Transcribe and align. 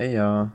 Ja. 0.00 0.52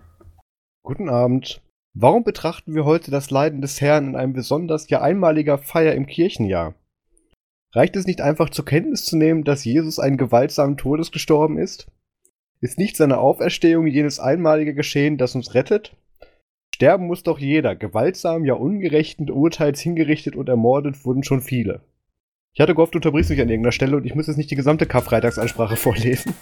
Guten 0.82 1.08
Abend. 1.08 1.62
Warum 1.94 2.24
betrachten 2.24 2.74
wir 2.74 2.84
heute 2.84 3.12
das 3.12 3.30
Leiden 3.30 3.62
des 3.62 3.80
Herrn 3.80 4.08
in 4.08 4.16
einem 4.16 4.34
besonders 4.34 4.90
ja 4.90 5.02
einmaliger 5.02 5.60
Feier 5.60 5.94
im 5.94 6.08
Kirchenjahr? 6.08 6.74
Reicht 7.72 7.96
es 7.96 8.08
nicht 8.08 8.22
einfach 8.22 8.50
zur 8.50 8.66
Kenntnis 8.66 9.06
zu 9.06 9.16
nehmen, 9.18 9.44
dass 9.44 9.64
Jesus 9.64 10.00
einen 10.00 10.18
gewaltsamen 10.18 10.78
Todes 10.78 11.12
gestorben 11.12 11.60
ist? 11.60 11.86
Ist 12.60 12.80
nicht 12.80 12.98
seine 12.98 13.20
Auferstehung 13.20 13.86
jenes 13.86 14.20
einmalige 14.20 14.74
Geschehen, 14.74 15.20
das 15.20 15.36
uns 15.36 15.54
rettet? 15.54 15.96
Sterben 16.74 17.06
muss 17.06 17.22
doch 17.22 17.38
jeder, 17.38 17.76
gewaltsam, 17.76 18.46
ja 18.46 18.56
ungerechten 18.56 19.30
Urteils 19.30 19.80
hingerichtet 19.80 20.36
und 20.36 20.50
ermordet 20.50 21.06
wurden 21.06 21.24
schon 21.24 21.42
viele. 21.42 21.82
Ich 22.56 22.62
hatte 22.62 22.74
gehofft, 22.74 22.94
du 22.94 23.00
unterbrichst 23.00 23.30
mich 23.30 23.42
an 23.42 23.50
irgendeiner 23.50 23.74
Stelle 23.74 23.98
und 23.98 24.06
ich 24.06 24.16
muss 24.16 24.28
jetzt 24.28 24.38
nicht 24.38 24.50
die 24.50 24.56
gesamte 24.56 24.86
Karfreitagsansprache 24.86 25.76
vorlesen. 25.76 26.34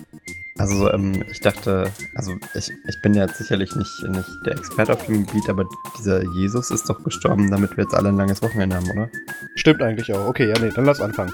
Also, 0.60 0.92
ähm, 0.92 1.24
ich 1.32 1.40
dachte, 1.40 1.90
also 2.14 2.36
ich, 2.54 2.72
ich 2.88 3.02
bin 3.02 3.16
ja 3.16 3.28
sicherlich 3.28 3.76
nicht, 3.76 4.04
nicht 4.08 4.30
der 4.46 4.54
Experte 4.54 4.94
auf 4.94 5.04
dem 5.08 5.26
Gebiet, 5.26 5.50
aber 5.50 5.66
dieser 5.98 6.22
Jesus 6.36 6.70
ist 6.70 6.88
doch 6.88 7.04
gestorben, 7.04 7.50
damit 7.50 7.76
wir 7.76 7.86
jetzt 7.86 7.96
alle 7.96 8.10
ein 8.10 8.18
langes 8.18 8.44
Wochenende 8.44 8.76
haben, 8.76 8.92
oder? 8.92 9.10
Stimmt 9.56 9.82
eigentlich 9.82 10.14
auch. 10.14 10.28
Okay, 10.28 10.48
ja, 10.48 10.54
nee, 10.60 10.70
dann 10.76 10.86
lass 10.86 11.02
anfangen. 11.02 11.34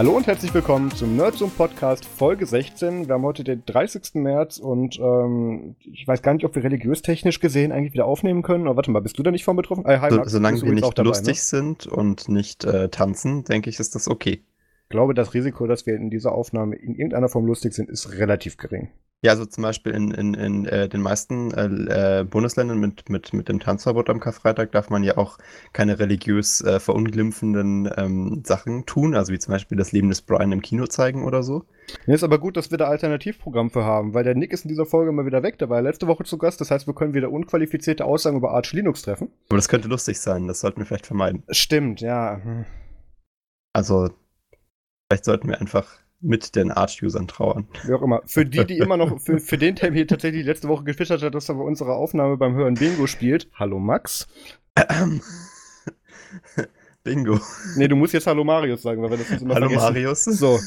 Hallo 0.00 0.16
und 0.16 0.26
herzlich 0.26 0.54
willkommen 0.54 0.90
zum 0.90 1.14
Nerdsum 1.14 1.50
Podcast 1.50 2.06
Folge 2.06 2.46
16. 2.46 3.06
Wir 3.06 3.16
haben 3.16 3.22
heute 3.22 3.44
den 3.44 3.66
30. 3.66 4.14
März 4.14 4.56
und 4.56 4.98
ähm, 4.98 5.76
ich 5.92 6.08
weiß 6.08 6.22
gar 6.22 6.32
nicht, 6.32 6.46
ob 6.46 6.54
wir 6.54 6.64
religiös-technisch 6.64 7.38
gesehen 7.38 7.70
eigentlich 7.70 7.92
wieder 7.92 8.06
aufnehmen 8.06 8.40
können. 8.40 8.66
Aber 8.66 8.76
warte 8.76 8.90
mal, 8.90 9.02
bist 9.02 9.18
du 9.18 9.22
da 9.22 9.30
nicht 9.30 9.44
von 9.44 9.56
betroffen? 9.56 9.84
Äh, 9.84 9.98
hi, 9.98 10.10
Max, 10.10 10.32
so, 10.32 10.38
solange 10.38 10.62
wir 10.62 10.72
nicht 10.72 10.98
dabei, 10.98 11.06
lustig 11.06 11.36
ne? 11.36 11.42
sind 11.42 11.86
und 11.86 12.30
nicht 12.30 12.64
äh, 12.64 12.88
tanzen, 12.88 13.44
denke 13.44 13.68
ich, 13.68 13.78
ist 13.78 13.94
das 13.94 14.08
okay. 14.08 14.42
Ich 14.84 14.88
glaube, 14.88 15.12
das 15.12 15.34
Risiko, 15.34 15.66
dass 15.66 15.84
wir 15.84 15.96
in 15.96 16.08
dieser 16.08 16.32
Aufnahme 16.32 16.76
in 16.76 16.94
irgendeiner 16.94 17.28
Form 17.28 17.44
lustig 17.44 17.74
sind, 17.74 17.90
ist 17.90 18.10
relativ 18.16 18.56
gering. 18.56 18.88
Ja, 19.22 19.32
also 19.32 19.44
zum 19.44 19.62
Beispiel 19.62 19.92
in, 19.92 20.12
in, 20.12 20.32
in 20.32 20.64
äh, 20.64 20.88
den 20.88 21.02
meisten 21.02 21.52
äh, 21.52 22.20
äh, 22.20 22.24
Bundesländern 22.24 22.78
mit, 22.78 23.10
mit, 23.10 23.34
mit 23.34 23.50
dem 23.50 23.60
Tanzverbot 23.60 24.08
am 24.08 24.18
Karfreitag 24.18 24.72
darf 24.72 24.88
man 24.88 25.04
ja 25.04 25.18
auch 25.18 25.36
keine 25.74 25.98
religiös 25.98 26.62
äh, 26.62 26.80
verunglimpfenden 26.80 27.90
ähm, 27.98 28.42
Sachen 28.46 28.86
tun, 28.86 29.14
also 29.14 29.30
wie 29.30 29.38
zum 29.38 29.52
Beispiel 29.52 29.76
das 29.76 29.92
Leben 29.92 30.08
des 30.08 30.22
Brian 30.22 30.52
im 30.52 30.62
Kino 30.62 30.86
zeigen 30.86 31.24
oder 31.24 31.42
so. 31.42 31.66
Ja, 32.06 32.14
ist 32.14 32.24
aber 32.24 32.38
gut, 32.38 32.56
dass 32.56 32.70
wir 32.70 32.78
da 32.78 32.86
Alternativprogramm 32.86 33.68
für 33.68 33.84
haben, 33.84 34.14
weil 34.14 34.24
der 34.24 34.34
Nick 34.34 34.54
ist 34.54 34.64
in 34.64 34.70
dieser 34.70 34.86
Folge 34.86 35.12
mal 35.12 35.26
wieder 35.26 35.42
weg, 35.42 35.58
der 35.58 35.68
war 35.68 35.76
ja 35.76 35.82
letzte 35.82 36.06
Woche 36.06 36.24
zu 36.24 36.38
Gast, 36.38 36.62
das 36.62 36.70
heißt, 36.70 36.86
wir 36.86 36.94
können 36.94 37.12
wieder 37.12 37.30
unqualifizierte 37.30 38.06
Aussagen 38.06 38.38
über 38.38 38.52
Arch 38.52 38.72
Linux 38.72 39.02
treffen. 39.02 39.28
Aber 39.50 39.56
das 39.56 39.68
könnte 39.68 39.88
lustig 39.88 40.18
sein, 40.18 40.46
das 40.46 40.60
sollten 40.60 40.78
wir 40.78 40.86
vielleicht 40.86 41.06
vermeiden. 41.06 41.42
Stimmt, 41.50 42.00
ja. 42.00 42.40
Also, 43.74 44.08
vielleicht 45.10 45.26
sollten 45.26 45.48
wir 45.48 45.60
einfach 45.60 45.98
mit 46.20 46.54
den 46.56 46.70
Arch-Usern 46.70 47.28
trauern. 47.28 47.68
Wie 47.84 47.94
auch 47.94 48.02
immer. 48.02 48.22
Für 48.26 48.44
die, 48.44 48.64
die 48.66 48.78
immer 48.78 48.96
noch, 48.96 49.20
für, 49.20 49.38
für 49.38 49.58
den, 49.58 49.74
der 49.74 49.92
hier 49.92 50.06
tatsächlich 50.06 50.44
letzte 50.44 50.68
Woche 50.68 50.84
gefischt 50.84 51.10
hat, 51.10 51.34
dass 51.34 51.48
er 51.48 51.54
bei 51.54 51.62
unserer 51.62 51.96
Aufnahme 51.96 52.36
beim 52.36 52.54
Hören 52.54 52.74
Bingo 52.74 53.06
spielt. 53.06 53.48
Hallo 53.54 53.78
Max. 53.78 54.28
Bingo. 57.02 57.40
Nee, 57.76 57.88
du 57.88 57.96
musst 57.96 58.12
jetzt 58.12 58.26
Hallo 58.26 58.44
Marius 58.44 58.82
sagen, 58.82 59.02
weil 59.02 59.10
wir 59.10 59.18
das 59.18 59.30
immer 59.40 59.54
Hallo 59.54 59.68
vergessen. 59.68 59.92
Marius. 59.94 60.24
So. 60.24 60.58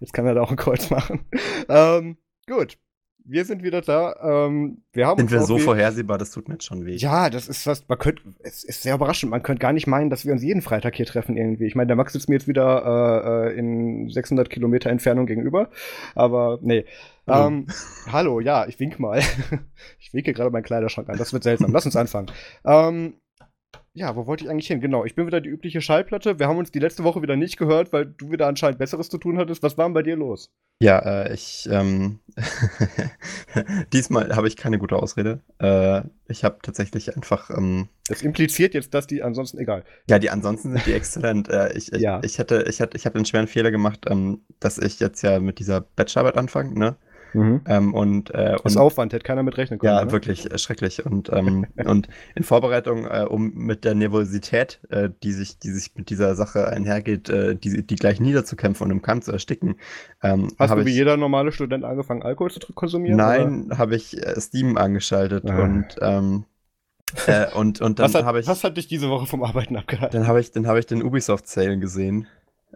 Jetzt 0.00 0.12
kann 0.12 0.26
er 0.26 0.34
da 0.34 0.42
auch 0.42 0.50
ein 0.50 0.56
Kreuz 0.56 0.90
machen. 0.90 1.24
Ähm, 1.68 2.16
gut 2.48 2.76
wir 3.24 3.44
sind 3.44 3.62
wieder 3.62 3.80
da. 3.80 4.46
Ähm, 4.46 4.82
wir 4.92 5.06
haben 5.06 5.18
sind 5.18 5.30
wir 5.30 5.42
so 5.42 5.58
vorhersehbar, 5.58 6.18
das 6.18 6.30
tut 6.30 6.48
mir 6.48 6.54
jetzt 6.54 6.64
schon 6.64 6.84
weh. 6.84 6.96
Ja, 6.96 7.30
das 7.30 7.48
ist 7.48 7.66
was, 7.66 7.86
man 7.88 7.98
könnte, 7.98 8.22
es 8.42 8.64
ist 8.64 8.82
sehr 8.82 8.94
überraschend. 8.94 9.30
Man 9.30 9.42
könnte 9.42 9.60
gar 9.60 9.72
nicht 9.72 9.86
meinen, 9.86 10.10
dass 10.10 10.24
wir 10.24 10.32
uns 10.32 10.42
jeden 10.42 10.62
Freitag 10.62 10.96
hier 10.96 11.06
treffen 11.06 11.36
irgendwie. 11.36 11.66
Ich 11.66 11.74
meine, 11.74 11.86
der 11.86 11.96
Max 11.96 12.12
sitzt 12.12 12.28
mir 12.28 12.34
jetzt 12.36 12.48
wieder 12.48 13.48
äh, 13.48 13.52
äh 13.52 13.58
in 13.58 14.08
600 14.08 14.50
Kilometer 14.50 14.90
Entfernung 14.90 15.26
gegenüber, 15.26 15.70
aber 16.14 16.58
nee. 16.62 16.84
Hallo. 17.26 17.48
Ähm, 17.48 17.66
hallo, 18.10 18.40
ja, 18.40 18.66
ich 18.66 18.80
wink 18.80 18.98
mal. 18.98 19.20
ich 20.00 20.12
winke 20.12 20.32
gerade 20.32 20.50
meinen 20.50 20.64
Kleiderschrank 20.64 21.08
an. 21.08 21.18
Das 21.18 21.32
wird 21.32 21.44
seltsam. 21.44 21.72
Lass 21.72 21.86
uns 21.86 21.94
anfangen. 21.94 22.26
Ähm, 22.64 23.14
ja, 23.94 24.16
wo 24.16 24.26
wollte 24.26 24.44
ich 24.44 24.50
eigentlich 24.50 24.68
hin? 24.68 24.80
Genau, 24.80 25.04
ich 25.04 25.14
bin 25.14 25.26
wieder 25.26 25.40
die 25.40 25.50
übliche 25.50 25.82
Schallplatte. 25.82 26.38
Wir 26.38 26.48
haben 26.48 26.56
uns 26.56 26.70
die 26.70 26.78
letzte 26.78 27.04
Woche 27.04 27.20
wieder 27.20 27.36
nicht 27.36 27.58
gehört, 27.58 27.92
weil 27.92 28.06
du 28.06 28.30
wieder 28.30 28.46
anscheinend 28.46 28.78
Besseres 28.78 29.10
zu 29.10 29.18
tun 29.18 29.36
hattest. 29.36 29.62
Was 29.62 29.76
war 29.76 29.84
denn 29.86 29.92
bei 29.92 30.02
dir 30.02 30.16
los? 30.16 30.50
Ja, 30.80 30.98
äh, 30.98 31.34
ich, 31.34 31.68
ähm, 31.70 32.20
diesmal 33.92 34.34
habe 34.34 34.48
ich 34.48 34.56
keine 34.56 34.78
gute 34.78 34.96
Ausrede. 34.96 35.40
Äh, 35.58 36.02
ich 36.26 36.42
habe 36.42 36.58
tatsächlich 36.62 37.14
einfach, 37.14 37.50
ähm, 37.50 37.88
Das 38.08 38.22
impliziert 38.22 38.72
jetzt, 38.72 38.94
dass 38.94 39.06
die 39.06 39.22
ansonsten 39.22 39.58
egal. 39.58 39.84
Ja, 40.08 40.18
die 40.18 40.30
ansonsten 40.30 40.72
sind 40.72 40.86
die 40.86 40.94
exzellent. 40.94 41.50
äh, 41.50 41.76
ich, 41.76 41.92
ich, 41.92 42.00
ja. 42.00 42.18
ich 42.24 42.32
ich 42.32 42.38
hatte, 42.38 42.64
ich 42.66 42.80
habe 42.80 43.18
den 43.18 43.26
schweren 43.26 43.46
Fehler 43.46 43.70
gemacht, 43.70 44.06
ähm, 44.08 44.40
dass 44.58 44.78
ich 44.78 45.00
jetzt 45.00 45.22
ja 45.22 45.38
mit 45.38 45.58
dieser 45.58 45.82
Bachelorarbeit 45.82 46.38
anfange, 46.38 46.78
ne? 46.78 46.96
Mhm. 47.34 47.60
Ähm, 47.66 47.94
und, 47.94 48.34
äh, 48.34 48.56
das 48.62 48.76
und, 48.76 48.82
Aufwand, 48.82 49.12
hätte 49.12 49.24
keiner 49.24 49.42
mit 49.42 49.56
rechnen 49.56 49.78
können. 49.78 49.94
Ja, 49.94 50.04
ne? 50.04 50.12
wirklich 50.12 50.50
äh, 50.50 50.58
schrecklich. 50.58 51.04
Und, 51.04 51.30
ähm, 51.32 51.66
und 51.84 52.08
in 52.34 52.42
Vorbereitung, 52.42 53.06
äh, 53.06 53.26
um 53.28 53.52
mit 53.54 53.84
der 53.84 53.94
Nervosität, 53.94 54.80
äh, 54.90 55.10
die, 55.22 55.32
sich, 55.32 55.58
die 55.58 55.70
sich 55.70 55.94
mit 55.94 56.10
dieser 56.10 56.34
Sache 56.34 56.68
einhergeht, 56.68 57.28
äh, 57.28 57.56
die, 57.56 57.86
die 57.86 57.96
gleich 57.96 58.20
niederzukämpfen 58.20 58.86
und 58.86 58.90
im 58.90 59.02
Kampf 59.02 59.26
zu 59.26 59.32
ersticken. 59.32 59.76
Ähm, 60.22 60.52
Hast 60.58 60.74
du 60.74 60.84
wie 60.84 60.90
ich, 60.90 60.96
jeder 60.96 61.16
normale 61.16 61.52
Student 61.52 61.84
angefangen, 61.84 62.22
Alkohol 62.22 62.50
zu 62.50 62.60
konsumieren? 62.72 63.16
Nein, 63.16 63.70
habe 63.76 63.96
ich 63.96 64.16
äh, 64.16 64.40
Steam 64.40 64.76
angeschaltet 64.76 65.48
ah. 65.48 65.62
und 65.62 65.86
ähm, 66.00 66.44
äh, 67.26 67.52
und, 67.54 67.80
und 67.80 67.98
dann 67.98 68.12
habe 68.24 68.40
ich. 68.40 68.46
Was 68.46 68.64
hat 68.64 68.76
dich 68.76 68.88
diese 68.88 69.10
Woche 69.10 69.26
vom 69.26 69.42
Arbeiten 69.42 69.76
abgehalten? 69.76 70.18
Dann 70.18 70.26
habe 70.26 70.40
ich, 70.40 70.50
hab 70.54 70.76
ich 70.76 70.86
den 70.86 71.02
Ubisoft-Sale 71.02 71.78
gesehen. 71.78 72.26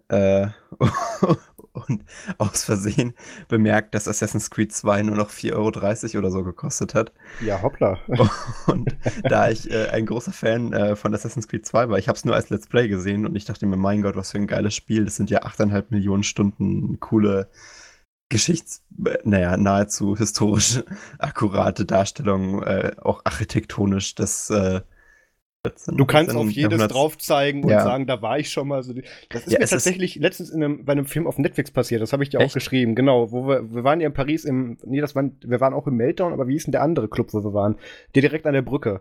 Äh, 0.09 0.49
und 1.77 2.05
aus 2.39 2.65
Versehen 2.65 3.15
bemerkt, 3.49 3.95
dass 3.95 4.09
Assassin's 4.09 4.51
Creed 4.51 4.73
2 4.73 5.03
nur 5.03 5.17
noch 5.17 5.31
4,30 5.31 5.55
Euro 5.55 6.19
oder 6.19 6.31
so 6.31 6.43
gekostet 6.43 6.95
hat. 6.95 7.13
Ja, 7.41 7.63
hoppla. 7.63 7.99
Und 8.67 8.97
da 9.23 9.49
ich 9.51 9.71
äh, 9.71 9.89
ein 9.89 10.07
großer 10.07 10.33
Fan 10.33 10.73
äh, 10.73 10.97
von 10.97 11.15
Assassin's 11.15 11.49
Creed 11.49 11.67
2 11.67 11.89
war, 11.89 11.99
ich 11.99 12.09
habe 12.09 12.17
es 12.17 12.25
nur 12.25 12.35
als 12.35 12.51
Let's 12.51 12.67
Play 12.67 12.89
gesehen 12.89 13.27
und 13.27 13.37
ich 13.37 13.45
dachte 13.45 13.67
mir, 13.67 13.77
mein 13.77 14.03
Gott, 14.03 14.17
was 14.17 14.33
für 14.33 14.39
ein 14.39 14.47
geiles 14.47 14.75
Spiel. 14.75 15.05
Das 15.05 15.17
sind 15.17 15.31
ja 15.31 15.43
8,5 15.45 15.87
Millionen 15.91 16.23
Stunden 16.23 16.99
coole 17.01 17.49
Geschichts-, 18.29 18.85
naja, 19.23 19.57
nahezu 19.57 20.17
historisch 20.17 20.83
akkurate 21.19 21.85
Darstellungen, 21.85 22.63
äh, 22.63 22.93
auch 23.01 23.21
architektonisch. 23.25 24.17
Das 24.17 24.51
Du 25.87 26.05
kannst 26.05 26.35
auf 26.35 26.51
jedes 26.51 26.87
drauf 26.89 27.19
zeigen 27.19 27.65
und 27.65 27.71
ja. 27.71 27.83
sagen, 27.83 28.07
da 28.07 28.23
war 28.23 28.39
ich 28.39 28.51
schon 28.51 28.69
mal. 28.69 28.83
So, 28.83 28.95
das 29.29 29.47
ist 29.47 29.53
ja, 29.53 29.59
mir 29.59 29.67
tatsächlich 29.67 30.17
ist 30.17 30.23
letztens 30.23 30.51
in 30.51 30.63
einem, 30.63 30.85
bei 30.85 30.93
einem 30.93 31.07
Film 31.07 31.27
auf 31.27 31.39
Netflix 31.39 31.71
passiert. 31.71 32.03
Das 32.03 32.13
habe 32.13 32.23
ich 32.23 32.31
dir 32.31 32.41
Echt? 32.41 32.51
auch 32.51 32.55
geschrieben. 32.55 32.95
Genau, 32.95 33.33
wo 33.33 33.47
wir, 33.49 33.73
wir 33.73 33.85
waren 33.85 34.01
ja 34.01 34.07
in 34.07 34.15
Paris 34.15 34.45
im, 34.45 34.79
nee, 34.85 35.01
das 35.01 35.15
waren, 35.15 35.39
wir 35.45 35.61
waren 35.61 35.75
auch 35.75 35.87
im 35.87 35.97
Meltdown, 35.97 36.33
aber 36.33 36.49
wie 36.49 36.53
hieß 36.53 36.65
denn 36.65 36.73
der 36.73 36.83
andere 36.83 37.09
Club, 37.09 37.33
wo 37.33 37.43
wir 37.43 37.55
waren? 37.55 37.77
Der 38.15 38.23
direkt 38.23 38.47
an 38.47 38.55
der 38.55 38.63
Brücke. 38.63 39.01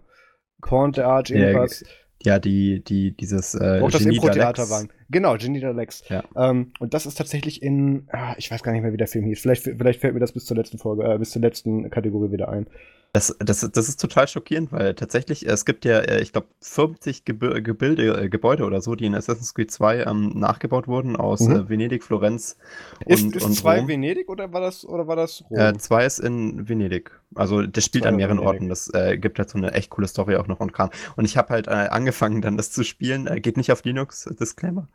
Pont 0.62 0.98
d'Arch, 0.98 1.31
irgendwas. 1.31 1.84
Ja, 2.24 2.40
die, 2.40 2.84
die, 2.84 3.16
dieses, 3.16 3.53
äh, 3.56 3.82
Auch 3.82 3.92
das 3.92 4.02
Impro-Theater 4.02 4.70
waren. 4.70 4.90
Genau, 5.10 5.38
Genie 5.38 5.60
Lex. 5.60 6.04
Ja. 6.10 6.24
Ähm, 6.36 6.72
und 6.80 6.94
das 6.94 7.06
ist 7.06 7.16
tatsächlich 7.16 7.62
in, 7.62 8.08
ah, 8.12 8.36
ich 8.38 8.50
weiß 8.50 8.64
gar 8.64 8.72
nicht 8.72 8.82
mehr, 8.82 8.94
wie 8.94 8.98
der 8.98 9.08
Film 9.08 9.26
hieß. 9.26 9.42
Vielleicht, 9.42 9.64
vielleicht 9.64 10.02
fällt 10.02 10.14
mir 10.14 10.20
das 10.20 10.32
bis 10.32 10.46
zur 10.46 10.58
letzten 10.58 10.78
Folge, 10.78 11.04
äh, 11.04 11.18
bis 11.18 11.32
zur 11.32 11.42
letzten 11.42 11.90
Kategorie 11.90 12.32
wieder 12.32 12.50
ein. 12.50 12.68
Das, 13.16 13.34
das, 13.40 13.62
das 13.62 13.88
ist 13.88 14.02
total 14.02 14.28
schockierend, 14.28 14.74
weil 14.74 14.94
tatsächlich, 14.94 15.48
es 15.48 15.64
gibt 15.64 15.86
ja, 15.86 16.00
äh, 16.00 16.22
ich 16.22 16.34
glaube, 16.34 16.48
50 16.60 17.24
Ge 17.24 17.62
Gebilde, 17.62 18.24
äh, 18.24 18.28
Gebäude 18.28 18.66
oder 18.66 18.82
so, 18.82 18.96
die 18.96 19.06
in 19.06 19.16
Assassin's 19.16 19.54
Creed 19.54 19.72
2 19.72 20.04
ähm, 20.04 20.34
nachgebaut 20.36 20.90
wurden 20.90 21.16
aus 21.16 21.40
mhm. 21.40 21.56
äh, 21.56 21.70
Venedig, 21.70 22.04
Florenz 22.04 22.58
und 23.06 23.14
Ist, 23.14 23.36
ist 23.38 23.46
und 23.46 23.54
2 23.54 23.88
Venedig 23.88 24.28
oder 24.28 24.52
war 24.52 24.60
das, 24.60 24.84
oder 24.86 25.08
war 25.08 25.16
das 25.16 25.46
Rom? 25.50 25.80
2 25.80 26.04
äh, 26.04 26.08
ist 26.08 26.20
in 26.20 26.68
Venedig. 26.68 27.18
Also 27.36 27.62
das 27.62 27.86
spielt 27.86 28.06
an 28.06 28.18
mehreren 28.18 28.40
Orten. 28.40 28.68
Das 28.68 28.94
äh, 28.94 29.18
gibt 29.18 29.40
halt 29.40 29.50
so 29.50 29.58
eine 29.58 29.72
echt 29.72 29.91
coole 29.91 30.09
Story 30.09 30.35
auch 30.35 30.47
noch 30.47 30.59
und 30.59 30.74
Kram. 30.74 30.90
Und 31.16 31.24
ich 31.24 31.38
habe 31.38 31.53
halt 31.53 31.68
äh, 31.68 31.72
angefangen 31.72 32.41
dann 32.41 32.58
das 32.58 32.72
zu 32.72 32.84
spielen. 32.84 33.29
geht 33.41 33.56
nicht 33.56 33.72
auf 33.72 33.85
Linux, 33.85 34.26
Disclaimer. 34.38 34.90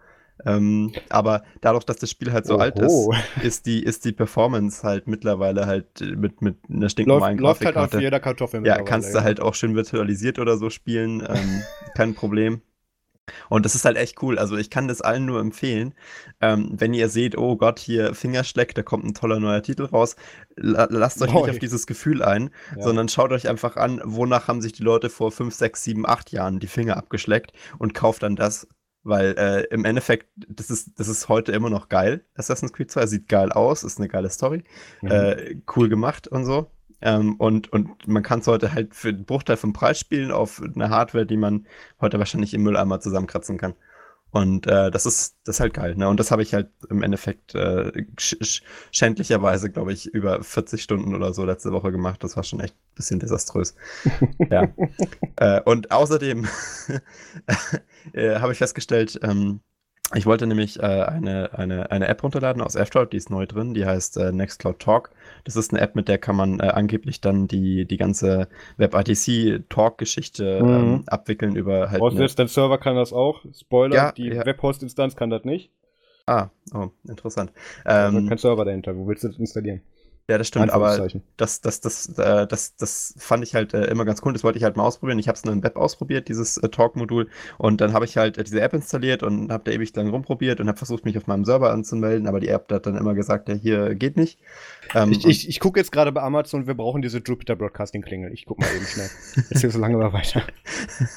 Ähm, 0.46 0.92
aber 1.08 1.42
dadurch, 1.60 1.84
dass 1.84 1.96
das 1.96 2.10
Spiel 2.10 2.32
halt 2.32 2.46
so 2.46 2.54
Oho. 2.54 2.62
alt 2.62 2.78
ist, 2.78 3.08
ist 3.42 3.66
die, 3.66 3.82
ist 3.82 4.04
die 4.04 4.12
Performance 4.12 4.82
halt 4.82 5.06
mittlerweile 5.06 5.66
halt 5.66 6.00
mit, 6.00 6.42
mit 6.42 6.56
einer 6.68 6.88
stinknormalen 6.88 7.38
Läuft, 7.38 7.62
läuft 7.62 7.76
halt 7.76 7.94
auf 7.94 8.00
jeder 8.00 8.20
Kartoffel 8.20 8.66
Ja, 8.66 8.82
kannst 8.82 9.14
du 9.14 9.22
halt 9.22 9.40
auch 9.40 9.54
schön 9.54 9.74
virtualisiert 9.74 10.38
oder 10.38 10.56
so 10.56 10.70
spielen. 10.70 11.20
Ähm, 11.20 11.62
kein 11.94 12.14
Problem. 12.14 12.62
Und 13.48 13.64
das 13.64 13.74
ist 13.74 13.84
halt 13.84 13.96
echt 13.96 14.22
cool. 14.22 14.38
Also 14.38 14.56
ich 14.56 14.70
kann 14.70 14.88
das 14.88 15.00
allen 15.00 15.26
nur 15.26 15.40
empfehlen. 15.40 15.94
Ähm, 16.40 16.70
wenn 16.72 16.94
ihr 16.94 17.08
seht, 17.08 17.36
oh 17.36 17.56
Gott, 17.56 17.78
hier 17.78 18.14
Fingerschleck, 18.14 18.74
da 18.74 18.82
kommt 18.82 19.04
ein 19.04 19.14
toller 19.14 19.40
neuer 19.40 19.62
Titel 19.62 19.84
raus, 19.84 20.16
lasst 20.56 21.22
euch 21.22 21.32
Boy. 21.32 21.42
nicht 21.42 21.50
auf 21.50 21.58
dieses 21.58 21.86
Gefühl 21.86 22.22
ein, 22.22 22.50
ja. 22.76 22.82
sondern 22.82 23.08
schaut 23.08 23.32
euch 23.32 23.48
einfach 23.48 23.76
an, 23.76 24.00
wonach 24.04 24.48
haben 24.48 24.60
sich 24.60 24.72
die 24.72 24.82
Leute 24.82 25.10
vor 25.10 25.30
5, 25.30 25.54
6, 25.54 25.84
7, 25.84 26.06
8 26.06 26.32
Jahren 26.32 26.58
die 26.58 26.66
Finger 26.66 26.96
abgeschleckt 26.96 27.52
und 27.78 27.94
kauft 27.94 28.22
dann 28.22 28.36
das 28.36 28.66
weil 29.02 29.34
äh, 29.38 29.74
im 29.74 29.84
Endeffekt, 29.84 30.28
das 30.48 30.70
ist, 30.70 30.98
das 30.98 31.08
ist 31.08 31.28
heute 31.28 31.52
immer 31.52 31.70
noch 31.70 31.88
geil. 31.88 32.24
Assassin's 32.34 32.72
Creed 32.72 32.90
2 32.90 33.06
sieht 33.06 33.28
geil 33.28 33.52
aus, 33.52 33.82
ist 33.82 33.98
eine 33.98 34.08
geile 34.08 34.30
Story. 34.30 34.62
Mhm. 35.00 35.10
Äh, 35.10 35.56
cool 35.76 35.88
gemacht 35.88 36.28
und 36.28 36.44
so. 36.44 36.70
Ähm, 37.02 37.36
und, 37.36 37.72
und 37.72 38.06
man 38.06 38.22
kann 38.22 38.40
es 38.40 38.46
heute 38.46 38.74
halt 38.74 38.94
für 38.94 39.08
einen 39.08 39.24
Bruchteil 39.24 39.56
vom 39.56 39.72
Preis 39.72 39.98
spielen 39.98 40.30
auf 40.30 40.62
eine 40.62 40.90
Hardware, 40.90 41.24
die 41.24 41.38
man 41.38 41.66
heute 42.00 42.18
wahrscheinlich 42.18 42.52
im 42.52 42.62
Mülleimer 42.62 43.00
zusammenkratzen 43.00 43.56
kann. 43.56 43.74
Und 44.32 44.66
äh, 44.66 44.90
das 44.90 45.06
ist 45.06 45.36
das 45.44 45.56
ist 45.56 45.60
halt 45.60 45.74
geil. 45.74 45.96
Ne? 45.96 46.08
Und 46.08 46.20
das 46.20 46.30
habe 46.30 46.42
ich 46.42 46.54
halt 46.54 46.70
im 46.88 47.02
Endeffekt 47.02 47.54
äh, 47.54 48.04
sch 48.18 48.62
schändlicherweise, 48.92 49.70
glaube 49.70 49.92
ich, 49.92 50.06
über 50.06 50.42
40 50.42 50.82
Stunden 50.82 51.14
oder 51.14 51.32
so 51.34 51.44
letzte 51.44 51.72
Woche 51.72 51.90
gemacht. 51.92 52.22
Das 52.22 52.36
war 52.36 52.44
schon 52.44 52.60
echt 52.60 52.74
ein 52.74 52.94
bisschen 52.94 53.20
desaströs. 53.20 53.74
ja. 54.50 54.68
äh, 55.36 55.60
und 55.62 55.90
außerdem 55.90 56.46
äh, 58.12 58.36
habe 58.36 58.52
ich 58.52 58.58
festgestellt, 58.58 59.18
ähm, 59.22 59.60
ich 60.14 60.26
wollte 60.26 60.46
nämlich 60.46 60.78
äh, 60.80 60.82
eine, 60.82 61.50
eine, 61.52 61.90
eine 61.90 62.08
App 62.08 62.22
runterladen 62.22 62.62
aus 62.62 62.74
F-Droid, 62.74 63.12
die 63.12 63.16
ist 63.16 63.30
neu 63.30 63.46
drin, 63.46 63.74
die 63.74 63.86
heißt 63.86 64.16
äh, 64.16 64.32
Nextcloud 64.32 64.80
Talk. 64.80 65.10
Das 65.44 65.56
ist 65.56 65.72
eine 65.72 65.80
App, 65.80 65.94
mit 65.94 66.08
der 66.08 66.18
kann 66.18 66.34
man 66.34 66.58
äh, 66.58 66.64
angeblich 66.64 67.20
dann 67.20 67.46
die, 67.46 67.86
die 67.86 67.96
ganze 67.96 68.48
WebRTC-Talk-Geschichte 68.76 70.62
mhm. 70.62 70.68
ähm, 70.68 71.02
abwickeln 71.06 71.54
über 71.54 71.90
halt. 71.90 72.00
Brauchst 72.00 72.18
jetzt, 72.18 72.38
dein 72.38 72.48
Server 72.48 72.78
kann 72.78 72.96
das 72.96 73.12
auch. 73.12 73.44
Spoiler, 73.52 73.94
ja, 73.94 74.12
die 74.12 74.28
ja. 74.28 74.44
Webhost-Instanz 74.44 75.14
kann 75.14 75.30
das 75.30 75.44
nicht. 75.44 75.70
Ah, 76.26 76.50
oh, 76.74 76.88
interessant. 77.08 77.52
Ähm, 77.86 78.16
also 78.16 78.28
kein 78.28 78.38
Server 78.38 78.64
dahinter, 78.64 78.96
wo 78.96 79.06
willst 79.06 79.24
du 79.24 79.28
das 79.28 79.38
installieren? 79.38 79.82
Ja, 80.28 80.38
das 80.38 80.46
stimmt, 80.46 80.70
aber 80.70 81.08
das, 81.36 81.60
das, 81.60 81.80
das, 81.80 82.18
äh, 82.18 82.46
das, 82.46 82.76
das 82.76 83.14
fand 83.18 83.42
ich 83.42 83.54
halt 83.56 83.74
äh, 83.74 83.86
immer 83.86 84.04
ganz 84.04 84.20
cool. 84.24 84.32
Das 84.32 84.44
wollte 84.44 84.58
ich 84.58 84.64
halt 84.64 84.76
mal 84.76 84.84
ausprobieren. 84.84 85.18
Ich 85.18 85.26
habe 85.26 85.36
es 85.36 85.44
nur 85.44 85.52
im 85.52 85.62
Web 85.64 85.76
ausprobiert, 85.76 86.28
dieses 86.28 86.56
äh, 86.56 86.68
Talk-Modul. 86.68 87.28
Und 87.58 87.80
dann 87.80 87.92
habe 87.92 88.04
ich 88.04 88.16
halt 88.16 88.38
äh, 88.38 88.44
diese 88.44 88.60
App 88.60 88.72
installiert 88.72 89.24
und 89.24 89.50
habe 89.50 89.64
da 89.64 89.72
ewig 89.72 89.94
lang 89.96 90.08
rumprobiert 90.08 90.60
und 90.60 90.68
habe 90.68 90.78
versucht, 90.78 91.04
mich 91.04 91.18
auf 91.18 91.26
meinem 91.26 91.44
Server 91.44 91.72
anzumelden. 91.72 92.28
Aber 92.28 92.38
die 92.38 92.48
App 92.48 92.70
hat 92.70 92.86
dann 92.86 92.96
immer 92.96 93.14
gesagt, 93.14 93.48
ja, 93.48 93.56
hier 93.56 93.96
geht 93.96 94.16
nicht. 94.16 94.38
Ähm, 94.94 95.10
ich 95.10 95.26
ich, 95.26 95.48
ich 95.48 95.60
gucke 95.60 95.80
jetzt 95.80 95.90
gerade 95.90 96.12
bei 96.12 96.22
Amazon, 96.22 96.66
wir 96.66 96.74
brauchen 96.74 97.02
diese 97.02 97.18
Jupiter 97.18 97.56
Broadcasting-Klingel. 97.56 98.32
Ich 98.32 98.46
gucke 98.46 98.62
mal 98.62 98.70
eben 98.74 98.86
schnell. 98.86 99.10
Jetzt 99.50 99.60
hier 99.60 99.70
so 99.70 99.78
lange 99.78 99.96
mal 99.96 100.12
weiter. 100.12 100.42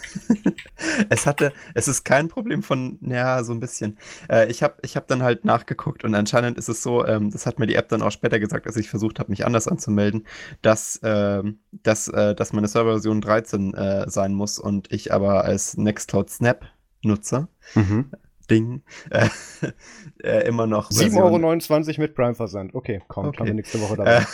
es 1.09 1.25
hatte, 1.25 1.53
es 1.73 1.87
ist 1.87 2.03
kein 2.03 2.27
Problem 2.27 2.63
von, 2.63 2.97
ja, 3.01 3.43
so 3.43 3.53
ein 3.53 3.59
bisschen. 3.59 3.97
Äh, 4.29 4.49
ich 4.49 4.63
habe 4.63 4.75
ich 4.81 4.95
hab 4.95 5.07
dann 5.07 5.23
halt 5.23 5.45
nachgeguckt 5.45 6.03
und 6.03 6.15
anscheinend 6.15 6.57
ist 6.57 6.69
es 6.69 6.81
so, 6.83 7.05
ähm, 7.05 7.31
das 7.31 7.45
hat 7.45 7.59
mir 7.59 7.67
die 7.67 7.75
App 7.75 7.89
dann 7.89 8.01
auch 8.01 8.11
später 8.11 8.39
gesagt, 8.39 8.67
als 8.67 8.77
ich 8.77 8.89
versucht 8.93 9.19
habe, 9.19 9.31
mich 9.31 9.43
anders 9.43 9.67
anzumelden, 9.67 10.27
dass, 10.61 10.97
äh, 10.97 11.41
dass, 11.71 12.07
äh, 12.09 12.35
dass 12.35 12.53
meine 12.53 12.67
Serverversion 12.67 13.21
13 13.21 13.73
äh, 13.73 14.07
sein 14.07 14.35
muss 14.35 14.59
und 14.59 14.91
ich 14.91 15.11
aber 15.11 15.43
als 15.45 15.77
Nextcloud 15.77 16.29
Snap 16.29 16.65
Nutzer 17.01 17.49
mhm. 17.73 18.11
Ding 18.51 18.83
äh, 19.09 19.29
äh, 20.23 20.47
immer 20.47 20.67
noch 20.67 20.91
7,29 20.91 21.17
Euro 21.89 22.01
mit 22.01 22.13
Prime-Versand. 22.13 22.75
Okay, 22.75 23.01
kommt, 23.07 23.29
okay. 23.29 23.39
haben 23.39 23.47
wir 23.47 23.53
nächste 23.55 23.81
Woche 23.81 23.95
dabei. 23.97 24.25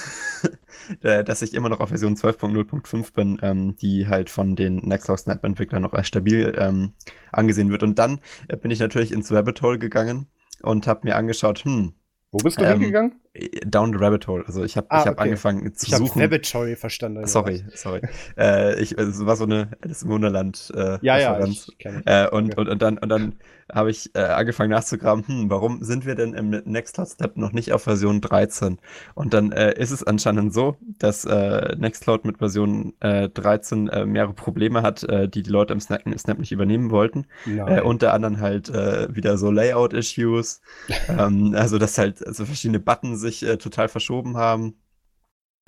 Äh, 1.02 1.24
dass 1.24 1.42
ich 1.42 1.54
immer 1.54 1.70
noch 1.70 1.80
auf 1.80 1.90
Version 1.90 2.16
12.0.5 2.16 3.14
bin, 3.14 3.40
ähm, 3.42 3.78
die 3.78 4.08
halt 4.08 4.30
von 4.30 4.58
den 4.58 4.78
Nextcloud 4.78 5.20
Snap-Entwicklern 5.20 5.84
noch 5.84 5.94
als 5.94 6.08
stabil 6.08 6.54
ähm, 6.58 6.94
angesehen 7.32 7.70
wird. 7.70 7.84
Und 7.84 7.98
dann 7.98 8.20
äh, 8.50 8.58
bin 8.58 8.72
ich 8.72 8.80
natürlich 8.80 9.14
ins 9.14 9.32
Rabbit 9.32 9.62
Hole 9.62 9.80
gegangen 9.80 10.28
und 10.62 10.88
habe 10.88 11.02
mir 11.04 11.16
angeschaut, 11.16 11.60
hm, 11.64 11.94
wo 12.32 12.38
bist 12.38 12.60
du 12.60 12.64
ähm, 12.64 12.80
hingegangen? 12.80 13.16
Down 13.66 13.94
the 13.94 14.00
Rabbit 14.00 14.28
Hole. 14.28 14.44
Also 14.46 14.64
ich 14.64 14.76
habe 14.76 14.88
ah, 14.90 15.06
hab 15.06 15.14
okay. 15.14 15.22
angefangen 15.22 15.74
zu 15.74 15.88
ich 15.88 15.96
suchen. 15.96 16.06
Ich 16.06 16.12
habe 16.12 16.24
Rabbit 16.24 16.54
Hole 16.54 16.76
verstanden. 16.76 17.26
Sorry, 17.28 17.64
sorry. 17.74 18.02
äh, 18.38 18.80
ich, 18.82 18.98
es 18.98 19.26
war 19.26 19.36
so 19.36 19.46
eine 19.46 19.70
Alice 19.82 20.04
im 20.04 20.10
Wunderland 20.10 20.72
äh, 20.76 20.98
ja. 21.02 21.18
Ja, 21.18 21.40
ich, 21.46 21.68
ich. 21.78 21.86
Äh, 21.86 22.28
und, 22.30 22.52
okay. 22.52 22.62
und, 22.62 22.70
und, 22.70 22.82
dann, 22.82 22.98
und 22.98 23.10
dann 23.10 23.36
habe 23.72 23.92
ich 23.92 24.16
äh, 24.16 24.22
angefangen 24.22 24.72
nachzugraben, 24.72 25.28
hm, 25.28 25.50
warum 25.50 25.84
sind 25.84 26.06
wir 26.06 26.16
denn 26.16 26.34
im 26.34 26.50
Nextcloud 26.50 27.08
Step 27.08 27.38
noch 27.38 27.52
nicht 27.52 27.72
auf 27.72 27.84
Version 27.84 28.22
13? 28.22 28.80
Und 29.14 29.34
dann 29.34 29.52
äh, 29.52 29.74
ist 29.80 29.92
es 29.92 30.04
anscheinend 30.04 30.54
so, 30.54 30.78
dass 30.98 31.26
äh, 31.26 31.76
Nextcloud 31.78 32.26
mit 32.26 32.40
Version 32.40 32.94
äh, 33.00 33.30
13 33.30 33.90
äh, 33.90 34.06
mehrere 34.06 34.34
Probleme 34.34 34.82
hat, 34.82 35.04
äh, 35.04 35.28
die 35.28 35.44
die 35.44 35.50
Leute 35.50 35.74
im 35.74 35.80
Snap, 35.80 36.02
Snap 36.18 36.40
nicht 36.40 36.52
übernehmen 36.52 36.92
wollten. 36.92 37.26
Äh, 37.46 37.82
unter 37.82 38.14
anderem 38.14 38.40
halt 38.40 38.70
äh, 38.70 39.14
wieder 39.14 39.38
so 39.38 39.52
Layout-Issues. 39.52 40.62
ähm, 41.10 41.54
also, 41.56 41.78
dass 41.78 41.98
halt 41.98 42.26
also 42.26 42.46
verschiedene 42.46 42.80
Buttons 42.80 43.19
sich 43.20 43.44
äh, 43.44 43.58
total 43.58 43.90
verschoben 43.90 44.38
haben. 44.38 44.76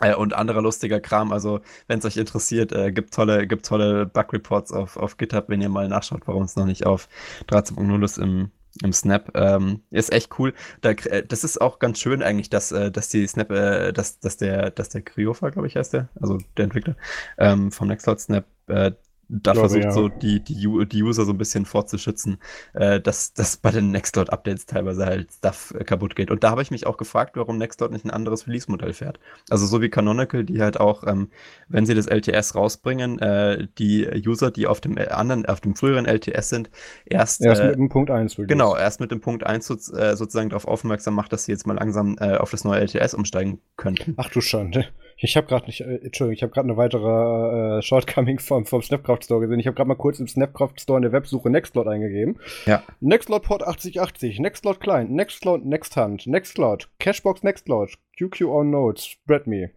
Äh, 0.02 0.16
und 0.16 0.34
anderer 0.34 0.62
lustiger 0.62 1.00
Kram. 1.00 1.32
Also, 1.32 1.62
wenn 1.88 2.00
es 2.00 2.06
euch 2.06 2.18
interessiert, 2.18 2.72
äh, 2.74 2.92
gibt 2.92 3.14
tolle, 3.14 3.48
gibt 3.48 3.66
tolle 3.66 4.06
Bug-Reports 4.08 4.72
auf, 4.74 4.98
auf 4.98 5.18
GitHub, 5.18 5.48
wenn 5.48 5.62
ihr 5.62 5.70
mal 5.70 5.88
nachschaut, 5.88 6.28
warum 6.28 6.44
es 6.44 6.56
noch 6.56 6.66
nicht 6.66 6.86
auf 6.86 7.08
13.0 7.48 8.04
ist 8.04 8.18
im, 8.18 8.52
im 8.84 8.94
Snap. 8.94 9.32
Ähm, 9.36 9.84
ist 9.92 10.12
echt 10.12 10.40
cool. 10.40 10.54
Da, 10.82 10.92
äh, 10.92 11.26
das 11.26 11.44
ist 11.44 11.62
auch 11.62 11.80
ganz 11.80 12.00
schön 12.00 12.24
eigentlich, 12.24 12.50
dass, 12.50 12.72
äh, 12.72 12.92
dass 12.92 13.10
die 13.10 13.28
Snap, 13.28 13.52
äh, 13.52 13.92
dass, 13.94 14.20
dass 14.20 14.38
der, 14.38 14.72
dass 14.72 14.90
der 14.90 15.04
Kriofa, 15.04 15.50
glaube 15.50 15.68
ich, 15.68 15.76
heißt 15.76 15.94
der, 15.94 16.10
also 16.20 16.40
der 16.58 16.66
Entwickler 16.66 16.96
ähm, 17.38 17.72
vom 17.72 17.88
Nextcloud 17.88 18.20
Snap, 18.20 18.46
äh, 18.68 18.92
da 19.32 19.54
glaube, 19.54 19.70
versucht 19.70 19.86
ja. 19.86 19.92
so 19.92 20.10
die, 20.10 20.44
die, 20.44 20.56
die 20.88 21.04
User 21.04 21.24
so 21.24 21.32
ein 21.32 21.38
bisschen 21.38 21.66
vorzuschützen, 21.66 22.38
äh, 22.74 23.00
dass, 23.00 23.34
dass 23.34 23.56
bei 23.58 23.72
den 23.72 23.92
Nextcloud-Updates 23.92 24.66
teilweise 24.66 25.06
halt 25.06 25.32
Stuff 25.32 25.74
äh, 25.78 25.86
kaputt 25.86 26.16
geht. 26.16 26.32
Und 26.32 26.44
da 26.44 26.52
habe 26.52 26.62
ich 26.62 26.70
mich 26.70 26.86
auch 26.86 26.98
gefragt, 26.98 27.38
warum 27.38 27.58
Nextcloud 27.58 27.92
nicht 27.92 28.04
ein 28.04 28.12
anderes 28.12 28.48
Release-Modell 28.48 28.94
fährt. 28.94 29.20
Also 29.50 29.66
so 29.66 29.82
wie 29.82 29.90
Canonical, 29.90 30.44
die 30.44 30.62
halt 30.62 30.80
auch, 30.80 31.08
ähm, 31.08 31.30
wenn 31.70 31.86
sie 31.86 31.96
das 31.96 32.08
LTS 32.08 32.56
rausbringen, 32.56 33.20
äh, 33.20 33.68
die 33.78 34.06
User, 34.28 34.52
die 34.52 34.68
auf 34.68 34.82
dem 34.82 34.98
äh, 34.98 35.08
anderen, 35.08 35.46
auf 35.46 35.62
dem 35.62 35.76
früheren 35.76 36.06
LTS 36.06 36.50
sind, 36.50 36.70
erst, 37.06 37.42
erst 37.42 37.64
mit 37.64 37.76
dem 37.76 37.90
Punkt 37.90 38.12
1 38.12 38.38
Release. 38.38 38.48
Genau, 38.48 38.76
erst 38.76 39.00
mit 39.00 39.12
dem 39.12 39.22
Punkt 39.22 39.46
1 39.46 39.66
so, 39.66 39.76
äh, 39.96 40.18
sozusagen 40.18 40.50
darauf 40.50 40.68
aufmerksam 40.68 41.14
macht, 41.14 41.32
dass 41.32 41.46
sie 41.46 41.54
jetzt 41.54 41.66
mal 41.66 41.76
langsam 41.76 42.18
äh, 42.20 42.36
auf 42.36 42.52
das 42.52 42.66
neue 42.66 42.82
LTS 42.82 43.14
umsteigen 43.14 43.62
könnten. 43.78 44.14
Ach 44.18 44.30
du 44.30 44.42
Schande. 44.42 44.88
Ich 45.24 45.38
habe 45.38 45.46
gerade 45.46 45.68
nicht, 45.68 45.82
äh, 45.82 45.98
Entschuldigung, 45.98 46.34
ich 46.34 46.42
habe 46.42 46.52
gerade 46.52 46.68
eine 46.68 46.78
weitere 46.78 47.78
äh, 47.78 47.82
Shortcoming 47.84 48.40
vom, 48.40 48.66
vom 48.66 48.82
Snapcraft 48.82 49.20
Store 49.24 49.40
gesehen. 49.40 49.60
Ich 49.60 49.68
habe 49.68 49.76
gerade 49.76 49.88
mal 49.88 49.96
kurz 49.96 50.20
im 50.20 50.28
Snapcraft 50.28 50.74
Store 50.80 50.98
in 50.98 51.04
der 51.04 51.12
Websuche 51.12 51.50
Nextcloud 51.50 51.88
eingegeben. 51.88 52.40
Ja. 52.66 52.82
Nextcloud 53.02 53.44
Port 53.44 53.68
8080, 53.68 54.40
Nextcloud 54.40 54.80
Client, 54.80 55.12
Nextcloud 55.12 55.64
Nexthand, 55.64 56.26
Nextcloud, 56.26 56.90
Cashbox 57.00 57.44
Nextcloud, 57.44 57.92
QQ 58.18 58.42
on 58.46 58.72
Notes, 58.72 59.06
SpreadMe. 59.06 59.70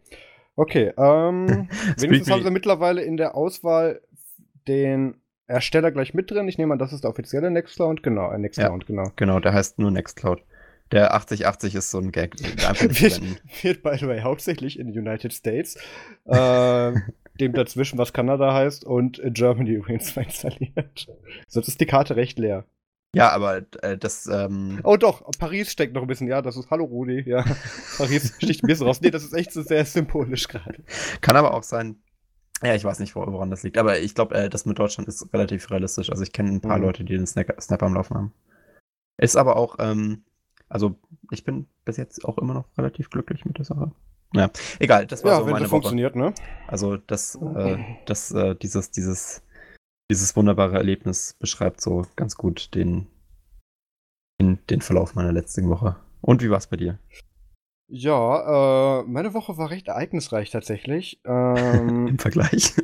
Okay, 0.56 0.93
ähm, 0.96 1.69
wenigstens 1.99 2.31
haben 2.31 2.43
sie 2.43 2.50
mittlerweile 2.50 3.02
in 3.02 3.19
der 3.19 3.35
Auswahl 3.35 4.00
den 4.67 5.17
Ersteller 5.47 5.93
gleich 5.93 6.14
mit 6.14 6.31
drin. 6.31 6.49
Ich 6.49 6.56
nehme 6.56 6.73
an, 6.73 6.79
das 6.79 6.94
ist 6.94 7.05
der 7.05 7.11
offizielle 7.11 7.50
Nextcloud. 7.50 8.02
Genau, 8.02 8.32
äh, 8.32 8.38
Nextcloud, 8.38 8.82
ja, 8.82 8.87
genau. 8.87 9.12
Genau, 9.17 9.40
der 9.40 9.52
heißt 9.52 9.79
nur 9.79 9.90
Nextcloud. 9.90 10.43
Der 10.93 11.15
8080 11.15 11.75
ist 11.75 11.91
so 11.91 11.99
ein 11.99 12.13
Gag. 12.13 12.39
wird, 12.41 13.21
wird, 13.63 13.83
by 13.83 13.97
the 13.99 14.07
way, 14.07 14.21
hauptsächlich 14.21 14.79
in 14.79 14.93
den 14.93 15.07
United 15.07 15.33
States, 15.33 15.77
äh, 16.27 16.93
dem 17.41 17.53
dazwischen, 17.53 17.99
was 17.99 18.13
Kanada 18.13 18.53
heißt, 18.53 18.85
und 18.85 19.21
Germany 19.25 19.71
übrigens 19.75 20.17
installiert. 20.17 21.07
Sonst 21.49 21.69
ist 21.69 21.81
die 21.81 21.87
Karte 21.87 22.17
recht 22.17 22.38
leer. 22.38 22.64
Ja, 23.14 23.31
aber 23.31 23.62
äh, 23.83 23.97
das. 23.97 24.26
Ähm 24.26 24.81
oh 24.83 24.97
doch, 24.97 25.23
Paris 25.38 25.71
steckt 25.71 25.95
noch 25.95 26.03
ein 26.03 26.09
bisschen, 26.09 26.26
ja, 26.26 26.43
das 26.43 26.57
ist 26.57 26.71
Hallo 26.71 26.85
Rudi, 26.85 27.23
ja. 27.26 27.45
Paris 27.97 28.35
sticht 28.37 28.64
ein 28.64 28.67
bisschen 28.67 28.87
raus. 28.87 29.00
Nee, 29.00 29.11
das 29.11 29.23
ist 29.23 29.33
echt 29.35 29.53
so 29.53 29.62
sehr 29.62 29.85
symbolisch 29.85 30.49
gerade. 30.49 30.83
Kann 31.21 31.37
aber 31.37 31.55
auch 31.55 31.62
sein. 31.62 31.97
Ja, 32.62 32.75
ich 32.75 32.85
weiß 32.85 32.99
nicht, 32.99 33.14
woran 33.14 33.50
das 33.50 33.62
liegt. 33.62 33.79
Aber 33.79 34.00
ich 34.00 34.14
glaube, 34.14 34.35
äh, 34.35 34.49
das 34.49 34.67
mit 34.67 34.79
Deutschland 34.79 35.09
ist 35.09 35.33
relativ 35.33 35.71
realistisch. 35.71 36.11
Also 36.11 36.23
ich 36.23 36.33
kenne 36.33 36.50
ein 36.50 36.61
paar 36.61 36.79
mhm. 36.79 36.85
Leute, 36.85 37.05
die 37.05 37.17
den 37.17 37.26
Snap, 37.26 37.61
Snap 37.61 37.83
am 37.83 37.95
Laufen 37.95 38.17
haben. 38.17 38.33
Ist 39.17 39.37
aber 39.37 39.57
auch, 39.57 39.76
ähm, 39.79 40.25
also 40.75 40.97
ich 41.31 41.45
bin 41.45 41.69
bis 41.85 41.97
jetzt 41.97 42.25
auch 42.25 42.37
immer 42.37 42.52
noch 42.52 42.66
relativ 42.76 43.09
glücklich 43.09 43.45
mit 43.45 43.59
der 43.59 43.64
Sache. 43.64 43.93
Ja, 44.35 44.50
egal, 44.81 45.07
das 45.07 45.23
war 45.23 45.31
ja, 45.31 45.38
so 45.38 45.47
wenn 45.47 45.52
meine 45.52 45.66
Woche. 45.66 45.71
funktioniert, 45.71 46.16
ne? 46.16 46.35
Also 46.66 46.97
das, 46.97 47.37
äh, 47.37 47.78
das, 48.07 48.33
äh, 48.33 48.57
dieses, 48.57 48.90
dieses, 48.90 49.43
dieses 50.11 50.35
wunderbare 50.35 50.76
Erlebnis 50.76 51.37
beschreibt 51.38 51.81
so 51.81 52.04
ganz 52.16 52.37
gut 52.37 52.75
den, 52.75 53.07
den, 54.40 54.59
den 54.69 54.81
Verlauf 54.81 55.14
meiner 55.14 55.31
letzten 55.31 55.69
Woche. 55.69 55.95
Und 56.21 56.43
wie 56.43 56.50
war 56.50 56.59
es 56.59 56.66
bei 56.66 56.76
dir? 56.76 56.99
Ja, 57.87 59.00
äh, 59.00 59.04
meine 59.04 59.33
Woche 59.33 59.57
war 59.57 59.71
recht 59.71 59.87
ereignisreich 59.87 60.50
tatsächlich. 60.50 61.21
Ähm, 61.26 62.09
Im 62.09 62.19
Vergleich. 62.19 62.75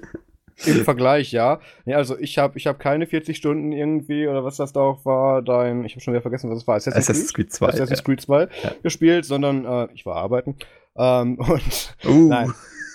Im 0.67 0.85
Vergleich, 0.85 1.33
ja. 1.33 1.61
Nee, 1.85 1.95
also 1.95 2.19
ich 2.19 2.39
habe 2.39 2.59
ich 2.59 2.67
hab 2.67 2.79
keine 2.79 3.07
40 3.07 3.37
Stunden 3.37 3.73
irgendwie 3.73 4.27
oder 4.27 4.45
was 4.45 4.57
das 4.57 4.73
da 4.73 4.81
auch 4.81 5.05
war, 5.05 5.43
dein, 5.43 5.85
ich 5.85 5.93
habe 5.93 6.01
schon 6.01 6.15
wieder 6.15 6.23
vergessen, 6.23 6.51
was 6.51 6.59
es 6.59 6.67
war, 6.67 6.77
Assassin's, 6.77 7.09
Assassin's 7.09 7.35
Creed 7.35 7.53
2, 7.53 7.69
Assassin's. 7.69 8.05
Creed 8.05 8.21
2 8.21 8.41
ja. 8.43 8.49
gespielt, 8.83 9.25
sondern 9.25 9.65
äh, 9.65 9.89
ich 9.95 10.05
war 10.07 10.17
arbeiten. 10.17 10.57
Ähm, 10.97 11.39
und 11.39 11.97
uh. 12.07 12.29
nein. 12.29 12.53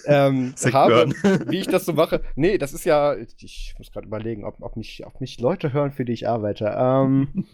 Ähm, 0.07 0.53
habe, 0.73 1.09
wie 1.47 1.59
ich 1.59 1.67
das 1.67 1.85
so 1.85 1.93
mache. 1.93 2.21
Nee, 2.35 2.57
das 2.57 2.73
ist 2.73 2.85
ja, 2.85 3.15
ich 3.15 3.75
muss 3.77 3.91
gerade 3.91 4.07
überlegen, 4.07 4.45
ob, 4.45 4.61
ob, 4.61 4.77
mich, 4.77 5.03
ob 5.05 5.19
mich 5.19 5.39
Leute 5.39 5.73
hören, 5.73 5.91
für 5.91 6.05
die 6.05 6.13
ich 6.13 6.27
arbeite. 6.27 6.75
Ähm, 6.77 7.45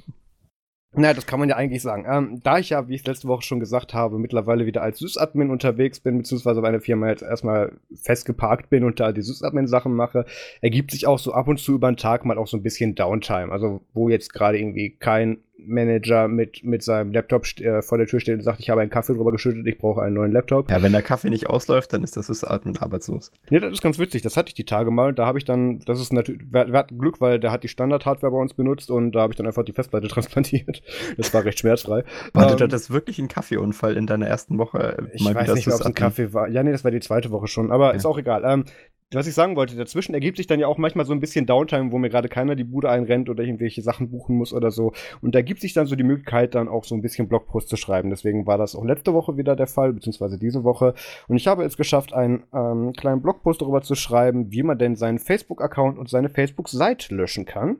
Na, 0.94 1.14
das 1.14 1.26
kann 1.26 1.40
man 1.40 1.48
ja 1.48 1.56
eigentlich 1.56 1.82
sagen. 1.82 2.06
Ähm, 2.06 2.42
da 2.44 2.60
ich 2.60 2.72
ja, 2.72 2.90
wie 2.90 2.96
ich 2.96 3.08
letzte 3.08 3.30
Woche 3.30 3.44
schon 3.44 3.62
gesagt 3.62 3.94
habe, 3.94 4.20
mittlerweile 4.20 4.66
wieder 4.66 4.82
als 4.82 5.00
Sysadmin 5.00 5.50
unterwegs 5.50 6.02
bin, 6.02 6.18
beziehungsweise 6.18 6.62
bei 6.62 6.68
einer 6.68 6.82
Firma 6.82 7.08
jetzt 7.08 7.24
erstmal 7.24 7.72
festgeparkt 7.96 8.70
bin 8.70 8.84
und 8.84 9.00
da 9.00 9.14
die 9.14 9.22
Sysadmin-Sachen 9.22 9.96
mache, 9.96 10.26
ergibt 10.60 10.92
sich 10.92 11.08
auch 11.08 11.18
so 11.18 11.32
ab 11.32 11.48
und 11.48 11.60
zu 11.62 11.76
über 11.76 11.90
den 11.90 11.96
Tag 11.96 12.26
mal 12.26 12.38
auch 12.38 12.48
so 12.48 12.58
ein 12.58 12.64
bisschen 12.64 12.96
Downtime. 12.96 13.54
Also, 13.54 13.82
wo 13.94 14.10
jetzt 14.10 14.34
gerade 14.34 14.60
irgendwie 14.60 14.90
kein 14.90 15.38
Manager 15.66 16.28
mit, 16.28 16.64
mit 16.64 16.84
seinem 16.84 17.12
Laptop 17.12 17.46
äh, 17.60 17.82
vor 17.82 17.98
der 17.98 18.08
Tür 18.08 18.20
steht 18.20 18.36
und 18.36 18.44
sagt, 18.44 18.60
ich 18.60 18.70
habe 18.70 18.82
einen 18.82 18.90
Kaffee 18.90 19.14
drüber 19.14 19.32
geschüttet, 19.32 19.66
ich 19.68 19.78
brauche 19.78 20.02
einen 20.02 20.16
neuen 20.16 20.32
Laptop. 20.32 20.70
Ja, 20.70 20.82
wenn 20.82 20.92
der 20.92 21.02
Kaffee 21.02 21.30
nicht 21.30 21.50
ausläuft, 21.50 21.94
dann 21.94 22.04
ist 22.04 22.18
das 22.18 22.28
Sysatmen 22.28 22.78
arbeitslos. 22.78 23.32
Nee, 23.50 23.60
das 23.60 23.72
ist 23.72 23.82
ganz 23.82 24.00
witzig. 24.00 24.22
Das 24.22 24.38
hatte 24.38 24.50
ich 24.50 24.54
die 24.54 24.66
Tage 24.66 24.92
mal. 24.92 25.14
Da 25.14 25.26
habe 25.26 25.38
ich 25.38 25.46
dann, 25.46 25.80
das 25.80 26.00
ist 26.00 26.14
natürlich, 26.14 26.42
wir, 26.52 26.72
wir 26.72 26.78
hatten 26.78 26.98
Glück, 26.98 27.22
weil 27.22 27.40
der 27.40 27.52
hat 27.52 27.64
die 27.64 27.68
Standard-Hardware 27.68 28.32
bei 28.32 28.38
uns 28.38 28.54
benutzt 28.54 28.92
und 28.92 29.12
da 29.14 29.22
habe 29.22 29.34
ich 29.34 29.38
dann 29.38 29.48
einfach 29.48 29.64
die 29.64 29.74
Festplatte 29.74 30.08
transplantiert. 30.10 30.82
Das 31.18 31.34
war 31.34 31.46
recht 31.46 31.60
schmerzfrei. 31.60 32.04
War 32.34 32.60
ähm, 32.60 32.70
das 32.70 32.92
wirklich 32.92 33.20
ein 33.20 33.28
Kaffeeunfall 33.28 33.98
in 33.98 34.08
deiner 34.08 34.28
ersten 34.28 34.58
Woche? 34.58 35.10
Ich 35.14 35.24
weiß 35.26 35.54
nicht, 35.54 35.68
ob 35.68 35.74
es 35.74 35.82
ein 35.82 35.94
Kaffee 35.94 36.34
war. 36.34 36.48
Ja, 36.50 36.64
nee, 36.64 36.72
das 36.72 36.84
war 36.84 36.92
die 36.92 37.00
zweite 37.00 37.32
Woche 37.32 37.48
schon, 37.48 37.72
aber 37.72 37.90
ja. 37.90 37.92
ist 37.92 38.06
auch 38.06 38.18
egal. 38.18 38.44
Ähm, 38.46 38.66
was 39.14 39.28
ich 39.28 39.34
sagen 39.34 39.56
wollte, 39.56 39.76
dazwischen 39.76 40.14
ergibt 40.14 40.38
sich 40.38 40.48
dann 40.48 40.60
ja 40.60 40.68
auch 40.68 40.78
manchmal 40.78 41.06
so 41.06 41.14
ein 41.14 41.20
bisschen 41.20 41.46
Downtime, 41.46 41.92
wo 41.92 41.98
mir 41.98 42.10
gerade 42.10 42.30
keiner 42.30 42.56
die 42.56 42.64
Bude 42.64 42.90
einrennt 42.90 43.30
oder 43.30 43.44
irgendwelche 43.44 43.82
Sachen 43.82 44.10
buchen 44.10 44.38
muss 44.38 44.54
oder 44.54 44.72
so. 44.72 44.94
Und 45.22 45.36
da 45.36 45.40
ergibt 45.40 45.62
sich 45.62 45.74
dann 45.74 45.86
so 45.88 45.96
die 45.96 46.04
Möglichkeit, 46.04 46.56
dann 46.56 46.68
auch 46.68 46.84
so 46.84 46.96
ein 46.96 47.02
bisschen 47.02 47.28
Blogpost 47.28 47.70
zu 47.70 47.76
schreiben. 47.76 48.10
Deswegen 48.10 48.48
war 48.48 48.58
das 48.58 48.76
auch 48.76 48.86
letzte 48.86 49.14
Woche 49.14 49.38
wieder 49.38 49.56
der 49.56 49.68
Fall, 49.68 49.94
beziehungsweise 49.94 50.38
diese 50.38 50.64
Woche. 50.64 50.94
Und 51.28 51.36
ich 51.36 51.48
habe 51.48 51.64
es 51.64 51.78
geschafft, 51.78 52.14
einen 52.14 52.44
ähm, 52.54 52.94
kleinen 52.94 53.22
Blogpost 53.22 53.62
darüber 53.62 53.82
zu 53.82 53.96
schreiben, 53.96 54.52
wie 54.52 54.64
man 54.64 54.78
denn 54.78 54.96
seinen 54.96 55.20
Facebook-Account 55.20 55.98
und 55.98 56.10
seine 56.10 56.30
Facebook-Seite 56.30 57.14
löschen 57.14 57.46
kann. 57.46 57.78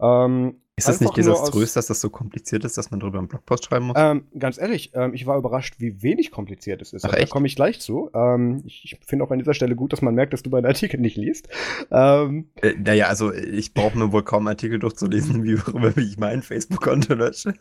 Ähm, 0.00 0.56
ist 0.76 0.88
das 0.88 1.00
nicht 1.00 1.16
desaströs, 1.16 1.74
dass 1.74 1.86
das 1.86 2.00
so 2.00 2.10
kompliziert 2.10 2.64
ist, 2.64 2.76
dass 2.76 2.90
man 2.90 2.98
darüber 2.98 3.18
einen 3.18 3.28
Blogpost 3.28 3.64
schreiben 3.64 3.86
muss? 3.86 3.96
Ähm, 3.96 4.26
ganz 4.36 4.58
ehrlich, 4.58 4.90
ähm, 4.94 5.14
ich 5.14 5.24
war 5.24 5.38
überrascht, 5.38 5.76
wie 5.78 6.02
wenig 6.02 6.32
kompliziert 6.32 6.82
es 6.82 6.92
ist. 6.92 7.04
Ach, 7.04 7.12
da 7.12 7.26
komme 7.26 7.46
ich 7.46 7.54
gleich 7.54 7.80
zu. 7.80 8.10
Ähm, 8.12 8.62
ich, 8.66 8.84
ich 8.84 8.98
finde 9.06 9.24
auch 9.24 9.30
an 9.30 9.38
dieser 9.38 9.54
Stelle 9.54 9.76
gut, 9.76 9.92
dass 9.92 10.02
man 10.02 10.16
merkt, 10.16 10.32
dass 10.32 10.42
du 10.42 10.50
meinen 10.50 10.66
Artikel 10.66 10.98
nicht 10.98 11.16
liest. 11.16 11.48
Ähm, 11.92 12.50
äh, 12.60 12.74
naja, 12.74 13.06
also 13.06 13.32
ich 13.32 13.72
brauche 13.72 13.96
mir 13.96 14.10
wohl 14.10 14.24
kaum 14.24 14.48
Artikel 14.48 14.80
durchzulesen, 14.80 15.42
wie, 15.44 15.58
worüber 15.58 15.96
ich 15.96 16.18
meinen 16.18 16.42
Facebook-Konto 16.42 17.14
lösche. 17.14 17.54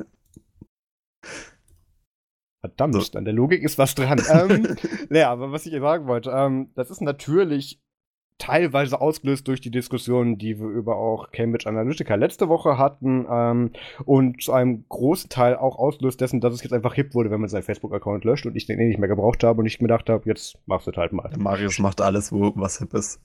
Verdammt, 2.61 2.95
so. 2.95 3.17
an 3.17 3.25
der 3.25 3.33
Logik 3.33 3.61
ist 3.61 3.77
was 3.77 3.93
dran. 3.93 4.21
ähm, 4.31 4.75
naja, 5.09 5.29
aber 5.29 5.51
was 5.51 5.67
ich 5.67 5.79
sagen 5.79 6.07
wollte, 6.07 6.31
ähm, 6.31 6.71
das 6.75 6.89
ist 6.89 7.01
natürlich 7.01 7.79
teilweise 8.37 8.99
ausgelöst 8.99 9.47
durch 9.47 9.61
die 9.61 9.71
Diskussion, 9.71 10.37
die 10.37 10.59
wir 10.59 10.67
über 10.67 10.97
auch 10.97 11.31
Cambridge 11.31 11.67
Analytica 11.67 12.15
letzte 12.15 12.49
Woche 12.49 12.77
hatten 12.77 13.25
ähm, 13.29 13.71
und 14.05 14.41
zu 14.41 14.53
einem 14.53 14.85
großen 14.89 15.29
Teil 15.29 15.55
auch 15.55 15.77
ausgelöst 15.77 16.19
dessen, 16.21 16.41
dass 16.41 16.53
es 16.53 16.63
jetzt 16.63 16.73
einfach 16.73 16.93
hip 16.93 17.13
wurde, 17.13 17.31
wenn 17.31 17.39
man 17.39 17.49
seinen 17.49 17.63
Facebook-Account 17.63 18.25
löscht 18.25 18.45
und 18.45 18.55
ich 18.55 18.65
den 18.65 18.79
eh 18.79 18.87
nicht 18.87 18.99
mehr 18.99 19.09
gebraucht 19.09 19.43
habe 19.43 19.59
und 19.59 19.65
ich 19.65 19.79
gedacht 19.79 20.09
habe, 20.09 20.27
jetzt 20.27 20.57
machst 20.65 20.87
du 20.87 20.91
es 20.91 20.97
halt 20.97 21.13
mal. 21.13 21.31
Marius 21.37 21.79
macht 21.79 22.01
alles, 22.01 22.31
wo 22.31 22.51
was 22.55 22.79
hip 22.79 22.93
ist. 22.93 23.21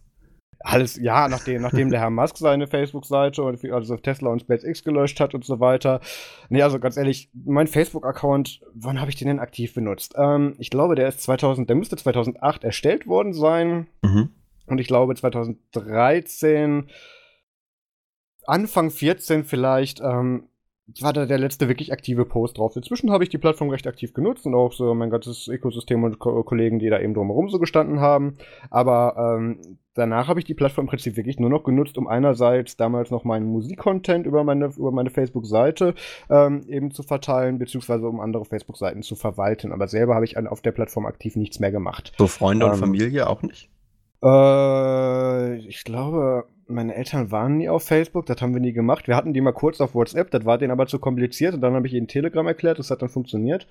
Alles, 0.61 0.97
ja, 0.97 1.29
nachdem, 1.29 1.63
nachdem 1.63 1.91
der 1.91 2.01
Herr 2.01 2.11
Musk 2.11 2.37
seine 2.37 2.67
Facebook-Seite 2.67 3.43
und 3.43 3.65
also 3.71 3.97
Tesla 3.97 4.31
und 4.31 4.41
SpaceX 4.41 4.83
gelöscht 4.83 5.21
hat 5.21 5.35
und 5.35 5.45
so 5.45 5.61
weiter. 5.61 6.01
Nee, 6.49 6.63
also 6.63 6.81
ganz 6.81 6.97
ehrlich, 6.97 7.31
mein 7.33 7.69
Facebook-Account, 7.69 8.61
wann 8.75 9.01
habe 9.01 9.11
ich 9.11 9.17
den 9.17 9.29
denn 9.29 9.39
aktiv 9.39 9.75
benutzt? 9.75 10.15
Ähm, 10.17 10.57
ich 10.59 10.71
glaube, 10.71 10.97
der 10.97 11.09
ist 11.09 11.23
2000, 11.23 11.69
der 11.69 11.77
müsste 11.77 11.97
2008 11.97 12.65
erstellt 12.65 13.07
worden 13.07 13.35
sein. 13.35 13.87
Mhm. 14.03 14.31
Und 14.69 14.79
ich 14.81 14.87
glaube 14.87 15.15
2013, 15.15 16.89
Anfang 18.47 18.91
14 18.91 19.45
vielleicht, 19.45 20.01
ähm, 20.01 20.49
war 21.01 21.13
da 21.13 21.27
der 21.27 21.39
letzte 21.39 21.69
wirklich 21.69 21.93
aktive 21.93 22.25
Post 22.25 22.59
drauf. 22.59 22.75
Inzwischen 22.75 23.11
habe 23.11 23.23
ich 23.23 23.31
die 23.31 23.39
Plattform 23.39 23.69
recht 23.69 23.87
aktiv 23.87 24.15
genutzt 24.15 24.47
und 24.47 24.55
auch 24.55 24.73
so 24.73 24.95
mein 24.95 25.11
ganzes 25.11 25.47
Ökosystem 25.47 26.03
und 26.03 26.19
Ko 26.19 26.43
Kollegen, 26.43 26.79
die 26.79 26.89
da 26.89 26.99
eben 26.99 27.15
drumherum 27.15 27.51
so 27.51 27.59
gestanden 27.59 28.01
haben. 28.01 28.39
Aber 28.71 29.37
ähm, 29.37 29.79
danach 29.95 30.29
habe 30.29 30.41
ich 30.41 30.47
die 30.47 30.55
Plattform 30.55 30.87
im 30.87 30.89
Prinzip 30.89 31.17
wirklich 31.17 31.39
nur 31.39 31.51
noch 31.51 31.63
genutzt, 31.63 31.99
um 31.99 32.07
einerseits 32.07 32.77
damals 32.77 33.11
noch 33.11 33.25
meinen 33.25 33.47
Musikcontent 33.47 34.27
über 34.27 34.45
meine, 34.45 34.67
über 34.77 34.91
meine 34.91 35.11
Facebook-Seite 35.11 35.95
ähm, 36.31 36.65
eben 36.69 36.91
zu 36.91 37.03
verteilen, 37.03 37.59
beziehungsweise 37.59 38.09
um 38.09 38.21
andere 38.21 38.47
Facebook-Seiten 38.47 39.03
zu 39.03 39.15
verwalten. 39.15 39.73
Aber 39.73 39.89
selber 39.89 40.15
habe 40.15 40.25
ich 40.25 40.39
auf 40.39 40.63
der 40.63 40.73
Plattform 40.73 41.05
aktiv 41.05 41.37
nichts 41.37 41.61
mehr 41.61 41.71
gemacht. 41.71 42.13
So 42.17 42.27
Freunde 42.27 42.65
und 42.65 42.73
ähm, 42.73 42.79
Familie 42.79 43.29
auch 43.29 43.43
nicht? 43.43 43.69
Äh, 44.23 45.57
ich 45.59 45.85
glaube, 45.85 46.45
meine 46.69 46.95
Eltern 46.95 47.31
waren 47.31 47.57
nie 47.57 47.69
auf 47.69 47.83
Facebook, 47.85 48.27
das 48.27 48.43
haben 48.43 48.53
wir 48.53 48.61
nie 48.61 48.73
gemacht. 48.73 49.09
Wir 49.09 49.17
hatten 49.17 49.33
die 49.33 49.41
mal 49.41 49.53
kurz 49.53 49.81
auf 49.81 49.95
WhatsApp, 49.95 50.31
das 50.31 50.45
war 50.45 50.59
denen 50.59 50.71
aber 50.71 50.87
zu 50.87 50.99
kompliziert 50.99 51.55
und 51.55 51.63
dann 51.63 51.75
habe 51.75 51.87
ich 51.87 51.95
ihnen 51.95 52.09
Telegram 52.09 52.47
erklärt, 52.47 52.79
das 52.79 52.91
hat 52.91 53.01
dann 53.01 53.09
funktioniert. 53.09 53.67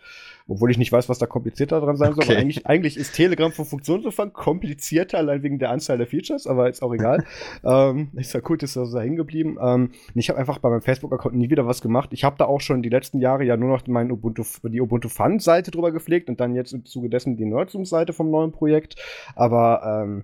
Obwohl 0.48 0.72
ich 0.72 0.78
nicht 0.78 0.92
weiß, 0.92 1.08
was 1.10 1.20
da 1.20 1.28
komplizierter 1.28 1.80
dran 1.80 1.98
sein 1.98 2.14
okay. 2.14 2.26
soll. 2.26 2.36
Eigentlich, 2.38 2.66
eigentlich 2.66 2.98
ist 2.98 3.14
Telegram 3.14 3.52
vom 3.52 3.66
Funktionsumfang 3.66 4.34
komplizierter, 4.34 5.20
allein 5.20 5.44
wegen 5.44 5.60
der 5.60 5.70
Anzahl 5.70 5.98
der 5.98 6.08
Features, 6.08 6.48
aber 6.48 6.70
ist 6.70 6.82
auch 6.82 6.94
egal. 6.94 7.24
ähm, 7.64 8.10
ist 8.16 8.34
ja 8.34 8.42
cool, 8.50 8.58
ist 8.62 8.76
das 8.76 8.92
da 8.92 9.00
hängen 9.00 9.18
geblieben. 9.18 9.58
Ähm, 9.62 9.92
ich 10.16 10.30
habe 10.30 10.40
einfach 10.40 10.58
bei 10.58 10.70
meinem 10.70 10.82
Facebook-Account 10.82 11.36
nie 11.36 11.50
wieder 11.50 11.68
was 11.68 11.82
gemacht. 11.82 12.10
Ich 12.14 12.24
habe 12.24 12.38
da 12.38 12.46
auch 12.46 12.62
schon 12.62 12.82
die 12.82 12.90
letzten 12.90 13.20
Jahre 13.20 13.44
ja 13.44 13.58
nur 13.58 13.70
noch 13.70 13.86
mein 13.88 14.12
Ubuntu, 14.12 14.44
die 14.64 14.82
Ubuntu 14.82 15.10
Fun-Seite 15.10 15.72
drüber 15.72 15.92
gepflegt 15.92 16.30
und 16.30 16.40
dann 16.40 16.56
jetzt 16.56 16.74
im 16.74 16.86
Zuge 16.86 17.10
dessen 17.10 17.38
die 17.38 17.46
Nerdzoom-Seite 17.46 18.14
vom 18.14 18.32
neuen 18.32 18.52
Projekt. 18.52 18.96
Aber 19.36 20.04
ähm, 20.04 20.24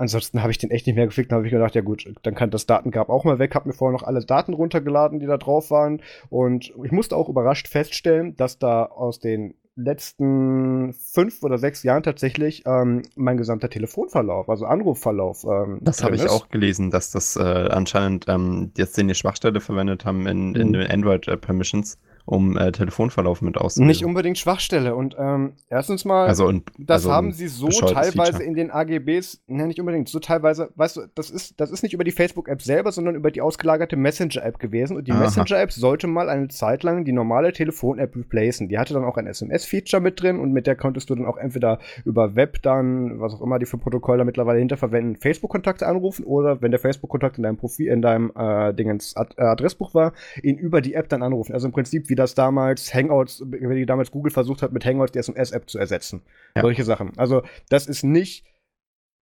Ansonsten 0.00 0.40
habe 0.40 0.50
ich 0.50 0.56
den 0.56 0.70
echt 0.70 0.86
nicht 0.86 0.96
mehr 0.96 1.04
gefickt. 1.04 1.30
Dann 1.30 1.36
habe 1.36 1.46
ich 1.46 1.52
gedacht, 1.52 1.74
ja 1.74 1.82
gut, 1.82 2.10
dann 2.22 2.34
kann 2.34 2.50
das 2.50 2.64
Datengrab 2.64 3.10
auch 3.10 3.24
mal 3.24 3.38
weg. 3.38 3.54
Habe 3.54 3.68
mir 3.68 3.74
vorher 3.74 3.92
noch 3.92 4.02
alle 4.02 4.24
Daten 4.24 4.54
runtergeladen, 4.54 5.18
die 5.18 5.26
da 5.26 5.36
drauf 5.36 5.70
waren. 5.70 6.00
Und 6.30 6.72
ich 6.82 6.90
musste 6.90 7.16
auch 7.16 7.28
überrascht 7.28 7.68
feststellen, 7.68 8.34
dass 8.34 8.58
da 8.58 8.84
aus 8.86 9.18
den 9.18 9.52
letzten 9.76 10.94
fünf 10.94 11.42
oder 11.42 11.58
sechs 11.58 11.82
Jahren 11.82 12.02
tatsächlich 12.02 12.62
ähm, 12.64 13.02
mein 13.14 13.36
gesamter 13.36 13.68
Telefonverlauf, 13.68 14.48
also 14.48 14.64
Anrufverlauf. 14.64 15.44
Ähm, 15.44 15.80
das 15.82 16.02
habe 16.02 16.16
ich 16.16 16.30
auch 16.30 16.48
gelesen, 16.48 16.90
dass 16.90 17.10
das 17.10 17.36
äh, 17.36 17.42
anscheinend 17.42 18.24
ähm, 18.26 18.72
jetzt 18.78 18.98
eine 18.98 19.14
Schwachstelle 19.14 19.60
verwendet 19.60 20.06
haben 20.06 20.26
in, 20.26 20.54
in 20.54 20.68
mhm. 20.68 20.72
den 20.72 20.90
Android 20.90 21.28
äh, 21.28 21.36
Permissions 21.36 21.98
um 22.24 22.56
äh, 22.56 22.72
Telefonverlauf 22.72 23.42
mit 23.42 23.56
auszuwählen. 23.56 23.88
Nicht 23.88 24.04
unbedingt 24.04 24.38
Schwachstelle. 24.38 24.94
Und 24.94 25.16
ähm, 25.18 25.54
erstens 25.68 26.04
mal, 26.04 26.26
also 26.26 26.46
und, 26.46 26.70
das 26.78 27.02
also 27.02 27.12
haben 27.12 27.32
sie 27.32 27.48
so 27.48 27.68
teilweise 27.68 28.32
Feature. 28.32 28.42
in 28.42 28.54
den 28.54 28.70
AGBs, 28.70 29.42
ne, 29.46 29.66
nicht 29.66 29.80
unbedingt, 29.80 30.08
so 30.08 30.18
teilweise, 30.18 30.70
weißt 30.76 30.96
du, 30.96 31.02
das 31.14 31.30
ist, 31.30 31.60
das 31.60 31.70
ist 31.70 31.82
nicht 31.82 31.92
über 31.92 32.04
die 32.04 32.12
Facebook-App 32.12 32.62
selber, 32.62 32.92
sondern 32.92 33.14
über 33.14 33.30
die 33.30 33.40
ausgelagerte 33.40 33.96
Messenger-App 33.96 34.58
gewesen. 34.58 34.96
Und 34.96 35.08
die 35.08 35.12
Messenger-App 35.12 35.72
sollte 35.72 36.06
mal 36.06 36.28
eine 36.28 36.48
Zeit 36.48 36.82
lang 36.82 37.04
die 37.04 37.12
normale 37.12 37.52
Telefon-App 37.52 38.16
replacen. 38.16 38.68
Die 38.68 38.78
hatte 38.78 38.94
dann 38.94 39.04
auch 39.04 39.16
ein 39.16 39.26
SMS-Feature 39.26 40.00
mit 40.00 40.22
drin 40.22 40.38
und 40.38 40.52
mit 40.52 40.66
der 40.66 40.76
konntest 40.76 41.10
du 41.10 41.14
dann 41.14 41.26
auch 41.26 41.36
entweder 41.36 41.78
über 42.04 42.36
Web 42.36 42.62
dann, 42.62 43.20
was 43.20 43.34
auch 43.34 43.42
immer 43.42 43.58
die 43.58 43.66
für 43.66 43.78
Protokolle 43.78 44.24
mittlerweile 44.24 44.58
hinterverwenden, 44.58 45.16
Facebook-Kontakte 45.16 45.86
anrufen 45.86 46.24
oder 46.24 46.62
wenn 46.62 46.70
der 46.70 46.80
Facebook-Kontakt 46.80 47.38
in 47.38 47.42
deinem 47.42 47.56
Profil, 47.56 47.88
in 47.88 48.02
deinem 48.02 48.32
äh, 48.36 48.72
Dingens 48.74 49.16
Ad 49.16 49.40
Adressbuch 49.40 49.94
war, 49.94 50.12
ihn 50.42 50.56
über 50.56 50.80
die 50.80 50.94
App 50.94 51.08
dann 51.08 51.22
anrufen. 51.22 51.52
Also 51.52 51.66
im 51.66 51.72
Prinzip 51.72 52.08
wie 52.08 52.14
das 52.20 52.34
damals 52.34 52.94
Hangouts, 52.94 53.42
wie 53.44 53.86
damals 53.86 54.10
Google 54.10 54.30
versucht 54.30 54.62
hat, 54.62 54.72
mit 54.72 54.84
Hangouts 54.84 55.12
die 55.12 55.18
SMS-App 55.18 55.68
zu 55.68 55.78
ersetzen. 55.78 56.22
Ja. 56.54 56.62
Solche 56.62 56.84
Sachen. 56.84 57.18
Also, 57.18 57.42
das 57.68 57.86
ist 57.86 58.04
nicht 58.04 58.44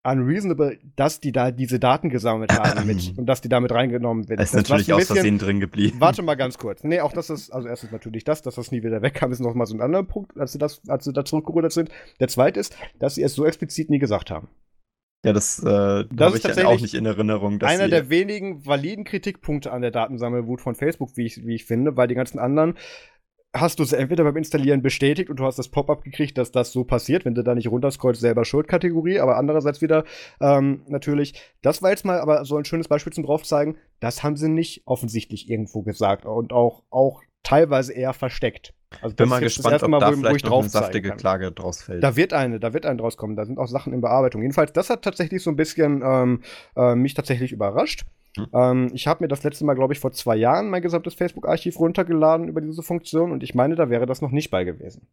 unreasonable, 0.05 0.79
dass 0.97 1.21
die 1.21 1.33
da 1.33 1.51
diese 1.51 1.79
Daten 1.79 2.11
gesammelt 2.11 2.53
haben 2.53 2.87
mit, 2.87 3.17
und 3.17 3.27
dass 3.27 3.41
die 3.41 3.49
damit 3.49 3.73
reingenommen 3.73 4.29
werden. 4.29 4.39
Das 4.39 4.53
ist 4.53 4.55
das 4.55 4.69
natürlich 4.69 4.93
aus 4.93 5.07
Versehen 5.07 5.39
drin 5.39 5.61
geblieben. 5.61 6.01
Warte 6.01 6.23
mal 6.23 6.35
ganz 6.35 6.59
kurz. 6.59 6.85
Nee, 6.85 7.01
auch 7.01 7.13
das 7.13 7.31
ist, 7.31 7.51
also 7.51 7.69
erstens 7.69 7.93
natürlich 7.93 8.25
das, 8.25 8.43
dass 8.43 8.57
das 8.57 8.71
nie 8.71 8.83
wieder 8.83 9.03
wegkam, 9.03 9.33
ist 9.33 9.41
noch 9.41 9.55
mal 9.55 9.67
so 9.67 9.75
ein 9.75 9.81
anderer 9.81 10.05
Punkt, 10.05 10.39
als 10.39 10.53
sie, 10.53 10.59
das, 10.59 10.81
als 10.89 11.05
sie 11.05 11.13
da 11.13 11.25
zurückgerudert 11.25 11.73
sind. 11.73 11.91
Der 12.21 12.29
zweite 12.29 12.61
ist, 12.61 12.77
dass 12.99 13.15
sie 13.15 13.23
es 13.23 13.35
so 13.35 13.45
explizit 13.45 13.91
nie 13.91 13.99
gesagt 13.99 14.31
haben. 14.31 14.49
Ja, 15.25 15.33
das, 15.33 15.59
äh, 15.59 16.05
das 16.13 16.35
ist 16.35 16.45
ich 16.45 16.65
auch 16.65 16.81
nicht 16.81 16.95
in 16.95 17.05
Erinnerung. 17.05 17.61
einer 17.63 17.89
der 17.89 18.09
wenigen 18.09 18.65
validen 18.65 19.05
Kritikpunkte 19.05 19.73
an 19.73 19.83
der 19.83 19.91
Datensammelwut 19.91 20.61
von 20.61 20.77
Facebook, 20.77 21.17
wie 21.17 21.27
ich, 21.27 21.45
wie 21.45 21.57
ich 21.57 21.65
finde, 21.65 21.97
weil 21.97 22.07
die 22.07 22.15
ganzen 22.15 22.39
anderen 22.39 22.75
hast 23.55 23.79
du 23.79 23.83
es 23.83 23.93
entweder 23.93 24.25
beim 24.25 24.37
Installieren 24.37 24.83
bestätigt 24.83 25.31
und 25.31 25.41
du 25.41 25.45
hast 25.45 25.59
das 25.59 25.69
Pop-up 25.69 26.03
gekriegt, 26.03 26.37
dass 26.39 26.53
das 26.53 26.71
so 26.71 26.85
passiert, 26.85 27.25
wenn 27.25 27.35
du 27.35 27.43
da 27.43 27.55
nicht 27.55 27.69
runterscrollst, 27.69 28.21
selber 28.21 28.45
Schuldkategorie, 28.45 29.21
aber 29.21 29.37
andererseits 29.37 29.81
wieder 29.81 30.05
ähm, 30.41 30.83
natürlich, 30.87 31.35
das 31.63 31.83
war 31.83 31.91
jetzt 31.91 32.05
mal 32.05 32.21
aber 32.21 32.45
so 32.45 32.57
ein 32.57 32.65
schönes 32.65 32.89
Beispiel 32.89 33.13
zum 33.13 33.25
drauf 33.25 33.45
zeigen, 33.45 33.77
das 34.01 34.23
haben 34.23 34.37
sie 34.37 34.49
nicht 34.49 34.83
offensichtlich 34.85 35.49
irgendwo 35.49 35.83
gesagt 35.83 36.27
und 36.27 36.53
auch, 36.53 36.85
auch 36.91 37.23
teilweise 37.43 37.93
eher 37.93 38.13
versteckt. 38.13 38.75
Also 39.03 39.15
Bin 39.17 39.29
mal 39.29 39.41
gespannt, 39.41 39.83
ob 39.83 39.91
Mal, 39.91 40.01
da 40.01 40.13
wo, 40.13 40.17
vielleicht 40.17 40.47
wo 40.47 40.51
noch 40.51 40.61
eine 40.61 40.69
saftige 40.69 41.11
Klage 41.13 41.53
draus 41.53 41.83
fällt. 41.83 42.03
Da 42.03 42.17
wird 42.17 42.33
eine, 42.33 42.59
da 42.59 42.73
wird 42.73 42.87
eine 42.87 42.97
draus 42.97 43.17
kommen. 43.17 43.37
Da 43.37 43.45
sind 43.45 43.59
auch 43.59 43.69
Sachen 43.69 43.93
in 43.93 44.01
Bearbeitung. 44.01 44.43
Jedenfalls, 44.43 44.73
das 44.73 44.91
hat 44.91 45.03
tatsächlich 45.03 45.43
so 45.43 45.51
ein 45.51 45.57
bisschen 45.57 46.03
ähm, 46.05 46.43
äh, 46.77 46.95
mich 46.95 47.15
tatsächlich 47.15 47.53
überrascht. 47.53 48.05
Hm. 48.37 48.47
Ähm, 48.53 48.91
ich 48.95 49.07
habe 49.07 49.25
mir 49.25 49.29
das 49.29 49.43
letzte 49.43 49.65
Mal, 49.65 49.75
glaube 49.75 49.93
ich, 49.93 50.01
vor 50.01 50.13
zwei 50.13 50.37
Jahren 50.37 50.71
mein 50.71 50.83
gesamtes 50.83 51.15
Facebook-Archiv 51.15 51.79
runtergeladen 51.79 52.49
über 52.49 52.61
diese 52.61 52.83
Funktion 52.83 53.33
und 53.33 53.43
ich 53.43 53.55
meine, 53.55 53.75
da 53.75 53.91
wäre 53.91 54.07
das 54.07 54.23
noch 54.23 54.31
nicht 54.31 54.51
bei 54.51 54.65
gewesen. 54.65 55.07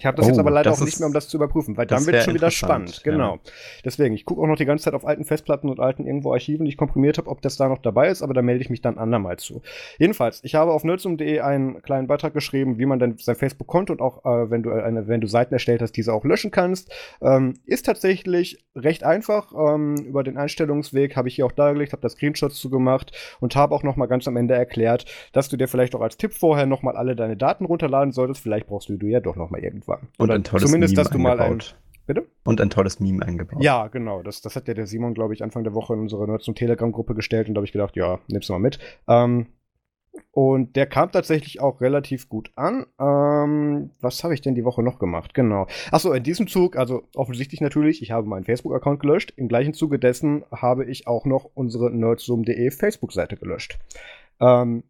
Ich 0.00 0.06
habe 0.06 0.16
das 0.16 0.26
Oh, 0.26 0.28
jetzt 0.30 0.38
aber 0.38 0.50
leider 0.50 0.72
auch 0.72 0.80
nicht 0.80 0.98
mehr, 0.98 1.06
um 1.06 1.12
das 1.12 1.28
zu 1.28 1.36
überprüfen, 1.36 1.76
weil 1.76 1.86
dann 1.86 2.04
wird 2.06 2.16
es 2.16 2.24
schon 2.24 2.34
wieder 2.34 2.50
spannend. 2.50 3.02
Genau. 3.04 3.38
Deswegen, 3.84 4.14
ich 4.14 4.24
gucke 4.24 4.40
auch 4.40 4.46
noch 4.46 4.56
die 4.56 4.64
ganze 4.64 4.84
Zeit 4.84 4.94
auf 4.94 5.06
alten 5.06 5.24
Festplatten 5.24 5.68
und 5.68 5.78
alten 5.78 6.06
irgendwo 6.06 6.32
Archiven, 6.32 6.64
die 6.64 6.70
ich 6.70 6.78
komprimiert 6.78 7.18
habe, 7.18 7.28
ob 7.28 7.42
das 7.42 7.56
da 7.56 7.68
noch 7.68 7.78
dabei 7.78 8.08
ist, 8.08 8.22
aber 8.22 8.32
da 8.32 8.40
melde 8.40 8.62
ich 8.62 8.70
mich 8.70 8.80
dann 8.80 8.96
andermal 8.96 9.36
zu. 9.36 9.60
Jedenfalls, 9.98 10.42
ich 10.42 10.54
habe 10.54 10.72
auf 10.72 10.84
nerdsum.de 10.84 11.40
einen 11.40 11.82
kleinen 11.82 12.06
Beitrag 12.06 12.32
geschrieben, 12.32 12.78
wie 12.78 12.86
man 12.86 12.98
denn 12.98 13.16
sein 13.18 13.36
Facebook-Konto 13.36 13.92
und 13.92 14.00
auch, 14.00 14.24
äh, 14.24 14.50
wenn 14.50 14.62
du 14.62 14.70
eine, 14.70 15.06
wenn 15.06 15.20
du 15.20 15.26
Seiten 15.26 15.52
erstellt 15.52 15.82
hast, 15.82 15.92
diese 15.92 16.14
auch 16.14 16.24
löschen 16.24 16.50
kannst. 16.50 16.90
Ähm, 17.20 17.54
ist 17.66 17.84
tatsächlich 17.84 18.64
recht 18.74 19.04
einfach. 19.04 19.52
Ähm, 19.52 19.96
über 19.96 20.24
den 20.24 20.38
Einstellungsweg 20.38 21.16
habe 21.16 21.28
ich 21.28 21.34
hier 21.34 21.44
auch 21.44 21.52
dargelegt, 21.52 21.92
habe 21.92 22.02
da 22.02 22.08
Screenshots 22.08 22.56
zu 22.56 22.70
gemacht 22.70 23.12
und 23.40 23.54
habe 23.54 23.74
auch 23.74 23.82
noch 23.82 23.96
mal 23.96 24.06
ganz 24.06 24.26
am 24.26 24.36
Ende 24.36 24.54
erklärt, 24.54 25.04
dass 25.32 25.48
du 25.48 25.56
dir 25.56 25.68
vielleicht 25.68 25.94
auch 25.94 26.00
als 26.00 26.16
Tipp 26.16 26.32
vorher 26.32 26.66
noch 26.66 26.82
mal 26.82 26.96
alle 26.96 27.14
deine 27.16 27.36
Daten 27.36 27.66
runterladen 27.66 28.12
solltest. 28.12 28.40
Vielleicht 28.42 28.66
brauchst 28.66 28.88
du 28.88 28.96
die 28.96 29.08
ja 29.08 29.20
doch 29.20 29.36
noch 29.36 29.50
mal 29.50 29.59
irgendwann. 29.62 30.08
Und 30.18 30.24
Oder 30.24 30.34
ein 30.34 30.44
tolles 30.44 30.66
zumindest, 30.66 30.94
Meme 30.94 31.04
dass 31.04 31.12
du 31.12 31.18
mal 31.18 31.32
ein, 31.32 31.40
eingebaut. 31.40 31.76
Bitte? 32.06 32.26
Und 32.44 32.60
ein 32.60 32.70
tolles 32.70 32.98
Meme 32.98 33.24
eingebaut. 33.24 33.62
ja, 33.62 33.86
genau. 33.88 34.22
Das, 34.22 34.40
das 34.40 34.56
hat 34.56 34.66
ja 34.68 34.74
der 34.74 34.86
Simon, 34.86 35.14
glaube 35.14 35.34
ich, 35.34 35.42
Anfang 35.42 35.64
der 35.64 35.74
Woche 35.74 35.94
in 35.94 36.00
unsere 36.00 36.26
Nerds- 36.26 36.48
und 36.48 36.56
Telegram-Gruppe 36.56 37.14
gestellt 37.14 37.48
und 37.48 37.54
da 37.54 37.58
habe 37.60 37.66
ich 37.66 37.72
gedacht, 37.72 37.96
ja, 37.96 38.18
nimm's 38.28 38.48
mal 38.48 38.58
mit. 38.58 38.78
Ähm, 39.06 39.46
und 40.32 40.76
der 40.76 40.86
kam 40.86 41.12
tatsächlich 41.12 41.60
auch 41.60 41.80
relativ 41.80 42.28
gut 42.28 42.50
an. 42.56 42.86
Ähm, 43.00 43.90
was 44.00 44.22
habe 44.24 44.34
ich 44.34 44.40
denn 44.40 44.54
die 44.54 44.64
Woche 44.64 44.82
noch 44.82 44.98
gemacht? 44.98 45.34
Genau. 45.34 45.66
Achso, 45.90 46.12
in 46.12 46.22
diesem 46.22 46.46
Zug, 46.46 46.76
also 46.76 47.02
offensichtlich 47.14 47.60
natürlich, 47.60 48.02
ich 48.02 48.10
habe 48.10 48.26
meinen 48.26 48.44
Facebook-Account 48.44 49.00
gelöscht. 49.00 49.32
Im 49.36 49.48
gleichen 49.48 49.74
Zuge 49.74 49.98
dessen 49.98 50.44
habe 50.52 50.84
ich 50.84 51.06
auch 51.06 51.26
noch 51.26 51.50
unsere 51.54 51.90
nerdsum.de 51.90 52.70
Facebook-Seite 52.70 53.36
gelöscht. 53.36 53.78
Ähm, 54.40 54.84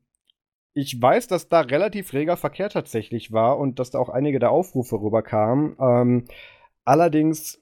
ich 0.75 1.01
weiß, 1.01 1.27
dass 1.27 1.49
da 1.49 1.61
relativ 1.61 2.13
reger 2.13 2.37
Verkehr 2.37 2.69
tatsächlich 2.69 3.33
war 3.33 3.59
und 3.59 3.79
dass 3.79 3.91
da 3.91 3.99
auch 3.99 4.09
einige 4.09 4.39
der 4.39 4.51
Aufrufe 4.51 4.97
rüberkamen. 5.01 5.77
Ähm, 5.81 6.25
allerdings 6.85 7.61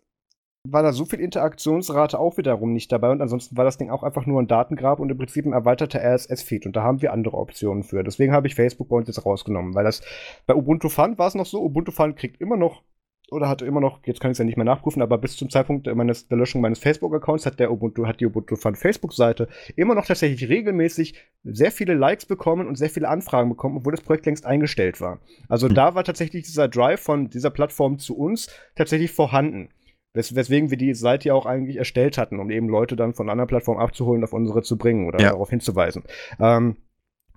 war 0.65 0.83
da 0.83 0.93
so 0.93 1.05
viel 1.05 1.21
Interaktionsrate 1.21 2.19
auch 2.19 2.37
wiederum 2.37 2.73
nicht 2.73 2.93
dabei 2.93 3.11
und 3.11 3.23
ansonsten 3.23 3.57
war 3.57 3.65
das 3.65 3.79
Ding 3.79 3.91
auch 3.91 4.03
einfach 4.03 4.27
nur 4.27 4.41
ein 4.43 4.49
Datengrab 4.49 5.01
und 5.01 5.11
im 5.11 5.17
Prinzip 5.17 5.47
ein 5.47 5.53
erweiterter 5.53 6.01
RSS-Feed 6.01 6.67
und 6.67 6.77
da 6.77 6.83
haben 6.83 7.01
wir 7.01 7.13
andere 7.13 7.39
Optionen 7.39 7.83
für. 7.85 8.03
Deswegen 8.05 8.33
habe 8.33 8.47
ich 8.49 8.55
Facebook 8.55 8.89
bei 8.89 8.97
uns 8.97 9.09
jetzt 9.09 9.25
rausgenommen, 9.25 9.75
weil 9.75 9.85
das 9.85 10.03
bei 10.47 10.55
Ubuntu 10.55 10.89
Fun 10.89 11.17
war 11.19 11.29
es 11.29 11.35
noch 11.35 11.47
so, 11.47 11.63
Ubuntu 11.63 11.93
Fun 11.93 12.15
kriegt 12.15 12.41
immer 12.41 12.57
noch 12.57 12.83
oder 13.31 13.49
hatte 13.49 13.67
immer 13.67 13.81
noch, 13.81 14.01
jetzt 14.07 14.21
kann 14.21 14.31
ich 14.31 14.37
es 14.37 14.39
ja 14.39 14.45
nicht 14.45 14.57
mehr 14.57 14.65
nachprüfen, 14.65 15.03
aber 15.03 15.19
bis 15.19 15.37
zum 15.37 15.51
Zeitpunkt 15.51 15.87
meines, 15.95 16.29
der 16.29 16.39
Löschung 16.39 16.61
meines 16.61 16.79
Facebook-Accounts 16.79 17.47
hat 17.47 17.61
der 17.61 17.71
Ubuntu, 17.71 18.07
hat 18.07 18.21
die 18.21 18.27
Ubuntu 18.27 18.57
Fun 18.57 18.75
Facebook-Seite 18.75 19.49
immer 19.77 19.95
noch 19.95 20.07
tatsächlich 20.07 20.49
regelmäßig 20.49 21.15
sehr 21.45 21.71
viele 21.71 21.95
Likes 21.95 22.27
bekommen 22.27 22.67
und 22.67 22.77
sehr 22.77 22.91
viele 22.91 23.09
Anfragen 23.09 23.49
bekommen, 23.51 23.77
obwohl 23.79 23.93
das 23.93 24.01
Projekt 24.01 24.27
längst 24.27 24.47
eingestellt 24.47 25.01
war. 25.01 25.21
Also 25.49 25.69
Hm. 25.69 25.75
da 25.75 25.95
war 25.95 26.05
tatsächlich 26.05 26.45
dieser 26.45 26.69
Drive 26.69 27.01
von 27.01 27.29
dieser 27.29 27.51
Plattform 27.51 27.99
zu 27.99 28.17
uns 28.17 28.49
tatsächlich 28.77 29.11
vorhanden. 29.13 29.69
Wes 30.15 30.35
weswegen 30.35 30.71
wir 30.71 30.79
die 30.79 30.95
Seite 30.95 31.29
ja 31.29 31.35
auch 31.35 31.45
eigentlich 31.45 31.77
erstellt 31.77 32.17
hatten, 32.17 32.41
um 32.41 32.51
eben 32.51 32.69
Leute 32.69 32.97
dann 32.97 33.13
von 33.13 33.29
anderen 33.29 33.47
Plattformen 33.49 33.81
abzuholen, 33.81 34.25
auf 34.25 34.33
unsere 34.33 34.63
zu 34.63 34.79
bringen 34.79 35.07
oder 35.07 35.21
Ja. 35.21 35.31
darauf 35.31 35.51
hinzuweisen. 35.51 36.03
Ähm, 36.41 36.77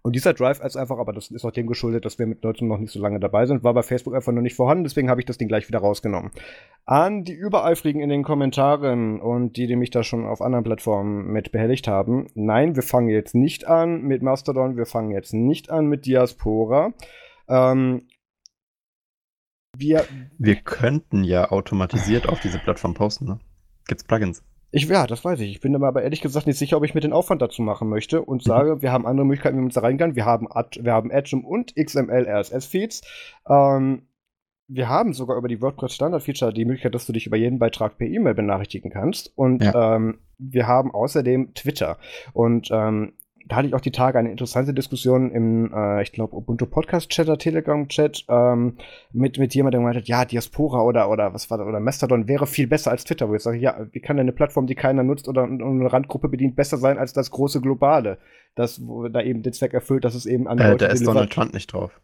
und 0.03 0.15
dieser 0.15 0.33
Drive 0.33 0.59
ist 0.61 0.75
einfach, 0.75 0.97
aber 0.97 1.13
das 1.13 1.29
ist 1.29 1.45
auch 1.45 1.51
dem 1.51 1.67
geschuldet, 1.67 2.05
dass 2.05 2.17
wir 2.17 2.25
mit 2.25 2.43
Nerdsum 2.43 2.67
noch 2.67 2.79
nicht 2.79 2.91
so 2.91 2.99
lange 2.99 3.19
dabei 3.19 3.45
sind, 3.45 3.63
war 3.63 3.73
bei 3.73 3.83
Facebook 3.83 4.15
einfach 4.15 4.31
noch 4.31 4.41
nicht 4.41 4.55
vorhanden, 4.55 4.83
deswegen 4.83 5.09
habe 5.09 5.21
ich 5.21 5.25
das 5.25 5.37
Ding 5.37 5.47
gleich 5.47 5.67
wieder 5.67 5.79
rausgenommen. 5.79 6.31
An 6.85 7.23
die 7.23 7.33
Übereifrigen 7.33 8.01
in 8.01 8.09
den 8.09 8.23
Kommentaren 8.23 9.21
und 9.21 9.57
die, 9.57 9.67
die 9.67 9.75
mich 9.75 9.91
da 9.91 10.03
schon 10.03 10.25
auf 10.25 10.41
anderen 10.41 10.63
Plattformen 10.63 11.31
mit 11.31 11.51
behelligt 11.51 11.87
haben. 11.87 12.27
Nein, 12.33 12.75
wir 12.75 12.83
fangen 12.83 13.09
jetzt 13.09 13.35
nicht 13.35 13.67
an 13.67 14.01
mit 14.01 14.23
Mastodon, 14.23 14.77
wir 14.77 14.85
fangen 14.85 15.11
jetzt 15.11 15.33
nicht 15.33 15.69
an 15.69 15.85
mit 15.85 16.05
Diaspora. 16.05 16.93
Ähm, 17.47 18.07
wir, 19.77 20.05
Wir 20.37 20.55
könnten 20.55 21.23
ja 21.23 21.49
automatisiert 21.49 22.27
auf 22.27 22.39
diese 22.39 22.59
Plattform 22.59 22.93
posten, 22.93 23.25
ne? 23.25 23.39
Gibt's 23.87 24.03
Plugins? 24.03 24.43
Ich, 24.71 24.85
ja, 24.85 25.05
das 25.05 25.23
weiß 25.25 25.39
ich. 25.41 25.51
Ich 25.51 25.59
bin 25.59 25.73
mir 25.73 25.85
aber 25.85 26.01
ehrlich 26.03 26.21
gesagt 26.21 26.47
nicht 26.47 26.57
sicher, 26.57 26.77
ob 26.77 26.83
ich 26.85 26.93
mir 26.93 27.01
den 27.01 27.13
Aufwand 27.13 27.41
dazu 27.41 27.61
machen 27.61 27.89
möchte 27.89 28.21
und 28.21 28.45
Mhm. 28.45 28.49
sage, 28.49 28.81
wir 28.81 28.91
haben 28.91 29.05
andere 29.05 29.25
Möglichkeiten, 29.25 29.57
wie 29.57 29.61
wir 29.61 29.65
uns 29.65 29.73
da 29.73 29.81
rein 29.81 29.97
können. 29.97 30.15
Wir 30.15 30.25
haben, 30.25 30.47
Ad, 30.49 30.79
wir 30.83 30.93
haben 30.93 31.11
Atom 31.11 31.43
und 31.43 31.75
XML 31.75 32.25
RSS-Feeds. 32.27 33.01
Ähm, 33.49 34.03
wir 34.73 34.87
haben 34.87 35.11
sogar 35.13 35.35
über 35.37 35.49
die 35.49 35.61
WordPress 35.61 35.93
Standard 35.93 36.23
Feature 36.23 36.53
die 36.53 36.63
Möglichkeit, 36.63 36.95
dass 36.95 37.05
du 37.05 37.11
dich 37.11 37.27
über 37.27 37.35
jeden 37.35 37.59
Beitrag 37.59 37.97
per 37.97 38.07
E-Mail 38.07 38.33
benachrichtigen 38.33 38.89
kannst. 38.89 39.33
Und 39.35 39.61
ähm, 39.75 40.19
wir 40.37 40.67
haben 40.67 40.93
außerdem 40.93 41.53
Twitter. 41.53 41.97
Und 42.31 42.69
ähm, 42.71 43.13
da 43.47 43.57
hatte 43.57 43.67
ich 43.67 43.73
auch 43.73 43.81
die 43.81 43.91
Tage 43.91 44.19
eine 44.19 44.31
interessante 44.31 44.73
Diskussion 44.73 45.31
im, 45.31 45.73
äh, 45.73 46.01
ich 46.03 46.11
glaube, 46.11 46.35
Ubuntu 46.35 46.65
Podcast 46.65 47.09
Chat 47.09 47.27
oder 47.27 47.37
Telegram 47.37 47.87
Chat 47.87 48.25
ähm, 48.29 48.77
mit, 49.11 49.37
mit 49.37 49.53
jemandem, 49.53 49.71
der 49.71 49.79
gemeint 49.81 49.97
hat, 49.97 50.07
ja, 50.07 50.25
Diaspora 50.25 50.81
oder, 50.83 51.09
oder 51.09 51.33
was 51.33 51.49
war 51.49 51.57
das, 51.57 51.67
oder 51.67 51.79
Mastodon 51.79 52.27
wäre 52.27 52.47
viel 52.47 52.67
besser 52.67 52.91
als 52.91 53.03
Twitter, 53.03 53.29
wo 53.29 53.35
ich 53.35 53.43
sage, 53.43 53.57
ja, 53.57 53.87
wie 53.91 53.99
kann 53.99 54.17
denn 54.17 54.25
eine 54.25 54.33
Plattform, 54.33 54.67
die 54.67 54.75
keiner 54.75 55.03
nutzt 55.03 55.27
oder 55.27 55.43
eine 55.43 55.91
Randgruppe 55.91 56.29
bedient, 56.29 56.55
besser 56.55 56.77
sein 56.77 56.97
als 56.97 57.13
das 57.13 57.31
große 57.31 57.61
Globale, 57.61 58.17
das 58.55 58.85
wo 58.85 59.07
da 59.07 59.21
eben 59.21 59.43
den 59.43 59.53
Zweck 59.53 59.73
erfüllt, 59.73 60.03
dass 60.03 60.15
es 60.15 60.25
eben 60.25 60.47
an 60.47 60.57
Äh, 60.59 60.71
Leute 60.71 60.85
da 60.85 60.91
ist. 60.91 61.05
Donald 61.05 61.31
Trump 61.31 61.53
nicht 61.53 61.73
drauf. 61.73 61.99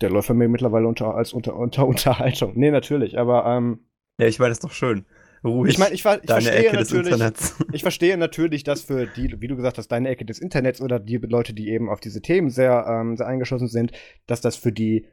Der 0.00 0.10
läuft 0.10 0.28
bei 0.28 0.34
mir 0.34 0.48
mittlerweile 0.48 0.88
unter, 0.88 1.14
als 1.14 1.32
unter, 1.32 1.56
unter 1.56 1.86
Unterhaltung. 1.88 2.52
Nee, 2.54 2.70
natürlich, 2.70 3.18
aber 3.18 3.46
ähm, 3.46 3.80
Ja, 4.18 4.26
ich 4.26 4.38
meine, 4.38 4.50
das 4.50 4.58
ist 4.58 4.64
doch 4.64 4.72
schön. 4.72 5.04
Ruhig. 5.42 5.72
ich 5.72 5.78
meine, 5.78 5.94
ich, 5.94 6.02
ver- 6.02 6.22
ich 6.22 6.30
verstehe 6.30 6.72
natürlich, 6.72 7.14
ich 7.72 7.82
verstehe 7.82 8.16
natürlich, 8.18 8.64
dass 8.64 8.82
für 8.82 9.06
die, 9.06 9.40
wie 9.40 9.48
du 9.48 9.56
gesagt 9.56 9.78
hast, 9.78 9.88
deine 9.88 10.08
Ecke 10.08 10.24
des 10.24 10.38
Internets 10.38 10.80
oder 10.80 10.98
die 10.98 11.16
Leute, 11.16 11.54
die 11.54 11.70
eben 11.70 11.88
auf 11.88 12.00
diese 12.00 12.20
Themen 12.20 12.50
sehr, 12.50 12.86
ähm, 12.88 13.16
sehr 13.16 13.26
eingeschossen 13.26 13.68
sind, 13.68 13.92
dass 14.26 14.40
das 14.40 14.56
für 14.56 14.72
die 14.72 15.06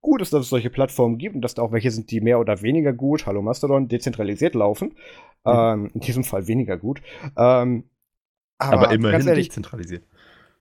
gut 0.00 0.22
ist, 0.22 0.32
dass 0.32 0.42
es 0.42 0.48
solche 0.48 0.70
Plattformen 0.70 1.18
gibt 1.18 1.34
und 1.34 1.42
dass 1.42 1.54
da 1.54 1.62
auch 1.62 1.72
welche 1.72 1.90
sind, 1.90 2.10
die 2.10 2.20
mehr 2.20 2.38
oder 2.38 2.62
weniger 2.62 2.92
gut, 2.92 3.26
hallo 3.26 3.42
Mastodon, 3.42 3.88
dezentralisiert 3.88 4.54
laufen. 4.54 4.90
Mhm. 5.44 5.52
Ähm, 5.52 5.90
in 5.94 6.00
diesem 6.00 6.24
Fall 6.24 6.46
weniger 6.46 6.76
gut. 6.76 7.02
Ähm, 7.36 7.84
Aber, 8.58 8.92
immerhin 8.92 9.12
ganz 9.12 9.26
ehrlich, 9.26 9.48
dezentralisiert. 9.48 10.04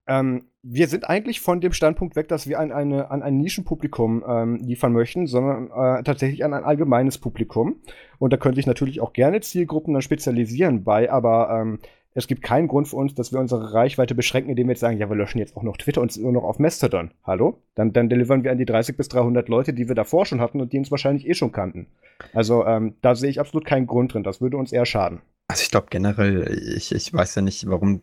Ähm, 0.08 0.43
wir 0.63 0.88
sind 0.88 1.10
eigentlich 1.10 1.39
von 1.39 1.62
dem 1.62 1.72
Standpunkt 1.72 2.15
weg, 2.15 2.28
dass 2.28 2.48
wir 2.48 2.60
an, 2.60 2.72
eine, 2.72 3.10
an 3.10 3.24
ein 3.24 3.38
Nischenpublikum 3.38 4.24
ähm, 4.28 4.56
liefern 4.58 4.91
möchten, 4.91 5.28
sondern 5.28 5.67
äh, 5.67 6.04
tatsächlich 6.04 6.43
an 6.43 6.54
ein 6.54 6.63
allgemeines 6.63 7.17
Publikum. 7.17 7.78
Und 8.20 8.34
da 8.34 8.38
könnte 8.38 8.60
ich 8.60 8.67
natürlich 8.67 9.00
auch 9.00 9.13
gerne 9.13 9.39
Zielgruppen 9.41 9.93
dann 9.93 10.02
spezialisieren 10.02 10.84
bei, 10.84 11.12
aber 11.12 11.50
ähm, 11.62 11.80
es 12.17 12.26
gibt 12.26 12.41
keinen 12.41 12.67
Grund 12.67 12.88
für 12.88 12.96
uns, 12.96 13.13
dass 13.13 13.32
wir 13.32 13.39
unsere 13.39 13.74
Reichweite 13.74 14.15
beschränken, 14.15 14.50
indem 14.50 14.67
wir 14.67 14.72
jetzt 14.72 14.80
sagen, 14.80 14.98
ja, 14.98 15.08
wir 15.08 15.15
löschen 15.15 15.38
jetzt 15.38 15.56
auch 15.56 15.62
noch 15.62 15.78
Twitter 15.78 16.02
und 16.02 16.12
sind 16.12 16.24
nur 16.24 16.32
noch 16.32 16.43
auf 16.43 16.58
Mastodon. 16.58 17.12
Hallo? 17.24 17.62
Dann, 17.76 17.93
dann 17.93 18.10
delivern 18.10 18.43
wir 18.43 18.52
an 18.52 18.58
die 18.58 18.65
30 18.65 18.98
bis 18.98 19.08
300 19.10 19.48
Leute, 19.50 19.72
die 19.72 19.88
wir 19.88 19.93
davor 19.93 20.26
schon 20.26 20.41
hatten 20.41 20.60
und 20.60 20.74
die 20.74 20.80
uns 20.80 20.89
wahrscheinlich 20.89 21.28
eh 21.28 21.36
schon 21.36 21.52
kannten. 21.52 21.86
Also 22.34 22.65
ähm, 22.65 22.96
da 23.02 23.13
sehe 23.13 23.30
ich 23.30 23.39
absolut 23.39 23.65
keinen 23.65 23.86
Grund 23.86 24.15
drin. 24.15 24.24
Das 24.24 24.41
würde 24.41 24.58
uns 24.58 24.72
eher 24.72 24.88
schaden. 24.88 25.22
Also 25.48 25.62
ich 25.62 25.70
glaube 25.70 25.88
generell, 25.91 26.76
ich, 26.76 26.91
ich 26.91 27.13
weiß 27.13 27.36
ja 27.36 27.43
nicht, 27.43 27.70
warum. 27.70 28.02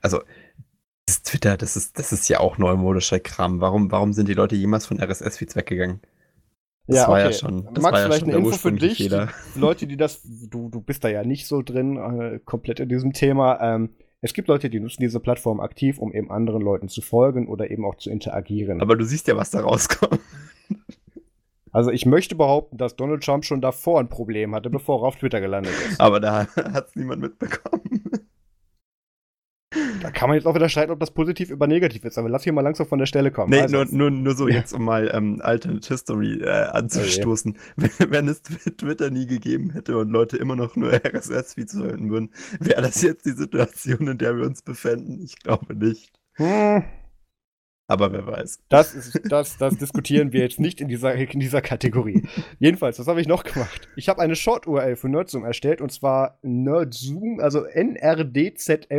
Also, 0.00 0.22
Twitter, 1.32 1.56
das 1.56 1.76
ist, 1.76 1.98
das 1.98 2.12
ist 2.12 2.28
ja 2.28 2.40
auch 2.40 2.58
neumodischer 2.58 3.18
Kram. 3.18 3.62
Warum, 3.62 3.90
warum 3.90 4.12
sind 4.12 4.28
die 4.28 4.34
Leute 4.34 4.54
jemals 4.54 4.84
von 4.84 5.00
RSS-Feeds 5.00 5.56
weggegangen? 5.56 6.00
Das 6.86 7.08
war 7.08 7.20
ja 7.20 7.32
schon. 7.32 7.64
Das 7.72 7.82
Max, 7.82 7.92
war 7.92 8.00
ja 8.00 8.04
vielleicht 8.06 8.20
schon 8.20 8.30
eine 8.34 8.38
Info 8.38 8.56
für 8.58 8.72
dich. 8.72 8.98
Die 8.98 9.58
Leute, 9.58 9.86
die 9.86 9.96
das, 9.96 10.20
du, 10.24 10.68
du 10.68 10.82
bist 10.82 11.04
da 11.04 11.08
ja 11.08 11.24
nicht 11.24 11.46
so 11.46 11.62
drin, 11.62 11.96
äh, 11.96 12.38
komplett 12.44 12.80
in 12.80 12.90
diesem 12.90 13.14
Thema. 13.14 13.58
Ähm, 13.62 13.94
es 14.20 14.34
gibt 14.34 14.48
Leute, 14.48 14.68
die 14.68 14.78
nutzen 14.78 15.00
diese 15.00 15.20
Plattform 15.20 15.60
aktiv, 15.60 15.98
um 15.98 16.12
eben 16.12 16.30
anderen 16.30 16.60
Leuten 16.60 16.88
zu 16.88 17.00
folgen 17.00 17.48
oder 17.48 17.70
eben 17.70 17.86
auch 17.86 17.94
zu 17.94 18.10
interagieren. 18.10 18.82
Aber 18.82 18.96
du 18.96 19.04
siehst 19.04 19.26
ja, 19.26 19.36
was 19.36 19.50
da 19.50 19.60
rauskommt. 19.60 20.20
also 21.72 21.90
ich 21.90 22.04
möchte 22.04 22.34
behaupten, 22.34 22.76
dass 22.76 22.94
Donald 22.96 23.24
Trump 23.24 23.46
schon 23.46 23.62
davor 23.62 24.00
ein 24.00 24.10
Problem 24.10 24.54
hatte, 24.54 24.68
bevor 24.68 25.02
er 25.02 25.08
auf 25.08 25.16
Twitter 25.16 25.40
gelandet 25.40 25.72
ist. 25.88 25.98
Aber 25.98 26.20
da 26.20 26.46
hat 26.54 26.88
es 26.88 26.96
niemand 26.96 27.22
mitbekommen. 27.22 28.02
Da 30.02 30.10
kann 30.10 30.28
man 30.28 30.36
jetzt 30.36 30.46
auch 30.46 30.54
wieder 30.54 30.68
streiten, 30.68 30.90
ob 30.90 31.00
das 31.00 31.10
positiv 31.12 31.50
oder 31.52 31.66
negativ 31.66 32.04
ist, 32.04 32.18
aber 32.18 32.28
lass 32.28 32.42
hier 32.44 32.52
mal 32.52 32.60
langsam 32.62 32.86
von 32.86 32.98
der 32.98 33.06
Stelle 33.06 33.30
kommen. 33.30 33.50
Nee, 33.50 33.60
Also, 33.60 33.76
nur, 33.76 33.86
nur, 33.86 34.10
nur 34.10 34.34
so 34.34 34.48
Ja. 34.48 34.56
jetzt, 34.56 34.72
um 34.72 34.84
mal 34.84 35.10
ähm, 35.14 35.40
Alternate 35.42 35.86
History 35.88 36.40
äh, 36.42 36.48
anzustoßen. 36.48 37.56
Wenn, 37.76 37.90
wenn 38.10 38.28
es 38.28 38.42
Twitter 38.42 39.10
nie 39.10 39.26
gegeben 39.26 39.70
hätte 39.70 39.96
und 39.98 40.10
Leute 40.10 40.36
immer 40.36 40.56
noch 40.56 40.76
nur 40.76 40.92
RSS-Feeds 41.04 41.74
verwenden 41.76 42.10
würden, 42.10 42.30
wäre 42.60 42.82
das 42.82 43.00
jetzt 43.02 43.24
die 43.26 43.32
Situation, 43.32 44.08
in 44.08 44.18
der 44.18 44.36
wir 44.36 44.44
uns 44.44 44.62
befänden? 44.62 45.20
Ich 45.22 45.38
glaube 45.38 45.74
nicht. 45.76 46.12
hm, 46.34 46.82
Aber 47.88 48.12
wer 48.12 48.26
weiß. 48.26 48.60
das, 48.68 48.94
ist, 48.94 49.20
das, 49.24 49.58
das 49.58 49.76
diskutieren 49.76 50.32
wir 50.32 50.40
jetzt 50.40 50.60
nicht 50.60 50.80
in 50.80 50.88
dieser, 50.88 51.14
in 51.14 51.40
dieser 51.40 51.60
Kategorie. 51.60 52.22
Jedenfalls, 52.58 52.98
was 52.98 53.06
habe 53.06 53.20
ich 53.20 53.28
noch 53.28 53.44
gemacht? 53.44 53.88
Ich 53.96 54.08
habe 54.08 54.22
eine 54.22 54.36
Short-URL 54.36 54.96
für 54.96 55.08
Nerdzoom 55.08 55.44
erstellt 55.44 55.80
und 55.80 55.92
zwar 55.92 56.38
nerdzoom, 56.42 57.40
also 57.40 57.64
nrdzm.de. 57.66 58.92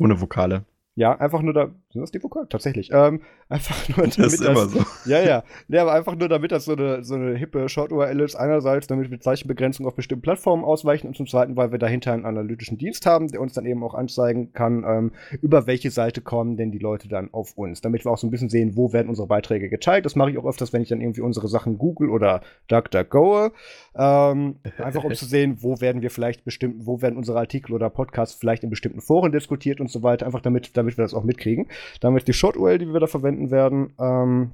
Ohne 0.00 0.20
Vokale. 0.20 0.64
Ja, 0.96 1.18
einfach 1.18 1.42
nur 1.42 1.52
da 1.52 1.74
Sind 1.94 2.02
das 2.02 2.10
Devocard? 2.10 2.50
Tatsächlich. 2.50 2.90
Ähm, 2.92 3.20
einfach 3.48 3.88
nur 3.88 3.98
damit 3.98 4.18
das. 4.18 4.34
Ist 4.34 4.40
immer 4.40 4.68
so. 4.68 4.84
Ja, 5.06 5.20
ja. 5.20 5.44
Nee, 5.68 5.78
aber 5.78 5.92
einfach 5.92 6.16
nur 6.16 6.28
damit 6.28 6.50
das 6.50 6.64
so 6.64 6.72
eine, 6.72 7.04
so 7.04 7.14
eine 7.14 7.36
hippe 7.36 7.68
Short-URL 7.68 8.20
ist. 8.20 8.34
Einerseits, 8.34 8.88
damit 8.88 9.10
wir 9.12 9.20
Zeichenbegrenzung 9.20 9.86
auf 9.86 9.94
bestimmten 9.94 10.22
Plattformen 10.22 10.64
ausweichen 10.64 11.06
und 11.06 11.16
zum 11.16 11.28
Zweiten, 11.28 11.56
weil 11.56 11.70
wir 11.70 11.78
dahinter 11.78 12.12
einen 12.12 12.24
analytischen 12.24 12.78
Dienst 12.78 13.06
haben, 13.06 13.28
der 13.28 13.40
uns 13.40 13.52
dann 13.52 13.64
eben 13.64 13.84
auch 13.84 13.94
anzeigen 13.94 14.52
kann, 14.52 14.84
ähm, 14.84 15.12
über 15.40 15.68
welche 15.68 15.92
Seite 15.92 16.20
kommen 16.20 16.56
denn 16.56 16.72
die 16.72 16.78
Leute 16.78 17.06
dann 17.06 17.32
auf 17.32 17.56
uns. 17.56 17.80
Damit 17.80 18.04
wir 18.04 18.10
auch 18.10 18.18
so 18.18 18.26
ein 18.26 18.30
bisschen 18.30 18.48
sehen, 18.48 18.76
wo 18.76 18.92
werden 18.92 19.08
unsere 19.08 19.28
Beiträge 19.28 19.68
geteilt. 19.68 20.04
Das 20.04 20.16
mache 20.16 20.32
ich 20.32 20.38
auch 20.38 20.46
öfters, 20.46 20.72
wenn 20.72 20.82
ich 20.82 20.88
dann 20.88 21.00
irgendwie 21.00 21.20
unsere 21.20 21.46
Sachen 21.46 21.78
Google 21.78 22.10
oder 22.10 22.40
DuckDuckGo. 22.68 23.50
Ähm, 23.96 24.56
einfach 24.78 25.04
um 25.04 25.14
zu 25.14 25.26
sehen, 25.26 25.58
wo 25.60 25.80
werden 25.80 26.02
wir 26.02 26.10
vielleicht 26.10 26.44
bestimmt, 26.44 26.86
wo 26.86 27.02
werden 27.02 27.16
unsere 27.16 27.38
Artikel 27.38 27.72
oder 27.72 27.88
Podcasts 27.88 28.34
vielleicht 28.34 28.64
in 28.64 28.70
bestimmten 28.70 29.00
Foren 29.00 29.30
diskutiert 29.30 29.80
und 29.80 29.90
so 29.90 30.02
weiter. 30.02 30.26
Einfach 30.26 30.40
damit, 30.40 30.76
damit 30.76 30.96
wir 30.98 31.04
das 31.04 31.14
auch 31.14 31.22
mitkriegen. 31.22 31.68
Damit 32.00 32.28
die 32.28 32.32
Short-URL, 32.32 32.78
die 32.78 32.92
wir 32.92 33.00
da 33.00 33.06
verwenden 33.06 33.50
werden, 33.50 33.94
ähm, 33.98 34.52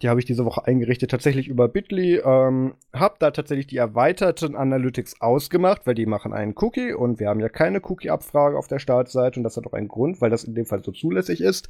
die 0.00 0.08
habe 0.08 0.20
ich 0.20 0.26
diese 0.26 0.44
Woche 0.44 0.66
eingerichtet, 0.66 1.10
tatsächlich 1.10 1.48
über 1.48 1.68
Bitly. 1.68 2.16
Ähm, 2.16 2.74
habe 2.92 3.16
da 3.18 3.30
tatsächlich 3.30 3.66
die 3.66 3.76
erweiterten 3.76 4.56
Analytics 4.56 5.20
ausgemacht, 5.20 5.86
weil 5.86 5.94
die 5.94 6.06
machen 6.06 6.32
einen 6.32 6.54
Cookie 6.56 6.92
und 6.92 7.20
wir 7.20 7.28
haben 7.28 7.40
ja 7.40 7.48
keine 7.48 7.80
Cookie-Abfrage 7.82 8.56
auf 8.56 8.68
der 8.68 8.78
Startseite 8.78 9.38
und 9.38 9.44
das 9.44 9.56
hat 9.56 9.66
auch 9.66 9.72
einen 9.72 9.88
Grund, 9.88 10.20
weil 10.20 10.30
das 10.30 10.44
in 10.44 10.54
dem 10.54 10.66
Fall 10.66 10.82
so 10.82 10.92
zulässig 10.92 11.40
ist. 11.40 11.68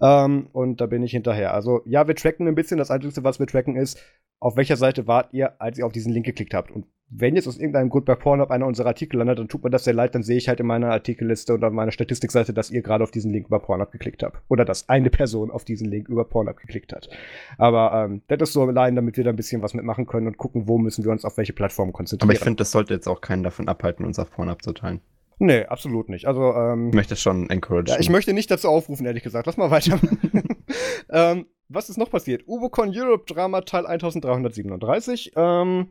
Ähm, 0.00 0.48
und 0.52 0.80
da 0.80 0.86
bin 0.86 1.02
ich 1.02 1.12
hinterher. 1.12 1.54
Also 1.54 1.82
ja, 1.86 2.06
wir 2.06 2.14
tracken 2.14 2.46
ein 2.48 2.54
bisschen. 2.54 2.78
Das 2.78 2.90
Einzige, 2.90 3.24
was 3.24 3.38
wir 3.38 3.46
tracken, 3.46 3.76
ist, 3.76 3.98
auf 4.40 4.56
welcher 4.56 4.76
Seite 4.76 5.06
wart 5.06 5.32
ihr, 5.32 5.60
als 5.60 5.78
ihr 5.78 5.86
auf 5.86 5.92
diesen 5.92 6.12
Link 6.12 6.26
geklickt 6.26 6.54
habt. 6.54 6.70
Und 6.70 6.86
wenn 7.14 7.36
jetzt 7.36 7.46
aus 7.46 7.58
irgendeinem 7.58 7.90
Grund 7.90 8.06
bei 8.06 8.14
Pornhub 8.14 8.50
einer 8.50 8.66
unserer 8.66 8.88
Artikel 8.88 9.18
landet, 9.18 9.38
dann 9.38 9.48
tut 9.48 9.62
mir 9.62 9.70
das 9.70 9.84
sehr 9.84 9.92
leid, 9.92 10.14
dann 10.14 10.22
sehe 10.22 10.38
ich 10.38 10.48
halt 10.48 10.60
in 10.60 10.66
meiner 10.66 10.90
Artikelliste 10.90 11.52
oder 11.52 11.70
meiner 11.70 11.92
Statistikseite, 11.92 12.54
dass 12.54 12.70
ihr 12.70 12.80
gerade 12.80 13.04
auf 13.04 13.10
diesen 13.10 13.30
Link 13.30 13.46
über 13.46 13.58
Pornhub 13.60 13.92
geklickt 13.92 14.22
habt. 14.22 14.38
Oder 14.48 14.64
dass 14.64 14.88
eine 14.88 15.10
Person 15.10 15.50
auf 15.50 15.64
diesen 15.64 15.90
Link 15.90 16.08
über 16.08 16.24
Pornhub 16.24 16.56
geklickt 16.56 16.92
hat. 16.92 17.10
Aber 17.58 17.92
ähm, 17.92 18.22
das 18.28 18.48
ist 18.48 18.52
so 18.54 18.62
allein, 18.62 18.96
damit 18.96 19.18
wir 19.18 19.24
da 19.24 19.30
ein 19.30 19.36
bisschen 19.36 19.62
was 19.62 19.74
mitmachen 19.74 20.06
können 20.06 20.26
und 20.26 20.38
gucken, 20.38 20.66
wo 20.68 20.78
müssen 20.78 21.04
wir 21.04 21.12
uns 21.12 21.24
auf 21.24 21.36
welche 21.36 21.52
Plattform 21.52 21.92
konzentrieren. 21.92 22.30
Aber 22.30 22.34
ich 22.34 22.42
finde, 22.42 22.56
das 22.56 22.70
sollte 22.70 22.94
jetzt 22.94 23.06
auch 23.06 23.20
keinen 23.20 23.42
davon 23.42 23.68
abhalten, 23.68 24.06
uns 24.06 24.18
auf 24.18 24.30
Pornhub 24.30 24.62
zu 24.62 24.72
teilen. 24.72 25.00
Nee, 25.38 25.64
absolut 25.64 26.08
nicht. 26.08 26.26
Also, 26.26 26.54
ähm, 26.54 26.88
ich 26.88 26.94
möchte 26.94 27.16
schon 27.16 27.50
encouragen. 27.50 27.88
Ja, 27.88 27.98
ich 27.98 28.08
möchte 28.08 28.32
nicht 28.32 28.50
dazu 28.50 28.68
aufrufen, 28.68 29.04
ehrlich 29.04 29.22
gesagt. 29.22 29.46
Lass 29.46 29.56
mal 29.56 29.70
weitermachen. 29.70 30.20
ähm, 31.10 31.46
was 31.68 31.88
ist 31.88 31.98
noch 31.98 32.10
passiert? 32.10 32.44
Ubocon 32.46 32.92
Europe 32.94 33.24
Drama 33.26 33.62
Teil 33.62 33.86
1337. 33.86 35.32
Ähm, 35.36 35.88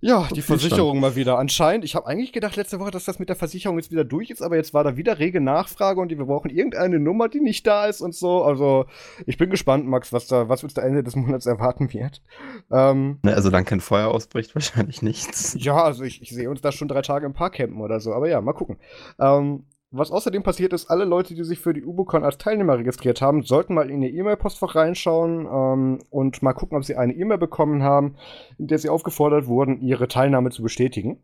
ja, 0.00 0.28
die 0.34 0.42
Versicherung 0.42 1.00
mal 1.00 1.16
wieder 1.16 1.38
anscheinend. 1.38 1.84
Ich 1.84 1.94
habe 1.94 2.06
eigentlich 2.06 2.32
gedacht 2.32 2.56
letzte 2.56 2.78
Woche, 2.80 2.90
dass 2.90 3.06
das 3.06 3.18
mit 3.18 3.28
der 3.28 3.36
Versicherung 3.36 3.78
jetzt 3.78 3.90
wieder 3.90 4.04
durch 4.04 4.30
ist, 4.30 4.42
aber 4.42 4.56
jetzt 4.56 4.74
war 4.74 4.84
da 4.84 4.96
wieder 4.96 5.18
rege 5.18 5.40
Nachfrage 5.40 6.00
und 6.00 6.10
wir 6.10 6.24
brauchen 6.24 6.50
irgendeine 6.50 6.98
Nummer, 6.98 7.28
die 7.28 7.40
nicht 7.40 7.66
da 7.66 7.86
ist 7.86 8.02
und 8.02 8.14
so. 8.14 8.42
Also 8.42 8.86
ich 9.26 9.38
bin 9.38 9.48
gespannt, 9.48 9.86
Max, 9.86 10.12
was 10.12 10.26
da, 10.26 10.48
was 10.48 10.62
uns 10.62 10.74
da 10.74 10.82
Ende 10.82 11.02
des 11.02 11.16
Monats 11.16 11.46
erwarten 11.46 11.92
wird. 11.92 12.22
Ähm, 12.70 13.18
ne, 13.22 13.34
also 13.34 13.50
dann 13.50 13.64
kein 13.64 13.80
Feuer 13.80 14.08
ausbricht, 14.08 14.54
wahrscheinlich 14.54 15.00
nichts. 15.02 15.56
Ja, 15.58 15.82
also 15.82 16.04
ich, 16.04 16.20
ich 16.20 16.30
sehe 16.30 16.50
uns 16.50 16.60
da 16.60 16.72
schon 16.72 16.88
drei 16.88 17.02
Tage 17.02 17.24
im 17.24 17.32
Park 17.32 17.54
campen 17.54 17.80
oder 17.80 17.98
so. 18.00 18.12
Aber 18.12 18.28
ja, 18.28 18.40
mal 18.40 18.52
gucken. 18.52 18.78
Ähm, 19.18 19.64
was 19.90 20.10
außerdem 20.10 20.42
passiert 20.42 20.72
ist, 20.72 20.90
alle 20.90 21.04
Leute, 21.04 21.34
die 21.34 21.44
sich 21.44 21.60
für 21.60 21.72
die 21.72 21.84
Ubocon 21.84 22.24
als 22.24 22.38
Teilnehmer 22.38 22.78
registriert 22.78 23.20
haben, 23.20 23.42
sollten 23.42 23.74
mal 23.74 23.90
in 23.90 24.02
ihr 24.02 24.12
E-Mail-Postfach 24.12 24.74
reinschauen 24.74 25.46
ähm, 25.46 26.02
und 26.10 26.42
mal 26.42 26.54
gucken, 26.54 26.76
ob 26.76 26.84
sie 26.84 26.96
eine 26.96 27.14
E-Mail 27.14 27.38
bekommen 27.38 27.82
haben, 27.82 28.16
in 28.58 28.66
der 28.66 28.78
sie 28.78 28.88
aufgefordert 28.88 29.46
wurden, 29.46 29.80
ihre 29.80 30.08
Teilnahme 30.08 30.50
zu 30.50 30.62
bestätigen. 30.62 31.22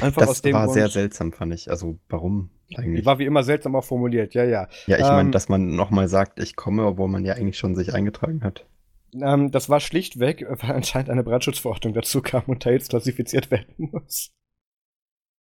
Einfach 0.00 0.26
das 0.26 0.44
war 0.44 0.64
Grund, 0.64 0.74
sehr 0.74 0.88
seltsam, 0.88 1.32
fand 1.32 1.54
ich. 1.54 1.70
Also, 1.70 1.98
warum 2.08 2.50
eigentlich? 2.76 3.00
Die 3.00 3.06
war 3.06 3.18
wie 3.18 3.24
immer 3.24 3.42
seltsam 3.42 3.74
auch 3.74 3.84
formuliert, 3.84 4.34
ja, 4.34 4.44
ja. 4.44 4.68
Ja, 4.86 4.98
ich 4.98 5.06
ähm, 5.06 5.14
meine, 5.14 5.30
dass 5.30 5.48
man 5.48 5.74
nochmal 5.74 6.08
sagt, 6.08 6.40
ich 6.40 6.56
komme, 6.56 6.84
obwohl 6.84 7.08
man 7.08 7.24
ja 7.24 7.34
eigentlich 7.34 7.58
schon 7.58 7.74
sich 7.74 7.94
eingetragen 7.94 8.42
hat. 8.42 8.66
Ähm, 9.14 9.50
das 9.50 9.70
war 9.70 9.80
schlichtweg, 9.80 10.44
weil 10.48 10.74
anscheinend 10.74 11.10
eine 11.10 11.24
Brandschutzverordnung 11.24 11.94
dazu 11.94 12.20
kam 12.20 12.42
und 12.46 12.66
da 12.66 12.70
jetzt 12.70 12.90
klassifiziert 12.90 13.50
werden 13.50 13.74
muss. 13.92 14.30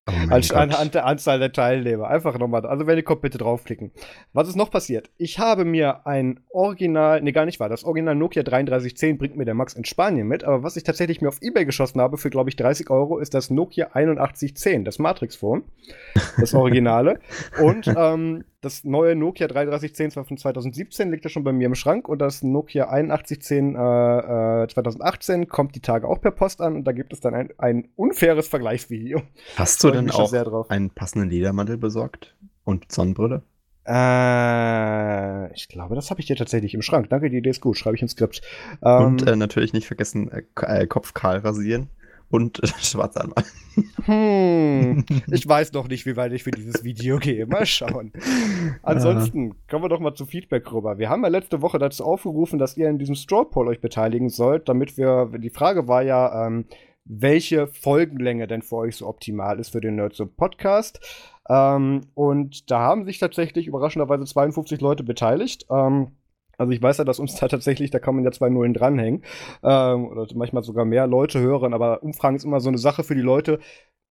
Oh 0.08 0.14
als 0.30 0.52
anhand 0.52 0.94
der 0.94 1.06
Anzahl 1.08 1.40
der 1.40 1.52
Teilnehmer. 1.52 2.08
Einfach 2.08 2.38
nochmal. 2.38 2.64
Also 2.68 2.86
wenn 2.86 2.96
ihr 2.96 3.04
kommt, 3.04 3.22
bitte 3.22 3.40
draufklicken. 3.40 3.92
Was 4.34 4.48
ist 4.48 4.56
noch 4.56 4.70
passiert? 4.70 5.10
Ich 5.18 5.40
habe 5.40 5.66
mir 5.66 6.06
ein 6.06 6.42
Original, 6.50 7.22
nee, 7.22 7.32
gar 7.32 7.46
nicht 7.46 7.60
wahr. 7.60 7.70
Das 7.70 7.84
Original 7.84 8.14
Nokia 8.14 8.44
3310 8.44 9.18
bringt 9.18 9.36
mir 9.36 9.46
der 9.46 9.56
Max 9.56 9.74
in 9.74 9.84
Spanien 9.84 10.28
mit. 10.28 10.44
Aber 10.44 10.62
was 10.62 10.78
ich 10.78 10.84
tatsächlich 10.84 11.22
mir 11.22 11.30
auf 11.30 11.42
Ebay 11.42 11.66
geschossen 11.66 12.02
habe 12.02 12.18
für, 12.18 12.30
glaube 12.30 12.52
ich, 12.52 12.56
30 12.56 12.92
Euro, 12.92 13.18
ist 13.18 13.34
das 13.34 13.50
Nokia 13.50 13.88
8110, 13.94 14.86
das 14.86 15.00
Matrix-Phone. 15.00 15.64
Das 16.40 16.54
Originale. 16.54 17.20
Und 17.60 17.88
ähm, 17.88 18.44
das 18.66 18.84
neue 18.84 19.16
Nokia 19.16 19.48
3310 19.48 20.12
zwar 20.12 20.26
von 20.26 20.38
2017 20.38 21.12
liegt 21.12 21.24
ja 21.24 21.30
schon 21.30 21.44
bei 21.44 21.54
mir 21.54 21.68
im 21.68 21.76
Schrank 21.76 22.10
und 22.10 22.20
das 22.20 22.42
Nokia 22.42 22.90
8110 22.90 23.76
äh, 23.76 24.64
äh, 24.64 24.68
2018 24.68 25.48
kommt 25.48 25.76
die 25.76 25.82
Tage 25.82 26.08
auch 26.08 26.20
per 26.20 26.32
Post 26.32 26.62
an 26.62 26.76
und 26.76 26.84
da 26.86 26.92
gibt 26.92 27.14
es 27.14 27.20
dann 27.20 27.36
ein, 27.36 27.50
ein 27.58 27.88
unfaires 27.96 28.48
Vergleichsvideo. 28.48 29.22
Hast 29.56 29.84
du 29.84 29.92
denn 29.92 30.10
auch 30.10 30.70
einen 30.70 30.90
passenden 30.90 31.30
Ledermantel 31.30 31.78
besorgt 31.78 32.36
und 32.64 32.92
Sonnenbrille? 32.92 33.44
Äh, 33.88 35.54
ich 35.54 35.68
glaube, 35.68 35.94
das 35.94 36.10
habe 36.10 36.20
ich 36.20 36.26
dir 36.26 36.36
tatsächlich 36.36 36.74
im 36.74 36.82
Schrank. 36.82 37.10
Danke, 37.10 37.30
die 37.30 37.38
Idee 37.38 37.52
ist 37.52 37.62
gut. 37.62 37.78
Schreibe 37.78 37.96
ich 37.96 38.02
ins 38.02 38.14
Skript. 38.14 38.42
Ähm, 38.84 39.06
und 39.06 39.28
äh, 39.28 39.36
natürlich 39.36 39.74
nicht 39.74 39.86
vergessen, 39.86 40.32
äh, 40.32 40.44
äh 40.62 40.88
Kopf 40.88 41.14
kahl 41.14 41.38
rasieren 41.38 41.90
und 42.30 42.62
schwarz 42.82 43.18
anmalen. 43.18 43.46
Hm, 44.06 45.06
ich 45.32 45.48
weiß 45.48 45.74
noch 45.74 45.88
nicht, 45.88 46.06
wie 46.06 46.16
weit 46.16 46.34
ich 46.34 46.44
für 46.44 46.52
dieses 46.52 46.84
Video 46.84 47.18
gehe. 47.18 47.46
Mal 47.46 47.66
schauen. 47.66 48.14
Ansonsten 48.84 49.50
ja. 49.50 49.56
kommen 49.70 49.84
wir 49.84 49.90
doch 49.90 50.00
mal 50.00 50.14
zu 50.14 50.26
Feedback 50.26 50.72
rüber. 50.72 50.98
Wir 50.98 51.10
haben 51.10 51.24
ja 51.24 51.30
letzte 51.30 51.62
Woche 51.62 51.80
dazu 51.80 52.04
aufgerufen, 52.04 52.60
dass 52.60 52.78
ihr 52.78 52.90
in 52.90 53.00
diesem 53.00 53.16
Straw 53.16 53.46
Poll 53.46 53.68
euch 53.68 53.82
beteiligen 53.82 54.30
sollt, 54.30 54.70
damit 54.70 54.98
wir, 54.98 55.30
die 55.38 55.50
Frage 55.50 55.88
war 55.88 56.04
ja, 56.04 56.48
ähm, 56.48 56.66
welche 57.06 57.68
Folgenlänge 57.68 58.48
denn 58.48 58.64
für 58.64 58.78
euch 58.78 58.96
so 58.96 59.08
optimal 59.08 59.60
ist 59.60 59.70
für 59.70 59.82
den 59.82 59.96
Nerdsub 59.96 60.36
Podcast. 60.36 61.00
Ähm, 61.48 62.02
und 62.16 62.72
da 62.72 62.80
haben 62.80 63.06
sich 63.06 63.20
tatsächlich 63.20 63.68
überraschenderweise 63.68 64.26
52 64.26 64.82
Leute 64.82 65.04
beteiligt. 65.04 65.68
Ähm, 65.70 66.12
also 66.58 66.72
ich 66.72 66.82
weiß 66.82 66.98
ja, 66.98 67.04
dass 67.04 67.20
uns 67.20 67.36
da 67.36 67.48
tatsächlich, 67.48 67.92
da 67.92 68.00
kann 68.00 68.16
man 68.16 68.24
ja 68.24 68.32
zwei 68.32 68.50
Nullen 68.50 68.74
dranhängen. 68.74 69.24
Ähm, 69.64 70.08
oder 70.08 70.28
manchmal 70.36 70.64
sogar 70.64 70.86
mehr 70.86 71.08
Leute 71.08 71.40
hören, 71.40 71.74
aber 71.74 72.04
Umfragen 72.04 72.36
ist 72.36 72.46
immer 72.46 72.60
so 72.60 72.70
eine 72.70 72.78
Sache 72.78 73.04
für 73.04 73.16
die 73.16 73.22
Leute. 73.22 73.60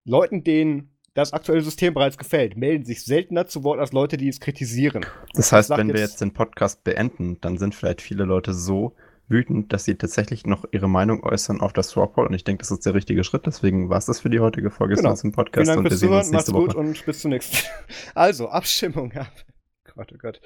Leuten, 0.03 0.43
denen 0.43 0.95
das 1.15 1.33
aktuelle 1.33 1.61
System 1.61 1.93
bereits 1.93 2.17
gefällt, 2.17 2.57
melden 2.57 2.83
sich 2.83 3.03
seltener 3.03 3.47
zu 3.47 3.63
Wort 3.63 3.79
als 3.79 3.93
Leute, 3.93 4.17
die 4.17 4.27
es 4.27 4.39
kritisieren. 4.39 5.05
Das 5.33 5.51
heißt, 5.51 5.69
wenn 5.71 5.93
wir 5.93 6.01
jetzt 6.01 6.19
den 6.21 6.33
Podcast 6.33 6.83
beenden, 6.83 7.39
dann 7.41 7.57
sind 7.57 7.73
vielleicht 7.73 8.01
viele 8.01 8.25
Leute 8.25 8.53
so 8.53 8.95
wütend, 9.27 9.73
dass 9.73 9.85
sie 9.85 9.95
tatsächlich 9.95 10.45
noch 10.45 10.65
ihre 10.71 10.87
Meinung 10.87 11.23
äußern 11.23 11.61
auf 11.61 11.73
das 11.73 11.89
Swappoll. 11.89 12.27
Und 12.27 12.33
ich 12.33 12.43
denke, 12.43 12.61
das 12.61 12.71
ist 12.71 12.85
der 12.85 12.93
richtige 12.93 13.23
Schritt. 13.23 13.45
Deswegen 13.45 13.89
war 13.89 13.97
es 13.97 14.05
das 14.05 14.19
für 14.19 14.29
die 14.29 14.39
heutige 14.39 14.69
Folge 14.69 14.95
genau. 14.95 15.15
im 15.15 15.31
Podcast. 15.31 15.65
Vielen 15.65 15.67
Dank 15.67 15.77
und 15.79 15.89
wir 15.89 15.97
sehen 15.97 16.13
uns 16.13 16.31
nächste 16.31 16.53
Woche. 16.53 16.67
gut 16.67 16.75
und 16.75 17.05
bis 17.05 17.21
zum 17.21 17.31
nächsten. 17.31 17.57
also, 18.13 18.49
Abstimmung. 18.49 19.11
Ja. 19.15 19.27
Gott, 19.95 20.11
oh 20.13 20.17
Gott. 20.17 20.41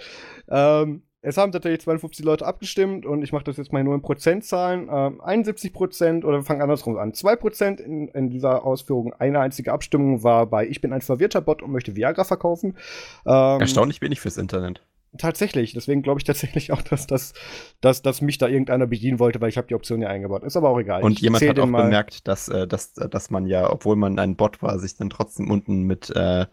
Ähm, 0.47 1.03
es 1.21 1.37
haben 1.37 1.51
tatsächlich 1.51 1.81
52 1.81 2.23
Leute 2.23 2.45
abgestimmt 2.45 3.05
und 3.05 3.21
ich 3.23 3.33
mache 3.33 3.43
das 3.43 3.57
jetzt 3.57 3.73
mal 3.73 3.83
nur 3.83 3.95
in 3.95 4.01
Prozentzahlen. 4.01 4.87
Ähm, 4.89 5.21
71 5.21 5.73
Prozent, 5.73 6.23
oder 6.23 6.37
wir 6.37 6.43
fangen 6.43 6.61
andersrum 6.61 6.97
an. 6.97 7.13
2 7.13 7.35
Prozent 7.35 7.81
in, 7.81 8.07
in, 8.09 8.29
dieser 8.29 8.65
Ausführung. 8.65 9.13
Eine 9.13 9.39
einzige 9.41 9.73
Abstimmung 9.73 10.23
war 10.23 10.45
bei 10.45 10.67
Ich 10.67 10.79
bin 10.79 10.93
ein 10.93 11.01
verwirrter 11.01 11.41
Bot 11.41 11.61
und 11.61 11.71
möchte 11.71 11.95
Viagra 11.95 12.23
verkaufen. 12.23 12.77
Ähm, 13.25 13.59
Erstaunlich 13.59 14.01
wenig 14.01 14.21
fürs 14.21 14.37
Internet. 14.37 14.81
Tatsächlich, 15.17 15.73
deswegen 15.73 16.03
glaube 16.03 16.19
ich 16.19 16.23
tatsächlich 16.23 16.71
auch, 16.71 16.81
dass, 16.83 17.07
das, 17.07 17.33
dass, 17.81 18.01
dass 18.03 18.21
mich 18.21 18.37
da 18.37 18.47
irgendeiner 18.47 18.85
bedienen 18.85 19.17
wollte, 19.17 19.41
weil 19.41 19.49
ich 19.49 19.57
habe 19.57 19.67
die 19.67 19.75
Option 19.75 20.01
ja 20.01 20.07
eingebaut. 20.07 20.43
Ist 20.43 20.55
aber 20.55 20.69
auch 20.69 20.79
egal. 20.79 21.01
Und 21.01 21.13
ich 21.13 21.21
jemand 21.21 21.47
hat 21.47 21.59
auch 21.59 21.65
bemerkt, 21.65 22.27
dass, 22.27 22.47
äh, 22.47 22.67
dass, 22.67 22.93
dass 22.93 23.31
man 23.31 23.47
ja, 23.47 23.71
obwohl 23.71 23.95
man 23.95 24.19
ein 24.19 24.35
Bot 24.35 24.61
war, 24.61 24.77
sich 24.77 24.95
dann 24.97 25.09
trotzdem 25.09 25.49
unten 25.49 25.83
mit 25.83 26.15
äh, 26.15 26.45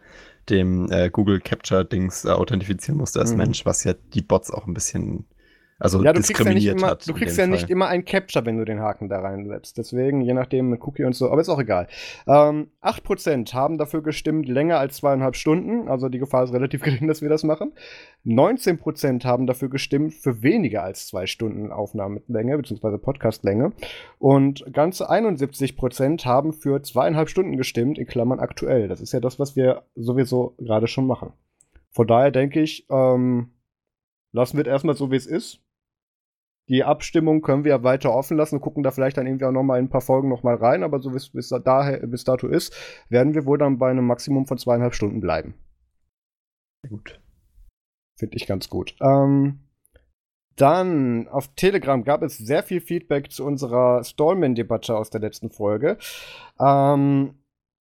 dem 0.49 0.91
äh, 0.91 1.11
Google 1.11 1.41
Capture 1.41 1.85
Dings 1.85 2.25
äh, 2.25 2.31
authentifizieren 2.31 2.99
musste 2.99 3.21
als 3.21 3.33
mhm. 3.33 3.39
Mensch, 3.39 3.67
was 3.67 3.85
ja 3.85 3.95
die 4.15 4.23
Bots 4.23 4.51
auch 4.51 4.67
ein 4.67 4.75
bisschen 4.75 5.27
also 5.79 6.03
ja, 6.03 6.13
du 6.15 6.21
diskriminiert 6.21 6.55
kriegst 6.55 6.67
ja 6.67 6.73
immer, 6.73 6.91
hat. 6.91 7.09
Du 7.09 7.13
kriegst 7.13 7.37
ja 7.37 7.45
Fall. 7.45 7.51
nicht 7.51 7.69
immer 7.69 7.89
ein 7.89 8.05
Capture, 8.07 8.47
wenn 8.47 8.57
du 8.57 8.65
den 8.65 8.81
Haken 8.81 9.11
da 9.11 9.21
reinsetzt. 9.21 9.77
Deswegen, 9.77 10.23
je 10.23 10.33
nachdem, 10.33 10.71
mit 10.71 10.81
Cookie 10.87 11.05
und 11.05 11.15
so, 11.15 11.31
aber 11.31 11.41
ist 11.41 11.51
auch 11.51 11.61
egal. 11.61 11.87
Ähm, 12.27 12.71
8% 12.81 13.53
haben 13.53 13.77
dafür 13.77 14.03
gestimmt, 14.03 14.49
länger 14.49 14.79
als 14.79 14.97
zweieinhalb 14.97 15.37
Stunden. 15.37 15.89
Also 15.89 16.09
die 16.09 16.19
Gefahr 16.19 16.45
ist 16.45 16.55
relativ 16.55 16.83
gering, 16.85 17.09
dass 17.09 17.21
wir 17.21 17.29
das 17.29 17.45
machen. 17.45 17.73
19% 18.25 19.25
haben 19.25 19.47
dafür 19.47 19.69
gestimmt, 19.69 20.15
für 20.15 20.43
weniger 20.43 20.83
als 20.83 21.09
zwei 21.09 21.27
Stunden 21.27 21.71
Aufnahmelänge, 21.71 22.57
beziehungsweise 22.57 22.97
Podcastlänge. 22.97 23.73
Und 24.19 24.65
ganze 24.73 25.11
71% 25.11 26.25
haben 26.25 26.55
für 26.55 26.83
zweieinhalb 26.83 27.29
Stunden 27.29 27.59
gestimmt, 27.59 27.99
in 27.99 28.07
Klammern 28.07 28.41
aktuell. 28.41 28.89
Das 28.89 29.03
ist 29.03 29.13
ja 29.13 29.21
das, 29.21 29.39
was 29.39 29.57
wir 29.57 29.83
sowieso 29.95 30.55
gerade 30.57 30.87
schon 30.87 31.07
machen. 31.07 31.35
Von 31.91 32.07
daher 32.07 32.31
denke 32.31 32.61
ich, 32.61 32.87
ähm, 32.91 33.51
lassen 34.33 34.57
wir 34.57 34.67
es 34.67 34.71
erstmal 34.71 34.97
so, 34.97 35.11
wie 35.11 35.17
es 35.17 35.27
ist. 35.27 35.66
Die 36.69 36.83
Abstimmung 36.83 37.43
können 37.43 37.65
wir 37.65 37.85
weiter 37.85 38.13
offen 38.13 38.37
lassen, 38.37 38.61
gucken 38.61 38.83
da 38.83 38.91
vielleicht 38.91 39.17
dann 39.17 39.27
irgendwie 39.27 39.45
auch 39.45 39.53
noch 39.53 39.63
mal 39.63 39.79
in 39.79 39.87
ein 39.87 39.91
paar 39.91 40.01
Folgen 40.01 40.29
noch 40.29 40.43
mal 40.43 40.57
rein, 40.57 40.83
aber 40.83 41.01
so 41.01 41.13
wie 41.13 41.17
es 41.17 41.31
bis, 41.31 41.49
daher, 41.65 42.05
bis 42.07 42.25
dato 42.25 42.49
ist, 42.49 42.75
werden 43.09 43.35
wir 43.35 43.47
wohl 43.47 43.59
dann 43.59 43.79
bei 43.79 43.91
einem 43.91 44.07
Maximum 44.07 44.47
von 44.47 44.59
zweieinhalb 44.59 44.95
Stunden 44.95 45.21
bleiben. 45.21 45.55
Gut. 46.89 47.21
Finde 48.19 48.37
ich 48.37 48.47
ganz 48.47 48.69
gut. 48.69 48.97
Ähm, 49.01 49.61
dann 50.57 51.29
auf 51.29 51.55
Telegram 51.55 52.03
gab 52.03 52.23
es 52.23 52.39
sehr 52.39 52.63
viel 52.63 52.81
Feedback 52.81 53.31
zu 53.31 53.45
unserer 53.45 54.03
Stallman-Debatte 54.03 54.97
aus 54.97 55.11
der 55.11 55.21
letzten 55.21 55.51
Folge. 55.51 55.99
Ähm, 56.59 57.35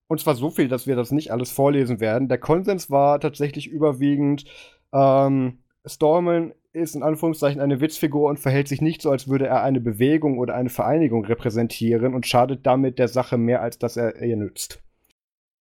und 0.08 0.20
zwar 0.20 0.34
so 0.34 0.50
viel, 0.50 0.68
dass 0.68 0.86
wir 0.86 0.94
das 0.94 1.10
nicht 1.10 1.32
alles 1.32 1.50
vorlesen 1.50 2.00
werden. 2.00 2.28
Der 2.28 2.38
Konsens 2.38 2.90
war 2.90 3.18
tatsächlich 3.18 3.66
überwiegend, 3.66 4.44
ähm, 4.92 5.58
Stallman 5.84 6.52
ist 6.76 6.94
in 6.94 7.02
Anführungszeichen 7.02 7.60
eine 7.60 7.80
Witzfigur 7.80 8.28
und 8.28 8.38
verhält 8.38 8.68
sich 8.68 8.80
nicht 8.80 9.02
so, 9.02 9.10
als 9.10 9.28
würde 9.28 9.46
er 9.46 9.62
eine 9.62 9.80
Bewegung 9.80 10.38
oder 10.38 10.54
eine 10.54 10.68
Vereinigung 10.68 11.24
repräsentieren 11.24 12.14
und 12.14 12.26
schadet 12.26 12.66
damit 12.66 12.98
der 12.98 13.08
Sache 13.08 13.38
mehr, 13.38 13.62
als 13.62 13.78
dass 13.78 13.96
er 13.96 14.22
ihr 14.22 14.36
nützt. 14.36 14.82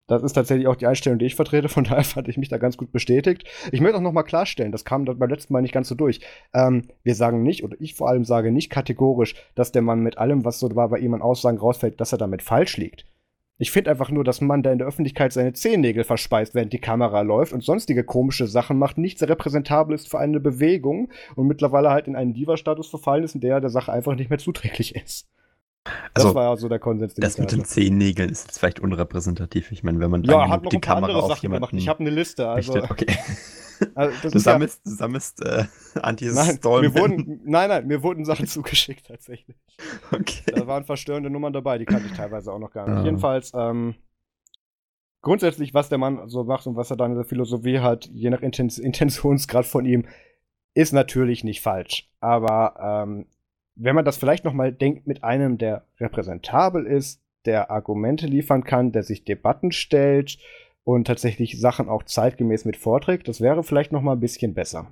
Das 0.07 0.23
ist 0.23 0.35
tatsächlich 0.35 0.67
auch 0.67 0.77
die 0.77 0.87
Einstellung, 0.87 1.19
die 1.19 1.25
ich 1.25 1.35
vertrete, 1.35 1.69
von 1.69 1.85
daher 1.85 2.05
fand 2.05 2.29
ich 2.29 2.37
mich 2.37 2.49
da 2.49 2.59
ganz 2.59 2.77
gut 2.77 2.93
bestätigt. 2.93 3.45
Ich 3.73 3.81
möchte 3.81 3.97
auch 3.97 4.03
nochmal 4.03 4.25
klarstellen, 4.25 4.73
das 4.73 4.85
kam 4.85 5.05
beim 5.05 5.31
letzten 5.31 5.53
Mal 5.53 5.63
nicht 5.63 5.73
ganz 5.73 5.89
so 5.89 5.95
durch. 5.95 6.21
Ähm, 6.53 6.89
wir 7.03 7.15
sagen 7.15 7.43
nicht, 7.43 7.65
oder 7.65 7.77
ich 7.81 7.95
vor 7.95 8.09
allem 8.09 8.25
sage 8.25 8.53
nicht 8.53 8.71
kategorisch, 8.71 9.35
dass 9.55 9.73
der 9.73 9.83
Mann 9.83 10.01
mit 10.01 10.19
allem, 10.19 10.45
was 10.45 10.59
so 10.59 10.75
war, 10.77 10.91
bei 10.91 10.99
ihm 10.99 11.15
an 11.15 11.23
Aussagen 11.23 11.59
rausfällt, 11.59 12.01
dass 12.01 12.13
er 12.13 12.19
damit 12.19 12.43
falsch 12.43 12.77
liegt. 12.77 13.07
Ich 13.57 13.71
finde 13.71 13.91
einfach 13.91 14.11
nur, 14.11 14.25
dass 14.25 14.41
Mann, 14.41 14.65
der 14.65 14.73
in 14.73 14.79
der 14.79 14.89
Öffentlichkeit 14.89 15.33
seine 15.33 15.53
Zehennägel 15.53 16.03
verspeist, 16.03 16.57
während 16.57 16.73
die 16.73 16.81
Kamera 16.81 17.21
läuft 17.21 17.53
und 17.53 17.63
sonstige 17.63 18.03
komische 18.03 18.49
Sachen 18.49 18.79
macht, 18.79 18.99
nicht 18.99 19.21
sehr 19.21 19.29
repräsentabel 19.29 19.95
ist 19.95 20.09
für 20.09 20.19
eine 20.19 20.41
Bewegung 20.41 21.13
und 21.37 21.47
mittlerweile 21.47 21.91
halt 21.91 22.09
in 22.09 22.17
einen 22.17 22.35
Diva-Status 22.35 22.91
verfallen 22.91 23.23
ist, 23.23 23.37
in 23.37 23.41
der 23.41 23.61
der 23.61 23.71
Sache 23.71 23.93
einfach 23.93 24.17
nicht 24.17 24.29
mehr 24.29 24.41
zuträglich 24.41 24.97
ist. 24.97 25.29
Also, 26.15 26.29
das 26.29 26.35
war 26.35 26.45
ja 26.45 26.57
so 26.57 26.69
der 26.69 26.79
Konsens. 26.79 27.15
Den 27.15 27.23
Das 27.23 27.39
mit 27.39 27.53
den. 27.53 27.65
Zehennägeln 27.65 28.31
ist 28.31 28.47
jetzt 28.47 28.59
vielleicht 28.59 28.81
unrepräsentativ. 28.81 29.71
Ich 29.71 29.83
meine, 29.83 30.01
wenn 30.01 30.11
man 30.11 30.25
ja, 30.25 30.49
hat 30.49 30.63
noch 30.63 30.71
die 30.71 30.81
Kamera 30.81 31.07
andere 31.07 31.23
auf 31.23 31.29
Sachen 31.29 31.43
gemacht. 31.43 31.73
jemanden 31.73 31.79
Ich 31.79 31.89
habe 31.89 32.01
eine 32.01 32.11
Liste. 32.11 32.49
Also, 32.49 32.73
richtet, 32.73 32.91
okay. 32.91 33.07
also 33.95 34.15
das 34.23 34.33
Du 34.33 34.39
ist 34.39 34.47
ja, 34.47 34.53
sammelst, 34.53 34.87
du 34.87 34.91
sammelst 34.91 35.43
äh, 35.43 35.65
nein, 35.95 36.05
Anti-Stallman. 36.05 36.81
mir 36.81 36.95
wurden, 36.99 37.41
nein, 37.45 37.69
nein, 37.69 37.87
mir 37.87 38.03
wurden 38.03 38.25
Sachen 38.25 38.47
zugeschickt 38.47 39.07
tatsächlich. 39.07 39.57
Okay. 40.11 40.53
Da 40.55 40.67
waren 40.67 40.85
verstörende 40.85 41.29
Nummern 41.29 41.53
dabei, 41.53 41.79
die 41.79 41.85
kannte 41.85 42.07
ich 42.07 42.13
teilweise 42.17 42.53
auch 42.53 42.59
noch 42.59 42.71
gar 42.71 42.89
nicht. 42.89 42.99
Ah. 42.99 43.05
Jedenfalls, 43.05 43.53
ähm, 43.55 43.95
grundsätzlich, 45.21 45.75
was 45.75 45.89
der 45.89 45.99
Mann 45.99 46.29
so 46.29 46.45
macht 46.45 46.67
und 46.67 46.77
was 46.77 46.91
er 46.91 46.97
dann 46.97 47.11
in 47.11 47.17
der 47.17 47.27
Philosophie 47.27 47.81
hat, 47.81 48.07
je 48.07 48.31
nach 48.31 48.41
Intens 48.41 48.79
Intentionsgrad 48.79 49.67
von 49.67 49.85
ihm, 49.85 50.07
ist 50.75 50.93
natürlich 50.93 51.45
nicht 51.45 51.61
falsch. 51.61 52.11
Aber 52.21 53.05
ähm, 53.05 53.27
wenn 53.77 53.95
man 53.95 54.05
das 54.05 54.17
vielleicht 54.17 54.45
noch 54.45 54.53
mal 54.55 54.73
denkt 54.73 55.07
mit 55.07 55.25
einem, 55.25 55.59
der 55.59 55.85
repräsentabel 56.01 56.87
ist, 56.87 57.21
der 57.45 57.71
Argumente 57.71 58.27
liefern 58.27 58.65
kann, 58.65 58.93
der 58.93 59.03
sich 59.03 59.25
Debatten 59.25 59.73
stellt 59.73 60.39
und 60.85 61.07
tatsächlich 61.07 61.61
Sachen 61.61 61.89
auch 61.89 62.03
zeitgemäß 62.05 62.65
mit 62.65 62.77
vorträgt, 62.77 63.29
das 63.29 63.41
wäre 63.41 63.63
vielleicht 63.63 63.93
noch 63.93 64.03
mal 64.03 64.13
ein 64.13 64.21
bisschen 64.21 64.55
besser. 64.55 64.87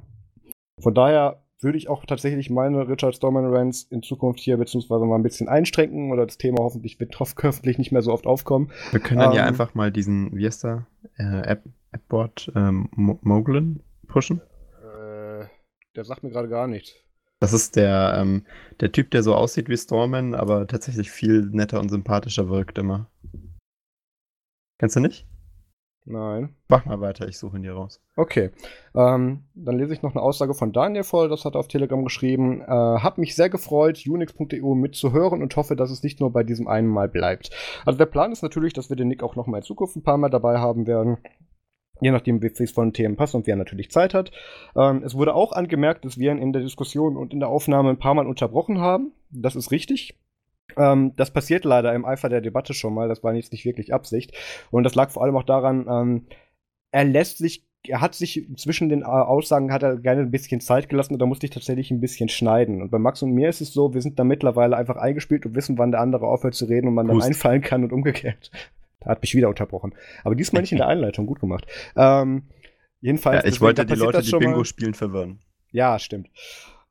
Von 0.80 0.94
daher 0.94 1.42
würde 1.60 1.78
ich 1.78 1.88
auch 1.88 2.04
tatsächlich 2.04 2.50
meine 2.50 2.88
Richard 2.88 3.14
Stallman 3.14 3.46
Rants 3.46 3.84
in 3.84 4.02
Zukunft 4.02 4.40
hier 4.40 4.56
beziehungsweise 4.56 5.04
mal 5.04 5.14
ein 5.14 5.22
bisschen 5.22 5.48
einschränken 5.48 6.10
oder 6.10 6.26
das 6.26 6.36
Thema 6.36 6.58
hoffentlich 6.58 6.98
wird 6.98 7.18
hoff- 7.20 7.36
hoffentlich 7.40 7.78
nicht 7.78 7.92
mehr 7.92 8.02
so 8.02 8.12
oft 8.12 8.26
aufkommen. 8.26 8.72
Wir 8.90 8.98
können 9.00 9.20
dann 9.20 9.32
ja 9.32 9.42
Ähm, 9.42 9.48
einfach 9.48 9.74
mal 9.74 9.92
diesen, 9.92 10.36
wie 10.36 10.44
heißt 10.44 10.64
der, 10.64 10.86
äh, 11.18 11.46
App, 11.46 11.62
Appboard 11.92 12.50
ähm, 12.56 12.88
Mo- 12.96 13.18
Moglen 13.22 13.82
pushen. 14.08 14.40
Äh, 14.82 15.44
der 15.94 16.04
sagt 16.04 16.24
mir 16.24 16.30
gerade 16.30 16.48
gar 16.48 16.66
nichts. 16.66 16.94
Das 17.42 17.52
ist 17.52 17.74
der, 17.74 18.14
ähm, 18.18 18.46
der 18.78 18.92
Typ, 18.92 19.10
der 19.10 19.24
so 19.24 19.34
aussieht 19.34 19.68
wie 19.68 19.76
Storman, 19.76 20.32
aber 20.32 20.68
tatsächlich 20.68 21.10
viel 21.10 21.50
netter 21.50 21.80
und 21.80 21.88
sympathischer 21.88 22.48
wirkt 22.48 22.78
immer. 22.78 23.10
Kennst 24.78 24.94
du 24.94 25.00
nicht? 25.00 25.26
Nein. 26.04 26.54
Mach 26.68 26.84
mal 26.84 27.00
weiter, 27.00 27.26
ich 27.26 27.38
suche 27.38 27.56
ihn 27.56 27.64
dir 27.64 27.72
raus. 27.72 28.00
Okay. 28.14 28.52
Ähm, 28.94 29.42
dann 29.54 29.76
lese 29.76 29.92
ich 29.92 30.02
noch 30.02 30.12
eine 30.12 30.22
Aussage 30.22 30.54
von 30.54 30.72
Daniel 30.72 31.02
vor, 31.02 31.28
das 31.28 31.44
hat 31.44 31.56
er 31.56 31.58
auf 31.58 31.66
Telegram 31.66 32.04
geschrieben. 32.04 32.60
Äh, 32.60 32.66
hab 32.66 33.18
mich 33.18 33.34
sehr 33.34 33.50
gefreut, 33.50 34.04
unix.eu 34.06 34.74
mitzuhören 34.76 35.42
und 35.42 35.56
hoffe, 35.56 35.74
dass 35.74 35.90
es 35.90 36.04
nicht 36.04 36.20
nur 36.20 36.32
bei 36.32 36.44
diesem 36.44 36.68
einen 36.68 36.86
Mal 36.86 37.08
bleibt. 37.08 37.50
Also 37.84 37.98
der 37.98 38.06
Plan 38.06 38.30
ist 38.30 38.42
natürlich, 38.42 38.72
dass 38.72 38.88
wir 38.88 38.96
den 38.96 39.08
Nick 39.08 39.24
auch 39.24 39.34
noch 39.34 39.48
mal 39.48 39.58
in 39.58 39.64
Zukunft 39.64 39.96
ein 39.96 40.04
paar 40.04 40.16
Mal 40.16 40.30
dabei 40.30 40.58
haben 40.58 40.86
werden. 40.86 41.18
Je 42.00 42.10
nachdem, 42.10 42.42
wie 42.42 42.46
es 42.46 42.72
von 42.72 42.92
Themen 42.92 43.16
passt 43.16 43.34
und 43.34 43.46
wie 43.46 43.52
er 43.52 43.56
natürlich 43.56 43.90
Zeit 43.90 44.14
hat. 44.14 44.32
Ähm, 44.76 45.02
es 45.04 45.14
wurde 45.14 45.34
auch 45.34 45.52
angemerkt, 45.52 46.04
dass 46.04 46.18
wir 46.18 46.32
ihn 46.32 46.38
in 46.38 46.52
der 46.52 46.62
Diskussion 46.62 47.16
und 47.16 47.32
in 47.32 47.40
der 47.40 47.48
Aufnahme 47.48 47.90
ein 47.90 47.98
paar 47.98 48.14
Mal 48.14 48.26
unterbrochen 48.26 48.80
haben. 48.80 49.12
Das 49.30 49.54
ist 49.54 49.70
richtig. 49.70 50.18
Ähm, 50.76 51.12
das 51.16 51.30
passiert 51.30 51.64
leider 51.64 51.94
im 51.94 52.04
Eifer 52.04 52.28
der 52.28 52.40
Debatte 52.40 52.74
schon 52.74 52.94
mal. 52.94 53.08
Das 53.08 53.22
war 53.22 53.34
jetzt 53.34 53.52
nicht 53.52 53.64
wirklich 53.64 53.92
Absicht. 53.92 54.32
Und 54.70 54.84
das 54.84 54.94
lag 54.94 55.10
vor 55.10 55.22
allem 55.22 55.36
auch 55.36 55.44
daran, 55.44 55.86
ähm, 55.88 56.26
er 56.90 57.04
lässt 57.04 57.38
sich, 57.38 57.64
er 57.86 58.00
hat 58.00 58.14
sich 58.14 58.48
zwischen 58.56 58.88
den 58.88 59.02
äh, 59.02 59.06
Aussagen 59.06 59.72
hat 59.72 59.82
er 59.82 59.96
gerne 59.96 60.22
ein 60.22 60.30
bisschen 60.30 60.60
Zeit 60.60 60.88
gelassen 60.88 61.14
und 61.14 61.18
da 61.18 61.26
musste 61.26 61.46
ich 61.46 61.50
tatsächlich 61.50 61.90
ein 61.90 62.00
bisschen 62.00 62.28
schneiden. 62.28 62.82
Und 62.82 62.90
bei 62.90 62.98
Max 62.98 63.22
und 63.22 63.32
mir 63.32 63.48
ist 63.48 63.60
es 63.60 63.72
so, 63.72 63.94
wir 63.94 64.02
sind 64.02 64.18
da 64.18 64.24
mittlerweile 64.24 64.76
einfach 64.76 64.96
eingespielt 64.96 65.46
und 65.46 65.56
wissen, 65.56 65.78
wann 65.78 65.90
der 65.90 66.00
andere 66.00 66.26
aufhört 66.26 66.54
zu 66.54 66.66
reden 66.66 66.88
und 66.88 66.94
man 66.94 67.08
dann 67.08 67.16
Hust. 67.16 67.26
einfallen 67.26 67.62
kann 67.62 67.82
und 67.82 67.92
umgekehrt. 67.92 68.50
Da 69.04 69.10
hat 69.10 69.22
mich 69.22 69.34
wieder 69.34 69.48
unterbrochen. 69.48 69.94
Aber 70.24 70.34
diesmal 70.34 70.62
nicht 70.62 70.72
in 70.72 70.78
der 70.78 70.88
Einleitung, 70.92 71.26
gut 71.26 71.40
gemacht. 71.40 71.66
Ähm, 71.96 72.44
jedenfalls. 73.00 73.36
Ja, 73.36 73.40
ich 73.40 73.54
deswegen, 73.54 73.64
wollte 73.66 73.86
die 73.86 73.94
Leute, 73.94 74.22
die 74.22 74.28
schon 74.28 74.42
mal. 74.42 74.48
Bingo 74.50 74.64
spielen, 74.64 74.94
verwirren. 74.94 75.40
Ja, 75.70 75.98
stimmt. 75.98 76.28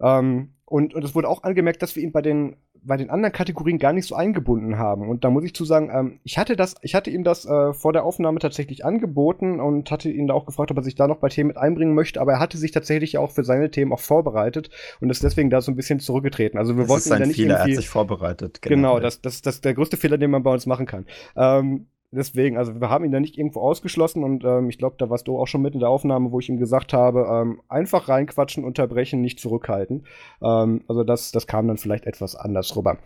Ähm, 0.01 0.53
und, 0.65 0.93
und 0.93 1.03
es 1.03 1.13
wurde 1.15 1.27
auch 1.27 1.43
angemerkt, 1.43 1.81
dass 1.81 1.95
wir 1.95 2.03
ihn 2.03 2.13
bei 2.13 2.21
den, 2.21 2.55
bei 2.81 2.95
den 2.97 3.09
anderen 3.09 3.33
Kategorien 3.33 3.77
gar 3.77 3.93
nicht 3.93 4.07
so 4.07 4.15
eingebunden 4.15 4.77
haben. 4.77 5.09
Und 5.09 5.23
da 5.23 5.29
muss 5.29 5.43
ich 5.43 5.53
zu 5.53 5.65
sagen, 5.65 5.91
ähm, 5.93 6.19
ich 6.23 6.37
hatte 6.37 6.55
das, 6.55 6.75
ich 6.81 6.95
hatte 6.95 7.09
ihm 7.09 7.23
das 7.23 7.45
äh, 7.45 7.73
vor 7.73 7.93
der 7.93 8.05
Aufnahme 8.05 8.39
tatsächlich 8.39 8.85
angeboten 8.85 9.59
und 9.59 9.91
hatte 9.91 10.09
ihn 10.09 10.27
da 10.27 10.33
auch 10.33 10.45
gefragt, 10.45 10.71
ob 10.71 10.77
er 10.77 10.83
sich 10.83 10.95
da 10.95 11.07
noch 11.07 11.17
bei 11.17 11.27
Themen 11.27 11.49
mit 11.49 11.57
einbringen 11.57 11.93
möchte, 11.93 12.21
aber 12.21 12.33
er 12.33 12.39
hatte 12.39 12.57
sich 12.57 12.71
tatsächlich 12.71 13.17
auch 13.17 13.31
für 13.31 13.43
seine 13.43 13.69
Themen 13.69 13.91
auch 13.91 13.99
vorbereitet 13.99 14.69
und 15.01 15.09
ist 15.09 15.23
deswegen 15.23 15.49
da 15.49 15.61
so 15.61 15.71
ein 15.71 15.75
bisschen 15.75 15.99
zurückgetreten. 15.99 16.57
Also 16.57 16.75
wir 16.75 16.83
Das 16.83 16.89
wollten 16.89 17.01
ist 17.01 17.11
ihn 17.11 17.19
da 17.19 17.25
nicht 17.25 17.35
Fehler, 17.35 17.55
er 17.57 17.63
hat 17.65 17.75
sich 17.75 17.89
vorbereitet. 17.89 18.61
Genau, 18.61 18.93
generell. 18.93 19.01
das, 19.01 19.21
das, 19.21 19.41
das 19.41 19.55
ist 19.55 19.65
der 19.65 19.73
größte 19.73 19.97
Fehler, 19.97 20.17
den 20.17 20.31
man 20.31 20.41
bei 20.41 20.53
uns 20.53 20.65
machen 20.65 20.85
kann. 20.85 21.05
Ähm, 21.35 21.87
deswegen, 22.11 22.57
also 22.57 22.79
wir 22.79 22.89
haben 22.89 23.05
ihn 23.05 23.11
da 23.11 23.19
nicht 23.19 23.37
irgendwo 23.37 23.61
ausgeschlossen 23.61 24.23
und 24.23 24.43
ähm, 24.43 24.69
ich 24.69 24.77
glaube, 24.77 24.95
da 24.99 25.09
warst 25.09 25.27
du 25.27 25.37
auch 25.37 25.47
schon 25.47 25.61
mit 25.61 25.73
in 25.73 25.79
der 25.79 25.89
Aufnahme, 25.89 26.31
wo 26.31 26.39
ich 26.39 26.49
ihm 26.49 26.57
gesagt 26.57 26.93
habe, 26.93 27.27
ähm, 27.31 27.61
einfach 27.69 28.07
reinquatschen, 28.09 28.63
unterbrechen, 28.63 29.21
nicht 29.21 29.39
zurückhalten. 29.39 30.05
Ähm, 30.41 30.83
also 30.87 31.03
das, 31.03 31.31
das 31.31 31.47
kam 31.47 31.67
dann 31.67 31.77
vielleicht 31.77 32.05
etwas 32.05 32.35
anders 32.35 32.75
rüber. 32.75 32.97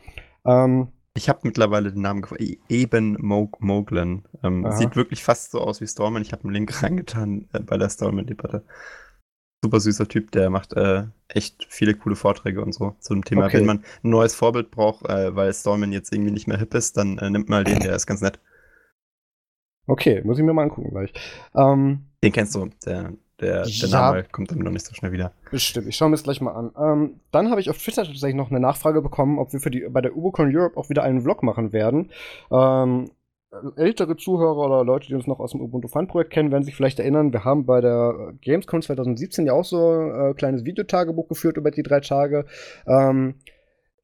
Ähm, 0.46 0.90
Ich 1.18 1.30
habe 1.30 1.40
mittlerweile 1.44 1.92
den 1.94 2.02
Namen 2.02 2.22
gefunden. 2.22 2.58
Eben 2.68 3.18
Mog 3.22 3.62
Moglen. 3.62 4.26
Ähm, 4.44 4.70
sieht 4.72 4.96
wirklich 4.98 5.24
fast 5.24 5.52
so 5.52 5.62
aus 5.62 5.80
wie 5.82 5.88
Storman. 5.88 6.22
Ich 6.22 6.32
habe 6.34 6.44
einen 6.44 6.54
Link 6.54 6.72
reingetan 6.84 7.48
äh, 7.54 7.60
bei 7.62 7.78
der 7.78 7.90
Storman-Debatte. 7.90 8.66
Super 9.64 9.80
süßer 9.80 10.08
Typ, 10.08 10.32
der 10.32 10.50
macht 10.50 10.74
äh, 10.74 11.06
echt 11.28 11.66
viele 11.70 11.96
coole 11.96 12.16
Vorträge 12.16 12.62
und 12.62 12.74
so 12.74 12.96
zu 13.00 13.14
dem 13.14 13.24
Thema. 13.26 13.46
Okay. 13.46 13.58
Wenn 13.58 13.66
man 13.66 13.78
ein 14.04 14.10
neues 14.10 14.36
Vorbild 14.36 14.72
braucht, 14.72 15.06
äh, 15.10 15.36
weil 15.36 15.54
Storman 15.54 15.92
jetzt 15.92 16.14
irgendwie 16.14 16.32
nicht 16.32 16.48
mehr 16.48 16.58
hip 16.60 16.74
ist, 16.76 16.98
dann 16.98 17.18
äh, 17.18 17.30
nimmt 17.30 17.50
mal 17.50 17.64
den, 17.64 17.80
der 17.80 17.96
ist 17.96 18.06
ganz 18.08 18.22
nett. 18.22 18.40
Okay, 19.88 20.22
muss 20.24 20.38
ich 20.38 20.44
mir 20.44 20.54
mal 20.54 20.64
angucken 20.64 20.92
gleich. 20.92 21.14
Ähm, 21.56 22.06
Den 22.24 22.32
kennst 22.32 22.56
du, 22.56 22.70
der, 22.86 23.14
der, 23.40 23.66
der. 23.66 23.90
Name 23.90 24.24
kommt 24.32 24.52
dann 24.52 24.60
noch 24.60 24.72
nicht 24.72 24.86
so 24.86 24.94
schnell 24.94 25.12
wieder. 25.12 25.32
Bestimmt, 25.52 25.88
ich 25.88 25.96
schaue 25.96 26.10
mir 26.10 26.16
das 26.16 26.24
gleich 26.24 26.42
mal 26.42 26.54
an. 26.54 26.72
Ähm, 26.78 27.20
dann 27.32 27.50
habe 27.50 27.62
ich 27.62 27.70
auf 27.70 27.78
Twitter 27.78 28.04
tatsächlich 28.04 28.36
noch 28.36 28.50
eine 28.50 28.60
Nachfrage 28.60 29.02
bekommen, 29.02 29.40
ob 29.40 29.54
wir 29.54 29.60
für 29.60 29.72
die, 29.72 29.88
bei 29.90 30.02
der 30.02 30.16
UboCon 30.16 30.56
Europe 30.56 30.78
auch 30.78 30.90
wieder 30.90 31.04
einen 31.04 31.22
Vlog 31.22 31.44
machen 31.44 31.74
werden. 31.74 32.12
Ähm, 32.52 33.10
ältere 33.76 34.18
Zuhörer 34.18 34.58
oder 34.58 34.84
Leute, 34.84 35.08
die 35.08 35.16
uns 35.16 35.28
noch 35.28 35.40
aus 35.40 35.52
dem 35.52 35.62
Ubuntu 35.62 35.88
Fun 35.88 36.08
Projekt 36.08 36.32
kennen, 36.32 36.52
werden 36.52 36.64
sich 36.64 36.76
vielleicht 36.76 37.00
erinnern, 37.00 37.32
wir 37.32 37.44
haben 37.44 37.66
bei 37.66 37.82
der 37.82 38.34
Gamescom 38.42 38.82
2017 38.82 39.46
ja 39.46 39.54
auch 39.54 39.64
so 39.64 39.92
ein 39.92 40.32
äh, 40.32 40.34
kleines 40.34 40.66
Videotagebuch 40.66 41.28
geführt 41.28 41.58
über 41.58 41.72
die 41.72 41.84
drei 41.84 42.00
Tage. 42.00 42.46
Ähm, 42.88 43.36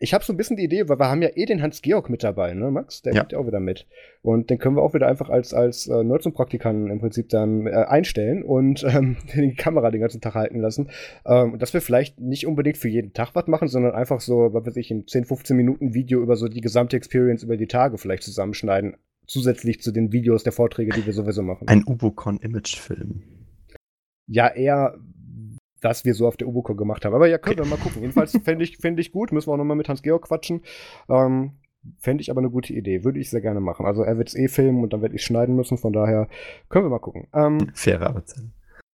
ich 0.02 0.14
habe 0.16 0.24
so 0.24 0.34
ein 0.34 0.38
bisschen 0.38 0.58
die 0.58 0.64
Idee, 0.64 0.90
weil 0.90 0.98
wir 1.00 1.10
haben 1.10 1.22
ja 1.22 1.30
eh 1.36 1.46
den 1.46 1.62
Hans-Georg 1.62 2.10
mit 2.10 2.24
dabei, 2.24 2.54
ne, 2.56 2.72
Max? 2.72 3.04
Der 3.04 3.14
Ja. 3.14 3.22
geht 3.22 3.34
ja 3.34 3.38
auch 3.38 3.46
wieder 3.46 3.60
mit. 3.60 3.86
Und 4.24 4.50
den 4.50 4.58
können 4.58 4.76
wir 4.76 4.82
auch 4.82 4.96
wieder 4.96 5.08
einfach 5.08 5.30
als, 5.30 5.54
als 5.54 5.88
äh, 5.88 6.04
Nutzung-Praktikanten 6.04 6.90
im 6.90 7.00
Prinzip 7.00 7.30
dann 7.30 7.68
äh, 7.68 7.72
einstellen 7.72 8.42
und 8.44 8.84
ähm, 8.90 9.18
die 9.36 9.54
Kamera 9.54 9.92
den 9.92 10.02
ganzen 10.02 10.20
Tag 10.20 10.34
halten 10.34 10.60
lassen. 10.60 10.90
Ähm, 11.26 11.60
dass 11.60 11.74
wir 11.74 11.82
vielleicht 11.82 12.20
nicht 12.20 12.48
unbedingt 12.48 12.78
für 12.78 12.90
jeden 12.90 13.14
Tag 13.14 13.36
was 13.36 13.46
machen, 13.48 13.68
sondern 13.68 13.94
einfach 13.94 14.22
so, 14.22 14.54
was 14.54 14.66
weiß 14.66 14.76
ich, 14.78 14.90
ein 14.90 15.06
10, 15.08 15.26
15 15.26 15.56
Minuten 15.56 15.94
Video 15.94 16.22
über 16.22 16.36
so 16.36 16.48
die 16.48 16.62
gesamte 16.62 16.98
Experience 16.98 17.44
über 17.44 17.56
die 17.58 17.68
Tage 17.68 17.98
vielleicht 18.00 18.24
zusammenschneiden. 18.24 18.98
Zusätzlich 19.28 19.82
zu 19.82 19.92
den 19.92 20.12
Videos 20.12 20.44
der 20.44 20.52
Vorträge, 20.52 20.92
die 20.92 21.06
wir 21.06 21.14
sowieso 21.14 21.44
machen. 21.44 21.68
Ein 21.68 21.84
Ubocon-Image-Film. 21.86 23.22
ja, 24.28 24.48
eher, 24.48 24.98
was 25.82 26.06
wir 26.06 26.14
so 26.14 26.28
auf 26.28 26.38
der 26.38 26.48
Ubuco 26.48 26.76
gemacht 26.76 27.06
haben. 27.06 27.14
Aber 27.14 27.28
ja, 27.28 27.38
können 27.38 27.58
wir 27.58 27.66
mal 27.66 27.78
gucken. 27.78 28.02
Jedenfalls 28.02 28.32
fände 28.44 28.64
ich, 28.64 28.78
fänd 28.78 29.00
ich 29.00 29.12
gut. 29.12 29.32
Müssen 29.32 29.50
wir 29.50 29.54
auch 29.54 29.58
nochmal 29.58 29.78
mit 29.78 29.90
Hans-Georg 29.90 30.24
quatschen. 30.24 30.62
Ähm, 31.10 31.54
Fände 31.98 32.22
ich 32.22 32.30
aber 32.30 32.42
eine 32.42 32.52
gute 32.52 32.74
Idee. 32.74 33.04
Würde 33.04 33.20
ich 33.20 33.32
sehr 33.32 33.42
gerne 33.42 33.60
machen. 33.60 33.86
Also 33.88 34.04
er 34.04 34.18
wird 34.18 34.28
es 34.28 34.36
eh 34.36 34.48
filmen 34.48 34.84
und 34.84 34.94
dann 34.94 35.02
werde 35.02 35.16
ich 35.16 35.24
schneiden 35.24 35.56
müssen. 35.56 35.78
Von 35.78 35.94
daher 35.94 36.28
können 36.70 36.86
wir 36.86 36.90
mal 36.90 37.00
gucken. 37.00 37.28
Ähm, 37.34 37.72
Faire 37.74 38.08
Arbeitszeit. 38.08 38.46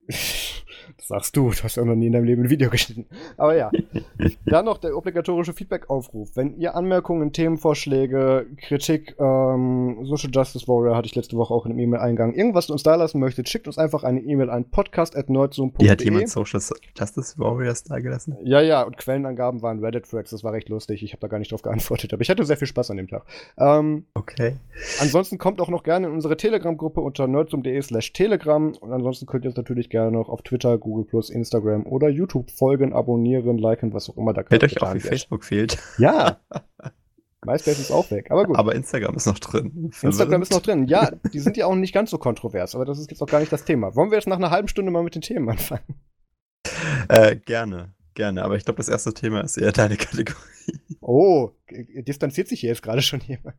Das 0.97 1.07
sagst 1.07 1.37
du, 1.37 1.49
du 1.49 1.63
hast 1.63 1.75
ja 1.75 1.85
noch 1.85 1.95
nie 1.95 2.07
in 2.07 2.13
deinem 2.13 2.25
Leben 2.25 2.43
ein 2.43 2.49
Video 2.49 2.69
geschnitten. 2.69 3.05
Aber 3.37 3.55
ja. 3.55 3.71
Dann 4.45 4.65
noch 4.65 4.77
der 4.77 4.95
obligatorische 4.95 5.53
Feedback-Aufruf. 5.53 6.35
Wenn 6.35 6.57
ihr 6.57 6.75
Anmerkungen, 6.75 7.31
Themenvorschläge, 7.31 8.47
Kritik, 8.57 9.15
ähm, 9.19 10.05
Social 10.05 10.29
Justice 10.31 10.67
Warrior 10.67 10.95
hatte 10.95 11.07
ich 11.07 11.15
letzte 11.15 11.37
Woche 11.37 11.53
auch 11.53 11.65
in 11.65 11.71
einem 11.71 11.79
E-Mail-Eingang, 11.79 12.33
irgendwas 12.33 12.69
uns 12.69 12.83
da 12.83 12.95
lassen 12.95 13.19
möchtet, 13.19 13.49
schickt 13.49 13.67
uns 13.67 13.77
einfach 13.77 14.03
eine 14.03 14.21
E-Mail 14.21 14.49
an 14.49 14.69
podcast.nerdzoom.de. 14.69 15.85
Wie 15.85 15.89
hat 15.89 16.03
jemand 16.03 16.29
Social 16.29 16.61
Justice 16.97 17.39
Warriors 17.39 17.83
da 17.83 17.99
gelassen? 17.99 18.37
Ja, 18.43 18.61
ja, 18.61 18.83
und 18.83 18.97
Quellenangaben 18.97 19.61
waren 19.61 19.79
Reddit-Threads, 19.79 20.31
das 20.31 20.43
war 20.43 20.53
recht 20.53 20.69
lustig. 20.69 21.03
Ich 21.03 21.13
habe 21.13 21.21
da 21.21 21.27
gar 21.27 21.39
nicht 21.39 21.51
drauf 21.51 21.61
geantwortet, 21.61 22.13
aber 22.13 22.21
ich 22.21 22.29
hatte 22.29 22.43
sehr 22.45 22.57
viel 22.57 22.67
Spaß 22.67 22.91
an 22.91 22.97
dem 22.97 23.07
Tag. 23.07 23.23
Ähm, 23.57 24.05
okay. 24.13 24.57
Ansonsten 24.99 25.37
kommt 25.37 25.61
auch 25.61 25.69
noch 25.69 25.83
gerne 25.83 26.07
in 26.07 26.13
unsere 26.13 26.37
Telegram-Gruppe 26.37 27.01
unter 27.01 27.27
nerdsum.de 27.27 27.81
slash 27.81 28.13
telegram 28.13 28.73
und 28.79 28.91
ansonsten 28.91 29.25
könnt 29.25 29.45
ihr 29.45 29.49
es 29.49 29.57
natürlich 29.57 29.89
gerne 29.89 30.11
noch 30.11 30.29
auf 30.29 30.41
Twitter, 30.41 30.74
Google+, 30.77 31.07
Instagram 31.29 31.85
oder 31.85 32.09
YouTube 32.09 32.51
folgen, 32.51 32.93
abonnieren, 32.93 33.57
liken, 33.57 33.93
was 33.93 34.09
auch 34.09 34.17
immer 34.17 34.33
da 34.33 34.43
Fällt 34.43 34.63
euch 34.63 34.81
auch, 34.81 34.93
wie. 34.93 34.99
Facebook 34.99 35.43
fehlt. 35.43 35.77
Ja. 35.97 36.39
MySpace 37.45 37.79
ist 37.79 37.91
auch 37.91 38.09
weg, 38.11 38.31
aber 38.31 38.45
gut. 38.45 38.57
Aber 38.57 38.73
Instagram 38.73 39.15
ist 39.15 39.27
noch 39.27 39.37
drin. 39.37 39.91
Instagram 40.01 40.41
ist 40.41 40.51
noch 40.51 40.61
drin. 40.61 40.87
Ja, 40.87 41.11
die 41.31 41.39
sind 41.39 41.57
ja 41.57 41.67
auch 41.67 41.75
nicht 41.75 41.93
ganz 41.93 42.09
so 42.09 42.17
kontrovers, 42.17 42.73
aber 42.73 42.85
das 42.85 42.97
ist 42.97 43.11
jetzt 43.11 43.21
auch 43.21 43.27
gar 43.27 43.39
nicht 43.39 43.51
das 43.51 43.65
Thema. 43.65 43.95
Wollen 43.95 44.09
wir 44.09 44.17
jetzt 44.17 44.27
nach 44.27 44.37
einer 44.37 44.49
halben 44.49 44.67
Stunde 44.67 44.91
mal 44.91 45.03
mit 45.03 45.13
den 45.13 45.21
Themen 45.21 45.47
anfangen? 45.49 45.83
Äh, 47.07 47.35
gerne. 47.35 47.93
Gerne, 48.15 48.43
aber 48.43 48.55
ich 48.55 48.63
glaube, 48.63 48.77
das 48.77 48.87
erste 48.87 49.13
Thema 49.13 49.41
ist 49.41 49.57
eher 49.57 49.73
deine 49.73 49.97
Kategorie. 49.97 50.39
Oh, 51.01 51.51
distanziert 51.69 52.47
sich 52.47 52.61
hier 52.61 52.69
jetzt 52.69 52.81
gerade 52.81 53.01
schon 53.01 53.19
jemand? 53.27 53.55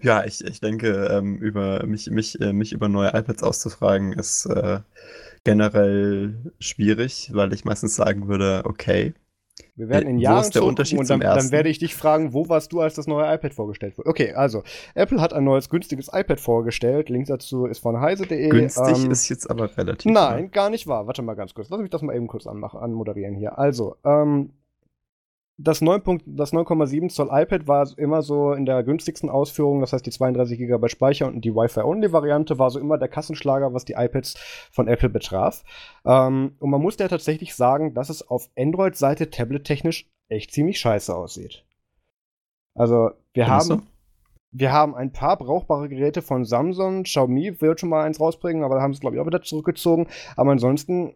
Ja, 0.00 0.24
ich, 0.24 0.42
ich 0.42 0.60
denke, 0.60 1.08
ähm, 1.12 1.36
über 1.36 1.84
mich, 1.86 2.10
mich, 2.10 2.40
äh, 2.40 2.54
mich 2.54 2.72
über 2.72 2.88
neue 2.88 3.10
iPads 3.10 3.42
auszufragen, 3.42 4.14
ist 4.14 4.46
äh, 4.46 4.80
generell 5.44 6.52
schwierig, 6.60 7.30
weil 7.32 7.52
ich 7.52 7.64
meistens 7.64 7.96
sagen 7.96 8.28
würde, 8.28 8.62
okay, 8.64 9.14
wir 9.78 9.88
werden 9.88 10.08
in 10.08 10.18
Jahren 10.18 10.50
der 10.50 10.64
Unterschied 10.64 10.98
und 10.98 11.08
dann, 11.08 11.20
dann, 11.20 11.52
werde 11.52 11.68
ich 11.68 11.78
dich 11.78 11.94
fragen, 11.94 12.32
wo 12.32 12.48
warst 12.48 12.72
du, 12.72 12.80
als 12.80 12.94
das 12.94 13.06
neue 13.06 13.32
iPad 13.32 13.54
vorgestellt 13.54 13.96
wurde? 13.96 14.10
Okay, 14.10 14.32
also 14.34 14.64
Apple 14.94 15.20
hat 15.20 15.32
ein 15.32 15.44
neues 15.44 15.68
günstiges 15.68 16.08
iPad 16.12 16.40
vorgestellt. 16.40 17.08
Link 17.08 17.26
dazu 17.26 17.66
ist 17.66 17.78
von 17.78 18.00
heise.de. 18.00 18.48
Günstig 18.48 19.04
ähm, 19.04 19.10
ist 19.12 19.28
jetzt 19.28 19.48
aber 19.48 19.76
relativ. 19.76 20.10
Nein, 20.10 20.44
wahr. 20.44 20.48
gar 20.48 20.70
nicht 20.70 20.88
wahr. 20.88 21.06
Warte 21.06 21.22
mal 21.22 21.34
ganz 21.34 21.54
kurz. 21.54 21.68
Lass 21.70 21.80
mich 21.80 21.90
das 21.90 22.02
mal 22.02 22.16
eben 22.16 22.26
kurz 22.26 22.48
anmachen, 22.48 22.80
anmoderieren 22.80 23.36
hier. 23.36 23.56
Also, 23.56 23.96
ähm, 24.04 24.50
das 25.60 25.82
9,7 25.82 27.10
Zoll 27.10 27.28
iPad 27.32 27.66
war 27.66 27.98
immer 27.98 28.22
so 28.22 28.52
in 28.52 28.64
der 28.64 28.84
günstigsten 28.84 29.28
Ausführung, 29.28 29.80
das 29.80 29.92
heißt 29.92 30.06
die 30.06 30.12
32 30.12 30.56
GB 30.56 30.88
Speicher 30.88 31.26
und 31.26 31.44
die 31.44 31.54
Wi-Fi-Only-Variante 31.54 32.60
war 32.60 32.70
so 32.70 32.78
immer 32.78 32.96
der 32.96 33.08
Kassenschlager, 33.08 33.74
was 33.74 33.84
die 33.84 33.94
iPads 33.94 34.34
von 34.70 34.86
Apple 34.86 35.08
betraf. 35.08 35.64
Ähm, 36.06 36.52
und 36.60 36.70
man 36.70 36.80
muss 36.80 36.96
ja 36.98 37.08
tatsächlich 37.08 37.56
sagen, 37.56 37.92
dass 37.92 38.08
es 38.08 38.26
auf 38.26 38.48
Android-Seite 38.56 39.30
tablet-technisch 39.30 40.08
echt 40.28 40.52
ziemlich 40.52 40.78
scheiße 40.78 41.14
aussieht. 41.14 41.64
Also, 42.74 43.10
wir 43.32 43.46
Findest 43.46 43.70
haben. 43.70 43.80
Du? 43.80 43.86
Wir 44.50 44.72
haben 44.72 44.94
ein 44.94 45.12
paar 45.12 45.36
brauchbare 45.36 45.88
Geräte 45.88 46.22
von 46.22 46.44
Samsung. 46.44 47.02
Xiaomi 47.02 47.60
wird 47.60 47.80
schon 47.80 47.90
mal 47.90 48.04
eins 48.04 48.20
rausbringen, 48.20 48.62
aber 48.62 48.76
da 48.76 48.80
haben 48.80 48.94
sie, 48.94 49.00
glaube 49.00 49.16
ich, 49.16 49.20
auch 49.20 49.26
wieder 49.26 49.42
zurückgezogen. 49.42 50.06
Aber 50.36 50.52
ansonsten 50.52 51.14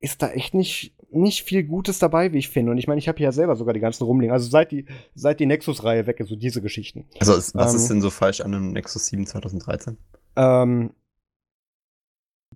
ist 0.00 0.22
da 0.22 0.30
echt 0.30 0.54
nicht, 0.54 0.94
nicht 1.10 1.42
viel 1.42 1.64
Gutes 1.64 1.98
dabei, 1.98 2.32
wie 2.32 2.38
ich 2.38 2.48
finde. 2.48 2.72
Und 2.72 2.78
ich 2.78 2.86
meine, 2.86 2.98
ich 2.98 3.08
habe 3.08 3.20
ja 3.20 3.32
selber 3.32 3.56
sogar 3.56 3.74
die 3.74 3.80
ganzen 3.80 4.04
rumliegen. 4.04 4.32
Also 4.32 4.48
seit 4.48 4.70
die, 4.72 4.86
seit 5.14 5.40
die 5.40 5.46
Nexus-Reihe 5.46 6.06
weg 6.06 6.20
ist, 6.20 6.28
so 6.28 6.36
diese 6.36 6.60
Geschichten. 6.60 7.06
Also 7.18 7.34
ist, 7.34 7.54
was 7.54 7.72
ähm, 7.72 7.76
ist 7.76 7.88
denn 7.88 8.00
so 8.00 8.10
falsch 8.10 8.40
an 8.40 8.54
einem 8.54 8.72
Nexus 8.72 9.06
7 9.06 9.26
2013? 9.26 9.96
Ähm, 10.36 10.90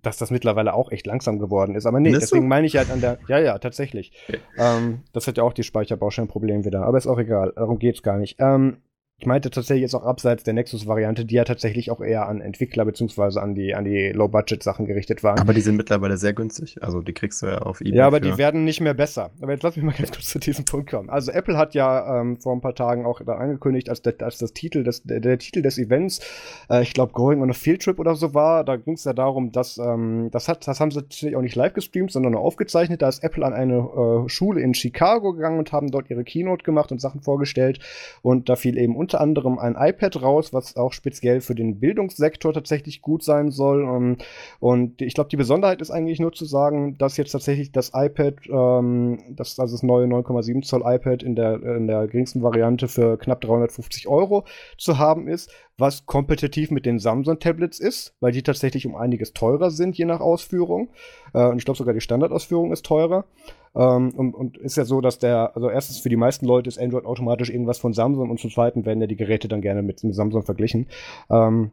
dass 0.01 0.17
das 0.17 0.31
mittlerweile 0.31 0.73
auch 0.73 0.91
echt 0.91 1.07
langsam 1.07 1.39
geworden 1.39 1.75
ist. 1.75 1.85
Aber 1.85 1.99
nee, 1.99 2.11
ist 2.11 2.21
deswegen 2.21 2.47
meine 2.47 2.67
ich 2.67 2.77
halt 2.77 2.91
an 2.91 3.01
der. 3.01 3.19
Ja, 3.27 3.39
ja, 3.39 3.57
tatsächlich. 3.57 4.11
Okay. 4.27 4.39
Ähm, 4.57 5.03
das 5.13 5.27
hat 5.27 5.37
ja 5.37 5.43
auch 5.43 5.53
die 5.53 5.63
Speicherbausteinproblem 5.63 6.65
wieder. 6.65 6.85
Aber 6.85 6.97
ist 6.97 7.07
auch 7.07 7.19
egal. 7.19 7.53
Darum 7.55 7.79
geht's 7.79 8.03
gar 8.03 8.17
nicht. 8.17 8.35
Ähm, 8.39 8.77
ich 9.19 9.27
meinte 9.27 9.49
tatsächlich 9.49 9.83
jetzt 9.83 9.93
auch 9.93 10.03
abseits 10.03 10.43
der 10.43 10.53
Nexus-Variante, 10.53 11.23
die 11.23 11.35
ja 11.35 11.45
tatsächlich 11.45 11.91
auch 11.91 12.01
eher 12.01 12.27
an 12.27 12.41
Entwickler 12.41 12.83
bzw. 12.83 13.39
an 13.39 13.55
die, 13.55 13.73
an 13.73 13.85
die 13.85 14.09
Low-Budget-Sachen 14.09 14.85
gerichtet 14.85 15.23
waren. 15.23 15.39
Aber 15.39 15.53
die 15.53 15.61
sind 15.61 15.77
mittlerweile 15.77 16.17
sehr 16.17 16.33
günstig. 16.33 16.83
Also 16.83 17.01
die 17.01 17.13
kriegst 17.13 17.41
du 17.41 17.45
ja 17.45 17.59
auf 17.59 17.79
eBay. 17.79 17.99
Ja, 17.99 18.07
aber 18.07 18.17
für. 18.17 18.31
die 18.31 18.37
werden 18.37 18.65
nicht 18.65 18.81
mehr 18.81 18.93
besser. 18.93 19.31
Aber 19.41 19.53
jetzt 19.53 19.63
lass 19.63 19.77
mich 19.77 19.85
mal 19.85 19.93
ganz 19.93 20.11
kurz 20.11 20.25
zu 20.25 20.39
diesem 20.39 20.65
Punkt 20.65 20.89
kommen. 20.89 21.09
Also 21.09 21.31
Apple 21.31 21.57
hat 21.57 21.73
ja 21.73 22.19
ähm, 22.19 22.37
vor 22.37 22.53
ein 22.53 22.59
paar 22.59 22.75
Tagen 22.75 23.05
auch 23.05 23.21
da 23.21 23.35
angekündigt, 23.35 23.87
als, 23.87 24.01
der, 24.01 24.15
als 24.19 24.39
das 24.39 24.51
Titel 24.51 24.83
des, 24.83 25.03
der, 25.03 25.21
der 25.21 25.37
Titel 25.37 25.61
des 25.61 25.77
Events, 25.77 26.19
äh, 26.69 26.81
ich 26.81 26.93
glaube, 26.93 27.13
Going 27.13 27.41
on 27.41 27.49
a 27.49 27.53
Field 27.53 27.81
Trip 27.81 27.99
oder 27.99 28.15
so 28.15 28.33
war, 28.33 28.65
da 28.65 28.75
ging 28.75 28.95
es 28.95 29.05
ja 29.05 29.13
darum, 29.13 29.53
dass 29.53 29.77
ähm, 29.77 30.29
das 30.31 30.49
hat, 30.49 30.67
das 30.67 30.81
haben 30.81 30.91
sie 30.91 30.99
natürlich 30.99 31.37
auch 31.37 31.41
nicht 31.41 31.55
live 31.55 31.73
gestreamt, 31.73 32.11
sondern 32.11 32.33
nur 32.33 32.41
aufgezeichnet. 32.41 33.01
Da 33.01 33.07
ist 33.07 33.23
Apple 33.23 33.45
an 33.45 33.53
eine 33.53 33.77
äh, 33.77 34.29
Schule 34.29 34.59
in 34.59 34.73
Chicago 34.73 35.33
gegangen 35.33 35.59
und 35.59 35.71
haben 35.71 35.91
dort 35.91 36.09
ihre 36.09 36.25
Keynote 36.25 36.63
gemacht 36.63 36.91
und 36.91 36.99
Sachen 36.99 37.21
vorgestellt. 37.21 37.79
Und 38.21 38.49
da 38.49 38.57
fiel 38.57 38.77
eben 38.77 38.97
unter 39.03 39.19
anderem 39.19 39.59
ein 39.59 39.75
iPad 39.77 40.21
raus, 40.21 40.53
was 40.53 40.77
auch 40.77 40.93
speziell 40.93 41.41
für 41.41 41.55
den 41.55 41.79
Bildungssektor 41.79 42.53
tatsächlich 42.53 43.01
gut 43.01 43.21
sein 43.21 43.51
soll. 43.51 43.83
Ähm, 43.83 44.17
und 44.59 45.01
ich 45.01 45.13
glaube, 45.13 45.29
die 45.29 45.37
Besonderheit 45.37 45.81
ist 45.81 45.91
eigentlich 45.91 46.19
nur 46.19 46.31
zu 46.31 46.45
sagen, 46.45 46.97
dass 46.97 47.17
jetzt 47.17 47.31
tatsächlich 47.31 47.73
das 47.73 47.91
iPad, 47.93 48.35
ähm, 48.49 49.19
das, 49.29 49.59
also 49.59 49.75
das 49.75 49.83
neue 49.83 50.07
9,7 50.07 50.63
Zoll 50.63 50.83
iPad 50.85 51.21
in 51.21 51.35
der, 51.35 51.61
in 51.61 51.87
der 51.87 52.07
geringsten 52.07 52.41
Variante 52.43 52.87
für 52.87 53.17
knapp 53.17 53.41
350 53.41 54.07
Euro 54.07 54.45
zu 54.77 54.97
haben 54.97 55.27
ist, 55.27 55.51
was 55.77 56.05
kompetitiv 56.05 56.71
mit 56.71 56.85
den 56.85 56.99
Samsung-Tablets 56.99 57.79
ist, 57.79 58.15
weil 58.19 58.31
die 58.31 58.43
tatsächlich 58.43 58.85
um 58.85 58.95
einiges 58.95 59.33
teurer 59.33 59.71
sind, 59.71 59.97
je 59.97 60.05
nach 60.05 60.19
Ausführung. 60.19 60.89
Äh, 61.33 61.47
und 61.47 61.57
ich 61.57 61.65
glaube 61.65 61.77
sogar 61.77 61.93
die 61.93 62.01
Standardausführung 62.01 62.71
ist 62.71 62.85
teurer. 62.85 63.25
Ähm, 63.75 64.11
und, 64.15 64.35
und, 64.35 64.57
ist 64.57 64.77
ja 64.77 64.85
so, 64.85 65.01
dass 65.01 65.17
der, 65.17 65.55
also 65.55 65.69
erstens 65.69 65.99
für 65.99 66.09
die 66.09 66.15
meisten 66.15 66.45
Leute 66.45 66.67
ist 66.67 66.79
Android 66.79 67.05
automatisch 67.05 67.49
irgendwas 67.49 67.79
von 67.79 67.93
Samsung 67.93 68.29
und 68.29 68.39
zum 68.39 68.51
zweiten 68.51 68.85
werden 68.85 69.01
ja 69.01 69.07
die 69.07 69.15
Geräte 69.15 69.47
dann 69.47 69.61
gerne 69.61 69.81
mit, 69.81 70.03
mit 70.03 70.13
Samsung 70.13 70.43
verglichen. 70.43 70.87
Ähm, 71.29 71.71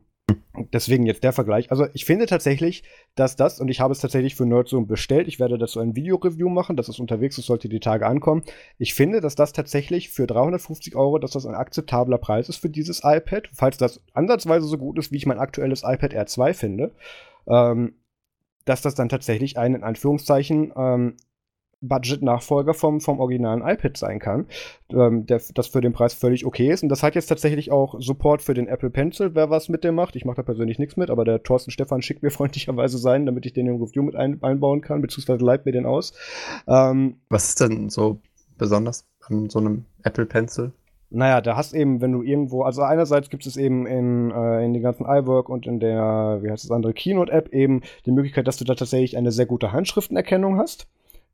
Deswegen 0.72 1.06
jetzt 1.06 1.24
der 1.24 1.32
Vergleich. 1.32 1.70
Also 1.70 1.86
ich 1.94 2.04
finde 2.04 2.26
tatsächlich, 2.26 2.82
dass 3.14 3.36
das, 3.36 3.60
und 3.60 3.68
ich 3.68 3.80
habe 3.80 3.92
es 3.92 4.00
tatsächlich 4.00 4.34
für 4.34 4.46
Nerdzoom 4.46 4.86
bestellt, 4.86 5.28
ich 5.28 5.40
werde 5.40 5.58
dazu 5.58 5.80
ein 5.80 5.96
Video-Review 5.96 6.48
machen, 6.48 6.76
das 6.76 6.88
ist 6.88 7.00
unterwegs, 7.00 7.36
das 7.36 7.46
sollte 7.46 7.68
die 7.68 7.80
Tage 7.80 8.06
ankommen. 8.06 8.42
Ich 8.78 8.94
finde, 8.94 9.20
dass 9.20 9.34
das 9.34 9.52
tatsächlich 9.52 10.10
für 10.10 10.26
350 10.26 10.96
Euro, 10.96 11.18
dass 11.18 11.32
das 11.32 11.46
ein 11.46 11.54
akzeptabler 11.54 12.18
Preis 12.18 12.48
ist 12.48 12.58
für 12.58 12.70
dieses 12.70 13.02
iPad, 13.04 13.48
falls 13.52 13.76
das 13.78 14.00
ansatzweise 14.12 14.66
so 14.66 14.78
gut 14.78 14.98
ist, 14.98 15.12
wie 15.12 15.16
ich 15.16 15.26
mein 15.26 15.38
aktuelles 15.38 15.82
iPad 15.84 16.14
R2 16.14 16.54
finde. 16.54 16.92
Ähm, 17.46 17.94
dass 18.64 18.82
das 18.82 18.94
dann 18.94 19.08
tatsächlich 19.08 19.58
ein, 19.58 19.74
in 19.74 19.82
Anführungszeichen, 19.82 20.72
ähm, 20.76 21.16
Budget-Nachfolger 21.80 22.74
vom, 22.74 23.00
vom 23.00 23.20
originalen 23.20 23.62
iPad 23.62 23.96
sein 23.96 24.18
kann, 24.18 24.46
ähm, 24.90 25.26
der, 25.26 25.40
das 25.54 25.68
für 25.68 25.80
den 25.80 25.92
Preis 25.92 26.14
völlig 26.14 26.44
okay 26.44 26.70
ist. 26.70 26.82
Und 26.82 26.88
das 26.88 27.02
hat 27.02 27.14
jetzt 27.14 27.26
tatsächlich 27.26 27.72
auch 27.72 27.96
Support 28.00 28.42
für 28.42 28.54
den 28.54 28.68
Apple 28.68 28.90
Pencil, 28.90 29.34
wer 29.34 29.50
was 29.50 29.68
mit 29.68 29.84
dem 29.84 29.94
macht. 29.94 30.16
Ich 30.16 30.24
mache 30.24 30.36
da 30.36 30.42
persönlich 30.42 30.78
nichts 30.78 30.96
mit, 30.96 31.10
aber 31.10 31.24
der 31.24 31.42
Thorsten 31.42 31.70
Stefan 31.70 32.02
schickt 32.02 32.22
mir 32.22 32.30
freundlicherweise 32.30 32.98
sein, 32.98 33.26
damit 33.26 33.46
ich 33.46 33.52
den 33.52 33.66
im 33.66 33.82
Review 33.82 34.02
mit 34.02 34.16
ein, 34.16 34.42
einbauen 34.42 34.80
kann, 34.80 35.00
beziehungsweise 35.00 35.44
leiht 35.44 35.66
mir 35.66 35.72
den 35.72 35.86
aus. 35.86 36.12
Ähm, 36.66 37.16
was 37.28 37.48
ist 37.48 37.60
denn 37.60 37.88
so 37.88 38.20
besonders 38.58 39.06
an 39.22 39.48
so 39.48 39.58
einem 39.58 39.84
Apple 40.02 40.26
Pencil? 40.26 40.72
Naja, 41.12 41.40
da 41.40 41.56
hast 41.56 41.74
eben, 41.74 42.00
wenn 42.00 42.12
du 42.12 42.22
irgendwo, 42.22 42.62
also 42.62 42.82
einerseits 42.82 43.30
gibt 43.30 43.44
es 43.44 43.56
eben 43.56 43.84
in, 43.86 44.30
äh, 44.30 44.64
in 44.64 44.72
den 44.72 44.82
ganzen 44.82 45.06
iWork 45.06 45.48
und 45.48 45.66
in 45.66 45.80
der, 45.80 46.38
wie 46.42 46.50
heißt 46.50 46.62
das 46.62 46.70
andere, 46.70 46.94
Keynote-App 46.94 47.52
eben 47.52 47.80
die 48.06 48.12
Möglichkeit, 48.12 48.46
dass 48.46 48.58
du 48.58 48.64
da 48.64 48.76
tatsächlich 48.76 49.16
eine 49.16 49.32
sehr 49.32 49.46
gute 49.46 49.72
Handschriftenerkennung 49.72 50.58
hast. 50.58 50.86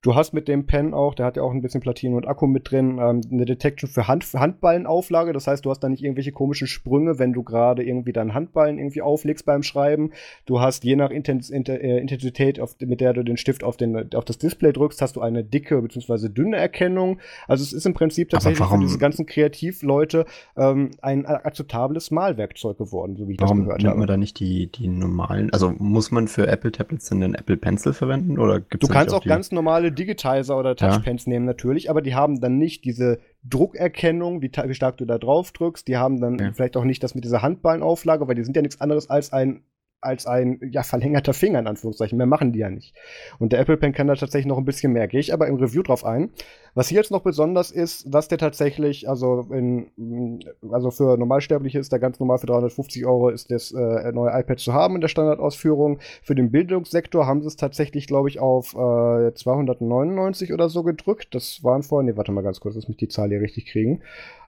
Du 0.03 0.15
hast 0.15 0.33
mit 0.33 0.47
dem 0.47 0.67
Pen 0.67 0.95
auch, 0.95 1.15
der 1.15 1.27
hat 1.27 1.37
ja 1.37 1.43
auch 1.43 1.51
ein 1.51 1.63
bisschen 1.63 1.81
Platine 1.81 2.17
und 2.17 2.29
Akku 2.29 2.47
mit 2.47 2.71
drin, 2.71 2.99
ähm, 3.01 3.23
eine 3.31 3.45
Detection 3.45 3.89
für, 3.89 4.07
Hand, 4.07 4.25
Handballenauflage. 4.33 5.33
Das 5.33 5.47
heißt, 5.47 5.65
du 5.65 5.71
hast 5.71 5.81
da 5.81 5.89
nicht 5.89 6.03
irgendwelche 6.03 6.33
komischen 6.33 6.67
Sprünge, 6.67 7.19
wenn 7.19 7.33
du 7.33 7.43
gerade 7.43 7.83
irgendwie 7.83 8.13
deinen 8.13 8.35
Handballen 8.35 8.79
irgendwie 8.79 9.03
auflegst 9.03 9.47
beim 9.47 9.63
Schreiben. 9.63 10.13
Du 10.45 10.61
hast 10.61 10.85
je 10.85 10.97
nach 10.97 11.11
Intens 11.11 11.51
Inter 11.51 11.81
äh, 11.81 11.99
Intensität, 11.99 12.61
auf, 12.61 12.77
mit 12.81 13.01
der 13.01 13.15
du 13.15 13.25
den 13.25 13.37
Stift 13.37 13.65
auf, 13.65 13.77
den, 13.77 14.15
auf 14.15 14.25
das 14.25 14.39
Display 14.39 14.73
drückst, 14.73 15.03
hast 15.03 15.17
du 15.17 15.21
eine 15.21 15.43
dicke 15.43 15.81
bzw. 15.83 16.29
dünne 16.29 16.57
Erkennung. 16.57 17.19
Also 17.49 17.65
es 17.65 17.73
ist 17.73 17.87
im 17.87 17.95
Prinzip 17.95 18.31
tatsächlich 18.31 18.67
für 18.67 18.79
diese 18.79 18.99
ganzen 18.99 19.27
Kreativleute 19.27 20.27
ähm, 20.57 20.91
ein 21.03 21.27
akzeptables 21.27 22.11
Malwerkzeug 22.11 22.79
geworden, 22.79 23.17
so 23.17 23.29
wie 23.29 23.33
ich 23.33 23.41
warum 23.41 23.59
das 23.59 23.65
gehört 23.67 23.81
habe. 23.81 23.89
Warum 23.89 23.99
nimmt 23.99 23.99
man 23.99 24.07
da 24.09 24.17
nicht 24.17 24.39
die, 24.39 24.71
die 24.71 24.89
normalen, 24.89 25.53
also 25.53 25.73
muss 25.79 26.11
man 26.11 26.29
für 26.29 26.47
Apple 26.47 26.73
Tablets 26.73 27.09
den 27.09 27.35
Apple 27.35 27.57
Pencil 27.57 27.93
verwenden 27.93 28.39
oder 28.39 28.61
gibt's 28.61 28.87
Du 28.87 28.93
kannst 28.93 29.15
auch, 29.15 29.21
auch 29.21 29.25
ganz 29.25 29.53
normale 29.53 29.86
normale 29.87 29.93
Digitizer 29.93 30.59
oder 30.59 30.77
Touchpens 30.77 31.27
ja. 31.27 31.31
nehmen 31.31 31.47
natürlich, 31.47 31.91
aber 31.91 32.03
die 32.03 32.15
haben 32.15 32.41
dann 32.41 32.59
nicht 32.59 32.85
diese 32.85 33.21
Druckerkennung, 33.45 34.43
wie, 34.43 34.51
wie 34.51 34.75
stark 34.75 34.97
du 34.97 35.05
da 35.05 35.19
drauf 35.19 35.53
drückst. 35.53 35.87
Die 35.89 35.97
haben 35.97 36.21
dann 36.21 36.39
ja. 36.39 36.53
vielleicht 36.53 36.77
auch 36.77 36.85
nicht 36.85 37.03
das 37.03 37.15
mit 37.15 37.25
dieser 37.25 37.43
Handballenauflage, 37.43 38.27
weil 38.29 38.35
die 38.35 38.45
sind 38.45 38.57
ja 38.57 38.63
nichts 38.63 38.81
anderes 38.81 39.09
als 39.11 39.33
ein 39.33 39.63
als 40.03 40.27
ein 40.27 40.61
ja, 40.71 40.83
verlängerter 40.83 41.33
Finger, 41.33 41.59
in 41.59 41.67
Anführungszeichen. 41.67 42.19
Mehr 42.19 42.27
machen 42.27 42.53
die 42.53 42.61
ja 42.61 42.71
nicht. 42.71 42.95
Und 43.39 43.53
der 43.53 43.61
Apple 43.61 43.79
Pen 43.79 43.93
kann 43.93 44.07
da 44.07 44.15
tatsächlich 44.15 44.47
noch 44.47 44.59
ein 44.59 44.65
bisschen 44.65 44.93
mehr. 44.93 45.09
Gehe 45.09 45.19
ich 45.19 45.33
aber 45.33 45.49
im 45.49 45.57
Review 45.57 45.83
drauf 45.83 46.05
ein. 46.05 46.31
Was 46.77 46.89
hier 46.89 46.99
jetzt 46.99 47.11
noch 47.11 47.23
besonders 47.23 47.71
ist, 47.71 48.05
dass 48.13 48.29
der 48.29 48.37
tatsächlich, 48.37 49.09
also 49.09 49.47
in, 49.51 50.45
also 50.71 50.91
für 50.91 51.17
Normalsterbliche 51.17 51.79
ist 51.79 51.91
der 51.91 51.99
ganz 51.99 52.21
normal 52.21 52.37
für 52.37 52.49
350 52.49 53.07
Euro 53.07 53.31
ist 53.31 53.51
das 53.51 53.73
äh, 53.73 54.13
neue 54.13 54.39
iPad 54.39 54.59
zu 54.59 54.75
haben 54.75 54.95
in 54.95 55.01
der 55.01 55.09
Standardausführung. 55.09 56.01
Für 56.23 56.35
den 56.35 56.51
Bildungssektor 56.51 57.27
haben 57.27 57.41
sie 57.41 57.47
es 57.47 57.57
tatsächlich, 57.57 58.07
glaube 58.07 58.29
ich, 58.29 58.41
auf 58.41 58.75
äh, 58.75 59.33
299 59.33 60.53
oder 60.53 60.69
so 60.69 60.83
gedrückt. 60.83 61.35
Das 61.35 61.65
waren 61.65 61.83
vorhin, 61.83 62.11
nee, 62.11 62.17
warte 62.19 62.31
mal 62.31 62.43
ganz 62.43 62.61
kurz, 62.61 62.75
lass 62.75 62.89
mich 62.89 62.99
die 62.99 63.09
Zahl 63.09 63.31
hier 63.31 63.41
richtig 63.41 63.65
kriegen. 63.65 64.03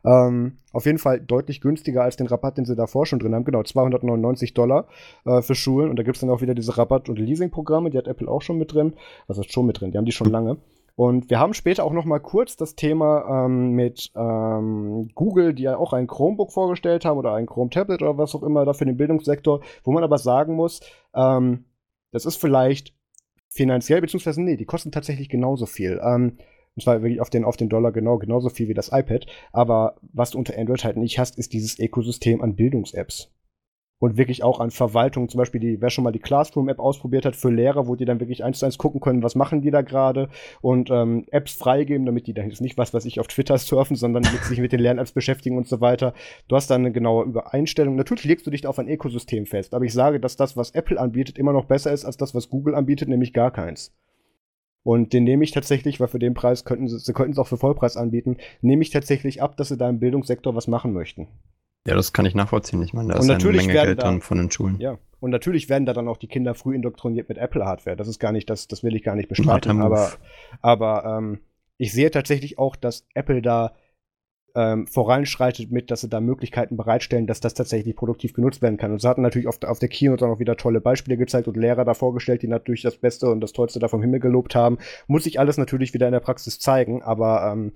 Ähm, 0.05 0.59
auf 0.75 0.85
jeden 0.85 0.99
Fall 0.99 1.21
deutlich 1.21 1.62
günstiger 1.62 2.03
als 2.03 2.19
den 2.19 2.27
Rabatt, 2.27 2.59
den 2.59 2.67
sie 2.67 2.77
davor 2.77 3.07
schon 3.07 3.21
drin 3.21 3.35
haben. 3.35 3.45
Genau, 3.45 3.62
299 3.62 4.53
Dollar 4.53 4.87
äh, 5.25 5.41
für 5.41 5.55
Schulen. 5.55 5.88
Und 5.88 5.99
da 5.99 6.03
gibt 6.03 6.19
es 6.19 6.21
dann 6.21 6.29
auch 6.29 6.43
wieder 6.43 6.55
diese 6.55 6.77
Rabatt- 6.77 7.09
und 7.09 7.19
Leasing-Programme, 7.19 7.88
die 7.88 7.97
hat 7.97 8.07
Apple 8.07 8.29
auch 8.29 8.43
schon 8.43 8.59
mit 8.59 8.75
drin. 8.75 8.93
Was 9.29 9.38
ist 9.38 9.51
schon 9.51 9.64
mit 9.64 9.81
drin? 9.81 9.93
Die 9.93 9.97
haben 9.97 10.05
die 10.05 10.12
schon 10.12 10.29
lange. 10.31 10.59
Und 10.98 11.30
wir 11.30 11.38
haben 11.38 11.54
später 11.54 11.84
auch 11.84 11.92
noch 11.92 12.06
mal 12.06 12.18
kurz 12.18 12.56
das 12.56 12.74
Thema 12.74 13.44
ähm, 13.46 13.70
mit 13.70 14.11
ähm, 14.16 15.09
Google, 15.14 15.55
die 15.55 15.62
ja 15.62 15.76
auch 15.76 15.92
ein 15.92 16.09
Chromebook 16.09 16.51
vorgestellt 16.51 17.05
haben 17.05 17.18
oder 17.18 17.34
ein 17.34 17.46
Chrome 17.46 17.70
Tablet 17.70 18.03
oder 18.03 18.18
was 18.18 18.34
auch 18.34 18.42
immer 18.42 18.64
da 18.64 18.72
für 18.72 18.84
den 18.84 18.96
Bildungssektor, 18.96 19.61
wo 19.84 19.92
man 19.92 20.03
aber 20.03 20.18
sagen 20.18 20.57
muss, 20.57 20.80
ähm, 21.14 21.66
das 22.11 22.26
ist 22.26 22.34
vielleicht 22.34 22.96
finanziell, 23.49 24.01
beziehungsweise 24.01 24.42
nee, 24.42 24.57
die 24.57 24.64
kosten 24.64 24.90
tatsächlich 24.90 25.28
genauso 25.28 25.66
viel. 25.66 26.01
Ähm, 26.03 26.38
und 26.74 26.82
zwar 26.82 27.01
wirklich 27.01 27.20
auf 27.20 27.30
den, 27.30 27.44
auf 27.44 27.57
den 27.57 27.68
Dollar 27.68 27.92
genau, 27.92 28.18
genauso 28.18 28.49
viel 28.49 28.66
wie 28.66 28.74
das 28.74 28.90
iPad. 28.90 29.26
Aber 29.53 29.99
was 30.12 30.30
du 30.30 30.38
unter 30.38 30.59
Android 30.59 30.82
halt 30.82 30.96
nicht 30.96 31.20
hast, 31.20 31.38
ist 31.38 31.53
dieses 31.53 31.78
Ökosystem 31.78 32.42
an 32.42 32.57
Bildungs-Apps. 32.57 33.30
Und 34.01 34.16
wirklich 34.16 34.44
auch 34.44 34.61
an 34.61 34.70
Verwaltung, 34.70 35.28
zum 35.28 35.38
Beispiel, 35.38 35.61
die, 35.61 35.80
wer 35.80 35.90
schon 35.90 36.05
mal 36.05 36.12
die 36.12 36.20
Classroom-App 36.20 36.78
ausprobiert 36.78 37.24
hat 37.24 37.34
für 37.34 37.51
Lehrer, 37.51 37.88
wo 37.88 37.96
die 37.96 38.05
dann 38.05 38.20
wirklich 38.20 38.44
eins 38.44 38.61
zu 38.61 38.66
eins 38.66 38.78
gucken 38.78 39.01
können, 39.01 39.24
was 39.24 39.34
machen 39.34 39.61
die 39.61 39.72
da 39.72 39.82
gerade 39.82 40.28
und 40.61 40.88
ähm, 40.90 41.24
Apps 41.32 41.55
freigeben, 41.55 42.07
damit 42.07 42.28
die 42.28 42.34
dann 42.34 42.49
jetzt 42.49 42.61
nicht 42.61 42.78
was, 42.78 42.94
was 42.94 43.05
ich 43.05 43.18
auf 43.18 43.26
Twitter 43.26 43.59
surfen, 43.59 43.96
sondern 43.96 44.22
mit 44.22 44.44
sich 44.44 44.61
mit 44.61 44.72
den 44.72 44.80
Lern-Apps 44.80 45.12
beschäftigen 45.12 45.57
und 45.57 45.66
so 45.66 45.80
weiter. 45.80 46.14
Du 46.46 46.55
hast 46.55 46.70
dann 46.70 46.82
eine 46.82 46.92
genaue 46.92 47.24
Übereinstellung. 47.24 47.96
Natürlich 47.96 48.24
legst 48.24 48.46
du 48.46 48.53
dich 48.53 48.66
auf 48.66 48.78
ein 48.78 48.88
Ökosystem 48.88 49.46
fest, 49.46 49.74
aber 49.74 49.84
ich 49.84 49.92
sage, 49.92 50.20
dass 50.20 50.36
das, 50.36 50.57
was 50.57 50.70
Apple 50.70 51.01
anbietet, 51.01 51.36
immer 51.36 51.53
noch 51.53 51.64
besser 51.64 51.92
ist 51.92 52.05
als 52.05 52.16
das, 52.16 52.34
was 52.36 52.51
Google 52.51 52.76
anbietet, 52.76 53.09
nämlich 53.09 53.32
gar 53.32 53.51
keins. 53.51 53.92
Und 54.84 55.12
den 55.12 55.24
nehme 55.24 55.44
ich 55.44 55.51
tatsächlich, 55.51 56.01
weil 56.01 56.09
für 56.09 56.18
den 56.18 56.34
Preis 56.34 56.64
könnten 56.64 56.88
sie, 56.88 56.99
sie 56.99 57.12
könnten 57.12 57.32
es 57.32 57.38
auch 57.38 57.49
für 57.49 57.57
Vollpreis 57.57 57.96
anbieten, 57.96 58.36
nehme 58.62 58.82
ich 58.82 58.90
tatsächlich 58.90 59.42
ab, 59.42 59.57
dass 59.57 59.68
sie 59.68 59.76
da 59.76 59.88
im 59.88 59.99
Bildungssektor 59.99 60.55
was 60.55 60.68
machen 60.68 60.92
möchten. 60.92 61.28
Ja, 61.89 61.95
das 61.97 62.12
kann 62.12 62.26
ich 62.26 62.34
nachvollziehen. 62.34 62.82
Ich 62.82 62.93
meine, 62.93 63.09
da 63.09 63.14
Und 63.16 63.20
ist 63.22 63.26
natürlich 63.28 63.61
eine 63.62 63.66
Menge 63.68 63.78
werden 63.78 63.86
Geld 63.89 63.99
da- 64.03 64.07
dann 64.07 64.20
von 64.20 64.39
den 64.39 64.51
Schulen. 64.51 64.78
Ja. 64.80 64.99
Und 65.20 65.30
natürlich 65.30 65.68
werden 65.68 65.84
da 65.86 65.93
dann 65.95 66.07
auch 66.09 66.16
die 66.16 66.28
Kinder 66.28 66.55
früh 66.55 66.74
indoktriniert 66.76 67.28
mit 67.28 67.39
Apple-Hardware. 67.39 67.97
Das 67.97 68.07
ist 68.09 68.18
gar 68.20 68.30
nicht, 68.32 68.49
das, 68.51 68.68
das 68.68 68.84
will 68.84 68.95
ich 68.95 69.03
gar 69.03 69.16
nicht 69.16 69.28
bestreiten. 69.28 69.80
Aber, 69.82 70.12
aber 70.62 71.05
ähm, 71.18 71.41
ich 71.76 71.93
sehe 71.93 72.11
tatsächlich 72.11 72.59
auch, 72.59 72.76
dass 72.76 73.07
Apple 73.14 73.43
da 73.43 73.74
ähm, 74.55 74.86
voranschreitet 74.86 75.70
mit, 75.70 75.91
dass 75.91 76.01
sie 76.01 76.09
da 76.09 76.20
Möglichkeiten 76.20 76.76
bereitstellen, 76.76 77.26
dass 77.26 77.41
das 77.41 77.55
tatsächlich 77.55 77.95
produktiv 77.97 78.32
genutzt 78.32 78.62
werden 78.62 78.76
kann. 78.76 78.93
Und 78.93 79.01
sie 79.01 79.09
hatten 79.09 79.22
natürlich 79.22 79.47
auf, 79.49 79.59
der- 79.59 79.70
auf 79.70 79.78
der 79.78 79.89
Keynote 79.89 80.24
auch 80.24 80.30
noch 80.30 80.39
wieder 80.39 80.57
tolle 80.57 80.80
Beispiele 80.80 81.16
gezeigt 81.16 81.49
und 81.49 81.57
Lehrer 81.57 81.84
da 81.84 81.95
vorgestellt, 81.95 82.43
die 82.43 82.49
natürlich 82.49 82.82
das 82.82 82.97
Beste 82.97 83.28
und 83.30 83.41
das 83.41 83.53
Tollste 83.53 83.78
da 83.78 83.89
vom 83.89 84.01
Himmel 84.03 84.20
gelobt 84.20 84.55
haben. 84.55 84.78
Muss 85.07 85.24
sich 85.24 85.39
alles 85.39 85.59
natürlich 85.59 85.95
wieder 85.95 86.07
in 86.07 86.12
der 86.12 86.20
Praxis 86.20 86.59
zeigen, 86.59 87.03
aber 87.03 87.51
ähm, 87.53 87.72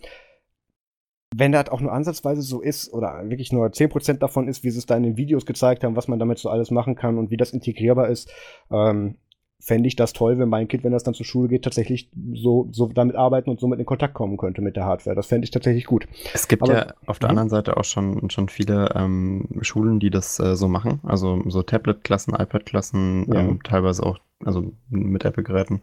wenn 1.35 1.53
das 1.53 1.69
auch 1.71 1.81
nur 1.81 1.93
ansatzweise 1.93 2.43
so 2.43 2.61
ist 2.61 2.93
oder 2.93 3.21
wirklich 3.29 3.53
nur 3.53 3.67
10% 3.67 4.19
davon 4.19 4.49
ist, 4.49 4.65
wie 4.65 4.71
sie 4.71 4.79
es 4.79 4.87
da 4.87 4.97
in 4.97 5.03
den 5.03 5.17
Videos 5.17 5.47
gezeigt 5.47 5.85
haben, 5.85 5.97
was 5.97 6.09
man 6.09 6.19
damit 6.19 6.39
so 6.39 6.51
alles 6.51 6.71
machen 6.71 6.95
kann 6.95 7.19
und 7.19 7.31
wie 7.31 7.37
das 7.37 7.53
integrierbar 7.53 8.09
ist, 8.09 8.31
ähm, 8.71 9.17
fände 9.65 9.87
ich 9.87 9.95
das 9.95 10.13
toll, 10.13 10.41
wenn 10.41 10.49
mein 10.49 10.67
Kind, 10.67 10.83
wenn 10.83 10.91
das 10.91 11.05
dann 11.05 11.15
zur 11.15 11.25
Schule 11.25 11.47
geht, 11.49 11.63
tatsächlich 11.63 12.11
so, 12.35 12.67
so 12.73 12.89
damit 12.89 13.15
arbeiten 13.15 13.49
und 13.49 13.61
somit 13.61 13.79
in 13.79 13.87
Kontakt 13.87 14.13
kommen 14.13 14.37
könnte 14.37 14.61
mit 14.61 14.75
der 14.75 14.87
Hardware. 14.87 15.15
Das 15.15 15.29
fände 15.29 15.45
ich 15.45 15.53
tatsächlich 15.53 15.85
gut. 15.87 16.09
Es 16.35 16.49
gibt 16.49 16.65
Aber- 16.65 16.73
ja 16.75 16.95
auf 17.07 17.21
der 17.21 17.29
Mhm. 17.29 17.31
anderen 17.31 17.49
Seite 17.49 17.77
auch 17.77 17.85
schon, 17.85 18.29
schon 18.31 18.49
viele 18.49 18.91
ähm, 18.97 19.47
Schulen, 19.61 20.01
die 20.01 20.11
das 20.11 20.41
äh, 20.41 20.57
so 20.57 20.67
machen. 20.67 20.99
Also 21.05 21.41
so 21.49 21.63
Tablet-Klassen, 21.63 22.35
iPad-Klassen, 22.35 23.27
Ja. 23.33 23.39
ähm, 23.41 23.61
teilweise 23.63 24.03
auch 24.05 24.19
also 24.45 24.73
mit 24.91 25.25
Apple-Geräten. 25.25 25.81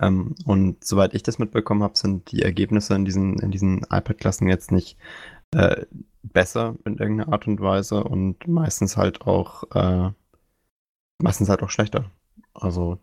Ähm, 0.00 0.34
und 0.44 0.84
soweit 0.84 1.14
ich 1.14 1.22
das 1.22 1.38
mitbekommen 1.38 1.82
habe, 1.82 1.96
sind 1.96 2.30
die 2.32 2.42
Ergebnisse 2.42 2.94
in 2.94 3.04
diesen, 3.04 3.38
in 3.38 3.50
diesen 3.50 3.78
iPad-Klassen 3.90 4.48
jetzt 4.48 4.72
nicht 4.72 4.98
äh, 5.52 5.86
besser 6.22 6.76
in 6.84 6.98
irgendeiner 6.98 7.32
Art 7.32 7.46
und 7.46 7.60
Weise 7.60 8.04
und 8.04 8.46
meistens 8.48 8.96
halt 8.96 9.22
auch 9.22 9.64
äh, 9.74 10.10
meistens 11.18 11.48
halt 11.48 11.62
auch 11.62 11.70
schlechter. 11.70 12.10
Also 12.54 12.98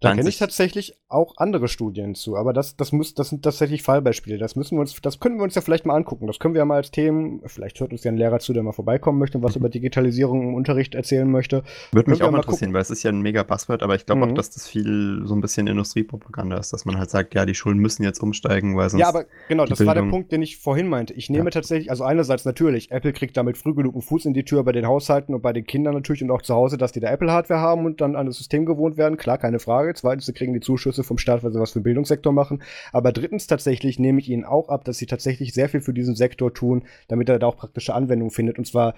Da 0.00 0.14
kenne 0.14 0.28
ich 0.28 0.36
tatsächlich 0.38 0.94
auch 1.08 1.34
andere 1.38 1.68
Studien 1.68 2.14
zu, 2.14 2.36
aber 2.36 2.52
das, 2.52 2.76
das, 2.76 2.92
muss, 2.92 3.14
das 3.14 3.30
sind 3.30 3.42
tatsächlich 3.42 3.82
Fallbeispiele. 3.82 4.36
Das 4.36 4.54
müssen 4.54 4.76
wir 4.76 4.80
uns, 4.82 5.00
das 5.00 5.20
können 5.20 5.36
wir 5.38 5.44
uns 5.44 5.54
ja 5.54 5.62
vielleicht 5.62 5.86
mal 5.86 5.94
angucken. 5.94 6.26
Das 6.26 6.38
können 6.38 6.52
wir 6.52 6.58
ja 6.58 6.64
mal 6.66 6.74
als 6.76 6.90
Themen, 6.90 7.40
vielleicht 7.46 7.80
hört 7.80 7.92
uns 7.92 8.04
ja 8.04 8.10
ein 8.10 8.18
Lehrer 8.18 8.38
zu, 8.38 8.52
der 8.52 8.62
mal 8.62 8.72
vorbeikommen 8.72 9.18
möchte 9.18 9.38
und 9.38 9.44
was 9.44 9.56
über 9.56 9.70
Digitalisierung 9.70 10.48
im 10.48 10.54
Unterricht 10.54 10.94
erzählen 10.94 11.30
möchte. 11.30 11.62
Würde 11.92 12.10
mich 12.10 12.22
auch 12.22 12.30
mal 12.30 12.38
interessieren, 12.38 12.74
weil 12.74 12.82
es 12.82 12.90
ist 12.90 13.04
ja 13.04 13.10
ein 13.10 13.22
mega 13.22 13.42
Buzzword, 13.42 13.82
aber 13.82 13.94
ich 13.94 14.04
glaube 14.04 14.26
Mhm. 14.26 14.32
auch, 14.32 14.34
dass 14.34 14.50
das 14.50 14.68
viel 14.68 15.22
so 15.24 15.34
ein 15.34 15.40
bisschen 15.40 15.66
Industriepropaganda 15.66 16.58
ist, 16.58 16.74
dass 16.74 16.84
man 16.84 16.98
halt 16.98 17.08
sagt, 17.08 17.34
ja, 17.34 17.46
die 17.46 17.54
Schulen 17.54 17.78
müssen 17.78 18.02
jetzt 18.02 18.20
umsteigen, 18.22 18.76
weil 18.76 18.90
sonst. 18.90 19.00
Ja, 19.00 19.08
aber 19.08 19.24
genau, 19.48 19.64
das 19.64 19.78
war 19.86 19.94
der 19.94 20.02
Bildung- 20.02 20.10
Punkt, 20.10 20.32
den 20.32 20.42
ich 20.42 20.58
vorhin 20.58 20.88
meinte. 20.88 21.14
Ich 21.14 21.30
nehme 21.30 21.44
Ja. 21.44 21.50
tatsächlich, 21.52 21.88
also 21.90 22.04
einerseits 22.04 22.44
natürlich, 22.44 22.90
Apple 22.90 23.14
kriegt 23.14 23.34
damit 23.38 23.56
früh 23.56 23.74
genug 23.74 23.94
einen 23.94 24.02
Fuß 24.02 24.26
in 24.26 24.34
die 24.34 24.44
Tür 24.44 24.62
bei 24.62 24.72
den 24.72 24.86
Haushalten 24.86 25.32
und 25.34 25.40
bei 25.40 25.54
den 25.54 25.64
Kindern 25.64 25.94
natürlich 25.94 26.22
und 26.22 26.30
auch 26.30 26.42
zu 26.42 26.54
Hause, 26.54 26.76
dass 26.76 26.92
die 26.92 27.00
da 27.00 27.08
Apple-Hardware 27.10 27.60
haben 27.60 27.86
und 27.86 28.02
dann 28.02 28.14
an 28.14 28.26
das 28.26 28.36
System 28.36 28.66
gewohnt 28.66 28.98
werden. 28.98 29.16
Klar, 29.16 29.38
keine 29.38 29.58
Frage. 29.58 29.85
Zweitens, 29.94 30.26
sie 30.26 30.32
kriegen 30.32 30.52
die 30.52 30.60
Zuschüsse 30.60 31.04
vom 31.04 31.18
Staat, 31.18 31.42
weil 31.42 31.52
sie 31.52 31.60
was 31.60 31.72
für 31.72 31.80
den 31.80 31.84
Bildungssektor 31.84 32.32
machen. 32.32 32.62
Aber 32.92 33.12
drittens 33.12 33.46
tatsächlich 33.46 33.98
nehme 33.98 34.20
ich 34.20 34.28
ihnen 34.28 34.44
auch 34.44 34.68
ab, 34.68 34.84
dass 34.84 34.98
sie 34.98 35.06
tatsächlich 35.06 35.52
sehr 35.54 35.68
viel 35.68 35.80
für 35.80 35.94
diesen 35.94 36.14
Sektor 36.14 36.52
tun, 36.52 36.84
damit 37.08 37.28
er 37.28 37.38
da 37.38 37.46
auch 37.46 37.56
praktische 37.56 37.94
Anwendung 37.94 38.30
findet. 38.30 38.58
Und 38.58 38.66
zwar 38.66 38.94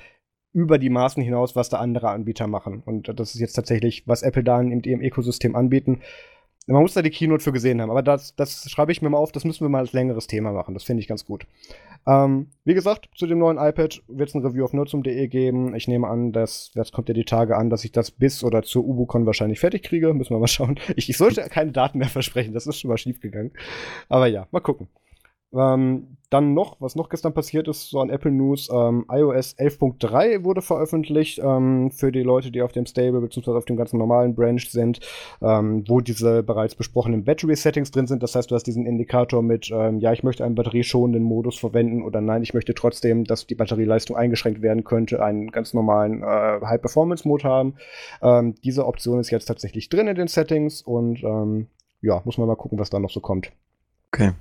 über 0.52 0.78
die 0.78 0.90
Maßen 0.90 1.22
hinaus, 1.22 1.56
was 1.56 1.68
da 1.68 1.78
andere 1.78 2.10
Anbieter 2.10 2.46
machen. 2.46 2.82
Und 2.84 3.12
das 3.18 3.34
ist 3.34 3.40
jetzt 3.40 3.52
tatsächlich, 3.52 4.06
was 4.06 4.22
Apple 4.22 4.44
da 4.44 4.60
in 4.60 4.82
ihrem 4.82 5.02
Ökosystem 5.02 5.54
anbieten. 5.54 6.00
Man 6.68 6.82
muss 6.82 6.94
da 6.94 7.02
die 7.02 7.10
Keynote 7.10 7.42
für 7.42 7.52
gesehen 7.52 7.80
haben, 7.80 7.90
aber 7.90 8.02
das, 8.02 8.36
das 8.36 8.70
schreibe 8.70 8.92
ich 8.92 9.00
mir 9.00 9.08
mal 9.08 9.18
auf, 9.18 9.32
das 9.32 9.44
müssen 9.44 9.64
wir 9.64 9.70
mal 9.70 9.80
als 9.80 9.92
längeres 9.92 10.26
Thema 10.26 10.52
machen. 10.52 10.74
Das 10.74 10.84
finde 10.84 11.00
ich 11.00 11.08
ganz 11.08 11.24
gut. 11.24 11.46
Ähm, 12.06 12.48
wie 12.64 12.74
gesagt, 12.74 13.08
zu 13.16 13.26
dem 13.26 13.38
neuen 13.38 13.56
iPad 13.56 14.02
wird 14.06 14.28
es 14.28 14.34
ein 14.34 14.44
Review 14.44 14.64
auf 14.64 14.74
nutzum.de 14.74 15.28
geben. 15.28 15.74
Ich 15.74 15.88
nehme 15.88 16.06
an, 16.06 16.32
dass, 16.32 16.70
das 16.74 16.92
kommt 16.92 17.08
ja 17.08 17.14
die 17.14 17.24
Tage 17.24 17.56
an, 17.56 17.70
dass 17.70 17.84
ich 17.84 17.92
das 17.92 18.10
bis 18.10 18.44
oder 18.44 18.62
zur 18.62 18.84
UbuCon 18.84 19.24
wahrscheinlich 19.24 19.60
fertig 19.60 19.82
kriege. 19.82 20.12
Müssen 20.12 20.34
wir 20.34 20.38
mal 20.38 20.46
schauen. 20.48 20.78
Ich, 20.96 21.08
ich 21.08 21.16
sollte 21.16 21.42
keine 21.48 21.72
Daten 21.72 21.98
mehr 21.98 22.08
versprechen, 22.08 22.52
das 22.52 22.66
ist 22.66 22.78
schon 22.78 22.90
mal 22.90 22.98
schief 22.98 23.20
gegangen. 23.20 23.52
Aber 24.08 24.26
ja, 24.26 24.46
mal 24.50 24.60
gucken. 24.60 24.88
Ähm, 25.52 26.18
dann 26.30 26.52
noch, 26.52 26.78
was 26.78 26.94
noch 26.94 27.08
gestern 27.08 27.32
passiert 27.32 27.68
ist, 27.68 27.88
so 27.88 28.00
an 28.00 28.10
Apple 28.10 28.30
News, 28.30 28.68
ähm, 28.70 29.06
iOS 29.10 29.56
11.3 29.56 30.44
wurde 30.44 30.60
veröffentlicht 30.60 31.40
ähm, 31.42 31.90
für 31.90 32.12
die 32.12 32.22
Leute, 32.22 32.50
die 32.50 32.60
auf 32.60 32.72
dem 32.72 32.84
Stable 32.84 33.22
bzw. 33.22 33.52
auf 33.52 33.64
dem 33.64 33.76
ganzen 33.76 33.98
normalen 33.98 34.34
Branch 34.34 34.60
sind, 34.60 35.00
ähm, 35.40 35.84
wo 35.88 36.00
diese 36.00 36.42
bereits 36.42 36.74
besprochenen 36.74 37.24
Battery-Settings 37.24 37.90
drin 37.90 38.06
sind. 38.06 38.22
Das 38.22 38.34
heißt, 38.34 38.50
du 38.50 38.54
hast 38.54 38.64
diesen 38.64 38.84
Indikator 38.84 39.42
mit, 39.42 39.70
ähm, 39.72 40.00
ja, 40.00 40.12
ich 40.12 40.22
möchte 40.22 40.44
einen 40.44 40.54
batterieschonenden 40.54 41.22
Modus 41.22 41.58
verwenden 41.58 42.02
oder 42.02 42.20
nein, 42.20 42.42
ich 42.42 42.52
möchte 42.52 42.74
trotzdem, 42.74 43.24
dass 43.24 43.46
die 43.46 43.54
Batterieleistung 43.54 44.16
eingeschränkt 44.16 44.60
werden 44.60 44.84
könnte, 44.84 45.22
einen 45.22 45.50
ganz 45.50 45.72
normalen 45.72 46.22
äh, 46.22 46.26
High-Performance-Mode 46.26 47.44
haben. 47.44 47.74
Ähm, 48.20 48.54
diese 48.62 48.86
Option 48.86 49.18
ist 49.18 49.30
jetzt 49.30 49.46
tatsächlich 49.46 49.88
drin 49.88 50.08
in 50.08 50.16
den 50.16 50.28
Settings 50.28 50.82
und 50.82 51.22
ja, 52.00 52.22
muss 52.24 52.38
man 52.38 52.46
mal 52.46 52.56
gucken, 52.56 52.78
was 52.78 52.90
da 52.90 52.98
noch 52.98 53.10
so 53.10 53.20
kommt. 53.20 53.50
Okay. 54.12 54.32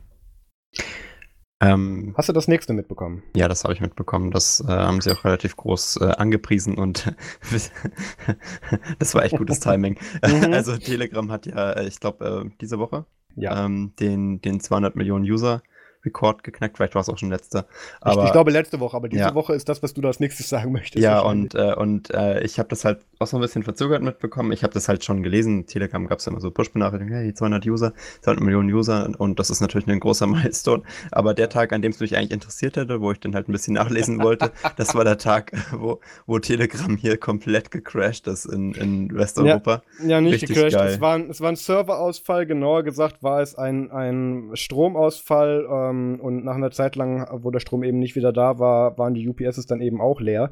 Ähm, 1.59 2.13
Hast 2.15 2.30
du 2.30 2.34
das 2.34 2.47
nächste 2.47 2.73
mitbekommen? 2.73 3.23
ja, 3.36 3.47
das 3.47 3.63
habe 3.63 3.73
ich 3.73 3.82
mitbekommen. 3.82 4.30
Das 4.30 4.63
äh, 4.67 4.71
haben 4.71 5.01
sie 5.01 5.11
auch 5.11 5.25
relativ 5.25 5.55
groß 5.57 5.97
äh, 6.01 6.05
angepriesen 6.11 6.78
und 6.78 7.11
das 8.99 9.15
war 9.15 9.23
echt 9.23 9.38
gutes 9.38 9.59
Timing. 9.59 9.97
Mhm. 10.28 10.53
Also 10.53 10.78
Telegram 10.78 11.32
hat 11.32 11.45
ja, 11.47 11.71
äh, 11.71 11.88
ich 11.88 11.99
glaube, 11.99 12.45
äh, 12.45 12.49
diese 12.61 12.78
Woche 12.80 13.05
Ja. 13.36 13.65
ähm, 13.65 13.93
den, 13.99 14.39
den 14.41 14.59
200 14.59 14.95
Millionen 14.95 15.25
User 15.25 15.63
Rekord 16.06 16.43
geknackt. 16.43 16.78
Vielleicht 16.78 16.95
war 16.95 17.02
es 17.02 17.10
auch 17.10 17.18
schon 17.18 17.30
letzter. 17.30 17.66
ich, 18.00 18.06
Aber 18.06 18.26
ich 18.26 18.32
glaube 18.32 18.52
letzte 18.52 18.80
Woche, 18.80 18.95
aber 18.95 19.10
diese 19.10 19.24
Ja. 19.24 19.36
Woche 19.36 19.54
ist 19.54 19.68
das, 19.70 19.84
was 19.84 19.93
du 19.93 20.02
da 20.02 20.08
als 20.10 20.20
nächstes 20.20 20.50
sagen 20.50 20.72
möchtest. 20.72 21.04
Ja, 21.04 21.20
und, 21.22 21.56
äh, 21.56 21.74
und 21.76 22.14
äh, 22.14 22.43
ich 22.43 22.60
habe 22.60 22.70
das 22.70 22.86
halt 22.86 23.00
auch 23.20 23.28
so 23.28 23.38
ein 23.38 23.41
bisschen 23.41 23.64
verzögert 23.64 24.02
mitbekommen. 24.04 24.52
Ich 24.52 24.64
habe 24.64 24.74
das 24.74 24.88
halt 24.88 25.04
schon 25.04 25.24
gelesen. 25.24 25.66
Telegram 25.66 26.08
gab 26.08 26.20
es 26.20 26.26
ja 26.26 26.32
immer 26.32 26.39
so 26.41 26.52
Push-Benachrichtigungen, 26.52 27.20
hey, 27.24 27.34
200 27.34 27.66
User, 27.66 27.93
200 28.22 28.43
Millionen 28.43 28.72
User 28.74 29.10
und 29.18 29.39
das 29.39 29.50
ist 29.50 29.60
natürlich 29.62 29.88
ein 29.88 30.00
großer 30.00 30.28
Milestone. 30.28 30.84
Aber 31.12 31.34
der 31.34 31.50
Tag, 31.50 31.74
an 31.74 31.82
dem 31.82 31.91
es 31.91 32.00
mich 32.00 32.16
eigentlich 32.16 32.32
interessiert 32.32 32.78
hätte, 32.78 33.02
wo 33.02 33.12
ich 33.12 33.20
dann 33.20 33.36
halt 33.36 33.50
ein 33.50 33.52
bisschen 33.52 33.74
nachlesen 33.74 34.20
wollte, 34.24 34.52
das 34.78 34.93
war 34.95 35.04
der 35.04 35.18
Tag, 35.18 35.52
wo, 35.72 36.00
wo 36.26 36.39
Telegram 36.39 36.95
hier 36.95 37.18
komplett 37.18 37.72
gecrashed 37.72 38.28
ist 38.28 38.45
in, 38.45 38.74
in 38.76 39.14
Westeuropa. 39.16 39.82
Ja, 40.06 40.22
nicht 40.22 40.34
Richtig 40.36 40.56
gecrashed. 40.56 40.78
geil. 40.78 40.93
Es 40.93 41.02
war, 41.02 41.16
ein, 41.16 41.30
es 41.30 41.41
war 41.41 41.50
ein 41.50 41.56
Serverausfall, 41.56 42.45
genauer 42.45 42.84
gesagt 42.84 43.24
war 43.24 43.41
es 43.41 43.56
ein, 43.56 43.91
ein 43.91 44.52
Stromausfall 44.54 45.66
Ähm, 45.70 45.97
und 46.20 46.43
nach 46.43 46.56
einer 46.56 46.72
Zeit 46.72 46.95
lang, 46.95 47.28
wo 47.43 47.52
der 47.52 47.60
Strom 47.60 47.84
eben 47.84 48.00
nicht 48.00 48.16
wieder 48.16 48.34
da 48.34 48.60
war, 48.60 48.98
waren 48.98 49.14
die 49.14 49.28
UPSs 49.28 49.66
dann 49.66 49.82
eben 49.82 50.02
auch 50.02 50.22
leer. 50.22 50.52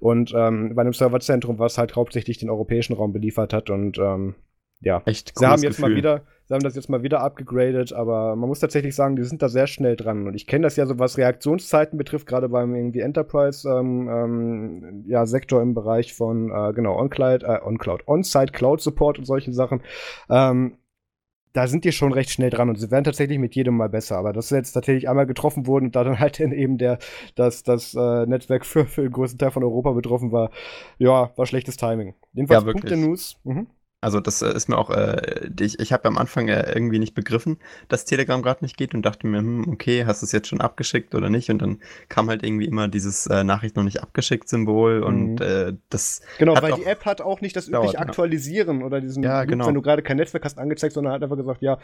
Und 0.00 0.32
ähm, 0.36 0.74
bei 0.74 0.82
einem 0.82 0.92
Serverzentrum, 0.92 1.58
was 1.58 1.78
halt 1.78 1.96
hauptsächlich 1.96 2.38
den 2.38 2.50
europäischen 2.50 2.94
Raum 2.94 3.12
beliefert 3.12 3.52
hat. 3.52 3.70
Und 3.70 3.98
ähm, 3.98 4.34
ja, 4.80 5.02
Echt 5.06 5.32
sie 5.38 5.46
haben 5.46 5.62
jetzt 5.62 5.76
Gefühl. 5.76 5.90
mal 5.90 5.96
wieder, 5.96 6.22
sie 6.44 6.54
haben 6.54 6.62
das 6.62 6.76
jetzt 6.76 6.90
mal 6.90 7.02
wieder 7.02 7.20
abgegradet, 7.20 7.92
aber 7.92 8.36
man 8.36 8.48
muss 8.48 8.60
tatsächlich 8.60 8.94
sagen, 8.94 9.16
die 9.16 9.24
sind 9.24 9.42
da 9.42 9.48
sehr 9.48 9.66
schnell 9.66 9.96
dran. 9.96 10.26
Und 10.26 10.34
ich 10.34 10.46
kenne 10.46 10.64
das 10.64 10.76
ja 10.76 10.86
so, 10.86 10.98
was 10.98 11.16
Reaktionszeiten 11.16 11.96
betrifft, 11.96 12.26
gerade 12.26 12.48
beim 12.48 12.74
irgendwie 12.74 13.00
Enterprise 13.00 13.68
ähm, 13.68 14.08
ähm, 14.08 15.04
ja, 15.06 15.24
Sektor 15.26 15.62
im 15.62 15.74
Bereich 15.74 16.14
von 16.14 16.50
äh, 16.50 16.72
genau 16.74 16.98
On-Cloud, 16.98 17.42
äh, 17.42 17.60
On-Cloud, 17.64 18.06
On-Site 18.06 18.52
Cloud 18.52 18.80
Support 18.80 19.18
und 19.18 19.24
solche 19.24 19.52
Sachen. 19.52 19.82
Ähm, 20.28 20.76
da 21.56 21.66
sind 21.68 21.86
die 21.86 21.92
schon 21.92 22.12
recht 22.12 22.30
schnell 22.30 22.50
dran 22.50 22.68
und 22.68 22.76
sie 22.76 22.90
werden 22.90 23.04
tatsächlich 23.04 23.38
mit 23.38 23.54
jedem 23.54 23.78
Mal 23.78 23.88
besser. 23.88 24.18
Aber 24.18 24.34
dass 24.34 24.50
sie 24.50 24.56
jetzt 24.56 24.72
tatsächlich 24.72 25.08
einmal 25.08 25.26
getroffen 25.26 25.66
wurden 25.66 25.86
und 25.86 25.96
da 25.96 26.04
dann 26.04 26.18
halt 26.18 26.38
eben 26.40 26.76
der, 26.76 26.98
das, 27.34 27.62
das 27.62 27.94
äh, 27.94 28.26
Netzwerk 28.26 28.66
für, 28.66 28.84
für 28.84 29.02
den 29.02 29.12
größten 29.12 29.38
Teil 29.38 29.52
von 29.52 29.64
Europa 29.64 29.92
betroffen 29.92 30.32
war, 30.32 30.50
ja, 30.98 31.30
war 31.34 31.46
schlechtes 31.46 31.78
Timing. 31.78 32.14
Jedenfalls 32.34 32.62
Ja. 32.62 32.72
Punkt 32.72 32.90
der 32.90 32.98
News. 32.98 33.38
Mhm. 33.44 33.68
Also 34.02 34.20
das 34.20 34.42
äh, 34.42 34.52
ist 34.54 34.68
mir 34.68 34.76
auch, 34.76 34.90
äh, 34.90 35.50
ich, 35.58 35.80
ich 35.80 35.92
habe 35.92 36.06
am 36.06 36.18
Anfang 36.18 36.48
äh, 36.48 36.70
irgendwie 36.72 36.98
nicht 36.98 37.14
begriffen, 37.14 37.58
dass 37.88 38.04
Telegram 38.04 38.42
gerade 38.42 38.62
nicht 38.64 38.76
geht 38.76 38.94
und 38.94 39.02
dachte 39.02 39.26
mir, 39.26 39.38
hm, 39.38 39.68
okay, 39.68 40.04
hast 40.06 40.22
du 40.22 40.26
es 40.26 40.32
jetzt 40.32 40.48
schon 40.48 40.60
abgeschickt 40.60 41.14
oder 41.14 41.30
nicht? 41.30 41.50
Und 41.50 41.60
dann 41.62 41.80
kam 42.08 42.28
halt 42.28 42.44
irgendwie 42.44 42.66
immer 42.66 42.88
dieses 42.88 43.26
äh, 43.26 43.42
Nachricht 43.42 43.74
noch 43.74 43.82
nicht 43.84 44.02
abgeschickt 44.02 44.48
Symbol 44.48 45.02
und 45.02 45.36
Mhm. 45.36 45.42
äh, 45.42 45.72
das 45.88 46.20
Genau, 46.38 46.54
weil 46.60 46.72
die 46.74 46.84
App 46.84 47.04
hat 47.06 47.20
auch 47.20 47.40
nicht 47.40 47.56
das 47.56 47.68
übliche 47.68 47.94
ja. 47.94 48.00
Aktualisieren 48.00 48.82
oder 48.82 49.00
diesen 49.00 49.22
Ja, 49.22 49.40
Loop, 49.40 49.48
genau. 49.50 49.66
wenn 49.66 49.74
du 49.74 49.82
gerade 49.82 50.02
kein 50.02 50.18
Netzwerk 50.18 50.44
hast, 50.44 50.58
angezeigt, 50.58 50.92
sondern 50.94 51.14
hat 51.14 51.22
einfach 51.22 51.36
gesagt, 51.36 51.62
ja, 51.62 51.78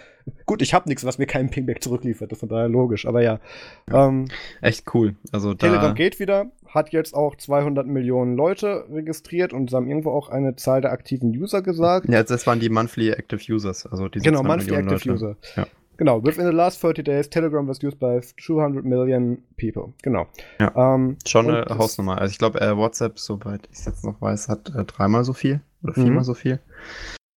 gut, 0.47 0.61
ich 0.63 0.75
habe 0.75 0.89
nichts, 0.89 1.05
was 1.05 1.19
mir 1.19 1.27
keinen 1.27 1.51
Pingback 1.51 1.83
zurückliefert. 1.83 2.31
Das 2.31 2.37
ist 2.37 2.41
von 2.41 2.49
daher 2.51 2.69
logisch. 2.69 3.07
Aber 3.07 3.23
ja, 3.23 3.41
Ähm, 3.91 4.29
echt 4.61 4.95
cool. 4.95 5.17
Also 5.33 5.55
Telegram 5.55 5.95
geht 5.95 6.21
wieder, 6.21 6.47
hat 6.67 6.93
jetzt 6.93 7.15
auch 7.15 7.37
200 7.37 7.87
Millionen 7.87 8.37
Leute 8.37 8.85
registriert 8.91 9.53
und 9.53 9.71
sie 9.71 9.77
haben 9.77 9.89
irgendwo 9.89 10.11
auch 10.11 10.29
eine 10.29 10.57
Zahl 10.57 10.81
der 10.81 10.93
aktiven 10.93 11.31
User 11.31 11.63
gesagt. 11.63 12.02
Ja, 12.09 12.23
das 12.23 12.47
waren 12.47 12.61
die 12.61 12.69
Monthly 12.69 13.11
Active 13.11 13.41
Users, 13.53 13.87
also 13.87 14.09
diese 14.09 14.25
genau, 14.25 14.41
2 14.43 14.49
monthly 14.49 14.71
Millionen 14.73 14.89
active 14.95 15.09
Leute. 15.11 15.25
User. 15.25 15.37
Ja. 15.57 15.67
Genau, 15.99 16.25
within 16.25 16.47
the 16.47 16.53
last 16.53 16.81
30 16.81 17.05
days, 17.05 17.29
Telegram 17.31 17.69
was 17.69 17.83
used 17.83 18.01
by 18.01 18.19
200 18.21 18.85
million 18.85 19.39
people. 19.59 19.93
Genau. 20.03 20.27
Ja. 20.59 20.95
Ähm, 20.95 21.17
Schon 21.27 21.49
eine 21.51 21.67
Hausnummer. 21.79 22.19
Also 22.19 22.33
ich 22.33 22.39
glaube, 22.39 22.61
äh, 22.61 22.77
WhatsApp, 22.77 23.19
soweit 23.19 23.69
ich 23.71 23.79
es 23.79 23.85
jetzt 23.85 24.05
noch 24.05 24.21
weiß, 24.21 24.49
hat 24.49 24.75
äh, 24.75 24.85
dreimal 24.85 25.23
so 25.25 25.33
viel 25.33 25.61
oder 25.83 25.93
viermal 25.95 26.21
Mhm. 26.21 26.25
so 26.25 26.35
viel. 26.35 26.61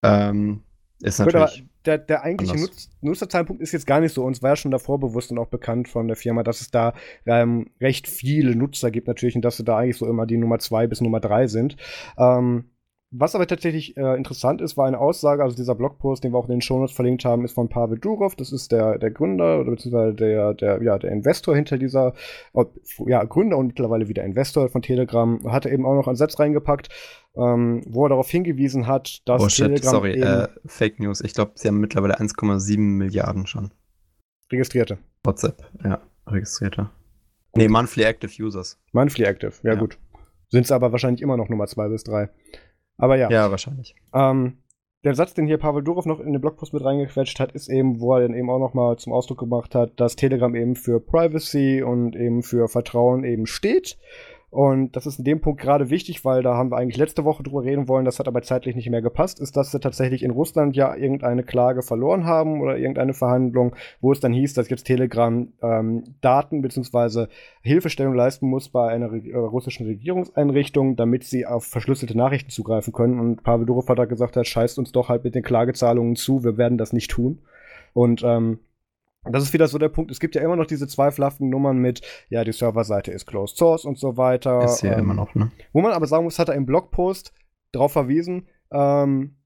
Ähm, 0.02 0.62
ist 1.00 1.18
Gut, 1.18 1.34
aber 1.34 1.46
natürlich. 1.46 1.68
der, 1.84 1.98
der 1.98 2.22
eigentliche. 2.22 2.56
Nutz, 2.56 2.88
Nutzerzeitpunkt 3.02 3.60
ist 3.60 3.72
jetzt 3.72 3.86
gar 3.86 4.00
nicht 4.00 4.14
so. 4.14 4.24
Uns 4.24 4.42
war 4.42 4.50
ja 4.50 4.56
schon 4.56 4.70
davor 4.70 4.98
bewusst 5.00 5.30
und 5.32 5.38
auch 5.38 5.48
bekannt 5.48 5.88
von 5.88 6.06
der 6.06 6.16
Firma, 6.16 6.42
dass 6.42 6.60
es 6.60 6.70
da 6.70 6.94
ähm, 7.26 7.70
recht 7.80 8.06
viele 8.06 8.54
Nutzer 8.56 8.90
gibt 8.90 9.08
natürlich 9.08 9.34
und 9.36 9.44
dass 9.44 9.56
sie 9.56 9.64
da 9.64 9.76
eigentlich 9.78 9.98
so 9.98 10.06
immer 10.06 10.24
die 10.26 10.38
Nummer 10.38 10.58
zwei 10.60 10.86
bis 10.86 11.00
Nummer 11.00 11.20
drei 11.20 11.48
sind. 11.48 11.76
Ähm, 12.16 12.70
was 13.16 13.34
aber 13.34 13.46
tatsächlich 13.46 13.96
äh, 13.96 14.16
interessant 14.16 14.60
ist, 14.60 14.76
war 14.76 14.86
eine 14.86 14.98
Aussage, 14.98 15.42
also 15.42 15.54
dieser 15.54 15.74
Blogpost, 15.74 16.24
den 16.24 16.32
wir 16.32 16.38
auch 16.38 16.46
in 16.46 16.50
den 16.52 16.60
Shownotes 16.60 16.94
verlinkt 16.94 17.24
haben, 17.24 17.44
ist 17.44 17.52
von 17.52 17.68
Pavel 17.68 17.98
Durov. 17.98 18.34
Das 18.34 18.50
ist 18.52 18.72
der, 18.72 18.98
der 18.98 19.10
Gründer 19.10 19.60
oder 19.60 19.70
beziehungsweise 19.70 20.14
der, 20.14 20.54
der, 20.54 20.82
ja, 20.82 20.98
der 20.98 21.12
Investor 21.12 21.54
hinter 21.54 21.78
dieser, 21.78 22.14
ja, 23.06 23.22
Gründer 23.24 23.56
und 23.58 23.68
mittlerweile 23.68 24.08
wieder 24.08 24.24
Investor 24.24 24.68
von 24.68 24.82
Telegram. 24.82 25.40
Hat 25.50 25.64
er 25.66 25.72
eben 25.72 25.86
auch 25.86 25.94
noch 25.94 26.08
einen 26.08 26.16
Satz 26.16 26.38
reingepackt, 26.40 26.88
ähm, 27.36 27.82
wo 27.86 28.06
er 28.06 28.08
darauf 28.08 28.28
hingewiesen 28.28 28.86
hat, 28.86 29.22
dass 29.28 29.42
Oh 29.42 29.48
shit, 29.48 29.66
Telegram 29.66 29.90
sorry, 29.90 30.20
äh, 30.20 30.48
Fake 30.66 30.98
News. 30.98 31.20
Ich 31.20 31.34
glaube, 31.34 31.52
sie 31.54 31.68
haben 31.68 31.78
mittlerweile 31.80 32.18
1,7 32.18 32.78
Milliarden 32.78 33.46
schon. 33.46 33.70
registrierte. 34.50 34.98
WhatsApp, 35.22 35.62
ja, 35.84 36.00
registrierte. 36.26 36.90
Nee, 37.56 37.68
Monthly 37.68 38.02
Active 38.02 38.42
Users. 38.42 38.80
Monthly 38.92 39.24
Active, 39.24 39.52
ja, 39.62 39.74
Ja. 39.74 39.78
gut. 39.78 39.98
Sind 40.50 40.64
es 40.64 40.72
aber 40.72 40.92
wahrscheinlich 40.92 41.22
immer 41.22 41.36
noch 41.36 41.48
Nummer 41.48 41.66
zwei 41.66 41.88
bis 41.88 42.04
drei. 42.04 42.28
Aber 42.96 43.16
ja, 43.16 43.30
Ja, 43.30 43.50
wahrscheinlich. 43.50 43.94
Ähm, 44.12 44.58
der 45.04 45.14
Satz, 45.14 45.34
den 45.34 45.46
hier 45.46 45.58
Pavel 45.58 45.82
Durov 45.82 46.06
noch 46.06 46.18
in 46.18 46.32
den 46.32 46.40
Blogpost 46.40 46.72
mit 46.72 46.82
reingequetscht 46.82 47.38
hat, 47.38 47.52
ist 47.52 47.68
eben, 47.68 48.00
wo 48.00 48.14
er 48.14 48.22
dann 48.22 48.34
eben 48.34 48.48
auch 48.48 48.58
nochmal 48.58 48.96
zum 48.96 49.12
Ausdruck 49.12 49.38
gebracht 49.38 49.74
hat, 49.74 50.00
dass 50.00 50.16
Telegram 50.16 50.54
eben 50.54 50.76
für 50.76 50.98
Privacy 50.98 51.82
und 51.82 52.16
eben 52.16 52.42
für 52.42 52.68
Vertrauen 52.68 53.22
eben 53.22 53.46
steht. 53.46 53.98
Und 54.54 54.94
das 54.94 55.04
ist 55.04 55.18
in 55.18 55.24
dem 55.24 55.40
Punkt 55.40 55.60
gerade 55.60 55.90
wichtig, 55.90 56.24
weil 56.24 56.44
da 56.44 56.54
haben 56.54 56.70
wir 56.70 56.76
eigentlich 56.76 56.96
letzte 56.96 57.24
Woche 57.24 57.42
drüber 57.42 57.64
reden 57.64 57.88
wollen, 57.88 58.04
das 58.04 58.20
hat 58.20 58.28
aber 58.28 58.40
zeitlich 58.42 58.76
nicht 58.76 58.88
mehr 58.88 59.02
gepasst, 59.02 59.40
ist, 59.40 59.56
dass 59.56 59.72
sie 59.72 59.80
tatsächlich 59.80 60.22
in 60.22 60.30
Russland 60.30 60.76
ja 60.76 60.94
irgendeine 60.94 61.42
Klage 61.42 61.82
verloren 61.82 62.24
haben 62.24 62.60
oder 62.60 62.78
irgendeine 62.78 63.14
Verhandlung, 63.14 63.74
wo 64.00 64.12
es 64.12 64.20
dann 64.20 64.32
hieß, 64.32 64.54
dass 64.54 64.68
jetzt 64.68 64.84
Telegram 64.84 65.48
ähm, 65.60 66.04
Daten 66.20 66.62
bzw. 66.62 67.26
Hilfestellung 67.62 68.14
leisten 68.14 68.48
muss 68.48 68.68
bei 68.68 68.92
einer 68.92 69.10
Re 69.10 69.22
äh, 69.28 69.36
russischen 69.36 69.86
Regierungseinrichtung, 69.86 70.94
damit 70.94 71.24
sie 71.24 71.46
auf 71.46 71.64
verschlüsselte 71.64 72.16
Nachrichten 72.16 72.50
zugreifen 72.50 72.92
können. 72.92 73.18
Und 73.18 73.42
Pavel 73.42 73.66
Durov 73.66 73.88
hat 73.88 73.98
da 73.98 74.04
gesagt, 74.04 74.36
hat, 74.36 74.46
scheißt 74.46 74.78
uns 74.78 74.92
doch 74.92 75.08
halt 75.08 75.24
mit 75.24 75.34
den 75.34 75.42
Klagezahlungen 75.42 76.14
zu, 76.14 76.44
wir 76.44 76.56
werden 76.56 76.78
das 76.78 76.92
nicht 76.92 77.10
tun. 77.10 77.40
Und 77.92 78.22
ähm, 78.24 78.60
das 79.32 79.42
ist 79.42 79.52
wieder 79.52 79.66
so 79.68 79.78
der 79.78 79.88
Punkt. 79.88 80.10
Es 80.10 80.20
gibt 80.20 80.34
ja 80.34 80.42
immer 80.42 80.56
noch 80.56 80.66
diese 80.66 80.86
zweifelhaften 80.86 81.48
Nummern 81.48 81.78
mit, 81.78 82.02
ja, 82.28 82.44
die 82.44 82.52
Serverseite 82.52 83.12
ist 83.12 83.26
closed 83.26 83.56
source 83.56 83.84
und 83.84 83.98
so 83.98 84.16
weiter. 84.16 84.64
Ist 84.64 84.82
ja 84.82 84.92
Ähm, 84.92 85.00
immer 85.00 85.14
noch, 85.14 85.34
ne? 85.34 85.50
Wo 85.72 85.80
man 85.80 85.92
aber 85.92 86.06
sagen 86.06 86.24
muss, 86.24 86.38
hat 86.38 86.48
er 86.48 86.54
im 86.54 86.66
Blogpost 86.66 87.32
darauf 87.72 87.92
verwiesen, 87.92 88.48
ähm, 88.72 89.36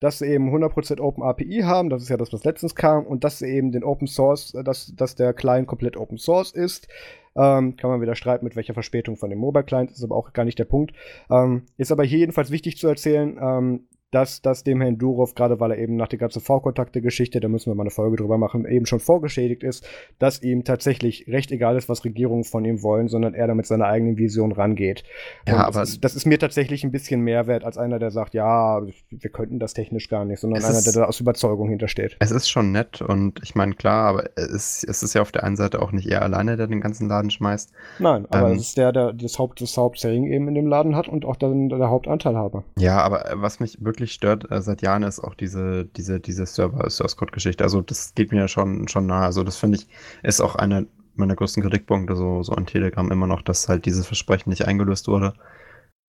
dass 0.00 0.18
sie 0.18 0.26
eben 0.26 0.50
100% 0.54 1.00
Open 1.00 1.22
API 1.22 1.62
haben, 1.64 1.88
das 1.88 2.02
ist 2.02 2.10
ja 2.10 2.16
das, 2.18 2.32
was 2.32 2.44
letztens 2.44 2.74
kam, 2.74 3.06
und 3.06 3.24
dass 3.24 3.38
sie 3.38 3.46
eben 3.46 3.72
den 3.72 3.82
Open 3.82 4.06
Source, 4.06 4.54
äh, 4.54 4.62
dass, 4.62 4.94
dass 4.94 5.14
der 5.14 5.32
Client 5.32 5.66
komplett 5.66 5.96
Open 5.96 6.18
Source 6.18 6.52
ist. 6.52 6.88
Ähm, 7.34 7.76
kann 7.76 7.90
man 7.90 8.00
wieder 8.00 8.14
streiten, 8.14 8.44
mit 8.44 8.56
welcher 8.56 8.74
Verspätung 8.74 9.16
von 9.16 9.28
dem 9.30 9.38
Mobile 9.38 9.64
Client, 9.64 9.90
ist 9.90 10.02
aber 10.02 10.16
auch 10.16 10.32
gar 10.32 10.44
nicht 10.44 10.58
der 10.58 10.64
Punkt. 10.64 10.92
Ähm, 11.30 11.62
ist 11.76 11.92
aber 11.92 12.04
hier 12.04 12.18
jedenfalls 12.18 12.50
wichtig 12.50 12.78
zu 12.78 12.88
erzählen, 12.88 13.38
ähm, 13.40 13.88
dass 14.16 14.40
das 14.40 14.64
dem 14.64 14.80
Herrn 14.80 14.96
Durov, 14.96 15.34
gerade 15.34 15.60
weil 15.60 15.72
er 15.72 15.78
eben 15.78 15.96
nach 15.96 16.08
der 16.08 16.18
ganzen 16.18 16.40
V-Kontakte-Geschichte, 16.40 17.38
da 17.38 17.48
müssen 17.48 17.70
wir 17.70 17.74
mal 17.74 17.82
eine 17.82 17.90
Folge 17.90 18.16
drüber 18.16 18.38
machen, 18.38 18.64
eben 18.66 18.86
schon 18.86 18.98
vorgeschädigt 18.98 19.62
ist, 19.62 19.86
dass 20.18 20.42
ihm 20.42 20.64
tatsächlich 20.64 21.26
recht 21.28 21.52
egal 21.52 21.76
ist, 21.76 21.90
was 21.90 22.02
Regierungen 22.06 22.44
von 22.44 22.64
ihm 22.64 22.82
wollen, 22.82 23.08
sondern 23.08 23.34
er 23.34 23.46
da 23.46 23.54
mit 23.54 23.66
seiner 23.66 23.84
eigenen 23.84 24.16
Vision 24.16 24.52
rangeht. 24.52 25.04
Ja, 25.46 25.54
Und 25.56 25.60
aber- 25.60 25.80
das 25.80 25.90
ist, 25.90 26.04
das 26.04 26.16
ist 26.16 26.24
mir 26.24 26.38
tatsächlich 26.38 26.82
ein 26.82 26.92
bisschen 26.92 27.20
mehr 27.20 27.46
wert 27.46 27.62
als 27.64 27.76
einer, 27.76 27.98
der 27.98 28.10
sagt, 28.10 28.32
ja, 28.32 28.80
wir 29.10 29.30
könnten 29.30 29.58
das 29.58 29.74
technisch 29.74 30.08
gar 30.08 30.24
nicht, 30.24 30.40
sondern 30.40 30.64
einer, 30.64 30.80
der 30.80 30.92
da 30.94 31.04
aus 31.04 31.20
Überzeugung 31.20 31.68
hintersteht. 31.68 32.16
Es 32.18 32.30
ist 32.30 32.48
schon 32.48 32.72
nett 32.72 33.02
und 33.02 33.40
ich 33.42 33.54
meine, 33.54 33.74
klar, 33.74 34.08
aber 34.08 34.30
es, 34.36 34.82
es 34.82 35.02
ist 35.02 35.12
ja 35.12 35.20
auf 35.20 35.30
der 35.32 35.44
einen 35.44 35.56
Seite 35.56 35.82
auch 35.82 35.92
nicht 35.92 36.08
er 36.08 36.22
alleine, 36.22 36.56
der 36.56 36.68
den 36.68 36.80
ganzen 36.80 37.06
Laden 37.08 37.28
schmeißt. 37.30 37.70
Nein, 37.98 38.24
aber 38.30 38.48
Ähm. 38.48 38.56
es 38.56 38.62
ist 38.68 38.78
der, 38.78 38.92
der 38.92 39.12
das, 39.12 39.38
Haupt, 39.38 39.60
das 39.60 39.76
Hauptselling 39.76 40.24
eben 40.32 40.48
in 40.48 40.54
dem 40.54 40.66
Laden 40.68 40.96
hat 40.96 41.06
und 41.06 41.26
auch 41.26 41.36
dann 41.36 41.68
der 41.68 41.90
Hauptanteilhaber. 41.90 42.64
Ja, 42.78 43.02
aber 43.02 43.24
was 43.34 43.60
mich 43.60 43.76
wirklich 43.84 44.05
stört 44.12 44.50
äh, 44.50 44.60
seit 44.62 44.82
Jahren 44.82 45.02
ist 45.02 45.20
auch 45.20 45.34
diese, 45.34 45.84
diese, 45.84 46.20
diese 46.20 46.46
Server-Source-Code-Geschichte. 46.46 47.64
Also 47.64 47.82
das 47.82 48.14
geht 48.14 48.32
mir 48.32 48.40
ja 48.40 48.48
schon, 48.48 48.88
schon 48.88 49.06
nahe. 49.06 49.24
Also 49.24 49.42
das 49.44 49.56
finde 49.56 49.78
ich, 49.78 49.88
ist 50.22 50.40
auch 50.40 50.56
einer 50.56 50.84
meiner 51.14 51.36
größten 51.36 51.62
Kritikpunkte 51.62 52.14
so, 52.14 52.42
so 52.42 52.52
an 52.52 52.66
Telegram 52.66 53.10
immer 53.10 53.26
noch, 53.26 53.42
dass 53.42 53.68
halt 53.68 53.86
dieses 53.86 54.06
Versprechen 54.06 54.50
nicht 54.50 54.66
eingelöst 54.66 55.08
wurde. 55.08 55.34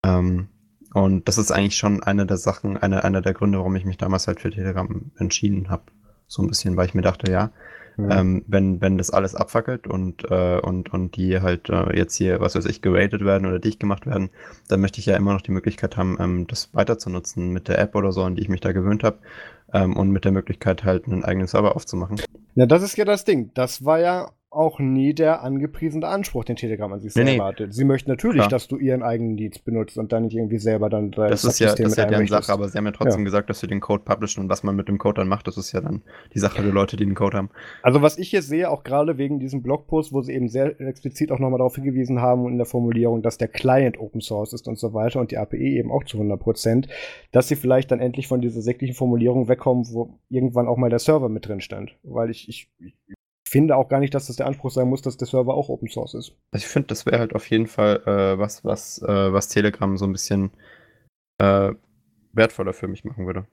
Ähm, 0.04 0.50
und 0.94 1.28
das 1.28 1.38
ist 1.38 1.52
eigentlich 1.52 1.78
schon 1.78 2.04
eine 2.04 2.26
der 2.26 2.38
Sachen, 2.38 2.78
eine, 2.78 3.04
einer 3.04 3.22
der 3.22 3.34
Gründe, 3.34 3.58
warum 3.58 3.76
ich 3.76 3.86
mich 3.86 3.98
damals 3.98 4.28
halt 4.28 4.40
für 4.42 4.50
Telegram 4.50 5.12
entschieden 5.18 5.70
habe. 5.70 5.84
So 6.28 6.42
ein 6.42 6.48
bisschen, 6.48 6.76
weil 6.76 6.88
ich 6.88 6.94
mir 6.94 7.02
dachte, 7.02 7.32
ja, 7.32 7.52
ähm, 7.98 8.44
wenn, 8.48 8.80
wenn 8.82 8.98
das 8.98 9.10
alles 9.10 9.36
abfackelt 9.36 9.88
und, 9.88 10.30
äh, 10.30 10.60
und, 10.60 10.94
und 10.94 11.16
die 11.16 11.42
halt 11.42 11.70
äh, 11.70 11.98
jetzt 11.98 12.16
hier, 12.16 12.40
was 12.40 12.56
weiß 12.56 12.66
ich, 12.66 12.82
geratet 12.82 13.26
werden 13.26 13.48
oder 13.48 13.60
dicht 13.60 13.80
gemacht 13.80 14.06
werden, 14.06 14.30
dann 14.68 14.82
möchte 14.82 15.00
ich 15.00 15.08
ja 15.08 15.16
immer 15.16 15.34
noch 15.34 15.42
die 15.42 15.52
Möglichkeit 15.52 15.98
haben, 15.98 16.18
ähm, 16.20 16.48
das 16.48 16.74
weiter 16.74 16.98
zu 17.00 17.10
nutzen 17.10 17.52
mit 17.52 17.68
der 17.68 17.80
App 17.80 17.96
oder 17.96 18.12
so, 18.12 18.24
an 18.24 18.36
die 18.36 18.42
ich 18.42 18.50
mich 18.50 18.62
da 18.62 18.72
gewöhnt 18.72 19.04
habe 19.04 19.18
ähm, 19.74 19.96
und 19.96 20.12
mit 20.12 20.26
der 20.26 20.32
Möglichkeit 20.32 20.84
halt 20.84 21.08
einen 21.08 21.24
eigenen 21.24 21.48
Server 21.48 21.76
aufzumachen. 21.76 22.22
Ja, 22.56 22.66
das 22.66 22.84
ist 22.84 22.98
ja 22.98 23.06
das 23.06 23.26
Ding. 23.26 23.52
Das 23.54 23.84
war 23.84 24.00
ja 24.00 24.32
auch 24.58 24.80
nie 24.80 25.14
der 25.14 25.44
angepriesene 25.44 26.08
Anspruch, 26.08 26.44
den 26.44 26.56
Telegram 26.56 26.92
an 26.92 27.00
sich 27.00 27.16
Nee, 27.16 27.24
selber 27.26 27.44
nee. 27.44 27.50
hatte. 27.50 27.72
Sie 27.72 27.86
möchten 27.86 28.10
natürlich, 28.10 28.40
Klar. 28.40 28.50
dass 28.50 28.68
du 28.68 28.78
ihren 28.78 29.04
eigenen 29.04 29.38
Dienst 29.38 29.64
benutzt 29.64 29.98
und 29.98 30.12
dann 30.12 30.24
nicht 30.24 30.36
irgendwie 30.36 30.58
selber 30.58 30.90
dann 30.90 31.12
Das 31.12 31.44
ist 31.44 31.60
ja, 31.60 31.68
das 31.74 31.80
ist 31.80 31.98
ja 31.98 32.06
deren. 32.06 32.28
Sache, 32.28 32.52
aber 32.52 32.68
sie 32.68 32.78
haben 32.78 32.86
ja 32.86 32.92
trotzdem 32.92 33.24
gesagt, 33.24 33.50
dass 33.50 33.60
sie 33.60 33.68
den 33.68 33.80
Code 33.80 34.04
publishen 34.04 34.44
und 34.44 34.50
was 34.50 34.64
man 34.64 34.76
mit 34.76 34.88
dem 34.88 34.98
Code 34.98 35.22
dann 35.22 35.28
macht, 35.28 35.48
das 35.48 35.58
ist 35.58 35.72
ja 35.72 35.82
dann 35.82 36.02
die 36.34 36.40
Sache 36.40 36.62
der 36.62 36.72
Leute, 36.74 36.98
die 36.98 37.06
den 37.06 37.16
Code 37.16 37.38
haben. 37.38 37.50
Also 37.84 38.02
was 38.02 38.18
ich 38.18 38.30
hier 38.30 38.42
sehe, 38.42 38.70
auch 38.70 38.84
gerade 38.84 39.18
wegen 39.18 39.40
diesem 39.40 39.62
Blogpost, 39.62 40.12
wo 40.12 40.22
sie 40.22 40.34
eben 40.34 40.50
sehr 40.50 40.80
explizit 40.82 41.32
auch 41.32 41.40
nochmal 41.40 41.60
darauf 41.60 41.76
hingewiesen 41.76 42.22
haben 42.22 42.48
in 42.48 42.58
der 42.58 42.66
Formulierung, 42.66 43.22
dass 43.22 43.38
der 43.38 43.48
Client 43.48 44.00
Open 44.00 44.22
Source 44.22 44.54
ist 44.54 44.68
und 44.68 44.78
so 44.78 44.94
weiter 44.94 45.20
und 45.20 45.32
die 45.32 45.38
API 45.38 45.78
eben 45.78 45.92
auch 45.92 46.04
zu 46.04 46.18
100 46.18 46.40
Prozent, 46.40 46.88
dass 47.32 47.48
sie 47.48 47.56
vielleicht 47.56 47.92
dann 47.92 48.00
endlich 48.00 48.28
von 48.28 48.42
dieser 48.42 48.62
säglichen 48.62 48.96
Formulierung 48.96 49.48
wegkommen, 49.48 49.86
wo 49.92 50.20
irgendwann 50.30 50.68
auch 50.68 50.78
mal 50.78 50.90
der 50.90 51.00
Server 51.00 51.30
mit 51.30 51.48
drin 51.48 51.62
stand. 51.62 51.96
Weil 52.04 52.30
ich, 52.30 52.50
ich, 52.50 52.70
ich 52.80 52.94
finde 53.50 53.76
auch 53.76 53.90
gar 53.90 54.00
nicht, 54.00 54.14
dass 54.14 54.28
das 54.28 54.36
der 54.36 54.46
Anspruch 54.48 54.72
sein 54.72 54.88
muss, 54.88 55.02
dass 55.02 55.18
der 55.18 55.28
Server 55.28 55.54
auch 55.54 55.70
Open 55.70 55.90
Source 55.90 56.14
ist. 56.14 56.36
Also 56.52 56.64
ich 56.64 56.68
finde, 56.68 56.88
das 56.88 57.06
wäre 57.06 57.20
halt 57.20 57.36
auf 57.36 57.50
jeden 57.50 57.68
Fall 57.68 58.02
äh, 58.06 58.38
was, 58.40 58.64
was, 58.66 59.02
äh, 59.02 59.34
was 59.34 59.48
Telegram 59.50 59.98
so 59.98 60.06
ein 60.06 60.12
bisschen 60.12 60.52
äh, 61.40 61.72
wertvoller 62.34 62.74
für 62.74 62.88
mich 62.88 63.04
machen 63.06 63.26
würde. 63.26 63.46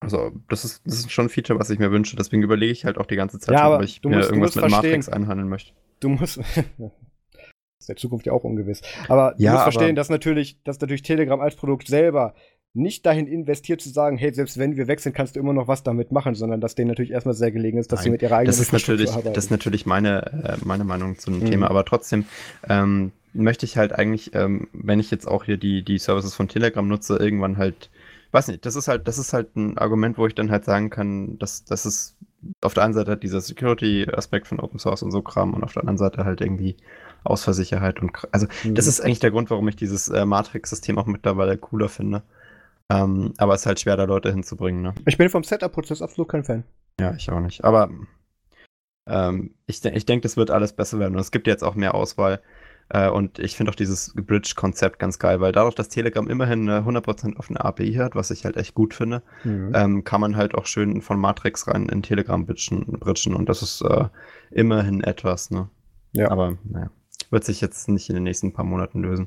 Also, 0.00 0.30
das 0.48 0.64
ist, 0.64 0.82
das 0.86 0.94
ist 0.98 1.10
schon 1.10 1.26
ein 1.26 1.30
Feature, 1.30 1.58
was 1.58 1.70
ich 1.70 1.78
mir 1.78 1.90
wünsche. 1.90 2.16
Deswegen 2.16 2.42
überlege 2.42 2.70
ich 2.72 2.84
halt 2.84 2.98
auch 2.98 3.06
die 3.06 3.16
ganze 3.16 3.38
Zeit, 3.38 3.54
Ja, 3.54 3.64
schon, 3.66 3.74
ob 3.76 3.82
ich 3.82 4.00
du 4.02 4.08
mir 4.10 4.16
musst- 4.16 4.28
du 4.30 4.34
irgendwas 4.34 4.54
musst 4.54 4.64
mit 4.64 4.70
verstehen. 4.72 4.90
Matrix 4.90 5.08
einhandeln 5.08 5.48
möchte. 5.48 5.72
Du 6.00 6.08
musst. 6.10 6.36
ist 7.78 7.88
der 7.88 7.96
Zukunft 7.96 8.26
ja 8.26 8.32
auch 8.32 8.44
ungewiss. 8.44 8.82
Aber 9.08 9.34
du 9.36 9.42
Ja, 9.42 9.52
musst 9.52 9.62
aber- 9.62 9.72
verstehen, 9.72 9.96
dass 9.96 10.10
natürlich, 10.10 10.62
dass 10.64 10.80
natürlich 10.80 11.02
Telegram 11.02 11.40
als 11.40 11.56
Produkt 11.56 11.88
selber 11.88 12.34
nicht 12.76 13.06
dahin 13.06 13.26
investiert 13.26 13.80
zu 13.80 13.88
sagen, 13.88 14.18
hey, 14.18 14.32
selbst 14.34 14.58
wenn 14.58 14.76
wir 14.76 14.86
wechseln, 14.86 15.12
kannst 15.12 15.34
du 15.36 15.40
immer 15.40 15.52
noch 15.52 15.66
was 15.66 15.82
damit 15.82 16.12
machen, 16.12 16.34
sondern 16.34 16.60
dass 16.60 16.74
denen 16.74 16.88
natürlich 16.88 17.10
erstmal 17.10 17.34
sehr 17.34 17.50
gelegen 17.50 17.78
ist, 17.78 17.90
dass 17.90 18.02
sie 18.02 18.08
Nein, 18.08 18.12
mit 18.12 18.22
ihrer 18.22 18.36
eigenen 18.36 18.46
Das 18.46 18.60
ist 18.60 18.72
natürlich, 18.72 19.06
Infrastruktur 19.08 19.32
das 19.34 19.44
ist 19.46 19.50
natürlich 19.50 19.86
meine, 19.86 20.26
äh, 20.44 20.56
meine 20.64 20.84
Meinung 20.84 21.18
zu 21.18 21.30
dem 21.30 21.40
Mhm. 21.40 21.46
Thema, 21.46 21.70
aber 21.70 21.84
trotzdem 21.84 22.26
ähm, 22.68 23.12
möchte 23.32 23.64
ich 23.66 23.76
halt 23.76 23.92
eigentlich, 23.92 24.34
ähm, 24.34 24.68
wenn 24.72 25.00
ich 25.00 25.10
jetzt 25.10 25.26
auch 25.26 25.44
hier 25.44 25.56
die, 25.56 25.82
die 25.82 25.98
Services 25.98 26.34
von 26.34 26.48
Telegram 26.48 26.86
nutze, 26.86 27.16
irgendwann 27.16 27.56
halt, 27.56 27.90
weiß 28.32 28.48
nicht, 28.48 28.66
das 28.66 28.76
ist 28.76 28.88
halt, 28.88 29.08
das 29.08 29.18
ist 29.18 29.32
halt 29.32 29.56
ein 29.56 29.78
Argument, 29.78 30.18
wo 30.18 30.26
ich 30.26 30.34
dann 30.34 30.50
halt 30.50 30.64
sagen 30.64 30.90
kann, 30.90 31.38
dass 31.38 31.64
das 31.64 31.86
ist 31.86 32.14
auf 32.60 32.74
der 32.74 32.84
einen 32.84 32.94
Seite 32.94 33.12
halt 33.12 33.22
dieser 33.22 33.40
Security-Aspekt 33.40 34.46
von 34.46 34.60
Open 34.60 34.78
Source 34.78 35.02
und 35.02 35.10
so 35.10 35.22
Kram 35.22 35.54
und 35.54 35.64
auf 35.64 35.72
der 35.72 35.82
anderen 35.82 35.98
Seite 35.98 36.24
halt 36.24 36.40
irgendwie 36.40 36.76
Ausfallsicherheit 37.24 38.00
und 38.00 38.12
also 38.30 38.46
Mhm. 38.64 38.74
das 38.74 38.86
ist 38.86 39.00
eigentlich 39.00 39.18
der 39.20 39.30
Grund, 39.32 39.50
warum 39.50 39.66
ich 39.68 39.76
dieses 39.76 40.08
äh, 40.08 40.24
Matrix-System 40.24 40.98
auch 40.98 41.06
mittlerweile 41.06 41.56
cooler 41.56 41.88
finde. 41.88 42.22
Ähm, 42.90 43.34
aber 43.38 43.54
es 43.54 43.62
ist 43.62 43.66
halt 43.66 43.80
schwer, 43.80 43.96
da 43.96 44.04
Leute 44.04 44.30
hinzubringen, 44.30 44.80
ne? 44.82 44.94
Ich 45.06 45.18
bin 45.18 45.28
vom 45.28 45.42
Setup-Prozess 45.42 46.02
absolut 46.02 46.28
kein 46.30 46.44
Fan. 46.44 46.64
Ja, 47.00 47.14
ich 47.14 47.30
auch 47.30 47.40
nicht. 47.40 47.64
Aber 47.64 47.90
ähm, 49.08 49.54
ich, 49.66 49.80
de 49.80 49.92
ich 49.96 50.06
denke, 50.06 50.22
das 50.22 50.36
wird 50.36 50.50
alles 50.50 50.72
besser 50.72 50.98
werden. 50.98 51.14
Und 51.14 51.20
es 51.20 51.30
gibt 51.30 51.46
jetzt 51.46 51.62
auch 51.64 51.74
mehr 51.74 51.94
Auswahl. 51.94 52.40
Äh, 52.88 53.08
und 53.08 53.38
ich 53.40 53.56
finde 53.56 53.70
auch 53.72 53.76
dieses 53.76 54.14
Bridge-Konzept 54.14 54.98
ganz 55.00 55.18
geil, 55.18 55.40
weil 55.40 55.50
dadurch, 55.52 55.74
dass 55.74 55.88
Telegram 55.88 56.28
immerhin 56.28 56.68
eine 56.68 56.86
100% 56.86 57.36
offene 57.36 57.64
API 57.64 57.94
hat, 57.94 58.14
was 58.14 58.30
ich 58.30 58.44
halt 58.44 58.56
echt 58.56 58.74
gut 58.74 58.94
finde, 58.94 59.22
Mhm. 59.44 59.72
ähm, 59.74 60.04
kann 60.04 60.20
man 60.20 60.36
halt 60.36 60.54
auch 60.54 60.66
schön 60.66 61.02
von 61.02 61.18
Matrix 61.18 61.66
rein 61.66 61.88
in 61.88 62.02
Telegram 62.02 62.46
bridgen. 62.46 63.34
und 63.34 63.48
das 63.48 63.62
ist 63.62 63.80
äh, 63.82 64.04
immerhin 64.52 65.02
etwas, 65.02 65.50
ne? 65.50 65.68
Ja. 66.12 66.30
Aber 66.30 66.56
naja, 66.64 66.90
wird 67.30 67.42
sich 67.44 67.60
jetzt 67.60 67.88
nicht 67.88 68.08
in 68.08 68.14
den 68.14 68.22
nächsten 68.24 68.52
paar 68.52 68.64
Monaten 68.64 69.02
lösen. 69.02 69.26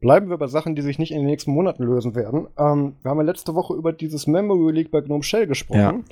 Bleiben 0.00 0.28
wir 0.28 0.36
bei 0.36 0.46
Sachen, 0.46 0.74
die 0.74 0.82
sich 0.82 0.98
nicht 0.98 1.10
in 1.12 1.18
den 1.18 1.26
nächsten 1.26 1.52
Monaten 1.52 1.82
lösen 1.84 2.14
werden. 2.14 2.48
Ähm, 2.58 2.96
wir 3.02 3.10
haben 3.10 3.18
ja 3.18 3.24
letzte 3.24 3.54
Woche 3.54 3.74
über 3.74 3.92
dieses 3.92 4.26
Memory 4.26 4.72
Leak 4.72 4.90
bei 4.90 5.00
GNOME 5.00 5.22
Shell 5.22 5.46
gesprochen. 5.46 6.04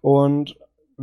Und 0.00 0.56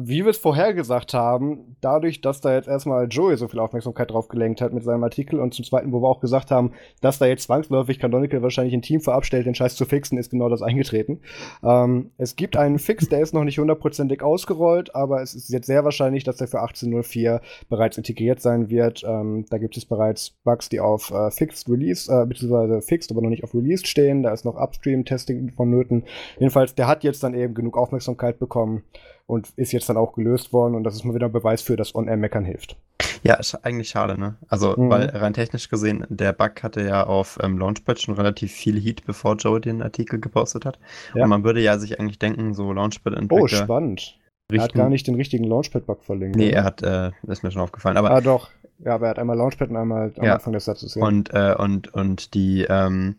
wie 0.07 0.23
wir 0.23 0.31
es 0.31 0.37
vorhergesagt 0.37 1.13
haben, 1.13 1.75
dadurch, 1.81 2.21
dass 2.21 2.41
da 2.41 2.53
jetzt 2.53 2.67
erstmal 2.67 3.07
Joey 3.07 3.37
so 3.37 3.47
viel 3.47 3.59
Aufmerksamkeit 3.59 4.11
drauf 4.11 4.27
gelenkt 4.27 4.61
hat 4.61 4.73
mit 4.73 4.83
seinem 4.83 5.03
Artikel 5.03 5.39
und 5.39 5.53
zum 5.53 5.65
Zweiten, 5.65 5.91
wo 5.91 6.01
wir 6.01 6.07
auch 6.07 6.19
gesagt 6.19 6.51
haben, 6.51 6.73
dass 7.01 7.19
da 7.19 7.25
jetzt 7.25 7.43
zwangsläufig 7.43 7.99
Canonical 7.99 8.41
wahrscheinlich 8.41 8.73
ein 8.73 8.81
Team 8.81 9.01
verabstellt, 9.01 9.45
den 9.45 9.55
Scheiß 9.55 9.75
zu 9.75 9.85
fixen, 9.85 10.17
ist 10.17 10.29
genau 10.29 10.49
das 10.49 10.61
eingetreten. 10.61 11.19
Ähm, 11.63 12.11
es 12.17 12.35
gibt 12.35 12.57
einen 12.57 12.79
Fix, 12.79 13.09
der 13.09 13.21
ist 13.21 13.33
noch 13.33 13.43
nicht 13.43 13.59
hundertprozentig 13.59 14.21
ausgerollt, 14.21 14.95
aber 14.95 15.21
es 15.21 15.35
ist 15.35 15.49
jetzt 15.49 15.67
sehr 15.67 15.83
wahrscheinlich, 15.83 16.23
dass 16.23 16.37
der 16.37 16.47
für 16.47 16.61
18.04 16.61 17.41
bereits 17.69 17.97
integriert 17.97 18.41
sein 18.41 18.69
wird. 18.69 19.03
Ähm, 19.05 19.45
da 19.49 19.57
gibt 19.57 19.77
es 19.77 19.85
bereits 19.85 20.31
Bugs, 20.43 20.69
die 20.69 20.79
auf 20.79 21.11
äh, 21.11 21.31
Fixed 21.31 21.69
Release, 21.69 22.11
äh, 22.11 22.25
beziehungsweise 22.25 22.81
Fixed, 22.81 23.11
aber 23.11 23.21
noch 23.21 23.29
nicht 23.29 23.43
auf 23.43 23.53
Released 23.53 23.87
stehen. 23.87 24.23
Da 24.23 24.31
ist 24.31 24.45
noch 24.45 24.55
Upstream-Testing 24.55 25.51
vonnöten. 25.51 26.03
Jedenfalls, 26.37 26.75
der 26.75 26.87
hat 26.87 27.03
jetzt 27.03 27.23
dann 27.23 27.33
eben 27.33 27.53
genug 27.53 27.77
Aufmerksamkeit 27.77 28.39
bekommen 28.39 28.83
und 29.29 29.49
ist 29.55 29.71
jetzt 29.71 29.87
dann 29.89 29.97
auch 29.97 30.13
gelöst 30.13 30.51
worden. 30.53 30.75
Und 30.75 30.83
das 30.83 30.95
ist 30.95 31.03
mal 31.05 31.13
wieder 31.15 31.27
ein 31.27 31.31
Beweis 31.31 31.61
für, 31.61 31.75
dass 31.75 31.93
On-Air-Meckern 31.95 32.43
hilft. 32.43 32.75
Ja, 33.23 33.35
ist 33.35 33.53
eigentlich 33.65 33.89
schade, 33.89 34.19
ne? 34.19 34.35
Also, 34.47 34.75
Mhm. 34.77 34.89
weil 34.89 35.09
rein 35.09 35.33
technisch 35.33 35.69
gesehen, 35.69 36.05
der 36.09 36.33
Bug 36.33 36.63
hatte 36.63 36.81
ja 36.81 37.05
auf 37.05 37.37
ähm, 37.41 37.57
Launchpad 37.57 37.99
schon 38.01 38.15
relativ 38.15 38.51
viel 38.51 38.79
Heat, 38.79 39.05
bevor 39.05 39.35
Joe 39.35 39.59
den 39.61 39.81
Artikel 39.81 40.19
gepostet 40.19 40.65
hat. 40.65 40.79
Ja. 41.13 41.23
Und 41.23 41.29
man 41.29 41.43
würde 41.43 41.61
ja 41.61 41.77
sich 41.77 41.99
eigentlich 41.99 42.19
denken, 42.19 42.53
so 42.53 42.67
Oh, 42.67 42.73
Launchpad-Entwickler 42.73 43.47
spannend. 43.63 44.17
Er 44.51 44.57
hat 44.61 44.69
richten- 44.69 44.77
gar 44.79 44.89
nicht 44.89 45.05
den 45.05 45.15
richtigen 45.15 45.43
Launchpad-Bug 45.43 46.03
verlinkt. 46.03 46.35
Nee, 46.37 46.47
oder? 46.49 46.57
er 46.57 46.63
hat, 46.63 46.81
äh, 46.81 47.11
ist 47.27 47.43
mir 47.43 47.51
schon 47.51 47.61
aufgefallen. 47.61 47.97
Aber 47.97 48.09
Ah, 48.11 48.21
doch. 48.21 48.49
Ja, 48.83 48.95
aber 48.95 49.07
er 49.07 49.09
hat 49.11 49.19
einmal 49.19 49.37
Launchpad 49.37 49.69
und 49.69 49.75
einmal 49.77 50.11
am 50.17 50.23
Ja. 50.23 50.33
Anfang 50.35 50.53
des 50.53 50.65
Satzes. 50.65 50.95
Ja. 50.95 51.05
Und, 51.05 51.31
äh, 51.33 51.53
und, 51.57 51.93
und 51.93 52.33
die, 52.33 52.65
ähm, 52.69 53.15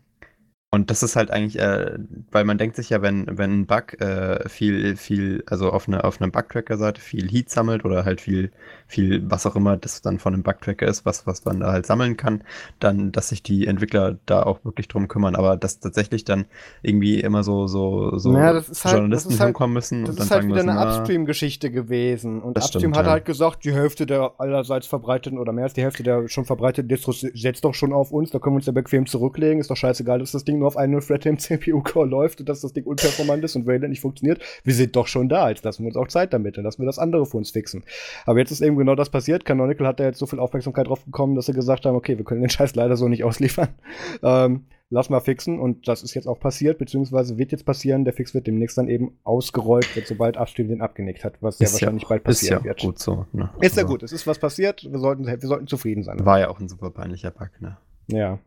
und 0.72 0.88
das 0.88 1.02
ist 1.02 1.16
halt 1.16 1.32
eigentlich, 1.32 1.58
äh, 1.58 1.98
weil 2.30 2.44
man 2.44 2.56
denkt 2.56 2.76
sich 2.76 2.90
ja, 2.90 3.02
wenn, 3.02 3.26
wenn 3.36 3.62
ein 3.62 3.66
Bug 3.66 4.00
äh, 4.00 4.48
viel, 4.48 4.94
viel, 4.96 5.42
also 5.46 5.72
auf 5.72 5.88
einer 5.88 6.04
auf 6.04 6.20
einer 6.20 6.30
Bugtracker-Seite 6.30 7.00
viel 7.00 7.28
Heat 7.28 7.50
sammelt 7.50 7.84
oder 7.84 8.04
halt 8.04 8.20
viel, 8.20 8.52
viel, 8.86 9.28
was 9.28 9.46
auch 9.46 9.56
immer 9.56 9.76
das 9.76 10.00
dann 10.00 10.20
von 10.20 10.32
einem 10.32 10.44
Bugtracker 10.44 10.86
ist, 10.86 11.04
was, 11.04 11.26
was 11.26 11.44
man 11.44 11.58
da 11.58 11.72
halt 11.72 11.86
sammeln 11.86 12.16
kann, 12.16 12.44
dann, 12.78 13.10
dass 13.10 13.30
sich 13.30 13.42
die 13.42 13.66
Entwickler 13.66 14.18
da 14.26 14.44
auch 14.44 14.64
wirklich 14.64 14.86
drum 14.86 15.08
kümmern. 15.08 15.34
Aber 15.34 15.56
dass 15.56 15.80
tatsächlich 15.80 16.24
dann 16.24 16.44
irgendwie 16.82 17.18
immer 17.18 17.42
so, 17.42 17.66
so, 17.66 18.16
so 18.18 18.30
Naja, 18.30 18.54
halt- 18.54 18.64
Journalisten 18.84 19.10
das 19.10 19.24
ist 19.26 19.40
halt- 19.40 19.48
hinkommen 19.48 19.74
müssen 19.74 20.02
Das 20.02 20.10
und 20.10 20.18
dann 20.20 20.26
ist 20.26 20.30
halt 20.30 20.44
wieder 20.44 20.54
müssen, 20.54 20.68
eine 20.68 20.78
ah, 20.78 20.98
Upstream-Geschichte 20.98 21.72
gewesen. 21.72 22.40
Und 22.42 22.56
Upstream 22.56 22.80
stimmt, 22.80 22.96
hat 22.96 23.06
ja. 23.06 23.10
halt 23.12 23.24
gesagt, 23.24 23.64
die 23.64 23.72
Hälfte 23.72 24.06
der 24.06 24.34
allerseits 24.38 24.86
verbreiteten 24.86 25.36
oder 25.36 25.52
mehr 25.52 25.64
als 25.64 25.74
die 25.74 25.82
Hälfte 25.82 26.04
der 26.04 26.28
schon 26.28 26.44
verbreiteten 26.44 26.88
Distros 26.88 27.22
setzt 27.34 27.64
doch 27.64 27.74
schon 27.74 27.92
auf 27.92 28.12
uns, 28.12 28.30
da 28.30 28.38
können 28.38 28.54
wir 28.54 28.58
uns 28.58 28.66
ja 28.66 28.72
bequem 28.72 29.06
zurücklegen. 29.06 29.58
Ist 29.58 29.68
doch 29.68 29.76
scheißegal, 29.76 30.20
dass 30.20 30.30
das 30.30 30.44
Ding 30.44 30.59
nur 30.60 30.68
auf 30.68 30.76
einen 30.76 31.00
Thread 31.00 31.26
im 31.26 31.38
CPU-Core 31.38 32.06
läuft 32.06 32.40
und 32.40 32.48
dass 32.48 32.60
das 32.60 32.72
Ding 32.72 32.84
unperformant 32.84 33.42
ist 33.44 33.56
und 33.56 33.66
Wayland 33.66 33.90
nicht 33.90 34.00
funktioniert. 34.00 34.40
Wir 34.64 34.74
sind 34.74 34.94
doch 34.94 35.08
schon 35.08 35.28
da, 35.28 35.50
jetzt 35.50 35.64
lassen 35.64 35.82
wir 35.82 35.88
uns 35.88 35.96
auch 35.96 36.08
Zeit 36.08 36.32
damit, 36.32 36.56
dann 36.56 36.64
lassen 36.64 36.80
wir 36.80 36.86
das 36.86 36.98
andere 36.98 37.26
für 37.26 37.36
uns 37.36 37.50
fixen. 37.50 37.82
Aber 38.26 38.38
jetzt 38.38 38.50
ist 38.52 38.60
eben 38.60 38.76
genau 38.76 38.94
das 38.94 39.10
passiert. 39.10 39.44
Canonical 39.44 39.86
hat 39.86 39.98
da 40.00 40.04
jetzt 40.04 40.18
so 40.18 40.26
viel 40.26 40.38
Aufmerksamkeit 40.38 40.86
drauf 40.86 41.04
bekommen, 41.04 41.34
dass 41.34 41.46
sie 41.46 41.52
gesagt 41.52 41.84
haben, 41.84 41.96
okay, 41.96 42.16
wir 42.16 42.24
können 42.24 42.40
den 42.40 42.50
Scheiß 42.50 42.74
leider 42.76 42.96
so 42.96 43.08
nicht 43.08 43.24
ausliefern. 43.24 43.68
Ähm, 44.22 44.66
lass 44.90 45.08
mal 45.08 45.20
fixen 45.20 45.58
und 45.58 45.88
das 45.88 46.02
ist 46.02 46.14
jetzt 46.14 46.26
auch 46.26 46.38
passiert, 46.38 46.78
beziehungsweise 46.78 47.38
wird 47.38 47.52
jetzt 47.52 47.64
passieren. 47.64 48.04
Der 48.04 48.12
Fix 48.12 48.34
wird 48.34 48.46
demnächst 48.46 48.76
dann 48.76 48.88
eben 48.88 49.16
ausgerollt, 49.24 49.94
wird 49.96 50.06
sobald 50.06 50.36
Upstream 50.36 50.68
den 50.68 50.82
abgenickt 50.82 51.24
hat, 51.24 51.34
was 51.40 51.58
sehr 51.58 51.68
ja, 51.68 51.72
wahrscheinlich 51.72 52.06
bald 52.06 52.28
ist 52.28 52.42
ja 52.42 52.56
passieren 52.56 52.64
wird. 52.64 52.80
gut 52.80 52.98
so. 52.98 53.26
Ne? 53.32 53.50
Ist 53.60 53.76
ja 53.76 53.84
Also, 53.84 53.92
gut, 53.92 54.02
es 54.02 54.12
ist 54.12 54.26
was 54.26 54.38
passiert, 54.38 54.86
wir 54.90 54.98
sollten, 54.98 55.26
wir 55.26 55.38
sollten 55.38 55.66
zufrieden 55.68 56.02
sein. 56.02 56.24
War 56.24 56.40
ja 56.40 56.50
auch 56.50 56.60
ein 56.60 56.68
super 56.68 56.90
peinlicher 56.90 57.30
Bug, 57.30 57.50
ne? 57.60 57.78
Ja. 58.12 58.38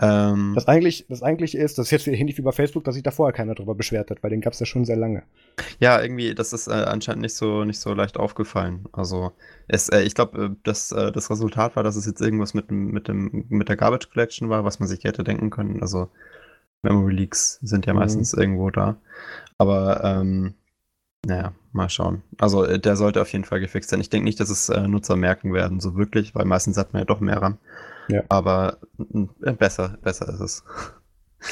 Ähm, 0.00 0.52
Das 0.54 0.66
eigentlich, 0.66 1.06
das 1.08 1.22
eigentlich 1.22 1.54
ist, 1.54 1.76
das 1.78 1.86
ist 1.86 1.90
jetzt 1.90 2.06
ähnlich 2.06 2.38
wie 2.38 2.42
bei 2.42 2.52
Facebook, 2.52 2.84
dass 2.84 2.94
sich 2.94 3.02
da 3.02 3.10
vorher 3.10 3.32
keiner 3.34 3.54
drüber 3.54 3.74
beschwert 3.74 4.10
hat, 4.10 4.22
weil 4.22 4.30
den 4.30 4.40
gab 4.40 4.52
es 4.54 4.60
ja 4.60 4.66
schon 4.66 4.84
sehr 4.84 4.96
lange. 4.96 5.22
Ja, 5.78 6.00
irgendwie, 6.00 6.34
das 6.34 6.52
ist 6.52 6.68
äh, 6.68 6.72
anscheinend 6.72 7.22
nicht 7.22 7.34
so, 7.34 7.64
nicht 7.64 7.78
so 7.80 7.92
leicht 7.92 8.16
aufgefallen. 8.16 8.86
Also, 8.92 9.32
es, 9.68 9.88
äh, 9.90 10.00
ich 10.02 10.14
glaube, 10.14 10.44
äh, 10.44 10.50
das, 10.62 10.92
äh, 10.92 11.12
das 11.12 11.30
Resultat 11.30 11.76
war, 11.76 11.82
dass 11.82 11.96
es 11.96 12.06
jetzt 12.06 12.20
irgendwas 12.20 12.54
mit, 12.54 12.70
mit, 12.70 13.08
dem, 13.08 13.44
mit 13.48 13.68
der 13.68 13.76
Garbage 13.76 14.08
Collection 14.10 14.48
war, 14.48 14.64
was 14.64 14.80
man 14.80 14.88
sich 14.88 15.04
hätte 15.04 15.24
denken 15.24 15.50
können. 15.50 15.82
Also, 15.82 16.08
Memory 16.82 17.12
Leaks 17.12 17.58
sind 17.62 17.84
ja 17.86 17.92
Mhm. 17.92 17.98
meistens 17.98 18.32
irgendwo 18.32 18.70
da. 18.70 18.96
Aber, 19.58 20.02
ähm, 20.02 20.54
naja, 21.26 21.52
mal 21.72 21.90
schauen. 21.90 22.22
Also, 22.38 22.64
äh, 22.64 22.78
der 22.78 22.96
sollte 22.96 23.20
auf 23.20 23.30
jeden 23.32 23.44
Fall 23.44 23.60
gefixt 23.60 23.90
sein. 23.90 24.00
Ich 24.00 24.08
denke 24.08 24.24
nicht, 24.24 24.40
dass 24.40 24.48
es 24.48 24.70
äh, 24.70 24.88
Nutzer 24.88 25.16
merken 25.16 25.52
werden, 25.52 25.78
so 25.80 25.94
wirklich, 25.96 26.34
weil 26.34 26.46
meistens 26.46 26.78
hat 26.78 26.94
man 26.94 27.00
ja 27.00 27.04
doch 27.04 27.20
mehr 27.20 27.42
RAM. 27.42 27.58
Ja. 28.10 28.22
Aber 28.28 28.78
äh, 29.42 29.52
besser, 29.52 29.98
besser 30.02 30.28
ist 30.28 30.40
es. 30.40 30.64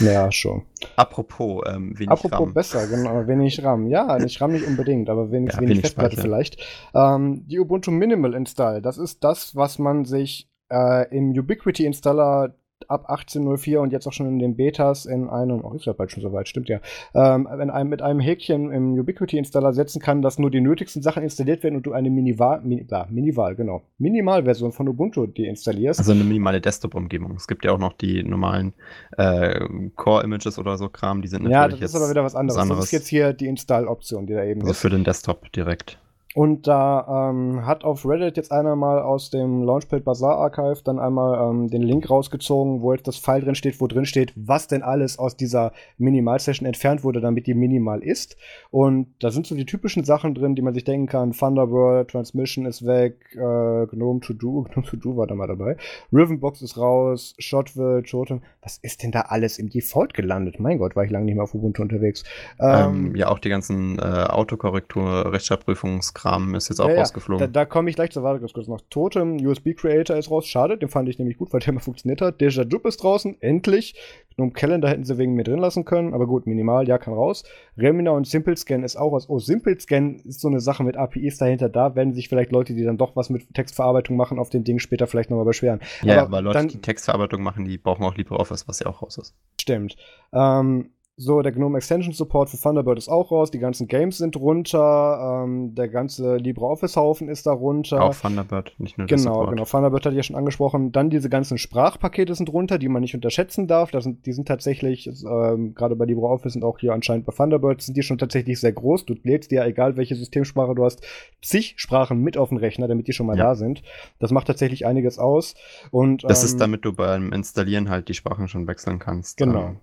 Ja, 0.01 0.31
schon. 0.31 0.67
Apropos, 0.97 1.63
ähm, 1.67 1.99
wenig 1.99 2.11
Apropos 2.11 2.39
RAM. 2.41 2.53
besser, 2.53 2.87
genau, 2.89 3.27
wenig 3.27 3.63
RAM. 3.65 3.87
Ja, 3.87 4.19
nicht 4.19 4.39
RAM 4.39 4.53
nicht 4.53 4.67
unbedingt, 4.67 5.09
aber 5.09 5.31
wenig, 5.31 5.55
Ja, 5.55 5.61
wenig, 5.61 5.71
wenig 5.71 5.81
Festplatte 5.81 6.11
Speicher. 6.13 6.23
vielleicht. 6.29 6.63
Ähm, 6.95 7.47
die 7.49 7.59
Ubuntu 7.59 7.91
Minimal 7.91 8.35
Install, 8.35 8.83
das 8.83 8.99
ist 8.99 9.25
das, 9.25 9.57
was 9.57 9.79
man 9.79 10.05
sich 10.05 10.51
äh, 10.71 11.09
im 11.17 11.31
Ubiquity 11.31 11.87
Installer 11.87 12.55
ab 12.87 13.11
18.04 13.11 13.79
und 13.79 13.93
jetzt 13.93 14.07
auch 14.07 14.13
schon 14.13 14.27
in 14.27 14.39
den 14.39 14.57
Betas 14.57 15.07
in 15.07 15.29
einem, 15.29 15.65
oh, 15.65 15.73
ist 15.75 15.87
ja 15.87 15.93
bald 15.93 16.13
schon 16.13 16.23
soweit, 16.23 16.49
stimmt 16.49 16.69
ja, 16.69 16.81
ähm, 17.15 17.49
in 17.61 17.71
einem, 17.71 17.91
mit 17.91 18.03
einem 18.03 18.21
Häkchen 18.21 18.71
im 18.71 18.99
Ubiquity-Installer 18.99 19.73
setzen 19.73 20.01
kann, 20.01 20.23
dass 20.23 20.39
nur 20.39 20.51
die 20.51 20.61
nötigsten 20.61 21.03
Sachen 21.03 21.23
installiert 21.23 21.63
werden 21.63 21.77
und 21.77 21.87
du 21.87 21.93
eine 21.93 22.11
Minival, 22.11 22.61
Mini, 22.63 22.87
da, 22.87 23.07
Minival, 23.11 23.57
genau, 23.57 23.83
Minimalversion 23.99 24.73
von 24.73 24.89
Ubuntu 24.89 25.27
deinstallierst. 25.27 26.01
Also 26.01 26.13
eine 26.13 26.25
minimale 26.25 26.61
Desktop-Umgebung. 26.61 27.35
Es 27.37 27.47
gibt 27.47 27.65
ja 27.65 27.73
auch 27.73 27.79
noch 27.79 27.95
die 27.95 28.23
normalen 28.23 28.75
äh, 29.17 29.61
Core-Images 29.97 30.59
oder 30.59 30.77
so 30.77 30.89
Kram, 30.89 31.23
die 31.23 31.29
sind 31.29 31.43
natürlich 31.43 31.55
ja, 31.55 31.69
das 31.69 31.81
jetzt 31.81 31.91
ist 31.91 31.97
aber 31.97 32.11
wieder 32.11 32.25
was 32.25 32.35
anderes. 32.35 32.69
Das 32.69 32.85
ist 32.85 32.93
jetzt 32.93 33.09
hier 33.09 33.33
die 33.33 33.47
Install-Option, 33.47 34.27
die 34.27 34.35
da 34.35 34.45
eben 34.45 34.61
also 34.61 34.73
ist. 34.73 34.81
für 34.81 34.91
den 34.91 35.05
Desktop 35.05 35.51
direkt. 35.53 35.99
Und 36.35 36.67
da 36.67 37.31
ähm, 37.31 37.65
hat 37.65 37.85
auf 37.85 38.05
Reddit 38.05 38.37
jetzt 38.37 38.53
einer 38.53 38.77
mal 38.77 39.01
aus 39.01 39.31
dem 39.31 39.63
Launchpad 39.63 40.05
Bazaar 40.05 40.37
Archive 40.37 40.83
dann 40.85 40.99
einmal 40.99 41.51
ähm, 41.51 41.69
den 41.69 41.83
Link 41.83 42.09
rausgezogen, 42.11 42.83
wo 42.83 42.93
jetzt 42.93 43.09
das 43.09 43.17
File 43.17 43.41
drin 43.41 43.55
steht, 43.55 43.81
wo 43.81 43.87
drin 43.87 44.05
steht, 44.05 44.35
was 44.37 44.69
denn 44.69 44.83
alles 44.83 45.19
aus 45.19 45.37
dieser 45.37 45.73
Minimal-Session 45.97 46.67
entfernt 46.67 47.03
wurde, 47.03 47.23
damit 47.23 47.47
die 47.47 47.55
minimal 47.55 48.03
ist. 48.03 48.37
Und 48.71 49.15
da 49.21 49.31
sind 49.31 49.47
so 49.47 49.55
die 49.55 49.65
typischen 49.65 50.05
Sachen 50.05 50.35
drin, 50.35 50.55
die 50.55 50.61
man 50.61 50.75
sich 50.75 50.85
denken 50.85 51.07
kann. 51.07 51.33
Thunderbird, 51.33 52.11
Transmission 52.11 52.67
ist 52.67 52.85
weg, 52.87 53.17
äh, 53.33 53.87
Gnome 53.87 54.21
To 54.21 54.35
Do, 54.35 54.67
Gnome 54.71 54.87
To 54.87 54.97
Do 54.97 55.17
war 55.17 55.27
da 55.27 55.35
mal 55.35 55.49
dabei. 55.49 55.79
Rivenbox 56.13 56.61
ist 56.61 56.77
raus, 56.77 57.35
Shotville, 57.39 58.03
Totem. 58.03 58.43
Was 58.63 58.77
ist 58.79 59.03
denn 59.03 59.13
da 59.13 59.23
alles 59.23 59.59
im 59.59 59.71
Default 59.71 60.13
gelandet? 60.13 60.61
Mein 60.61 60.79
Gott, 60.79 60.95
war 60.95 61.05
ich 61.05 61.11
lange 61.11 61.25
nicht 61.25 61.37
mehr 61.37 61.45
auf 61.45 61.55
Ubuntu 61.55 61.81
unterwegs. 61.81 62.23
Ähm, 62.61 63.17
ja, 63.17 63.29
auch 63.29 63.39
die 63.39 63.49
ganzen 63.49 63.99
äh, 63.99 64.03
Autokorrektur, 64.03 65.33
Rechtschreibprüfungskram 65.33 66.18
Überflusskram 66.19 66.55
ist 66.55 66.69
jetzt 66.69 66.81
auch 66.81 66.89
Ja, 66.89 66.95
ja, 66.95 67.01
rausgeflogen. 67.01 67.41
Da, 67.41 67.47
da 67.47 67.65
komme 67.65 67.91
ich 67.91 67.97
gleich 67.97 68.11
zur 68.11 68.23
Warte 68.23 68.41
ganz 68.41 68.53
kurz 68.53 68.67
noch. 68.69 68.81
Totem 68.91 69.37
USB 69.45 69.75
Creator 69.75 70.17
ist 70.17 70.31
raus. 70.31 70.47
Schade, 70.47 70.77
den 70.79 70.89
fand 70.89 71.09
ich 71.09 71.19
nämlich 71.19 71.39
gut, 71.39 71.53
weil 71.53 71.61
der 71.61 71.69
immer 71.71 71.81
funktioniert 71.81 72.21
hat. 72.21 72.41
Deja 72.41 72.63
Jup 72.65 72.87
ist 72.87 73.03
draußen, 73.03 73.41
endlich. 73.41 73.95
Gnome 74.37 74.53
Calendar 74.53 74.91
hätten 74.91 75.05
sie 75.05 75.19
wegen 75.19 75.35
mir 75.35 75.43
drin 75.43 75.59
lassen 75.59 75.85
können, 75.85 76.15
aber 76.15 76.27
gut, 76.27 76.47
minimal, 76.47 76.87
ja, 76.87 76.99
kann 76.99 77.13
raus. 77.15 77.43
Remina 77.77 78.13
und 78.13 78.27
Simple 78.27 78.57
Scan 78.57 78.83
ist 78.85 78.97
auch 78.97 79.13
raus. 79.13 79.27
Oh, 79.29 79.39
Simple 79.41 79.79
Scan 79.81 80.17
ist 80.25 80.41
so 80.41 80.49
eine 80.49 80.61
Sache 80.61 80.85
mit 80.85 80.97
APIs 80.97 81.39
dahinter. 81.39 81.69
Da 81.69 81.97
werden 81.97 82.15
sich 82.15 82.29
vielleicht 82.29 82.53
Leute, 82.53 82.75
die 82.75 82.85
dann 82.85 82.99
doch 82.99 83.17
was 83.17 83.31
mit 83.31 83.53
Textverarbeitung 83.55 84.17
machen, 84.17 84.39
auf 84.39 84.51
den 84.51 84.65
Ding 84.65 84.79
später 84.79 85.07
vielleicht 85.07 85.31
nochmal 85.31 85.45
beschweren. 85.47 85.81
ja, 86.03 86.15
aber 86.19 86.23
aber 86.39 86.43
Leute, 86.43 86.59
dann- 86.59 86.69
die 86.69 86.81
Textverarbeitung 86.81 87.43
machen, 87.43 87.65
die 87.65 87.79
brauchen 87.79 88.05
auch 88.05 88.17
LibreOffice, 88.17 88.69
was 88.69 88.79
ja 88.81 88.87
auch 88.87 89.03
raus 89.03 89.19
ist. 89.19 89.35
Stimmt. 89.61 89.97
Ähm, 90.33 90.91
so, 91.21 91.43
der 91.43 91.51
GNOME 91.51 91.79
Extension 91.79 92.13
Support 92.15 92.49
für 92.49 92.57
Thunderbird 92.57 92.97
ist 92.97 93.09
auch 93.09 93.33
raus. 93.33 93.51
Die 93.51 93.59
ganzen 93.59 93.89
Games 93.89 94.19
sind 94.19 94.37
runter. 94.37 95.43
Ähm, 95.45 95.75
der 95.75 95.89
ganze 95.89 96.37
LibreOffice-Haufen 96.37 97.29
ist 97.29 97.45
da 97.47 97.53
runter. 97.53 98.03
Auch 98.03 98.15
Thunderbird, 98.15 98.75
nicht 98.79 98.97
nur 98.99 99.09
Genau, 99.09 99.47
genau. 99.47 99.65
Thunderbird 99.65 100.07
hatte 100.07 100.15
ich 100.15 100.19
ja 100.19 100.23
schon 100.23 100.37
angesprochen. 100.37 100.93
Dann 100.93 101.11
diese 101.11 101.29
ganzen 101.29 101.59
Sprachpakete 101.59 102.33
sind 102.37 102.53
runter, 102.53 102.79
die 102.79 102.89
man 102.89 103.03
nicht 103.03 103.17
unterschätzen 103.17 103.67
darf. 103.67 103.91
Das 103.91 104.05
sind, 104.05 104.27
die 104.27 104.33
sind 104.33 104.47
tatsächlich, 104.47 105.09
ähm, 105.29 105.75
gerade 105.75 105.97
bei 105.97 106.05
LibreOffice 106.05 106.55
und 106.55 106.63
auch 106.65 106.79
hier 106.79 106.93
anscheinend 106.93 107.27
bei 107.27 107.33
Thunderbird, 107.33 107.83
sind 107.83 107.97
die 107.97 108.03
schon 108.03 108.19
tatsächlich 108.19 108.61
sehr 108.61 108.73
groß. 108.73 109.05
Du 109.05 109.15
lädst 109.25 109.51
dir, 109.51 109.65
egal 109.65 109.97
welche 109.97 110.15
Systemsprache 110.15 110.77
du 110.77 110.85
hast, 110.85 111.03
zig 111.43 111.75
Sprachen 111.79 112.23
mit 112.23 112.39
auf 112.39 112.51
den 112.51 112.59
Rechner, 112.59 112.87
damit 112.87 113.09
die 113.09 113.13
schon 113.13 113.27
mal 113.27 113.37
Ja. 113.37 113.47
da 113.47 113.55
sind. 113.57 113.83
Das 114.21 114.31
macht 114.31 114.47
tatsächlich 114.47 114.87
einiges 114.87 115.19
aus. 115.19 115.57
Und, 115.91 116.23
Das 116.23 116.43
ähm, 116.43 116.47
ist 116.47 116.61
damit 116.61 116.85
du 116.85 116.93
beim 116.93 117.33
Installieren 117.33 117.91
halt 117.91 118.09
die 118.09 118.15
Sprachen 118.15 118.47
schon 118.47 118.69
wechseln 118.69 119.01
kannst. 119.01 119.37
Genau. 119.37 119.75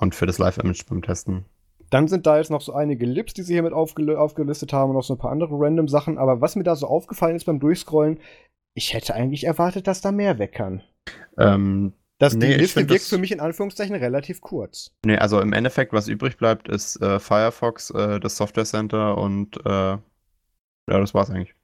Und 0.00 0.14
für 0.14 0.26
das 0.26 0.38
Live-Image 0.38 0.86
beim 0.88 1.02
Testen. 1.02 1.44
Dann 1.90 2.08
sind 2.08 2.26
da 2.26 2.38
jetzt 2.38 2.50
noch 2.50 2.60
so 2.60 2.72
einige 2.72 3.04
Lips, 3.04 3.34
die 3.34 3.42
sie 3.42 3.52
hier 3.52 3.62
mit 3.62 3.72
aufgel 3.72 4.16
aufgelistet 4.16 4.72
haben 4.72 4.90
und 4.90 4.96
noch 4.96 5.04
so 5.04 5.14
ein 5.14 5.18
paar 5.18 5.32
andere 5.32 5.54
random 5.54 5.88
Sachen. 5.88 6.18
Aber 6.18 6.40
was 6.40 6.56
mir 6.56 6.62
da 6.62 6.74
so 6.76 6.86
aufgefallen 6.86 7.36
ist 7.36 7.44
beim 7.44 7.60
Durchscrollen, 7.60 8.18
ich 8.74 8.94
hätte 8.94 9.14
eigentlich 9.14 9.44
erwartet, 9.44 9.86
dass 9.86 10.00
da 10.00 10.12
mehr 10.12 10.38
weg 10.38 10.52
kann. 10.52 10.82
Ähm, 11.36 11.92
Das, 12.18 12.34
Nee, 12.34 12.48
die 12.48 12.54
Liste 12.54 12.88
wirkt 12.88 13.04
für 13.04 13.18
mich 13.18 13.32
in 13.32 13.40
Anführungszeichen 13.40 13.96
relativ 13.96 14.40
kurz. 14.40 14.92
nee, 15.04 15.16
also 15.16 15.40
im 15.40 15.52
Endeffekt, 15.52 15.92
was 15.92 16.06
übrig 16.06 16.36
bleibt, 16.36 16.68
ist 16.68 17.00
äh, 17.00 17.18
Firefox, 17.18 17.90
äh, 17.90 18.20
das 18.20 18.36
Software 18.36 18.66
Center 18.66 19.18
und 19.18 19.56
äh, 19.64 19.70
ja, 19.70 20.00
das 20.86 21.14
war's 21.14 21.30
eigentlich. 21.30 21.54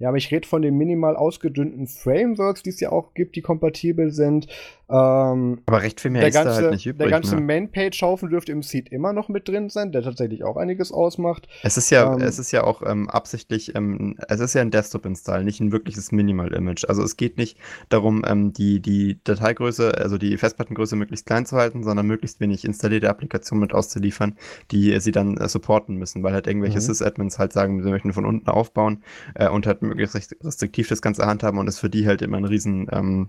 Ja, 0.00 0.08
aber 0.08 0.16
ich 0.16 0.30
rede 0.30 0.48
von 0.48 0.62
den 0.62 0.78
minimal 0.78 1.14
ausgedünnten 1.14 1.86
Frameworks, 1.86 2.62
die 2.62 2.70
es 2.70 2.80
ja 2.80 2.90
auch 2.90 3.12
gibt, 3.12 3.36
die 3.36 3.42
kompatibel 3.42 4.10
sind. 4.10 4.46
Ähm, 4.90 5.62
Aber 5.66 5.82
recht 5.82 6.00
viel 6.00 6.10
mehr 6.10 6.22
der 6.22 6.30
ist 6.30 6.44
da 6.44 6.44
ganze, 6.44 6.56
halt 6.56 6.70
nicht 6.70 6.84
übrig. 6.86 6.98
der 6.98 7.08
ganze 7.08 7.36
ne? 7.36 7.42
Main-Page-Haufen 7.42 8.28
dürfte 8.28 8.50
im 8.50 8.62
Seed 8.62 8.88
immer 8.90 9.12
noch 9.12 9.28
mit 9.28 9.46
drin 9.48 9.68
sein, 9.70 9.92
der 9.92 10.02
tatsächlich 10.02 10.42
auch 10.42 10.56
einiges 10.56 10.90
ausmacht. 10.90 11.46
Es 11.62 11.76
ist 11.76 11.90
ja, 11.90 12.12
Ähm, 12.12 12.20
es 12.20 12.38
ist 12.40 12.50
ja 12.50 12.64
auch 12.64 12.82
ähm, 12.84 13.08
absichtlich, 13.08 13.74
ähm, 13.76 14.16
es 14.28 14.40
ist 14.40 14.54
ja 14.54 14.62
ein 14.62 14.72
Desktop-Install, 14.72 15.44
nicht 15.44 15.60
ein 15.60 15.70
wirkliches 15.70 16.10
Minimal-Image. 16.10 16.86
Also 16.88 17.02
es 17.04 17.16
geht 17.16 17.36
nicht 17.38 17.56
darum, 17.88 18.24
ähm, 18.26 18.52
die, 18.52 18.80
die 18.80 19.20
Dateigröße, 19.22 19.96
also 19.96 20.18
die 20.18 20.36
Festplattengröße 20.36 20.96
möglichst 20.96 21.26
klein 21.26 21.46
zu 21.46 21.56
halten, 21.56 21.84
sondern 21.84 22.06
möglichst 22.06 22.40
wenig 22.40 22.64
installierte 22.64 23.08
Applikationen 23.10 23.60
mit 23.60 23.72
auszuliefern, 23.74 24.36
die 24.72 24.92
äh, 24.92 25.00
sie 25.00 25.12
dann 25.12 25.36
äh, 25.36 25.48
supporten 25.48 25.96
müssen, 25.96 26.22
weil 26.24 26.32
halt 26.32 26.48
irgendwelche 26.48 26.78
Mhm. 26.78 26.82
Sys-Admins 26.82 27.38
halt 27.38 27.52
sagen, 27.52 27.82
sie 27.82 27.90
möchten 27.90 28.12
von 28.12 28.26
unten 28.26 28.48
aufbauen 28.50 29.04
äh, 29.36 29.48
und 29.48 29.66
halt 29.68 29.82
möglichst 29.82 30.16
recht- 30.16 30.36
restriktiv 30.42 30.88
das 30.88 31.00
Ganze 31.00 31.26
handhaben 31.26 31.58
und 31.60 31.68
es 31.68 31.78
für 31.78 31.90
die 31.90 32.06
halt 32.08 32.22
immer 32.22 32.38
ein 32.38 32.44
riesen 32.44 32.88
ähm, 32.90 33.28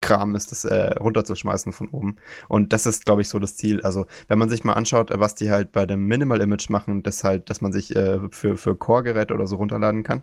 Kram 0.00 0.34
ist, 0.36 0.52
das 0.52 0.64
äh, 0.64 0.94
runterzuschmeißen 0.98 1.72
von 1.72 1.88
oben. 1.88 2.16
Und 2.48 2.72
das 2.72 2.86
ist, 2.86 3.04
glaube 3.04 3.22
ich, 3.22 3.28
so 3.28 3.38
das 3.38 3.56
Ziel. 3.56 3.80
Also, 3.82 4.06
wenn 4.28 4.38
man 4.38 4.48
sich 4.48 4.64
mal 4.64 4.74
anschaut, 4.74 5.10
was 5.14 5.34
die 5.34 5.50
halt 5.50 5.72
bei 5.72 5.86
dem 5.86 6.06
Minimal 6.06 6.40
Image 6.40 6.70
machen, 6.70 7.02
das 7.02 7.24
halt, 7.24 7.50
dass 7.50 7.60
man 7.60 7.72
sich 7.72 7.94
äh, 7.96 8.20
für, 8.30 8.56
für 8.56 8.76
Core-Geräte 8.76 9.34
oder 9.34 9.46
so 9.46 9.56
runterladen 9.56 10.02
kann. 10.04 10.22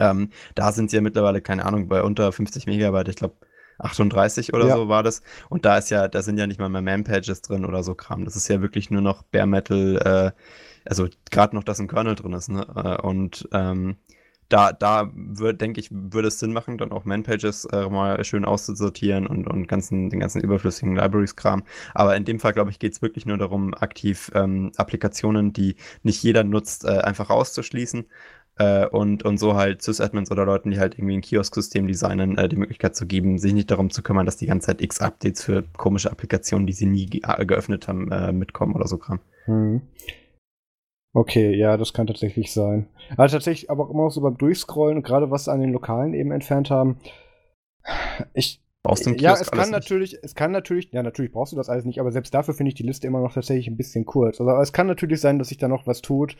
Ähm, 0.00 0.30
da 0.54 0.72
sind 0.72 0.90
sie 0.90 0.96
ja 0.96 1.02
mittlerweile, 1.02 1.40
keine 1.40 1.64
Ahnung, 1.64 1.88
bei 1.88 2.02
unter 2.02 2.32
50 2.32 2.66
Megabyte, 2.66 3.08
ich 3.08 3.16
glaube 3.16 3.36
38 3.78 4.54
oder 4.54 4.68
Ja. 4.68 4.74
so 4.74 4.88
war 4.88 5.02
das. 5.02 5.22
Und 5.48 5.64
da 5.64 5.78
ist 5.78 5.90
ja, 5.90 6.08
da 6.08 6.22
sind 6.22 6.38
ja 6.38 6.46
nicht 6.46 6.58
mal 6.58 6.68
mehr 6.68 6.82
Man-Pages 6.82 7.42
drin 7.42 7.64
oder 7.64 7.82
so 7.82 7.94
Kram. 7.94 8.24
Das 8.24 8.36
ist 8.36 8.48
ja 8.48 8.60
wirklich 8.62 8.90
nur 8.90 9.02
noch 9.02 9.22
Bare 9.24 9.46
Metal, 9.46 10.32
äh, 10.36 10.42
also 10.88 11.08
gerade 11.30 11.54
noch, 11.54 11.64
dass 11.64 11.78
ein 11.80 11.88
Kernel 11.88 12.14
drin 12.14 12.32
ist, 12.32 12.48
ne? 12.48 12.66
Äh, 12.74 13.02
Und 13.06 13.48
ähm, 13.52 13.96
da, 14.48 14.72
da 14.72 15.10
würde, 15.14 15.58
denke 15.58 15.80
ich, 15.80 15.88
würde 15.90 16.28
es 16.28 16.38
Sinn 16.38 16.52
machen, 16.52 16.78
dann 16.78 16.92
auch 16.92 17.04
Man-Pages 17.04 17.66
äh, 17.66 17.88
mal 17.88 18.22
schön 18.24 18.44
auszusortieren 18.44 19.26
und, 19.26 19.46
und 19.46 19.66
ganzen, 19.66 20.10
den 20.10 20.20
ganzen 20.20 20.40
überflüssigen 20.40 20.94
Libraries-Kram. 20.94 21.64
Aber 21.94 22.16
in 22.16 22.24
dem 22.24 22.38
Fall, 22.38 22.52
glaube 22.52 22.70
ich, 22.70 22.78
geht 22.78 22.92
es 22.92 23.02
wirklich 23.02 23.26
nur 23.26 23.38
darum, 23.38 23.74
aktiv 23.74 24.30
ähm, 24.34 24.72
Applikationen, 24.76 25.52
die 25.52 25.76
nicht 26.02 26.22
jeder 26.22 26.44
nutzt, 26.44 26.84
äh, 26.84 26.98
einfach 26.98 27.30
auszuschließen. 27.30 28.06
Äh, 28.58 28.86
und, 28.86 29.22
und 29.22 29.38
so 29.38 29.54
halt 29.54 29.82
Sys-Admins 29.82 30.30
oder 30.30 30.46
Leuten, 30.46 30.70
die 30.70 30.78
halt 30.78 30.98
irgendwie 30.98 31.14
ein 31.14 31.20
Kiosk-System 31.20 31.86
designen, 31.86 32.38
äh, 32.38 32.48
die 32.48 32.56
Möglichkeit 32.56 32.96
zu 32.96 33.06
geben, 33.06 33.38
sich 33.38 33.52
nicht 33.52 33.70
darum 33.70 33.90
zu 33.90 34.02
kümmern, 34.02 34.24
dass 34.24 34.38
die 34.38 34.46
ganze 34.46 34.68
Zeit 34.68 34.80
x 34.80 35.00
Updates 35.00 35.42
für 35.42 35.64
komische 35.76 36.10
Applikationen, 36.10 36.66
die 36.66 36.72
sie 36.72 36.86
nie 36.86 37.06
ge 37.06 37.20
äh, 37.26 37.44
geöffnet 37.44 37.86
haben, 37.86 38.10
äh, 38.10 38.32
mitkommen 38.32 38.74
oder 38.74 38.86
so 38.86 38.96
Kram. 38.96 39.20
Hm. 39.44 39.82
Okay, 41.16 41.54
ja, 41.56 41.78
das 41.78 41.94
kann 41.94 42.06
tatsächlich 42.06 42.52
sein. 42.52 42.88
Also 43.16 43.36
tatsächlich, 43.36 43.70
aber 43.70 43.84
auch 43.84 43.90
immer 43.90 44.02
noch 44.04 44.10
so 44.10 44.20
beim 44.20 44.36
Durchscrollen, 44.36 45.02
gerade 45.02 45.30
was 45.30 45.44
sie 45.46 45.50
an 45.52 45.60
den 45.62 45.72
Lokalen 45.72 46.12
eben 46.12 46.30
entfernt 46.30 46.68
haben. 46.70 46.98
Ich, 48.34 48.60
Brauchst 48.82 49.06
du 49.06 49.10
im 49.10 49.16
ja, 49.16 49.30
Kiosk 49.30 49.42
es 49.44 49.50
kann 49.50 49.60
nicht. 49.60 49.70
natürlich, 49.70 50.18
es 50.22 50.34
kann 50.34 50.52
natürlich, 50.52 50.92
ja, 50.92 51.02
natürlich 51.02 51.32
brauchst 51.32 51.52
du 51.52 51.56
das 51.56 51.70
alles 51.70 51.86
nicht, 51.86 52.00
aber 52.00 52.12
selbst 52.12 52.34
dafür 52.34 52.52
finde 52.52 52.68
ich 52.68 52.74
die 52.74 52.82
Liste 52.82 53.06
immer 53.06 53.20
noch 53.20 53.32
tatsächlich 53.32 53.66
ein 53.68 53.78
bisschen 53.78 54.04
kurz. 54.04 54.40
Also 54.40 54.52
es 54.60 54.74
kann 54.74 54.86
natürlich 54.86 55.20
sein, 55.22 55.38
dass 55.38 55.48
sich 55.48 55.56
da 55.58 55.68
noch 55.68 55.86
was 55.86 56.02
tut. 56.02 56.36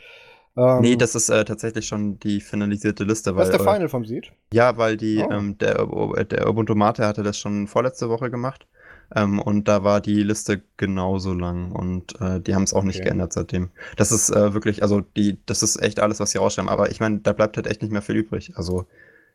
Ähm, 0.59 0.81
Nee, 0.83 0.97
das 0.97 1.15
ist 1.15 1.31
äh, 1.31 1.45
tatsächlich 1.47 1.87
schon 1.87 2.19
die 2.19 2.41
finalisierte 2.43 3.05
Liste. 3.05 3.33
das 3.33 3.49
ist 3.49 3.59
der 3.59 3.67
äh, 3.67 3.73
Final 3.73 3.89
vom 3.89 4.05
Seed. 4.05 4.31
Ja, 4.53 4.77
weil 4.77 4.97
die, 4.99 5.25
Oh. 5.27 5.31
ähm, 5.33 5.57
der, 5.59 5.87
der 6.25 6.49
Ubuntu 6.49 6.75
Mate 6.75 7.07
hatte 7.07 7.23
das 7.23 7.39
schon 7.39 7.67
vorletzte 7.67 8.11
Woche 8.11 8.31
gemacht. 8.31 8.67
Ähm, 9.15 9.39
und 9.41 9.69
da 9.69 9.85
war 9.85 10.01
die 10.01 10.23
Liste 10.23 10.63
genauso 10.77 11.33
lang 11.33 11.73
und 11.73 12.21
äh, 12.21 12.41
die 12.41 12.55
haben 12.55 12.65
es 12.65 12.75
auch 12.75 12.83
nicht 12.83 12.97
Okay. 12.97 13.05
geändert 13.05 13.33
seitdem. 13.33 13.71
Das 13.97 14.11
ist 14.13 14.31
äh, 14.31 14.53
wirklich, 14.55 14.83
also 14.83 15.01
die, 15.01 15.39
das 15.47 15.63
ist 15.63 15.81
echt 15.83 16.01
alles, 16.01 16.19
was 16.21 16.33
sie 16.33 16.39
rausschreiben. 16.39 16.69
Aber 16.69 16.91
ich 16.91 16.99
meine, 17.01 17.19
da 17.21 17.33
bleibt 17.33 17.57
halt 17.57 17.67
echt 17.69 17.83
nicht 17.83 17.93
mehr 17.93 18.03
viel 18.03 18.17
übrig. 18.17 18.53
Also 18.57 18.87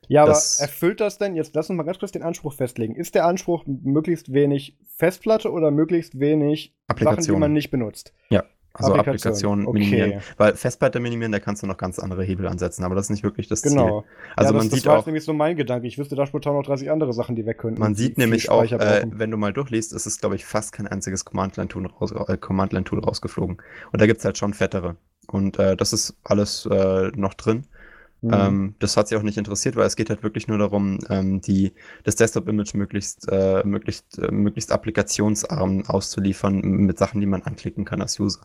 Ja, 0.08 0.24
aber 0.24 0.32
das- 0.32 0.60
erfüllt 0.60 1.00
das 1.00 1.18
denn, 1.18 1.36
jetzt 1.36 1.56
lass 1.56 1.70
uns 1.70 1.78
mal 1.78 1.84
ganz 1.84 2.00
kurz 2.00 2.12
den 2.12 2.24
Anspruch 2.24 2.54
festlegen. 2.54 2.96
Ist 2.96 3.16
der 3.16 3.26
Anspruch 3.26 3.64
möglichst 3.66 4.34
wenig 4.34 4.78
Festplatte 4.98 5.52
oder 5.52 5.72
möglichst 5.72 6.20
wenig 6.20 6.76
Sachen, 7.00 7.24
die 7.24 7.32
man 7.32 7.54
nicht 7.54 7.72
benutzt? 7.72 8.14
Also 8.74 8.96
Applikation, 8.96 9.62
Applikationen 9.62 9.68
okay. 9.68 9.80
minimieren. 9.80 10.22
Weil 10.38 10.56
Festplatte 10.56 11.00
minimieren, 11.00 11.32
da 11.32 11.40
kannst 11.40 11.62
du 11.62 11.68
noch 11.68 11.78
ganz 11.78 12.00
andere 12.00 12.24
Hebel 12.24 12.48
ansetzen, 12.48 12.84
aber 12.84 12.96
das 12.96 13.06
ist 13.06 13.10
nicht 13.10 13.24
wirklich 13.24 13.48
das 13.48 13.62
Ziel. 13.62 13.72
Genau. 13.72 14.06
Also 14.36 14.54
ja, 14.54 14.58
man 14.58 14.70
das, 14.70 14.76
sieht 14.76 14.86
das 14.86 14.92
war 14.92 15.00
auch, 15.00 15.06
nämlich 15.06 15.26
so 15.26 15.34
mein 15.34 15.58
Gedanke. 15.58 15.88
Ich 15.88 15.98
wüsste 15.98 16.16
da 16.16 16.26
spontan 16.26 16.56
noch 16.56 16.64
30 16.64 16.90
andere 16.90 17.14
Sachen, 17.14 17.36
die 17.36 17.46
weg 17.46 17.58
könnten. 17.58 17.80
man 17.82 17.96
sieht 17.96 18.18
nämlich 18.18 18.50
auch, 18.50 18.64
äh, 18.64 19.06
wenn 19.12 19.32
du 19.32 19.38
mal 19.38 19.52
durchliest, 19.52 19.94
ist 19.94 20.06
es, 20.06 20.20
glaube 20.20 20.36
ich, 20.36 20.46
fast 20.46 20.72
kein 20.72 20.88
einziges 20.88 21.26
Command-Line-Tool 21.26 21.88
raus, 21.88 22.12
äh, 22.12 22.38
Command 22.38 22.74
rausgeflogen. 22.74 23.58
Und 23.92 24.02
da 24.02 24.06
gibt's 24.06 24.24
halt 24.24 24.38
schon 24.38 24.54
fettere. 24.54 24.96
Und 25.28 25.60
äh, 25.60 25.76
das 25.76 25.94
ist 25.94 26.16
alles 26.24 26.66
äh, 26.66 27.12
noch 27.16 27.34
drin. 27.34 27.66
Mhm. 28.22 28.34
Ähm, 28.34 28.76
das 28.80 28.98
hat 28.98 29.08
sie 29.08 29.16
auch 29.16 29.24
nicht 29.24 29.38
interessiert, 29.38 29.76
weil 29.76 29.88
es 29.88 29.96
geht 29.96 30.10
halt 30.10 30.22
wirklich 30.22 30.48
nur 30.48 30.60
darum, 30.60 31.00
ähm, 31.10 31.42
die, 31.42 31.74
das 32.04 32.16
Desktop-Image 32.16 32.76
möglichst, 32.76 33.28
äh, 33.32 33.64
möglichst, 33.66 34.20
äh, 34.20 34.32
möglichst 34.32 34.72
applikationsarm 34.72 35.86
auszuliefern 35.88 36.62
mit 36.62 37.00
Sachen, 37.00 37.20
die 37.20 37.26
man 37.26 37.42
anklicken 37.42 37.84
kann 37.84 38.02
als 38.02 38.20
User. 38.20 38.42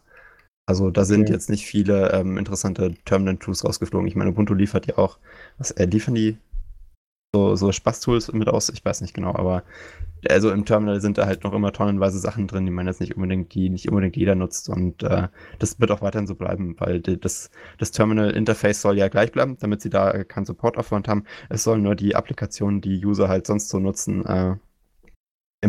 Also 0.66 0.90
da 0.90 1.04
sind 1.04 1.28
Okay. 1.28 1.30
jetzt 1.30 1.48
nicht 1.50 1.66
viele 1.66 2.12
ähm, 2.12 2.38
interessante 2.38 2.94
Terminal-Tools 3.04 3.64
rausgeflogen. 3.64 4.08
Ich 4.08 4.16
meine, 4.16 4.30
Ubuntu 4.30 4.54
liefert 4.54 4.86
ja 4.86 4.98
auch, 4.98 5.18
was 5.58 5.70
äh, 5.72 5.84
liefern 5.86 6.14
die 6.14 6.38
so, 7.34 7.56
so 7.56 7.72
Spaß-Tools 7.72 8.32
mit 8.32 8.48
aus? 8.48 8.68
Ich 8.70 8.84
weiß 8.84 9.00
nicht 9.02 9.14
genau, 9.14 9.34
aber 9.34 9.64
also 10.28 10.50
im 10.52 10.64
Terminal 10.64 11.00
sind 11.00 11.18
da 11.18 11.26
halt 11.26 11.44
noch 11.44 11.52
immer 11.54 11.72
tonnenweise 11.72 12.18
Sachen 12.18 12.48
drin, 12.48 12.66
die 12.66 12.72
man 12.72 12.86
jetzt 12.86 13.00
nicht 13.00 13.16
unbedingt, 13.16 13.54
die 13.54 13.70
nicht 13.70 13.88
unbedingt 13.88 14.16
jeder 14.16 14.34
nutzt. 14.34 14.68
Und 14.68 15.02
äh, 15.04 15.28
das 15.58 15.80
wird 15.80 15.90
auch 15.92 16.02
weiterhin 16.02 16.26
so 16.26 16.34
bleiben, 16.36 16.76
weil 16.78 17.00
die, 17.00 17.20
das, 17.20 17.50
das 17.78 17.92
Terminal-Interface 17.92 18.82
soll 18.82 18.98
ja 18.98 19.08
gleich 19.08 19.32
bleiben, 19.32 19.58
damit 19.60 19.82
sie 19.82 19.90
da 19.90 20.24
keinen 20.24 20.46
Supportaufwand 20.46 21.08
haben. 21.08 21.24
Es 21.50 21.64
sollen 21.64 21.82
nur 21.82 21.96
die 21.96 22.16
Applikationen, 22.16 22.80
die 22.80 23.04
User 23.06 23.28
halt 23.28 23.46
sonst 23.46 23.68
so 23.68 23.78
nutzen, 23.80 24.24
äh, 24.26 24.56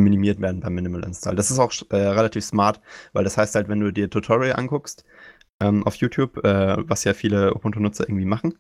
minimiert 0.04 0.40
werden 0.42 0.62
beim 0.62 0.74
Minimal 0.74 1.04
Install. 1.04 1.36
Das 1.36 1.52
ist 1.52 1.60
auch 1.60 1.72
äh, 1.92 1.96
relativ 1.96 2.44
smart, 2.46 2.82
weil 3.14 3.24
das 3.24 3.38
heißt 3.38 3.56
halt, 3.56 3.68
wenn 3.70 3.80
du 3.80 3.92
dir 3.92 4.10
Tutorial 4.10 4.56
anguckst 4.58 5.06
ähm, 5.60 5.84
auf 5.86 5.96
YouTube, 5.96 6.44
äh, 6.46 6.78
was 6.90 7.04
ja 7.04 7.14
viele 7.14 7.54
Ubuntu-Nutzer 7.56 8.06
irgendwie 8.10 8.26
machen, 8.26 8.56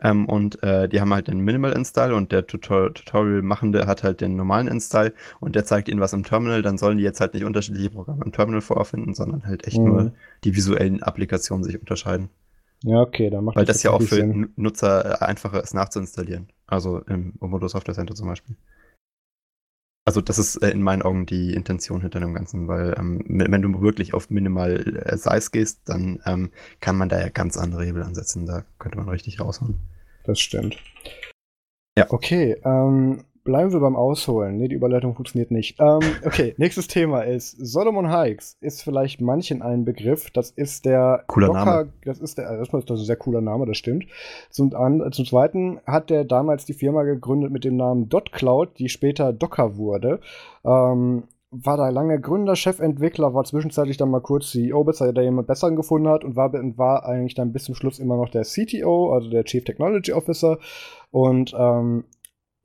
ähm, 0.00 0.26
und 0.26 0.62
äh, 0.62 0.88
die 0.88 1.00
haben 1.00 1.12
halt 1.12 1.28
den 1.28 1.40
Minimal 1.40 1.72
Install 1.72 2.12
und 2.12 2.30
der 2.32 2.46
Tutor 2.46 2.94
Tutorial-Machende 2.94 3.86
hat 3.86 4.04
halt 4.04 4.20
den 4.20 4.36
normalen 4.36 4.68
Install 4.68 5.12
und 5.40 5.56
der 5.56 5.64
zeigt 5.64 5.88
ihnen 5.88 6.00
was 6.00 6.12
im 6.12 6.24
Terminal, 6.24 6.62
dann 6.62 6.78
sollen 6.78 6.98
die 6.98 7.04
jetzt 7.04 7.20
halt 7.20 7.34
nicht 7.34 7.44
unterschiedliche 7.44 7.90
Programme 7.90 8.24
im 8.24 8.32
Terminal 8.32 8.60
vorfinden, 8.60 9.14
sondern 9.14 9.44
halt 9.46 9.66
echt 9.66 9.84
Mhm. 9.84 9.84
nur 9.84 10.12
die 10.44 10.54
visuellen 10.54 11.02
Applikationen 11.02 11.64
sich 11.64 11.80
unterscheiden. 11.80 12.30
Ja, 12.82 13.00
okay, 13.02 13.30
dann 13.30 13.44
macht 13.44 13.56
Weil 13.56 13.64
das 13.66 13.82
ja 13.82 13.90
auch 13.90 14.02
für 14.02 14.14
Sinn. 14.16 14.52
Nutzer 14.56 15.20
äh, 15.20 15.24
einfacher 15.24 15.62
ist 15.62 15.74
nachzuinstallieren. 15.74 16.48
Also 16.66 17.00
im 17.00 17.34
Ubuntu 17.40 17.68
Software 17.68 17.94
Center 17.94 18.14
zum 18.14 18.28
Beispiel. 18.28 18.56
Also 20.08 20.22
das 20.22 20.38
ist 20.38 20.56
äh, 20.62 20.70
in 20.70 20.80
meinen 20.80 21.02
Augen 21.02 21.26
die 21.26 21.52
Intention 21.52 22.00
hinter 22.00 22.18
dem 22.18 22.32
Ganzen, 22.32 22.66
weil 22.66 22.94
ähm, 22.98 23.22
wenn 23.26 23.60
du 23.60 23.82
wirklich 23.82 24.14
auf 24.14 24.30
Minimal 24.30 25.02
äh, 25.04 25.18
Size 25.18 25.50
gehst, 25.50 25.82
dann 25.84 26.22
ähm, 26.24 26.50
kann 26.80 26.96
man 26.96 27.10
da 27.10 27.20
ja 27.20 27.28
ganz 27.28 27.58
andere 27.58 27.84
Hebel 27.84 28.02
ansetzen. 28.02 28.46
Da 28.46 28.64
könnte 28.78 28.96
man 28.96 29.10
richtig 29.10 29.38
raushauen. 29.38 29.74
Das 30.24 30.40
stimmt. 30.40 30.78
Ja. 31.98 32.06
Okay, 32.08 32.56
ähm, 32.64 33.24
Bleiben 33.48 33.72
wir 33.72 33.80
beim 33.80 33.96
Ausholen. 33.96 34.58
Ne, 34.58 34.68
die 34.68 34.74
Überleitung 34.74 35.14
funktioniert 35.14 35.50
nicht. 35.50 35.80
Ähm, 35.80 36.00
okay, 36.22 36.54
nächstes 36.58 36.86
Thema 36.86 37.22
ist 37.22 37.52
Solomon 37.52 38.14
Hikes. 38.14 38.58
Ist 38.60 38.82
vielleicht 38.82 39.22
manchen 39.22 39.62
ein 39.62 39.86
Begriff. 39.86 40.30
Das 40.30 40.50
ist 40.50 40.84
der 40.84 41.24
cooler 41.28 41.46
Docker, 41.46 41.64
Name. 41.64 41.92
Das 42.04 42.18
ist 42.18 42.36
der, 42.36 42.44
erstmal 42.44 42.80
ist 42.80 42.90
das 42.90 43.00
ein 43.00 43.06
sehr 43.06 43.16
cooler 43.16 43.40
Name, 43.40 43.64
das 43.64 43.78
stimmt. 43.78 44.04
Zum, 44.50 44.74
an, 44.74 45.02
zum 45.12 45.24
zweiten 45.24 45.80
hat 45.86 46.10
der 46.10 46.24
damals 46.24 46.66
die 46.66 46.74
Firma 46.74 47.04
gegründet 47.04 47.50
mit 47.50 47.64
dem 47.64 47.76
Namen 47.76 48.10
DotCloud, 48.10 48.78
die 48.78 48.90
später 48.90 49.32
Docker 49.32 49.78
wurde. 49.78 50.20
Ähm, 50.66 51.22
war 51.50 51.78
da 51.78 51.88
lange 51.88 52.20
Gründer, 52.20 52.54
Chefentwickler, 52.54 53.32
war 53.32 53.44
zwischenzeitlich 53.44 53.96
dann 53.96 54.10
mal 54.10 54.20
kurz 54.20 54.50
CEO, 54.50 54.84
bis 54.84 55.00
er 55.00 55.14
da 55.14 55.22
jemand 55.22 55.46
besseren 55.46 55.76
gefunden 55.76 56.08
hat 56.08 56.22
und 56.22 56.36
war, 56.36 56.52
war 56.52 57.06
eigentlich 57.06 57.34
dann 57.34 57.54
bis 57.54 57.64
zum 57.64 57.74
Schluss 57.74 57.98
immer 57.98 58.18
noch 58.18 58.28
der 58.28 58.42
CTO, 58.42 59.14
also 59.14 59.30
der 59.30 59.44
Chief 59.44 59.64
Technology 59.64 60.12
Officer. 60.12 60.58
Und 61.10 61.54
ähm, 61.58 62.04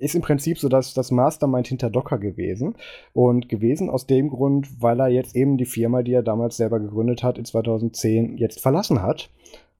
ist 0.04 0.16
im 0.16 0.22
Prinzip 0.22 0.60
so 0.60 0.70
dass 0.70 0.94
das 0.94 1.12
Mastermind 1.12 1.68
hinter 1.68 1.90
Docker 1.90 2.18
gewesen. 2.18 2.76
Und 3.14 3.50
gewesen 3.50 3.90
aus 3.90 4.06
dem 4.06 4.30
Grund, 4.30 4.82
weil 4.82 5.00
er 5.00 5.08
jetzt 5.08 5.36
eben 5.36 5.58
die 5.58 5.66
Firma, 5.66 6.04
die 6.04 6.14
er 6.14 6.24
damals 6.24 6.58
selber 6.58 6.80
gegründet 6.80 7.24
hat, 7.24 7.38
in 7.38 7.46
2010 7.46 8.38
jetzt 8.38 8.62
verlassen 8.62 9.02
hat. 9.02 9.30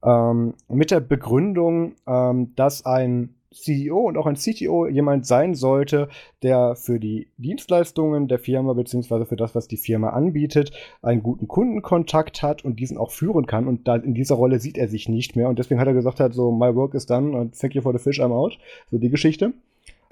Ähm, 0.04 0.54
mit 0.68 0.90
der 0.90 1.00
Begründung, 1.00 1.94
ähm, 2.06 2.52
dass 2.56 2.84
ein 2.84 3.34
CEO 3.54 4.00
und 4.00 4.16
auch 4.16 4.26
ein 4.26 4.34
CTO 4.34 4.86
jemand 4.88 5.26
sein 5.26 5.54
sollte, 5.54 6.08
der 6.42 6.74
für 6.74 6.98
die 6.98 7.28
Dienstleistungen 7.38 8.28
der 8.28 8.38
Firma 8.38 8.72
beziehungsweise 8.72 9.26
für 9.26 9.36
das, 9.36 9.54
was 9.54 9.68
die 9.68 9.76
Firma 9.76 10.10
anbietet, 10.10 10.72
einen 11.02 11.22
guten 11.22 11.48
Kundenkontakt 11.48 12.42
hat 12.42 12.64
und 12.64 12.80
diesen 12.80 12.98
auch 12.98 13.12
führen 13.12 13.46
kann. 13.46 13.68
Und 13.68 13.86
da 13.88 13.96
in 13.96 14.14
dieser 14.14 14.34
Rolle 14.34 14.58
sieht 14.58 14.76
er 14.76 14.88
sich 14.88 15.08
nicht 15.08 15.36
mehr. 15.36 15.48
Und 15.48 15.58
deswegen 15.58 15.80
hat 15.80 15.86
er 15.86 15.94
gesagt 15.94 16.20
hat, 16.20 16.34
so, 16.34 16.50
my 16.50 16.74
work 16.74 16.94
is 16.94 17.06
done 17.06 17.36
and 17.36 17.58
thank 17.58 17.74
you 17.74 17.82
for 17.82 17.92
the 17.92 18.02
fish, 18.02 18.20
I'm 18.20 18.32
out. 18.32 18.58
So 18.90 18.98
die 18.98 19.10
Geschichte. 19.10 19.52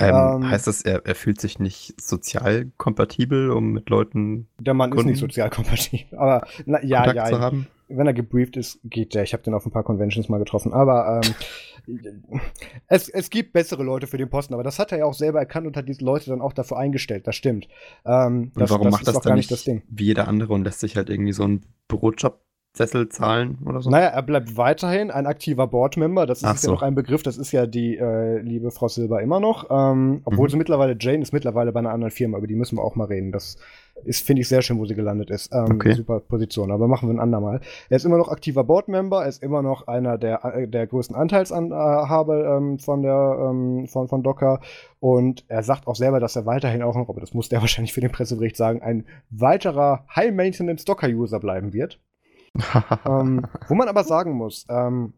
Ähm, 0.08 0.42
ähm, 0.42 0.50
heißt 0.50 0.66
das, 0.66 0.82
er, 0.82 1.06
er, 1.06 1.14
fühlt 1.14 1.40
sich 1.40 1.58
nicht 1.58 2.00
sozial 2.00 2.70
kompatibel, 2.76 3.50
um 3.50 3.72
mit 3.72 3.90
Leuten. 3.90 4.48
Der 4.60 4.74
Mann 4.74 4.90
Kunden 4.90 5.08
ist 5.08 5.12
nicht 5.12 5.20
sozial 5.20 5.50
kompatibel, 5.50 6.18
aber 6.18 6.46
na, 6.66 6.82
ja, 6.84 7.04
Kontakt 7.04 7.16
ja. 7.16 7.36
Zu 7.36 7.40
haben? 7.40 7.66
Wenn 7.88 8.06
er 8.06 8.14
gebrieft 8.14 8.56
ist, 8.56 8.80
geht 8.84 9.14
der. 9.14 9.22
Ich 9.22 9.34
habe 9.34 9.42
den 9.42 9.52
auf 9.54 9.66
ein 9.66 9.70
paar 9.70 9.82
Conventions 9.82 10.28
mal 10.28 10.38
getroffen. 10.38 10.72
Aber 10.72 11.20
ähm, 11.22 11.34
es, 12.86 13.08
es 13.08 13.28
gibt 13.28 13.52
bessere 13.52 13.82
Leute 13.82 14.06
für 14.06 14.16
den 14.16 14.30
Posten. 14.30 14.54
Aber 14.54 14.62
das 14.62 14.78
hat 14.78 14.92
er 14.92 14.98
ja 14.98 15.04
auch 15.04 15.14
selber 15.14 15.40
erkannt 15.40 15.66
und 15.66 15.76
hat 15.76 15.88
diese 15.88 16.02
Leute 16.04 16.30
dann 16.30 16.40
auch 16.40 16.54
dafür 16.54 16.78
eingestellt. 16.78 17.26
Das 17.26 17.36
stimmt. 17.36 17.68
Ähm, 18.06 18.52
das, 18.54 18.70
und 18.70 18.70
warum 18.70 18.84
das 18.86 18.92
macht 18.92 19.06
das 19.08 19.20
dann 19.20 19.34
nicht 19.34 19.50
das 19.50 19.64
Ding? 19.64 19.82
wie 19.88 20.04
jeder 20.04 20.26
andere 20.26 20.54
und 20.54 20.64
lässt 20.64 20.80
sich 20.80 20.96
halt 20.96 21.10
irgendwie 21.10 21.32
so 21.32 21.44
einen 21.44 21.66
Bürojob 21.88 22.40
Sessel 22.74 23.10
zahlen 23.10 23.58
oder 23.66 23.82
so? 23.82 23.90
Naja, 23.90 24.06
er 24.06 24.22
bleibt 24.22 24.56
weiterhin 24.56 25.10
ein 25.10 25.26
aktiver 25.26 25.66
Boardmember. 25.66 26.24
Das 26.24 26.42
ist 26.42 26.62
so. 26.62 26.68
ja 26.68 26.74
noch 26.74 26.82
ein 26.82 26.94
Begriff, 26.94 27.22
das 27.22 27.36
ist 27.36 27.52
ja 27.52 27.66
die 27.66 27.98
äh, 27.98 28.38
liebe 28.38 28.70
Frau 28.70 28.88
Silber 28.88 29.20
immer 29.20 29.40
noch. 29.40 29.66
Ähm, 29.70 30.22
obwohl 30.24 30.48
mhm. 30.48 30.52
sie 30.52 30.56
mittlerweile, 30.56 30.96
Jane 30.98 31.20
ist 31.20 31.34
mittlerweile 31.34 31.72
bei 31.72 31.80
einer 31.80 31.90
anderen 31.90 32.10
Firma, 32.10 32.38
über 32.38 32.46
die 32.46 32.54
müssen 32.54 32.78
wir 32.78 32.82
auch 32.82 32.96
mal 32.96 33.04
reden. 33.04 33.30
Das 33.30 33.58
ist, 34.04 34.24
finde 34.24 34.40
ich, 34.40 34.48
sehr 34.48 34.62
schön, 34.62 34.78
wo 34.78 34.86
sie 34.86 34.94
gelandet 34.94 35.28
ist. 35.28 35.52
Ähm, 35.52 35.72
okay. 35.72 35.92
Super 35.92 36.20
Position, 36.20 36.70
aber 36.70 36.88
machen 36.88 37.10
wir 37.10 37.14
ein 37.14 37.20
andermal. 37.20 37.60
Er 37.90 37.96
ist 37.96 38.06
immer 38.06 38.16
noch 38.16 38.30
aktiver 38.30 38.64
Boardmember, 38.64 39.22
er 39.22 39.28
ist 39.28 39.42
immer 39.42 39.60
noch 39.60 39.86
einer 39.86 40.16
der, 40.16 40.42
äh, 40.42 40.66
der 40.66 40.86
größten 40.86 41.14
Anteilshaber 41.14 42.56
ähm, 42.56 42.78
von, 42.78 43.02
der, 43.02 43.50
ähm, 43.50 43.86
von, 43.86 44.08
von 44.08 44.22
Docker. 44.22 44.60
Und 44.98 45.44
er 45.48 45.62
sagt 45.62 45.86
auch 45.86 45.96
selber, 45.96 46.20
dass 46.20 46.36
er 46.36 46.46
weiterhin 46.46 46.82
auch 46.82 46.96
noch, 46.96 47.10
aber 47.10 47.20
das 47.20 47.34
muss 47.34 47.50
der 47.50 47.60
wahrscheinlich 47.60 47.92
für 47.92 48.00
den 48.00 48.12
Pressebericht 48.12 48.56
sagen, 48.56 48.80
ein 48.80 49.04
weiterer 49.28 50.06
High-Maintenance 50.16 50.86
Docker-User 50.86 51.38
bleiben 51.38 51.74
wird 51.74 52.00
ähm, 53.06 53.46
wo 53.68 53.74
man 53.74 53.88
aber 53.88 54.04
sagen 54.04 54.32
muss, 54.32 54.66
ähm, 54.68 55.14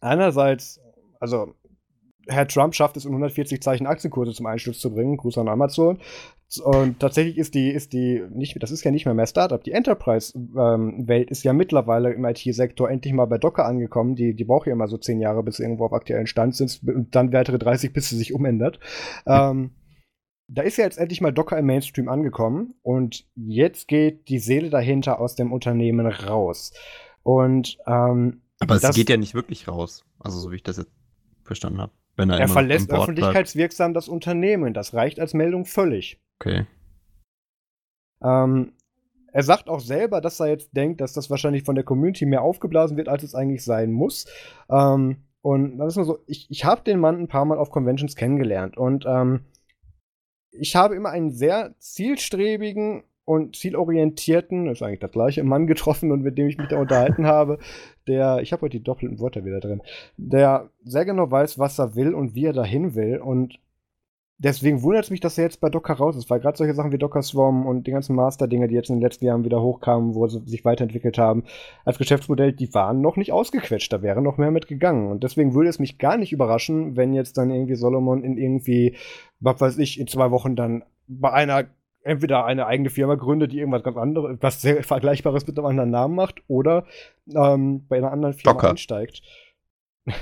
einerseits, 0.00 0.80
also 1.20 1.54
Herr 2.28 2.46
Trump 2.46 2.74
schafft 2.74 2.96
es 2.96 3.04
in 3.04 3.10
140 3.10 3.62
Zeichen 3.62 3.86
Aktienkurse 3.86 4.32
zum 4.32 4.46
Einsturz 4.46 4.78
zu 4.78 4.92
bringen, 4.92 5.16
Gruß 5.16 5.38
an 5.38 5.48
Amazon. 5.48 5.98
Und 6.60 7.00
tatsächlich 7.00 7.38
ist 7.38 7.54
die, 7.54 7.70
ist 7.70 7.94
die, 7.94 8.22
nicht, 8.30 8.62
das 8.62 8.70
ist 8.70 8.84
ja 8.84 8.90
nicht 8.90 9.06
mehr 9.06 9.14
mehr 9.14 9.26
Startup, 9.26 9.62
die 9.62 9.72
Enterprise-Welt 9.72 11.26
ähm, 11.28 11.30
ist 11.30 11.44
ja 11.44 11.54
mittlerweile 11.54 12.12
im 12.12 12.24
IT-Sektor 12.26 12.90
endlich 12.90 13.14
mal 13.14 13.24
bei 13.24 13.38
Docker 13.38 13.64
angekommen. 13.64 14.16
Die, 14.16 14.34
die 14.34 14.44
braucht 14.44 14.66
ja 14.66 14.74
immer 14.74 14.86
so 14.86 14.98
10 14.98 15.20
Jahre, 15.20 15.42
bis 15.42 15.56
sie 15.56 15.62
irgendwo 15.62 15.86
auf 15.86 15.94
aktuellen 15.94 16.26
Stand 16.26 16.54
sind 16.54 16.80
und 16.86 17.14
dann 17.14 17.32
weitere 17.32 17.58
30, 17.58 17.92
bis 17.92 18.10
sie 18.10 18.16
sich 18.16 18.34
umändert. 18.34 18.80
Ähm, 19.26 19.70
da 20.54 20.62
ist 20.62 20.76
ja 20.76 20.84
jetzt 20.84 20.98
endlich 20.98 21.20
mal 21.20 21.32
Docker 21.32 21.58
im 21.58 21.66
Mainstream 21.66 22.08
angekommen 22.08 22.74
und 22.82 23.26
jetzt 23.34 23.88
geht 23.88 24.28
die 24.28 24.38
Seele 24.38 24.70
dahinter 24.70 25.18
aus 25.18 25.34
dem 25.34 25.52
Unternehmen 25.52 26.06
raus. 26.06 26.72
Und 27.22 27.78
ähm, 27.86 28.42
aber 28.60 28.76
es 28.76 28.82
das, 28.82 28.94
geht 28.94 29.08
ja 29.08 29.16
nicht 29.16 29.34
wirklich 29.34 29.66
raus, 29.66 30.04
also 30.18 30.38
so 30.38 30.50
wie 30.50 30.56
ich 30.56 30.62
das 30.62 30.76
jetzt 30.76 30.92
verstanden 31.42 31.80
habe. 31.80 31.92
Wenn 32.16 32.30
er, 32.30 32.38
er 32.38 32.48
verlässt 32.48 32.90
öffentlichkeitswirksam 32.90 33.94
das 33.94 34.08
Unternehmen. 34.08 34.74
Das 34.74 34.92
reicht 34.92 35.18
als 35.18 35.32
Meldung 35.32 35.64
völlig. 35.64 36.20
Okay. 36.38 36.66
Ähm, 38.22 38.72
er 39.32 39.42
sagt 39.42 39.68
auch 39.70 39.80
selber, 39.80 40.20
dass 40.20 40.38
er 40.38 40.48
jetzt 40.48 40.76
denkt, 40.76 41.00
dass 41.00 41.14
das 41.14 41.30
wahrscheinlich 41.30 41.64
von 41.64 41.74
der 41.74 41.84
Community 41.84 42.26
mehr 42.26 42.42
aufgeblasen 42.42 42.98
wird, 42.98 43.08
als 43.08 43.22
es 43.22 43.34
eigentlich 43.34 43.64
sein 43.64 43.90
muss. 43.90 44.26
Ähm, 44.68 45.24
und 45.40 45.78
das 45.78 45.94
ist 45.94 45.96
nur 45.96 46.04
so, 46.04 46.18
ich, 46.26 46.50
ich 46.50 46.66
habe 46.66 46.82
den 46.82 47.00
Mann 47.00 47.18
ein 47.18 47.28
paar 47.28 47.46
Mal 47.46 47.58
auf 47.58 47.70
Conventions 47.70 48.14
kennengelernt 48.14 48.76
und 48.76 49.06
ähm, 49.08 49.46
ich 50.52 50.76
habe 50.76 50.94
immer 50.94 51.10
einen 51.10 51.30
sehr 51.30 51.74
zielstrebigen 51.78 53.04
und 53.24 53.56
zielorientierten, 53.56 54.66
das 54.66 54.78
ist 54.78 54.82
eigentlich 54.82 55.00
das 55.00 55.12
gleiche, 55.12 55.44
Mann 55.44 55.66
getroffen 55.66 56.12
und 56.12 56.22
mit 56.22 56.36
dem 56.38 56.48
ich 56.48 56.58
mich 56.58 56.68
da 56.68 56.78
unterhalten 56.78 57.26
habe, 57.26 57.58
der, 58.06 58.40
ich 58.42 58.52
habe 58.52 58.62
heute 58.62 58.78
die 58.78 58.84
doppelten 58.84 59.20
Wörter 59.20 59.44
wieder 59.44 59.60
drin, 59.60 59.82
der 60.16 60.70
sehr 60.84 61.04
genau 61.04 61.30
weiß, 61.30 61.58
was 61.58 61.78
er 61.78 61.94
will 61.94 62.14
und 62.14 62.34
wie 62.34 62.46
er 62.46 62.52
dahin 62.52 62.94
will 62.94 63.18
und 63.18 63.58
deswegen 64.38 64.82
wundert 64.82 65.04
es 65.04 65.10
mich, 65.10 65.20
dass 65.20 65.38
er 65.38 65.44
jetzt 65.44 65.60
bei 65.60 65.68
Docker 65.68 65.94
raus 65.94 66.16
ist, 66.16 66.30
weil 66.30 66.40
gerade 66.40 66.56
solche 66.56 66.74
Sachen 66.74 66.92
wie 66.92 66.98
Docker 66.98 67.22
Swarm 67.22 67.66
und 67.66 67.86
die 67.86 67.90
ganzen 67.90 68.16
Master-Dinge, 68.16 68.68
die 68.68 68.74
jetzt 68.74 68.90
in 68.90 68.96
den 68.96 69.02
letzten 69.02 69.24
Jahren 69.24 69.44
wieder 69.44 69.62
hochkamen, 69.62 70.14
wo 70.14 70.26
sie 70.26 70.40
sich 70.46 70.64
weiterentwickelt 70.64 71.18
haben, 71.18 71.44
als 71.84 71.98
Geschäftsmodell, 71.98 72.52
die 72.52 72.72
waren 72.74 73.00
noch 73.00 73.16
nicht 73.16 73.32
ausgequetscht, 73.32 73.92
da 73.92 74.02
wäre 74.02 74.22
noch 74.22 74.38
mehr 74.38 74.50
mitgegangen. 74.50 75.10
Und 75.10 75.22
deswegen 75.24 75.54
würde 75.54 75.70
es 75.70 75.78
mich 75.78 75.98
gar 75.98 76.16
nicht 76.16 76.32
überraschen, 76.32 76.96
wenn 76.96 77.14
jetzt 77.14 77.38
dann 77.38 77.50
irgendwie 77.50 77.76
Solomon 77.76 78.24
in 78.24 78.36
irgendwie, 78.36 78.96
was 79.40 79.60
weiß 79.60 79.78
ich, 79.78 80.00
in 80.00 80.06
zwei 80.06 80.30
Wochen 80.30 80.56
dann 80.56 80.84
bei 81.06 81.32
einer 81.32 81.66
entweder 82.04 82.44
eine 82.44 82.66
eigene 82.66 82.90
Firma 82.90 83.14
gründet, 83.14 83.52
die 83.52 83.60
irgendwas 83.60 83.84
ganz 83.84 83.96
anderes, 83.96 84.36
was 84.40 84.60
sehr 84.60 84.82
Vergleichbares 84.82 85.46
mit 85.46 85.56
einem 85.56 85.66
anderen 85.66 85.90
Namen 85.90 86.16
macht, 86.16 86.42
oder 86.48 86.84
ähm, 87.32 87.86
bei 87.88 87.98
einer 87.98 88.10
anderen 88.10 88.34
Firma 88.34 88.54
Docker. 88.54 88.70
einsteigt. 88.70 89.22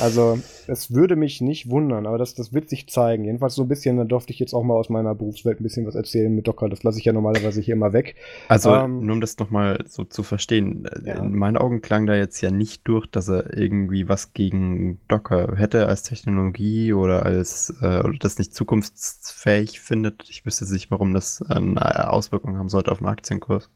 Also, 0.00 0.38
es 0.66 0.92
würde 0.92 1.16
mich 1.16 1.40
nicht 1.40 1.70
wundern, 1.70 2.06
aber 2.06 2.18
das, 2.18 2.34
das 2.34 2.52
wird 2.52 2.68
sich 2.68 2.88
zeigen. 2.88 3.24
Jedenfalls 3.24 3.54
so 3.54 3.62
ein 3.62 3.68
bisschen, 3.68 3.96
da 3.96 4.04
durfte 4.04 4.32
ich 4.32 4.38
jetzt 4.38 4.54
auch 4.54 4.62
mal 4.62 4.74
aus 4.74 4.88
meiner 4.88 5.14
Berufswelt 5.14 5.60
ein 5.60 5.62
bisschen 5.62 5.86
was 5.86 5.94
erzählen 5.94 6.34
mit 6.34 6.46
Docker. 6.46 6.68
Das 6.68 6.82
lasse 6.82 6.98
ich 6.98 7.04
ja 7.04 7.12
normalerweise 7.12 7.60
hier 7.60 7.74
immer 7.74 7.92
weg. 7.92 8.16
Also, 8.48 8.74
ähm, 8.74 9.04
nur 9.04 9.14
um 9.14 9.20
das 9.20 9.38
nochmal 9.38 9.84
so 9.86 10.04
zu 10.04 10.22
verstehen, 10.22 10.86
äh, 10.86 11.08
ja. 11.08 11.14
in 11.22 11.34
meinen 11.34 11.56
Augen 11.56 11.80
klang 11.82 12.06
da 12.06 12.14
jetzt 12.14 12.40
ja 12.40 12.50
nicht 12.50 12.86
durch, 12.88 13.06
dass 13.06 13.28
er 13.28 13.56
irgendwie 13.56 14.08
was 14.08 14.32
gegen 14.32 14.98
Docker 15.08 15.56
hätte 15.56 15.86
als 15.86 16.02
Technologie 16.02 16.92
oder 16.92 17.24
als, 17.24 17.74
äh, 17.80 18.00
oder 18.00 18.18
das 18.18 18.38
nicht 18.38 18.54
zukunftsfähig 18.54 19.80
findet. 19.80 20.24
Ich 20.28 20.44
wüsste 20.44 20.70
nicht, 20.72 20.90
warum 20.90 21.14
das 21.14 21.42
eine 21.42 22.10
Auswirkung 22.10 22.56
haben 22.58 22.68
sollte 22.68 22.92
auf 22.92 22.98
den 22.98 23.06
Aktienkurs. 23.06 23.70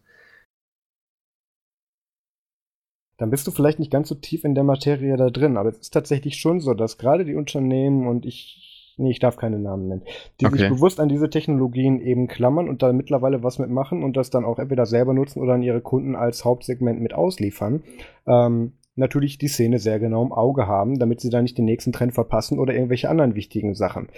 Dann 3.21 3.29
bist 3.29 3.47
du 3.47 3.51
vielleicht 3.51 3.79
nicht 3.79 3.93
ganz 3.93 4.09
so 4.09 4.15
tief 4.15 4.45
in 4.45 4.55
der 4.55 4.65
Materie 4.65 5.15
da 5.19 5.29
drin. 5.29 5.59
Aber 5.59 5.69
es 5.69 5.77
ist 5.77 5.91
tatsächlich 5.91 6.37
schon 6.37 6.59
so, 6.59 6.73
dass 6.73 6.97
gerade 6.97 7.27
die 7.27 7.35
Unternehmen 7.35 8.07
und 8.07 8.25
ich, 8.25 8.95
nee, 8.97 9.11
ich 9.11 9.19
darf 9.19 9.37
keine 9.37 9.59
Namen 9.59 9.89
nennen, 9.89 10.03
die 10.41 10.47
okay. 10.47 10.57
sich 10.57 10.69
bewusst 10.71 11.01
an 11.01 11.11
diese 11.11 11.29
Technologien 11.29 12.01
eben 12.01 12.29
klammern 12.29 12.67
und 12.67 12.83
da 12.83 12.95
mittlerweile 12.95 13.43
was 13.43 13.59
mitmachen 13.59 14.03
und 14.03 14.17
das 14.17 14.31
dann 14.31 14.47
auch 14.47 14.59
entweder 14.59 14.87
selber 14.87 15.13
nutzen 15.13 15.43
oder 15.43 15.53
an 15.53 15.63
ihre 15.63 15.83
Kunden 15.83 16.17
als 16.17 16.47
Hauptsegment 16.47 16.99
mit 17.03 17.13
ausliefern. 17.13 17.83
Ähm, 18.27 18.73
natürlich 19.01 19.39
die 19.39 19.49
Szene 19.49 19.81
sehr 19.81 19.99
genau 19.99 20.23
im 20.23 20.33
Auge 20.33 20.67
haben, 20.69 20.99
damit 20.99 21.21
sie 21.21 21.31
da 21.31 21.43
nicht 21.43 21.59
den 21.59 21.65
nächsten 21.65 21.93
Trend 21.93 22.15
verpassen 22.15 22.59
oder 22.59 22.73
irgendwelche 22.73 23.11
anderen 23.11 23.35
wichtigen 23.35 23.75
Sachen. 23.75 24.09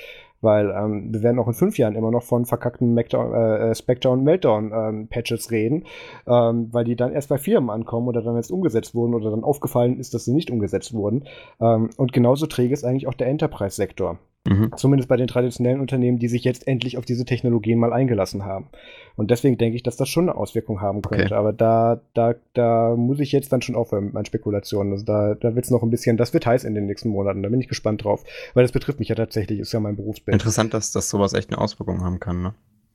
Weil 0.43 0.71
ähm, 0.71 1.13
wir 1.13 1.23
werden 1.23 1.39
auch 1.39 1.47
in 1.47 1.55
fünf 1.55 1.79
Jahren 1.79 1.95
immer 1.95 2.11
noch 2.11 2.25
von 2.25 2.45
verkackten 2.45 2.97
äh, 2.99 3.71
äh 3.71 3.75
Spectre 3.75 4.11
und 4.11 4.25
Meltdown 4.25 4.73
ähm, 4.75 5.09
reden, 5.51 5.85
ähm, 6.27 6.69
weil 6.73 6.85
die 6.85 6.97
dann 6.97 7.13
erst 7.13 7.31
bei 7.31 7.39
Firmen 7.39 7.71
ankommen 7.71 8.09
oder 8.09 8.23
dann 8.23 8.37
erst 8.37 8.51
umgesetzt 8.51 8.95
wurden 8.95 9.15
oder 9.15 9.31
dann 9.31 9.45
aufgefallen 9.45 9.99
ist, 9.99 10.13
dass 10.13 10.25
sie 10.25 10.35
nicht 10.35 10.51
umgesetzt 10.51 10.93
wurden. 10.93 11.25
Ähm, 11.61 11.91
und 11.97 12.13
genauso 12.13 12.47
träge 12.47 12.75
ist 12.75 12.85
eigentlich 12.85 13.07
auch 13.07 13.15
der 13.15 13.29
Enterprise-Sektor. 13.29 14.19
Mhm. 14.45 14.73
Zumindest 14.77 15.09
bei 15.09 15.17
den 15.17 15.29
traditionellen 15.29 15.81
Unternehmen, 15.81 16.19
die 16.19 16.27
sich 16.27 16.43
jetzt 16.43 16.67
endlich 16.67 16.99
auf 16.99 17.05
diese 17.05 17.25
Technologien 17.25 17.79
mal 17.79 17.93
eingelassen 17.93 18.45
haben. 18.45 18.67
Und 19.15 19.31
deswegen 19.31 19.57
denke 19.57 19.77
ich, 19.77 19.85
dass 19.85 19.97
das 19.97 20.09
schon 20.09 20.29
eine 20.29 20.37
Auswirkung 20.37 20.81
haben 20.81 21.03
könnte. 21.03 21.27
Okay. 21.27 21.35
Aber 21.35 21.53
da, 21.53 22.01
da, 22.15 22.35
da 22.55 22.97
muss 22.97 23.21
ich 23.21 23.31
jetzt 23.31 23.53
dann 23.53 23.63
schon 23.63 23.77
aufhören 23.77 24.07
mit 24.07 24.15
meinen 24.15 24.25
Spekulationen. 24.25 24.93
Also 24.93 25.05
da, 25.05 25.35
da 25.35 25.55
wird 25.55 25.65
es 25.65 25.71
noch 25.71 25.85
ein 25.85 25.91
bisschen, 25.91 26.17
das 26.17 26.35
wird 26.35 26.45
heiß 26.45 26.65
in 26.65 26.75
den 26.75 26.87
nächsten 26.87 27.11
Monaten. 27.11 27.43
Da 27.43 27.51
bin 27.51 27.61
ich 27.61 27.69
gespannt 27.69 28.03
drauf. 28.03 28.25
Weil 28.55 28.65
das 28.65 28.73
betrifft 28.73 28.99
mich 28.99 29.09
ja 29.09 29.15
tatsächlich, 29.15 29.61
ist 29.61 29.73
ja 29.73 29.81
mein 29.81 29.97
Berufsbild. 29.97 30.35
Interessant, 30.35 30.75
dass, 30.75 30.91
dass 30.91 31.09
sowas 31.09 31.35
echt 31.35 31.51
eine 31.51 31.61
Auswirkung 31.61 32.03
haben 32.03 32.19
kann, 32.19 32.43
ne? 32.43 32.55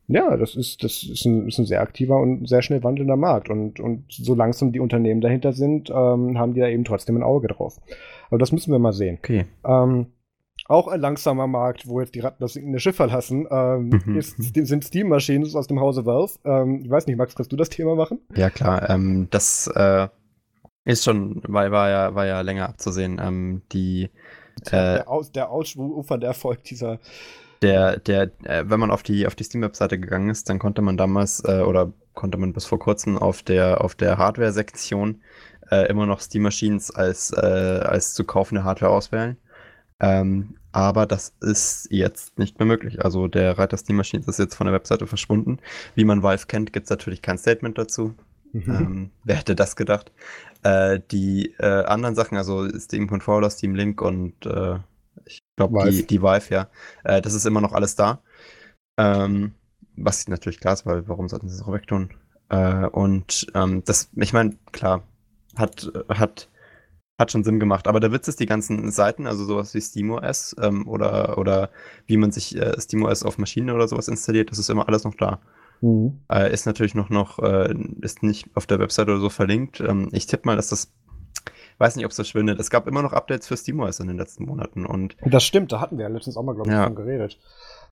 Ja, 0.09 0.37
das 0.37 0.55
ist, 0.55 0.83
das 0.85 1.03
ist 1.03 1.25
ein, 1.25 1.47
ist 1.47 1.59
ein 1.59 1.65
sehr 1.65 1.81
aktiver 1.81 2.15
und 2.15 2.47
sehr 2.47 2.61
schnell 2.61 2.81
wandelnder 2.81 3.17
Markt. 3.17 3.49
Und, 3.49 3.79
und 3.81 4.05
so 4.09 4.35
langsam 4.35 4.71
die 4.71 4.79
Unternehmen 4.79 5.19
dahinter 5.19 5.51
sind, 5.51 5.89
ähm, 5.89 6.37
haben 6.37 6.53
die 6.53 6.61
da 6.61 6.67
eben 6.67 6.85
trotzdem 6.85 7.17
ein 7.17 7.23
Auge 7.23 7.47
drauf. 7.47 7.77
Aber 8.29 8.39
das 8.39 8.53
müssen 8.53 8.71
wir 8.71 8.79
mal 8.79 8.93
sehen. 8.93 9.17
Okay. 9.19 9.45
Ähm, 9.65 10.07
auch 10.67 10.87
ein 10.87 10.99
langsamer 10.99 11.47
Markt, 11.47 11.87
wo 11.87 11.99
jetzt 12.01 12.15
die 12.15 12.19
Ratten 12.19 12.41
das 12.41 12.53
sinkende 12.53 12.79
Schiff 12.79 12.95
verlassen, 12.95 13.47
ähm, 13.49 14.01
mhm. 14.05 14.17
ist, 14.17 14.37
sind 14.37 14.83
Steam-Maschinen 14.83 15.55
aus 15.55 15.67
dem 15.67 15.79
Hause 15.79 16.05
Valve. 16.05 16.33
Ähm, 16.43 16.81
ich 16.83 16.89
weiß 16.89 17.07
nicht, 17.07 17.17
Max, 17.17 17.35
kannst 17.35 17.51
du 17.51 17.55
das 17.55 17.69
Thema 17.69 17.95
machen? 17.95 18.19
Ja, 18.35 18.49
klar. 18.49 18.89
Ähm, 18.89 19.27
das 19.29 19.67
äh, 19.67 20.07
ist 20.83 21.03
schon, 21.03 21.41
war, 21.47 21.71
war, 21.71 21.89
ja, 21.89 22.15
war 22.15 22.25
ja 22.25 22.41
länger 22.41 22.69
abzusehen. 22.69 23.19
Ähm, 23.23 23.61
die, 23.71 24.09
äh, 24.65 24.71
der, 24.71 25.09
Aus, 25.09 25.31
der 25.31 25.49
ausufernde 25.49 26.27
Erfolg 26.27 26.63
dieser. 26.63 26.99
Der, 27.61 27.97
der, 27.97 28.31
äh, 28.43 28.65
wenn 28.67 28.79
man 28.79 28.91
auf 28.91 29.03
die, 29.03 29.25
auf 29.25 29.35
die 29.35 29.43
Steam-Webseite 29.43 29.99
gegangen 29.99 30.29
ist, 30.29 30.49
dann 30.49 30.59
konnte 30.59 30.81
man 30.81 30.97
damals 30.97 31.43
äh, 31.45 31.61
oder 31.61 31.91
konnte 32.13 32.37
man 32.37 32.53
bis 32.53 32.65
vor 32.65 32.79
kurzem 32.79 33.17
auf 33.17 33.41
der, 33.41 33.83
auf 33.83 33.95
der 33.95 34.17
Hardware-Sektion 34.17 35.21
äh, 35.71 35.87
immer 35.89 36.05
noch 36.05 36.19
Steam-Maschinen 36.19 36.81
als, 36.93 37.31
äh, 37.31 37.39
als 37.39 38.13
zu 38.13 38.25
kaufende 38.25 38.63
Hardware 38.63 38.91
auswählen. 38.91 39.37
Ähm, 39.99 40.55
aber 40.71 41.05
das 41.07 41.33
ist 41.41 41.87
jetzt 41.89 42.37
nicht 42.37 42.59
mehr 42.59 42.67
möglich. 42.67 43.03
Also 43.03 43.27
der 43.27 43.57
Reiter 43.57 43.77
Steam 43.77 43.95
Machines 43.97 44.27
ist 44.27 44.37
jetzt 44.37 44.55
von 44.55 44.65
der 44.65 44.73
Webseite 44.73 45.07
verschwunden. 45.07 45.57
Wie 45.95 46.05
man 46.05 46.21
Valve 46.21 46.45
kennt, 46.45 46.71
gibt 46.71 46.85
es 46.85 46.89
natürlich 46.91 47.21
kein 47.21 47.37
Statement 47.37 47.77
dazu. 47.77 48.13
Mhm. 48.53 48.63
Ähm, 48.67 49.11
wer 49.23 49.37
hätte 49.37 49.55
das 49.55 49.75
gedacht? 49.75 50.11
Äh, 50.63 50.99
die 51.11 51.55
äh, 51.59 51.83
anderen 51.85 52.15
Sachen, 52.15 52.37
also 52.37 52.67
Steam 52.79 53.07
Controller, 53.07 53.49
Steam 53.49 53.75
Link 53.75 54.01
und 54.01 54.45
äh, 54.45 54.79
ich 55.25 55.39
glaube 55.55 55.89
die, 55.89 56.05
die 56.05 56.21
Vive, 56.21 56.53
ja, 56.53 56.69
äh, 57.03 57.21
das 57.21 57.33
ist 57.33 57.45
immer 57.45 57.61
noch 57.61 57.73
alles 57.73 57.95
da. 57.95 58.21
Ähm, 58.97 59.53
was 59.95 60.27
natürlich 60.27 60.59
klar 60.59 60.75
ist, 60.75 60.85
weil 60.85 61.07
warum 61.07 61.27
sollten 61.27 61.49
sie 61.49 61.55
es 61.55 61.63
auch 61.63 61.73
wegtun? 61.73 62.11
Äh, 62.49 62.85
und 62.85 63.47
ähm, 63.55 63.83
das, 63.83 64.09
ich 64.15 64.33
meine, 64.33 64.55
klar, 64.71 65.03
hat, 65.55 65.91
hat 66.09 66.49
hat 67.17 67.31
schon 67.31 67.43
Sinn 67.43 67.59
gemacht. 67.59 67.87
Aber 67.87 67.99
der 67.99 68.11
Witz 68.11 68.27
ist, 68.27 68.39
die 68.39 68.45
ganzen 68.45 68.91
Seiten, 68.91 69.27
also 69.27 69.43
sowas 69.45 69.73
wie 69.73 69.81
SteamOS 69.81 70.55
ähm, 70.61 70.87
oder, 70.87 71.37
oder 71.37 71.69
wie 72.05 72.17
man 72.17 72.31
sich 72.31 72.55
äh, 72.55 72.79
SteamOS 72.79 73.23
auf 73.23 73.37
Maschinen 73.37 73.71
oder 73.71 73.87
sowas 73.87 74.07
installiert, 74.07 74.51
das 74.51 74.59
ist 74.59 74.69
immer 74.69 74.87
alles 74.87 75.03
noch 75.03 75.15
da. 75.15 75.39
Mhm. 75.81 76.19
Äh, 76.31 76.53
ist 76.53 76.65
natürlich 76.65 76.95
noch, 76.95 77.09
noch 77.09 77.39
äh, 77.39 77.73
ist 78.01 78.23
nicht 78.23 78.49
auf 78.55 78.67
der 78.67 78.79
Website 78.79 79.07
oder 79.07 79.19
so 79.19 79.29
verlinkt. 79.29 79.79
Ähm, 79.79 80.09
ich 80.11 80.27
tippe 80.27 80.47
mal, 80.47 80.55
dass 80.55 80.69
das 80.69 80.91
weiß 81.79 81.95
nicht, 81.95 82.05
ob 82.05 82.11
es 82.11 82.15
verschwindet. 82.15 82.59
Es 82.59 82.71
gab 82.71 82.87
immer 82.87 83.03
noch 83.03 83.13
Updates 83.13 83.47
für 83.47 83.57
SteamOS 83.57 83.99
in 83.99 84.07
den 84.07 84.17
letzten 84.17 84.45
Monaten. 84.45 84.85
Und 84.85 85.15
das 85.23 85.43
stimmt, 85.43 85.71
da 85.71 85.79
hatten 85.79 85.97
wir 85.97 86.03
ja 86.05 86.09
letztens 86.09 86.35
auch 86.35 86.43
mal, 86.43 86.55
glaube 86.55 86.69
ich, 86.69 86.75
ja. 86.75 86.89
geredet. 86.89 87.39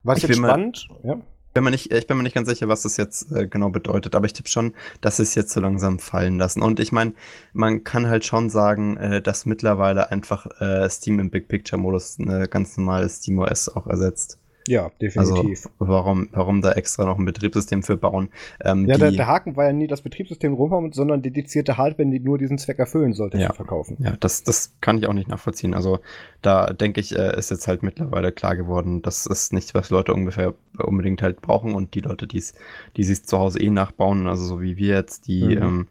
Was 0.01 0.17
ich 0.19 0.23
jetzt 0.27 0.37
spannend, 0.37 0.87
mal, 1.03 1.09
ja 1.09 1.21
bin 1.55 1.63
mir 1.63 1.71
nicht, 1.71 1.91
ich 1.91 2.05
bin 2.05 2.17
mir 2.17 2.23
nicht 2.23 2.35
ganz 2.35 2.49
sicher, 2.49 2.67
was 2.67 2.83
das 2.83 2.97
jetzt 2.97 3.31
äh, 3.31 3.47
genau 3.47 3.69
bedeutet, 3.69 4.13
aber 4.13 4.25
ich 4.25 4.33
tippe 4.33 4.49
schon, 4.49 4.73
dass 5.01 5.17
sie 5.17 5.23
es 5.23 5.35
jetzt 5.35 5.53
so 5.53 5.61
langsam 5.61 5.99
fallen 5.99 6.37
lassen. 6.37 6.61
Und 6.61 6.79
ich 6.79 6.91
meine, 6.91 7.13
man 7.53 7.83
kann 7.83 8.07
halt 8.07 8.25
schon 8.25 8.49
sagen, 8.49 8.97
äh, 8.97 9.21
dass 9.21 9.45
mittlerweile 9.45 10.11
einfach 10.11 10.45
äh, 10.59 10.87
Steam 10.89 11.19
im 11.19 11.31
Big 11.31 11.47
Picture 11.47 11.81
Modus 11.81 12.17
eine 12.19 12.47
ganz 12.49 12.77
normale 12.77 13.09
SteamOS 13.09 13.69
auch 13.69 13.87
ersetzt. 13.87 14.37
Ja, 14.67 14.89
definitiv. 14.99 15.65
Also 15.65 15.69
warum, 15.79 16.29
warum 16.31 16.61
da 16.61 16.71
extra 16.71 17.05
noch 17.05 17.19
ein 17.19 17.25
Betriebssystem 17.25 17.83
für 17.83 17.97
bauen? 17.97 18.29
Ähm, 18.63 18.87
ja, 18.87 18.97
der, 18.97 19.11
der, 19.11 19.27
Haken 19.27 19.55
war 19.55 19.65
ja 19.65 19.73
nie 19.73 19.87
das 19.87 20.01
Betriebssystem 20.01 20.53
rumhauen, 20.53 20.91
sondern 20.91 21.21
dedizierte 21.21 21.77
Hardware, 21.77 22.09
die 22.09 22.19
nur 22.19 22.37
diesen 22.37 22.57
Zweck 22.57 22.79
erfüllen 22.79 23.13
sollte, 23.13 23.37
ja. 23.37 23.49
zu 23.49 23.53
verkaufen. 23.53 23.97
Ja, 23.99 24.15
das, 24.19 24.43
das 24.43 24.73
kann 24.81 24.97
ich 24.97 25.07
auch 25.07 25.13
nicht 25.13 25.27
nachvollziehen. 25.27 25.73
Also 25.73 25.99
da 26.41 26.73
denke 26.73 26.99
ich, 26.99 27.15
äh, 27.15 27.37
ist 27.37 27.51
jetzt 27.51 27.67
halt 27.67 27.83
mittlerweile 27.83 28.31
klar 28.31 28.55
geworden, 28.55 29.01
das 29.01 29.27
ist 29.27 29.53
nicht, 29.53 29.75
was 29.75 29.91
Leute 29.91 30.13
ungefähr 30.13 30.55
unbedingt 30.77 31.21
halt 31.21 31.41
brauchen 31.41 31.75
und 31.75 31.93
die 31.93 32.01
Leute, 32.01 32.27
die 32.27 32.37
es 32.37 33.23
zu 33.23 33.37
Hause 33.37 33.59
eh 33.59 33.69
nachbauen, 33.69 34.27
also 34.27 34.45
so 34.45 34.61
wie 34.61 34.77
wir 34.77 34.95
jetzt, 34.95 35.27
die 35.27 35.43
mhm. 35.43 35.61
ähm, 35.61 35.87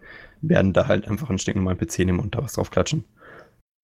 werden 0.48 0.72
da 0.72 0.88
halt 0.88 1.08
einfach 1.08 1.28
einen 1.28 1.38
stinknormalen 1.38 1.78
PC 1.78 2.00
nehmen 2.00 2.20
und 2.20 2.34
da 2.34 2.42
was 2.42 2.54
drauf 2.54 2.70
klatschen. 2.70 3.04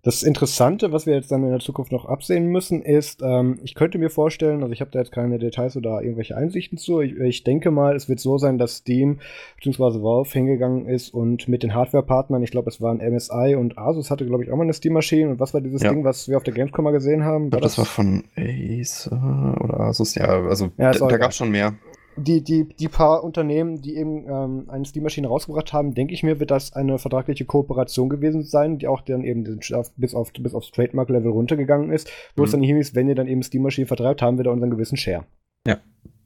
Das 0.03 0.23
Interessante, 0.23 0.93
was 0.93 1.05
wir 1.05 1.15
jetzt 1.15 1.31
dann 1.31 1.45
in 1.45 1.51
der 1.51 1.59
Zukunft 1.59 1.93
noch 1.93 2.07
absehen 2.07 2.47
müssen, 2.47 2.83
ist, 2.83 3.21
ähm, 3.23 3.59
ich 3.63 3.75
könnte 3.75 3.99
mir 3.99 4.09
vorstellen, 4.09 4.63
also 4.63 4.73
ich 4.73 4.81
habe 4.81 4.91
da 4.91 4.99
jetzt 4.99 5.13
keine 5.13 5.39
Details 5.39 5.77
oder 5.77 6.01
irgendwelche 6.03 6.37
Einsichten 6.37 6.79
zu, 6.79 7.01
ich, 7.01 7.17
ich, 7.17 7.45
denke 7.45 7.71
mal, 7.71 7.95
es 7.95 8.09
wird 8.09 8.19
so 8.19 8.39
sein, 8.39 8.57
dass 8.57 8.79
Steam 8.79 9.21
bzw. 9.63 10.03
Valve 10.03 10.31
hingegangen 10.31 10.87
ist 10.87 11.13
und 11.13 11.49
mit 11.49 11.63
den 11.63 11.75
Hardware-Partnern, 11.75 12.43
ich 12.43 12.51
glaube, 12.51 12.71
es 12.71 12.81
waren 12.81 12.99
MSI 12.99 13.57
und 13.57 13.77
Asus 13.77 14.11
hatte, 14.11 14.25
glaube 14.25 14.43
ich, 14.43 14.51
auch 14.51 14.57
mal 14.57 14.63
eine 14.63 14.73
Steam-Maschine. 14.73 15.33
Und 15.33 15.41
was 15.41 15.53
war 15.53 15.61
dieses 15.61 15.83
ja. 15.83 15.91
Ding, 15.91 16.03
was 16.03 16.29
wir 16.29 16.39
auf 16.39 16.45
der 16.45 16.55
Gamescom 16.55 16.85
mal 16.85 16.93
gesehen 16.93 17.25
haben? 17.25 17.53
War 17.53 17.61
das, 17.61 17.73
das, 17.73 17.79
war 17.79 17.85
von 17.85 18.25
Acer 18.37 19.59
oder 19.63 19.81
Asus, 19.81 20.15
ja, 20.15 20.29
also 20.29 20.71
ja, 20.79 20.93
da, 20.93 21.09
da 21.09 21.17
gab 21.19 21.31
es 21.31 21.37
schon 21.37 21.51
mehr 21.51 21.75
die, 22.21 22.43
die, 22.43 22.69
die 22.69 22.89
paar 22.89 23.25
Unternehmen, 23.25 23.81
die 23.81 23.97
eben 23.97 24.27
ähm, 24.29 24.65
eine 24.69 24.85
Steam-Maschine 24.85 25.29
rausgebracht 25.29 25.73
haben, 25.73 25.95
denke 25.95 26.15
ich 26.15 26.23
mir, 26.23 26.41
wird 26.41 26.51
das 26.51 26.73
eine 26.73 26.99
vertragliche 26.99 27.45
Kooperation 27.45 28.09
gewesen 28.09 28.43
sein, 28.43 28.79
die 28.79 28.89
auch 28.89 29.01
dann 29.01 29.25
eben 29.25 29.45
bis, 29.97 30.15
auf, 30.15 30.33
bis 30.33 30.55
aufs 30.55 30.71
Trademark-Level 30.71 31.31
runtergegangen 31.31 31.91
ist, 31.91 32.11
wo 32.37 32.43
mhm. 32.43 32.45
es 32.47 32.53
dann 32.53 32.63
hieß, 32.63 32.95
wenn 32.95 33.09
ihr 33.09 33.15
dann 33.15 33.29
eben 33.29 33.43
Steam-Maschinen 33.43 33.87
vertreibt, 33.87 34.23
haben 34.23 34.37
wir 34.37 34.45
da 34.45 34.51
unseren 34.51 34.71
gewissen 34.71 34.97
Share. 34.97 35.25
Ja. 35.67 35.79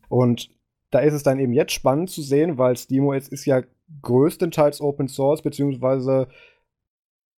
Und 0.08 0.50
da 0.90 1.00
ist 1.00 1.14
es 1.14 1.22
dann 1.22 1.40
eben 1.40 1.52
jetzt 1.52 1.72
spannend 1.72 2.10
zu 2.10 2.22
sehen, 2.22 2.56
weil 2.56 2.76
SteamOS 2.76 3.28
ist 3.28 3.46
ja 3.46 3.62
größtenteils 4.02 4.80
Open 4.80 5.08
Source, 5.08 5.42
beziehungsweise 5.42 6.28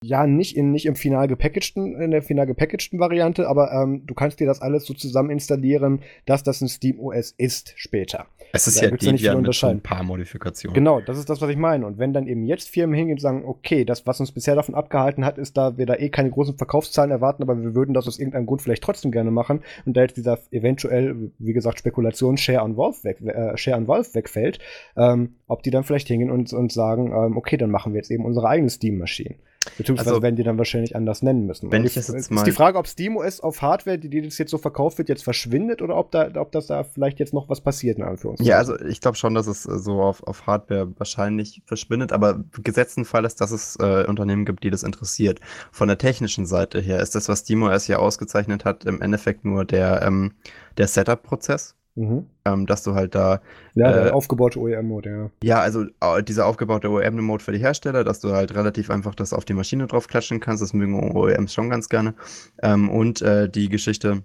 ja, 0.06 0.28
nicht, 0.28 0.56
in, 0.56 0.72
nicht 0.72 0.86
im 0.86 0.96
final 0.96 1.28
gepackagten, 1.28 2.00
in 2.00 2.12
der 2.12 2.22
final 2.22 2.46
gepackagten 2.46 3.00
Variante, 3.00 3.48
aber 3.48 3.72
ähm, 3.72 4.06
du 4.06 4.14
kannst 4.14 4.40
dir 4.40 4.46
das 4.46 4.62
alles 4.62 4.86
so 4.86 4.94
zusammen 4.94 5.32
installieren, 5.32 6.02
dass 6.26 6.44
das 6.44 6.62
ein 6.62 6.68
Steam 6.68 7.00
OS 7.00 7.34
ist 7.38 7.74
später. 7.76 8.28
Es 8.54 8.68
ist 8.68 8.82
da 8.82 8.86
ja 8.86 8.92
Debian 8.92 9.42
mit 9.42 9.64
ein 9.64 9.82
paar 9.82 10.04
Modifikationen. 10.04 10.76
Genau, 10.76 11.02
das 11.02 11.18
ist 11.18 11.30
das, 11.30 11.42
was 11.42 11.50
ich 11.50 11.58
meine. 11.58 11.86
Und 11.86 11.98
wenn 11.98 12.14
dann 12.14 12.28
eben 12.28 12.46
jetzt 12.46 12.70
Firmen 12.70 12.96
hingehen 12.96 13.16
und 13.16 13.22
sagen, 13.22 13.44
okay, 13.46 13.84
das, 13.84 14.06
was 14.06 14.20
uns 14.20 14.32
bisher 14.32 14.56
davon 14.56 14.76
abgehalten 14.76 15.26
hat, 15.26 15.38
ist, 15.38 15.58
da 15.58 15.78
wir 15.78 15.86
da 15.86 15.96
eh 15.96 16.10
keine 16.10 16.30
großen 16.30 16.56
Verkaufszahlen 16.56 17.12
erwarten, 17.12 17.44
aber 17.44 17.62
wir 17.62 17.74
würden 17.74 17.94
das 17.94 18.08
aus 18.08 18.20
irgendeinem 18.20 18.46
Grund 18.46 18.62
vielleicht 18.62 18.84
trotzdem 18.84 19.12
gerne 19.12 19.32
machen 19.32 19.62
und 19.86 19.98
da 19.98 20.02
jetzt 20.02 20.18
dieser 20.18 20.40
eventuell, 20.52 21.32
wie 21.40 21.54
gesagt, 21.54 21.80
Spekulation 21.80 22.38
Share 22.38 22.62
an 22.62 22.78
Valve, 22.78 23.04
weg, 23.04 23.22
äh, 23.22 23.58
Share 23.58 23.76
an 23.76 23.88
Valve 23.88 24.14
wegfällt, 24.14 24.60
ähm, 24.96 25.36
ob 25.48 25.64
die 25.64 25.72
dann 25.72 25.84
vielleicht 25.84 26.08
hingehen 26.08 26.32
und, 26.32 26.54
und 26.54 26.72
sagen, 26.72 27.08
ähm, 27.08 27.38
okay, 27.38 27.58
dann 27.58 27.72
machen 27.72 27.94
wir 27.94 27.98
jetzt 27.98 28.12
eben 28.12 28.24
unsere 28.24 28.48
eigene 28.48 28.70
Steam-Maschine. 28.70 29.36
Beziehungsweise 29.78 30.12
also, 30.12 30.22
werden 30.22 30.36
die 30.36 30.44
dann 30.44 30.58
wahrscheinlich 30.58 30.96
anders 30.96 31.22
nennen 31.22 31.46
müssen. 31.46 31.72
Wenn 31.72 31.86
ich 31.86 31.94
das 31.94 32.08
jetzt 32.08 32.32
mal 32.32 32.42
ist 32.42 32.48
die 32.48 32.52
Frage, 32.52 32.78
ob 32.78 32.88
SteamOS 32.88 33.40
auf 33.40 33.62
Hardware, 33.62 33.98
die, 33.98 34.10
die 34.10 34.22
das 34.22 34.38
jetzt 34.38 34.52
so 34.52 34.58
verkauft 34.58 34.98
wird, 34.98 35.10
jetzt 35.10 35.24
verschwindet 35.24 35.82
oder 35.82 35.98
ob 35.98 36.12
da, 36.12 36.30
ob 36.36 36.52
das 36.52 36.68
da 36.68 36.84
vielleicht 36.84 37.20
jetzt 37.20 37.34
noch 37.34 37.50
was 37.50 37.62
passiert, 37.62 37.98
in 37.98 38.04
Anführungszeichen. 38.04 38.50
Ja, 38.50 38.58
also 38.58 38.80
ich 38.80 39.02
glaube 39.02 39.18
schon, 39.18 39.34
dass 39.34 39.48
es 39.48 39.66
äh, 39.66 39.78
so 39.78 40.02
auf, 40.02 40.24
auf 40.24 40.48
Hardware 40.48 40.92
wahrscheinlich 40.98 41.62
verschwindet, 41.66 42.12
aber 42.12 42.44
gesetzten 42.64 43.06
Fall 43.06 43.26
ist, 43.26 43.42
dass 43.42 43.52
es 43.52 43.76
äh, 43.78 44.06
Unternehmen 44.08 44.46
gibt, 44.46 44.64
die 44.64 44.70
das 44.70 44.84
interessiert. 44.84 45.40
Von 45.72 45.88
der 45.88 45.98
technischen 45.98 46.46
Seite 46.46 46.80
her 46.80 47.00
ist 47.00 47.16
das, 47.16 47.30
was 47.30 47.40
SteamOS 47.40 47.88
ja 47.88 47.98
ausgezeichnet 47.98 48.66
hat, 48.66 48.86
im 48.86 49.02
Endeffekt 49.02 49.46
nur 49.46 49.66
der, 49.66 50.02
ähm, 50.04 50.34
der 50.78 50.88
Setup-Prozess. 50.88 51.76
Mhm. 51.96 52.26
Ähm, 52.44 52.66
dass 52.66 52.84
du 52.84 52.94
halt 52.94 53.16
da. 53.16 53.42
Ja, 53.74 53.92
der 53.92 54.08
äh, 54.08 54.10
aufgebaute 54.12 54.60
OEM-Mode, 54.60 55.10
ja. 55.10 55.30
Ja, 55.44 55.60
also 55.62 55.86
dieser 56.22 56.46
aufgebaute 56.46 56.90
OEM-Mode 56.90 57.44
für 57.44 57.54
die 57.54 57.60
Hersteller, 57.60 58.04
dass 58.04 58.20
du 58.20 58.34
halt 58.34 58.54
relativ 58.54 58.90
einfach 58.90 59.16
das 59.16 59.32
auf 59.32 59.46
die 59.46 59.54
Maschine 59.54 59.88
drauf 59.88 60.08
klatschen 60.08 60.42
kannst. 60.42 60.62
Das 60.62 60.74
mögen 60.74 61.16
OEMs 61.16 61.54
schon 61.54 61.70
ganz 61.70 61.88
gerne. 61.88 62.14
Ähm, 62.62 62.90
und 62.90 63.22
äh, 63.22 63.50
die 63.50 63.70
Geschichte, 63.70 64.24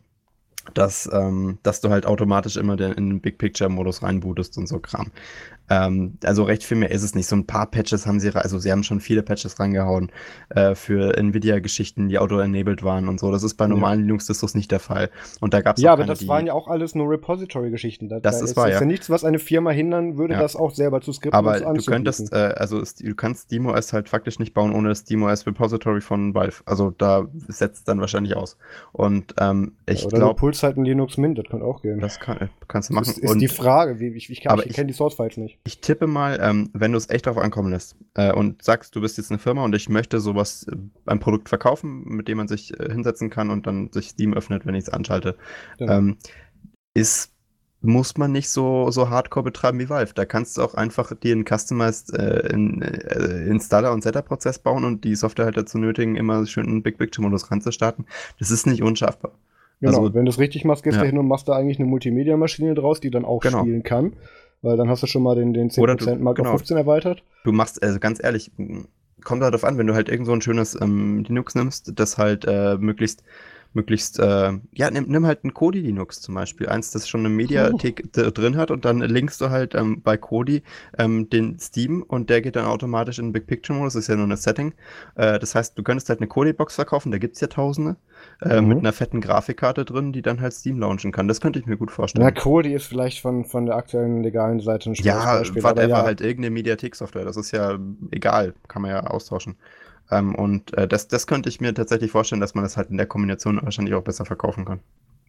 dass, 0.75 1.09
ähm, 1.13 1.59
dass 1.63 1.81
du 1.81 1.91
halt 1.91 2.07
automatisch 2.07 2.57
immer 2.57 2.77
den, 2.77 2.93
in 2.93 3.09
den 3.09 3.21
Big 3.21 3.39
Picture-Modus 3.39 4.03
reinbootest 4.03 4.59
und 4.59 4.67
so 4.67 4.81
Kram. 4.81 5.13
Ähm, 5.71 6.19
also 6.25 6.43
recht 6.43 6.65
viel 6.65 6.77
mehr 6.77 6.91
ist 6.91 7.05
es 7.05 7.15
nicht. 7.15 7.29
So 7.29 7.37
ein 7.37 7.47
paar 7.47 7.71
Patches 7.71 8.07
haben 8.07 8.19
sie, 8.19 8.35
also 8.35 8.59
sie 8.59 8.73
haben 8.73 8.83
schon 8.83 9.01
viele 9.01 9.23
Patches 9.23 9.61
reingehauen 9.61 10.11
äh, 10.51 10.75
für 10.75 11.17
Nvidia-Geschichten, 11.17 12.09
die 12.09 12.19
auto-enabled 12.19 12.83
waren 12.83 13.09
und 13.09 13.21
so. 13.21 13.31
Das 13.31 13.45
ist 13.45 13.55
bei 13.55 13.69
normalen 13.69 14.01
ja. 14.01 14.07
Linux-Distros 14.07 14.57
nicht 14.57 14.73
der 14.73 14.81
Fall. 14.81 15.11
Und 15.41 15.55
da 15.55 15.61
gab 15.61 15.77
es 15.77 15.83
Ja, 15.83 15.93
aber 15.93 16.03
keine, 16.03 16.13
das 16.13 16.27
waren 16.27 16.47
ja 16.47 16.55
auch 16.55 16.67
alles 16.67 16.97
nur 16.97 17.09
Repository-Geschichten. 17.09 18.09
Da, 18.09 18.19
das 18.19 18.39
da 18.39 18.45
ist, 18.45 18.51
ist, 18.51 18.57
ja. 18.57 18.69
ja 18.69 18.85
nichts, 18.85 19.09
was 19.11 19.25
eine 19.25 19.39
Firma 19.39 19.71
hindern 19.71 20.19
würde, 20.19 20.35
ja. 20.35 20.41
das 20.41 20.57
auch 20.57 20.73
selber 20.73 21.01
zu 21.01 21.13
skripten 21.13 21.39
Aber 21.39 21.61
du 21.61 21.83
könntest, 21.85 22.33
äh, 22.33 22.55
also 22.57 22.83
du 22.83 23.15
kannst 23.15 23.45
SteamOS 23.45 23.93
halt 23.93 24.09
faktisch 24.09 24.41
nicht 24.41 24.55
bauen 24.55 24.75
ohne 24.75 24.89
das 24.89 25.01
SteamOS 25.01 25.47
Repository 25.47 26.01
von 26.01 26.35
Valve. 26.35 26.63
Also 26.67 26.91
da 26.91 27.29
setzt 27.47 27.79
es 27.79 27.85
dann 27.85 28.01
wahrscheinlich 28.01 28.37
aus. 28.37 28.57
Und 28.91 29.35
ähm, 29.39 29.77
ich 29.87 30.01
glaube. 30.09 30.25
Oder 30.25 30.35
Puls 30.35 30.65
halt 30.65 30.79
ein 30.79 30.85
Linux 30.85 31.17
Mint, 31.17 31.39
das 31.39 31.47
kann 31.49 31.63
auch 31.63 31.81
gehen. 31.81 32.01
Das 32.01 32.19
kann, 32.19 32.51
kannst 32.67 32.91
du 32.91 32.95
machen. 32.95 33.05
Das 33.07 33.19
ist, 33.19 33.23
ist 33.23 33.39
die 33.39 33.49
Frage, 33.49 34.01
wie, 34.01 34.09
ich, 34.09 34.31
ich, 34.31 34.45
ich 34.45 34.75
kenne 34.75 34.87
die 34.89 34.95
Source-Files 34.95 35.37
nicht. 35.37 35.60
Ich 35.65 35.81
tippe 35.83 36.07
mal, 36.07 36.39
ähm, 36.43 36.71
wenn 36.73 36.93
du 36.93 36.99
es 36.99 37.11
echt 37.11 37.27
drauf 37.27 37.37
ankommen 37.37 37.71
lässt 37.71 37.95
äh, 38.15 38.33
und 38.33 38.63
sagst, 38.63 38.97
du 38.97 39.01
bist 39.03 39.19
jetzt 39.19 39.31
eine 39.31 39.39
Firma 39.39 39.63
und 39.63 39.75
ich 39.75 39.89
möchte 39.91 40.19
sowas, 40.19 40.67
äh, 40.71 40.77
ein 41.07 41.21
Produkt 41.21 41.49
verkaufen, 41.51 42.03
mit 42.07 42.29
dem 42.29 42.39
man 42.39 42.49
sich 42.49 42.79
äh, 42.81 42.91
hinsetzen 42.91 43.29
kann 43.29 43.51
und 43.51 43.67
dann 43.67 43.93
sich 43.93 44.09
Steam 44.09 44.33
öffnet, 44.33 44.65
wenn 44.65 44.75
ich 44.75 44.85
es 44.85 44.89
anschalte, 44.89 45.37
Genau. 45.79 45.93
ähm, 45.93 46.17
ist, 46.95 47.33
muss 47.83 48.17
man 48.17 48.33
nicht 48.33 48.49
so, 48.49 48.91
so 48.91 49.11
hardcore 49.11 49.45
betreiben 49.45 49.79
wie 49.79 49.89
Valve. 49.91 50.13
Da 50.15 50.25
kannst 50.25 50.57
du 50.57 50.63
auch 50.63 50.75
einfach 50.75 51.15
dir 51.15 51.33
einen 51.35 51.45
Customized 51.47 52.13
äh, 52.15 52.49
in, 52.53 52.81
äh, 52.83 53.47
Installer- 53.49 53.93
und 53.93 54.03
Setup-Prozess 54.03 54.59
bauen 54.61 54.85
und 54.85 55.05
die 55.05 55.15
Software 55.15 55.45
halt 55.45 55.57
dazu 55.59 55.77
nötigen, 55.79 56.17
immer 56.17 56.47
schön 56.47 56.67
einen 56.67 56.83
Big 56.83 56.97
Picture-Modus 56.99 57.51
ranzustarten. 57.51 58.07
Das 58.39 58.51
ist 58.51 58.67
nicht 58.67 58.83
unschaffbar. 58.83 59.33
Genau, 59.81 59.99
Also- 59.99 60.15
wenn 60.15 60.25
du 60.27 60.31
es 60.31 60.39
richtig 60.39 60.65
machst, 60.65 60.85
gehst 60.85 60.97
Ja. 60.97 61.03
du 61.03 61.09
hin 61.09 61.19
und 61.19 61.27
machst 61.29 61.49
da 61.49 61.53
eigentlich 61.55 61.79
eine 61.79 61.89
Multimedia-Maschine 61.89 62.75
draus, 62.75 63.01
die 63.01 63.11
dann 63.11 63.25
auch 63.25 63.41
Genau. 63.41 63.61
spielen 63.61 63.83
kann. 63.83 64.15
Weil 64.63 64.77
dann 64.77 64.89
hast 64.91 65.03
du 65.03 65.07
schon 65.07 65.23
mal 65.23 65.35
den, 65.37 65.53
den 65.55 65.71
Oder 65.79 65.97
du- 65.97 66.05
10%-Mark 66.05 66.37
genau. 66.37 66.51
auf 66.51 66.59
15 66.61 66.77
erweitert. 66.77 67.23
Du 67.45 67.53
machst, 67.53 67.83
also 67.83 67.99
ganz 67.99 68.23
ehrlich, 68.23 68.51
kommt 69.25 69.43
darauf 69.43 69.65
an, 69.65 69.79
wenn 69.79 69.87
du 69.87 69.95
halt 69.95 70.09
irgend 70.09 70.27
so 70.27 70.33
ein 70.33 70.43
schönes 70.43 70.79
ähm, 70.81 71.25
Linux 71.27 71.55
nimmst, 71.55 71.93
das 71.99 72.19
halt 72.19 72.45
äh, 72.47 72.77
möglichst, 72.79 73.23
möglichst, 73.73 74.19
äh, 74.19 74.53
ja, 74.73 74.91
nimm, 74.91 75.05
nimm 75.09 75.27
halt 75.27 75.45
ein 75.45 75.55
Kodi 75.55 75.81
Linux 75.81 76.21
zum 76.21 76.35
Beispiel, 76.35 76.69
eins, 76.69 76.91
das 76.91 77.09
schon 77.09 77.21
eine 77.21 77.29
Mediathek 77.29 78.13
d- 78.13 78.31
drin 78.33 78.57
hat 78.57 78.71
und 78.71 78.85
dann 78.85 79.01
linkst 79.01 79.41
du 79.41 79.51
halt 79.51 79.75
ähm, 79.75 80.03
bei 80.03 80.17
Kodi 80.17 80.63
ähm, 80.99 81.29
den 81.31 81.59
Steam 81.59 82.03
und 82.03 82.31
der 82.31 82.41
geht 82.43 82.57
dann 82.57 82.67
automatisch 82.67 83.19
in 83.19 83.27
den 83.27 83.33
Big 83.33 83.47
Picture 83.47 83.79
Modus, 83.79 83.95
ist 83.95 84.09
ja 84.09 84.17
nur 84.17 84.27
ein 84.27 84.37
Setting. 84.37 84.75
Äh, 85.15 85.39
das 85.39 85.55
heißt, 85.55 85.79
du 85.79 85.83
könntest 85.83 86.09
halt 86.09 86.21
eine 86.21 86.29
Kodi-Box 86.29 86.75
verkaufen, 86.75 87.13
da 87.13 87.19
gibt's 87.19 87.41
ja 87.41 87.47
tausende, 87.49 87.97
äh, 88.43 88.61
Mhm. 88.61 88.63
mit 88.63 88.81
einer 88.81 88.93
fetten 88.93 89.21
Grafikkarte 89.21 89.85
drin, 89.85 90.13
die 90.13 90.23
dann 90.23 90.41
halt 90.41 90.53
Steam 90.53 90.79
launchen 90.79 91.13
kann. 91.13 91.29
Das 91.29 91.41
könnte 91.41 91.59
ich 91.59 91.67
mir 91.67 91.77
gut 91.77 91.91
vorstellen. 91.91 92.21
Na, 92.21 92.31
Kodi 92.31 92.73
ist 92.73 92.87
vielleicht 92.87 93.19
von, 93.21 93.45
von 93.45 93.67
der 93.67 93.75
aktuellen 93.75 94.23
legalen 94.23 94.61
Seite 94.61 94.91
ein 94.91 94.95
Ja, 94.97 95.43
whatever, 95.63 95.89
ja, 95.89 96.05
halt 96.05 96.21
irgendeine 96.21 96.51
Mediathek-Software, 96.51 97.25
das 97.25 97.37
ist 97.39 97.53
ja 97.53 97.79
egal, 98.11 98.55
kann 98.69 98.83
man 98.83 98.91
ja 98.91 99.01
austauschen. 99.07 99.57
Ähm, 100.11 100.35
und 100.35 100.77
äh, 100.77 100.89
das, 100.89 101.09
das 101.09 101.27
könnte 101.27 101.49
ich 101.49 101.61
mir 101.61 101.75
tatsächlich 101.75 102.11
vorstellen, 102.11 102.41
dass 102.41 102.55
man 102.55 102.65
das 102.65 102.77
halt 102.77 102.91
in 102.91 102.97
der 102.97 103.07
Kombination 103.07 103.61
wahrscheinlich 103.63 103.95
auch 103.95 104.03
besser 104.03 104.25
verkaufen 104.25 104.65
kann. 104.65 104.81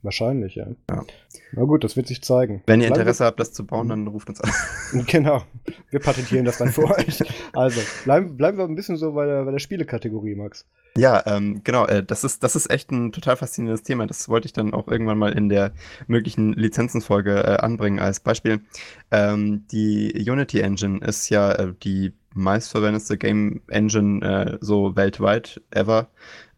Wahrscheinlich, 0.03 0.55
ja. 0.55 0.65
Ja. 0.89 1.03
Na 1.51 1.63
gut, 1.63 1.83
das 1.83 1.95
wird 1.95 2.07
sich 2.07 2.23
zeigen. 2.23 2.63
Wenn 2.65 2.81
ihr 2.81 2.87
Interesse 2.87 3.23
habt, 3.23 3.39
das 3.39 3.53
zu 3.53 3.65
bauen, 3.67 3.87
dann 3.87 4.07
ruft 4.07 4.29
uns 4.29 4.41
an. 4.41 4.51
genau, 5.05 5.43
wir 5.91 5.99
patentieren 5.99 6.45
das 6.45 6.57
dann 6.57 6.69
für 6.69 6.85
euch. 6.97 7.23
Also, 7.53 7.81
bleiben, 8.03 8.35
bleiben 8.35 8.57
wir 8.57 8.65
ein 8.65 8.75
bisschen 8.75 8.97
so 8.97 9.13
bei 9.13 9.27
der, 9.27 9.45
bei 9.45 9.51
der 9.51 9.59
Spielekategorie, 9.59 10.33
Max. 10.33 10.65
Ja, 10.97 11.23
ähm, 11.25 11.61
genau, 11.63 11.85
äh, 11.85 12.03
das, 12.03 12.23
ist, 12.23 12.43
das 12.43 12.55
ist 12.55 12.69
echt 12.69 12.91
ein 12.91 13.11
total 13.11 13.37
faszinierendes 13.37 13.83
Thema. 13.83 14.07
Das 14.07 14.27
wollte 14.27 14.47
ich 14.47 14.53
dann 14.53 14.73
auch 14.73 14.87
irgendwann 14.87 15.19
mal 15.19 15.33
in 15.33 15.49
der 15.49 15.71
möglichen 16.07 16.53
Lizenzenfolge 16.53 17.43
äh, 17.43 17.57
anbringen 17.57 17.99
als 17.99 18.19
Beispiel. 18.19 18.61
Ähm, 19.11 19.67
die 19.71 20.25
Unity 20.27 20.61
Engine 20.61 20.99
ist 20.99 21.29
ja 21.29 21.51
äh, 21.51 21.73
die 21.83 22.13
meistverwendete 22.33 23.17
Game 23.17 23.61
Engine 23.67 24.25
äh, 24.25 24.57
so 24.61 24.95
weltweit 24.95 25.61
ever, 25.71 26.09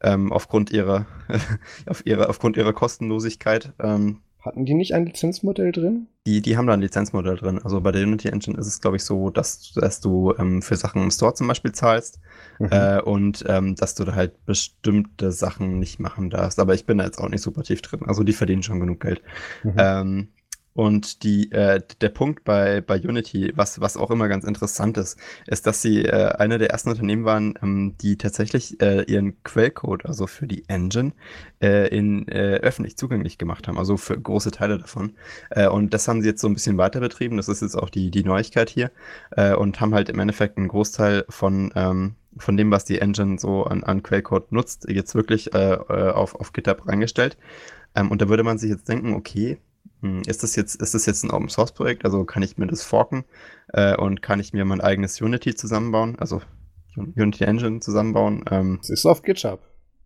ähm, 0.02 0.32
aufgrund 0.32 0.72
ihrer, 0.72 1.06
auf 1.88 2.06
ihrer, 2.06 2.30
aufgrund 2.30 2.58
ihrer 2.58 2.74
Kostenlosigkeit. 2.74 3.74
Ähm, 3.80 4.20
Hatten 4.42 4.66
die 4.66 4.74
nicht 4.74 4.94
ein 4.94 5.06
Lizenzmodell 5.06 5.72
drin? 5.72 6.08
die, 6.28 6.42
die 6.42 6.56
haben 6.58 6.68
da 6.68 6.74
ein 6.74 6.82
Lizenzmodell 6.82 7.36
drin. 7.38 7.60
Also 7.64 7.82
bei 7.82 7.92
der 7.92 8.04
Unity 8.04 8.30
Engine 8.30 8.58
ist 8.58 8.68
es, 8.68 8.80
glaube 8.82 8.96
ich, 8.98 9.04
so, 9.04 9.30
dass, 9.30 9.74
dass 9.74 10.00
du 10.00 10.34
ähm, 10.38 10.62
für 10.62 10.76
Sachen 10.78 11.02
im 11.02 11.12
Store 11.12 11.34
zum 11.34 11.48
Beispiel 11.48 11.72
zahlst 11.74 12.20
Mhm. 12.60 12.68
äh, 12.72 13.02
und 13.02 13.44
ähm, 13.48 13.76
dass 13.76 13.96
du 13.96 14.04
da 14.06 14.14
halt 14.16 14.46
bestimmte 14.46 15.32
Sachen 15.32 15.80
nicht 15.80 16.00
machen 16.00 16.30
darfst. 16.30 16.60
Aber 16.60 16.74
ich 16.76 16.86
bin 16.86 16.98
da 17.00 17.06
jetzt 17.06 17.20
auch 17.20 17.30
nicht 17.30 17.42
super 17.42 17.64
tief 17.64 17.82
drin. 17.82 18.02
Also 18.06 18.24
die 18.24 18.34
verdienen 18.34 18.64
schon 18.64 18.80
genug 18.80 19.00
Geld. 19.02 19.22
Mhm. 19.64 20.28
Und 20.74 21.24
die, 21.24 21.52
äh, 21.52 21.82
der 22.02 22.10
Punkt 22.10 22.44
bei, 22.44 22.82
bei 22.82 23.00
Unity, 23.00 23.52
was, 23.56 23.80
was 23.80 23.96
auch 23.96 24.10
immer 24.10 24.28
ganz 24.28 24.44
interessant 24.44 24.98
ist, 24.98 25.20
ist, 25.46 25.68
dass 25.68 25.82
sie 25.82 26.06
äh, 26.06 26.34
einer 26.36 26.58
der 26.58 26.72
ersten 26.72 26.90
Unternehmen 26.90 27.26
waren, 27.26 27.54
ähm, 27.62 27.96
die 28.02 28.18
tatsächlich 28.18 28.82
äh, 28.82 29.04
ihren 29.04 29.42
Quellcode, 29.44 30.06
also 30.06 30.26
für 30.26 30.48
die 30.48 30.68
Engine, 30.68 31.14
äh, 31.62 31.88
in, 31.96 32.28
äh, 32.28 32.60
öffentlich 32.62 32.98
zugänglich 32.98 33.38
gemacht 33.38 33.68
haben, 33.68 33.78
also 33.78 33.98
für 33.98 34.20
große 34.20 34.52
Teile 34.52 34.80
davon. 34.80 35.14
Äh, 35.52 35.68
und 35.68 35.94
das 35.94 36.08
haben 36.08 36.22
sie 36.22 36.30
jetzt 36.30 36.42
so 36.42 36.48
ein 36.48 36.56
bisschen 36.56 36.78
weiter 36.78 37.00
betrieben, 37.00 37.38
das 37.38 37.50
ist 37.50 37.62
jetzt 37.62 37.76
auch 37.76 37.90
die, 37.90 38.10
die 38.10 38.24
Neuigkeit 38.24 38.70
hier, 38.70 38.92
äh, 39.32 39.54
und 39.54 39.80
haben 39.80 39.94
halt 39.94 40.10
im 40.10 40.20
Endeffekt 40.20 40.58
einen 40.58 40.70
Großteil 40.70 41.26
von, 41.30 41.72
ähm, 41.76 42.16
von 42.38 42.58
dem, 42.58 42.72
was 42.72 42.86
die 42.86 43.00
Engine 43.00 43.38
so 43.38 43.64
an, 43.66 43.84
an 43.84 44.02
Quellcode 44.02 44.52
nutzt, 44.52 44.90
jetzt 44.90 45.14
wirklich 45.14 45.54
äh, 45.54 45.74
äh, 45.74 46.12
auf, 46.12 46.36
auf 46.36 46.52
GitHub 46.52 46.88
reingestellt. 46.88 47.38
Ähm, 47.96 48.10
und 48.10 48.22
da 48.22 48.30
würde 48.30 48.44
man 48.44 48.58
sich 48.58 48.72
jetzt 48.72 48.90
denken, 48.90 49.14
okay, 49.14 49.60
ist 50.26 50.44
das 50.44 50.56
jetzt, 50.56 50.82
ist 50.82 50.94
das 50.94 51.06
jetzt 51.06 51.24
ein 51.24 51.32
Open 51.32 51.50
Source 51.50 51.74
Projekt? 51.74 52.06
Also 52.06 52.26
kann 52.26 52.44
ich 52.44 52.58
mir 52.58 52.68
das 52.68 52.84
forken 52.84 53.26
äh, 53.70 53.96
und 53.96 54.22
kann 54.22 54.40
ich 54.40 54.54
mir 54.54 54.66
mein 54.66 54.82
eigenes 54.82 55.20
Unity 55.22 55.56
zusammenbauen, 55.56 56.18
also 56.20 56.42
Unity 56.96 57.46
Engine 57.46 57.80
zusammenbauen? 57.80 58.44
Ähm, 58.52 58.80
Es 58.82 58.90
ist 58.90 59.06
auf 59.06 59.22
GitHub. 59.22 59.62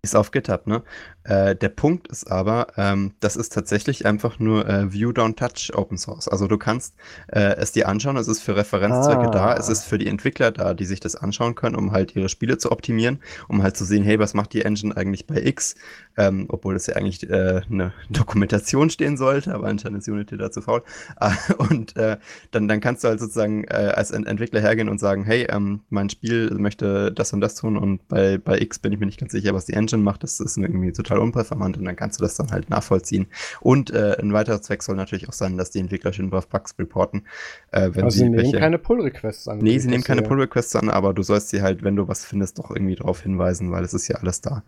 Ist 0.08 0.16
auf 0.16 0.32
GitHub, 0.32 0.68
ne? 0.68 0.84
Äh, 1.24 1.56
der 1.56 1.70
Punkt 1.70 2.08
ist 2.08 2.32
aber, 2.32 2.68
ähm, 2.78 3.14
das 3.20 3.36
ist 3.36 3.54
tatsächlich 3.54 4.06
einfach 4.06 4.40
nur 4.40 4.68
äh, 4.68 4.92
View 4.94 5.10
Don't 5.10 5.36
Touch 5.36 5.76
Open 5.78 5.98
Source. 5.98 6.28
Also 6.28 6.48
du 6.48 6.58
kannst 6.58 6.96
äh, 7.28 7.56
es 7.58 7.74
dir 7.74 7.88
anschauen, 7.90 8.16
es 8.18 8.28
ist 8.28 8.42
für 8.42 8.56
Referenzzwecke 8.56 9.28
Ah. 9.28 9.32
da, 9.32 9.56
es 9.56 9.68
ist 9.70 9.84
für 9.84 9.98
die 9.98 10.08
Entwickler 10.08 10.52
da, 10.52 10.74
die 10.74 10.86
sich 10.86 11.00
das 11.00 11.16
anschauen 11.16 11.56
können, 11.56 11.76
um 11.76 11.92
halt 11.92 12.16
ihre 12.16 12.30
Spiele 12.30 12.58
zu 12.58 12.72
optimieren, 12.72 13.20
um 13.48 13.62
halt 13.64 13.76
zu 13.76 13.84
sehen, 13.86 14.04
hey, 14.04 14.20
was 14.20 14.34
macht 14.34 14.54
die 14.54 14.62
Engine 14.64 14.96
eigentlich 14.96 15.28
bei 15.28 15.42
X? 15.44 15.76
Ähm, 16.18 16.46
obwohl 16.50 16.74
das 16.74 16.88
ja 16.88 16.96
eigentlich 16.96 17.30
äh, 17.30 17.62
eine 17.70 17.94
Dokumentation 18.10 18.90
stehen 18.90 19.18
sollte, 19.18 19.54
aber 19.54 19.68
anscheinend 19.68 20.00
ist 20.00 20.08
Unity 20.08 20.38
dazu 20.38 20.62
faul. 20.62 20.84
Ah, 21.18 21.34
und 21.58 21.96
äh, 21.98 22.18
dann, 22.52 22.68
dann 22.68 22.80
kannst 22.80 23.04
du 23.04 23.10
halt 23.10 23.20
sozusagen 23.20 23.66
äh, 23.66 23.92
als 23.96 24.12
Ent 24.12 24.28
Entwickler 24.28 24.62
hergehen 24.62 24.90
und 24.90 25.00
sagen, 25.00 25.24
hey, 25.26 25.48
ähm, 25.50 25.82
mein 25.90 26.10
Spiel 26.10 26.52
möchte 26.58 27.12
das 27.12 27.34
und 27.34 27.42
das 27.42 27.56
tun 27.56 27.78
und 27.78 28.08
bei, 28.08 28.38
bei 28.38 28.60
X 28.60 28.80
bin 28.80 28.94
ich 28.94 29.00
mir 29.00 29.06
nicht 29.06 29.20
ganz 29.20 29.32
sicher, 29.34 29.54
was 29.54 29.66
die 29.66 29.74
Engine 29.74 29.97
macht. 30.04 30.24
Das 30.24 30.40
ist 30.40 30.58
irgendwie 30.58 30.92
total 30.92 31.20
unperformant 31.20 31.78
und 31.78 31.86
dann 31.86 31.96
kannst 31.96 32.20
du 32.20 32.24
das 32.24 32.36
dann 32.36 32.52
halt 32.52 32.70
nachvollziehen. 32.70 33.28
Und 33.62 33.92
äh, 33.92 34.18
ein 34.22 34.34
weiterer 34.34 34.62
Zweck 34.62 34.84
soll 34.84 34.96
natürlich 34.96 35.28
auch 35.30 35.34
sein, 35.34 35.58
dass 35.58 35.72
die 35.72 35.80
Entwickler 35.80 36.14
schön 36.14 36.30
drauf 36.30 36.48
Bugs 36.48 36.76
reporten. 36.80 37.24
Äh, 37.72 37.90
wenn 37.94 38.06
also 38.06 38.16
sie 38.18 38.24
sie 38.26 38.30
nehmen 38.30 38.38
welche- 38.44 38.60
keine 38.60 38.78
Pull-Requests 38.80 39.48
an. 39.48 39.60
Nee, 39.60 39.80
sie 39.80 39.90
nehmen 39.90 40.04
keine 40.04 40.22
Pull-Requests 40.22 40.76
an, 40.76 40.90
aber 40.90 41.14
du 41.14 41.24
sollst 41.24 41.50
sie 41.50 41.62
halt, 41.62 41.84
wenn 41.84 41.96
du 41.96 42.08
was 42.08 42.26
findest, 42.26 42.60
doch 42.60 42.72
irgendwie 42.72 42.96
darauf 42.96 43.22
hinweisen, 43.22 43.72
weil 43.72 43.84
es 43.84 43.94
ist 43.94 44.08
ja 44.08 44.18
alles 44.18 44.42
da. 44.42 44.64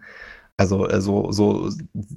Also, 0.57 0.89
äh, 0.89 0.99
so, 0.99 1.69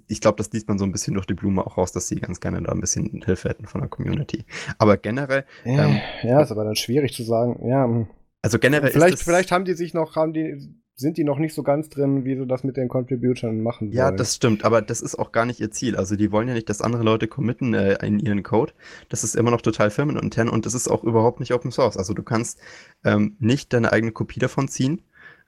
ich 0.09 0.21
glaube, 0.21 0.37
das 0.39 0.51
liest 0.53 0.67
man 0.67 0.77
so 0.77 0.85
ein 0.85 0.91
bisschen 0.91 1.15
durch 1.15 1.27
die 1.27 1.35
Blume 1.35 1.65
auch 1.65 1.77
raus, 1.79 1.93
dass 1.93 2.09
sie 2.09 2.17
ganz 2.17 2.41
gerne 2.41 2.61
da 2.61 2.73
ein 2.73 2.81
bisschen 2.81 3.23
Hilfe 3.25 3.49
hätten 3.49 3.67
von 3.67 3.81
der 3.83 3.89
Community. 3.89 4.45
Aber 4.79 4.97
generell, 4.97 5.45
Ja, 5.65 5.85
Ähm, 5.87 6.01
ja, 6.25 6.43
ist 6.43 6.51
aber 6.51 6.65
dann 6.65 6.75
schwierig 6.75 7.15
zu 7.15 7.23
sagen. 7.23 7.65
Ja, 7.69 7.85
hm. 7.85 8.09
also 8.43 8.59
generell 8.59 8.91
vielleicht, 8.91 9.21
vielleicht 9.21 9.53
haben 9.53 9.65
die 9.65 9.75
sich 9.75 9.95
noch, 9.95 10.17
haben 10.17 10.33
die, 10.33 10.75
sind 10.95 11.17
die 11.17 11.25
noch 11.25 11.39
nicht 11.39 11.55
so 11.55 11.63
ganz 11.63 11.89
drin, 11.89 12.25
wie 12.25 12.37
sie 12.37 12.47
das 12.47 12.65
mit 12.65 12.77
den 12.77 12.89
Contributern 12.89 13.61
machen 13.63 13.91
Ja, 13.93 14.07
wollen. 14.07 14.17
das 14.17 14.37
stimmt, 14.37 14.65
aber 14.65 14.83
das 14.83 15.01
ist 15.01 15.19
auch 15.19 15.33
gar 15.33 15.47
nicht 15.47 15.61
ihr 15.61 15.71
Ziel. 15.71 15.97
Also 15.97 16.17
die 16.17 16.31
wollen 16.33 16.49
ja 16.49 16.55
nicht, 16.55 16.69
dass 16.69 16.81
andere 16.83 17.03
Leute 17.03 17.29
committen 17.29 17.75
äh, 17.75 17.95
in 18.07 18.19
ihren 18.21 18.43
Code. 18.43 18.73
Das 19.09 19.25
ist 19.25 19.35
immer 19.35 19.51
noch 19.51 19.63
total 19.63 19.91
firmenintern 19.91 20.49
und 20.49 20.67
das 20.67 20.75
ist 20.75 20.89
auch 20.89 21.03
überhaupt 21.05 21.41
nicht 21.41 21.53
Open 21.55 21.71
Source. 21.73 21.97
Also 21.97 22.15
du 22.15 22.23
kannst 22.23 22.61
ähm, 23.05 23.37
nicht 23.41 23.73
deine 23.73 23.93
eigene 23.93 24.13
Kopie 24.13 24.41
davon 24.41 24.69
ziehen. 24.69 25.03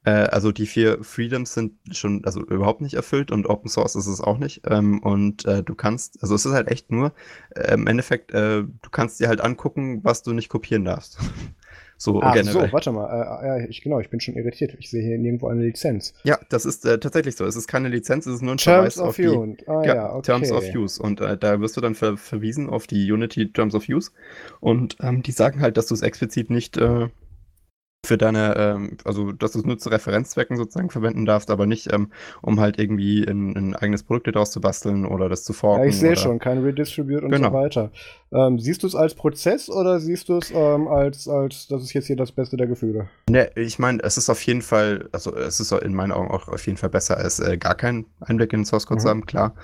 Äh, 0.04 0.10
also 0.10 0.50
die 0.52 0.66
vier 0.66 1.02
Freedoms 1.02 1.54
sind 1.54 1.72
schon 1.92 2.24
also 2.24 2.40
überhaupt 2.42 2.80
nicht 2.80 2.94
erfüllt 2.94 3.30
und 3.30 3.46
Open 3.46 3.68
Source 3.68 3.96
ist 3.96 4.06
es 4.06 4.20
auch 4.20 4.38
nicht. 4.38 4.62
Ähm, 4.66 5.00
und 5.02 5.44
äh, 5.44 5.62
du 5.62 5.74
kannst, 5.74 6.22
also 6.22 6.34
es 6.34 6.46
ist 6.46 6.52
halt 6.52 6.68
echt 6.68 6.90
nur 6.90 7.12
äh, 7.54 7.74
im 7.74 7.86
Endeffekt, 7.86 8.32
äh, 8.32 8.62
du 8.62 8.90
kannst 8.90 9.20
dir 9.20 9.28
halt 9.28 9.40
angucken, 9.40 10.00
was 10.04 10.22
du 10.22 10.32
nicht 10.32 10.48
kopieren 10.48 10.84
darfst. 10.84 11.18
so 11.96 12.20
Ah, 12.20 12.32
generell. 12.34 12.66
so, 12.68 12.72
warte 12.72 12.92
mal. 12.92 13.06
Äh, 13.06 13.46
ja, 13.62 13.68
ich, 13.68 13.82
genau, 13.82 14.00
ich 14.00 14.10
bin 14.10 14.20
schon 14.20 14.34
irritiert. 14.34 14.74
Ich 14.78 14.90
sehe 14.90 15.02
hier 15.02 15.18
nirgendwo 15.18 15.48
eine 15.48 15.62
Lizenz. 15.62 16.14
Ja, 16.24 16.38
das 16.48 16.66
ist 16.66 16.84
äh, 16.84 16.98
tatsächlich 16.98 17.36
so. 17.36 17.44
Es 17.44 17.56
ist 17.56 17.66
keine 17.68 17.88
Lizenz, 17.88 18.26
es 18.26 18.36
ist 18.36 18.42
nur 18.42 18.52
ein 18.54 18.58
Terms 18.58 18.94
Verweis 18.94 18.98
auf 18.98 19.08
of 19.10 19.16
die. 19.16 19.28
Use. 19.28 19.56
Ah, 19.66 19.82
Ja, 19.84 19.94
ja, 19.94 20.12
okay. 20.14 20.22
Terms 20.22 20.52
of 20.52 20.64
Use. 20.74 21.02
Und 21.02 21.20
äh, 21.20 21.36
da 21.38 21.60
wirst 21.60 21.76
du 21.76 21.80
dann 21.80 21.94
ver 21.94 22.16
verwiesen 22.16 22.68
auf 22.68 22.86
die 22.86 23.10
Unity 23.10 23.52
Terms 23.52 23.74
of 23.74 23.88
Use. 23.88 24.10
Und 24.60 24.96
ähm, 25.00 25.22
die 25.22 25.32
sagen 25.32 25.60
halt, 25.60 25.76
dass 25.76 25.86
du 25.86 25.94
es 25.94 26.02
explizit 26.02 26.50
nicht 26.50 26.76
äh, 26.76 27.08
für 28.04 28.16
deine, 28.18 28.54
ähm, 28.56 28.96
also 29.04 29.32
dass 29.32 29.52
du 29.52 29.58
es 29.58 29.64
nur 29.64 29.78
zu 29.78 29.88
Referenzzwecken 29.88 30.56
sozusagen 30.56 30.90
verwenden 30.90 31.24
darfst, 31.26 31.50
aber 31.50 31.66
nicht, 31.66 31.92
ähm, 31.92 32.10
um 32.42 32.60
halt 32.60 32.78
irgendwie 32.78 33.24
ein, 33.26 33.56
ein 33.56 33.74
eigenes 33.76 34.02
Produkt 34.04 34.28
daraus 34.34 34.50
zu 34.50 34.60
basteln 34.60 35.04
oder 35.06 35.28
das 35.28 35.44
zu 35.44 35.52
forken. 35.52 35.84
Ja, 35.84 35.88
ich 35.90 35.98
sehe 35.98 36.16
schon, 36.16 36.38
kein 36.38 36.58
Redistribute 36.62 37.22
und 37.24 37.30
Genau. 37.30 37.48
so 37.48 37.54
weiter. 37.54 37.90
Ähm, 38.32 38.58
siehst 38.58 38.82
du 38.82 38.86
es 38.86 38.94
als 38.94 39.14
Prozess 39.14 39.68
oder 39.70 40.00
siehst 40.00 40.28
du 40.28 40.36
es 40.38 40.50
ähm, 40.50 40.88
als, 40.88 41.28
als, 41.28 41.68
das 41.68 41.82
ist 41.82 41.92
jetzt 41.92 42.06
hier 42.06 42.16
das 42.16 42.32
Beste 42.32 42.56
der 42.56 42.66
Gefühle? 42.66 43.08
Ne, 43.28 43.50
ich 43.56 43.78
meine, 43.78 44.02
es 44.02 44.16
ist 44.16 44.28
auf 44.28 44.42
jeden 44.42 44.62
Fall, 44.62 45.08
also 45.12 45.34
es 45.36 45.60
ist 45.60 45.72
in 45.72 45.94
meinen 45.94 46.12
Augen 46.12 46.30
auch 46.30 46.48
auf 46.48 46.66
jeden 46.66 46.76
Fall 46.78 46.90
besser, 46.90 47.16
als 47.16 47.40
äh, 47.40 47.56
gar 47.56 47.74
keinen 47.74 48.06
Einblick 48.20 48.52
in 48.52 48.60
den 48.60 48.64
Source 48.66 48.86
Code 48.86 49.00
zu 49.00 49.06
Mhm. 49.06 49.10
haben, 49.10 49.26
klar. 49.26 49.54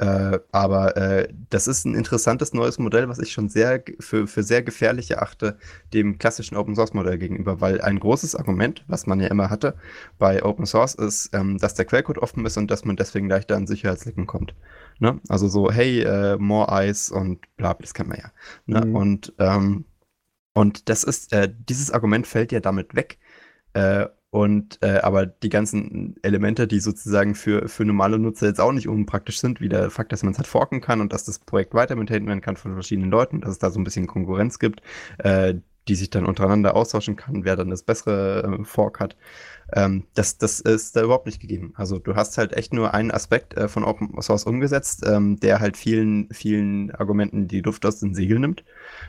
Äh, 0.00 0.40
aber 0.52 0.96
äh, 0.96 1.28
das 1.50 1.68
ist 1.68 1.84
ein 1.84 1.94
interessantes 1.94 2.54
neues 2.54 2.78
Modell, 2.78 3.08
was 3.08 3.18
ich 3.18 3.32
schon 3.32 3.48
sehr 3.50 3.82
für, 4.00 4.26
für 4.26 4.42
sehr 4.42 4.62
gefährlich 4.62 5.10
erachte, 5.10 5.58
dem 5.92 6.18
klassischen 6.18 6.56
Open 6.56 6.74
Source 6.74 6.94
Modell 6.94 7.18
gegenüber, 7.18 7.60
weil 7.60 7.80
ein 7.82 8.00
großes 8.00 8.34
Argument, 8.34 8.82
was 8.88 9.06
man 9.06 9.20
ja 9.20 9.28
immer 9.28 9.50
hatte 9.50 9.74
bei 10.18 10.42
Open 10.42 10.66
Source, 10.66 10.94
ist, 10.94 11.30
ähm, 11.34 11.58
dass 11.58 11.74
der 11.74 11.84
Quellcode 11.84 12.18
offen 12.18 12.46
ist 12.46 12.56
und 12.56 12.70
dass 12.70 12.84
man 12.84 12.96
deswegen 12.96 13.28
leichter 13.28 13.56
an 13.56 13.66
Sicherheitslücken 13.66 14.26
kommt. 14.26 14.54
Ne? 15.00 15.20
Also 15.28 15.48
so, 15.48 15.70
hey, 15.70 16.00
äh, 16.02 16.36
more 16.38 16.68
eyes 16.72 17.10
und 17.10 17.40
bla, 17.56 17.74
das 17.74 17.94
kann 17.94 18.08
man 18.08 18.18
ja. 18.18 18.32
Ne? 18.66 18.86
Mhm. 18.86 18.96
Und 18.96 19.34
ähm, 19.38 19.84
Und 20.54 20.88
das 20.88 21.04
ist, 21.04 21.32
äh, 21.32 21.52
dieses 21.68 21.90
Argument 21.92 22.26
fällt 22.26 22.52
ja 22.52 22.60
damit 22.60 22.94
weg. 22.94 23.18
Und 24.30 24.78
äh, 24.80 24.98
aber 24.98 25.26
die 25.26 25.48
ganzen 25.48 26.14
Elemente, 26.22 26.68
die 26.68 26.78
sozusagen 26.78 27.34
für, 27.34 27.68
für 27.68 27.84
normale 27.84 28.18
Nutzer 28.18 28.46
jetzt 28.46 28.60
auch 28.60 28.70
nicht 28.70 28.86
unpraktisch 28.86 29.40
sind, 29.40 29.60
wie 29.60 29.68
der 29.68 29.90
Fakt, 29.90 30.12
dass 30.12 30.22
man 30.22 30.32
es 30.32 30.38
halt 30.38 30.46
forken 30.46 30.80
kann 30.80 31.00
und 31.00 31.12
dass 31.12 31.24
das 31.24 31.40
Projekt 31.40 31.74
weiter 31.74 31.96
maintained 31.96 32.28
werden 32.28 32.40
kann 32.40 32.56
von 32.56 32.74
verschiedenen 32.74 33.10
Leuten, 33.10 33.40
dass 33.40 33.50
es 33.50 33.58
da 33.58 33.70
so 33.70 33.80
ein 33.80 33.84
bisschen 33.84 34.06
Konkurrenz 34.06 34.60
gibt, 34.60 34.82
äh, 35.18 35.54
die 35.88 35.96
sich 35.96 36.10
dann 36.10 36.26
untereinander 36.26 36.76
austauschen 36.76 37.16
kann, 37.16 37.44
wer 37.44 37.56
dann 37.56 37.70
das 37.70 37.82
bessere 37.82 38.58
äh, 38.60 38.64
Fork 38.64 39.00
hat. 39.00 39.16
Ähm, 39.72 40.04
das, 40.14 40.38
das 40.38 40.60
ist 40.60 40.96
da 40.96 41.02
überhaupt 41.02 41.26
nicht 41.26 41.40
gegeben. 41.40 41.72
Also 41.76 41.98
du 41.98 42.14
hast 42.14 42.38
halt 42.38 42.52
echt 42.54 42.72
nur 42.72 42.94
einen 42.94 43.10
Aspekt 43.10 43.56
äh, 43.56 43.68
von 43.68 43.84
Open 43.84 44.20
Source 44.20 44.44
umgesetzt, 44.44 45.04
ähm, 45.06 45.38
der 45.40 45.60
halt 45.60 45.76
vielen, 45.76 46.28
vielen 46.32 46.90
Argumenten 46.92 47.48
die 47.48 47.60
Luft 47.60 47.86
aus 47.86 48.00
den 48.00 48.14
Segeln 48.14 48.40
nimmt. 48.40 48.64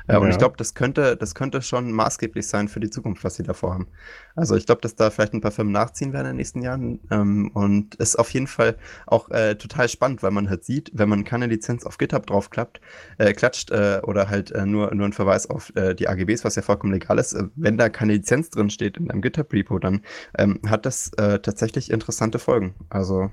Äh, 0.07 0.13
ja. 0.13 0.19
Und 0.19 0.29
ich 0.29 0.37
glaube, 0.37 0.57
das 0.57 0.73
könnte, 0.73 1.17
das 1.17 1.35
könnte 1.35 1.61
schon 1.61 1.91
maßgeblich 1.91 2.47
sein 2.47 2.67
für 2.67 2.79
die 2.79 2.89
Zukunft, 2.89 3.23
was 3.23 3.35
sie 3.35 3.43
davor 3.43 3.73
haben. 3.73 3.87
Also 4.35 4.55
ich 4.55 4.65
glaube, 4.65 4.81
dass 4.81 4.95
da 4.95 5.09
vielleicht 5.09 5.33
ein 5.33 5.41
paar 5.41 5.51
Firmen 5.51 5.73
nachziehen 5.73 6.13
werden 6.13 6.27
in 6.27 6.31
den 6.31 6.37
nächsten 6.37 6.61
Jahren. 6.61 6.99
Ähm, 7.09 7.51
und 7.53 7.95
ist 7.95 8.17
auf 8.17 8.29
jeden 8.31 8.47
Fall 8.47 8.77
auch 9.07 9.29
äh, 9.29 9.55
total 9.55 9.89
spannend, 9.89 10.23
weil 10.23 10.31
man 10.31 10.49
halt 10.49 10.63
sieht, 10.63 10.91
wenn 10.93 11.09
man 11.09 11.23
keine 11.23 11.47
Lizenz 11.47 11.85
auf 11.85 11.97
GitHub 11.97 12.25
draufklappt, 12.27 12.81
äh, 13.17 13.33
klatscht 13.33 13.71
äh, 13.71 14.01
oder 14.03 14.29
halt 14.29 14.51
äh, 14.51 14.65
nur, 14.65 14.93
nur 14.93 15.05
ein 15.05 15.13
Verweis 15.13 15.49
auf 15.49 15.71
die 15.71 16.07
AGBs, 16.07 16.43
was 16.43 16.55
ja 16.55 16.61
vollkommen 16.61 16.93
legal 16.93 17.17
ist, 17.17 17.35
wenn 17.55 17.77
da 17.77 17.89
keine 17.89 18.13
Lizenz 18.13 18.49
drin 18.49 18.69
steht 18.69 18.97
in 18.97 19.09
einem 19.09 19.21
GitHub-Repo, 19.21 19.79
dann 19.79 20.01
ähm, 20.37 20.50
hat 20.67 20.85
das 20.85 21.11
äh, 21.17 21.39
tatsächlich 21.39 21.91
interessante 21.91 22.39
Folgen. 22.39 22.75
Also. 22.89 23.29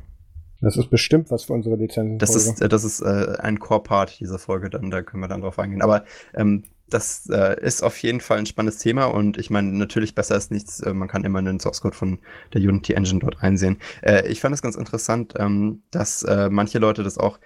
Das 0.60 0.76
ist 0.76 0.90
bestimmt 0.90 1.30
was 1.30 1.44
für 1.44 1.52
unsere 1.52 1.76
Lizenzen. 1.76 2.18
Das 2.18 2.34
ist, 2.34 2.60
äh, 2.60 2.68
das 2.68 2.82
ist 2.82 3.00
äh, 3.00 3.36
ein 3.38 3.60
Core-Part 3.60 4.18
dieser 4.18 4.38
Folge, 4.38 4.70
dann, 4.70 4.90
da 4.90 5.02
können 5.02 5.22
wir 5.22 5.28
dann 5.28 5.40
drauf 5.40 5.58
eingehen. 5.58 5.82
Aber 5.82 6.04
ähm, 6.34 6.64
das 6.88 7.28
äh, 7.30 7.60
ist 7.60 7.82
auf 7.82 7.98
jeden 8.02 8.20
Fall 8.20 8.38
ein 8.38 8.46
spannendes 8.46 8.78
Thema 8.78 9.04
und 9.04 9.38
ich 9.38 9.50
meine, 9.50 9.68
natürlich 9.68 10.14
besser 10.14 10.36
ist 10.36 10.50
nichts, 10.50 10.80
äh, 10.80 10.94
man 10.94 11.06
kann 11.06 11.22
immer 11.22 11.38
einen 11.38 11.60
Source 11.60 11.80
Code 11.80 11.94
von 11.94 12.18
der 12.54 12.62
Unity 12.62 12.94
Engine 12.94 13.20
dort 13.20 13.42
einsehen. 13.42 13.76
Äh, 14.02 14.26
ich 14.26 14.40
fand 14.40 14.54
es 14.54 14.62
ganz 14.62 14.74
interessant, 14.74 15.34
ähm, 15.36 15.82
dass 15.90 16.26
manche 16.50 16.78
Leute 16.78 17.02
das 17.02 17.18
auch 17.18 17.38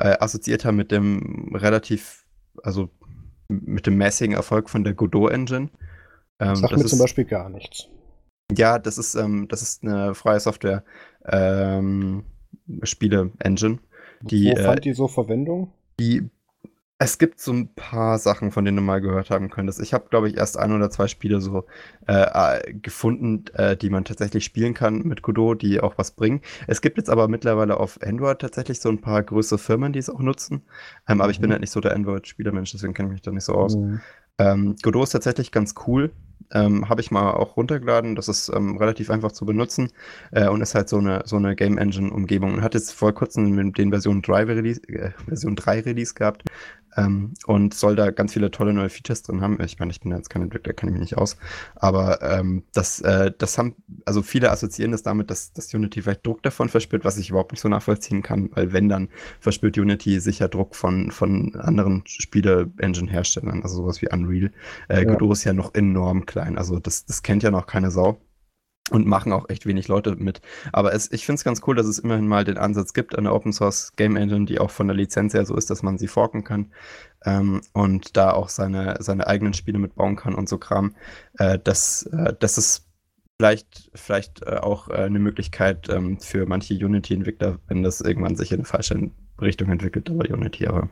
assoziiert 0.00 0.64
haben 0.64 0.76
mit 0.76 0.92
dem 0.92 1.56
relativ, 1.56 2.24
also 2.62 2.88
mit 3.48 3.86
dem 3.86 3.96
mäßigen 3.96 4.36
Erfolg 4.36 4.70
von 4.70 4.84
der 4.84 4.94
Godot 4.94 5.32
Engine. 5.32 5.70
Ähm, 6.38 6.54
Sagt 6.54 6.76
mir 6.76 6.84
zum 6.84 7.00
Beispiel 7.00 7.24
gar 7.24 7.48
nichts. 7.48 7.88
Ja, 8.56 8.78
das 8.78 8.98
ist, 8.98 9.14
ähm, 9.14 9.48
das 9.48 9.62
ist 9.62 9.84
eine 9.84 10.14
freie 10.14 10.40
Software 10.40 10.82
ähm, 11.26 12.24
Spiele-Engine. 12.82 13.78
Die, 14.22 14.50
Wo 14.50 14.56
fand 14.56 14.78
äh, 14.78 14.82
die 14.82 14.92
so 14.94 15.06
Verwendung? 15.06 15.72
Die, 16.00 16.30
es 16.98 17.18
gibt 17.18 17.40
so 17.40 17.52
ein 17.52 17.72
paar 17.74 18.18
Sachen, 18.18 18.50
von 18.50 18.64
denen 18.64 18.78
du 18.78 18.82
mal 18.82 19.00
gehört 19.00 19.30
haben 19.30 19.50
könntest. 19.50 19.80
Ich 19.80 19.94
habe, 19.94 20.08
glaube 20.10 20.28
ich, 20.28 20.36
erst 20.36 20.58
ein 20.58 20.72
oder 20.72 20.90
zwei 20.90 21.06
Spiele 21.06 21.40
so 21.40 21.64
äh, 22.08 22.58
äh, 22.58 22.72
gefunden, 22.72 23.44
äh, 23.54 23.76
die 23.76 23.90
man 23.90 24.04
tatsächlich 24.04 24.44
spielen 24.44 24.74
kann 24.74 25.02
mit 25.02 25.22
Godot, 25.22 25.62
die 25.62 25.80
auch 25.80 25.96
was 25.96 26.10
bringen. 26.12 26.40
Es 26.66 26.80
gibt 26.80 26.96
jetzt 26.96 27.10
aber 27.10 27.28
mittlerweile 27.28 27.78
auf 27.78 28.00
Android 28.02 28.40
tatsächlich 28.40 28.80
so 28.80 28.88
ein 28.88 29.00
paar 29.00 29.22
größere 29.22 29.58
Firmen, 29.58 29.92
die 29.92 30.00
es 30.00 30.10
auch 30.10 30.20
nutzen. 30.20 30.62
Ähm, 31.06 31.16
mhm. 31.16 31.20
Aber 31.20 31.30
ich 31.30 31.38
bin 31.38 31.50
mhm. 31.50 31.52
halt 31.52 31.60
nicht 31.60 31.72
so 31.72 31.80
der 31.80 31.94
Android-Spielermensch, 31.94 32.72
deswegen 32.72 32.94
kenne 32.94 33.10
ich 33.10 33.12
mich 33.12 33.22
da 33.22 33.30
nicht 33.30 33.44
so 33.44 33.52
aus. 33.52 33.76
Mhm. 33.76 34.00
Ähm, 34.38 34.76
Godot 34.82 35.04
ist 35.04 35.10
tatsächlich 35.10 35.52
ganz 35.52 35.74
cool. 35.86 36.10
Ähm, 36.52 36.88
Habe 36.88 37.00
ich 37.00 37.10
mal 37.10 37.32
auch 37.32 37.56
runtergeladen. 37.56 38.14
Das 38.14 38.28
ist 38.28 38.50
ähm, 38.54 38.76
relativ 38.76 39.10
einfach 39.10 39.32
zu 39.32 39.44
benutzen 39.44 39.90
äh, 40.32 40.48
und 40.48 40.60
ist 40.60 40.74
halt 40.74 40.88
so 40.88 40.98
eine, 40.98 41.22
so 41.24 41.36
eine 41.36 41.54
Game 41.56 41.78
Engine-Umgebung. 41.78 42.54
Und 42.54 42.62
hat 42.62 42.74
jetzt 42.74 42.92
vor 42.92 43.12
kurzem 43.12 43.72
den 43.72 43.90
Version 43.90 44.22
3 44.22 44.44
Release, 44.44 44.80
äh, 44.88 45.10
Version 45.26 45.56
3 45.56 45.80
Release 45.80 46.14
gehabt, 46.14 46.44
ähm, 46.98 47.34
und 47.46 47.74
soll 47.74 47.96
da 47.96 48.10
ganz 48.10 48.32
viele 48.32 48.50
tolle 48.50 48.72
neue 48.72 48.88
Features 48.88 49.22
drin 49.22 49.40
haben. 49.40 49.58
Ich 49.62 49.78
meine, 49.78 49.92
ich 49.92 50.00
bin 50.00 50.12
jetzt 50.12 50.30
kein 50.30 50.42
Entwickler, 50.42 50.72
kenne 50.72 50.90
ich 50.90 50.98
mich 50.98 51.10
nicht 51.10 51.18
aus. 51.18 51.36
Aber 51.76 52.20
ähm, 52.22 52.64
das, 52.72 53.00
äh, 53.00 53.32
das 53.36 53.56
haben, 53.58 53.76
also 54.04 54.22
viele 54.22 54.50
assoziieren 54.50 54.92
das 54.92 55.02
damit, 55.02 55.30
dass, 55.30 55.52
dass 55.52 55.72
Unity 55.72 56.02
vielleicht 56.02 56.26
Druck 56.26 56.42
davon 56.42 56.68
verspürt, 56.68 57.04
was 57.04 57.16
ich 57.18 57.30
überhaupt 57.30 57.52
nicht 57.52 57.60
so 57.60 57.68
nachvollziehen 57.68 58.22
kann, 58.22 58.50
weil 58.54 58.72
wenn, 58.72 58.88
dann 58.88 59.08
verspürt 59.40 59.78
Unity 59.78 60.20
sicher 60.20 60.48
Druck 60.48 60.74
von, 60.74 61.10
von 61.10 61.54
anderen 61.56 62.02
Spiele-Engine-Herstellern, 62.06 63.62
also 63.62 63.76
sowas 63.76 64.02
wie 64.02 64.08
Unreal. 64.12 64.50
Äh, 64.88 65.04
ja. 65.04 65.04
Godot 65.04 65.32
ist 65.32 65.44
ja 65.44 65.52
noch 65.52 65.74
enorm 65.74 66.26
klein, 66.26 66.58
also 66.58 66.78
das, 66.78 67.04
das 67.06 67.22
kennt 67.22 67.42
ja 67.42 67.50
noch 67.50 67.66
keine 67.66 67.90
Sau 67.90 68.18
und 68.90 69.06
machen 69.06 69.32
auch 69.32 69.48
echt 69.48 69.66
wenig 69.66 69.88
Leute 69.88 70.16
mit. 70.16 70.40
Aber 70.72 70.92
es, 70.92 71.10
ich 71.12 71.26
finde 71.26 71.38
es 71.38 71.44
ganz 71.44 71.62
cool, 71.66 71.76
dass 71.76 71.86
es 71.86 71.98
immerhin 71.98 72.26
mal 72.26 72.44
den 72.44 72.58
Ansatz 72.58 72.92
gibt, 72.92 73.16
eine 73.16 73.32
Open 73.32 73.52
Source 73.52 73.92
Game 73.96 74.16
Engine, 74.16 74.46
die 74.46 74.58
auch 74.58 74.70
von 74.70 74.88
der 74.88 74.96
Lizenz 74.96 75.34
her 75.34 75.44
so 75.44 75.56
ist, 75.56 75.70
dass 75.70 75.82
man 75.82 75.98
sie 75.98 76.08
forken 76.08 76.44
kann 76.44 76.72
ähm, 77.24 77.60
und 77.72 78.16
da 78.16 78.32
auch 78.32 78.48
seine, 78.48 78.96
seine 79.00 79.26
eigenen 79.26 79.54
Spiele 79.54 79.78
mitbauen 79.78 80.16
kann 80.16 80.34
und 80.34 80.48
so 80.48 80.58
Kram. 80.58 80.94
Äh, 81.38 81.58
das, 81.62 82.04
äh, 82.06 82.34
das 82.38 82.58
ist 82.58 82.86
vielleicht, 83.38 83.90
vielleicht 83.94 84.42
äh, 84.42 84.56
auch 84.56 84.88
äh, 84.88 84.94
eine 84.94 85.18
Möglichkeit 85.18 85.88
ähm, 85.88 86.18
für 86.20 86.46
manche 86.46 86.74
Unity-Entwickler, 86.74 87.58
wenn 87.68 87.82
das 87.82 88.00
irgendwann 88.00 88.36
sich 88.36 88.50
in 88.50 88.58
eine 88.58 88.64
falsche 88.64 89.10
Richtung 89.40 89.70
entwickelt, 89.70 90.10
aber 90.10 90.28
Unity, 90.28 90.66
aber 90.66 90.88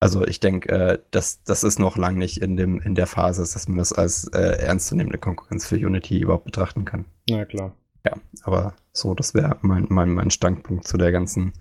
also 0.00 0.26
ich 0.26 0.40
denke, 0.40 0.68
äh, 0.70 0.98
das, 1.10 1.42
das 1.44 1.62
ist 1.62 1.78
noch 1.78 1.96
lange 1.98 2.18
nicht 2.18 2.40
in, 2.40 2.56
dem, 2.56 2.80
in 2.80 2.94
der 2.94 3.06
Phase, 3.06 3.42
dass 3.42 3.68
man 3.68 3.76
das 3.76 3.92
als 3.92 4.28
äh, 4.28 4.58
ernstzunehmende 4.62 5.18
Konkurrenz 5.18 5.66
für 5.66 5.76
Unity 5.76 6.18
überhaupt 6.18 6.46
betrachten 6.46 6.86
kann. 6.86 7.04
Na 7.28 7.44
klar. 7.44 7.76
Ja, 8.06 8.14
aber 8.44 8.74
so, 8.92 9.14
das 9.14 9.34
wäre 9.34 9.58
mein, 9.60 9.86
mein, 9.90 10.10
mein 10.10 10.30
Standpunkt 10.30 10.88
zu 10.88 10.96
der 10.96 11.12
ganzen 11.12 11.52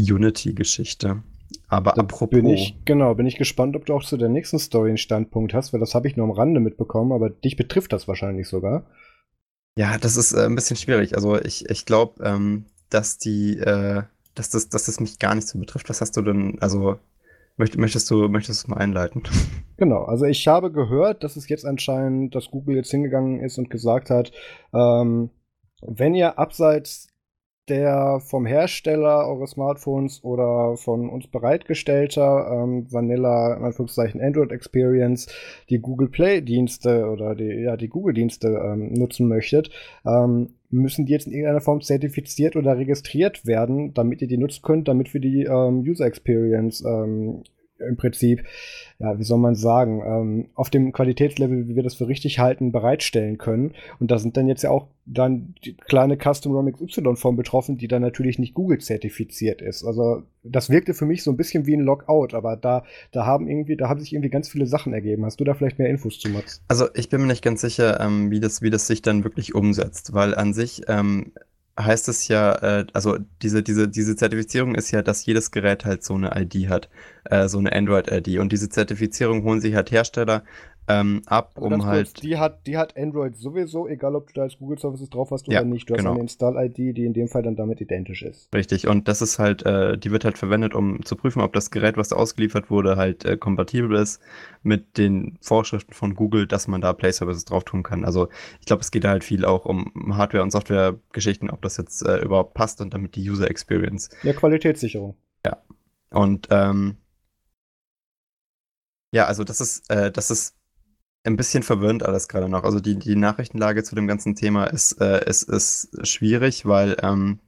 Unity-Geschichte. 0.00 1.22
Aber 1.68 1.92
da 1.92 2.02
apropos. 2.02 2.30
Bin 2.30 2.48
ich, 2.48 2.76
genau, 2.84 3.14
bin 3.14 3.26
ich 3.26 3.36
gespannt, 3.36 3.74
ob 3.74 3.84
du 3.84 3.94
auch 3.94 4.04
zu 4.04 4.16
der 4.16 4.28
nächsten 4.28 4.60
Story 4.60 4.90
einen 4.90 4.98
Standpunkt 4.98 5.52
hast, 5.52 5.72
weil 5.72 5.80
das 5.80 5.94
habe 5.94 6.06
ich 6.06 6.16
nur 6.16 6.24
am 6.24 6.32
Rande 6.32 6.60
mitbekommen, 6.60 7.12
aber 7.12 7.30
dich 7.30 7.56
betrifft 7.56 7.92
das 7.92 8.06
wahrscheinlich 8.06 8.46
sogar. 8.46 8.86
Ja, 9.76 9.98
das 9.98 10.16
ist 10.16 10.32
äh, 10.32 10.46
ein 10.46 10.54
bisschen 10.54 10.76
schwierig. 10.76 11.16
Also 11.16 11.40
ich, 11.40 11.68
ich 11.68 11.84
glaube, 11.84 12.22
ähm, 12.24 12.66
dass 12.90 13.18
die, 13.18 13.58
äh, 13.58 14.04
dass 14.36 14.50
das, 14.50 14.68
dass 14.68 14.86
das 14.86 15.00
mich 15.00 15.18
gar 15.18 15.34
nicht 15.34 15.48
so 15.48 15.58
betrifft. 15.58 15.88
Was 15.88 16.00
hast 16.00 16.16
du 16.16 16.22
denn, 16.22 16.58
also 16.60 16.98
Möchtest 17.56 18.10
du, 18.10 18.28
möchtest 18.28 18.66
du 18.66 18.70
mal 18.70 18.78
einleiten? 18.78 19.22
Genau, 19.78 20.04
also 20.04 20.24
ich 20.24 20.48
habe 20.48 20.72
gehört, 20.72 21.22
dass 21.22 21.36
es 21.36 21.50
jetzt 21.50 21.66
anscheinend, 21.66 22.34
dass 22.34 22.50
Google 22.50 22.76
jetzt 22.76 22.90
hingegangen 22.90 23.40
ist 23.40 23.58
und 23.58 23.68
gesagt 23.68 24.08
hat, 24.08 24.32
ähm, 24.72 25.28
wenn 25.82 26.14
ihr 26.14 26.38
abseits 26.38 27.08
der 27.68 28.20
vom 28.20 28.46
Hersteller 28.46 29.26
eures 29.26 29.50
Smartphones 29.50 30.22
oder 30.22 30.76
von 30.76 31.08
uns 31.08 31.26
bereitgestellter 31.26 32.48
ähm, 32.50 32.90
Vanilla, 32.90 33.54
in 33.54 33.64
Anführungszeichen 33.64 34.20
Android 34.20 34.52
Experience, 34.52 35.26
die 35.68 35.78
Google 35.78 36.08
Play 36.08 36.40
Dienste 36.40 37.06
oder 37.06 37.34
die, 37.34 37.62
ja, 37.64 37.76
die 37.76 37.88
Google 37.88 38.14
Dienste 38.14 38.48
ähm, 38.48 38.92
nutzen 38.92 39.28
möchtet, 39.28 39.70
ähm, 40.04 40.54
müssen 40.70 41.06
die 41.06 41.12
jetzt 41.12 41.26
in 41.26 41.32
irgendeiner 41.32 41.60
Form 41.60 41.80
zertifiziert 41.80 42.56
oder 42.56 42.76
registriert 42.76 43.46
werden, 43.46 43.94
damit 43.94 44.22
ihr 44.22 44.28
die 44.28 44.38
nutzen 44.38 44.62
könnt, 44.62 44.88
damit 44.88 45.14
wir 45.14 45.20
die 45.20 45.44
ähm, 45.44 45.80
User 45.80 46.06
Experience 46.06 46.84
ähm, 46.84 47.42
im 47.78 47.96
Prinzip, 47.96 48.44
ja, 48.98 49.18
wie 49.18 49.24
soll 49.24 49.38
man 49.38 49.54
sagen, 49.54 50.02
ähm, 50.04 50.48
auf 50.54 50.70
dem 50.70 50.92
Qualitätslevel, 50.92 51.68
wie 51.68 51.76
wir 51.76 51.82
das 51.82 51.94
für 51.94 52.08
richtig 52.08 52.38
halten, 52.38 52.72
bereitstellen 52.72 53.38
können. 53.38 53.74
Und 53.98 54.10
da 54.10 54.18
sind 54.18 54.36
dann 54.36 54.46
jetzt 54.46 54.62
ja 54.62 54.70
auch 54.70 54.88
dann 55.04 55.54
die 55.64 55.74
kleine 55.74 56.16
Custom 56.16 56.52
ROM 56.52 56.72
XY-Form 56.72 57.36
betroffen, 57.36 57.78
die 57.78 57.88
dann 57.88 58.02
natürlich 58.02 58.38
nicht 58.38 58.54
Google 58.54 58.78
zertifiziert 58.78 59.62
ist. 59.62 59.84
Also 59.84 60.22
das 60.42 60.70
wirkte 60.70 60.94
für 60.94 61.06
mich 61.06 61.22
so 61.22 61.30
ein 61.30 61.36
bisschen 61.36 61.66
wie 61.66 61.76
ein 61.76 61.80
Lockout, 61.80 62.34
aber 62.34 62.56
da, 62.56 62.84
da 63.12 63.26
haben 63.26 63.48
irgendwie, 63.48 63.76
da 63.76 63.88
haben 63.88 64.00
sich 64.00 64.12
irgendwie 64.12 64.30
ganz 64.30 64.48
viele 64.48 64.66
Sachen 64.66 64.92
ergeben. 64.92 65.24
Hast 65.24 65.38
du 65.38 65.44
da 65.44 65.54
vielleicht 65.54 65.78
mehr 65.78 65.88
Infos 65.88 66.18
zu, 66.18 66.28
Max? 66.30 66.62
Also 66.68 66.86
ich 66.94 67.08
bin 67.08 67.20
mir 67.20 67.28
nicht 67.28 67.44
ganz 67.44 67.60
sicher, 67.60 68.00
ähm, 68.00 68.30
wie, 68.30 68.40
das, 68.40 68.62
wie 68.62 68.70
das 68.70 68.86
sich 68.86 69.02
dann 69.02 69.24
wirklich 69.24 69.54
umsetzt, 69.54 70.12
weil 70.12 70.34
an 70.34 70.54
sich 70.54 70.82
ähm, 70.88 71.32
heißt 71.78 72.08
es 72.08 72.28
ja, 72.28 72.54
äh, 72.62 72.86
also 72.92 73.18
diese, 73.42 73.62
diese, 73.62 73.88
diese 73.88 74.16
Zertifizierung 74.16 74.74
ist 74.74 74.90
ja, 74.90 75.02
dass 75.02 75.26
jedes 75.26 75.50
Gerät 75.50 75.84
halt 75.84 76.04
so 76.04 76.14
eine 76.14 76.32
ID 76.34 76.68
hat, 76.68 76.88
äh, 77.24 77.48
so 77.48 77.58
eine 77.58 77.72
Android-ID. 77.72 78.38
Und 78.38 78.52
diese 78.52 78.68
Zertifizierung 78.68 79.42
holen 79.44 79.60
sich 79.60 79.74
halt 79.74 79.90
Hersteller 79.90 80.42
ähm, 80.88 81.22
ab, 81.26 81.52
also 81.56 81.68
um 81.68 81.84
halt. 81.86 82.06
Kurz, 82.06 82.20
die 82.20 82.36
hat, 82.38 82.66
die 82.66 82.76
hat 82.76 82.96
Android 82.96 83.36
sowieso, 83.36 83.88
egal 83.88 84.14
ob 84.14 84.28
du 84.28 84.34
da 84.34 84.42
als 84.42 84.58
Google 84.58 84.78
Services 84.78 85.10
drauf 85.10 85.30
hast 85.30 85.48
oder 85.48 85.58
ja, 85.58 85.64
nicht. 85.64 85.90
Du 85.90 85.94
genau. 85.94 86.10
hast 86.10 86.14
eine 86.14 86.20
Install-ID, 86.22 86.96
die 86.96 87.04
in 87.04 87.12
dem 87.12 87.28
Fall 87.28 87.42
dann 87.42 87.56
damit 87.56 87.80
identisch 87.80 88.22
ist. 88.22 88.48
Richtig, 88.54 88.86
und 88.86 89.08
das 89.08 89.22
ist 89.22 89.38
halt, 89.38 89.64
äh, 89.66 89.98
die 89.98 90.10
wird 90.10 90.24
halt 90.24 90.38
verwendet, 90.38 90.74
um 90.74 91.04
zu 91.04 91.16
prüfen, 91.16 91.40
ob 91.42 91.52
das 91.52 91.70
Gerät, 91.70 91.96
was 91.96 92.08
da 92.08 92.16
ausgeliefert 92.16 92.70
wurde, 92.70 92.96
halt 92.96 93.24
äh, 93.24 93.36
kompatibel 93.36 93.96
ist 93.96 94.20
mit 94.62 94.98
den 94.98 95.38
Vorschriften 95.40 95.92
von 95.92 96.14
Google, 96.14 96.46
dass 96.46 96.68
man 96.68 96.80
da 96.80 96.92
Play 96.92 97.12
Services 97.12 97.44
drauf 97.44 97.64
tun 97.64 97.82
kann. 97.82 98.04
Also 98.04 98.28
ich 98.60 98.66
glaube, 98.66 98.82
es 98.82 98.90
geht 98.90 99.04
da 99.04 99.10
halt 99.10 99.24
viel 99.24 99.44
auch 99.44 99.64
um 99.64 100.16
Hardware- 100.16 100.42
und 100.42 100.50
Software-Geschichten, 100.50 101.50
ob 101.50 101.62
das 101.62 101.76
jetzt 101.76 102.02
äh, 102.06 102.18
überhaupt 102.18 102.54
passt 102.54 102.80
und 102.80 102.94
damit 102.94 103.16
die 103.16 103.28
User 103.28 103.50
Experience. 103.50 104.10
Ja, 104.22 104.32
Qualitätssicherung. 104.32 105.16
Ja. 105.44 105.58
Und 106.10 106.48
ähm, 106.50 106.96
ja, 109.12 109.26
also 109.26 109.44
das 109.44 109.60
ist, 109.60 109.90
äh, 109.90 110.10
das 110.10 110.30
ist 110.30 110.56
ein 111.26 111.36
bisschen 111.36 111.62
verwirrend 111.62 112.04
alles 112.04 112.28
gerade 112.28 112.48
noch. 112.48 112.64
Also 112.64 112.80
die, 112.80 112.96
die 112.96 113.16
Nachrichtenlage 113.16 113.82
zu 113.84 113.94
dem 113.94 114.06
ganzen 114.06 114.34
Thema 114.34 114.64
ist, 114.64 115.00
äh, 115.00 115.28
ist, 115.28 115.42
ist 115.44 116.06
schwierig, 116.06 116.66
weil 116.66 116.96
ähm, 117.02 117.40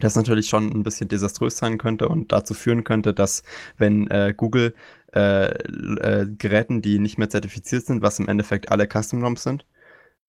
das 0.00 0.16
natürlich 0.16 0.48
schon 0.48 0.70
ein 0.70 0.82
bisschen 0.82 1.08
desaströs 1.08 1.56
sein 1.58 1.78
könnte 1.78 2.08
und 2.08 2.32
dazu 2.32 2.54
führen 2.54 2.84
könnte, 2.84 3.14
dass 3.14 3.42
wenn 3.76 4.08
äh, 4.08 4.34
Google 4.36 4.74
äh, 5.12 5.46
äh, 5.46 6.26
Geräten, 6.38 6.82
die 6.82 6.98
nicht 6.98 7.18
mehr 7.18 7.30
zertifiziert 7.30 7.84
sind, 7.86 8.02
was 8.02 8.18
im 8.18 8.28
Endeffekt 8.28 8.70
alle 8.70 8.86
Custom-ROMs 8.86 9.42
sind. 9.42 9.66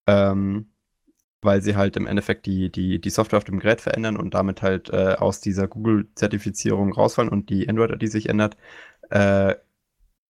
Ähm, 0.06 0.68
weil 1.42 1.60
sie 1.60 1.76
halt 1.76 1.96
im 1.96 2.06
Endeffekt 2.06 2.46
die, 2.46 2.70
die, 2.70 3.00
die 3.00 3.10
Software 3.10 3.38
auf 3.38 3.44
dem 3.44 3.58
Gerät 3.58 3.80
verändern 3.80 4.16
und 4.16 4.34
damit 4.34 4.62
halt 4.62 4.90
äh, 4.90 5.16
aus 5.18 5.40
dieser 5.40 5.66
Google-Zertifizierung 5.66 6.92
rausfallen 6.92 7.30
und 7.30 7.50
die 7.50 7.68
Android-ID 7.68 8.10
sich 8.10 8.28
ändert, 8.28 8.56
äh, 9.10 9.56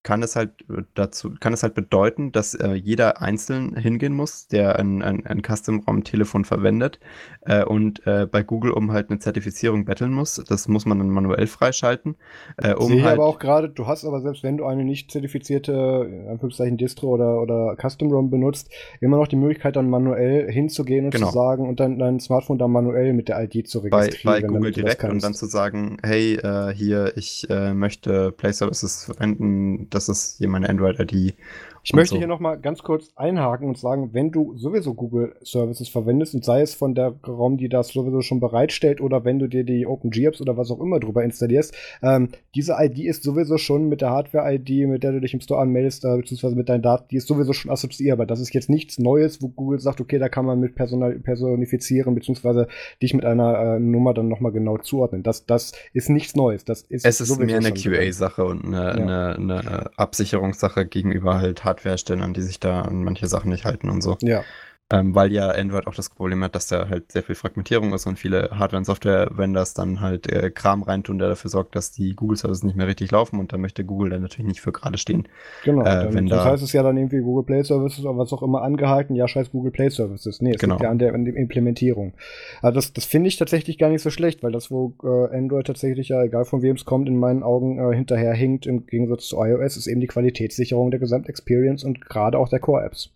kann 0.02 0.22
es 0.22 0.36
halt 0.36 0.50
äh, 0.68 0.82
dazu, 0.94 1.34
kann 1.38 1.52
es 1.52 1.62
halt 1.62 1.74
bedeuten, 1.74 2.32
dass 2.32 2.54
äh, 2.54 2.72
jeder 2.72 3.22
einzeln 3.22 3.76
hingehen 3.76 4.14
muss, 4.14 4.48
der 4.48 4.78
ein, 4.78 5.02
ein, 5.02 5.26
ein 5.26 5.42
Custom-ROM-Telefon 5.42 6.44
verwendet 6.44 6.98
äh, 7.42 7.64
und 7.64 8.06
äh, 8.06 8.26
bei 8.26 8.42
Google 8.42 8.72
um 8.72 8.92
halt 8.92 9.10
eine 9.10 9.20
Zertifizierung 9.20 9.84
betteln 9.84 10.12
muss. 10.12 10.42
Das 10.48 10.66
muss 10.68 10.86
man 10.86 10.98
dann 10.98 11.10
manuell 11.10 11.46
freischalten. 11.46 12.16
Äh, 12.56 12.74
um 12.74 12.88
Sehe 12.88 13.04
halt 13.04 13.18
aber 13.18 13.26
auch 13.26 13.38
gerade, 13.38 13.68
du 13.68 13.86
hast 13.86 14.04
aber 14.04 14.20
selbst 14.20 14.42
wenn 14.42 14.56
du 14.56 14.64
eine 14.64 14.84
nicht 14.84 15.10
zertifizierte, 15.10 16.26
Anführungszeichen 16.28 16.76
Distro 16.76 17.08
oder, 17.08 17.40
oder 17.40 17.76
Custom-ROM 17.80 18.30
benutzt, 18.30 18.70
immer 19.00 19.18
noch 19.18 19.28
die 19.28 19.36
Möglichkeit 19.36 19.76
dann 19.76 19.88
manuell 19.88 20.50
hinzugehen 20.50 21.06
und 21.06 21.10
genau. 21.12 21.28
zu 21.28 21.32
sagen 21.34 21.68
und 21.68 21.78
dann 21.78 21.98
dein 21.98 22.18
Smartphone 22.18 22.58
dann 22.58 22.72
manuell 22.72 23.12
mit 23.12 23.28
der 23.28 23.42
ID 23.42 23.68
zu 23.68 23.80
registrieren. 23.80 24.20
Bei, 24.24 24.40
bei 24.40 24.46
Google 24.46 24.72
direkt 24.72 25.04
und 25.04 25.22
dann 25.22 25.34
zu 25.34 25.46
sagen, 25.46 25.98
hey, 26.02 26.34
äh, 26.34 26.72
hier, 26.74 27.12
ich 27.16 27.48
äh, 27.50 27.72
möchte 27.72 28.32
Play 28.32 28.52
Services 28.52 29.04
verwenden, 29.04 29.88
das 29.94 30.08
ist 30.08 30.38
hier 30.38 30.48
meine 30.48 30.68
Android-ID 30.68 31.34
ich 31.84 31.92
möchte 31.94 32.14
so. 32.14 32.18
hier 32.18 32.28
nochmal 32.28 32.58
ganz 32.58 32.82
kurz 32.82 33.10
einhaken 33.16 33.68
und 33.68 33.76
sagen, 33.76 34.10
wenn 34.12 34.30
du 34.30 34.56
sowieso 34.56 34.94
Google 34.94 35.34
Services 35.42 35.88
verwendest 35.88 36.34
und 36.34 36.44
sei 36.44 36.60
es 36.62 36.74
von 36.74 36.94
der 36.94 37.14
ROM, 37.26 37.56
die 37.56 37.68
das 37.68 37.88
sowieso 37.88 38.20
schon 38.20 38.40
bereitstellt 38.40 39.00
oder 39.00 39.24
wenn 39.24 39.38
du 39.38 39.48
dir 39.48 39.64
die 39.64 39.86
OpenGApps 39.86 40.40
oder 40.40 40.56
was 40.56 40.70
auch 40.70 40.80
immer 40.80 41.00
drüber 41.00 41.24
installierst, 41.24 41.74
ähm, 42.02 42.28
diese 42.54 42.76
ID 42.78 43.00
ist 43.00 43.24
sowieso 43.24 43.58
schon 43.58 43.88
mit 43.88 44.00
der 44.00 44.10
Hardware-ID, 44.10 44.88
mit 44.88 45.02
der 45.02 45.12
du 45.12 45.20
dich 45.20 45.34
im 45.34 45.40
Store 45.40 45.60
anmeldest, 45.60 46.04
äh, 46.04 46.16
beziehungsweise 46.16 46.54
mit 46.54 46.68
deinen 46.68 46.82
Daten, 46.82 47.06
die 47.10 47.16
ist 47.16 47.26
sowieso 47.26 47.52
schon 47.52 47.70
assoziierbar. 47.70 48.26
Das 48.26 48.40
ist 48.40 48.54
jetzt 48.54 48.70
nichts 48.70 48.98
Neues, 48.98 49.42
wo 49.42 49.48
Google 49.48 49.80
sagt, 49.80 50.00
okay, 50.00 50.18
da 50.18 50.28
kann 50.28 50.46
man 50.46 50.60
mit 50.60 50.76
Personal 50.76 51.18
personifizieren, 51.18 52.14
beziehungsweise 52.14 52.68
dich 53.02 53.12
mit 53.14 53.24
einer 53.24 53.76
äh, 53.76 53.80
Nummer 53.80 54.14
dann 54.14 54.28
nochmal 54.28 54.52
genau 54.52 54.78
zuordnen. 54.78 55.22
Das, 55.22 55.46
das 55.46 55.72
ist 55.92 56.10
nichts 56.10 56.36
Neues. 56.36 56.64
Das 56.64 56.82
ist 56.82 57.04
es 57.04 57.20
ist 57.20 57.38
mehr 57.38 57.56
eine 57.56 57.72
QA-Sache 57.72 58.44
und 58.44 58.64
eine, 58.64 58.76
ja. 58.76 58.90
eine, 58.90 59.36
eine 59.36 59.90
Absicherungssache 59.96 60.86
gegenüber 60.86 61.40
halt 61.40 61.64
Hardwareherstellern, 61.72 62.34
die 62.34 62.42
sich 62.42 62.60
da 62.60 62.82
an 62.82 63.04
manche 63.04 63.26
Sachen 63.26 63.50
nicht 63.50 63.64
halten 63.64 63.90
und 63.90 64.02
so. 64.02 64.16
Ja. 64.20 64.44
Ähm, 64.92 65.14
weil 65.14 65.32
ja 65.32 65.48
Android 65.48 65.86
auch 65.86 65.94
das 65.94 66.10
Problem 66.10 66.44
hat, 66.44 66.54
dass 66.54 66.66
da 66.66 66.86
halt 66.90 67.10
sehr 67.10 67.22
viel 67.22 67.34
Fragmentierung 67.34 67.94
ist 67.94 68.06
und 68.06 68.18
viele 68.18 68.50
Hardware- 68.50 68.76
und 68.76 68.84
Software-Vendors 68.84 69.72
dann 69.72 70.00
halt 70.00 70.30
äh, 70.30 70.50
Kram 70.50 70.82
reintun, 70.82 71.18
der 71.18 71.30
dafür 71.30 71.50
sorgt, 71.50 71.74
dass 71.74 71.92
die 71.92 72.14
Google-Services 72.14 72.62
nicht 72.62 72.76
mehr 72.76 72.86
richtig 72.86 73.10
laufen 73.10 73.40
und 73.40 73.54
da 73.54 73.56
möchte 73.56 73.86
Google 73.86 74.10
dann 74.10 74.20
natürlich 74.20 74.46
nicht 74.46 74.60
für 74.60 74.70
gerade 74.70 74.98
stehen. 74.98 75.26
Genau, 75.64 75.82
äh, 75.82 76.12
wenn 76.12 76.26
das 76.26 76.44
da 76.44 76.50
heißt 76.50 76.62
es 76.62 76.74
ja 76.74 76.82
dann 76.82 76.98
irgendwie 76.98 77.20
Google 77.20 77.44
Play 77.44 77.62
Services 77.62 78.04
oder 78.04 78.18
was 78.18 78.34
auch 78.34 78.42
immer 78.42 78.60
angehalten, 78.60 79.14
ja 79.14 79.26
scheiß 79.26 79.50
Google 79.50 79.72
Play 79.72 79.88
Services. 79.88 80.42
Nee, 80.42 80.50
es 80.50 80.58
genau. 80.58 80.74
liegt 80.74 80.84
ja 80.84 80.90
an 80.90 80.98
der, 80.98 81.14
an 81.14 81.24
der 81.24 81.36
Implementierung. 81.36 82.12
Also 82.60 82.74
das, 82.74 82.92
das 82.92 83.06
finde 83.06 83.28
ich 83.28 83.38
tatsächlich 83.38 83.78
gar 83.78 83.88
nicht 83.88 84.02
so 84.02 84.10
schlecht, 84.10 84.42
weil 84.42 84.52
das, 84.52 84.70
wo 84.70 84.94
äh, 85.02 85.34
Android 85.34 85.66
tatsächlich 85.66 86.10
ja, 86.10 86.22
egal 86.22 86.44
von 86.44 86.60
wem 86.60 86.76
es 86.76 86.84
kommt, 86.84 87.08
in 87.08 87.16
meinen 87.16 87.42
Augen 87.42 87.78
äh, 87.78 87.96
hinterher 87.96 88.34
hinkt, 88.34 88.66
im 88.66 88.84
Gegensatz 88.86 89.26
zu 89.26 89.42
iOS, 89.42 89.78
ist 89.78 89.86
eben 89.86 90.02
die 90.02 90.06
Qualitätssicherung 90.06 90.90
der 90.90 91.00
Gesamtexperience 91.00 91.82
und 91.82 92.02
gerade 92.02 92.38
auch 92.38 92.50
der 92.50 92.60
Core-Apps. 92.60 93.10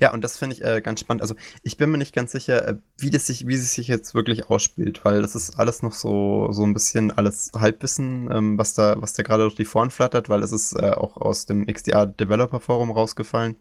Ja, 0.00 0.12
und 0.12 0.22
das 0.22 0.38
finde 0.38 0.56
ich 0.56 0.64
äh, 0.64 0.80
ganz 0.80 1.00
spannend. 1.00 1.22
Also 1.22 1.34
ich 1.62 1.76
bin 1.76 1.90
mir 1.90 1.98
nicht 1.98 2.14
ganz 2.14 2.32
sicher, 2.32 2.66
äh, 2.66 2.76
wie 2.98 3.10
das 3.10 3.26
sich, 3.26 3.46
wie 3.46 3.54
es 3.54 3.72
sich 3.72 3.88
jetzt 3.88 4.14
wirklich 4.14 4.50
ausspielt, 4.50 5.04
weil 5.04 5.22
das 5.22 5.34
ist 5.34 5.58
alles 5.58 5.82
noch 5.82 5.92
so, 5.92 6.52
so 6.52 6.64
ein 6.64 6.74
bisschen 6.74 7.10
alles 7.10 7.50
Halbwissen, 7.54 8.30
ähm, 8.32 8.58
was 8.58 8.74
da, 8.74 8.96
was 9.00 9.12
da 9.12 9.22
gerade 9.22 9.42
durch 9.42 9.56
die 9.56 9.64
Foren 9.64 9.90
flattert, 9.90 10.28
weil 10.28 10.42
es 10.42 10.52
ist 10.52 10.74
äh, 10.74 10.90
auch 10.90 11.16
aus 11.16 11.46
dem 11.46 11.66
XDR 11.66 12.06
Developer 12.06 12.60
Forum 12.60 12.90
rausgefallen, 12.90 13.56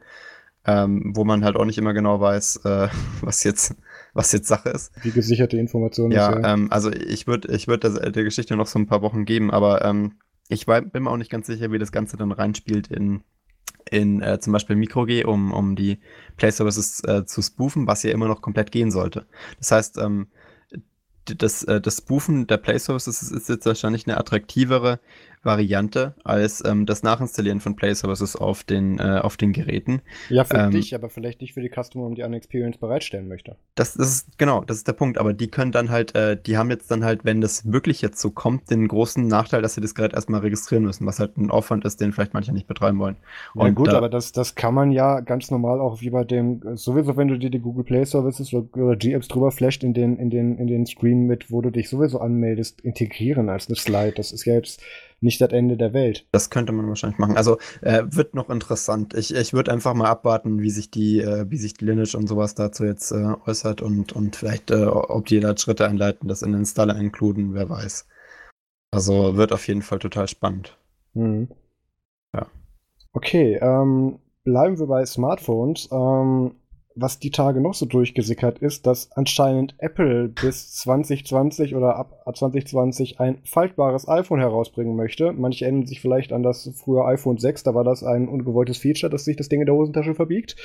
ähm, 0.66 1.14
wo 1.16 1.26
man 1.26 1.44
halt 1.44 1.56
auch 1.56 1.66
nicht 1.66 1.78
immer 1.78 1.94
genau 1.94 2.20
weiß, 2.20 2.62
äh, 2.66 2.88
was 3.22 3.44
jetzt 3.44 3.76
was 4.14 4.32
jetzt 4.32 4.48
Sache 4.48 4.70
ist. 4.70 4.92
Wie 5.04 5.12
gesicherte 5.12 5.58
Informationen. 5.58 6.12
Ja, 6.12 6.30
ist, 6.30 6.44
ja. 6.44 6.54
Ähm, 6.54 6.72
also 6.72 6.92
ich 6.92 7.28
würde 7.28 7.54
ich 7.56 7.68
würd 7.68 7.84
der, 7.84 8.12
der 8.12 8.24
Geschichte 8.24 8.56
noch 8.56 8.68
so 8.68 8.80
ein 8.80 8.88
paar 8.88 9.02
Wochen 9.02 9.26
geben, 9.26 9.52
aber 9.52 9.86
ähm, 9.86 10.14
ich 10.50 10.66
bin 10.66 11.04
mir 11.04 11.12
auch 11.12 11.18
nicht 11.18 11.30
ganz 11.30 11.48
sicher, 11.48 11.72
wie 11.72 11.80
das 11.80 11.92
Ganze 11.92 12.18
dann 12.18 12.32
reinspielt 12.32 12.88
in 12.88 13.22
in 13.92 14.22
äh, 14.22 14.40
zum 14.40 14.54
Beispiel 14.54 14.76
MicroG, 14.76 15.26
um, 15.26 15.52
um 15.52 15.76
die 15.76 16.00
Play 16.38 16.52
Services 16.52 17.04
äh, 17.04 17.26
zu 17.26 17.42
spoofen, 17.42 17.88
was 17.88 18.04
ja 18.04 18.12
immer 18.12 18.28
noch 18.28 18.42
komplett 18.42 18.72
gehen 18.72 18.92
sollte. 18.92 19.26
Das 19.60 19.72
heißt, 19.72 19.98
ähm, 19.98 20.28
das, 21.26 21.64
äh, 21.64 21.82
das 21.82 21.98
Spoofen 21.98 22.48
der 22.48 22.58
Play 22.58 22.78
Services 22.78 23.22
ist 23.32 23.50
jetzt 23.50 23.66
wahrscheinlich 23.66 24.08
eine 24.08 24.18
attraktivere 24.18 25.00
Variante 25.44 26.14
als 26.24 26.64
ähm, 26.66 26.86
das 26.86 27.04
Nachinstallieren 27.04 27.60
von 27.60 27.76
Play 27.76 27.94
Services 27.94 28.36
auf 28.36 28.64
den, 28.64 29.00
äh, 29.00 29.20
auf 29.22 29.38
den 29.38 29.54
Geräten. 29.54 30.02
Ja, 30.30 30.44
für 30.44 30.58
ähm, 30.58 30.72
dich, 30.72 30.94
aber 30.96 31.10
vielleicht 31.10 31.42
nicht 31.42 31.54
für 31.54 31.62
die 31.62 31.70
Customer, 31.70 32.14
die 32.14 32.24
eine 32.24 32.36
Experience 32.36 32.78
bereitstellen 32.78 33.28
möchte. 33.28 33.56
Das, 33.76 33.94
das 33.94 34.10
ist, 34.10 34.38
genau, 34.38 34.64
das 34.64 34.78
ist 34.78 34.88
der 34.88 34.94
Punkt. 34.94 35.18
Aber 35.18 35.34
die 35.34 35.48
können 35.48 35.72
dann 35.72 35.90
halt, 35.90 36.16
äh, 36.16 36.38
die 36.40 36.58
haben 36.58 36.70
jetzt 36.70 36.92
dann 36.92 37.04
halt, 37.04 37.26
wenn 37.26 37.42
das 37.42 37.72
wirklich 37.72 38.02
jetzt 38.02 38.20
so 38.20 38.32
kommt, 38.32 38.70
den 38.70 38.88
großen 38.88 39.28
Nachteil, 39.28 39.62
dass 39.62 39.76
sie 39.76 39.82
das 39.82 39.96
Gerät 39.96 40.14
erstmal 40.14 40.42
registrieren 40.42 40.84
müssen, 40.84 41.06
was 41.06 41.20
halt 41.20 41.38
ein 41.38 41.50
Aufwand 41.50 41.86
ist, 41.86 42.02
den 42.02 42.12
vielleicht 42.12 42.34
manche 42.34 42.52
nicht 42.54 42.68
betreiben 42.68 43.00
wollen. 43.00 43.16
Und 43.54 43.66
ja 43.66 43.74
gut, 43.74 43.88
da, 43.88 43.98
aber 43.98 44.10
das, 44.10 44.32
das 44.32 44.56
kann 44.56 44.74
man 44.74 44.92
ja 44.92 45.22
ganz 45.22 45.52
normal 45.52 45.80
auch 45.80 46.02
wie 46.02 46.10
bei 46.10 46.24
dem, 46.24 46.62
sowieso 46.76 47.16
wenn 47.18 47.28
du 47.28 47.38
dir 47.38 47.50
die 47.50 47.60
Google 47.60 47.84
Play 47.84 48.06
Services 48.06 48.54
oder, 48.54 48.68
oder 48.82 48.96
G-Apps 48.96 49.28
drüber 49.28 49.52
flasht 49.52 49.84
in 49.84 49.94
den, 49.94 50.18
in 50.18 50.30
den, 50.30 50.58
in 50.58 50.68
den 50.68 50.86
Screen 50.86 51.26
mit, 51.26 51.52
wo 51.52 51.62
du 51.62 51.70
dich 51.70 51.90
sowieso 51.90 52.20
anmeldest, 52.20 52.82
integrieren 52.82 53.50
als 53.50 53.68
eine 53.68 53.76
Slide. 53.76 54.14
Das 54.14 54.32
ist 54.32 54.46
ja 54.46 54.54
jetzt 54.54 54.82
nicht 55.20 55.42
das 55.42 55.52
Ende 55.52 55.78
der 55.78 55.94
Welt. 55.94 56.28
Das 56.32 56.50
könnte 56.50 56.72
man 56.72 56.88
wahrscheinlich 56.88 57.20
machen. 57.20 57.38
Also 57.38 57.58
äh, 57.82 58.04
wird 58.08 58.36
noch 58.36 58.50
interessant. 58.50 59.14
Ich, 59.16 59.34
ich 59.34 59.54
würde 59.54 59.72
einfach 59.72 59.94
mal 59.94 60.08
abwarten, 60.08 60.62
wie 60.62 60.70
sich 60.70 60.92
die, 60.92 61.20
äh, 61.22 61.50
wie 61.50 61.58
sich 61.58 61.74
die 61.74 61.86
Lineage 61.86 62.16
und 62.16 62.28
sowas 62.28 62.56
dazu 62.56 62.86
jetzt 62.86 63.12
äh, 63.12 63.34
äußert 63.46 63.82
und, 63.82 64.14
und 64.14 64.36
vielleicht, 64.36 64.72
äh, 64.72 64.86
ob 64.86 65.26
die 65.26 65.40
da 65.40 65.58
Schritte 65.58 65.88
einleiten, 65.88 66.28
das 66.28 66.42
in 66.42 66.52
den 66.52 66.62
Installer 66.62 66.96
inkluden, 66.96 67.54
wer 67.54 67.70
weiß. 67.70 68.08
Also 68.92 69.36
wird 69.36 69.52
auf 69.52 69.68
jeden 69.68 69.82
Fall 69.82 70.00
total 70.00 70.28
spannend. 70.28 70.78
Mhm. 71.14 71.50
Ja. 72.34 72.48
Okay, 73.14 73.58
ähm, 73.62 74.20
bleiben 74.44 74.78
wir 74.78 74.88
bei 74.88 75.06
Smartphones. 75.06 75.90
Ähm, 75.92 76.56
was 77.00 77.20
die 77.20 77.32
Tage 77.32 77.62
noch 77.62 77.74
so 77.74 77.86
durchgesickert 77.86 78.60
ist, 78.60 78.88
dass 78.88 79.12
anscheinend 79.14 79.76
Apple 79.78 80.30
bis 80.30 80.74
2020 80.74 81.76
oder 81.76 81.96
ab 81.96 82.24
2020 82.26 83.20
ein 83.20 83.38
faltbares 83.44 84.08
iPhone 84.08 84.40
herausbringen 84.40 84.96
möchte. 84.96 85.32
Manche 85.32 85.66
erinnern 85.66 85.86
sich 85.86 86.02
vielleicht 86.02 86.34
an 86.34 86.44
das 86.44 86.70
frühe 86.76 87.06
iPhone 87.06 87.38
6, 87.38 87.64
da 87.64 87.76
war 87.76 87.84
das 87.84 88.04
ein 88.04 88.28
ungewolltes 88.28 88.78
Feature, 88.78 89.10
dass 89.10 89.26
sich 89.26 89.38
das 89.38 89.50
Ding 89.50 89.62
in 89.62 89.68
der 89.68 89.76
Hosentasche 89.76 90.16
verbiegt. 90.16 90.56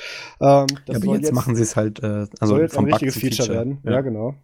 Ähm, 0.41 0.65
ja, 0.87 0.95
aber 0.95 1.05
jetzt, 1.13 1.21
jetzt, 1.21 1.33
machen 1.33 1.55
sie 1.55 1.63
es 1.63 1.75
halt, 1.75 2.01
äh, 2.01 2.25
also 2.39 2.55
soll 2.55 2.61
jetzt 2.61 2.77
ein 2.77 2.85
richtiges 2.85 3.15
Feature, 3.15 3.35
Feature, 3.35 3.57
werden. 3.57 3.77
Ja, 3.83 3.91
ja 3.91 4.01
genau. 4.01 4.35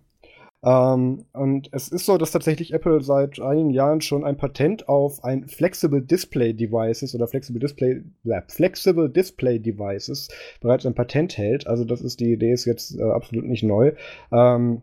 Ähm, 0.63 1.25
und 1.33 1.69
es 1.71 1.87
ist 1.87 2.05
so, 2.05 2.17
dass 2.17 2.31
tatsächlich 2.31 2.73
Apple 2.73 3.01
seit 3.01 3.39
einigen 3.39 3.69
Jahren 3.69 4.01
schon 4.01 4.25
ein 4.25 4.37
Patent 4.37 4.89
auf 4.89 5.23
ein 5.23 5.47
Flexible 5.47 6.01
Display 6.01 6.53
Devices 6.53 7.15
oder 7.15 7.27
Flexible 7.27 7.59
Display, 7.59 8.03
äh, 8.25 8.41
Flexible 8.47 9.09
Display 9.09 9.59
Devices 9.59 10.27
bereits 10.59 10.85
ein 10.85 10.95
Patent 10.95 11.37
hält. 11.37 11.67
Also 11.67 11.85
das 11.85 12.01
ist 12.01 12.19
die 12.19 12.33
Idee, 12.33 12.51
ist 12.51 12.65
jetzt 12.65 12.97
äh, 12.97 13.03
absolut 13.03 13.45
nicht 13.45 13.63
neu. 13.63 13.93
Ähm, 14.31 14.81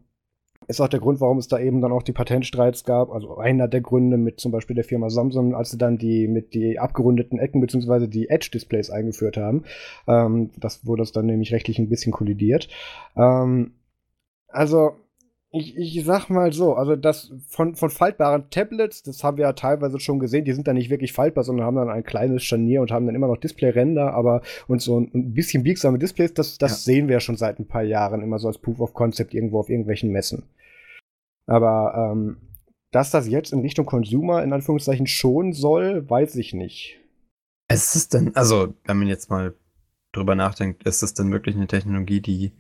ist 0.69 0.81
auch 0.81 0.89
der 0.89 1.01
Grund, 1.01 1.21
warum 1.21 1.39
es 1.39 1.47
da 1.47 1.59
eben 1.61 1.81
dann 1.81 1.93
auch 1.93 2.03
die 2.03 2.13
Patentstreits 2.13 2.85
gab. 2.85 3.11
Also 3.13 3.37
einer 3.37 3.69
der 3.69 3.83
Gründe 3.83 4.17
mit 4.17 4.41
zum 4.41 4.53
Beispiel 4.53 4.75
der 4.75 4.85
Firma 4.85 5.11
Samsung, 5.11 5.55
als 5.55 5.71
sie 5.71 5.79
dann 5.79 5.99
die 5.99 6.27
mit 6.27 6.55
die 6.55 6.79
abgerundeten 6.79 7.39
Ecken 7.39 7.61
beziehungsweise 7.61 8.09
die 8.09 8.29
Edge-Displays 8.29 8.91
eingeführt 8.91 9.37
haben. 9.37 9.65
Ähm, 10.09 10.51
das 10.57 10.87
wurde 10.87 11.03
das 11.03 11.13
dann 11.13 11.27
nämlich 11.27 11.53
rechtlich 11.53 11.79
ein 11.79 11.89
bisschen 11.89 12.13
kollidiert. 12.13 12.69
Ähm, 13.17 13.75
also 14.49 14.93
ich, 15.53 15.77
ich 15.77 16.05
sag 16.05 16.29
mal 16.29 16.53
so, 16.53 16.75
also 16.75 16.97
das 16.97 17.33
von, 17.49 17.77
von 17.77 17.91
faltbaren 17.91 18.51
Tablets, 18.51 19.03
das 19.03 19.23
haben 19.23 19.37
wir 19.37 19.45
ja 19.45 19.53
teilweise 19.53 20.01
schon 20.01 20.19
gesehen, 20.19 20.45
die 20.45 20.53
sind 20.53 20.67
dann 20.67 20.77
nicht 20.77 20.91
wirklich 20.91 21.13
faltbar, 21.13 21.45
sondern 21.45 21.67
haben 21.67 21.77
dann 21.77 21.89
ein 21.89 22.05
kleines 22.05 22.43
Scharnier 22.43 22.81
und 22.81 22.91
haben 22.91 23.07
dann 23.07 23.15
immer 23.15 23.29
noch 23.29 23.39
Display-Ränder, 23.39 24.13
aber 24.13 24.43
und 24.67 24.83
so 24.83 25.01
ein, 25.01 25.11
ein 25.15 25.35
bisschen 25.35 25.63
biegsame 25.63 25.99
Displays, 25.99 26.35
das, 26.35 26.59
das 26.59 26.73
ja. 26.73 26.77
sehen 26.93 27.09
wir 27.09 27.15
ja 27.15 27.21
schon 27.21 27.37
seit 27.37 27.59
ein 27.59 27.69
paar 27.69 27.85
Jahren 27.85 28.23
immer 28.23 28.39
so 28.39 28.49
als 28.49 28.59
Proof 28.59 28.81
of 28.81 28.93
Concept 28.93 29.35
irgendwo 29.35 29.61
auf 29.61 29.71
irgendwelchen 29.71 30.11
Messen. 30.11 30.45
Aber 31.47 32.13
ähm, 32.13 32.39
dass 32.91 33.11
das 33.11 33.29
jetzt 33.29 33.53
in 33.53 33.61
Richtung 33.61 33.87
Consumer 33.87 34.43
in 34.43 34.53
Anführungszeichen 34.53 35.07
schon 35.07 35.53
soll, 35.53 36.09
weiß 36.09 36.37
ich 36.37 36.55
nicht. 36.55 37.01
Ist 37.73 37.95
es 37.95 38.09
denn, 38.09 38.35
also 38.35 38.75
wenn 38.85 38.99
man 38.99 39.09
jetzt 39.09 39.31
mal 39.31 39.55
drüber 40.13 40.35
nachdenkt, 40.35 40.85
ist 40.85 41.03
es 41.03 41.15
denn 41.15 41.31
wirklich 41.31 41.57
eine 41.57 41.67
Technologie, 41.67 42.21
die 42.21 42.53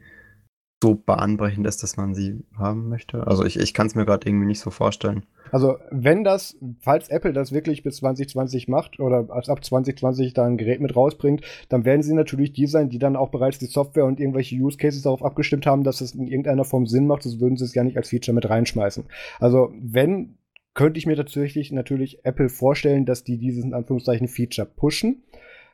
so 0.83 0.95
bahnbrechend 0.95 1.67
ist, 1.67 1.83
dass 1.83 1.97
man 1.97 2.15
sie 2.15 2.45
haben 2.57 2.89
möchte. 2.89 3.27
Also 3.27 3.45
ich, 3.45 3.59
ich 3.59 3.73
kann 3.73 3.87
es 3.87 3.95
mir 3.95 4.05
gerade 4.05 4.29
irgendwie 4.29 4.47
nicht 4.47 4.61
so 4.61 4.71
vorstellen. 4.71 5.25
Also 5.51 5.77
wenn 5.91 6.23
das, 6.23 6.59
falls 6.81 7.09
Apple 7.09 7.33
das 7.33 7.53
wirklich 7.53 7.83
bis 7.83 7.97
2020 7.97 8.69
macht 8.69 9.01
oder 9.01 9.27
ab 9.31 9.65
2020 9.65 10.35
da 10.35 10.45
ein 10.45 10.59
Gerät 10.59 10.81
mit 10.81 10.95
rausbringt, 10.95 11.43
dann 11.71 11.85
werden 11.85 12.03
sie 12.03 12.15
natürlich 12.15 12.53
die 12.53 12.67
sein, 12.67 12.91
die 12.91 12.99
dann 12.99 13.17
auch 13.17 13.31
bereits 13.31 13.59
die 13.59 13.67
Software 13.67 14.05
und 14.05 14.21
irgendwelche 14.21 14.57
Use 14.57 14.77
Cases 14.77 15.03
darauf 15.03 15.25
abgestimmt 15.25 15.67
haben, 15.67 15.83
dass 15.83 16.01
es 16.01 16.15
in 16.15 16.27
irgendeiner 16.27 16.65
Form 16.65 16.87
Sinn 16.87 17.07
macht, 17.07 17.23
sonst 17.23 17.41
würden 17.41 17.57
sie 17.57 17.65
es 17.65 17.75
ja 17.75 17.83
nicht 17.83 17.97
als 17.97 18.11
Feature 18.11 18.35
mit 18.35 18.49
reinschmeißen. 18.49 19.05
Also 19.41 19.73
wenn 19.81 20.37
könnte 20.75 20.99
ich 20.99 21.07
mir 21.07 21.17
tatsächlich 21.17 21.73
natürlich 21.73 22.25
Apple 22.25 22.51
vorstellen, 22.51 23.07
dass 23.07 23.25
die 23.25 23.39
diesen 23.39 23.73
Anführungszeichen 23.73 24.29
Feature 24.29 24.69
pushen, 24.69 25.23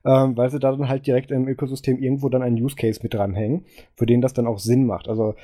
ähm, 0.04 0.36
weil 0.36 0.50
sie 0.50 0.58
da 0.58 0.72
dann 0.72 0.88
halt 0.88 1.06
direkt 1.06 1.30
im 1.30 1.48
Ökosystem 1.48 1.98
irgendwo 1.98 2.28
dann 2.28 2.42
einen 2.42 2.60
Use 2.60 2.76
Case 2.76 3.00
mit 3.02 3.14
dranhängen, 3.14 3.64
für 3.94 4.06
den 4.06 4.20
das 4.20 4.34
dann 4.34 4.46
auch 4.46 4.58
Sinn 4.58 4.86
macht. 4.86 5.08
Also 5.08 5.34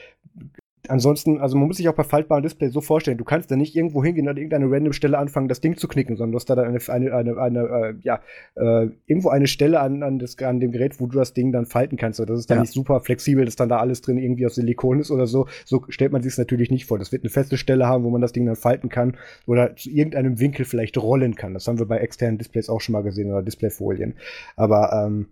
ansonsten, 0.86 1.40
also 1.40 1.56
man 1.56 1.66
muss 1.66 1.78
sich 1.78 1.88
auch 1.88 1.94
bei 1.94 2.04
faltbaren 2.04 2.42
Displays 2.42 2.72
so 2.72 2.80
vorstellen, 2.80 3.18
du 3.18 3.24
kannst 3.24 3.50
da 3.50 3.56
nicht 3.56 3.74
irgendwo 3.74 4.04
hingehen 4.04 4.28
an 4.28 4.36
irgendeine 4.36 4.70
random 4.70 4.92
Stelle 4.92 5.18
anfangen, 5.18 5.48
das 5.48 5.60
Ding 5.60 5.76
zu 5.76 5.88
knicken, 5.88 6.16
sondern 6.16 6.32
du 6.32 6.36
hast 6.36 6.48
da 6.48 6.54
dann 6.54 6.66
eine, 6.66 6.78
eine, 6.88 7.14
eine, 7.14 7.38
eine 7.38 7.60
äh, 7.60 7.94
ja, 8.02 8.20
äh, 8.54 8.88
irgendwo 9.06 9.30
eine 9.30 9.46
Stelle 9.46 9.80
an, 9.80 10.02
an, 10.02 10.18
das, 10.18 10.38
an 10.38 10.60
dem 10.60 10.72
Gerät, 10.72 11.00
wo 11.00 11.06
du 11.06 11.18
das 11.18 11.34
Ding 11.34 11.52
dann 11.52 11.66
falten 11.66 11.96
kannst. 11.96 12.20
Das 12.20 12.38
ist 12.38 12.50
dann 12.50 12.58
ja. 12.58 12.62
nicht 12.62 12.72
super 12.72 13.00
flexibel, 13.00 13.44
dass 13.44 13.56
dann 13.56 13.68
da 13.68 13.78
alles 13.78 14.00
drin 14.00 14.18
irgendwie 14.18 14.46
aus 14.46 14.54
Silikon 14.54 15.00
ist 15.00 15.10
oder 15.10 15.26
so. 15.26 15.46
So 15.64 15.84
stellt 15.88 16.12
man 16.12 16.22
sich 16.22 16.32
es 16.32 16.38
natürlich 16.38 16.70
nicht 16.70 16.86
vor. 16.86 16.98
Das 16.98 17.12
wird 17.12 17.22
eine 17.22 17.30
feste 17.30 17.56
Stelle 17.56 17.86
haben, 17.86 18.04
wo 18.04 18.10
man 18.10 18.20
das 18.20 18.32
Ding 18.32 18.46
dann 18.46 18.56
falten 18.56 18.88
kann 18.88 19.16
oder 19.46 19.74
zu 19.76 19.90
irgendeinem 19.90 20.38
Winkel 20.38 20.64
vielleicht 20.64 20.96
rollen 20.98 21.34
kann. 21.34 21.54
Das 21.54 21.66
haben 21.66 21.78
wir 21.78 21.86
bei 21.86 21.98
externen 21.98 22.38
Displays 22.38 22.68
auch 22.68 22.80
schon 22.80 22.92
mal 22.92 23.02
gesehen 23.02 23.30
oder 23.30 23.42
Displayfolien. 23.42 24.14
Aber 24.56 24.92
ähm, 24.92 25.26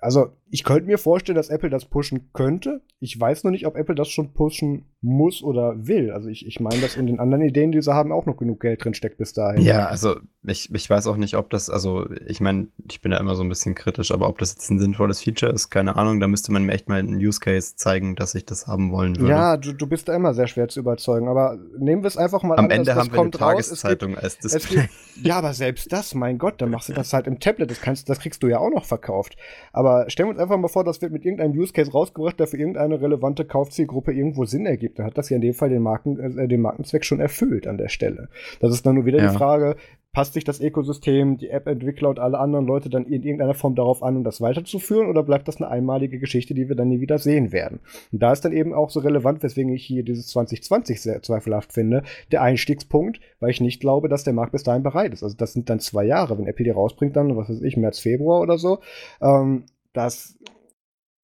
also 0.00 0.32
ich 0.50 0.64
könnte 0.64 0.86
mir 0.86 0.98
vorstellen, 0.98 1.36
dass 1.36 1.48
Apple 1.48 1.70
das 1.70 1.84
pushen 1.84 2.30
könnte. 2.32 2.80
Ich 3.00 3.18
weiß 3.18 3.44
noch 3.44 3.50
nicht, 3.50 3.66
ob 3.66 3.76
Apple 3.76 3.94
das 3.94 4.08
schon 4.08 4.32
pushen 4.32 4.86
muss 5.00 5.44
oder 5.44 5.86
will. 5.86 6.10
Also 6.10 6.28
ich, 6.28 6.44
ich 6.44 6.58
meine, 6.58 6.80
dass 6.80 6.96
in 6.96 7.06
den 7.06 7.20
anderen 7.20 7.44
Ideen, 7.44 7.70
die 7.70 7.80
sie 7.80 7.94
haben, 7.94 8.10
auch 8.10 8.26
noch 8.26 8.36
genug 8.36 8.60
Geld 8.60 8.84
drin 8.84 8.94
steckt 8.94 9.18
bis 9.18 9.32
dahin. 9.32 9.62
Ja, 9.62 9.86
also 9.86 10.16
ich, 10.44 10.74
ich 10.74 10.90
weiß 10.90 11.06
auch 11.06 11.16
nicht, 11.16 11.36
ob 11.36 11.50
das, 11.50 11.70
also 11.70 12.08
ich 12.26 12.40
meine, 12.40 12.68
ich 12.90 13.00
bin 13.00 13.12
ja 13.12 13.18
immer 13.18 13.36
so 13.36 13.44
ein 13.44 13.48
bisschen 13.48 13.76
kritisch, 13.76 14.10
aber 14.10 14.28
ob 14.28 14.38
das 14.38 14.54
jetzt 14.54 14.70
ein 14.70 14.80
sinnvolles 14.80 15.22
Feature 15.22 15.52
ist, 15.52 15.70
keine 15.70 15.94
Ahnung. 15.94 16.18
Da 16.18 16.26
müsste 16.26 16.50
man 16.50 16.64
mir 16.64 16.72
echt 16.72 16.88
mal 16.88 16.98
einen 16.98 17.16
Use 17.16 17.38
Case 17.38 17.76
zeigen, 17.76 18.16
dass 18.16 18.34
ich 18.34 18.44
das 18.44 18.66
haben 18.66 18.90
wollen 18.90 19.16
würde. 19.18 19.30
Ja, 19.30 19.56
du, 19.56 19.72
du 19.72 19.86
bist 19.86 20.08
da 20.08 20.16
immer 20.16 20.34
sehr 20.34 20.48
schwer 20.48 20.68
zu 20.68 20.80
überzeugen. 20.80 21.28
Aber 21.28 21.58
nehmen 21.78 22.02
wir 22.02 22.08
es 22.08 22.16
einfach 22.16 22.42
mal 22.42 22.54
Am 22.54 22.64
an. 22.64 22.72
Am 22.72 22.78
Ende 22.78 22.94
haben 22.96 23.12
wir 23.12 23.20
eine 23.20 23.30
Tageszeitung 23.30 24.10
gibt, 24.12 24.24
als 24.24 24.38
Display. 24.38 24.82
Gibt, 24.82 24.92
ja, 25.22 25.38
aber 25.38 25.52
selbst 25.52 25.92
das, 25.92 26.14
mein 26.14 26.38
Gott, 26.38 26.60
dann 26.60 26.70
machst 26.70 26.88
du 26.88 26.92
das 26.92 27.12
halt 27.12 27.28
im 27.28 27.38
Tablet. 27.38 27.70
Das, 27.70 27.80
kannst, 27.80 28.08
das 28.08 28.18
kriegst 28.18 28.42
du 28.42 28.48
ja 28.48 28.58
auch 28.58 28.70
noch 28.70 28.84
verkauft. 28.84 29.36
Aber 29.72 30.10
stellen 30.10 30.28
wir 30.28 30.32
uns 30.32 30.40
einfach 30.40 30.58
mal 30.58 30.68
vor, 30.68 30.82
das 30.82 31.00
wird 31.02 31.12
mit 31.12 31.24
irgendeinem 31.24 31.52
Use 31.52 31.72
Case 31.72 31.92
rausgebracht, 31.92 32.40
der 32.40 32.48
für 32.48 32.56
irgendeine 32.56 33.00
relevante 33.00 33.44
Kaufzielgruppe 33.44 34.12
irgendwo 34.12 34.44
Sinn 34.44 34.66
ergibt. 34.66 34.87
Dann 34.94 35.06
hat 35.06 35.18
das 35.18 35.30
ja 35.30 35.36
in 35.36 35.42
dem 35.42 35.54
Fall 35.54 35.68
den, 35.68 35.82
Marken, 35.82 36.38
äh, 36.38 36.48
den 36.48 36.60
Markenzweck 36.60 37.04
schon 37.04 37.20
erfüllt 37.20 37.66
an 37.66 37.78
der 37.78 37.88
Stelle. 37.88 38.28
Das 38.60 38.72
ist 38.72 38.86
dann 38.86 38.94
nur 38.94 39.06
wieder 39.06 39.18
ja. 39.18 39.30
die 39.30 39.36
Frage, 39.36 39.76
passt 40.12 40.34
sich 40.34 40.44
das 40.44 40.60
Ökosystem, 40.60 41.36
die 41.36 41.50
App-Entwickler 41.50 42.08
und 42.08 42.18
alle 42.18 42.38
anderen 42.38 42.66
Leute 42.66 42.88
dann 42.88 43.04
in 43.04 43.22
irgendeiner 43.22 43.54
Form 43.54 43.74
darauf 43.74 44.02
an, 44.02 44.16
um 44.16 44.24
das 44.24 44.40
weiterzuführen, 44.40 45.08
oder 45.08 45.22
bleibt 45.22 45.46
das 45.46 45.58
eine 45.58 45.68
einmalige 45.68 46.18
Geschichte, 46.18 46.54
die 46.54 46.68
wir 46.68 46.76
dann 46.76 46.88
nie 46.88 47.00
wieder 47.00 47.18
sehen 47.18 47.52
werden? 47.52 47.80
Und 48.10 48.22
da 48.22 48.32
ist 48.32 48.44
dann 48.44 48.52
eben 48.52 48.72
auch 48.72 48.90
so 48.90 49.00
relevant, 49.00 49.42
weswegen 49.42 49.72
ich 49.72 49.84
hier 49.84 50.02
dieses 50.02 50.28
2020 50.28 51.00
sehr 51.00 51.22
zweifelhaft 51.22 51.72
finde, 51.72 52.02
der 52.32 52.42
Einstiegspunkt, 52.42 53.20
weil 53.38 53.50
ich 53.50 53.60
nicht 53.60 53.80
glaube, 53.80 54.08
dass 54.08 54.24
der 54.24 54.32
Markt 54.32 54.52
bis 54.52 54.64
dahin 54.64 54.82
bereit 54.82 55.12
ist. 55.12 55.22
Also 55.22 55.36
das 55.36 55.52
sind 55.52 55.70
dann 55.70 55.80
zwei 55.80 56.04
Jahre, 56.04 56.38
wenn 56.38 56.46
Apple 56.46 56.64
die 56.64 56.70
rausbringt, 56.70 57.14
dann, 57.14 57.36
was 57.36 57.50
weiß 57.50 57.62
ich, 57.62 57.76
März, 57.76 57.98
Februar 57.98 58.40
oder 58.40 58.58
so. 58.58 58.80
Ähm, 59.20 59.64
das 59.92 60.38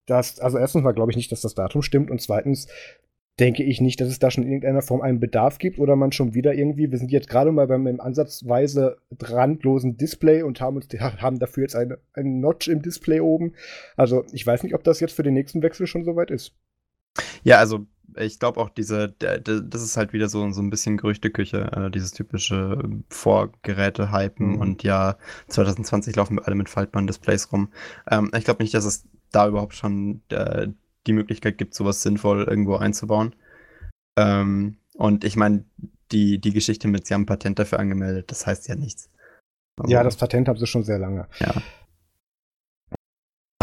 dass, 0.06 0.38
also 0.38 0.58
erstens 0.58 0.82
mal 0.82 0.92
glaube 0.92 1.10
ich 1.10 1.16
nicht, 1.16 1.32
dass 1.32 1.40
das 1.40 1.54
Datum 1.54 1.82
stimmt 1.82 2.10
und 2.10 2.20
zweitens 2.20 2.68
denke 3.40 3.64
ich 3.64 3.80
nicht, 3.80 4.00
dass 4.00 4.08
es 4.08 4.18
da 4.18 4.30
schon 4.30 4.44
in 4.44 4.50
irgendeiner 4.50 4.82
Form 4.82 5.00
einen 5.00 5.18
Bedarf 5.18 5.58
gibt 5.58 5.78
oder 5.78 5.96
man 5.96 6.12
schon 6.12 6.34
wieder 6.34 6.54
irgendwie, 6.54 6.90
wir 6.90 6.98
sind 6.98 7.10
jetzt 7.10 7.28
gerade 7.28 7.50
mal 7.50 7.66
beim 7.66 7.86
ansatzweise 8.00 8.98
randlosen 9.20 9.96
Display 9.96 10.42
und 10.42 10.60
haben 10.60 10.76
uns 10.76 10.86
haben 11.00 11.38
dafür 11.38 11.64
jetzt 11.64 11.74
eine, 11.74 11.98
einen 12.12 12.40
Notch 12.40 12.68
im 12.68 12.82
Display 12.82 13.20
oben. 13.20 13.54
Also 13.96 14.24
ich 14.32 14.46
weiß 14.46 14.62
nicht, 14.62 14.74
ob 14.74 14.84
das 14.84 15.00
jetzt 15.00 15.14
für 15.14 15.24
den 15.24 15.34
nächsten 15.34 15.62
Wechsel 15.62 15.86
schon 15.86 16.04
soweit 16.04 16.30
ist. 16.30 16.54
Ja, 17.42 17.58
also 17.58 17.86
ich 18.16 18.38
glaube 18.38 18.60
auch 18.60 18.68
diese, 18.68 19.08
das 19.08 19.82
ist 19.82 19.96
halt 19.96 20.12
wieder 20.12 20.28
so, 20.28 20.48
so 20.52 20.62
ein 20.62 20.70
bisschen 20.70 20.96
Gerüchteküche, 20.96 21.72
äh, 21.72 21.90
dieses 21.90 22.12
typische 22.12 22.78
Vorgeräte-Hypen 23.08 24.52
mhm. 24.52 24.60
und 24.60 24.82
ja, 24.84 25.16
2020 25.48 26.14
laufen 26.14 26.36
wir 26.36 26.46
alle 26.46 26.54
mit 26.54 26.68
faltbaren 26.68 27.08
Displays 27.08 27.50
rum. 27.52 27.70
Ähm, 28.08 28.30
ich 28.36 28.44
glaube 28.44 28.62
nicht, 28.62 28.74
dass 28.74 28.84
es 28.84 29.08
da 29.32 29.48
überhaupt 29.48 29.74
schon 29.74 30.22
äh, 30.28 30.68
die 31.06 31.12
Möglichkeit 31.12 31.58
gibt, 31.58 31.74
sowas 31.74 32.02
sinnvoll 32.02 32.44
irgendwo 32.44 32.76
einzubauen. 32.76 33.34
Ähm, 34.18 34.76
und 34.94 35.24
ich 35.24 35.36
meine, 35.36 35.64
die, 36.12 36.38
die 36.38 36.52
Geschichte 36.52 36.88
mit, 36.88 37.06
sie 37.06 37.14
haben 37.14 37.22
ein 37.22 37.26
Patent 37.26 37.58
dafür 37.58 37.78
angemeldet, 37.78 38.30
das 38.30 38.46
heißt 38.46 38.68
ja 38.68 38.74
nichts. 38.76 39.10
Also, 39.78 39.92
ja, 39.92 40.02
das 40.02 40.16
Patent 40.16 40.48
haben 40.48 40.58
sie 40.58 40.66
schon 40.66 40.84
sehr 40.84 40.98
lange. 40.98 41.26
Ja. 41.40 41.54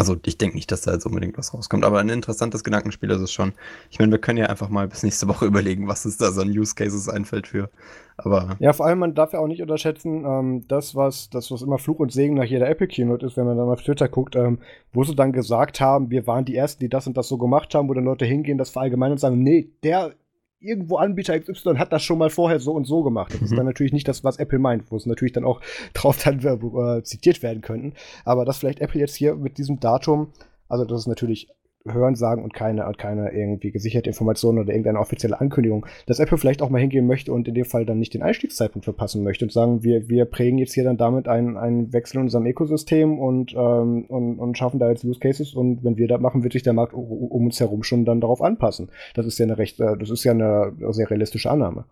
Also 0.01 0.15
ich 0.25 0.39
denke 0.39 0.55
nicht, 0.55 0.71
dass 0.71 0.81
da 0.81 0.93
jetzt 0.93 1.05
unbedingt 1.05 1.37
was 1.37 1.53
rauskommt, 1.53 1.85
aber 1.85 1.99
ein 1.99 2.09
interessantes 2.09 2.63
Gedankenspiel 2.63 3.11
ist 3.11 3.21
es 3.21 3.31
schon. 3.31 3.53
Ich 3.91 3.99
meine, 3.99 4.11
wir 4.11 4.17
können 4.17 4.39
ja 4.39 4.47
einfach 4.47 4.67
mal 4.67 4.87
bis 4.87 5.03
nächste 5.03 5.27
Woche 5.27 5.45
überlegen, 5.51 5.87
was 5.87 6.05
es 6.05 6.17
da 6.17 6.31
so 6.31 6.41
an 6.41 6.49
Use 6.49 6.73
Cases 6.73 7.07
einfällt 7.07 7.45
für. 7.45 7.69
Aber 8.17 8.57
ja, 8.57 8.73
vor 8.73 8.87
allem, 8.87 8.97
man 8.97 9.13
darf 9.13 9.33
ja 9.33 9.37
auch 9.37 9.45
nicht 9.45 9.61
unterschätzen, 9.61 10.25
ähm, 10.25 10.67
das, 10.67 10.95
was, 10.95 11.29
das, 11.29 11.51
was 11.51 11.61
immer 11.61 11.77
Fluch 11.77 11.99
und 11.99 12.11
Segen 12.11 12.33
nach 12.33 12.45
jeder 12.45 12.67
Apple 12.67 12.87
Keynote 12.87 13.27
ist, 13.27 13.37
wenn 13.37 13.45
man 13.45 13.57
dann 13.57 13.69
auf 13.69 13.83
Twitter 13.83 14.09
guckt, 14.09 14.35
ähm, 14.35 14.57
wo 14.91 15.03
sie 15.03 15.13
dann 15.13 15.33
gesagt 15.33 15.79
haben, 15.79 16.09
wir 16.09 16.25
waren 16.25 16.45
die 16.45 16.55
Ersten, 16.55 16.79
die 16.79 16.89
das 16.89 17.05
und 17.05 17.15
das 17.15 17.27
so 17.27 17.37
gemacht 17.37 17.75
haben, 17.75 17.87
wo 17.87 17.93
dann 17.93 18.05
Leute 18.05 18.25
hingehen, 18.25 18.57
das 18.57 18.71
verallgemeinern 18.71 19.13
und 19.13 19.19
sagen, 19.19 19.43
nee, 19.43 19.69
der 19.83 20.15
irgendwo 20.61 20.97
Anbieter 20.97 21.39
XY 21.39 21.75
hat 21.77 21.91
das 21.91 22.03
schon 22.03 22.17
mal 22.17 22.29
vorher 22.29 22.59
so 22.59 22.73
und 22.73 22.85
so 22.85 23.03
gemacht. 23.03 23.33
Das 23.33 23.41
mhm. 23.41 23.45
ist 23.45 23.57
dann 23.57 23.65
natürlich 23.65 23.93
nicht 23.93 24.07
das, 24.07 24.23
was 24.23 24.37
Apple 24.37 24.59
meint, 24.59 24.91
wo 24.91 24.95
es 24.95 25.05
natürlich 25.05 25.33
dann 25.33 25.43
auch 25.43 25.61
drauf 25.93 26.21
dann 26.23 26.39
äh, 26.39 27.03
zitiert 27.03 27.43
werden 27.43 27.61
könnten. 27.61 27.93
Aber 28.23 28.45
dass 28.45 28.57
vielleicht 28.57 28.79
Apple 28.79 28.99
jetzt 28.99 29.15
hier 29.15 29.35
mit 29.35 29.57
diesem 29.57 29.79
Datum, 29.79 30.31
also 30.69 30.85
das 30.85 31.01
ist 31.01 31.07
natürlich 31.07 31.49
Hören 31.85 32.15
sagen 32.15 32.43
und 32.43 32.53
keine, 32.53 32.89
keine 32.97 33.31
irgendwie 33.33 33.71
gesicherte 33.71 34.09
Information 34.09 34.59
oder 34.59 34.69
irgendeine 34.69 34.99
offizielle 34.99 35.39
Ankündigung, 35.39 35.85
dass 36.05 36.19
Apple 36.19 36.37
vielleicht 36.37 36.61
auch 36.61 36.69
mal 36.69 36.79
hingehen 36.79 37.07
möchte 37.07 37.33
und 37.33 37.47
in 37.47 37.53
dem 37.53 37.65
Fall 37.65 37.85
dann 37.85 37.99
nicht 37.99 38.13
den 38.13 38.21
Einstiegszeitpunkt 38.23 38.85
verpassen 38.85 39.23
möchte 39.23 39.45
und 39.45 39.51
sagen, 39.51 39.83
wir, 39.83 40.09
wir 40.09 40.25
prägen 40.25 40.57
jetzt 40.57 40.73
hier 40.73 40.83
dann 40.83 40.97
damit 40.97 41.27
einen, 41.27 41.57
einen 41.57 41.91
Wechsel 41.93 42.17
in 42.17 42.23
unserem 42.23 42.45
Ökosystem 42.45 43.19
und, 43.19 43.53
ähm, 43.53 44.05
und, 44.07 44.39
und 44.39 44.57
schaffen 44.57 44.79
da 44.79 44.89
jetzt 44.89 45.03
Use 45.03 45.19
Cases 45.19 45.53
und 45.53 45.83
wenn 45.83 45.97
wir 45.97 46.07
das 46.07 46.21
machen, 46.21 46.43
wird 46.43 46.53
sich 46.53 46.63
der 46.63 46.73
Markt 46.73 46.93
um 46.93 47.45
uns 47.45 47.59
herum 47.59 47.83
schon 47.83 48.05
dann 48.05 48.21
darauf 48.21 48.41
anpassen. 48.41 48.89
Das 49.15 49.25
ist 49.25 49.39
ja 49.39 49.45
eine 49.45 49.57
recht, 49.57 49.79
äh, 49.79 49.97
das 49.97 50.09
ist 50.09 50.23
ja 50.23 50.31
eine 50.31 50.73
sehr 50.91 51.09
realistische 51.09 51.49
Annahme. 51.49 51.85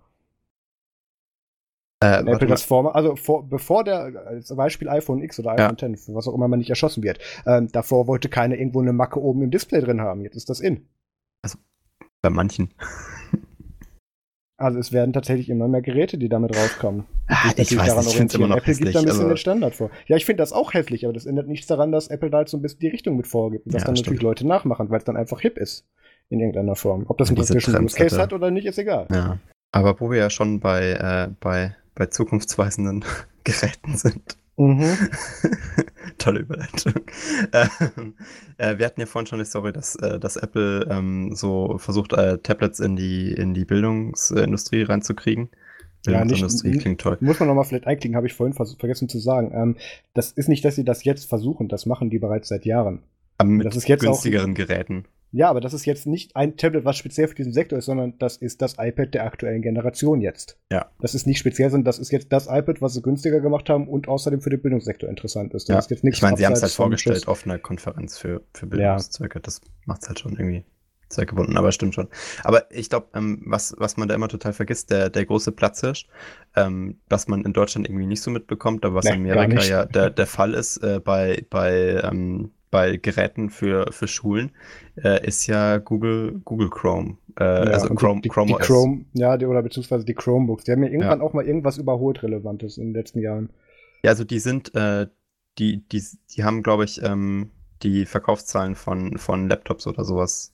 Äh, 2.01 2.57
vor, 2.57 2.95
also 2.95 3.17
vor, 3.17 3.47
bevor 3.47 3.83
der, 3.83 4.25
als 4.25 4.55
Beispiel 4.55 4.87
iPhone 4.87 5.21
X 5.21 5.37
oder 5.39 5.51
iPhone 5.51 5.77
ja. 5.77 5.97
10, 5.97 6.15
was 6.15 6.27
auch 6.29 6.33
immer 6.33 6.47
man 6.47 6.59
nicht 6.59 6.69
erschossen 6.69 7.03
wird, 7.03 7.19
ähm, 7.45 7.67
davor 7.71 8.07
wollte 8.07 8.29
keiner 8.29 8.55
irgendwo 8.55 8.79
eine 8.81 8.93
Macke 8.93 9.21
oben 9.21 9.41
im 9.41 9.51
Display 9.51 9.81
drin 9.81 9.99
haben. 9.99 10.23
Jetzt 10.23 10.37
ist 10.37 10.49
das 10.49 10.61
in. 10.61 10.87
Also 11.41 11.57
bei 12.21 12.29
manchen. 12.29 12.73
Also 14.55 14.77
es 14.77 14.91
werden 14.91 15.13
tatsächlich 15.13 15.49
immer 15.49 15.69
mehr 15.69 15.81
Geräte, 15.81 16.17
die 16.17 16.27
damit 16.27 16.53
rauskommen. 16.55 17.05
Ah, 17.27 17.51
ich 17.55 17.77
weiß 17.77 17.87
daran 17.87 18.03
nicht, 18.03 18.19
ich 18.19 18.33
immer 18.33 18.47
noch 18.47 18.57
Apple 18.57 18.67
hässlich, 18.67 18.93
gibt 18.93 18.95
da 18.95 18.99
ein 18.99 19.05
bisschen 19.05 19.19
also 19.21 19.27
den 19.29 19.37
Standard 19.37 19.75
vor. 19.75 19.89
Ja, 20.07 20.17
ich 20.17 20.25
finde 20.25 20.41
das 20.41 20.51
auch 20.51 20.73
hässlich, 20.73 21.05
aber 21.05 21.13
das 21.13 21.25
ändert 21.25 21.47
nichts 21.47 21.67
daran, 21.67 21.93
dass 21.93 22.09
Apple 22.09 22.29
da 22.29 22.39
halt 22.39 22.49
so 22.49 22.57
ein 22.57 22.61
bisschen 22.61 22.79
die 22.79 22.89
Richtung 22.89 23.15
mit 23.15 23.27
vorgibt 23.27 23.65
und 23.67 23.73
dass 23.73 23.83
ja, 23.83 23.85
dann 23.85 23.95
stimmt. 23.95 24.07
natürlich 24.07 24.23
Leute 24.23 24.45
nachmachen, 24.45 24.89
weil 24.89 24.97
es 24.97 25.05
dann 25.05 25.15
einfach 25.15 25.39
hip 25.39 25.57
ist. 25.57 25.87
In 26.27 26.39
irgendeiner 26.39 26.75
Form. 26.75 27.05
Ob 27.07 27.17
das 27.17 27.29
einen 27.29 27.37
praktischen 27.37 27.83
Use 27.83 27.95
Case 27.95 28.21
hat 28.21 28.33
oder 28.33 28.51
nicht, 28.51 28.65
ist 28.65 28.77
egal. 28.77 29.07
Ja. 29.11 29.39
Aber 29.71 29.99
wo 29.99 30.11
wir 30.11 30.17
ja 30.17 30.29
schon 30.29 30.59
bei, 30.59 30.91
äh, 30.91 31.29
bei 31.39 31.75
bei 31.99 32.07
zukunftsweisenden 32.07 33.05
Geräten 33.43 33.95
sind. 33.95 34.37
Mhm. 34.57 34.97
Tolle 36.17 36.39
Überleitung. 36.39 36.93
Ähm, 37.53 38.15
äh, 38.57 38.77
wir 38.77 38.85
hatten 38.85 38.99
ja 38.99 39.05
vorhin 39.05 39.27
schon 39.27 39.39
die 39.39 39.45
Story, 39.45 39.71
dass, 39.71 39.95
äh, 39.95 40.19
dass 40.19 40.35
Apple 40.35 40.87
ähm, 40.89 41.35
so 41.35 41.77
versucht, 41.77 42.13
äh, 42.13 42.39
Tablets 42.39 42.79
in 42.79 42.95
die, 42.95 43.31
in 43.31 43.53
die 43.53 43.63
Bildungsindustrie 43.63 44.83
reinzukriegen. 44.83 45.49
Bildungsindustrie 46.03 46.69
ja, 46.69 46.73
nicht, 46.73 46.81
klingt 46.81 47.01
toll. 47.01 47.17
Muss 47.21 47.39
man 47.39 47.47
nochmal 47.47 47.65
vielleicht 47.65 47.85
einklicken, 47.87 48.15
habe 48.15 48.27
ich 48.27 48.33
vorhin 48.33 48.53
vergessen 48.53 49.07
zu 49.07 49.19
sagen. 49.19 49.51
Ähm, 49.53 49.75
das 50.13 50.31
ist 50.31 50.49
nicht, 50.49 50.65
dass 50.65 50.75
sie 50.75 50.85
das 50.85 51.03
jetzt 51.03 51.29
versuchen, 51.29 51.67
das 51.67 51.85
machen 51.85 52.09
die 52.09 52.19
bereits 52.19 52.49
seit 52.49 52.65
Jahren. 52.65 53.03
Aber 53.37 53.49
mit 53.49 53.65
das 53.65 53.77
ist 53.77 53.87
jetzt 53.87 54.01
günstigeren 54.01 54.51
auch, 54.51 54.55
Geräten. 54.55 55.05
Ja, 55.31 55.49
aber 55.49 55.61
das 55.61 55.73
ist 55.73 55.85
jetzt 55.85 56.07
nicht 56.07 56.35
ein 56.35 56.57
Tablet, 56.57 56.85
was 56.85 56.97
speziell 56.97 57.27
für 57.27 57.35
diesen 57.35 57.53
Sektor 57.53 57.77
ist, 57.77 57.85
sondern 57.85 58.17
das 58.17 58.37
ist 58.37 58.61
das 58.61 58.75
iPad 58.79 59.13
der 59.13 59.25
aktuellen 59.25 59.61
Generation 59.61 60.21
jetzt. 60.21 60.57
Ja. 60.71 60.89
Das 60.99 61.13
ist 61.13 61.27
nicht 61.27 61.39
speziell, 61.39 61.69
sondern 61.69 61.85
das 61.85 61.99
ist 61.99 62.11
jetzt 62.11 62.31
das 62.31 62.47
iPad, 62.47 62.81
was 62.81 62.93
sie 62.93 63.01
günstiger 63.01 63.39
gemacht 63.39 63.69
haben 63.69 63.87
und 63.87 64.07
außerdem 64.07 64.41
für 64.41 64.49
den 64.49 64.61
Bildungssektor 64.61 65.09
interessant 65.09 65.53
ist. 65.53 65.69
Das 65.69 65.73
ja. 65.73 65.79
ist 65.79 65.89
jetzt 65.91 66.03
nichts 66.03 66.19
ich 66.19 66.23
meine, 66.23 66.37
sie 66.37 66.45
haben 66.45 66.53
es 66.53 66.61
halt 66.61 66.71
vorgestellt 66.71 67.27
auf 67.27 67.45
einer 67.45 67.59
Konferenz 67.59 68.17
für, 68.17 68.41
für 68.53 68.65
Bildungszwecke. 68.65 69.39
Ja. 69.39 69.41
Das 69.41 69.61
macht 69.85 70.01
es 70.01 70.07
halt 70.07 70.19
schon 70.19 70.33
irgendwie 70.33 70.65
zweckgebunden, 71.09 71.57
aber 71.57 71.71
stimmt 71.71 71.95
schon. 71.95 72.07
Aber 72.43 72.71
ich 72.71 72.89
glaube, 72.89 73.07
ähm, 73.15 73.41
was, 73.45 73.75
was 73.77 73.97
man 73.97 74.07
da 74.07 74.15
immer 74.15 74.27
total 74.27 74.53
vergisst, 74.53 74.91
der, 74.91 75.09
der 75.09 75.25
große 75.25 75.51
Platzhirsch, 75.51 76.07
ähm, 76.55 76.99
was 77.09 77.27
man 77.27 77.43
in 77.43 77.53
Deutschland 77.53 77.87
irgendwie 77.87 78.05
nicht 78.05 78.21
so 78.21 78.31
mitbekommt, 78.31 78.85
aber 78.85 78.95
was 78.95 79.05
nee, 79.05 79.15
in 79.15 79.31
Amerika 79.31 79.63
ja 79.63 79.85
der, 79.85 80.09
der 80.11 80.27
Fall 80.27 80.53
ist, 80.53 80.77
äh, 80.77 80.99
bei, 81.03 81.45
bei 81.49 82.01
ähm, 82.03 82.51
bei 82.71 82.97
Geräten 82.97 83.49
für, 83.49 83.91
für 83.91 84.07
Schulen 84.07 84.51
äh, 85.03 85.25
ist 85.25 85.47
ja 85.47 85.77
Google, 85.77 86.41
Google 86.45 86.69
Chrome. 86.69 87.17
Äh, 87.39 87.43
ja, 87.43 87.71
also 87.71 87.93
Chrome, 87.95 88.21
die, 88.21 88.29
Chrome, 88.29 88.47
die 88.47 88.63
Chrome 88.63 89.05
ja, 89.13 89.37
die, 89.37 89.45
oder 89.45 89.61
beziehungsweise 89.61 90.05
die 90.05 90.13
Chromebooks. 90.13 90.65
Die 90.65 90.71
haben 90.71 90.83
ja 90.83 90.89
irgendwann 90.89 91.19
ja. 91.19 91.25
auch 91.25 91.33
mal 91.33 91.45
irgendwas 91.45 91.77
überholt 91.77 92.21
Relevantes 92.23 92.77
in 92.77 92.87
den 92.87 92.93
letzten 92.93 93.19
Jahren. 93.19 93.49
Ja, 94.03 94.11
also 94.11 94.23
die 94.23 94.39
sind, 94.39 94.73
äh, 94.75 95.07
die, 95.57 95.87
die, 95.89 96.03
die 96.31 96.43
haben, 96.43 96.63
glaube 96.63 96.85
ich, 96.85 97.01
ähm, 97.03 97.51
die 97.83 98.05
Verkaufszahlen 98.05 98.75
von, 98.75 99.17
von 99.17 99.47
Laptops 99.47 99.87
oder 99.87 100.03
sowas 100.03 100.53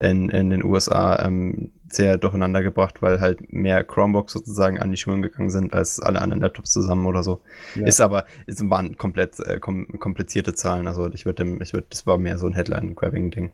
in, 0.00 0.28
in 0.28 0.50
den 0.50 0.64
USA 0.64 1.24
ähm, 1.24 1.72
sehr 1.88 2.18
durcheinander 2.18 2.62
gebracht, 2.62 3.00
weil 3.02 3.20
halt 3.20 3.52
mehr 3.52 3.84
Chromebooks 3.84 4.32
sozusagen 4.32 4.78
an 4.78 4.90
die 4.90 4.96
Schulen 4.96 5.22
gegangen 5.22 5.50
sind 5.50 5.72
als 5.72 6.00
alle 6.00 6.20
anderen 6.20 6.42
Laptops 6.42 6.72
zusammen 6.72 7.06
oder 7.06 7.22
so. 7.22 7.40
Ja. 7.74 7.86
Ist 7.86 8.00
aber, 8.00 8.26
es 8.46 8.60
waren 8.68 8.96
komplett 8.96 9.38
äh, 9.40 9.60
kom 9.60 9.86
komplizierte 9.98 10.54
Zahlen. 10.54 10.86
Also 10.88 11.08
ich 11.12 11.26
würde, 11.26 11.58
ich 11.62 11.72
würde, 11.72 11.86
das 11.90 12.06
war 12.06 12.18
mehr 12.18 12.38
so 12.38 12.46
ein 12.46 12.54
Headline-Grabbing-Ding. 12.54 13.52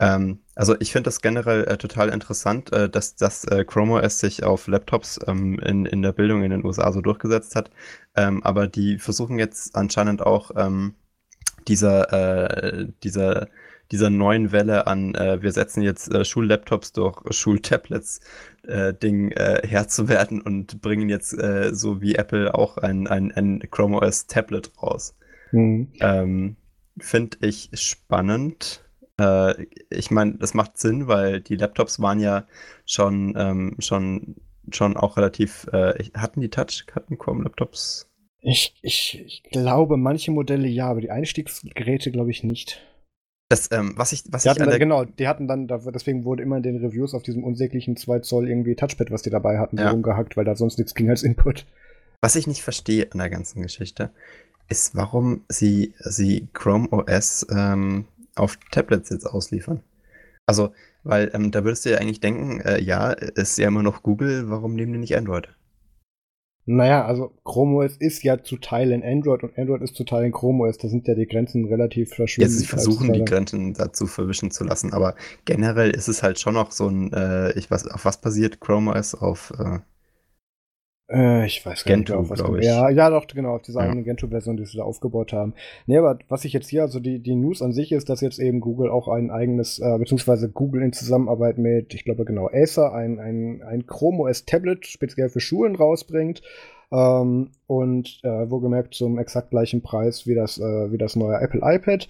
Ähm, 0.00 0.40
also 0.54 0.76
ich 0.80 0.92
finde 0.92 1.08
das 1.08 1.22
generell 1.22 1.64
äh, 1.64 1.76
total 1.78 2.08
interessant, 2.10 2.72
äh, 2.72 2.88
dass 2.88 3.14
das 3.16 3.44
äh, 3.44 3.64
Chrome 3.64 4.02
OS 4.02 4.18
sich 4.18 4.44
auf 4.44 4.66
Laptops 4.66 5.20
ähm, 5.26 5.58
in, 5.60 5.86
in 5.86 6.02
der 6.02 6.12
Bildung 6.12 6.42
in 6.42 6.50
den 6.50 6.64
USA 6.64 6.92
so 6.92 7.00
durchgesetzt 7.00 7.56
hat. 7.56 7.70
Ähm, 8.16 8.42
aber 8.42 8.66
die 8.66 8.98
versuchen 8.98 9.38
jetzt 9.38 9.76
anscheinend 9.76 10.22
auch 10.22 10.50
ähm, 10.56 10.94
dieser, 11.68 12.12
äh, 12.12 12.88
dieser 13.02 13.48
dieser 13.92 14.10
neuen 14.10 14.52
Welle 14.52 14.86
an, 14.86 15.14
äh, 15.14 15.42
wir 15.42 15.52
setzen 15.52 15.82
jetzt 15.82 16.12
äh, 16.12 16.24
Schullaptops 16.24 16.92
durch 16.92 17.20
Schultablets 17.30 18.20
äh, 18.66 18.94
Ding 18.94 19.30
äh, 19.32 19.60
Herr 19.66 19.86
zu 19.86 20.08
werden 20.08 20.40
und 20.40 20.80
bringen 20.80 21.08
jetzt 21.08 21.34
äh, 21.34 21.74
so 21.74 22.00
wie 22.00 22.14
Apple 22.14 22.54
auch 22.54 22.78
ein, 22.78 23.06
ein, 23.06 23.30
ein 23.32 23.60
Chrome 23.70 23.98
OS 23.98 24.26
Tablet 24.26 24.72
raus. 24.82 25.14
Mhm. 25.52 25.92
Ähm, 26.00 26.56
Finde 26.98 27.36
ich 27.42 27.70
spannend. 27.74 28.82
Äh, 29.20 29.66
ich 29.90 30.10
meine, 30.10 30.34
das 30.38 30.54
macht 30.54 30.78
Sinn, 30.78 31.06
weil 31.06 31.40
die 31.40 31.56
Laptops 31.56 32.00
waren 32.00 32.18
ja 32.18 32.46
schon, 32.86 33.34
ähm, 33.36 33.76
schon, 33.78 34.36
schon 34.70 34.96
auch 34.96 35.18
relativ, 35.18 35.66
äh, 35.72 36.02
hatten 36.14 36.40
die 36.40 36.50
Touch, 36.50 36.86
hatten 36.94 37.18
Chrome-Laptops? 37.18 38.08
Ich, 38.40 38.74
ich, 38.82 39.22
ich 39.24 39.42
glaube, 39.44 39.96
manche 39.96 40.30
Modelle 40.32 40.66
ja, 40.66 40.88
aber 40.88 41.00
die 41.00 41.10
Einstiegsgeräte 41.10 42.10
glaube 42.10 42.30
ich 42.30 42.42
nicht. 42.42 42.82
Das, 43.52 43.70
ähm, 43.70 43.92
was 43.96 44.12
ich, 44.12 44.24
was 44.30 44.44
die 44.44 44.48
ich 44.48 44.56
dann, 44.56 44.78
genau, 44.78 45.04
die 45.04 45.28
hatten 45.28 45.46
dann, 45.46 45.68
deswegen 45.68 46.24
wurde 46.24 46.42
immer 46.42 46.56
in 46.56 46.62
den 46.62 46.78
Reviews 46.78 47.12
auf 47.12 47.22
diesem 47.22 47.44
unsäglichen 47.44 47.96
2 47.96 48.20
Zoll 48.20 48.48
irgendwie 48.48 48.74
Touchpad, 48.74 49.10
was 49.10 49.20
die 49.20 49.30
dabei 49.30 49.58
hatten, 49.58 49.76
ja. 49.76 49.90
rumgehackt, 49.90 50.36
weil 50.36 50.46
da 50.46 50.56
sonst 50.56 50.78
nichts 50.78 50.94
ging 50.94 51.10
als 51.10 51.22
Input. 51.22 51.66
Was 52.22 52.34
ich 52.34 52.46
nicht 52.46 52.62
verstehe 52.62 53.08
an 53.12 53.18
der 53.18 53.28
ganzen 53.28 53.60
Geschichte, 53.62 54.10
ist, 54.68 54.96
warum 54.96 55.42
sie, 55.48 55.92
sie 55.98 56.48
Chrome 56.54 56.88
OS 56.90 57.46
ähm, 57.50 58.06
auf 58.36 58.56
Tablets 58.70 59.10
jetzt 59.10 59.26
ausliefern. 59.26 59.80
Also, 60.46 60.72
weil 61.04 61.30
ähm, 61.34 61.50
da 61.50 61.64
würdest 61.64 61.84
du 61.84 61.90
ja 61.90 61.98
eigentlich 61.98 62.20
denken, 62.20 62.60
äh, 62.60 62.80
ja, 62.80 63.10
ist 63.10 63.58
ja 63.58 63.68
immer 63.68 63.82
noch 63.82 64.02
Google, 64.02 64.48
warum 64.48 64.74
nehmen 64.74 64.92
die 64.94 64.98
nicht 64.98 65.16
Android? 65.16 65.48
Naja, 66.64 67.04
also 67.04 67.32
Chrome 67.44 67.84
OS 67.84 67.96
ist 67.96 68.22
ja 68.22 68.42
zu 68.42 68.56
Teilen 68.56 69.02
Android 69.02 69.42
und 69.42 69.58
Android 69.58 69.82
ist 69.82 69.96
zu 69.96 70.04
Teilen 70.04 70.30
Chrome 70.30 70.64
OS. 70.64 70.78
Da 70.78 70.88
sind 70.88 71.08
ja 71.08 71.14
die 71.14 71.26
Grenzen 71.26 71.64
relativ 71.64 72.10
verschwindend. 72.10 72.54
Ja, 72.54 72.58
sie 72.60 72.66
versuchen 72.66 73.12
die 73.12 73.24
Grenzen 73.24 73.74
dazu 73.74 74.06
verwischen 74.06 74.52
zu 74.52 74.62
lassen, 74.62 74.92
aber 74.92 75.16
generell 75.44 75.90
ist 75.90 76.08
es 76.08 76.22
halt 76.22 76.38
schon 76.38 76.54
noch 76.54 76.70
so 76.70 76.88
ein, 76.88 77.12
äh, 77.12 77.52
ich 77.58 77.70
weiß, 77.70 77.88
auf 77.88 78.04
was 78.04 78.20
basiert 78.20 78.60
Chrome 78.60 78.92
OS? 78.92 79.16
Auf 79.16 79.52
äh, 79.58 79.80
äh, 81.10 81.46
ich 81.46 81.64
weiß 81.64 81.84
gar 81.84 81.96
Gentoo, 81.96 82.20
nicht, 82.20 82.30
auf 82.30 82.38
was 82.38 82.58
ich. 82.58 82.64
Ja, 82.64 82.88
ja, 82.88 83.10
doch, 83.10 83.26
genau, 83.26 83.56
auf 83.56 83.62
dieser 83.62 83.80
ja. 83.80 83.86
eigene 83.86 84.02
Gentoo-Version, 84.02 84.56
die 84.56 84.64
sie 84.64 84.78
da 84.78 84.84
aufgebaut 84.84 85.32
haben. 85.32 85.54
Nee, 85.86 85.98
aber 85.98 86.18
was 86.28 86.44
ich 86.44 86.52
jetzt 86.52 86.68
hier, 86.68 86.82
also 86.82 87.00
die, 87.00 87.18
die 87.18 87.34
News 87.34 87.60
an 87.62 87.72
sich 87.72 87.92
ist, 87.92 88.08
dass 88.08 88.20
jetzt 88.20 88.38
eben 88.38 88.60
Google 88.60 88.90
auch 88.90 89.08
ein 89.08 89.30
eigenes, 89.30 89.78
äh, 89.78 89.98
beziehungsweise 89.98 90.48
Google 90.48 90.82
in 90.82 90.92
Zusammenarbeit 90.92 91.58
mit, 91.58 91.94
ich 91.94 92.04
glaube 92.04 92.24
genau, 92.24 92.48
Acer, 92.52 92.92
ein, 92.94 93.18
ein, 93.18 93.62
ein 93.62 93.86
Chrome 93.86 94.22
OS 94.22 94.44
Tablet 94.44 94.86
speziell 94.86 95.28
für 95.28 95.40
Schulen 95.40 95.76
rausbringt. 95.76 96.42
Ähm, 96.90 97.52
und 97.66 98.20
äh, 98.22 98.50
wohlgemerkt 98.50 98.92
zum 98.92 99.18
exakt 99.18 99.48
gleichen 99.48 99.80
Preis 99.80 100.26
wie 100.26 100.34
das, 100.34 100.58
äh, 100.58 100.92
wie 100.92 100.98
das 100.98 101.16
neue 101.16 101.40
Apple 101.40 101.60
iPad. 101.62 102.06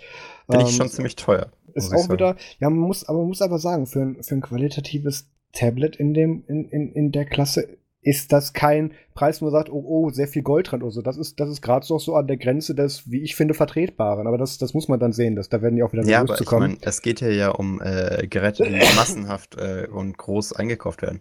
Finde 0.51 0.65
ähm, 0.65 0.67
ich 0.67 0.75
schon 0.75 0.89
ziemlich 0.89 1.15
teuer. 1.15 1.53
Ist 1.75 1.95
auch 1.95 2.11
wieder, 2.11 2.37
ja, 2.59 2.69
man 2.69 2.81
muss, 2.81 3.09
aber 3.09 3.19
man 3.19 3.29
muss 3.29 3.43
aber 3.43 3.59
sagen, 3.59 3.87
für 3.87 4.01
ein, 4.01 4.23
für 4.23 4.35
ein 4.35 4.41
qualitatives 4.41 5.31
Tablet 5.53 5.97
in 5.97 6.15
dem, 6.15 6.45
in, 6.49 6.69
in, 6.69 6.93
in 6.93 7.13
der 7.13 7.27
Klasse 7.27 7.79
ist 8.03 8.33
das 8.33 8.53
kein 8.53 8.93
Preis, 9.15 9.41
wo 9.41 9.47
man 9.47 9.53
sagt, 9.53 9.71
oh, 9.71 9.85
oh, 9.87 10.11
sehr 10.11 10.27
viel 10.27 10.43
Gold 10.43 10.71
dran 10.71 10.83
oder 10.83 10.91
so. 10.91 11.03
Das 11.03 11.17
ist, 11.17 11.39
das 11.39 11.49
ist 11.49 11.63
gerade 11.63 11.87
so, 11.87 11.99
so 11.99 12.17
an 12.17 12.27
der 12.27 12.37
Grenze 12.37 12.75
des, 12.75 13.11
wie 13.11 13.23
ich 13.23 13.37
finde, 13.37 13.55
Vertretbaren. 13.55 14.27
Aber 14.27 14.39
das, 14.39 14.59
das 14.59 14.75
muss 14.75 14.89
man 14.89 14.99
dann 14.99 15.13
sehen. 15.13 15.37
Dass, 15.37 15.49
da 15.49 15.63
werden 15.63 15.77
die 15.77 15.83
auch 15.83 15.93
wieder 15.93 16.05
ja, 16.05 16.21
aber. 16.21 16.41
Ich 16.41 16.51
mein, 16.51 16.79
es 16.81 17.01
geht 17.01 17.21
hier 17.21 17.33
ja 17.33 17.51
um 17.51 17.81
äh, 17.81 18.27
Geräte, 18.27 18.65
die 18.65 18.97
massenhaft 18.97 19.57
äh, 19.57 19.87
und 19.91 20.19
groß 20.19 20.53
eingekauft 20.55 21.03
werden. 21.03 21.21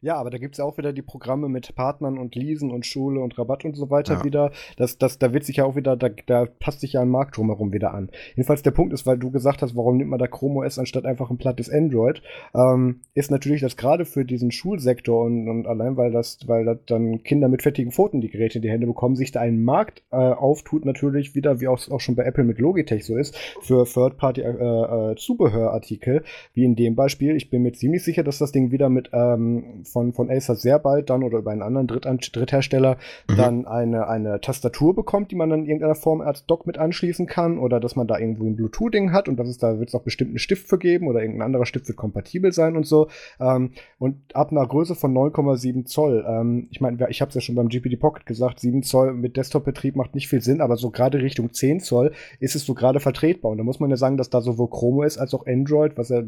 Ja, 0.00 0.16
aber 0.16 0.30
da 0.30 0.38
gibt 0.38 0.54
es 0.54 0.58
ja 0.58 0.64
auch 0.64 0.78
wieder 0.78 0.92
die 0.92 1.02
Programme 1.02 1.48
mit 1.48 1.74
Partnern 1.74 2.18
und 2.18 2.34
Leasen 2.34 2.70
und 2.70 2.86
Schule 2.86 3.20
und 3.20 3.38
Rabatt 3.38 3.64
und 3.64 3.74
so 3.74 3.90
weiter 3.90 4.14
ja. 4.14 4.24
wieder. 4.24 4.50
Das, 4.76 4.98
das, 4.98 5.18
da 5.18 5.32
wird 5.32 5.44
sich 5.44 5.56
ja 5.56 5.64
auch 5.64 5.76
wieder, 5.76 5.96
da, 5.96 6.08
da 6.26 6.46
passt 6.46 6.80
sich 6.80 6.94
ja 6.94 7.02
ein 7.02 7.08
Markt 7.08 7.36
drumherum 7.36 7.72
wieder 7.72 7.94
an. 7.94 8.10
Jedenfalls 8.34 8.62
der 8.62 8.70
Punkt 8.70 8.92
ist, 8.92 9.06
weil 9.06 9.18
du 9.18 9.30
gesagt 9.30 9.62
hast, 9.62 9.76
warum 9.76 9.96
nimmt 9.96 10.10
man 10.10 10.18
da 10.18 10.26
Chrome 10.26 10.60
OS 10.60 10.78
anstatt 10.78 11.06
einfach 11.06 11.30
ein 11.30 11.38
plattes 11.38 11.70
Android, 11.70 12.20
ähm, 12.54 13.00
ist 13.14 13.30
natürlich, 13.30 13.62
dass 13.62 13.76
gerade 13.76 14.04
für 14.04 14.24
diesen 14.24 14.50
Schulsektor 14.50 15.24
und, 15.24 15.48
und 15.48 15.66
allein 15.66 15.96
weil 15.96 16.10
das, 16.12 16.38
weil 16.46 16.64
das 16.64 16.78
dann 16.86 17.22
Kinder 17.22 17.48
mit 17.48 17.62
fettigen 17.62 17.92
Pfoten 17.92 18.20
die 18.20 18.28
Geräte 18.28 18.58
in 18.58 18.62
die 18.62 18.70
Hände 18.70 18.86
bekommen, 18.86 19.16
sich 19.16 19.32
da 19.32 19.40
ein 19.40 19.64
Markt 19.64 20.02
äh, 20.10 20.16
auftut, 20.16 20.84
natürlich 20.84 21.34
wieder, 21.34 21.60
wie 21.60 21.68
auch, 21.68 21.90
auch 21.90 22.00
schon 22.00 22.16
bei 22.16 22.24
Apple 22.24 22.44
mit 22.44 22.58
Logitech 22.58 23.04
so 23.04 23.16
ist, 23.16 23.36
für 23.60 23.84
Third-Party-Zubehörartikel, 23.84 26.16
äh, 26.16 26.18
äh, 26.18 26.22
wie 26.54 26.64
in 26.64 26.76
dem 26.76 26.94
Beispiel. 26.94 27.34
Ich 27.36 27.50
bin 27.50 27.62
mir 27.62 27.72
ziemlich 27.72 28.04
sicher, 28.04 28.22
dass 28.22 28.38
das 28.38 28.52
Ding 28.52 28.70
wieder 28.70 28.88
mit 28.88 29.10
ähm, 29.12 29.82
von, 29.86 30.12
von 30.12 30.30
Acer 30.30 30.54
sehr 30.56 30.78
bald 30.78 31.10
dann 31.10 31.22
oder 31.22 31.38
über 31.38 31.50
einen 31.50 31.62
anderen 31.62 31.86
Drittan 31.86 32.18
Dritthersteller 32.18 32.96
mhm. 33.28 33.36
dann 33.36 33.66
eine, 33.66 34.08
eine 34.08 34.40
Tastatur 34.40 34.94
bekommt, 34.94 35.30
die 35.30 35.36
man 35.36 35.50
dann 35.50 35.60
in 35.60 35.66
irgendeiner 35.66 35.94
Form 35.94 36.20
als 36.20 36.46
Dock 36.46 36.66
mit 36.66 36.78
anschließen 36.78 37.26
kann 37.26 37.58
oder 37.58 37.80
dass 37.80 37.96
man 37.96 38.06
da 38.06 38.18
irgendwo 38.18 38.44
ein 38.44 38.56
Bluetooth-Ding 38.56 39.12
hat 39.12 39.28
und 39.28 39.36
dass 39.36 39.48
es 39.48 39.58
da 39.58 39.78
wird 39.78 39.88
es 39.88 39.94
auch 39.94 40.02
bestimmt 40.02 40.30
einen 40.30 40.38
Stift 40.38 40.68
für 40.68 40.78
geben 40.78 41.08
oder 41.08 41.20
irgendein 41.20 41.46
anderer 41.46 41.66
Stift 41.66 41.88
wird 41.88 41.96
kompatibel 41.96 42.52
sein 42.52 42.76
und 42.76 42.86
so. 42.86 43.08
Ähm, 43.40 43.72
und 43.98 44.34
ab 44.34 44.50
einer 44.50 44.66
Größe 44.66 44.94
von 44.94 45.14
9,7 45.14 45.84
Zoll. 45.86 46.24
Ähm, 46.28 46.68
ich 46.70 46.80
meine, 46.80 47.08
ich 47.10 47.20
habe 47.20 47.28
es 47.30 47.34
ja 47.34 47.40
schon 47.40 47.54
beim 47.54 47.68
GPD 47.68 47.96
Pocket 47.96 48.26
gesagt, 48.26 48.60
7 48.60 48.82
Zoll 48.82 49.14
mit 49.14 49.36
Desktop-Betrieb 49.36 49.96
macht 49.96 50.14
nicht 50.14 50.28
viel 50.28 50.40
Sinn, 50.40 50.60
aber 50.60 50.76
so 50.76 50.90
gerade 50.90 51.22
Richtung 51.22 51.52
10 51.52 51.80
Zoll 51.80 52.12
ist 52.40 52.54
es 52.54 52.64
so 52.64 52.74
gerade 52.74 53.00
vertretbar. 53.00 53.52
Und 53.52 53.58
da 53.58 53.64
muss 53.64 53.80
man 53.80 53.90
ja 53.90 53.96
sagen, 53.96 54.16
dass 54.16 54.30
da 54.30 54.40
sowohl 54.40 54.70
Chrome 54.70 55.06
ist 55.06 55.18
als 55.18 55.34
auch 55.34 55.46
Android, 55.46 55.96
was 55.96 56.08
ja 56.08 56.22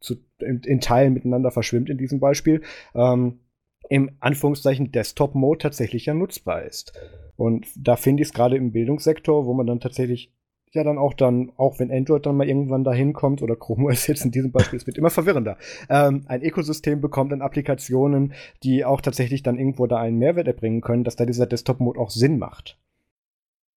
zu, 0.00 0.16
in, 0.38 0.60
in, 0.60 0.80
Teilen 0.80 1.14
miteinander 1.14 1.50
verschwimmt 1.50 1.90
in 1.90 1.98
diesem 1.98 2.20
Beispiel, 2.20 2.62
ähm, 2.94 3.40
im 3.88 4.10
Anführungszeichen 4.20 4.92
Desktop-Mode 4.92 5.58
tatsächlich 5.58 6.06
ja 6.06 6.14
nutzbar 6.14 6.62
ist. 6.62 6.92
Und 7.36 7.66
da 7.76 7.96
finde 7.96 8.22
ich 8.22 8.28
es 8.28 8.34
gerade 8.34 8.56
im 8.56 8.72
Bildungssektor, 8.72 9.46
wo 9.46 9.54
man 9.54 9.66
dann 9.66 9.80
tatsächlich 9.80 10.32
ja 10.72 10.84
dann 10.84 10.98
auch 10.98 11.14
dann, 11.14 11.52
auch 11.56 11.78
wenn 11.78 11.90
Android 11.90 12.26
dann 12.26 12.36
mal 12.36 12.48
irgendwann 12.48 12.84
dahin 12.84 13.12
kommt 13.12 13.42
oder 13.42 13.56
Chrome 13.56 13.86
OS 13.88 14.06
jetzt 14.06 14.24
in 14.24 14.30
diesem 14.30 14.52
Beispiel, 14.52 14.78
es 14.78 14.86
wird 14.86 14.98
immer 14.98 15.10
verwirrender, 15.10 15.56
ähm, 15.88 16.24
ein 16.26 16.42
Ökosystem 16.42 17.00
bekommt 17.00 17.32
an 17.32 17.42
Applikationen, 17.42 18.34
die 18.62 18.84
auch 18.84 19.00
tatsächlich 19.00 19.42
dann 19.42 19.58
irgendwo 19.58 19.86
da 19.86 19.98
einen 19.98 20.18
Mehrwert 20.18 20.46
erbringen 20.46 20.80
können, 20.80 21.04
dass 21.04 21.16
da 21.16 21.26
dieser 21.26 21.46
Desktop-Mode 21.46 21.98
auch 21.98 22.10
Sinn 22.10 22.38
macht. 22.38 22.78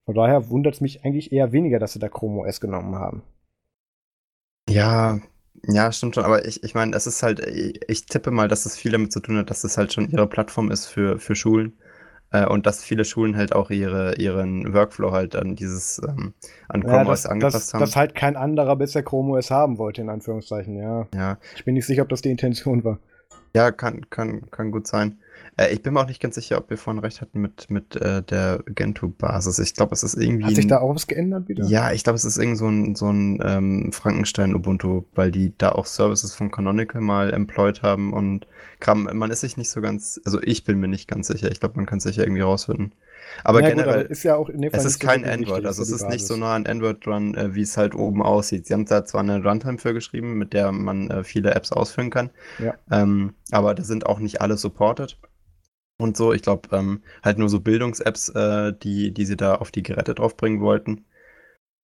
Von 0.05 0.15
daher 0.15 0.49
wundert 0.49 0.75
es 0.75 0.81
mich 0.81 1.05
eigentlich 1.05 1.31
eher 1.31 1.51
weniger, 1.51 1.79
dass 1.79 1.93
sie 1.93 1.99
da 1.99 2.09
Chrome 2.09 2.41
OS 2.41 2.59
genommen 2.59 2.95
haben. 2.95 3.23
Ja, 4.69 5.19
ja, 5.67 5.91
stimmt 5.91 6.15
schon, 6.15 6.25
aber 6.25 6.45
ich, 6.45 6.63
ich 6.63 6.73
meine, 6.73 6.95
es 6.95 7.07
ist 7.07 7.21
halt, 7.23 7.39
ich 7.39 8.05
tippe 8.05 8.31
mal, 8.31 8.47
dass 8.47 8.65
es 8.65 8.77
viel 8.77 8.91
damit 8.91 9.11
zu 9.11 9.19
tun 9.19 9.37
hat, 9.37 9.49
dass 9.49 9.63
es 9.63 9.77
halt 9.77 9.93
schon 9.93 10.09
ihre 10.09 10.27
Plattform 10.27 10.71
ist 10.71 10.87
für, 10.87 11.19
für 11.19 11.35
Schulen 11.35 11.73
äh, 12.31 12.45
und 12.45 12.65
dass 12.65 12.83
viele 12.83 13.05
Schulen 13.05 13.35
halt 13.35 13.53
auch 13.53 13.69
ihre, 13.69 14.15
ihren 14.15 14.73
Workflow 14.73 15.11
halt 15.11 15.35
an 15.35 15.55
dieses, 15.55 16.01
ähm, 16.07 16.33
an 16.67 16.83
Chrome 16.83 17.03
ja, 17.03 17.09
OS 17.09 17.25
angepasst 17.25 17.55
das, 17.55 17.73
haben. 17.73 17.81
Dass 17.81 17.95
halt 17.95 18.15
kein 18.15 18.35
anderer 18.35 18.75
bisher 18.75 19.03
Chrome 19.03 19.37
OS 19.37 19.51
haben 19.51 19.77
wollte, 19.77 20.01
in 20.01 20.09
Anführungszeichen, 20.09 20.77
ja. 20.77 21.07
Ja. 21.13 21.37
Ich 21.55 21.65
bin 21.65 21.75
nicht 21.75 21.85
sicher, 21.85 22.01
ob 22.01 22.09
das 22.09 22.21
die 22.21 22.31
Intention 22.31 22.83
war. 22.83 22.99
Ja, 23.53 23.71
kann, 23.71 24.09
kann, 24.09 24.49
kann 24.49 24.71
gut 24.71 24.87
sein. 24.87 25.19
Äh, 25.61 25.73
ich 25.73 25.81
bin 25.81 25.93
mir 25.93 26.01
auch 26.01 26.07
nicht 26.07 26.21
ganz 26.21 26.35
sicher, 26.35 26.57
ob 26.57 26.69
wir 26.69 26.77
vorhin 26.77 26.99
recht 26.99 27.21
hatten 27.21 27.39
mit, 27.39 27.69
mit 27.69 27.95
äh, 27.95 28.23
der 28.23 28.63
Gentoo-Basis. 28.65 29.59
Ich 29.59 29.73
glaube, 29.73 29.93
es 29.93 30.03
ist 30.03 30.15
irgendwie. 30.15 30.45
Hat 30.45 30.55
sich 30.55 30.67
da 30.67 30.79
auch 30.79 30.93
was 30.93 31.07
geändert 31.07 31.47
wieder? 31.47 31.65
Ja, 31.65 31.91
ich 31.91 32.03
glaube, 32.03 32.15
es 32.15 32.25
ist 32.25 32.37
irgend 32.37 32.57
so 32.57 32.67
ein, 32.67 32.95
so 32.95 33.09
ein 33.09 33.39
ähm, 33.43 33.91
Frankenstein-Ubuntu, 33.91 35.03
weil 35.13 35.31
die 35.31 35.53
da 35.57 35.71
auch 35.73 35.85
Services 35.85 36.33
von 36.33 36.51
Canonical 36.51 37.01
mal 37.01 37.33
employed 37.33 37.83
haben 37.83 38.13
und 38.13 38.47
Kram, 38.79 39.07
man 39.13 39.29
ist 39.29 39.41
sich 39.41 39.57
nicht 39.57 39.69
so 39.69 39.81
ganz, 39.81 40.19
also 40.25 40.41
ich 40.41 40.63
bin 40.63 40.79
mir 40.79 40.87
nicht 40.87 41.07
ganz 41.07 41.27
sicher. 41.27 41.51
Ich 41.51 41.59
glaube, 41.59 41.75
man 41.75 41.85
kann 41.85 41.99
es 41.99 42.03
sicher 42.03 42.23
irgendwie 42.23 42.41
rausfinden. 42.41 42.93
Aber 43.43 43.61
ja, 43.61 43.69
generell, 43.69 44.03
gut, 44.03 44.11
ist 44.11 44.23
ja 44.23 44.35
auch 44.35 44.49
in 44.49 44.61
dem 44.61 44.71
Fall 44.71 44.79
es 44.79 44.85
ist 44.85 44.99
kein 44.99 45.23
Android, 45.23 45.65
also 45.65 45.81
es 45.81 45.91
ist 45.91 46.09
nicht 46.09 46.25
so 46.25 46.35
nah 46.35 46.55
an 46.55 46.65
Android 46.65 47.05
dran, 47.05 47.35
äh, 47.35 47.55
wie 47.55 47.61
es 47.61 47.77
halt 47.77 47.95
oben 47.95 48.21
aussieht. 48.21 48.65
Sie 48.65 48.73
haben 48.73 48.85
da 48.85 49.05
zwar 49.05 49.21
eine 49.21 49.41
Runtime 49.43 49.77
für 49.77 49.93
geschrieben, 49.93 50.37
mit 50.37 50.53
der 50.53 50.71
man 50.71 51.09
äh, 51.09 51.23
viele 51.23 51.53
Apps 51.53 51.71
ausführen 51.71 52.09
kann, 52.09 52.31
ja. 52.59 52.73
ähm, 52.91 53.35
aber 53.51 53.73
da 53.73 53.83
sind 53.83 54.05
auch 54.05 54.19
nicht 54.19 54.41
alle 54.41 54.57
supported 54.57 55.17
und 56.01 56.17
so. 56.17 56.33
Ich 56.33 56.41
glaube, 56.41 56.69
ähm, 56.75 57.03
halt 57.23 57.37
nur 57.37 57.49
so 57.49 57.59
Bildungs-Apps, 57.59 58.29
äh, 58.29 58.73
die, 58.73 59.13
die 59.13 59.25
sie 59.25 59.37
da 59.37 59.55
auf 59.55 59.71
die 59.71 59.83
Geräte 59.83 60.15
draufbringen 60.15 60.61
wollten. 60.61 61.05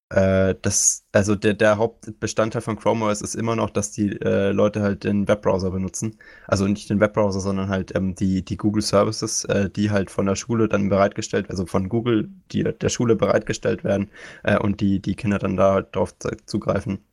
Äh, 0.09 0.55
das, 0.61 1.05
also 1.11 1.35
der, 1.35 1.53
der 1.53 1.77
Hauptbestandteil 1.77 2.61
von 2.61 2.77
Chrome 2.77 3.05
OS 3.05 3.21
ist 3.21 3.35
immer 3.35 3.57
noch, 3.57 3.69
dass 3.69 3.91
die 3.91 4.09
äh, 4.21 4.51
Leute 4.51 4.81
halt 4.81 5.03
den 5.03 5.27
Webbrowser 5.27 5.71
benutzen. 5.71 6.17
Also 6.47 6.65
nicht 6.67 6.89
den 6.89 7.01
Webbrowser, 7.01 7.41
sondern 7.41 7.67
halt 7.69 7.93
ähm, 7.95 8.15
die, 8.15 8.43
die 8.45 8.55
Google 8.57 8.83
Services, 8.83 9.43
äh, 9.45 9.69
die 9.69 9.91
halt 9.91 10.09
von 10.09 10.25
der 10.25 10.35
Schule 10.35 10.69
dann 10.69 10.87
bereitgestellt, 10.89 11.49
also 11.49 11.65
von 11.65 11.89
Google, 11.89 12.29
die 12.53 12.63
der 12.63 12.89
Schule 12.89 13.17
bereitgestellt 13.17 13.83
werden 13.83 14.09
äh, 14.43 14.57
und 14.57 14.79
die, 14.79 15.01
die 15.01 15.15
Kinder 15.15 15.39
dann 15.39 15.57
da 15.57 15.81
drauf 15.81 16.15
zugreifen. 16.45 17.05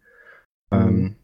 Mhm. 0.70 0.78
Ähm, 0.78 1.16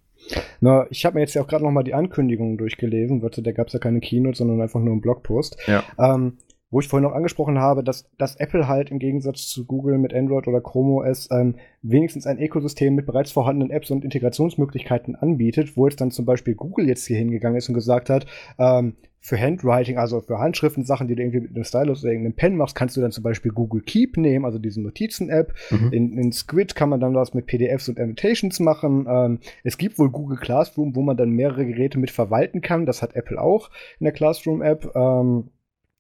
Na, 0.61 0.87
ich 0.91 1.05
habe 1.05 1.15
mir 1.15 1.21
jetzt 1.21 1.35
ja 1.35 1.43
auch 1.43 1.47
gerade 1.47 1.65
noch 1.65 1.71
mal 1.71 1.83
die 1.83 1.95
Ankündigungen 1.95 2.57
durchgelesen. 2.57 3.23
Warte, 3.23 3.43
da 3.43 3.53
gab 3.53 3.69
es 3.69 3.73
ja 3.73 3.79
keine 3.79 4.01
Keynote, 4.01 4.37
sondern 4.37 4.61
einfach 4.61 4.81
nur 4.81 4.93
einen 4.93 5.01
Blogpost. 5.01 5.57
Ja. 5.67 5.83
Ähm, 5.99 6.39
wo 6.71 6.79
ich 6.79 6.89
vorhin 6.89 7.09
noch 7.09 7.17
angesprochen 7.17 7.59
habe, 7.59 7.83
dass, 7.83 8.09
dass 8.17 8.37
Apple 8.37 8.69
halt 8.69 8.91
im 8.91 9.01
Gegensatz 9.01 9.49
zu 9.49 9.67
Google 9.67 9.99
mit 9.99 10.15
Android 10.15 10.47
oder 10.47 10.61
Chrome 10.61 11.03
OS 11.03 11.29
ähm, 11.33 11.57
wenigstens 11.83 12.27
ein 12.27 12.39
Ökosystem 12.39 12.95
mit 12.95 13.07
bereits 13.07 13.33
vorhandenen 13.33 13.71
Apps 13.71 13.91
und 13.91 14.05
Integrationsmöglichkeiten 14.05 15.17
anbietet, 15.17 15.77
wo 15.77 15.87
jetzt 15.87 16.01
dann 16.01 16.13
zum 16.13 16.27
Beispiel 16.27 16.55
Google 16.55 16.87
jetzt 16.87 17.07
hier 17.07 17.19
hingegangen 17.19 17.59
ist 17.59 17.69
und 17.69 17.75
gesagt 17.75 18.09
hat, 18.09 18.27
ähm, 18.59 18.95
für 19.21 19.39
Handwriting, 19.39 19.99
also 19.99 20.21
für 20.21 20.39
Handschriften-Sachen, 20.39 21.07
die 21.07 21.15
du 21.15 21.23
irgendwie 21.23 21.41
mit 21.41 21.55
einem 21.55 21.65
Stylus 21.65 22.03
oder 22.03 22.13
irgendeinem 22.13 22.37
Pen 22.37 22.57
machst, 22.57 22.75
kannst 22.75 22.97
du 22.97 23.03
dann 23.03 23.13
zum 23.13 23.23
Beispiel 23.23 23.53
Google 23.53 23.83
Keep 23.83 24.17
nehmen, 24.17 24.47
also 24.47 24.59
diese 24.59 24.81
Notizen-App. 24.81 25.55
Mhm. 25.71 25.93
In, 25.93 26.19
in 26.19 26.33
Squid 26.33 26.75
kann 26.75 26.89
man 26.89 27.01
dann 27.01 27.15
was 27.15 27.35
mit 27.35 27.47
PDFs 27.47 27.89
und 27.91 28.01
Annotations 28.01 28.59
machen. 28.61 29.07
Ähm, 29.09 29.39
es 29.63 29.77
gibt 29.77 29.99
wohl 29.99 30.11
Google 30.11 30.39
Classroom, 30.39 30.97
wo 30.97 31.03
man 31.03 31.19
dann 31.19 31.31
mehrere 31.31 31.67
Geräte 31.67 31.99
mit 31.99 32.11
verwalten 32.11 32.63
kann. 32.63 32.87
Das 32.87 33.03
hat 33.03 33.15
Apple 33.15 33.41
auch 33.41 33.71
in 33.99 34.05
der 34.05 34.13
Classroom-App. 34.13 34.93
Ähm, 34.95 35.51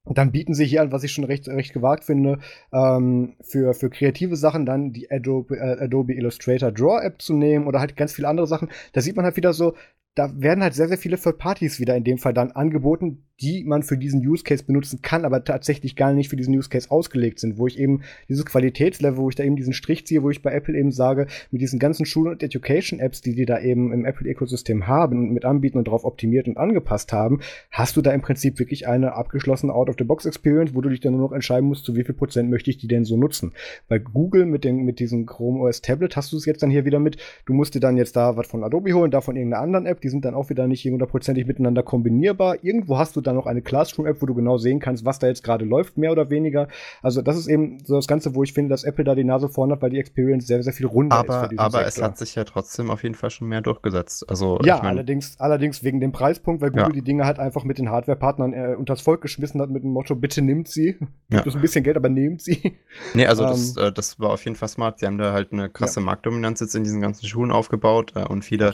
dann 0.06 0.32
bieten 0.32 0.55
sie 0.55 0.64
hier 0.64 0.80
an, 0.80 0.92
was 0.92 1.05
ich 1.05 1.12
schon 1.12 1.24
recht, 1.24 1.47
recht 1.48 1.74
gewagt 1.74 2.05
finde, 2.05 2.38
ähm, 2.72 3.34
für, 3.42 3.74
für 3.74 3.90
kreative 3.90 4.36
Sachen 4.36 4.64
dann 4.64 4.92
die 4.92 5.10
Adobe, 5.10 5.56
äh, 5.56 5.84
Adobe 5.84 6.14
Illustrator 6.14 6.72
Draw 6.72 7.05
App 7.05 7.20
zu 7.20 7.34
nehmen 7.34 7.66
oder 7.66 7.80
halt 7.80 7.97
ganz 7.97 8.14
viele 8.14 8.28
andere 8.28 8.47
Sachen. 8.47 8.70
Da 8.92 9.02
sieht 9.02 9.16
man 9.16 9.26
halt 9.26 9.36
wieder 9.36 9.52
so, 9.52 9.74
da 10.14 10.30
werden 10.40 10.62
halt 10.62 10.74
sehr, 10.74 10.88
sehr 10.88 10.98
viele 10.98 11.18
Third 11.18 11.38
Parties 11.38 11.80
wieder 11.80 11.96
in 11.96 12.04
dem 12.04 12.18
Fall 12.18 12.34
dann 12.34 12.52
angeboten, 12.52 13.26
die 13.40 13.64
man 13.64 13.82
für 13.82 13.96
diesen 13.96 14.26
Use 14.26 14.44
Case 14.44 14.64
benutzen 14.64 15.00
kann, 15.02 15.24
aber 15.24 15.44
tatsächlich 15.44 15.96
gar 15.96 16.12
nicht 16.12 16.28
für 16.28 16.36
diesen 16.36 16.56
Use 16.56 16.68
Case 16.68 16.90
ausgelegt 16.90 17.40
sind, 17.40 17.58
wo 17.58 17.66
ich 17.66 17.78
eben 17.78 18.02
dieses 18.28 18.44
Qualitätslevel, 18.44 19.18
wo 19.18 19.28
ich 19.28 19.34
da 19.34 19.44
eben 19.44 19.56
diesen 19.56 19.72
Strich 19.72 20.06
ziehe, 20.06 20.22
wo 20.22 20.30
ich 20.30 20.42
bei 20.42 20.52
Apple 20.52 20.78
eben 20.78 20.92
sage, 20.92 21.26
mit 21.50 21.62
diesen 21.62 21.78
ganzen 21.78 22.06
Schul- 22.06 22.28
und 22.28 22.42
Education-Apps, 22.42 23.22
die 23.22 23.34
die 23.34 23.46
da 23.46 23.60
eben 23.60 23.92
im 23.92 24.04
Apple-Ökosystem 24.04 24.86
haben 24.86 25.18
und 25.18 25.32
mit 25.32 25.44
anbieten 25.44 25.78
und 25.78 25.88
darauf 25.88 26.04
optimiert 26.04 26.48
und 26.48 26.56
angepasst 26.56 27.12
haben, 27.12 27.40
hast 27.70 27.96
du 27.96 28.02
da 28.02 28.12
im 28.12 28.20
Prinzip 28.20 28.58
wirklich 28.58 28.86
eine 28.86 29.14
abgeschlossene 29.14 29.72
Out-of-the-Box-Experience, 29.72 30.74
wo 30.74 30.80
du 30.80 30.90
dich 30.90 31.00
dann 31.00 31.12
nur 31.12 31.22
noch 31.22 31.32
entscheiden 31.32 31.68
musst, 31.68 31.84
zu 31.84 31.96
wie 31.96 32.04
viel 32.04 32.14
Prozent 32.14 32.50
möchte 32.50 32.70
ich 32.70 32.78
die 32.78 32.88
denn 32.88 33.04
so 33.04 33.16
nutzen. 33.16 33.52
Bei 33.88 33.98
Google 33.98 34.46
mit, 34.46 34.64
dem, 34.64 34.84
mit 34.84 34.98
diesem 34.98 35.26
Chrome 35.26 35.60
OS 35.60 35.80
Tablet 35.80 36.16
hast 36.16 36.32
du 36.32 36.36
es 36.36 36.44
jetzt 36.44 36.62
dann 36.62 36.70
hier 36.70 36.84
wieder 36.84 36.98
mit, 36.98 37.16
du 37.46 37.54
musst 37.54 37.74
dir 37.74 37.80
dann 37.80 37.96
jetzt 37.96 38.16
da 38.16 38.36
was 38.36 38.46
von 38.46 38.64
Adobe 38.64 38.92
holen, 38.92 39.10
da 39.10 39.20
von 39.20 39.36
irgendeiner 39.36 39.62
anderen 39.62 39.86
App, 39.86 40.00
die 40.00 40.08
sind 40.08 40.24
dann 40.24 40.34
auch 40.34 40.50
wieder 40.50 40.66
nicht 40.66 40.84
hundertprozentig 40.84 41.46
miteinander 41.46 41.82
kombinierbar. 41.82 42.62
Irgendwo 42.62 42.98
hast 42.98 43.16
du 43.16 43.20
dann 43.31 43.36
noch 43.36 43.47
eine 43.47 43.62
Classroom-App, 43.62 44.20
wo 44.20 44.27
du 44.27 44.35
genau 44.35 44.59
sehen 44.59 44.81
kannst, 44.81 45.05
was 45.05 45.19
da 45.19 45.27
jetzt 45.27 45.43
gerade 45.43 45.65
läuft, 45.65 45.97
mehr 45.97 46.12
oder 46.12 46.31
weniger. 46.31 46.69
Also 47.02 47.23
das 47.23 47.36
ist 47.36 47.47
eben 47.47 47.78
so 47.85 47.97
das 47.97 48.07
Ganze, 48.07 48.35
wo 48.35 48.43
ich 48.43 48.52
finde, 48.52 48.70
dass 48.70 48.85
Apple 48.85 49.05
da 49.05 49.15
die 49.15 49.24
Nase 49.24 49.48
vorne 49.48 49.74
hat, 49.74 49.82
weil 49.82 49.90
die 49.90 49.98
Experience 49.98 50.47
sehr, 50.47 50.62
sehr 50.62 50.73
viel 50.73 50.86
runder 50.86 51.16
aber, 51.16 51.51
ist. 51.51 51.59
aber 51.59 51.70
Sektor. 51.70 51.86
es 51.86 52.02
hat 52.02 52.19
sich 52.19 52.35
ja 52.35 52.44
trotzdem 52.44 52.90
auf 52.90 53.02
jeden 53.02 53.15
Fall 53.15 53.31
schon 53.31 53.48
mehr 53.48 53.61
durchgesetzt. 53.61 54.28
Also, 54.28 54.59
ja, 54.65 54.77
ich 54.77 54.82
mein, 54.82 54.90
allerdings, 54.90 55.39
allerdings 55.39 55.82
wegen 55.85 56.01
dem 56.01 56.12
Preispunkt, 56.12 56.61
weil 56.61 56.70
Google 56.70 56.86
ja. 56.86 56.93
die 56.93 57.02
Dinge 57.02 57.24
halt 57.24 57.39
einfach 57.39 57.65
mit 57.65 57.78
den 57.78 57.90
Hardware-Partnern 57.90 58.52
äh, 58.52 58.74
unters 58.77 59.01
Volk 59.01 59.20
geschmissen 59.20 59.61
hat 59.61 59.70
mit 59.70 59.82
dem 59.82 59.93
Motto, 59.93 60.15
bitte 60.15 60.43
nimmt 60.43 60.69
sie. 60.69 60.93
Gibt 61.31 61.47
ja. 61.47 61.52
ein 61.52 61.61
bisschen 61.61 61.85
Geld, 61.85 61.97
aber 61.97 62.09
nehmt 62.09 62.43
sie. 62.43 62.77
Nee, 63.15 63.27
also 63.27 63.44
ähm, 63.44 63.51
das, 63.51 63.77
äh, 63.77 63.93
das 63.93 64.19
war 64.19 64.31
auf 64.31 64.44
jeden 64.44 64.57
Fall 64.57 64.69
smart. 64.69 64.98
Sie 64.98 65.07
haben 65.07 65.19
da 65.19 65.32
halt 65.32 65.52
eine 65.52 65.70
krasse 65.70 66.01
ja. 66.01 66.07
Marktdominanz 66.07 66.61
jetzt 66.61 66.74
in 66.74 66.85
diesen 66.85 67.01
ganzen 67.01 67.27
Schulen 67.27 67.51
aufgebaut 67.51 68.12
äh, 68.16 68.24
und 68.24 68.44
viele, 68.44 68.73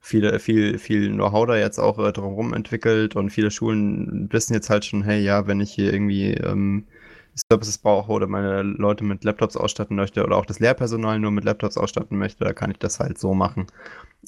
viele, 0.00 0.38
viel, 0.38 0.78
viel 0.78 1.12
Know-how 1.12 1.46
da 1.46 1.56
jetzt 1.56 1.78
auch 1.78 1.98
äh, 1.98 2.12
drumherum 2.12 2.54
entwickelt 2.54 3.16
und 3.16 3.30
viele 3.30 3.50
Schulen 3.50 3.97
wissen 4.30 4.54
jetzt 4.54 4.70
halt 4.70 4.84
schon, 4.84 5.02
hey, 5.02 5.20
ja, 5.22 5.46
wenn 5.46 5.60
ich 5.60 5.72
hier 5.72 5.92
irgendwie 5.92 6.32
ähm, 6.34 6.86
Services 7.34 7.78
brauche 7.78 8.10
oder 8.12 8.26
meine 8.26 8.62
Leute 8.62 9.04
mit 9.04 9.24
Laptops 9.24 9.56
ausstatten 9.56 9.96
möchte 9.96 10.24
oder 10.24 10.36
auch 10.36 10.46
das 10.46 10.60
Lehrpersonal 10.60 11.18
nur 11.20 11.30
mit 11.30 11.44
Laptops 11.44 11.76
ausstatten 11.76 12.18
möchte, 12.18 12.44
da 12.44 12.52
kann 12.52 12.70
ich 12.70 12.78
das 12.78 13.00
halt 13.00 13.18
so 13.18 13.34
machen. 13.34 13.66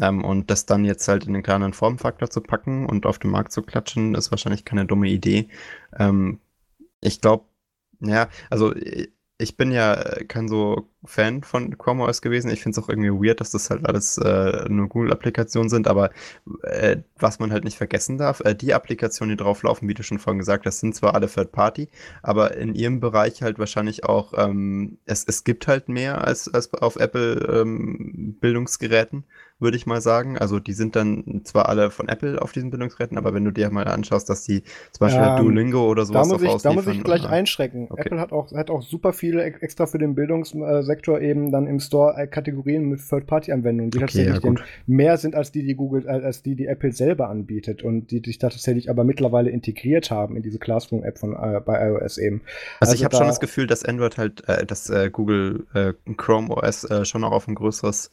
Ähm, 0.00 0.24
und 0.24 0.50
das 0.50 0.66
dann 0.66 0.84
jetzt 0.84 1.08
halt 1.08 1.26
in 1.26 1.34
den 1.34 1.42
kleinen 1.42 1.72
Formfaktor 1.72 2.30
zu 2.30 2.40
packen 2.40 2.86
und 2.86 3.06
auf 3.06 3.18
den 3.18 3.30
Markt 3.30 3.52
zu 3.52 3.62
klatschen, 3.62 4.14
ist 4.14 4.30
wahrscheinlich 4.30 4.64
keine 4.64 4.86
dumme 4.86 5.08
Idee. 5.08 5.48
Ähm, 5.98 6.40
ich 7.00 7.20
glaube, 7.20 7.46
ja, 8.00 8.28
also 8.50 8.74
äh, 8.74 9.08
ich 9.38 9.56
bin 9.56 9.72
ja 9.72 9.96
kein 10.28 10.48
so 10.48 10.89
Fan 11.04 11.42
von 11.42 11.78
Chrome 11.78 12.04
OS 12.04 12.20
gewesen. 12.20 12.50
Ich 12.50 12.62
finde 12.62 12.78
es 12.78 12.84
auch 12.84 12.88
irgendwie 12.88 13.10
weird, 13.10 13.40
dass 13.40 13.50
das 13.50 13.70
halt 13.70 13.86
alles 13.86 14.18
äh, 14.18 14.68
nur 14.68 14.88
Google-Applikationen 14.88 15.68
sind, 15.68 15.88
aber 15.88 16.10
äh, 16.62 16.98
was 17.18 17.38
man 17.38 17.52
halt 17.52 17.64
nicht 17.64 17.78
vergessen 17.78 18.18
darf, 18.18 18.40
äh, 18.40 18.54
die 18.54 18.74
Applikationen, 18.74 19.36
die 19.36 19.42
drauf 19.42 19.62
laufen, 19.62 19.88
wie 19.88 19.94
du 19.94 20.02
schon 20.02 20.18
vorhin 20.18 20.38
gesagt 20.38 20.66
hast, 20.66 20.80
sind 20.80 20.94
zwar 20.94 21.14
alle 21.14 21.28
Third-Party, 21.28 21.88
aber 22.22 22.56
in 22.56 22.74
ihrem 22.74 23.00
Bereich 23.00 23.42
halt 23.42 23.58
wahrscheinlich 23.58 24.04
auch, 24.04 24.34
ähm, 24.36 24.98
es, 25.06 25.24
es 25.24 25.44
gibt 25.44 25.66
halt 25.66 25.88
mehr 25.88 26.24
als, 26.24 26.52
als 26.52 26.72
auf 26.74 26.96
Apple 26.96 27.62
ähm, 27.62 28.36
Bildungsgeräten 28.40 29.24
würde 29.60 29.76
ich 29.76 29.86
mal 29.86 30.00
sagen. 30.00 30.38
Also 30.38 30.58
die 30.58 30.72
sind 30.72 30.96
dann 30.96 31.42
zwar 31.44 31.68
alle 31.68 31.90
von 31.90 32.08
Apple 32.08 32.40
auf 32.40 32.52
diesen 32.52 32.70
Bildungsgeräten, 32.70 33.18
aber 33.18 33.34
wenn 33.34 33.44
du 33.44 33.50
dir 33.50 33.70
mal 33.70 33.86
anschaust, 33.86 34.28
dass 34.28 34.44
die 34.44 34.62
zum 34.90 35.06
Beispiel 35.06 35.22
ähm, 35.22 35.36
Duolingo 35.36 35.86
oder 35.86 36.04
sowas 36.06 36.28
da 36.28 36.34
muss 36.34 36.42
ich, 36.42 36.62
Da 36.62 36.72
muss 36.72 36.86
ich 36.86 37.04
gleich 37.04 37.26
einschrecken. 37.28 37.86
Okay. 37.90 38.02
Apple 38.06 38.20
hat 38.20 38.32
auch, 38.32 38.50
hat 38.52 38.70
auch 38.70 38.82
super 38.82 39.12
viele 39.12 39.44
extra 39.44 39.86
für 39.86 39.98
den 39.98 40.14
Bildungssektor 40.90 41.20
eben 41.20 41.50
dann 41.52 41.66
im 41.66 41.80
Store 41.80 42.16
äh, 42.16 42.26
Kategorien 42.26 42.84
mit 42.84 43.00
Third-Party-Anwendungen, 43.06 43.90
die 43.90 43.98
okay, 43.98 44.26
tatsächlich 44.26 44.44
ja, 44.44 44.64
mehr 44.86 45.16
sind 45.16 45.34
als 45.34 45.52
die, 45.52 45.64
die 45.64 45.74
Google, 45.74 46.06
äh, 46.06 46.24
als 46.24 46.42
die, 46.42 46.54
die 46.54 46.66
Apple 46.66 46.92
selber 46.92 47.28
anbietet 47.28 47.82
und 47.82 48.10
die 48.10 48.22
sich 48.24 48.38
da 48.38 48.48
tatsächlich 48.48 48.90
aber 48.90 49.04
mittlerweile 49.04 49.50
integriert 49.50 50.10
haben 50.10 50.36
in 50.36 50.42
diese 50.42 50.58
Classroom-App 50.58 51.18
von 51.18 51.34
äh, 51.34 51.60
bei 51.64 51.88
iOS 51.88 52.18
eben. 52.18 52.42
Also, 52.80 52.92
also 52.92 52.94
ich 52.94 53.04
habe 53.04 53.16
schon 53.16 53.26
das 53.26 53.40
Gefühl, 53.40 53.66
dass 53.66 53.84
Android 53.84 54.18
halt, 54.18 54.48
äh, 54.48 54.66
dass 54.66 54.90
äh, 54.90 55.10
Google 55.10 55.66
äh, 55.74 55.92
Chrome 56.16 56.50
OS 56.50 56.86
schon 57.04 57.24
auch 57.24 57.32
auf 57.32 57.48
ein 57.48 57.54
größeres 57.54 58.10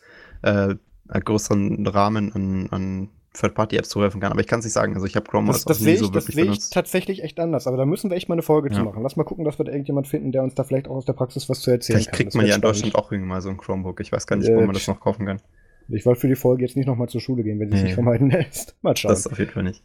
größeren 1.10 1.88
Rahmen 1.88 2.32
an, 2.34 2.68
an 2.70 3.10
Third-Party-Apps 3.40 3.90
zugreifen 3.90 4.20
kann. 4.20 4.32
Aber 4.32 4.42
ich 4.42 4.48
kann 4.48 4.60
es 4.60 4.66
nicht 4.66 4.74
sagen. 4.74 4.94
Also 4.94 5.06
ich 5.06 5.16
habe 5.16 5.30
Chrome 5.30 5.48
das, 5.48 5.66
das 5.66 5.80
nie 5.82 5.92
ich, 5.92 6.00
so 6.00 6.14
wirklich 6.14 6.36
Das 6.36 6.46
sehe 6.46 6.52
ich 6.52 6.70
tatsächlich 6.70 7.24
echt 7.24 7.40
anders. 7.40 7.68
Aber 7.68 7.78
da 7.78 7.86
müssen 7.86 8.10
wir 8.10 8.18
echt 8.18 8.30
mal 8.30 8.36
eine 8.36 8.42
Folge 8.42 8.70
ja. 8.70 8.76
zu 8.76 8.84
machen. 8.84 9.04
Lass 9.04 9.16
mal 9.16 9.24
gucken, 9.24 9.46
dass 9.46 9.60
wir 9.60 9.66
da 9.66 9.72
irgendjemand 9.72 10.08
finden, 10.08 10.32
der 10.32 10.44
uns 10.44 10.56
da 10.56 10.64
vielleicht 10.64 10.88
auch 10.88 10.96
aus 10.96 11.06
der 11.06 11.14
Praxis 11.14 11.50
was 11.50 11.62
zu 11.62 11.72
erzählen 11.72 11.98
vielleicht 11.98 12.12
kann. 12.12 12.18
Vielleicht 12.18 12.32
kriegt 12.32 12.36
man 12.36 12.48
ja 12.48 12.56
in 12.56 12.62
Deutschland 12.62 12.96
auch 12.96 13.12
irgendwann 13.12 13.30
mal 13.30 13.42
so 13.42 13.50
ein 13.50 13.58
Chromebook. 13.58 14.00
Ich 14.02 14.12
weiß 14.12 14.28
gar 14.28 14.36
nicht, 14.36 14.50
wo 14.50 14.62
man 14.62 14.74
das 14.74 14.88
noch 14.88 15.00
kaufen 15.00 15.26
kann. 15.26 15.42
Ich 15.90 16.06
wollte 16.06 16.22
für 16.22 16.28
die 16.28 16.36
Folge 16.36 16.64
jetzt 16.64 16.76
nicht 16.76 16.86
nochmal 16.86 17.08
zur 17.08 17.22
Schule 17.22 17.44
gehen, 17.44 17.60
wenn 17.60 17.70
sie 17.70 17.76
es 17.76 17.82
nee. 17.82 17.88
nicht 17.88 17.96
vermeiden 17.96 18.30
lässt. 18.30 18.76
Mal 18.82 18.96
schauen. 18.98 19.10
Das 19.10 19.28
auf 19.28 19.40
jeden 19.40 19.52
Fall 19.52 19.64
nicht. 19.64 19.84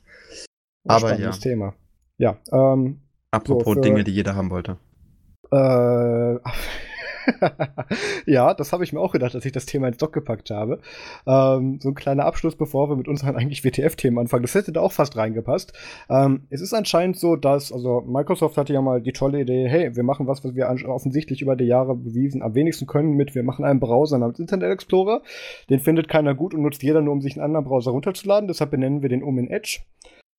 Aber 0.84 1.18
ja. 1.18 1.30
Thema. 1.30 1.74
Ja. 2.18 2.38
Ähm, 2.52 3.00
Apropos 3.30 3.64
so 3.64 3.74
für, 3.74 3.80
Dinge, 3.80 4.04
die 4.04 4.10
jeder 4.10 4.34
haben 4.34 4.50
wollte. 4.50 4.78
Äh, 5.50 6.38
ja, 8.26 8.54
das 8.54 8.72
habe 8.72 8.84
ich 8.84 8.92
mir 8.92 9.00
auch 9.00 9.12
gedacht, 9.12 9.34
als 9.34 9.44
ich 9.44 9.52
das 9.52 9.66
Thema 9.66 9.88
ins 9.88 9.98
Dock 9.98 10.12
gepackt 10.12 10.50
habe. 10.50 10.80
Ähm, 11.26 11.78
so 11.80 11.88
ein 11.88 11.94
kleiner 11.94 12.24
Abschluss, 12.24 12.56
bevor 12.56 12.88
wir 12.88 12.96
mit 12.96 13.08
unseren 13.08 13.36
eigentlich 13.36 13.64
WTF-Themen 13.64 14.18
anfangen. 14.18 14.42
Das 14.42 14.54
hätte 14.54 14.72
da 14.72 14.80
auch 14.80 14.92
fast 14.92 15.16
reingepasst. 15.16 15.72
Ähm, 16.08 16.46
es 16.50 16.60
ist 16.60 16.74
anscheinend 16.74 17.16
so, 17.16 17.36
dass, 17.36 17.72
also 17.72 18.02
Microsoft 18.02 18.56
hatte 18.56 18.72
ja 18.72 18.82
mal 18.82 19.00
die 19.00 19.12
tolle 19.12 19.40
Idee, 19.40 19.68
hey, 19.68 19.94
wir 19.94 20.02
machen 20.02 20.26
was, 20.26 20.44
was 20.44 20.54
wir 20.54 20.68
offensichtlich 20.88 21.42
über 21.42 21.56
die 21.56 21.64
Jahre 21.64 21.94
bewiesen 21.94 22.42
am 22.42 22.54
wenigsten 22.54 22.86
können 22.86 23.14
mit, 23.14 23.34
wir 23.34 23.42
machen 23.42 23.64
einen 23.64 23.80
Browser 23.80 24.18
namens 24.18 24.38
Internet 24.38 24.70
Explorer. 24.70 25.22
Den 25.70 25.80
findet 25.80 26.08
keiner 26.08 26.34
gut 26.34 26.54
und 26.54 26.62
nutzt 26.62 26.82
jeder 26.82 27.00
nur, 27.00 27.12
um 27.12 27.20
sich 27.20 27.34
einen 27.34 27.44
anderen 27.44 27.64
Browser 27.64 27.90
runterzuladen. 27.90 28.48
Deshalb 28.48 28.70
benennen 28.70 29.02
wir 29.02 29.08
den 29.08 29.22
um 29.22 29.38
in 29.38 29.48
Edge. 29.48 29.80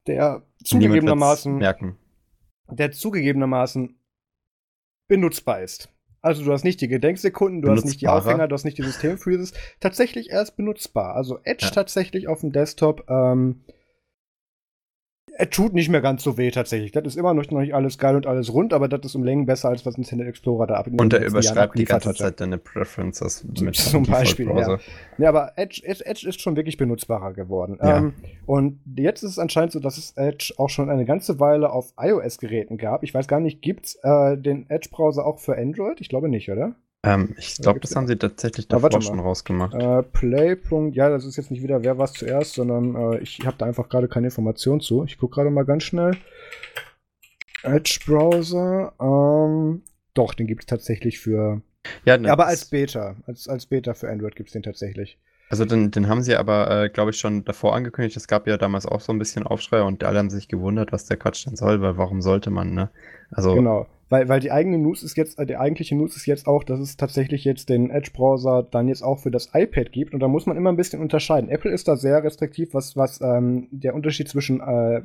Der 0.07 0.43
zugegebenermaßen, 0.63 1.57
merken. 1.57 1.97
der 2.69 2.91
zugegebenermaßen 2.91 3.97
benutzbar 5.07 5.61
ist. 5.61 5.92
Also 6.23 6.45
du 6.45 6.53
hast 6.53 6.63
nicht 6.63 6.79
die 6.79 6.87
Gedenksekunden, 6.87 7.61
du 7.61 7.69
hast 7.69 7.83
nicht 7.83 7.99
die 7.99 8.07
Aufhänger, 8.07 8.47
du 8.47 8.53
hast 8.53 8.63
nicht 8.63 8.77
die 8.77 8.83
Systemfreezes. 8.83 9.51
Tatsächlich 9.81 10.29
erst 10.29 10.55
benutzbar. 10.55 11.15
Also 11.15 11.39
Edge 11.43 11.65
ja. 11.65 11.71
tatsächlich 11.71 12.29
auf 12.29 12.39
dem 12.39 12.53
Desktop 12.53 13.03
ähm, 13.09 13.59
er 15.35 15.49
tut 15.49 15.73
nicht 15.73 15.89
mehr 15.89 16.01
ganz 16.01 16.23
so 16.23 16.37
weh 16.37 16.51
tatsächlich. 16.51 16.91
Das 16.91 17.03
ist 17.05 17.15
immer 17.15 17.33
noch 17.33 17.49
nicht 17.49 17.73
alles 17.73 17.97
geil 17.97 18.15
und 18.15 18.27
alles 18.27 18.53
rund, 18.53 18.73
aber 18.73 18.87
das 18.87 19.01
ist 19.03 19.15
um 19.15 19.23
Längen 19.23 19.45
besser, 19.45 19.69
als 19.69 19.85
was 19.85 19.97
Internet 19.97 20.27
Explorer 20.27 20.67
da 20.67 20.75
ab. 20.75 20.87
Und 20.95 21.13
er 21.13 21.25
überschreibt 21.25 21.77
die 21.77 21.85
ganze 21.85 22.13
Zeit 22.13 22.39
deine 22.39 22.57
Preferences 22.57 23.43
mit 23.61 23.75
Zum 23.75 24.03
Beispiel, 24.03 24.47
ja. 24.47 24.77
ja. 25.17 25.29
aber 25.29 25.53
Edge, 25.55 25.81
Edge 25.85 26.27
ist 26.27 26.41
schon 26.41 26.55
wirklich 26.55 26.77
benutzbarer 26.77 27.33
geworden. 27.33 27.79
Ja. 27.81 27.97
Ähm, 27.97 28.13
und 28.45 28.79
jetzt 28.95 29.23
ist 29.23 29.31
es 29.31 29.39
anscheinend 29.39 29.71
so, 29.71 29.79
dass 29.79 29.97
es 29.97 30.11
Edge 30.15 30.53
auch 30.57 30.69
schon 30.69 30.89
eine 30.89 31.05
ganze 31.05 31.39
Weile 31.39 31.71
auf 31.71 31.93
iOS-Geräten 31.97 32.77
gab. 32.77 33.03
Ich 33.03 33.13
weiß 33.13 33.27
gar 33.27 33.39
nicht, 33.39 33.61
gibt's 33.61 33.97
äh, 34.03 34.37
den 34.37 34.69
Edge-Browser 34.69 35.25
auch 35.25 35.39
für 35.39 35.57
Android? 35.57 35.99
Ich 35.99 36.09
glaube 36.09 36.29
nicht, 36.29 36.49
oder? 36.51 36.75
Ähm, 37.05 37.35
ich 37.37 37.57
glaube, 37.57 37.81
das 37.81 37.95
haben 37.95 38.07
sie 38.07 38.15
tatsächlich 38.15 38.67
davor 38.67 39.01
schon 39.01 39.19
rausgemacht. 39.19 39.73
Äh, 39.73 40.03
Play. 40.03 40.57
Ja, 40.91 41.09
das 41.09 41.25
ist 41.25 41.35
jetzt 41.35 41.51
nicht 41.51 41.61
wieder, 41.61 41.83
wer 41.83 41.97
was 41.97 42.13
zuerst, 42.13 42.53
sondern 42.53 42.95
äh, 42.95 43.19
ich 43.19 43.45
habe 43.45 43.57
da 43.57 43.65
einfach 43.65 43.89
gerade 43.89 44.07
keine 44.07 44.27
Information 44.27 44.79
zu. 44.79 45.03
Ich 45.03 45.17
gucke 45.17 45.35
gerade 45.35 45.49
mal 45.49 45.65
ganz 45.65 45.83
schnell. 45.83 46.15
Edge 47.63 47.99
Browser. 48.05 48.93
Ähm, 49.01 49.81
doch, 50.13 50.33
den 50.33 50.47
gibt 50.47 50.63
es 50.63 50.67
tatsächlich 50.67 51.19
für. 51.19 51.61
Ja, 52.05 52.17
ne, 52.17 52.31
aber 52.31 52.47
als 52.47 52.65
Beta. 52.65 53.17
Als, 53.25 53.49
als 53.49 53.65
Beta 53.65 53.93
für 53.93 54.09
Android 54.09 54.37
gibt 54.37 54.49
es 54.49 54.53
den 54.53 54.63
tatsächlich. 54.63 55.17
Also 55.49 55.65
den, 55.65 55.91
den 55.91 56.07
haben 56.07 56.23
sie 56.23 56.35
aber, 56.35 56.85
äh, 56.85 56.89
glaube 56.89 57.11
ich, 57.11 57.17
schon 57.17 57.43
davor 57.43 57.75
angekündigt. 57.75 58.15
Es 58.15 58.27
gab 58.27 58.47
ja 58.47 58.57
damals 58.57 58.85
auch 58.85 59.01
so 59.01 59.11
ein 59.11 59.19
bisschen 59.19 59.45
Aufschrei 59.45 59.81
und 59.81 60.03
alle 60.03 60.19
haben 60.19 60.29
sich 60.29 60.47
gewundert, 60.47 60.93
was 60.93 61.05
der 61.05 61.17
Quatsch 61.17 61.45
denn 61.45 61.57
soll, 61.57 61.81
weil 61.81 61.97
warum 61.97 62.21
sollte 62.21 62.49
man, 62.49 62.73
ne? 62.73 62.89
Also 63.29 63.53
genau. 63.53 63.87
Weil, 64.09 64.29
weil 64.29 64.39
die 64.39 64.51
eigene 64.51 64.77
News 64.77 65.03
ist 65.03 65.17
jetzt, 65.17 65.39
äh, 65.39 65.45
die 65.45 65.57
eigentliche 65.57 65.95
News 65.95 66.15
ist 66.15 66.25
jetzt 66.25 66.47
auch, 66.47 66.63
dass 66.63 66.79
es 66.79 66.97
tatsächlich 66.97 67.43
jetzt 67.45 67.69
den 67.69 67.89
Edge-Browser 67.89 68.67
dann 68.69 68.87
jetzt 68.87 69.01
auch 69.01 69.19
für 69.19 69.31
das 69.31 69.49
iPad 69.53 69.91
gibt. 69.91 70.13
Und 70.13 70.19
da 70.19 70.27
muss 70.27 70.45
man 70.45 70.57
immer 70.57 70.71
ein 70.71 70.75
bisschen 70.75 71.01
unterscheiden. 71.01 71.49
Apple 71.49 71.71
ist 71.71 71.87
da 71.87 71.95
sehr 71.95 72.23
restriktiv, 72.23 72.73
was, 72.73 72.95
was 72.95 73.21
ähm, 73.21 73.67
der 73.71 73.95
Unterschied 73.95 74.27
zwischen 74.27 74.61
äh, 74.61 74.97
äh, 74.97 75.03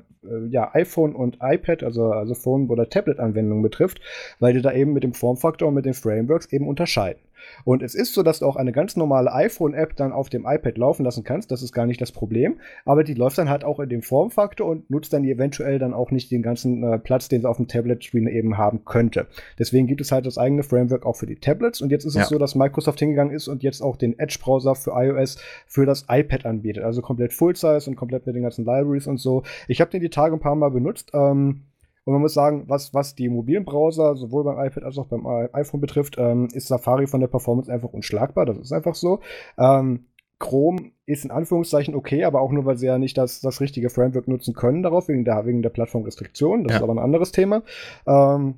ja, 0.51 0.75
iPhone 0.75 1.15
und 1.15 1.39
iPad, 1.41 1.83
also, 1.83 2.11
also 2.11 2.35
Phone- 2.35 2.69
oder 2.69 2.89
Tablet-Anwendungen 2.89 3.63
betrifft, 3.63 4.01
weil 4.41 4.55
die 4.55 4.63
da 4.63 4.73
eben 4.73 4.93
mit 4.93 5.05
dem 5.05 5.15
Formfaktor 5.15 5.69
und 5.69 5.75
mit 5.75 5.87
den 5.87 5.95
Frameworks 5.95 6.53
eben 6.53 6.69
unterscheiden. 6.69 7.21
Und 7.65 7.83
es 7.83 7.95
ist 7.95 8.15
so, 8.15 8.23
dass 8.23 8.41
du 8.41 8.47
auch 8.47 8.57
eine 8.57 8.73
ganz 8.73 8.97
normale 8.97 9.33
iPhone-App 9.33 9.97
dann 9.97 10.13
auf 10.13 10.29
dem 10.29 10.47
iPad 10.47 10.79
laufen 10.79 11.05
lassen 11.05 11.25
kannst. 11.25 11.51
Das 11.51 11.63
ist 11.63 11.73
gar 11.73 11.87
nicht 11.87 12.01
das 12.01 12.13
Problem. 12.13 12.61
Aber 12.85 13.05
die 13.05 13.15
läuft 13.15 13.39
dann 13.39 13.49
halt 13.49 13.65
auch 13.65 13.81
in 13.81 13.89
dem 13.89 14.03
Formfaktor 14.03 14.69
und 14.69 14.91
nutzt 14.91 15.13
dann 15.13 15.25
eventuell 15.25 15.79
dann 15.79 15.95
auch 15.95 16.11
nicht 16.11 16.31
den 16.31 16.43
ganzen 16.43 16.83
äh, 16.83 16.99
Platz, 16.99 17.29
den 17.29 17.43
sie 17.43 17.49
auf 17.49 17.57
dem 17.57 17.69
Tablet-Screen 17.69 18.27
eben 18.27 18.59
haben 18.59 18.85
könnte. 18.85 19.27
Deswegen 19.59 19.87
gibt 19.87 20.01
es 20.01 20.13
halt 20.13 20.27
das 20.27 20.39
eigene 20.39 20.63
Framework 20.63 21.07
auch 21.07 21.17
für 21.17 21.27
die 21.27 21.37
Tablets. 21.37 21.81
Und 21.81 21.91
jetzt 21.91 22.05
ist 22.05 22.15
ja. 22.15 22.23
es 22.23 22.29
so, 22.29 22.39
dass 22.39 22.55
Microsoft 22.55 22.99
hingegangen 22.99 23.35
ist 23.35 23.49
und 23.49 23.63
jetzt 23.63 23.83
auch 23.83 23.97
den 23.97 24.19
Edge-Browser 24.19 24.75
für 24.75 24.93
iOS 24.95 25.39
für 25.67 25.87
das 25.87 26.07
iPad 26.09 26.47
anbietet. 26.47 26.85
Also 26.85 27.03
komplett 27.03 27.33
Full-Size 27.33 27.89
und 27.89 27.97
komplett 27.97 28.27
mit 28.27 28.35
den 28.35 28.43
ganzen 28.43 28.65
Libraries 28.65 29.07
und 29.07 29.19
so. 29.19 29.43
Ich 29.67 29.81
habe 29.81 29.91
den 29.91 30.01
die 30.01 30.11
Tage 30.11 30.35
ein 30.35 30.41
paar 30.41 30.55
Mal 30.55 30.71
benutzt. 30.71 31.11
Ähm, 31.15 31.63
und 32.09 32.15
man 32.15 32.23
muss 32.23 32.33
sagen, 32.33 32.65
was, 32.69 32.95
was 32.95 33.15
die 33.15 33.29
mobilen 33.29 33.67
Browser 33.67 34.17
sowohl 34.17 34.43
beim 34.43 34.59
iPad 34.59 34.83
als 34.83 34.97
auch 34.97 35.09
beim 35.09 35.27
iPhone 35.27 35.83
betrifft, 35.83 36.17
ähm, 36.17 36.49
ist 36.55 36.69
Safari 36.69 37.07
von 37.07 37.21
der 37.21 37.29
Performance 37.29 37.71
einfach 37.71 37.93
unschlagbar. 37.93 38.47
Das 38.47 38.57
ist 38.57 38.73
einfach 38.73 38.95
so. 38.95 39.21
Ähm, 39.59 40.07
Chrome 40.39 40.93
ist 41.05 41.27
in 41.27 41.31
Anführungszeichen 41.31 41.95
okay, 41.95 42.25
aber 42.25 42.41
auch 42.41 42.51
nur, 42.51 42.65
weil 42.65 42.79
sie 42.79 42.87
ja 42.87 42.97
nicht 42.97 43.19
das, 43.19 43.43
das 43.43 43.61
richtige 43.61 43.91
Framework 43.91 44.27
nutzen 44.27 44.55
können 44.55 44.83
darauf, 44.83 45.09
wegen 45.09 45.27
der, 45.27 45.45
wegen 45.45 45.61
der 45.61 45.69
Plattformrestriktion. 45.69 46.65
Das 46.65 46.73
ja. 46.73 46.77
ist 46.79 46.83
aber 46.83 46.95
ein 46.95 46.99
anderes 46.99 47.31
Thema. 47.31 47.63
Ähm, 48.07 48.55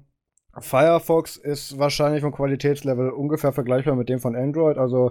Firefox 0.56 1.36
ist 1.36 1.76
wahrscheinlich 1.76 2.22
vom 2.22 2.30
Qualitätslevel 2.30 3.10
ungefähr 3.10 3.50
vergleichbar 3.50 3.96
mit 3.96 4.08
dem 4.08 4.20
von 4.20 4.36
Android. 4.36 4.78
Also 4.78 5.10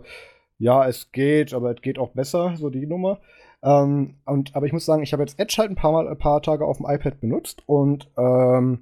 ja, 0.58 0.88
es 0.88 1.12
geht, 1.12 1.54
aber 1.54 1.72
es 1.72 1.82
geht 1.82 2.00
auch 2.00 2.12
besser, 2.12 2.54
so 2.56 2.70
die 2.70 2.88
Nummer. 2.88 3.20
Ähm, 3.62 4.16
und, 4.26 4.56
aber 4.56 4.66
ich 4.66 4.74
muss 4.74 4.86
sagen, 4.86 5.04
ich 5.04 5.14
habe 5.14 5.24
jetzt 5.24 5.40
Edge 5.40 5.56
halt 5.58 5.70
ein 5.70 5.76
paar 5.76 5.92
Mal, 5.92 6.08
ein 6.08 6.18
paar 6.18 6.42
Tage 6.42 6.66
auf 6.66 6.78
dem 6.78 6.86
iPad 6.88 7.20
benutzt 7.20 7.64
und 7.66 8.10
ähm, 8.18 8.82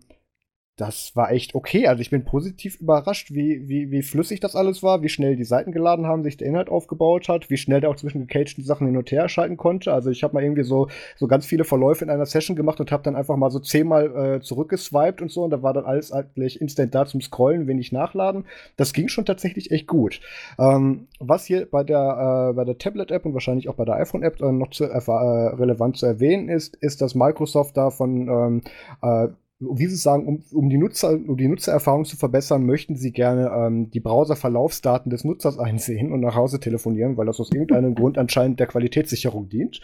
das 0.78 1.16
war 1.16 1.32
echt 1.32 1.56
okay. 1.56 1.88
Also 1.88 2.02
ich 2.02 2.12
bin 2.12 2.24
positiv 2.24 2.80
überrascht, 2.80 3.32
wie, 3.34 3.68
wie, 3.68 3.90
wie 3.90 4.04
flüssig 4.04 4.40
das 4.40 4.56
alles 4.56 4.84
war, 4.84 5.02
wie 5.02 5.10
schnell 5.10 5.36
die 5.36 5.44
Seiten 5.44 5.72
geladen 5.72 6.06
haben, 6.06 6.24
sich 6.24 6.38
der 6.38 6.48
Inhalt 6.48 6.70
aufgebaut 6.70 7.28
hat, 7.30 7.50
wie 7.50 7.58
schnell 7.58 7.82
der 7.82 7.90
auch 7.90 7.96
zwischen 7.96 8.28
gecagten 8.28 8.64
Sachen 8.64 8.86
hin 8.86 8.96
und 8.96 9.12
her 9.12 9.28
schalten 9.28 9.58
konnte. 9.58 9.92
Also 9.92 10.12
ich 10.12 10.24
habe 10.24 10.36
mal 10.36 10.44
irgendwie 10.44 10.64
so, 10.64 10.88
so 11.16 11.28
ganz 11.28 11.48
viele 11.48 11.64
Verläufe 11.64 12.06
in 12.06 12.12
einer 12.12 12.28
Session 12.28 12.56
gemacht 12.56 12.80
und 12.80 12.92
habe 12.92 13.02
dann 13.02 13.16
einfach 13.16 13.36
mal 13.38 13.50
so 13.50 13.60
zehnmal 13.60 14.36
äh, 14.36 14.42
zurückgeswiped 14.42 15.20
und 15.24 15.32
so 15.32 15.44
und 15.44 15.50
da 15.50 15.64
war 15.64 15.74
dann 15.74 15.86
alles 15.86 16.12
eigentlich 16.12 16.62
instant 16.62 16.94
da 16.94 17.08
zum 17.08 17.22
Scrollen, 17.22 17.66
wenig 17.66 17.92
nachladen. 17.92 18.46
Das 18.76 18.94
ging 18.94 19.08
schon 19.08 19.26
tatsächlich 19.26 19.72
echt 19.72 19.88
gut. 19.88 20.22
Ähm, 20.60 21.08
was 21.20 21.46
hier 21.46 21.66
bei 21.66 21.84
der, 21.84 22.52
äh, 22.52 22.54
bei 22.54 22.66
der 22.66 22.78
Tablet-App 22.78 23.26
und 23.26 23.34
wahrscheinlich 23.34 23.68
auch 23.68 23.76
bei 23.76 23.86
der 23.86 23.96
iPhone-App 23.96 24.40
äh, 24.42 24.52
noch 24.52 24.70
zu, 24.70 24.84
äh, 24.84 24.98
relevant 24.98 25.98
zu 25.98 26.06
erwähnen 26.06 26.50
ist, 26.50 26.76
ist, 26.76 27.02
dass 27.02 27.16
Microsoft 27.16 27.76
da 27.76 27.90
von 27.90 28.28
ähm, 28.28 28.62
äh, 29.02 29.30
wie 29.60 29.88
Sie 29.88 29.96
sagen, 29.96 30.28
um, 30.28 30.44
um, 30.52 30.70
die 30.70 30.78
Nutzer, 30.78 31.12
um 31.12 31.36
die 31.36 31.48
Nutzererfahrung 31.48 32.06
zu 32.06 32.16
verbessern, 32.16 32.66
möchten 32.66 32.96
Sie 32.96 33.12
gerne 33.12 33.50
ähm, 33.50 33.90
die 33.90 34.00
Browser-Verlaufsdaten 34.00 35.10
des 35.10 35.24
Nutzers 35.24 35.58
einsehen 35.60 36.12
und 36.12 36.22
nach 36.22 36.36
Hause 36.36 36.60
telefonieren, 36.60 37.18
weil 37.18 37.26
das 37.26 37.40
aus 37.40 37.52
irgendeinem 37.52 37.96
Grund 37.96 38.18
anscheinend 38.18 38.60
der 38.60 38.68
Qualitätssicherung 38.68 39.50
dient. 39.50 39.82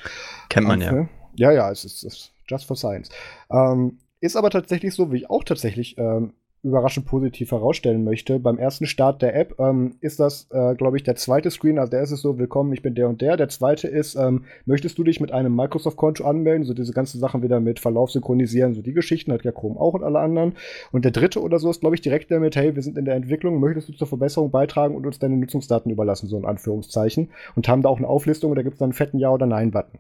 Kennt 0.49 0.67
man 0.67 0.81
ja. 0.81 1.07
Ja, 1.35 1.51
ja, 1.51 1.71
es 1.71 1.83
ist, 1.85 2.03
es 2.03 2.13
ist 2.13 2.33
just 2.47 2.65
for 2.65 2.75
science. 2.75 3.09
Ähm, 3.49 3.97
ist 4.19 4.35
aber 4.35 4.51
tatsächlich 4.51 4.93
so, 4.93 5.11
wie 5.11 5.17
ich 5.17 5.29
auch 5.29 5.43
tatsächlich 5.43 5.97
ähm, 5.97 6.33
überraschend 6.63 7.05
positiv 7.05 7.51
herausstellen 7.51 8.05
möchte. 8.05 8.39
Beim 8.39 8.57
ersten 8.57 8.85
Start 8.85 9.21
der 9.21 9.35
App 9.35 9.59
ähm, 9.59 9.95
ist 9.99 10.19
das, 10.21 10.47
äh, 10.51 10.75
glaube 10.75 10.95
ich, 10.95 11.03
der 11.03 11.17
zweite 11.17 11.51
Screen. 11.51 11.77
Also 11.77 11.91
der 11.91 12.01
ist 12.01 12.11
es 12.11 12.21
so, 12.21 12.39
willkommen, 12.39 12.71
ich 12.71 12.81
bin 12.81 12.95
der 12.95 13.09
und 13.09 13.21
der. 13.21 13.35
Der 13.35 13.49
zweite 13.49 13.89
ist, 13.89 14.15
ähm, 14.15 14.45
möchtest 14.65 14.97
du 14.97 15.03
dich 15.03 15.19
mit 15.19 15.33
einem 15.33 15.53
Microsoft-Konto 15.55 16.23
anmelden? 16.23 16.63
So 16.63 16.73
diese 16.73 16.93
ganzen 16.93 17.19
Sachen 17.19 17.43
wieder 17.43 17.59
mit 17.59 17.79
Verlauf 17.81 18.11
synchronisieren, 18.11 18.73
so 18.73 18.81
die 18.81 18.93
Geschichten 18.93 19.33
hat 19.33 19.43
ja 19.43 19.51
Chrome 19.51 19.79
auch 19.79 19.93
und 19.93 20.03
alle 20.03 20.19
anderen. 20.19 20.53
Und 20.93 21.03
der 21.03 21.11
dritte 21.11 21.41
oder 21.41 21.59
so 21.59 21.69
ist, 21.69 21.81
glaube 21.81 21.95
ich, 21.95 22.01
direkt 22.01 22.31
damit, 22.31 22.55
hey, 22.55 22.75
wir 22.75 22.81
sind 22.81 22.97
in 22.97 23.05
der 23.05 23.15
Entwicklung, 23.15 23.59
möchtest 23.59 23.89
du 23.89 23.93
zur 23.93 24.07
Verbesserung 24.07 24.49
beitragen 24.49 24.95
und 24.95 25.05
uns 25.05 25.19
deine 25.19 25.35
Nutzungsdaten 25.35 25.91
überlassen, 25.91 26.27
so 26.27 26.37
in 26.37 26.45
Anführungszeichen. 26.45 27.29
Und 27.57 27.67
haben 27.67 27.81
da 27.81 27.89
auch 27.89 27.97
eine 27.97 28.07
Auflistung 28.07 28.51
und 28.51 28.55
da 28.55 28.63
gibt 28.63 28.75
es 28.75 28.79
dann 28.79 28.87
einen 28.87 28.93
fetten 28.93 29.19
Ja- 29.19 29.31
oder 29.31 29.45
Nein-Button. 29.45 29.99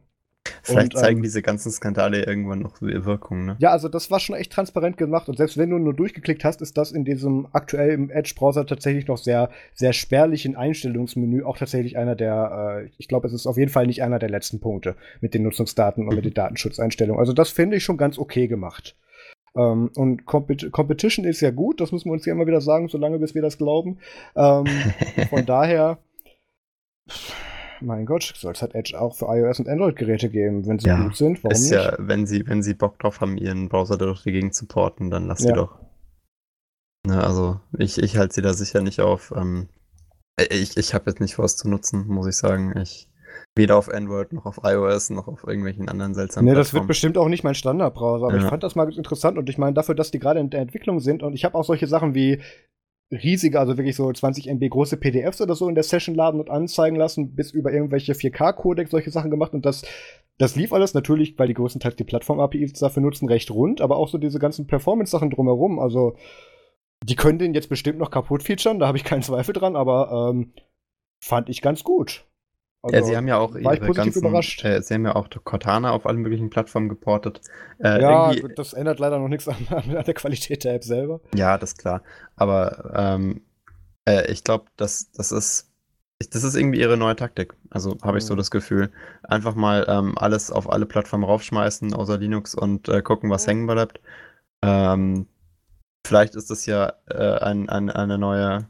Vielleicht 0.61 0.93
und, 0.93 0.99
zeigen 0.99 1.19
ähm, 1.19 1.23
diese 1.23 1.41
ganzen 1.41 1.71
Skandale 1.71 2.25
irgendwann 2.25 2.59
noch 2.59 2.81
Wirkung, 2.81 3.45
ne? 3.45 3.55
Ja, 3.59 3.71
also 3.71 3.87
das 3.87 4.11
war 4.11 4.19
schon 4.19 4.35
echt 4.35 4.51
transparent 4.51 4.97
gemacht 4.97 5.29
und 5.29 5.37
selbst 5.37 5.57
wenn 5.57 5.69
du 5.69 5.77
nur 5.77 5.93
durchgeklickt 5.93 6.43
hast, 6.43 6.61
ist 6.61 6.77
das 6.77 6.91
in 6.91 7.05
diesem 7.05 7.47
aktuellen 7.53 8.09
Edge-Browser 8.09 8.65
tatsächlich 8.65 9.07
noch 9.07 9.17
sehr, 9.17 9.49
sehr 9.73 9.93
spärlichen 9.93 10.55
Einstellungsmenü 10.55 11.43
auch 11.43 11.57
tatsächlich 11.57 11.97
einer 11.97 12.15
der, 12.15 12.83
äh, 12.83 12.89
ich 12.97 13.07
glaube, 13.07 13.27
es 13.27 13.33
ist 13.33 13.47
auf 13.47 13.57
jeden 13.57 13.71
Fall 13.71 13.87
nicht 13.87 14.03
einer 14.03 14.19
der 14.19 14.29
letzten 14.29 14.59
Punkte 14.59 14.95
mit 15.21 15.33
den 15.33 15.43
Nutzungsdaten 15.43 16.07
und 16.07 16.15
mit 16.15 16.25
den 16.25 16.33
Datenschutzeinstellungen. 16.33 17.19
Also 17.19 17.33
das 17.33 17.49
finde 17.49 17.77
ich 17.77 17.83
schon 17.83 17.97
ganz 17.97 18.17
okay 18.17 18.47
gemacht. 18.47 18.97
Ähm, 19.55 19.91
und 19.95 20.25
Compet 20.25 20.71
Competition 20.71 21.25
ist 21.25 21.41
ja 21.41 21.51
gut, 21.51 21.79
das 21.79 21.91
müssen 21.91 22.09
wir 22.09 22.13
uns 22.13 22.25
ja 22.25 22.33
immer 22.33 22.47
wieder 22.47 22.61
sagen, 22.61 22.87
solange 22.89 23.19
bis 23.19 23.35
wir 23.35 23.41
das 23.41 23.57
glauben. 23.57 23.99
Ähm, 24.35 24.65
von 25.29 25.45
daher 25.45 25.99
mein 27.83 28.05
Gott, 28.05 28.33
soll 28.35 28.53
es 28.53 28.61
halt 28.61 28.75
Edge 28.75 28.99
auch 28.99 29.15
für 29.15 29.25
iOS 29.25 29.59
und 29.59 29.69
Android-Geräte 29.69 30.29
geben, 30.29 30.65
wenn 30.65 30.79
sie 30.79 30.87
ja, 30.87 31.03
gut 31.03 31.15
sind. 31.15 31.43
Warum 31.43 31.51
ist 31.51 31.69
nicht? 31.69 31.73
ja, 31.73 31.95
wenn 31.99 32.25
sie, 32.25 32.47
wenn 32.47 32.63
sie 32.63 32.73
Bock 32.73 32.99
drauf 32.99 33.21
haben, 33.21 33.37
ihren 33.37 33.69
Browser 33.69 33.97
durch 33.97 34.23
die 34.23 34.31
Gegend 34.31 34.53
zu 34.53 34.65
porten, 34.65 35.09
dann 35.09 35.27
lass 35.27 35.41
ja. 35.41 35.47
sie 35.47 35.53
doch. 35.53 35.79
Na, 37.05 37.17
ne, 37.17 37.23
also, 37.23 37.59
ich, 37.77 37.97
ich 37.97 38.17
halte 38.17 38.33
sie 38.33 38.41
da 38.41 38.53
sicher 38.53 38.81
nicht 38.81 39.01
auf. 39.01 39.33
Ähm, 39.35 39.67
ich 40.37 40.77
ich 40.77 40.93
habe 40.93 41.09
jetzt 41.09 41.19
nicht 41.19 41.35
vor, 41.35 41.45
es 41.45 41.57
zu 41.57 41.69
nutzen, 41.69 42.07
muss 42.07 42.27
ich 42.27 42.37
sagen. 42.37 42.73
Ich 42.81 43.07
weder 43.55 43.77
auf 43.77 43.89
Android 43.89 44.33
noch 44.33 44.45
auf 44.45 44.59
iOS 44.63 45.09
noch 45.09 45.27
auf 45.27 45.43
irgendwelchen 45.45 45.89
anderen 45.89 46.13
seltsamen 46.13 46.49
Nee, 46.49 46.55
das 46.55 46.73
wird 46.73 46.87
bestimmt 46.87 47.17
auch 47.17 47.27
nicht 47.27 47.43
mein 47.43 47.55
Standardbrowser, 47.55 48.25
aber 48.25 48.37
ja. 48.37 48.43
ich 48.43 48.49
fand 48.49 48.63
das 48.63 48.75
mal 48.75 48.91
interessant 48.95 49.37
und 49.37 49.49
ich 49.49 49.57
meine 49.57 49.73
dafür, 49.73 49.95
dass 49.95 50.11
die 50.11 50.19
gerade 50.19 50.39
in 50.39 50.49
der 50.49 50.61
Entwicklung 50.61 50.99
sind 50.99 51.23
und 51.23 51.33
ich 51.33 51.45
habe 51.45 51.55
auch 51.55 51.63
solche 51.63 51.87
Sachen 51.87 52.15
wie 52.15 52.41
riesige, 53.15 53.59
also 53.59 53.77
wirklich 53.77 53.95
so 53.95 54.11
20 54.11 54.47
MB 54.47 54.69
große 54.69 54.97
PDFs 54.97 55.41
oder 55.41 55.55
so 55.55 55.69
in 55.69 55.75
der 55.75 55.83
Session 55.83 56.15
laden 56.15 56.39
und 56.39 56.49
anzeigen 56.49 56.95
lassen, 56.95 57.35
bis 57.35 57.51
über 57.51 57.71
irgendwelche 57.71 58.13
4K-Codecs 58.13 58.91
solche 58.91 59.11
Sachen 59.11 59.31
gemacht 59.31 59.53
und 59.53 59.65
das, 59.65 59.83
das 60.37 60.55
lief 60.55 60.73
alles 60.73 60.93
natürlich, 60.93 61.37
weil 61.37 61.47
die 61.47 61.53
größtenteils 61.53 61.95
die 61.95 62.03
Plattform-APIs 62.03 62.73
dafür 62.73 63.01
nutzen, 63.01 63.27
recht 63.27 63.51
rund, 63.51 63.81
aber 63.81 63.97
auch 63.97 64.07
so 64.07 64.17
diese 64.17 64.39
ganzen 64.39 64.67
Performance-Sachen 64.67 65.29
drumherum, 65.29 65.79
also 65.79 66.15
die 67.03 67.15
können 67.15 67.39
den 67.39 67.53
jetzt 67.53 67.69
bestimmt 67.69 67.99
noch 67.99 68.11
kaputt 68.11 68.43
featuren, 68.43 68.79
da 68.79 68.87
habe 68.87 68.97
ich 68.97 69.03
keinen 69.03 69.23
Zweifel 69.23 69.53
dran, 69.53 69.75
aber 69.75 70.31
ähm, 70.31 70.53
fand 71.23 71.49
ich 71.49 71.61
ganz 71.61 71.83
gut. 71.83 72.25
Also, 72.83 72.97
ja, 72.97 73.03
sie 73.03 73.17
haben 73.17 73.27
ja 73.29 73.37
auch 73.37 73.55
ihre 73.55 73.79
ganzen, 73.93 74.19
überrascht. 74.19 74.65
Äh, 74.65 74.81
sie 74.81 74.93
haben 74.93 75.05
ja 75.05 75.15
auch 75.15 75.29
Cortana 75.45 75.91
auf 75.91 76.05
allen 76.05 76.19
möglichen 76.19 76.49
Plattformen 76.49 76.89
geportet. 76.89 77.39
Äh, 77.79 78.01
ja, 78.01 78.33
das 78.55 78.73
ändert 78.73 78.99
leider 78.99 79.19
noch 79.19 79.29
nichts 79.29 79.47
an, 79.47 79.55
an, 79.69 80.03
der 80.03 80.13
Qualität 80.13 80.65
der 80.65 80.75
App 80.75 80.83
selber. 80.83 81.21
Ja, 81.33 81.57
das 81.57 81.71
ist 81.71 81.77
klar. 81.77 82.03
Aber 82.35 82.91
ähm, 82.93 83.41
äh, 84.05 84.29
ich 84.29 84.43
glaube, 84.43 84.65
das, 84.75 85.11
das 85.11 85.31
ist 85.31 85.69
das 86.31 86.43
ist 86.43 86.55
irgendwie 86.55 86.79
ihre 86.79 86.97
neue 86.97 87.15
Taktik. 87.15 87.53
Also 87.69 87.97
habe 88.01 88.17
ich 88.17 88.25
so 88.25 88.33
mhm. 88.33 88.37
das 88.37 88.51
Gefühl. 88.51 88.91
Einfach 89.23 89.55
mal 89.55 89.85
ähm, 89.87 90.17
alles 90.17 90.51
auf 90.51 90.71
alle 90.71 90.85
Plattformen 90.85 91.23
raufschmeißen, 91.23 91.93
außer 91.93 92.17
Linux 92.17 92.55
und 92.55 92.87
äh, 92.89 93.01
gucken, 93.01 93.29
was 93.29 93.47
hängen 93.47 93.67
bleibt. 93.67 93.99
Ähm, 94.61 95.27
vielleicht 96.05 96.35
ist 96.35 96.49
das 96.49 96.65
ja 96.65 96.93
äh, 97.09 97.39
ein, 97.39 97.69
ein, 97.69 97.89
eine 97.89 98.17
neue, 98.17 98.67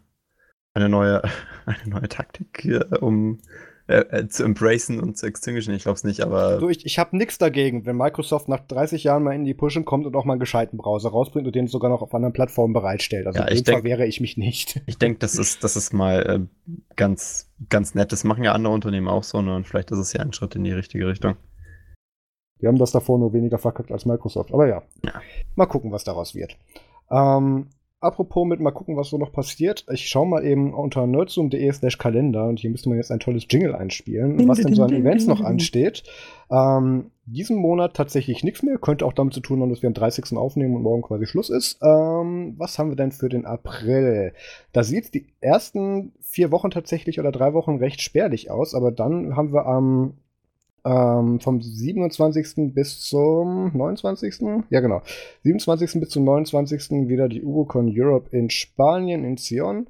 eine 0.74 0.90
neue, 0.90 1.22
eine 1.66 1.88
neue 1.88 2.10
Taktik, 2.10 2.68
um 3.02 3.40
äh, 3.86 3.98
äh, 3.98 4.28
zu 4.30 4.46
embracen 4.46 5.02
und 5.02 5.18
zu 5.18 5.26
extinguishen. 5.26 5.74
Ich 5.74 5.84
glaube 5.84 5.98
es 5.98 6.06
nicht, 6.06 6.22
aber. 6.22 6.58
Du, 6.58 6.70
ich, 6.70 6.86
ich 6.86 7.00
habe 7.00 7.18
nichts 7.18 7.38
dagegen, 7.38 7.86
wenn 7.86 7.98
Microsoft 7.98 8.48
nach 8.48 8.62
30 8.66 9.04
Jahren 9.04 9.24
mal 9.24 9.36
in 9.36 9.44
die 9.44 9.54
Pushen 9.54 9.84
kommt 9.84 10.06
und 10.06 10.16
auch 10.16 10.24
mal 10.24 10.34
einen 10.34 10.40
gescheiten 10.40 10.78
Browser 10.78 11.10
rausbringt 11.10 11.48
und 11.48 11.54
den 11.54 11.68
sogar 11.68 11.90
noch 11.90 12.02
auf 12.02 12.14
anderen 12.14 12.32
Plattformen 12.32 12.74
bereitstellt. 12.74 13.28
Also 13.28 13.40
ja, 13.40 13.46
in 13.46 13.58
dem 13.58 13.64
denk, 13.66 13.78
Fall 13.80 13.84
wäre 13.84 14.06
ich 14.06 14.22
mich 14.22 14.38
nicht. 14.38 14.82
Ich 14.94 14.98
denke, 15.00 15.20
das 15.20 15.36
ist, 15.36 15.64
das 15.64 15.76
ist 15.76 15.92
mal 15.92 16.22
äh, 16.22 16.76
ganz, 16.96 17.50
ganz 17.68 17.96
nett. 17.96 18.12
Das 18.12 18.24
machen 18.24 18.44
ja 18.44 18.54
andere 18.54 18.74
Unternehmen 18.74 19.08
auch 19.08 19.24
so, 19.24 19.42
ne? 19.42 19.56
Und 19.56 19.68
vielleicht 19.68 19.92
ist 19.92 19.98
es 19.98 20.14
ja 20.14 20.22
ein 20.22 20.34
Schritt 20.34 20.56
in 20.56 20.64
die 20.64 20.72
richtige 20.72 21.08
Richtung. 21.08 21.36
Die 22.62 22.68
haben 22.68 22.78
das 22.78 22.92
davor 22.92 23.20
nur 23.20 23.34
weniger 23.34 23.58
verkackt 23.58 23.92
als 23.92 24.06
Microsoft. 24.06 24.54
Aber 24.54 24.68
ja. 24.68 24.84
ja. 25.04 25.14
Mal 25.56 25.66
gucken, 25.66 25.92
was 25.92 26.04
daraus 26.04 26.36
wird. 26.36 26.58
Ähm, 27.12 27.68
Apropos 28.04 28.46
mit 28.46 28.60
mal 28.60 28.72
gucken, 28.72 28.98
was 28.98 29.10
so 29.10 29.18
noch 29.18 29.32
passiert. 29.32 29.86
Ich 29.90 30.10
schaue 30.10 30.28
mal 30.28 30.46
eben 30.46 30.74
unter 30.74 31.08
nerdzoom.de 31.08 31.72
slash 31.72 31.98
Kalender 31.98 32.48
und 32.48 32.60
hier 32.60 32.70
müsste 32.70 32.90
man 32.90 32.98
jetzt 32.98 33.12
ein 33.12 33.22
tolles 33.22 33.46
Jingle 33.50 33.74
einspielen, 33.74 34.46
was 34.46 34.60
denn 34.60 34.76
so 34.76 34.84
an 34.84 34.92
Events 34.92 35.26
noch 35.26 35.40
ansteht. 35.40 36.04
Ähm, 36.52 37.12
diesen 37.26 37.56
Monat 37.56 37.94
tatsächlich 37.94 38.44
nichts 38.44 38.62
mehr. 38.62 38.78
Könnte 38.78 39.06
auch 39.06 39.14
damit 39.14 39.34
zu 39.34 39.40
tun 39.40 39.62
haben, 39.62 39.70
dass 39.70 39.82
wir 39.82 39.88
am 39.88 39.94
30. 39.94 40.36
aufnehmen 40.36 40.76
und 40.76 40.82
morgen 40.82 41.02
quasi 41.02 41.26
Schluss 41.26 41.50
ist. 41.50 41.80
Ähm, 41.82 42.56
was 42.58 42.78
haben 42.78 42.90
wir 42.90 42.98
denn 42.98 43.14
für 43.14 43.30
den 43.30 43.46
April? 43.46 44.34
Da 44.74 44.84
sieht 44.84 45.14
die 45.14 45.28
ersten 45.40 46.12
vier 46.20 46.52
Wochen 46.52 46.72
tatsächlich 46.72 47.22
oder 47.22 47.32
drei 47.32 47.54
Wochen 47.54 47.78
recht 47.78 48.02
spärlich 48.02 48.52
aus, 48.52 48.76
aber 48.76 48.92
dann 48.92 49.38
haben 49.38 49.54
wir 49.54 49.66
am 49.66 50.16
ähm, 50.86 51.40
vom 51.40 51.62
27. 51.62 52.74
bis 52.74 53.02
zum 53.02 53.72
29. 53.76 54.66
Ja, 54.70 54.82
genau. 54.82 55.02
27. 55.44 56.00
bis 56.00 56.10
zum 56.10 56.24
29. 56.24 57.08
wieder 57.08 57.30
die 57.30 57.44
UboCon 57.44 57.92
Europe 57.96 58.36
in 58.36 58.50
Spanien, 58.50 59.24
in 59.24 59.38
Sion. 59.38 59.88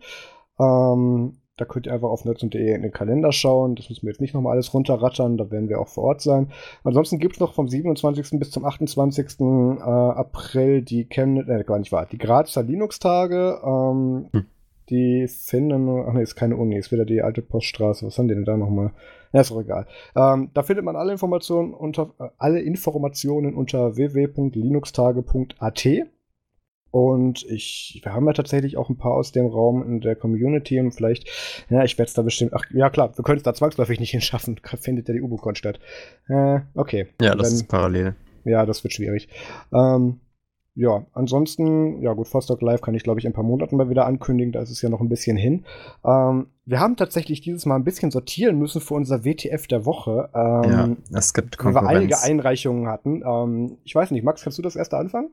Ähm, 0.60 1.38
da 1.58 1.66
könnt 1.66 1.86
ihr 1.86 1.94
einfach 1.94 2.10
auf 2.10 2.26
nerds.de 2.26 2.74
in 2.74 2.82
den 2.82 2.92
Kalender 2.92 3.32
schauen. 3.32 3.76
Das 3.76 3.90
müssen 3.90 4.04
wir 4.04 4.12
jetzt 4.12 4.22
nicht 4.22 4.34
nochmal 4.34 4.54
alles 4.54 4.74
runterrattern, 4.74 5.38
da 5.38 5.52
werden 5.52 5.70
wir 5.70 5.80
auch 5.80 5.88
vor 5.88 6.04
Ort 6.06 6.22
sein. 6.22 6.52
Ansonsten 6.84 7.20
gibt 7.20 7.36
es 7.36 7.40
noch 7.40 7.54
vom 7.54 7.68
27. 7.68 8.40
bis 8.40 8.52
zum 8.52 8.66
28. 8.66 9.40
Äh, 9.40 9.84
April 9.84 10.82
die 10.82 11.06
Chemnitz, 11.06 11.48
äh, 11.48 11.64
gar 11.64 11.78
nicht 11.80 11.92
wahr, 11.92 12.08
die 12.12 12.18
Grazer 12.18 12.64
Linux-Tage. 12.64 13.62
Ähm, 13.64 14.30
hm. 14.32 14.46
Die 14.90 15.28
finden, 15.28 15.88
ach 16.08 16.14
ne, 16.14 16.22
ist 16.22 16.36
keine 16.36 16.58
Uni, 16.58 16.78
ist 16.78 16.92
wieder 16.92 17.06
die 17.06 17.22
alte 17.22 17.42
Poststraße. 17.42 18.06
Was 18.06 18.18
haben 18.18 18.28
die 18.28 18.36
denn 18.36 18.46
da 18.46 18.58
nochmal? 18.58 18.92
Ja, 19.34 19.42
ist 19.42 19.52
auch 19.52 19.60
egal. 19.62 19.88
Ähm, 20.16 20.52
da 20.54 20.64
findet 20.64 20.86
man 20.86 20.96
alle 20.96 21.12
Informationen 21.12 21.74
unter, 21.74 22.14
äh, 22.20 22.30
alle 22.38 22.62
Informationen 22.62 23.56
unter 23.56 23.96
www.linuxtage.at. 23.96 25.88
Und 26.92 27.44
ich, 27.50 28.00
wir 28.04 28.14
haben 28.14 28.28
ja 28.28 28.34
tatsächlich 28.34 28.78
auch 28.78 28.90
ein 28.90 28.98
paar 28.98 29.14
aus 29.14 29.32
dem 29.32 29.48
Raum 29.48 29.82
in 29.82 30.00
der 30.00 30.16
Community 30.16 30.80
und 30.80 30.92
vielleicht, 30.92 31.28
ja, 31.72 31.84
ich 31.84 31.98
werde 31.98 32.10
es 32.10 32.14
da 32.14 32.22
bestimmt, 32.22 32.54
ach 32.54 32.66
ja 32.70 32.92
klar, 32.92 33.18
wir 33.18 33.24
können 33.24 33.38
es 33.38 33.44
da 33.44 33.56
zwangsläufig 33.56 34.00
nicht 34.00 34.12
hinschaffen, 34.12 34.62
findet 34.80 35.08
ja 35.08 35.16
die 35.16 35.22
Ubocon 35.22 35.56
statt. 35.56 35.80
Äh, 36.28 36.60
okay. 36.76 37.08
Ja, 37.20 37.34
das 37.34 37.50
Dann, 37.50 37.56
ist 37.56 37.68
parallel. 37.68 38.16
Ja, 38.46 38.68
das 38.68 38.84
wird 38.84 38.94
schwierig. 38.94 39.28
Ähm, 39.74 40.20
ja, 40.76 41.06
ansonsten, 41.14 42.02
ja 42.02 42.14
gut, 42.14 42.34
Vostok 42.34 42.62
Live 42.62 42.82
kann 42.82 42.96
ich 42.96 43.04
glaube 43.04 43.20
ich 43.20 43.26
in 43.26 43.32
ein 43.32 43.36
paar 43.36 43.44
Monaten 43.44 43.78
mal 43.78 43.90
wieder 43.90 44.06
ankündigen, 44.06 44.52
da 44.52 44.62
ist 44.62 44.72
es 44.72 44.82
ja 44.82 44.90
noch 44.90 45.02
ein 45.02 45.10
bisschen 45.10 45.38
hin. 45.38 45.66
Ähm, 46.04 46.48
wir 46.66 46.80
haben 46.80 46.96
tatsächlich 46.96 47.42
dieses 47.42 47.66
Mal 47.66 47.76
ein 47.76 47.84
bisschen 47.84 48.10
sortieren 48.10 48.58
müssen 48.58 48.82
für 48.82 48.96
unser 48.96 49.24
WTF 49.24 49.68
der 49.68 49.86
Woche. 49.86 50.30
Ähm, 50.34 50.98
ja, 51.12 51.18
es 51.18 51.34
gibt 51.34 51.58
Konkurrenz. 51.58 51.88
Weil 51.88 51.96
wir 51.96 52.00
einige 52.00 52.22
Einreichungen 52.22 52.88
hatten. 52.88 53.22
Ähm, 53.26 53.78
ich 53.84 53.94
weiß 53.94 54.12
nicht, 54.12 54.24
Max, 54.24 54.44
kannst 54.44 54.58
du 54.58 54.62
das 54.64 54.76
erste 54.76 54.98
anfangen? 54.98 55.30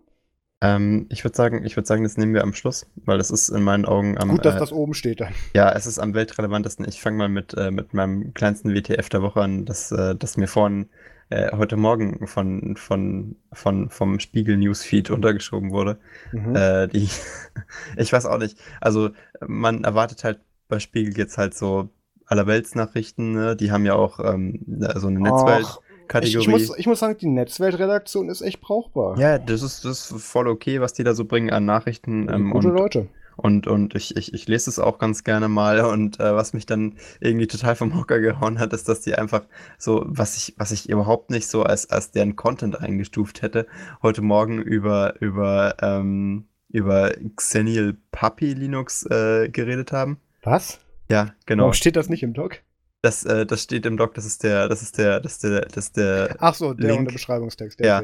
Ähm, 0.63 1.07
ich 1.09 1.25
würde 1.25 1.37
sagen, 1.37 1.65
ich 1.65 1.77
würde 1.77 1.87
sagen, 1.87 2.03
das 2.03 2.19
nehmen 2.19 2.35
wir 2.35 2.43
am 2.43 2.53
Schluss, 2.53 2.87
weil 3.07 3.17
das 3.17 3.31
ist 3.31 3.49
in 3.49 3.63
meinen 3.63 3.87
Augen 3.87 4.19
am. 4.19 4.29
Gut, 4.29 4.45
dass 4.45 4.57
äh, 4.57 4.59
das 4.59 4.73
oben 4.73 4.93
steht 4.93 5.21
dann. 5.21 5.33
Ja, 5.55 5.73
es 5.73 5.87
ist 5.87 5.99
am 5.99 6.13
weltrelevantesten. 6.13 6.87
Ich 6.87 7.01
fange 7.01 7.17
mal 7.17 7.29
mit, 7.31 7.55
äh, 7.55 7.71
mit 7.71 7.95
meinem 7.95 8.35
kleinsten 8.35 8.75
WTF 8.75 9.09
der 9.09 9.23
Woche 9.23 9.41
an, 9.41 9.65
das, 9.65 9.91
äh, 9.91 10.15
das 10.15 10.37
mir 10.37 10.49
vorhin 10.49 10.91
äh, 11.31 11.57
heute 11.57 11.77
Morgen 11.77 12.27
von, 12.27 12.77
von, 12.77 13.37
von, 13.53 13.89
vom 13.89 14.21
Spiegel 14.21 14.57
Newsfeed 14.57 15.11
untergeschoben 15.11 15.71
wurde. 15.71 15.99
Mhm. 16.33 16.55
Äh, 16.55 16.89
die, 16.89 17.09
ich 17.97 18.13
weiß 18.13 18.27
auch 18.27 18.39
nicht. 18.39 18.59
Also, 18.81 19.11
man 19.47 19.85
erwartet 19.85 20.25
halt 20.25 20.41
bei 20.69 20.79
Spiegel 20.79 21.17
jetzt 21.17 21.39
halt 21.39 21.55
so 21.55 21.89
allerweltsnachrichten, 22.27 23.33
ne? 23.33 23.57
die 23.57 23.73
haben 23.73 23.85
ja 23.85 23.95
auch 23.95 24.21
ähm, 24.21 24.61
so 24.97 25.09
eine 25.09 25.21
Netzwelt. 25.21 25.65
Och 25.65 25.83
Kategorie. 26.11 26.41
Ich, 26.41 26.49
ich, 26.49 26.69
muss, 26.69 26.79
ich 26.79 26.87
muss 26.89 26.99
sagen, 26.99 27.17
die 27.19 27.29
Netzweltredaktion 27.29 28.29
ist 28.29 28.43
echt 28.43 28.61
brauchbar. 28.61 29.17
Ja, 29.19 29.39
das 29.39 29.63
ist, 29.63 29.85
das 29.85 30.11
ist 30.11 30.25
voll 30.25 30.49
okay, 30.49 30.81
was 30.81 30.93
die 30.93 31.05
da 31.05 31.15
so 31.15 31.25
bringen 31.25 31.51
an 31.51 31.65
Nachrichten. 31.65 32.29
Ähm, 32.29 32.51
gute 32.51 32.69
und, 32.69 32.77
Leute. 32.77 33.09
Und, 33.41 33.67
und 33.67 33.95
ich, 33.95 34.19
ich, 34.19 34.35
ich 34.35 34.49
lese 34.49 34.69
es 34.69 34.79
auch 34.79 34.99
ganz 34.99 35.25
gerne 35.25 35.49
mal. 35.49 35.81
Und 35.81 36.21
äh, 36.21 36.35
was 36.35 36.53
mich 36.53 36.67
dann 36.67 36.97
irgendwie 37.21 37.47
total 37.47 37.75
vom 37.75 37.97
Hocker 37.97 38.21
gehauen 38.21 38.59
hat, 38.59 38.75
ist, 38.75 38.87
dass 38.89 39.01
die 39.01 39.15
einfach 39.15 39.45
so, 39.79 40.05
was 40.07 40.37
ich, 40.37 40.55
was 40.59 40.73
ich 40.73 40.91
überhaupt 40.91 41.31
nicht 41.31 41.49
so 41.49 41.63
als, 41.63 41.89
als 41.89 42.11
deren 42.11 42.37
Content 42.37 42.79
eingestuft 42.79 43.41
hätte, 43.41 43.67
heute 44.03 44.21
Morgen 44.21 44.61
über, 44.61 45.15
über, 45.23 45.77
ähm, 45.81 46.49
über 46.69 47.13
Xennial 47.37 47.97
Puppy 48.13 48.53
Linux 48.53 49.07
äh, 49.07 49.49
geredet 49.49 49.93
haben. 49.93 50.19
Was? 50.43 50.79
Ja, 51.09 51.35
genau. 51.47 51.63
Warum 51.63 51.73
steht 51.73 51.97
das 51.97 52.11
nicht 52.11 52.23
im 52.23 52.35
Doc? 52.35 52.61
Das, 53.01 53.25
äh, 53.25 53.47
das 53.47 53.63
steht 53.63 53.87
im 53.87 53.97
Doc, 53.97 54.13
das 54.13 54.27
ist 54.27 54.45
der, 54.45 54.69
das 54.69 54.83
ist 54.83 54.99
der, 54.99 55.21
das 55.21 55.33
ist 55.33 55.45
der, 55.45 55.61
das 55.63 55.85
ist 55.87 55.97
der. 55.97 56.37
Ach 56.41 56.55
so, 56.55 56.75
der 56.75 56.89
Link. 56.89 57.01
unter 57.01 57.13
Beschreibungstext. 57.13 57.81
ja. 57.81 58.03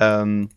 Ähm, 0.00 0.48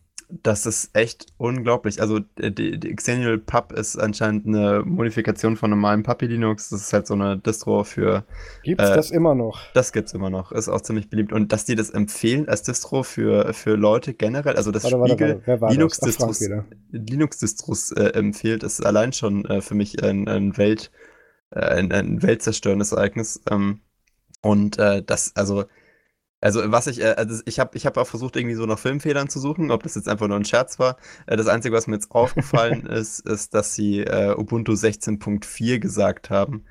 das 0.42 0.64
ist 0.64 0.96
echt 0.96 1.26
unglaublich. 1.36 2.00
Also 2.00 2.20
äh, 2.38 2.50
die, 2.50 2.78
die 2.78 2.94
Xenial 2.94 3.38
Pub 3.38 3.72
ist 3.72 3.96
anscheinend 3.96 4.46
eine 4.46 4.82
Modifikation 4.84 5.56
von 5.56 5.70
normalem 5.70 6.02
Puppy 6.02 6.26
Linux. 6.26 6.70
Das 6.70 6.80
ist 6.80 6.92
halt 6.92 7.06
so 7.06 7.14
eine 7.14 7.36
Distro 7.38 7.84
für. 7.84 8.24
Gibt's 8.62 8.88
äh, 8.88 8.94
das 8.94 9.10
immer 9.10 9.34
noch? 9.34 9.60
Das 9.74 9.92
gibt's 9.92 10.14
immer 10.14 10.30
noch. 10.30 10.52
Ist 10.52 10.68
auch 10.68 10.80
ziemlich 10.80 11.10
beliebt. 11.10 11.32
Und 11.32 11.52
dass 11.52 11.64
die 11.64 11.74
das 11.74 11.90
empfehlen 11.90 12.48
als 12.48 12.62
Distro 12.62 13.02
für, 13.02 13.52
für 13.52 13.76
Leute 13.76 14.14
generell, 14.14 14.56
also 14.56 14.70
das 14.70 14.84
warte, 14.84 15.08
Spiegel 15.08 15.42
Linux 15.68 15.98
Distros, 16.00 16.40
Linux 16.90 17.38
Distros 17.38 17.92
äh, 17.92 18.04
empfiehlt, 18.14 18.62
ist 18.62 18.84
allein 18.84 19.12
schon 19.12 19.44
äh, 19.44 19.60
für 19.60 19.74
mich 19.74 20.02
ein, 20.02 20.28
ein 20.28 20.56
Welt 20.56 20.90
äh, 21.50 21.60
ein, 21.60 21.92
ein 21.92 22.22
weltzerstörendes 22.22 22.92
Ereignis. 22.92 23.40
Ähm, 23.50 23.80
und 24.40 24.78
äh, 24.78 25.02
das, 25.02 25.36
also, 25.36 25.64
also 26.42 26.60
was 26.72 26.88
ich, 26.88 27.00
äh, 27.00 27.14
also 27.16 27.40
ich 27.46 27.58
habe 27.60 27.76
ich 27.76 27.86
hab 27.86 27.96
auch 27.96 28.06
versucht, 28.06 28.36
irgendwie 28.36 28.56
so 28.56 28.66
nach 28.66 28.78
Filmfehlern 28.78 29.28
zu 29.28 29.38
suchen, 29.38 29.70
ob 29.70 29.84
das 29.84 29.94
jetzt 29.94 30.08
einfach 30.08 30.26
nur 30.28 30.36
ein 30.36 30.44
Scherz 30.44 30.78
war. 30.78 30.96
Äh, 31.26 31.36
das 31.36 31.46
Einzige, 31.46 31.74
was 31.74 31.86
mir 31.86 31.94
jetzt 31.94 32.10
aufgefallen 32.10 32.86
ist, 32.86 33.20
ist, 33.20 33.54
dass 33.54 33.74
sie 33.74 34.00
äh, 34.00 34.34
Ubuntu 34.36 34.72
16.4 34.72 35.78
gesagt 35.78 36.30
haben, 36.30 36.64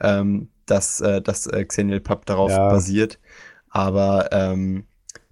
ähm, 0.00 0.48
dass 0.66 1.00
äh, 1.00 1.22
das 1.22 1.46
äh, 1.46 1.64
Xenial 1.64 2.00
Pub 2.00 2.26
darauf 2.26 2.50
ja. 2.50 2.68
basiert. 2.68 3.18
Aber 3.70 4.28
ähm, 4.30 4.84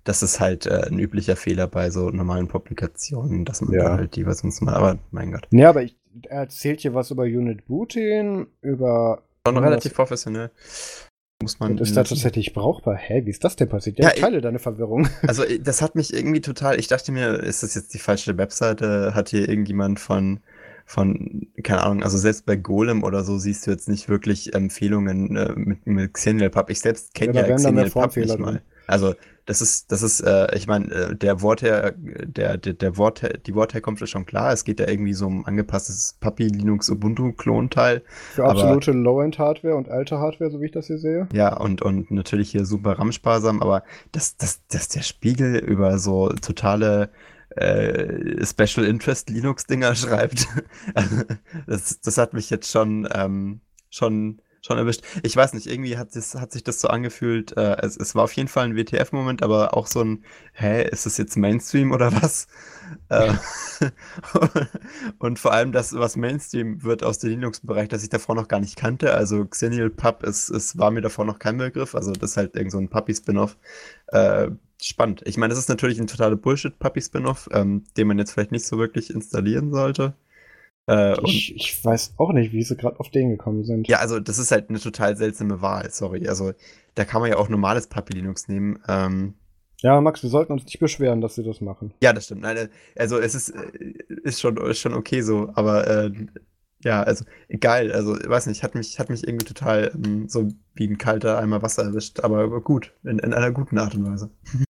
das 0.05 0.23
ist 0.23 0.41
halt 0.41 0.67
äh, 0.67 0.87
ein 0.87 0.99
üblicher 0.99 1.37
Fehler 1.37 1.67
bei 1.67 1.91
so 1.91 2.11
normalen 2.11 2.49
Publikationen, 2.49 3.45
dass 3.45 3.61
man 3.61 3.75
ja. 3.75 3.85
da 3.85 3.97
halt 3.99 4.17
die 4.17 4.25
Versions 4.25 4.61
mal, 4.63 4.75
aber 4.75 4.99
mein 5.11 5.33
Gott. 5.33 5.47
Ja, 5.51 5.69
aber 5.69 5.83
ich, 5.83 5.97
er 6.29 6.41
erzählt 6.41 6.81
hier 6.81 6.95
was 6.95 7.11
über 7.11 7.25
Unit 7.25 7.67
Booting, 7.67 8.47
über. 8.63 9.23
Schon 9.47 9.59
relativ 9.59 9.95
professionell. 9.95 10.51
Muss 11.43 11.61
man. 11.61 11.73
Und 11.73 11.81
ist 11.81 11.97
das 11.97 12.09
tatsächlich 12.09 12.53
brauchbar? 12.53 12.97
Hä, 12.97 13.23
wie 13.25 13.31
ist 13.31 13.45
das 13.45 13.57
denn 13.57 13.69
passiert? 13.69 13.99
Ja, 13.99 14.07
ja 14.07 14.15
ich 14.15 14.21
teile 14.21 14.41
deine 14.41 14.59
Verwirrung. 14.59 15.09
Also, 15.27 15.45
das 15.61 15.83
hat 15.83 15.95
mich 15.95 16.13
irgendwie 16.13 16.41
total. 16.41 16.79
Ich 16.79 16.89
dachte 16.89 17.13
mir, 17.13 17.35
ist 17.35 17.63
das 17.63 17.75
jetzt 17.75 17.95
die 17.95 17.99
falsche 17.99 18.37
Webseite? 18.37 19.15
Hat 19.15 19.29
hier 19.29 19.49
irgendjemand 19.49 20.01
von 20.01 20.41
von, 20.85 21.47
keine 21.63 21.83
Ahnung, 21.85 22.03
also 22.03 22.19
selbst 22.19 22.45
bei 22.45 22.57
Golem 22.57 23.03
oder 23.03 23.25
so 23.25 23.39
siehst 23.39 23.67
du 23.67 23.71
jetzt 23.71 23.89
nicht 23.89 24.09
wirklich 24.09 24.55
Empfehlungen 24.55 25.37
äh, 25.37 25.53
mit, 25.55 25.87
mit 25.87 26.13
Xenial 26.13 26.51
Pub. 26.51 26.69
Ich 26.71 26.81
selbst 26.81 27.15
kenne 27.15 27.35
ja, 27.35 27.47
ja 27.47 27.55
Xenial 27.55 27.89
Pub 27.89 28.15
nicht 28.17 28.39
mal. 28.39 28.61
Also 28.87 29.15
das 29.47 29.61
ist, 29.61 29.91
das 29.91 30.03
ist, 30.03 30.21
äh, 30.21 30.55
ich 30.57 30.67
meine, 30.67 30.87
äh, 30.93 31.17
der 31.17 31.43
Wort 31.43 31.63
her, 31.63 31.95
der, 31.97 32.57
der, 32.57 32.75
der 32.75 32.97
Wort, 32.97 33.23
die 33.47 33.55
Wortherkunft 33.55 34.01
ist 34.03 34.11
schon 34.11 34.25
klar. 34.25 34.53
Es 34.53 34.65
geht 34.65 34.79
ja 34.79 34.89
irgendwie 34.89 35.15
so 35.15 35.27
um 35.27 35.45
angepasstes 35.45 36.17
Puppy 36.21 36.47
Linux 36.47 36.89
Ubuntu 36.89 37.33
Klonteil. 37.33 38.03
Für 38.35 38.45
absolute 38.45 38.93
Low-End-Hardware 38.93 39.75
und 39.75 39.89
alte 39.89 40.19
Hardware, 40.19 40.51
so 40.51 40.61
wie 40.61 40.67
ich 40.67 40.73
das 40.73 40.87
hier 40.87 40.99
sehe. 40.99 41.29
Ja, 41.33 41.57
und, 41.57 41.83
und 41.83 42.11
natürlich 42.11 42.51
hier 42.51 42.65
super 42.65 42.99
RAM-sparsam, 42.99 43.63
aber 43.63 43.83
dass, 44.13 44.37
dass, 44.37 44.65
dass 44.69 44.89
der 44.89 45.03
Spiegel 45.03 45.57
über 45.57 45.99
so 45.99 46.29
totale 46.29 47.11
äh, 47.57 48.45
Special 48.45 48.87
Interest 48.87 49.29
Linux-Dinger 49.29 49.95
schreibt, 49.97 50.47
das, 51.67 52.01
das 52.01 52.17
hat 52.17 52.33
mich 52.33 52.49
jetzt 52.51 52.71
schon, 52.71 53.09
ähm, 53.13 53.61
schon 53.91 54.41
schon 54.63 54.79
erwischt. 54.79 55.03
Ich 55.23 55.37
weiß 55.37 55.55
nicht, 55.55 55.67
irgendwie 55.67 55.99
hat, 55.99 56.15
das, 56.15 56.37
hat 56.37 56.53
sich 56.53 56.63
das 56.63 56.81
so 56.81 56.89
angefühlt. 56.89 57.57
Äh, 57.57 57.77
es, 57.83 57.97
es 57.97 58.15
war 58.15 58.25
auf 58.25 58.33
jeden 58.33 58.49
Fall 58.49 58.65
ein 58.65 58.77
WTF-Moment, 58.77 59.43
aber 59.43 59.77
auch 59.77 59.89
so 59.89 60.03
ein, 60.03 60.25
hä, 60.53 60.89
ist 60.89 61.05
das 61.05 61.19
jetzt 61.19 61.37
Mainstream 61.37 61.91
oder 61.91 62.13
was? 62.23 62.47
Äh, 63.09 63.35
und 65.19 65.39
vor 65.39 65.53
allem 65.53 65.73
das, 65.73 65.93
was 65.95 66.17
Mainstream 66.17 66.83
wird 66.85 67.03
aus 67.03 67.19
dem 67.19 67.31
Linux-Bereich, 67.31 67.89
das 67.89 68.05
ich 68.05 68.09
davor 68.09 68.37
noch 68.37 68.49
gar 68.49 68.61
nicht 68.61 68.77
kannte. 68.77 69.15
Also 69.15 69.45
Xenial 69.45 69.91
Pub 69.91 70.23
ist, 70.23 70.49
ist, 70.49 70.79
war 70.79 70.93
mir 70.93 71.01
davor 71.01 71.25
noch 71.25 71.41
kein 71.41 71.59
Begriff. 71.59 71.95
Also 71.95 72.13
das 72.13 72.33
ist 72.33 72.37
halt 72.37 72.55
irgend 72.55 72.73
so 72.73 72.79
ein 72.79 72.89
Puppy-Spin-Off. 72.89 73.57
Äh, 74.09 74.51
spannend. 74.81 75.23
Ich 75.25 75.37
meine, 75.37 75.51
das 75.51 75.59
ist 75.59 75.69
natürlich 75.69 76.01
ein 76.01 76.07
totaler 76.07 76.37
Bullshit-Puppy-Spin-Off, 76.37 77.49
ähm, 77.53 77.85
den 77.97 78.07
man 78.07 78.19
jetzt 78.19 78.33
vielleicht 78.33 78.53
nicht 78.53 78.67
so 78.67 78.79
wirklich 78.79 79.13
installieren 79.13 79.73
sollte. 79.73 80.15
Äh, 80.89 81.21
ich, 81.25 81.55
ich, 81.55 81.85
weiß 81.85 82.15
auch 82.17 82.33
nicht, 82.33 82.53
wie 82.53 82.63
sie 82.63 82.77
gerade 82.77 82.99
auf 82.99 83.11
den 83.11 83.31
gekommen 83.31 83.65
sind. 83.65 83.87
Ja, 83.89 83.99
also 83.99 84.19
das 84.19 84.39
ist 84.39 84.51
halt 84.51 84.69
eine 84.69 84.81
total 84.81 85.17
seltsame 85.17 85.63
Wahl, 85.63 85.91
sorry. 85.91 86.29
Also 86.29 86.53
da 86.95 87.05
kann 87.05 87.21
man 87.21 87.31
ja 87.31 87.37
auch 87.37 87.49
normales 87.49 87.87
Puppy 87.87 88.15
Linux 88.15 88.49
nehmen. 88.49 88.79
Ähm, 88.89 89.35
ja, 89.79 90.01
Max, 90.01 90.23
wir 90.23 90.31
sollten 90.31 90.53
uns 90.53 90.65
nicht 90.65 90.79
beschweren, 90.79 91.21
dass 91.21 91.35
sie 91.35 91.43
das 91.43 91.61
machen. 91.61 91.93
Ja, 92.03 92.13
das 92.13 92.25
stimmt. 92.25 92.43
Nein, 92.43 92.57
äh, 92.57 92.69
also 92.97 93.19
es 93.19 93.35
ist, 93.35 93.51
äh, 93.51 93.95
ist, 94.23 94.41
schon, 94.41 94.57
ist 94.57 94.81
schon 94.81 94.95
okay 94.95 95.23
so, 95.23 95.51
aber 95.55 95.87
äh, 95.87 96.13
ja, 96.85 97.03
also 97.03 97.25
geil. 97.61 97.93
Also, 97.93 98.19
ich 98.19 98.29
weiß 98.29 98.47
nicht, 98.47 98.63
hat 98.63 98.75
mich, 98.75 98.99
hat 98.99 99.09
mich 99.09 99.27
irgendwie 99.27 99.47
total 99.47 99.93
ähm, 99.95 100.29
so 100.29 100.49
wie 100.75 100.89
ein 100.89 100.99
kalter 100.99 101.39
Eimer 101.39 101.63
Wasser 101.63 101.85
erwischt, 101.85 102.21
aber 102.21 102.61
gut, 102.61 102.93
in, 103.05 103.19
in 103.19 103.33
einer 103.33 103.53
guten 103.53 103.79
Art 103.79 103.95
und 103.95 104.07
Weise. 104.07 104.31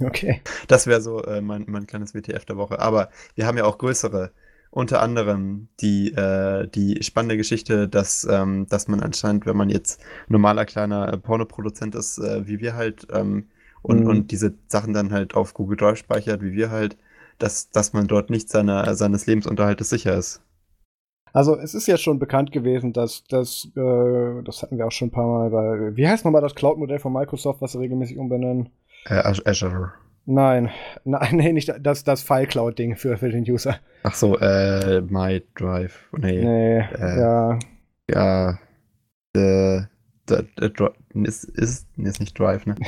Okay. 0.00 0.42
Das 0.68 0.86
wäre 0.86 1.00
so 1.00 1.24
äh, 1.24 1.40
mein, 1.40 1.64
mein 1.66 1.88
kleines 1.88 2.14
WTF 2.14 2.44
der 2.44 2.56
Woche. 2.56 2.78
Aber 2.78 3.10
wir 3.34 3.48
haben 3.48 3.58
ja 3.58 3.64
auch 3.64 3.78
größere 3.78 4.30
unter 4.70 5.02
anderem 5.02 5.68
die, 5.80 6.12
äh, 6.12 6.68
die 6.68 7.02
spannende 7.02 7.36
Geschichte, 7.36 7.88
dass, 7.88 8.26
ähm, 8.30 8.66
dass 8.68 8.88
man 8.88 9.00
anscheinend, 9.00 9.46
wenn 9.46 9.56
man 9.56 9.70
jetzt 9.70 10.00
normaler 10.28 10.64
kleiner 10.64 11.16
Pornoproduzent 11.16 11.94
ist, 11.94 12.18
äh, 12.18 12.46
wie 12.46 12.60
wir 12.60 12.74
halt, 12.74 13.06
ähm, 13.12 13.48
und, 13.82 14.00
mhm. 14.00 14.06
und 14.06 14.30
diese 14.30 14.54
Sachen 14.66 14.92
dann 14.92 15.12
halt 15.12 15.34
auf 15.34 15.54
Google 15.54 15.76
Drive 15.76 15.98
speichert, 15.98 16.42
wie 16.42 16.52
wir 16.52 16.70
halt, 16.70 16.96
dass, 17.38 17.70
dass 17.70 17.92
man 17.92 18.06
dort 18.06 18.30
nicht 18.30 18.50
seiner, 18.50 18.94
seines 18.94 19.26
Lebensunterhaltes 19.26 19.88
sicher 19.88 20.16
ist. 20.16 20.42
Also 21.32 21.56
es 21.56 21.74
ist 21.74 21.86
ja 21.86 21.96
schon 21.96 22.18
bekannt 22.18 22.52
gewesen, 22.52 22.92
dass 22.92 23.24
das, 23.24 23.68
äh, 23.76 24.42
das 24.42 24.62
hatten 24.62 24.78
wir 24.78 24.86
auch 24.86 24.92
schon 24.92 25.08
ein 25.08 25.12
paar 25.12 25.26
Mal 25.26 25.50
bei, 25.50 25.96
wie 25.96 26.08
heißt 26.08 26.24
nochmal 26.24 26.42
das 26.42 26.54
Cloud-Modell 26.54 26.98
von 26.98 27.12
Microsoft, 27.12 27.60
was 27.60 27.72
sie 27.72 27.78
regelmäßig 27.78 28.18
umbenennen? 28.18 28.70
Äh, 29.04 29.22
Azure. 29.44 29.92
Nein, 30.30 30.68
nein, 31.04 31.36
nee, 31.36 31.52
nicht 31.54 31.72
das, 31.80 32.04
das 32.04 32.22
File-Cloud-Ding 32.22 32.96
für, 32.96 33.16
für 33.16 33.30
den 33.30 33.50
User. 33.50 33.76
Ach 34.02 34.14
so, 34.14 34.38
äh, 34.38 35.00
MyDrive. 35.00 36.10
Nee. 36.18 36.44
Nee, 36.44 36.78
äh, 36.80 37.18
ja. 37.18 37.58
Ja, 38.10 38.58
äh, 39.34 39.80
ist, 41.24 41.44
ist, 41.44 41.86
ist 41.96 42.20
nicht 42.20 42.38
Drive, 42.38 42.66
ne? 42.66 42.74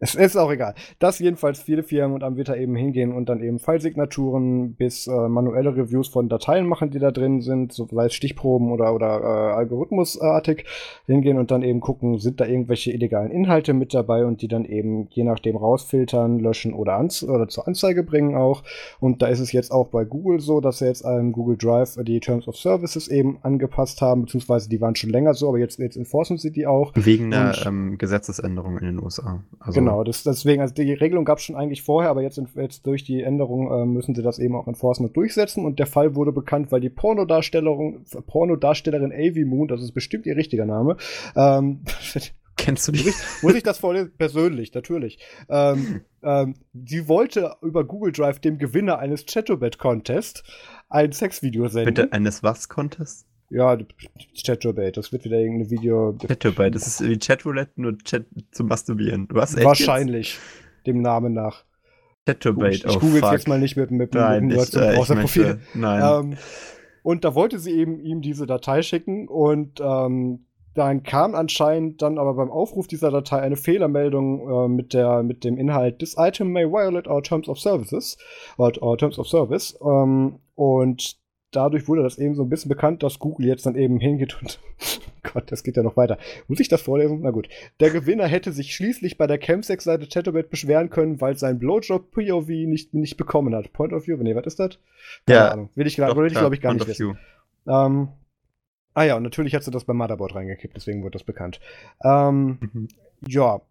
Es 0.00 0.14
ist 0.14 0.36
auch 0.36 0.52
egal. 0.52 0.74
Das 0.98 1.18
jedenfalls 1.18 1.60
viele 1.60 1.82
Firmen 1.82 2.22
und 2.22 2.48
da 2.48 2.54
eben 2.54 2.76
hingehen 2.76 3.12
und 3.12 3.28
dann 3.28 3.40
eben 3.40 3.58
Fallsignaturen 3.58 4.74
bis 4.74 5.06
äh, 5.06 5.28
manuelle 5.28 5.74
Reviews 5.76 6.08
von 6.08 6.28
Dateien 6.28 6.66
machen, 6.66 6.90
die 6.90 6.98
da 6.98 7.10
drin 7.10 7.40
sind, 7.40 7.72
so 7.72 7.88
sei 7.90 8.06
es 8.06 8.14
Stichproben 8.14 8.70
oder, 8.70 8.94
oder 8.94 9.20
äh, 9.20 9.54
algorithmusartig 9.54 10.64
hingehen 11.06 11.38
und 11.38 11.50
dann 11.50 11.62
eben 11.62 11.80
gucken, 11.80 12.18
sind 12.18 12.40
da 12.40 12.46
irgendwelche 12.46 12.92
illegalen 12.92 13.30
Inhalte 13.30 13.72
mit 13.72 13.94
dabei 13.94 14.26
und 14.26 14.42
die 14.42 14.48
dann 14.48 14.64
eben 14.64 15.08
je 15.10 15.24
nachdem 15.24 15.56
rausfiltern, 15.56 16.38
löschen 16.38 16.74
oder, 16.74 16.96
ans 16.96 17.22
oder 17.22 17.48
zur 17.48 17.66
Anzeige 17.66 18.02
bringen 18.02 18.36
auch. 18.36 18.62
Und 19.00 19.22
da 19.22 19.28
ist 19.28 19.40
es 19.40 19.52
jetzt 19.52 19.70
auch 19.70 19.88
bei 19.88 20.04
Google 20.04 20.40
so, 20.40 20.60
dass 20.60 20.78
sie 20.78 20.86
jetzt 20.86 21.04
einem 21.04 21.32
Google 21.32 21.56
Drive 21.56 21.96
die 22.04 22.20
Terms 22.20 22.46
of 22.46 22.56
Services 22.56 23.08
eben 23.08 23.38
angepasst 23.42 24.02
haben, 24.02 24.22
beziehungsweise 24.22 24.68
die 24.68 24.80
waren 24.80 24.96
schon 24.96 25.10
länger 25.10 25.34
so, 25.34 25.48
aber 25.48 25.58
jetzt, 25.58 25.78
jetzt 25.78 25.96
enforcen 25.96 26.36
sie 26.36 26.50
die 26.50 26.66
auch. 26.66 26.92
Wegen 26.94 27.32
einer 27.32 27.53
ähm, 27.66 27.98
Gesetzesänderung 27.98 28.78
in 28.78 28.86
den 28.86 29.02
USA. 29.02 29.42
Also 29.60 29.80
genau, 29.80 30.04
das, 30.04 30.22
deswegen, 30.22 30.62
also 30.62 30.74
die 30.74 30.92
Regelung 30.92 31.24
gab 31.24 31.38
es 31.38 31.44
schon 31.44 31.56
eigentlich 31.56 31.82
vorher, 31.82 32.10
aber 32.10 32.22
jetzt, 32.22 32.40
jetzt 32.54 32.86
durch 32.86 33.04
die 33.04 33.22
Änderung 33.22 33.70
äh, 33.70 33.86
müssen 33.86 34.14
sie 34.14 34.22
das 34.22 34.38
eben 34.38 34.56
auch 34.56 34.66
enforcen 34.66 35.06
und 35.06 35.16
durchsetzen. 35.16 35.64
Und 35.64 35.78
der 35.78 35.86
Fall 35.86 36.14
wurde 36.14 36.32
bekannt, 36.32 36.72
weil 36.72 36.80
die 36.80 36.90
Pornodarstellerin, 36.90 38.04
Pornodarstellerin 38.26 39.12
Avi 39.12 39.44
Moon, 39.44 39.68
das 39.68 39.82
ist 39.82 39.92
bestimmt 39.92 40.26
ihr 40.26 40.36
richtiger 40.36 40.66
Name, 40.66 40.96
ähm, 41.36 41.80
Kennst 42.56 42.86
du 42.88 42.92
die? 42.92 43.04
Muss 43.04 43.08
ich, 43.08 43.42
muss 43.42 43.54
ich 43.54 43.62
das 43.62 43.78
vorlesen? 43.78 44.12
Persönlich, 44.16 44.72
natürlich. 44.74 45.18
Ähm, 45.48 46.02
ähm, 46.22 46.54
sie 46.72 47.08
wollte 47.08 47.56
über 47.62 47.84
Google 47.84 48.12
Drive 48.12 48.38
dem 48.40 48.58
Gewinner 48.58 48.98
eines 48.98 49.26
Chatobet-Contest 49.26 50.44
ein 50.88 51.12
Sexvideo 51.12 51.68
senden. 51.68 51.94
Bitte 51.94 52.12
eines 52.12 52.42
was 52.42 52.68
Contest? 52.68 53.26
Ja, 53.54 53.78
Chatroulette, 54.44 54.92
das 55.00 55.12
wird 55.12 55.24
wieder 55.24 55.38
irgendein 55.38 55.70
Video. 55.70 56.16
Chatroulette, 56.26 56.72
das 56.72 56.88
ist 56.88 57.08
wie 57.08 57.16
Chatroulette, 57.16 57.70
nur 57.76 57.96
Chat 57.98 58.26
zum 58.50 58.66
Masturbieren. 58.66 59.28
Du 59.28 59.40
hast 59.40 59.54
echt 59.54 59.64
Wahrscheinlich, 59.64 60.34
jetzt? 60.34 60.86
dem 60.88 61.00
Namen 61.00 61.34
nach. 61.34 61.64
Chatroulette, 62.26 62.74
Ich, 62.74 62.84
ich 62.84 62.96
oh, 62.96 62.98
google 62.98 63.22
jetzt 63.30 63.46
mal 63.46 63.60
nicht 63.60 63.76
mit, 63.76 63.92
mit, 63.92 64.12
nein, 64.12 64.46
mit 64.46 64.74
dem 64.74 64.82
äh, 64.82 64.94
Browserprofil. 64.96 65.60
Nein. 65.74 66.32
Ähm, 66.32 66.38
und 67.04 67.24
da 67.24 67.36
wollte 67.36 67.60
sie 67.60 67.70
eben 67.70 68.00
ihm 68.00 68.22
diese 68.22 68.46
Datei 68.46 68.82
schicken 68.82 69.28
und 69.28 69.80
ähm, 69.80 70.46
dann 70.74 71.04
kam 71.04 71.36
anscheinend 71.36 72.02
dann 72.02 72.18
aber 72.18 72.34
beim 72.34 72.50
Aufruf 72.50 72.88
dieser 72.88 73.12
Datei 73.12 73.38
eine 73.40 73.56
Fehlermeldung 73.56 74.48
äh, 74.48 74.68
mit, 74.68 74.94
der, 74.94 75.22
mit 75.22 75.44
dem 75.44 75.58
Inhalt 75.58 76.00
This 76.00 76.16
item 76.18 76.50
may 76.50 76.66
violate 76.66 77.08
our 77.08 77.22
terms 77.22 77.48
of 77.48 77.60
services 77.60 78.18
our 78.58 78.98
terms 78.98 79.16
of 79.16 79.28
service 79.28 79.78
ähm, 79.80 80.40
und 80.56 81.22
dadurch 81.56 81.88
wurde 81.88 82.02
das 82.02 82.18
eben 82.18 82.34
so 82.34 82.42
ein 82.42 82.48
bisschen 82.48 82.68
bekannt, 82.68 83.02
dass 83.02 83.18
Google 83.18 83.46
jetzt 83.46 83.66
dann 83.66 83.76
eben 83.76 84.00
hingeht 84.00 84.40
und 84.40 84.58
Gott, 85.22 85.50
das 85.50 85.62
geht 85.62 85.76
ja 85.76 85.82
noch 85.82 85.96
weiter. 85.96 86.18
Muss 86.48 86.60
ich 86.60 86.68
das 86.68 86.82
vorlesen? 86.82 87.20
Na 87.22 87.30
gut. 87.30 87.48
Der 87.80 87.90
Gewinner 87.90 88.26
hätte 88.26 88.52
sich 88.52 88.74
schließlich 88.74 89.16
bei 89.16 89.26
der 89.26 89.38
Chemsex-Seite 89.38 90.06
Chatobet 90.06 90.50
beschweren 90.50 90.90
können, 90.90 91.20
weil 91.20 91.36
sein 91.36 91.58
Blowjob 91.58 92.10
POV 92.10 92.48
nicht, 92.48 92.94
nicht 92.94 93.16
bekommen 93.16 93.54
hat. 93.54 93.72
Point 93.72 93.92
of 93.92 94.06
View, 94.06 94.16
nee, 94.18 94.34
was 94.34 94.46
ist 94.46 94.60
das? 94.60 94.78
Keine 95.26 95.38
ja. 95.38 95.48
Ahnung. 95.48 95.70
Will 95.74 95.86
ich, 95.86 95.96
doch, 95.96 96.16
will 96.16 96.26
ich 96.26 96.34
glaube 96.34 96.54
ich, 96.54 96.60
gar 96.60 96.74
nicht 96.74 96.86
wissen. 96.86 97.18
Ähm, 97.66 98.08
ah 98.92 99.02
ja, 99.04 99.16
und 99.16 99.22
natürlich 99.22 99.54
hat 99.54 99.64
sie 99.64 99.70
das 99.70 99.84
beim 99.84 99.96
Motherboard 99.96 100.34
reingekippt, 100.34 100.76
deswegen 100.76 101.02
wurde 101.02 101.12
das 101.12 101.24
bekannt. 101.24 101.60
Ähm, 102.04 102.58
mhm. 102.60 102.88
Ja, 103.26 103.62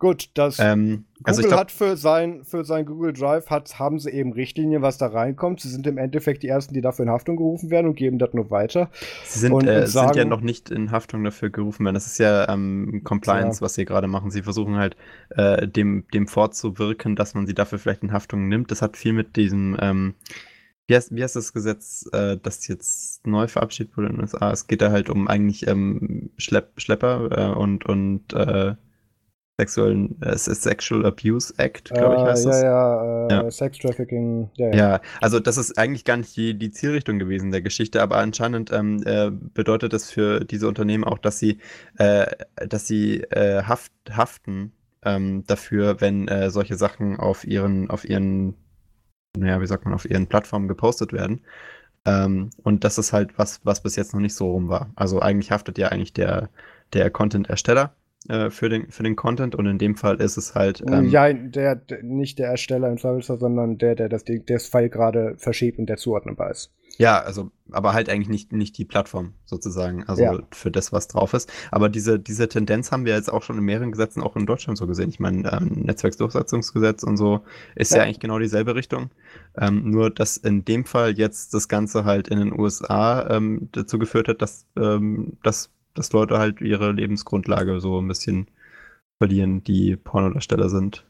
Gut, 0.00 0.30
das 0.32 0.58
ähm, 0.58 1.04
also 1.24 1.42
Google 1.42 1.50
glaub, 1.50 1.60
hat 1.60 1.70
für 1.70 1.94
sein, 1.98 2.42
für 2.44 2.64
sein 2.64 2.86
Google 2.86 3.12
Drive 3.12 3.50
hat, 3.50 3.78
haben 3.78 3.98
sie 3.98 4.08
eben 4.10 4.32
Richtlinien, 4.32 4.80
was 4.80 4.96
da 4.96 5.08
reinkommt. 5.08 5.60
Sie 5.60 5.68
sind 5.68 5.86
im 5.86 5.98
Endeffekt 5.98 6.42
die 6.42 6.48
ersten, 6.48 6.72
die 6.72 6.80
dafür 6.80 7.04
in 7.04 7.10
Haftung 7.10 7.36
gerufen 7.36 7.68
werden 7.68 7.86
und 7.86 7.96
geben 7.96 8.18
das 8.18 8.32
nur 8.32 8.50
weiter. 8.50 8.88
Sie 9.26 9.40
sind, 9.40 9.62
äh, 9.66 9.86
sagen, 9.86 10.14
sind 10.14 10.16
ja 10.16 10.24
noch 10.24 10.40
nicht 10.40 10.70
in 10.70 10.90
Haftung 10.90 11.22
dafür 11.22 11.50
gerufen 11.50 11.84
werden. 11.84 11.96
Das 11.96 12.06
ist 12.06 12.16
ja 12.16 12.48
ähm, 12.48 13.02
Compliance, 13.04 13.60
ja. 13.60 13.66
was 13.66 13.74
sie 13.74 13.84
gerade 13.84 14.08
machen. 14.08 14.30
Sie 14.30 14.40
versuchen 14.40 14.76
halt 14.76 14.96
äh, 15.36 15.68
dem, 15.68 16.06
dem 16.14 16.26
vorzuwirken, 16.26 17.14
dass 17.14 17.34
man 17.34 17.46
sie 17.46 17.54
dafür 17.54 17.78
vielleicht 17.78 18.02
in 18.02 18.12
Haftung 18.12 18.48
nimmt. 18.48 18.70
Das 18.70 18.80
hat 18.80 18.96
viel 18.96 19.12
mit 19.12 19.36
diesem 19.36 19.76
ähm, 19.78 20.14
wie 20.86 20.96
heißt, 20.96 21.14
wie 21.14 21.22
heißt 21.22 21.36
das 21.36 21.52
Gesetz, 21.52 22.08
äh, 22.12 22.38
das 22.42 22.66
jetzt 22.66 23.26
neu 23.26 23.48
verabschiedet 23.48 23.96
wurde 23.98 24.08
in 24.08 24.14
den 24.14 24.22
USA? 24.22 24.50
Es 24.50 24.66
geht 24.66 24.80
da 24.80 24.90
halt 24.90 25.10
um 25.10 25.28
eigentlich 25.28 25.68
ähm, 25.68 26.30
Schlepp, 26.38 26.80
Schlepper 26.80 27.30
äh, 27.30 27.56
und, 27.56 27.84
und 27.84 28.32
äh, 28.32 28.74
sexuellen 29.60 30.20
äh, 30.22 30.36
Sexual 30.36 31.04
Abuse 31.04 31.52
Act, 31.58 31.90
glaube 31.90 32.16
ich, 32.16 32.22
heißt 32.22 32.44
ja, 32.46 32.50
das. 32.50 32.62
Ja, 32.62 33.26
äh, 33.26 33.32
ja, 33.32 33.50
Sex 33.50 33.78
Trafficking. 33.78 34.50
Ja, 34.56 34.68
ja. 34.68 34.74
ja, 34.74 35.00
also 35.20 35.38
das 35.38 35.58
ist 35.58 35.76
eigentlich 35.76 36.04
gar 36.04 36.16
nicht 36.16 36.34
die, 36.36 36.58
die 36.58 36.70
Zielrichtung 36.70 37.18
gewesen 37.18 37.50
der 37.50 37.60
Geschichte, 37.60 38.02
aber 38.02 38.16
anscheinend 38.16 38.72
ähm, 38.72 39.02
äh, 39.04 39.30
bedeutet 39.30 39.92
das 39.92 40.10
für 40.10 40.40
diese 40.40 40.66
Unternehmen 40.66 41.04
auch, 41.04 41.18
dass 41.18 41.38
sie, 41.38 41.58
äh, 41.98 42.26
dass 42.54 42.86
sie 42.86 43.20
äh, 43.24 43.62
haft, 43.62 43.92
haften 44.10 44.72
ähm, 45.04 45.44
dafür, 45.46 46.00
wenn 46.00 46.28
äh, 46.28 46.50
solche 46.50 46.76
Sachen 46.76 47.18
auf 47.18 47.46
ihren, 47.46 47.90
auf 47.90 48.08
ihren, 48.08 48.54
naja, 49.36 49.60
wie 49.60 49.66
sagt 49.66 49.84
man, 49.84 49.94
auf 49.94 50.08
ihren 50.08 50.26
Plattformen 50.26 50.68
gepostet 50.68 51.12
werden. 51.12 51.42
Ähm, 52.06 52.48
und 52.62 52.84
das 52.84 52.96
ist 52.96 53.12
halt 53.12 53.38
was, 53.38 53.60
was 53.64 53.82
bis 53.82 53.96
jetzt 53.96 54.14
noch 54.14 54.20
nicht 54.20 54.34
so 54.34 54.50
rum 54.50 54.68
war. 54.70 54.90
Also 54.96 55.20
eigentlich 55.20 55.50
haftet 55.50 55.76
ja 55.76 55.88
eigentlich 55.88 56.14
der, 56.14 56.48
der 56.94 57.10
Content-Ersteller 57.10 57.94
äh, 58.28 58.50
für, 58.50 58.68
den, 58.68 58.90
für 58.90 59.02
den 59.02 59.16
Content 59.16 59.54
und 59.54 59.66
in 59.66 59.78
dem 59.78 59.96
Fall 59.96 60.20
ist 60.20 60.36
es 60.36 60.54
halt. 60.54 60.82
Ähm, 60.86 61.08
ja, 61.08 61.32
der, 61.32 61.76
der, 61.76 62.02
nicht 62.02 62.38
der 62.38 62.48
Ersteller 62.48 62.88
im 62.88 62.98
Zweifelsfall, 62.98 63.38
sondern 63.38 63.78
der, 63.78 63.94
der 63.94 64.08
das, 64.08 64.24
das 64.46 64.66
File 64.66 64.90
gerade 64.90 65.36
verschiebt 65.38 65.78
und 65.78 65.86
der 65.86 65.96
zuordnenbar 65.96 66.50
ist. 66.50 66.72
Ja, 66.98 67.18
also, 67.20 67.50
aber 67.70 67.94
halt 67.94 68.10
eigentlich 68.10 68.28
nicht, 68.28 68.52
nicht 68.52 68.76
die 68.76 68.84
Plattform 68.84 69.32
sozusagen, 69.46 70.04
also 70.04 70.22
ja. 70.22 70.38
für 70.50 70.70
das, 70.70 70.92
was 70.92 71.08
drauf 71.08 71.32
ist. 71.32 71.50
Aber 71.70 71.88
diese, 71.88 72.18
diese 72.18 72.46
Tendenz 72.46 72.92
haben 72.92 73.06
wir 73.06 73.14
jetzt 73.14 73.32
auch 73.32 73.42
schon 73.42 73.56
in 73.56 73.64
mehreren 73.64 73.90
Gesetzen 73.90 74.22
auch 74.22 74.36
in 74.36 74.44
Deutschland 74.44 74.76
so 74.76 74.86
gesehen. 74.86 75.08
Ich 75.08 75.18
meine, 75.18 75.50
ähm, 75.50 75.84
Netzwerksdurchsetzungsgesetz 75.84 77.02
und 77.02 77.16
so 77.16 77.40
ist 77.74 77.92
ja. 77.92 77.98
ja, 77.98 78.02
eigentlich 78.04 78.20
genau 78.20 78.38
dieselbe 78.38 78.74
Richtung. 78.74 79.08
Ähm, 79.56 79.90
nur, 79.90 80.10
dass 80.10 80.36
in 80.36 80.66
dem 80.66 80.84
Fall 80.84 81.16
jetzt 81.16 81.54
das 81.54 81.68
Ganze 81.68 82.04
halt 82.04 82.28
in 82.28 82.38
den 82.38 82.52
USA 82.52 83.30
ähm, 83.30 83.70
dazu 83.72 83.98
geführt 83.98 84.28
hat, 84.28 84.42
dass, 84.42 84.66
ähm, 84.76 85.38
dass 85.94 86.12
Leute 86.12 86.38
halt 86.38 86.60
ihre 86.60 86.92
Lebensgrundlage 86.92 87.80
so 87.80 88.00
ein 88.00 88.08
bisschen 88.08 88.48
verlieren, 89.22 89.62
die 89.64 89.96
Pornodarsteller 89.96 90.68
sind. 90.68 91.06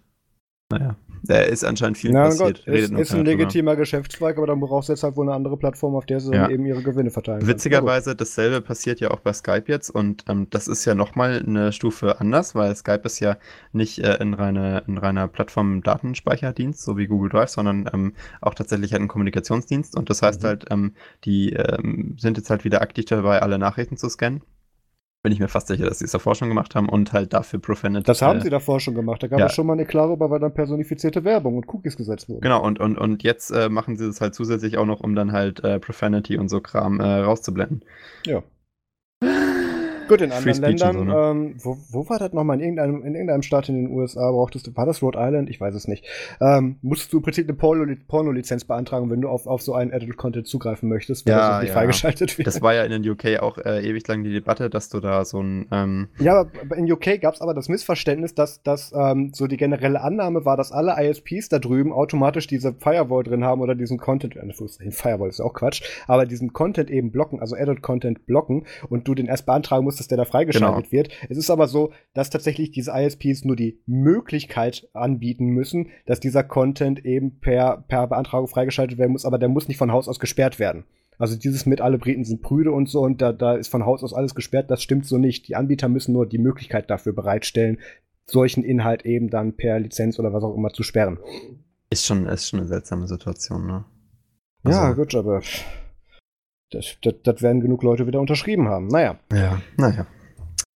Naja, 0.72 0.94
da 1.24 1.40
ist 1.40 1.64
anscheinend 1.64 1.98
viel 1.98 2.12
Na, 2.12 2.26
passiert. 2.26 2.64
Gott, 2.64 2.74
ist, 2.74 2.92
ist 2.92 3.12
ein 3.12 3.24
legitimer 3.24 3.72
drüber. 3.72 3.82
Geschäftszweig, 3.82 4.38
aber 4.38 4.46
dann 4.46 4.60
brauchst 4.60 4.88
du 4.88 4.92
jetzt 4.92 5.02
halt 5.02 5.16
wohl 5.16 5.26
eine 5.26 5.34
andere 5.34 5.56
Plattform, 5.56 5.96
auf 5.96 6.06
der 6.06 6.20
sie 6.20 6.32
ja. 6.32 6.48
eben 6.48 6.64
ihre 6.64 6.82
Gewinne 6.82 7.10
verteilen. 7.10 7.46
Witzigerweise, 7.46 8.14
dasselbe 8.14 8.60
passiert 8.60 9.00
ja 9.00 9.10
auch 9.10 9.18
bei 9.18 9.32
Skype 9.32 9.64
jetzt 9.66 9.90
und 9.90 10.24
ähm, 10.28 10.46
das 10.50 10.68
ist 10.68 10.84
ja 10.84 10.94
nochmal 10.94 11.42
eine 11.44 11.72
Stufe 11.72 12.20
anders, 12.20 12.54
weil 12.54 12.74
Skype 12.76 13.02
ist 13.04 13.18
ja 13.18 13.36
nicht 13.72 13.98
äh, 13.98 14.16
in, 14.20 14.34
reine, 14.34 14.84
in 14.86 14.96
reiner 14.96 15.26
Plattform-Datenspeicherdienst, 15.26 16.80
so 16.80 16.96
wie 16.96 17.08
Google 17.08 17.30
Drive, 17.30 17.50
sondern 17.50 17.90
ähm, 17.92 18.14
auch 18.40 18.54
tatsächlich 18.54 18.92
halt 18.92 19.02
ein 19.02 19.08
Kommunikationsdienst 19.08 19.96
und 19.96 20.08
das 20.08 20.22
heißt 20.22 20.42
mhm. 20.42 20.46
halt, 20.46 20.66
ähm, 20.70 20.94
die 21.24 21.52
ähm, 21.52 22.16
sind 22.18 22.36
jetzt 22.36 22.48
halt 22.48 22.64
wieder 22.64 22.80
aktiv 22.80 23.06
dabei, 23.06 23.42
alle 23.42 23.58
Nachrichten 23.58 23.96
zu 23.96 24.08
scannen 24.08 24.42
bin 25.22 25.32
ich 25.32 25.38
mir 25.38 25.48
fast 25.48 25.68
sicher, 25.68 25.84
dass 25.84 25.98
sie 25.98 26.06
es 26.06 26.12
davor 26.12 26.34
schon 26.34 26.48
gemacht 26.48 26.74
haben 26.74 26.88
und 26.88 27.12
halt 27.12 27.32
dafür 27.32 27.60
Profanity. 27.60 28.04
Das 28.04 28.22
haben 28.22 28.38
äh, 28.38 28.42
sie 28.42 28.50
davor 28.50 28.80
schon 28.80 28.94
gemacht. 28.94 29.22
Da 29.22 29.26
gab 29.26 29.38
ja. 29.38 29.46
es 29.46 29.54
schon 29.54 29.66
mal 29.66 29.74
eine 29.74 29.84
Klare, 29.84 30.18
weil 30.18 30.40
dann 30.40 30.54
personifizierte 30.54 31.24
Werbung 31.24 31.56
und 31.56 31.68
Cookies 31.68 31.96
gesetzt 31.96 32.28
wurden. 32.28 32.40
Genau, 32.40 32.62
und, 32.64 32.80
und, 32.80 32.96
und 32.96 33.22
jetzt 33.22 33.50
äh, 33.50 33.68
machen 33.68 33.96
sie 33.96 34.06
das 34.06 34.20
halt 34.20 34.34
zusätzlich 34.34 34.78
auch 34.78 34.86
noch, 34.86 35.00
um 35.00 35.14
dann 35.14 35.32
halt 35.32 35.62
äh, 35.62 35.78
Profanity 35.78 36.38
und 36.38 36.48
so 36.48 36.60
Kram 36.60 37.00
äh, 37.00 37.04
rauszublenden. 37.04 37.84
Ja. 38.24 38.42
Gut, 40.10 40.22
in 40.22 40.32
anderen 40.32 40.60
Ländern, 40.60 40.96
so, 40.96 41.04
ne? 41.04 41.30
ähm, 41.30 41.54
wo, 41.62 41.78
wo 41.88 42.08
war 42.08 42.18
das 42.18 42.32
nochmal? 42.32 42.56
In 42.56 42.62
irgendeinem, 42.62 43.04
in 43.04 43.14
irgendeinem 43.14 43.42
Staat 43.42 43.68
in 43.68 43.76
den 43.76 43.96
USA 43.96 44.32
brauchtest 44.32 44.66
du, 44.66 44.76
war 44.76 44.84
das 44.84 45.00
Rhode 45.02 45.16
Island? 45.20 45.48
Ich 45.48 45.60
weiß 45.60 45.72
es 45.72 45.86
nicht. 45.86 46.04
Ähm, 46.40 46.78
musstest 46.82 47.12
du 47.12 47.18
im 47.18 47.22
Prinzip 47.22 47.48
eine 47.48 47.56
Porno-Lizenz 47.56 48.64
beantragen, 48.64 49.08
wenn 49.08 49.20
du 49.20 49.28
auf, 49.28 49.46
auf 49.46 49.62
so 49.62 49.72
einen 49.72 49.92
Adult-Content 49.92 50.48
zugreifen 50.48 50.88
möchtest, 50.88 51.26
wenn 51.26 51.34
ja, 51.34 51.50
das 51.50 51.60
nicht 51.60 51.68
ja. 51.68 51.74
freigeschaltet 51.74 52.36
wird. 52.38 52.48
Das 52.48 52.60
war 52.60 52.74
ja 52.74 52.82
in 52.82 52.90
den 52.90 53.08
UK 53.08 53.40
auch 53.40 53.58
äh, 53.58 53.88
ewig 53.88 54.08
lang 54.08 54.24
die 54.24 54.32
Debatte, 54.32 54.68
dass 54.68 54.88
du 54.88 54.98
da 54.98 55.24
so 55.24 55.40
ein. 55.40 55.68
Ähm 55.70 56.08
ja, 56.18 56.40
aber 56.40 56.76
in 56.76 56.90
UK 56.90 57.20
gab 57.20 57.34
es 57.34 57.40
aber 57.40 57.54
das 57.54 57.68
Missverständnis, 57.68 58.34
dass, 58.34 58.64
dass 58.64 58.92
ähm, 58.92 59.30
so 59.32 59.46
die 59.46 59.58
generelle 59.58 60.00
Annahme 60.00 60.44
war, 60.44 60.56
dass 60.56 60.72
alle 60.72 60.96
ISPs 61.00 61.50
da 61.50 61.60
drüben 61.60 61.92
automatisch 61.92 62.48
diese 62.48 62.72
Firewall 62.72 63.22
drin 63.22 63.44
haben 63.44 63.60
oder 63.60 63.76
diesen 63.76 63.98
Content, 63.98 64.34
in 64.34 64.90
Firewall 64.90 65.28
ist 65.28 65.40
auch 65.40 65.54
Quatsch, 65.54 65.82
aber 66.08 66.26
diesen 66.26 66.52
Content 66.52 66.90
eben 66.90 67.12
blocken, 67.12 67.38
also 67.38 67.54
Adult-Content 67.54 68.26
blocken 68.26 68.66
und 68.88 69.06
du 69.06 69.14
den 69.14 69.26
erst 69.26 69.46
beantragen 69.46 69.84
musst, 69.84 69.99
dass 70.00 70.08
der 70.08 70.16
da 70.16 70.24
freigeschaltet 70.24 70.90
genau. 70.90 70.92
wird. 70.92 71.10
Es 71.28 71.38
ist 71.38 71.50
aber 71.50 71.68
so, 71.68 71.92
dass 72.14 72.30
tatsächlich 72.30 72.70
diese 72.70 72.92
ISPs 72.92 73.44
nur 73.44 73.56
die 73.56 73.80
Möglichkeit 73.86 74.88
anbieten 74.92 75.46
müssen, 75.46 75.90
dass 76.06 76.20
dieser 76.20 76.42
Content 76.42 77.04
eben 77.04 77.38
per, 77.40 77.84
per 77.86 78.06
Beantragung 78.06 78.48
freigeschaltet 78.48 78.98
werden 78.98 79.12
muss, 79.12 79.24
aber 79.24 79.38
der 79.38 79.48
muss 79.48 79.68
nicht 79.68 79.78
von 79.78 79.92
Haus 79.92 80.08
aus 80.08 80.18
gesperrt 80.18 80.58
werden. 80.58 80.84
Also 81.18 81.36
dieses 81.36 81.66
mit 81.66 81.82
alle 81.82 81.98
Briten 81.98 82.24
sind 82.24 82.40
Brüde 82.40 82.72
und 82.72 82.88
so 82.88 83.02
und 83.02 83.20
da, 83.20 83.32
da 83.32 83.54
ist 83.54 83.68
von 83.68 83.84
Haus 83.84 84.02
aus 84.02 84.14
alles 84.14 84.34
gesperrt, 84.34 84.70
das 84.70 84.82
stimmt 84.82 85.04
so 85.04 85.18
nicht. 85.18 85.48
Die 85.48 85.54
Anbieter 85.54 85.88
müssen 85.88 86.14
nur 86.14 86.26
die 86.26 86.38
Möglichkeit 86.38 86.88
dafür 86.88 87.12
bereitstellen, 87.12 87.78
solchen 88.24 88.64
Inhalt 88.64 89.04
eben 89.04 89.28
dann 89.28 89.54
per 89.54 89.78
Lizenz 89.78 90.18
oder 90.18 90.32
was 90.32 90.42
auch 90.42 90.56
immer 90.56 90.72
zu 90.72 90.82
sperren. 90.82 91.18
Ist 91.90 92.06
schon, 92.06 92.26
ist 92.26 92.48
schon 92.48 92.60
eine 92.60 92.68
seltsame 92.68 93.06
Situation, 93.06 93.66
ne? 93.66 93.84
Also, 94.62 94.78
ja, 94.78 94.92
gut, 94.92 95.14
aber 95.14 95.42
das, 96.70 96.96
das, 97.02 97.14
das 97.22 97.42
werden 97.42 97.60
genug 97.60 97.82
Leute 97.82 98.06
wieder 98.06 98.20
unterschrieben 98.20 98.68
haben. 98.68 98.88
Naja. 98.88 99.18
Ja, 99.32 99.60
naja. 99.76 100.06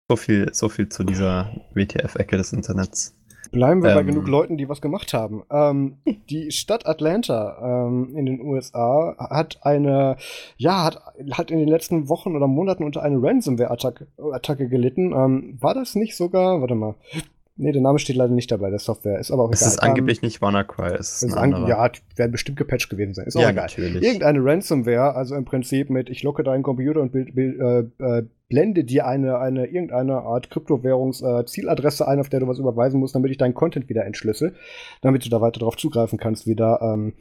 So 0.10 0.18
viel, 0.18 0.54
so 0.54 0.70
viel 0.70 0.90
zu 0.90 1.04
dieser 1.04 1.56
WTF-Ecke 1.74 2.38
des 2.38 2.54
Internets. 2.54 3.16
Bleiben 3.52 3.84
wir 3.84 3.92
ähm, 3.92 3.96
bei 3.96 4.04
genug 4.04 4.28
Leuten, 4.28 4.58
die 4.58 4.68
was 4.68 4.82
gemacht 4.82 5.14
haben. 5.14 5.44
Ähm, 5.52 5.98
die 6.30 6.52
Stadt 6.52 6.88
Atlanta 6.88 7.86
ähm, 7.88 8.16
in 8.16 8.26
den 8.26 8.42
USA 8.42 9.16
hat 9.18 9.60
eine, 9.62 10.18
ja, 10.58 10.84
hat, 10.84 11.02
hat 11.32 11.52
in 11.52 11.60
den 11.60 11.68
letzten 11.68 12.10
Wochen 12.10 12.36
oder 12.36 12.48
Monaten 12.48 12.84
unter 12.84 13.04
eine 13.04 13.22
Ransomware-Attacke 13.22 14.08
Attacke 14.34 14.68
gelitten. 14.70 15.14
Ähm, 15.14 15.58
war 15.62 15.76
das 15.76 15.94
nicht 15.94 16.16
sogar, 16.16 16.62
warte 16.62 16.76
mal, 16.76 16.96
Nee, 17.56 17.72
der 17.72 17.82
Name 17.84 18.00
steht 18.00 18.16
leider 18.16 18.34
nicht 18.34 18.52
dabei, 18.52 18.72
der 18.72 18.80
Software. 18.80 19.20
Ist 19.20 19.30
aber 19.30 19.44
auch 19.44 19.52
es 19.52 19.62
egal. 19.62 19.68
Es 19.68 19.74
ist 19.76 19.80
angeblich 19.84 20.22
um, 20.22 20.26
nicht 20.26 20.42
WannaCry, 20.42 20.96
es 20.96 21.22
ist, 21.22 21.24
ist 21.24 21.38
ein 21.38 21.52
Ja, 21.68 21.92
werden 22.16 22.32
bestimmt 22.32 22.58
gepatcht 22.58 22.90
gewesen 22.90 23.14
sein. 23.14 23.28
Ist 23.28 23.36
auch 23.36 23.42
ja, 23.42 23.52
egal. 23.52 23.66
Natürlich. 23.66 24.04
Irgendeine 24.04 24.44
Ransomware, 24.44 25.16
also 25.16 25.36
im 25.36 25.46
Prinzip 25.46 25.92
mit, 25.92 26.10
ich 26.10 26.24
locke 26.24 26.44
deinen 26.44 26.64
Computer 26.64 27.00
und 27.00 27.12
bild, 27.12 27.36
bild, 27.36 27.60
äh, 27.60 27.80
äh, 28.04 28.24
blende 28.50 28.84
dir 28.84 29.06
eine, 29.06 29.38
eine 29.38 29.68
irgendeine 29.68 30.22
Art 30.22 30.50
Kryptowährungs-Zieladresse 30.50 32.04
äh, 32.04 32.08
ein, 32.08 32.20
auf 32.20 32.30
der 32.30 32.40
du 32.40 32.48
was 32.48 32.58
überweisen 32.58 33.00
musst, 33.00 33.14
damit 33.14 33.30
ich 33.30 33.38
deinen 33.38 33.54
Content 33.54 33.88
wieder 33.88 34.04
entschlüssel, 34.06 34.56
damit 35.02 35.24
du 35.24 35.30
da 35.30 35.40
weiter 35.40 35.60
drauf 35.60 35.78
zugreifen 35.78 36.18
kannst, 36.18 36.48
wieder. 36.48 36.80
Ähm, 36.82 37.14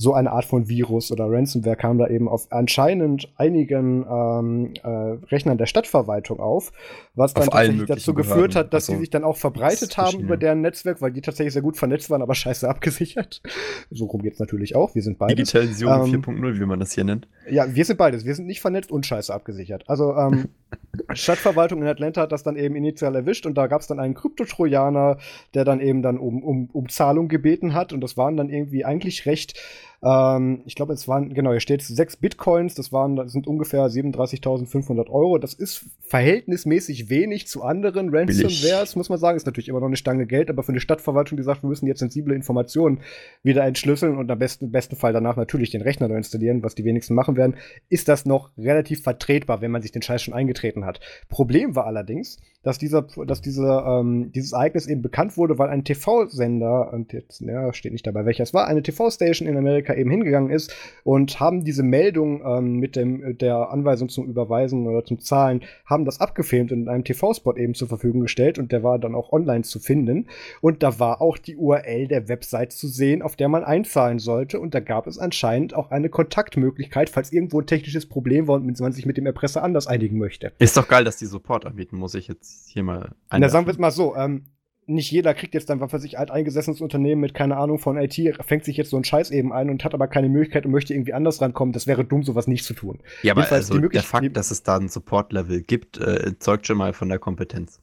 so 0.00 0.14
eine 0.14 0.30
Art 0.30 0.44
von 0.44 0.68
Virus 0.68 1.10
oder 1.10 1.26
Ransomware 1.28 1.74
kam 1.74 1.98
da 1.98 2.06
eben 2.06 2.28
auf 2.28 2.46
anscheinend 2.50 3.32
einigen 3.36 4.06
ähm, 4.08 4.72
äh, 4.84 4.88
Rechnern 5.26 5.58
der 5.58 5.66
Stadtverwaltung 5.66 6.38
auf, 6.38 6.70
was 7.16 7.34
dann 7.34 7.50
tatsächlich 7.50 7.86
dazu 7.86 8.14
geführt 8.14 8.54
hat, 8.54 8.72
dass 8.72 8.84
also, 8.84 8.92
sie 8.92 9.00
sich 9.00 9.10
dann 9.10 9.24
auch 9.24 9.36
verbreitet 9.36 9.98
haben 9.98 10.20
über 10.20 10.36
deren 10.36 10.60
Netzwerk, 10.60 11.02
weil 11.02 11.10
die 11.10 11.20
tatsächlich 11.20 11.52
sehr 11.52 11.62
gut 11.62 11.76
vernetzt 11.76 12.10
waren, 12.10 12.22
aber 12.22 12.36
scheiße 12.36 12.68
abgesichert. 12.70 13.42
So 13.90 14.04
rum 14.04 14.22
geht's 14.22 14.38
natürlich 14.38 14.76
auch. 14.76 14.94
Wir 14.94 15.02
sind 15.02 15.18
beide. 15.18 15.34
Digitalisierung 15.34 16.14
ähm, 16.14 16.22
4.0, 16.22 16.60
wie 16.60 16.66
man 16.66 16.78
das 16.78 16.92
hier 16.92 17.02
nennt. 17.02 17.26
Ja, 17.50 17.74
wir 17.74 17.84
sind 17.84 17.96
beides. 17.96 18.24
Wir 18.24 18.36
sind 18.36 18.46
nicht 18.46 18.60
vernetzt 18.60 18.92
und 18.92 19.04
scheiße 19.04 19.34
abgesichert. 19.34 19.82
Also 19.88 20.14
ähm, 20.14 20.48
Stadtverwaltung 21.12 21.82
in 21.82 21.88
Atlanta 21.88 22.20
hat 22.20 22.30
das 22.30 22.44
dann 22.44 22.54
eben 22.54 22.76
initial 22.76 23.16
erwischt 23.16 23.46
und 23.46 23.58
da 23.58 23.66
gab 23.66 23.80
es 23.80 23.88
dann 23.88 23.98
einen 23.98 24.14
Kryptotrojaner, 24.14 25.18
der 25.54 25.64
dann 25.64 25.80
eben 25.80 26.02
dann 26.02 26.18
um, 26.18 26.44
um, 26.44 26.70
um 26.72 26.88
Zahlung 26.88 27.26
gebeten 27.26 27.74
hat 27.74 27.92
und 27.92 28.00
das 28.00 28.16
waren 28.16 28.36
dann 28.36 28.48
irgendwie 28.48 28.84
eigentlich 28.84 29.26
recht 29.26 29.58
ähm, 30.00 30.62
ich 30.64 30.76
glaube, 30.76 30.92
es 30.92 31.08
waren, 31.08 31.34
genau, 31.34 31.50
hier 31.50 31.60
steht 31.60 31.82
sechs 31.82 32.16
Bitcoins, 32.16 32.74
das 32.74 32.92
waren, 32.92 33.16
das 33.16 33.32
sind 33.32 33.46
ungefähr 33.46 33.86
37.500 33.86 35.08
Euro. 35.10 35.38
Das 35.38 35.54
ist 35.54 35.86
verhältnismäßig 36.00 37.10
wenig 37.10 37.48
zu 37.48 37.64
anderen 37.64 38.14
Ransomwares, 38.14 38.94
muss 38.94 39.08
man 39.08 39.18
sagen. 39.18 39.36
Ist 39.36 39.46
natürlich 39.46 39.68
immer 39.68 39.80
noch 39.80 39.88
eine 39.88 39.96
Stange 39.96 40.26
Geld, 40.26 40.50
aber 40.50 40.62
für 40.62 40.72
eine 40.72 40.80
Stadtverwaltung, 40.80 41.36
die 41.36 41.42
sagt, 41.42 41.62
wir 41.62 41.68
müssen 41.68 41.86
jetzt 41.86 41.98
sensible 41.98 42.34
Informationen 42.34 43.00
wieder 43.42 43.64
entschlüsseln 43.64 44.16
und 44.16 44.30
am 44.30 44.38
besten, 44.38 44.70
besten 44.70 44.94
Fall 44.94 45.12
danach 45.12 45.36
natürlich 45.36 45.70
den 45.70 45.82
Rechner 45.82 46.06
neu 46.06 46.16
installieren, 46.16 46.62
was 46.62 46.76
die 46.76 46.84
wenigsten 46.84 47.14
machen 47.14 47.36
werden, 47.36 47.56
ist 47.88 48.08
das 48.08 48.24
noch 48.24 48.50
relativ 48.56 49.02
vertretbar, 49.02 49.60
wenn 49.60 49.72
man 49.72 49.82
sich 49.82 49.90
den 49.92 50.02
Scheiß 50.02 50.22
schon 50.22 50.34
eingetreten 50.34 50.84
hat. 50.84 51.00
Problem 51.28 51.74
war 51.74 51.86
allerdings, 51.86 52.38
dass 52.62 52.78
dieser, 52.78 53.02
dass 53.26 53.40
diese, 53.40 53.84
ähm, 53.86 54.32
dieses 54.32 54.52
Ereignis 54.52 54.86
eben 54.86 55.02
bekannt 55.02 55.36
wurde, 55.36 55.58
weil 55.58 55.70
ein 55.70 55.84
TV-Sender, 55.84 56.92
und 56.92 57.12
jetzt, 57.12 57.40
ja, 57.40 57.72
steht 57.72 57.92
nicht 57.92 58.06
dabei, 58.06 58.24
welcher 58.26 58.42
es 58.42 58.52
war, 58.52 58.66
eine 58.66 58.82
TV-Station 58.82 59.48
in 59.48 59.56
Amerika 59.56 59.87
eben 59.94 60.10
hingegangen 60.10 60.50
ist 60.50 60.74
und 61.04 61.40
haben 61.40 61.64
diese 61.64 61.82
Meldung 61.82 62.42
ähm, 62.44 62.76
mit 62.76 62.96
dem, 62.96 63.38
der 63.38 63.70
Anweisung 63.70 64.08
zum 64.08 64.26
Überweisen 64.26 64.86
oder 64.86 65.04
zum 65.04 65.20
Zahlen, 65.20 65.62
haben 65.84 66.04
das 66.04 66.20
abgefilmt 66.20 66.72
und 66.72 66.82
in 66.82 66.88
einem 66.88 67.04
TV-Spot 67.04 67.56
eben 67.56 67.74
zur 67.74 67.88
Verfügung 67.88 68.20
gestellt 68.20 68.58
und 68.58 68.72
der 68.72 68.82
war 68.82 68.98
dann 68.98 69.14
auch 69.14 69.32
online 69.32 69.62
zu 69.62 69.78
finden. 69.78 70.26
Und 70.60 70.82
da 70.82 70.98
war 70.98 71.20
auch 71.20 71.38
die 71.38 71.56
URL 71.56 72.08
der 72.08 72.28
Website 72.28 72.72
zu 72.72 72.88
sehen, 72.88 73.22
auf 73.22 73.36
der 73.36 73.48
man 73.48 73.64
einzahlen 73.64 74.18
sollte. 74.18 74.60
Und 74.60 74.74
da 74.74 74.80
gab 74.80 75.06
es 75.06 75.18
anscheinend 75.18 75.74
auch 75.74 75.90
eine 75.90 76.08
Kontaktmöglichkeit, 76.08 77.10
falls 77.10 77.32
irgendwo 77.32 77.60
ein 77.60 77.66
technisches 77.66 78.06
Problem 78.06 78.48
war 78.48 78.56
und 78.56 78.78
man 78.80 78.92
sich 78.92 79.06
mit 79.06 79.16
dem 79.16 79.26
Erpresser 79.26 79.62
anders 79.62 79.86
einigen 79.86 80.18
möchte. 80.18 80.52
Ist 80.58 80.76
doch 80.76 80.88
geil, 80.88 81.04
dass 81.04 81.16
die 81.16 81.26
Support 81.26 81.66
anbieten, 81.66 81.96
muss 81.96 82.14
ich 82.14 82.28
jetzt 82.28 82.68
hier 82.70 82.82
mal 82.82 83.12
ein. 83.28 83.40
Na, 83.40 83.48
sagen 83.48 83.66
wir 83.66 83.72
es 83.72 83.78
mal 83.78 83.90
so, 83.90 84.16
ähm, 84.16 84.44
nicht 84.88 85.10
jeder 85.10 85.34
kriegt 85.34 85.54
jetzt 85.54 85.70
dann, 85.70 85.80
was 85.80 85.92
weiß 85.92 86.04
ich, 86.04 86.18
alteingesessenes 86.18 86.80
Unternehmen 86.80 87.20
mit 87.20 87.34
keine 87.34 87.56
Ahnung 87.56 87.78
von 87.78 87.96
IT, 87.98 88.18
fängt 88.44 88.64
sich 88.64 88.76
jetzt 88.76 88.90
so 88.90 88.96
einen 88.96 89.04
Scheiß 89.04 89.30
eben 89.30 89.52
ein 89.52 89.70
und 89.70 89.84
hat 89.84 89.94
aber 89.94 90.08
keine 90.08 90.28
Möglichkeit 90.28 90.66
und 90.66 90.72
möchte 90.72 90.94
irgendwie 90.94 91.12
anders 91.12 91.40
rankommen. 91.40 91.72
Das 91.72 91.86
wäre 91.86 92.04
dumm, 92.04 92.22
sowas 92.22 92.46
nicht 92.46 92.64
zu 92.64 92.74
tun. 92.74 93.00
Ja, 93.22 93.34
aber 93.34 93.50
also 93.50 93.78
der 93.78 94.02
Fakt, 94.02 94.36
dass 94.36 94.50
es 94.50 94.62
da 94.62 94.76
ein 94.76 94.88
Support-Level 94.88 95.62
gibt, 95.62 95.98
äh, 95.98 96.38
zeugt 96.38 96.66
schon 96.66 96.78
mal 96.78 96.92
von 96.92 97.08
der 97.08 97.18
Kompetenz 97.18 97.80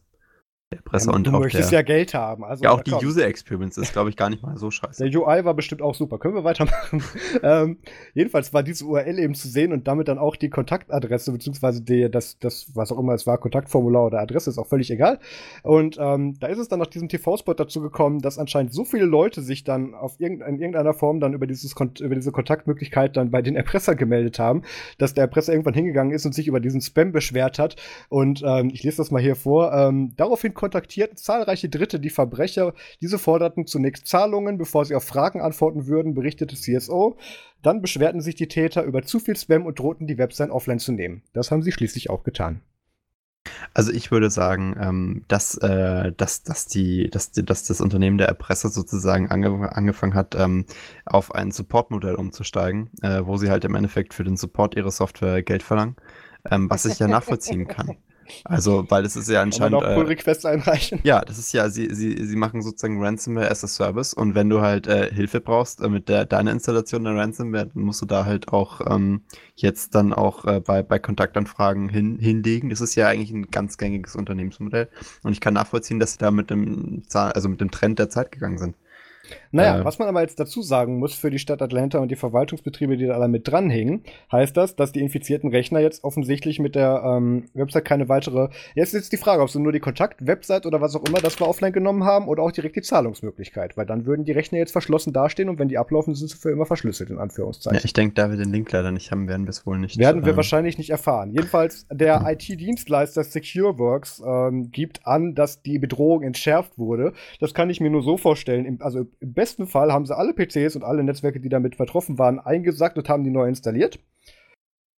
der 0.71 0.81
Presse 0.81 1.09
ja, 1.09 1.15
und 1.15 1.27
du 1.27 1.31
auch 1.31 1.39
möchtest 1.39 1.71
der, 1.71 1.79
ja 1.79 1.83
Geld 1.83 2.13
haben. 2.15 2.43
Also, 2.43 2.63
ja, 2.63 2.71
auch 2.71 2.81
die 2.81 2.91
komm. 2.91 3.05
User 3.05 3.27
Experience 3.27 3.77
ist, 3.77 3.93
glaube 3.93 4.09
ich, 4.09 4.17
gar 4.17 4.31
nicht 4.31 4.41
mal 4.41 4.57
so 4.57 4.71
scheiße. 4.71 5.07
Der 5.07 5.21
UI 5.21 5.45
war 5.45 5.53
bestimmt 5.53 5.83
auch 5.83 5.93
super. 5.93 6.17
Können 6.17 6.33
wir 6.33 6.43
weitermachen? 6.43 7.03
ähm, 7.43 7.77
jedenfalls 8.13 8.51
war 8.51 8.63
diese 8.63 8.85
URL 8.85 9.19
eben 9.19 9.35
zu 9.35 9.47
sehen 9.47 9.71
und 9.71 9.87
damit 9.87 10.07
dann 10.07 10.17
auch 10.17 10.35
die 10.35 10.49
Kontaktadresse, 10.49 11.31
beziehungsweise 11.31 11.83
die, 11.83 12.09
das, 12.09 12.39
das, 12.39 12.71
was 12.73 12.91
auch 12.91 12.97
immer 12.97 13.13
es 13.13 13.27
war, 13.27 13.37
Kontaktformular 13.37 14.07
oder 14.07 14.19
Adresse, 14.19 14.49
ist 14.49 14.57
auch 14.57 14.67
völlig 14.67 14.89
egal. 14.89 15.19
Und 15.61 15.97
ähm, 15.99 16.39
da 16.39 16.47
ist 16.47 16.57
es 16.57 16.67
dann 16.67 16.79
nach 16.79 16.87
diesem 16.87 17.09
TV-Spot 17.09 17.53
dazu 17.53 17.81
gekommen, 17.81 18.19
dass 18.19 18.39
anscheinend 18.39 18.73
so 18.73 18.85
viele 18.85 19.05
Leute 19.05 19.43
sich 19.43 19.63
dann 19.63 19.93
auf 19.93 20.19
irgendein, 20.19 20.55
in 20.55 20.59
irgendeiner 20.61 20.95
Form 20.95 21.19
dann 21.19 21.33
über, 21.33 21.45
dieses, 21.45 21.75
über 21.99 22.15
diese 22.15 22.31
Kontaktmöglichkeit 22.31 23.15
dann 23.15 23.29
bei 23.29 23.43
den 23.43 23.55
Erpresser 23.55 23.93
gemeldet 23.93 24.39
haben, 24.39 24.63
dass 24.97 25.13
der 25.13 25.25
Erpresser 25.25 25.53
irgendwann 25.53 25.75
hingegangen 25.75 26.11
ist 26.11 26.25
und 26.25 26.33
sich 26.33 26.47
über 26.47 26.59
diesen 26.59 26.81
Spam 26.81 27.11
beschwert 27.11 27.59
hat. 27.59 27.75
Und 28.09 28.41
ähm, 28.43 28.71
ich 28.73 28.81
lese 28.81 28.97
das 28.97 29.11
mal 29.11 29.21
hier 29.21 29.35
vor. 29.35 29.71
Ähm, 29.71 30.13
daraufhin 30.17 30.54
kontaktierten 30.55 31.17
zahlreiche 31.17 31.69
Dritte 31.69 31.99
die 31.99 32.09
Verbrecher. 32.09 32.73
Diese 33.01 33.19
forderten 33.19 33.67
zunächst 33.67 34.07
Zahlungen, 34.07 34.57
bevor 34.57 34.85
sie 34.85 34.95
auf 34.95 35.03
Fragen 35.03 35.41
antworten 35.41 35.85
würden, 35.85 36.15
berichtete 36.15 36.55
CSO. 36.55 37.17
Dann 37.61 37.81
beschwerten 37.81 38.21
sich 38.21 38.33
die 38.35 38.47
Täter 38.47 38.83
über 38.83 39.03
zu 39.03 39.19
viel 39.19 39.35
Spam 39.35 39.65
und 39.67 39.77
drohten, 39.77 40.07
die 40.07 40.17
Website 40.17 40.49
offline 40.49 40.79
zu 40.79 40.91
nehmen. 40.91 41.21
Das 41.33 41.51
haben 41.51 41.61
sie 41.61 41.71
schließlich 41.71 42.09
auch 42.09 42.23
getan. 42.23 42.61
Also 43.73 43.91
ich 43.91 44.11
würde 44.11 44.29
sagen, 44.29 44.75
ähm, 44.79 45.23
dass, 45.27 45.55
äh, 45.57 46.11
dass, 46.13 46.43
dass, 46.43 46.65
die, 46.67 47.09
dass, 47.09 47.31
die, 47.31 47.43
dass 47.43 47.65
das 47.65 47.81
Unternehmen 47.81 48.17
der 48.17 48.27
Erpresser 48.27 48.69
sozusagen 48.69 49.29
ange 49.29 49.71
angefangen 49.75 50.13
hat, 50.13 50.35
ähm, 50.35 50.65
auf 51.05 51.33
ein 51.33 51.51
Supportmodell 51.51 52.15
umzusteigen, 52.15 52.89
äh, 53.01 53.21
wo 53.25 53.37
sie 53.37 53.49
halt 53.49 53.65
im 53.65 53.75
Endeffekt 53.75 54.13
für 54.13 54.23
den 54.23 54.37
Support 54.37 54.75
ihrer 54.75 54.91
Software 54.91 55.43
Geld 55.43 55.63
verlangen, 55.63 55.95
ähm, 56.49 56.69
was 56.69 56.85
ich 56.85 56.99
ja 56.99 57.07
nachvollziehen 57.07 57.67
kann. 57.67 57.97
Also, 58.43 58.85
weil 58.89 59.05
es 59.05 59.15
ist 59.15 59.29
ja 59.29 59.41
anscheinend. 59.41 59.79
Kann 59.79 59.83
man 59.83 59.91
auch 59.91 59.95
Pull-Requests 59.95 60.45
einreichen. 60.45 60.99
Ja, 61.03 61.21
das 61.21 61.37
ist 61.37 61.53
ja, 61.53 61.69
sie, 61.69 61.93
sie, 61.93 62.25
sie 62.25 62.35
machen 62.35 62.61
sozusagen 62.61 63.03
Ransomware 63.03 63.49
as 63.49 63.63
a 63.63 63.67
Service 63.67 64.13
und 64.13 64.35
wenn 64.35 64.49
du 64.49 64.61
halt 64.61 64.87
äh, 64.87 65.13
Hilfe 65.13 65.41
brauchst 65.41 65.81
äh, 65.81 65.89
mit 65.89 66.09
der, 66.09 66.25
deiner 66.25 66.51
Installation 66.51 67.03
der 67.03 67.15
Ransomware, 67.15 67.67
dann 67.67 67.83
musst 67.83 68.01
du 68.01 68.05
da 68.05 68.25
halt 68.25 68.49
auch 68.49 68.81
ähm, 68.89 69.21
jetzt 69.55 69.95
dann 69.95 70.13
auch 70.13 70.45
äh, 70.45 70.59
bei, 70.59 70.83
bei 70.83 70.99
Kontaktanfragen 70.99 71.89
hin, 71.89 72.17
hinlegen. 72.19 72.69
Das 72.69 72.81
ist 72.81 72.95
ja 72.95 73.07
eigentlich 73.07 73.31
ein 73.31 73.49
ganz 73.51 73.77
gängiges 73.77 74.15
Unternehmensmodell 74.15 74.89
und 75.23 75.31
ich 75.31 75.41
kann 75.41 75.53
nachvollziehen, 75.53 75.99
dass 75.99 76.13
sie 76.13 76.19
da 76.19 76.31
mit 76.31 76.49
dem, 76.49 77.03
also 77.13 77.49
mit 77.49 77.61
dem 77.61 77.71
Trend 77.71 77.99
der 77.99 78.09
Zeit 78.09 78.31
gegangen 78.31 78.57
sind. 78.57 78.75
Naja, 79.51 79.79
äh, 79.79 79.85
was 79.85 79.99
man 79.99 80.07
aber 80.07 80.21
jetzt 80.21 80.39
dazu 80.39 80.61
sagen 80.61 80.99
muss 80.99 81.13
für 81.13 81.29
die 81.29 81.39
Stadt 81.39 81.61
Atlanta 81.61 81.99
und 81.99 82.09
die 82.09 82.15
Verwaltungsbetriebe, 82.15 82.97
die 82.97 83.07
da 83.07 83.13
alle 83.13 83.27
mit 83.27 83.47
dranhängen, 83.47 84.03
heißt 84.31 84.55
das, 84.55 84.75
dass 84.75 84.91
die 84.91 85.01
infizierten 85.01 85.49
Rechner 85.49 85.79
jetzt 85.79 86.03
offensichtlich 86.03 86.59
mit 86.59 86.75
der 86.75 87.03
ähm, 87.05 87.45
Website 87.53 87.85
keine 87.85 88.09
weitere. 88.09 88.49
Jetzt 88.75 88.93
ist 88.93 89.11
die 89.11 89.17
Frage, 89.17 89.41
ob 89.41 89.49
sie 89.49 89.59
nur 89.59 89.71
die 89.71 89.79
Kontakt-Website 89.79 90.65
oder 90.65 90.81
was 90.81 90.95
auch 90.95 91.03
immer 91.07 91.19
das 91.19 91.39
wir 91.39 91.47
offline 91.47 91.73
genommen 91.73 92.03
haben 92.03 92.27
oder 92.27 92.43
auch 92.43 92.51
direkt 92.51 92.75
die 92.75 92.81
Zahlungsmöglichkeit, 92.81 93.77
weil 93.77 93.85
dann 93.85 94.05
würden 94.05 94.25
die 94.25 94.31
Rechner 94.31 94.59
jetzt 94.59 94.71
verschlossen 94.71 95.13
dastehen 95.13 95.49
und 95.49 95.59
wenn 95.59 95.67
die 95.67 95.77
ablaufen, 95.77 96.15
sind 96.15 96.29
sie 96.29 96.37
für 96.37 96.51
immer 96.51 96.65
verschlüsselt, 96.65 97.09
in 97.09 97.17
Anführungszeichen. 97.17 97.77
Ja, 97.77 97.85
ich 97.85 97.93
denke, 97.93 98.15
da 98.15 98.29
wir 98.29 98.37
den 98.37 98.51
Link 98.51 98.71
leider 98.71 98.91
nicht 98.91 99.11
haben, 99.11 99.27
werden 99.27 99.45
wir 99.45 99.51
es 99.51 99.65
wohl 99.65 99.77
nicht. 99.77 99.97
Werden 99.97 100.23
wir 100.23 100.31
ähm, 100.31 100.37
wahrscheinlich 100.37 100.77
nicht 100.77 100.89
erfahren. 100.89 101.31
Jedenfalls, 101.31 101.87
der 101.91 102.21
mhm. 102.21 102.27
IT-Dienstleister 102.29 103.23
SecureWorks 103.23 104.21
ähm, 104.25 104.71
gibt 104.71 105.05
an, 105.05 105.35
dass 105.35 105.61
die 105.61 105.79
Bedrohung 105.79 106.23
entschärft 106.23 106.77
wurde. 106.77 107.13
Das 107.39 107.53
kann 107.53 107.69
ich 107.69 107.81
mir 107.81 107.89
nur 107.89 108.03
so 108.03 108.17
vorstellen. 108.17 108.79
also 108.81 109.05
im 109.25 109.33
besten 109.33 109.65
Fall 109.65 109.91
haben 109.91 110.05
sie 110.05 110.15
alle 110.15 110.33
PCs 110.33 110.75
und 110.75 110.83
alle 110.83 111.03
Netzwerke, 111.03 111.39
die 111.39 111.49
damit 111.49 111.77
betroffen 111.77 112.19
waren, 112.19 112.39
eingesackt 112.39 112.95
und 112.97 113.09
haben 113.09 113.23
die 113.23 113.31
neu 113.31 113.47
installiert. 113.47 113.99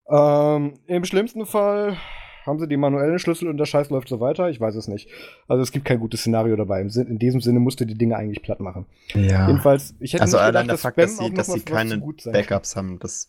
Ähm, 0.08 0.74
Im 0.86 1.04
schlimmsten 1.04 1.46
Fall 1.46 1.96
haben 2.44 2.58
sie 2.58 2.66
die 2.66 2.76
manuellen 2.76 3.20
Schlüssel 3.20 3.48
und 3.48 3.56
der 3.56 3.66
Scheiß 3.66 3.90
läuft 3.90 4.08
so 4.08 4.18
weiter? 4.18 4.50
Ich 4.50 4.60
weiß 4.60 4.74
es 4.74 4.88
nicht. 4.88 5.08
Also 5.46 5.62
es 5.62 5.70
gibt 5.70 5.84
kein 5.84 6.00
gutes 6.00 6.20
Szenario 6.20 6.56
dabei. 6.56 6.80
In 6.80 7.18
diesem 7.18 7.40
Sinne 7.40 7.60
musste 7.60 7.86
die 7.86 7.96
Dinge 7.96 8.16
eigentlich 8.16 8.42
platt 8.42 8.58
machen. 8.58 8.86
Ja. 9.14 9.46
Jedenfalls, 9.46 9.94
ich 10.00 10.12
hätte 10.12 10.22
also 10.22 10.38
nicht 10.38 10.44
allein 10.44 10.64
gedacht, 10.64 10.70
der 10.70 10.78
Fakt, 10.78 10.98
dass 10.98 11.18
sie, 11.18 11.30
dass 11.32 11.46
sie 11.46 11.60
keine 11.60 11.98
Backups 11.98 12.74
haben, 12.74 12.98
das 12.98 13.28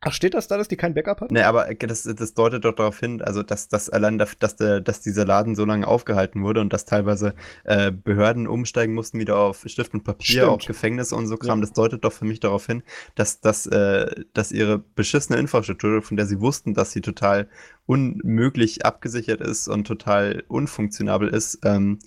Ach, 0.00 0.12
steht 0.12 0.34
das 0.34 0.46
da, 0.46 0.58
dass 0.58 0.68
die 0.68 0.76
kein 0.76 0.94
Backup 0.94 1.22
hatten? 1.22 1.34
Nee, 1.34 1.42
aber 1.42 1.72
das, 1.74 2.02
das 2.02 2.34
deutet 2.34 2.64
doch 2.64 2.74
darauf 2.74 3.00
hin, 3.00 3.22
also 3.22 3.42
dass, 3.42 3.68
dass 3.68 3.88
allein, 3.88 4.18
dass, 4.18 4.38
dass, 4.38 4.56
der, 4.56 4.80
dass 4.80 5.00
dieser 5.00 5.24
Laden 5.24 5.54
so 5.54 5.64
lange 5.64 5.86
aufgehalten 5.86 6.42
wurde 6.42 6.60
und 6.60 6.72
dass 6.72 6.84
teilweise 6.84 7.34
äh, 7.64 7.90
Behörden 7.90 8.46
umsteigen 8.46 8.94
mussten 8.94 9.18
wieder 9.18 9.38
auf 9.38 9.64
Stift 9.66 9.94
und 9.94 10.04
Papier, 10.04 10.42
Stimmt. 10.42 10.48
auf 10.48 10.64
Gefängnisse 10.66 11.16
und 11.16 11.26
so 11.26 11.36
Kram. 11.36 11.60
Ja. 11.60 11.62
Das 11.62 11.72
deutet 11.72 12.04
doch 12.04 12.12
für 12.12 12.26
mich 12.26 12.40
darauf 12.40 12.66
hin, 12.66 12.82
dass, 13.14 13.40
dass, 13.40 13.66
äh, 13.66 14.24
dass 14.34 14.52
ihre 14.52 14.78
beschissene 14.78 15.38
Infrastruktur, 15.38 16.02
von 16.02 16.16
der 16.16 16.26
sie 16.26 16.40
wussten, 16.40 16.74
dass 16.74 16.92
sie 16.92 17.00
total 17.00 17.48
unmöglich 17.86 18.84
abgesichert 18.84 19.40
ist 19.40 19.66
und 19.66 19.86
total 19.86 20.44
unfunktionabel 20.48 21.28
ist, 21.28 21.60
ähm, 21.64 21.98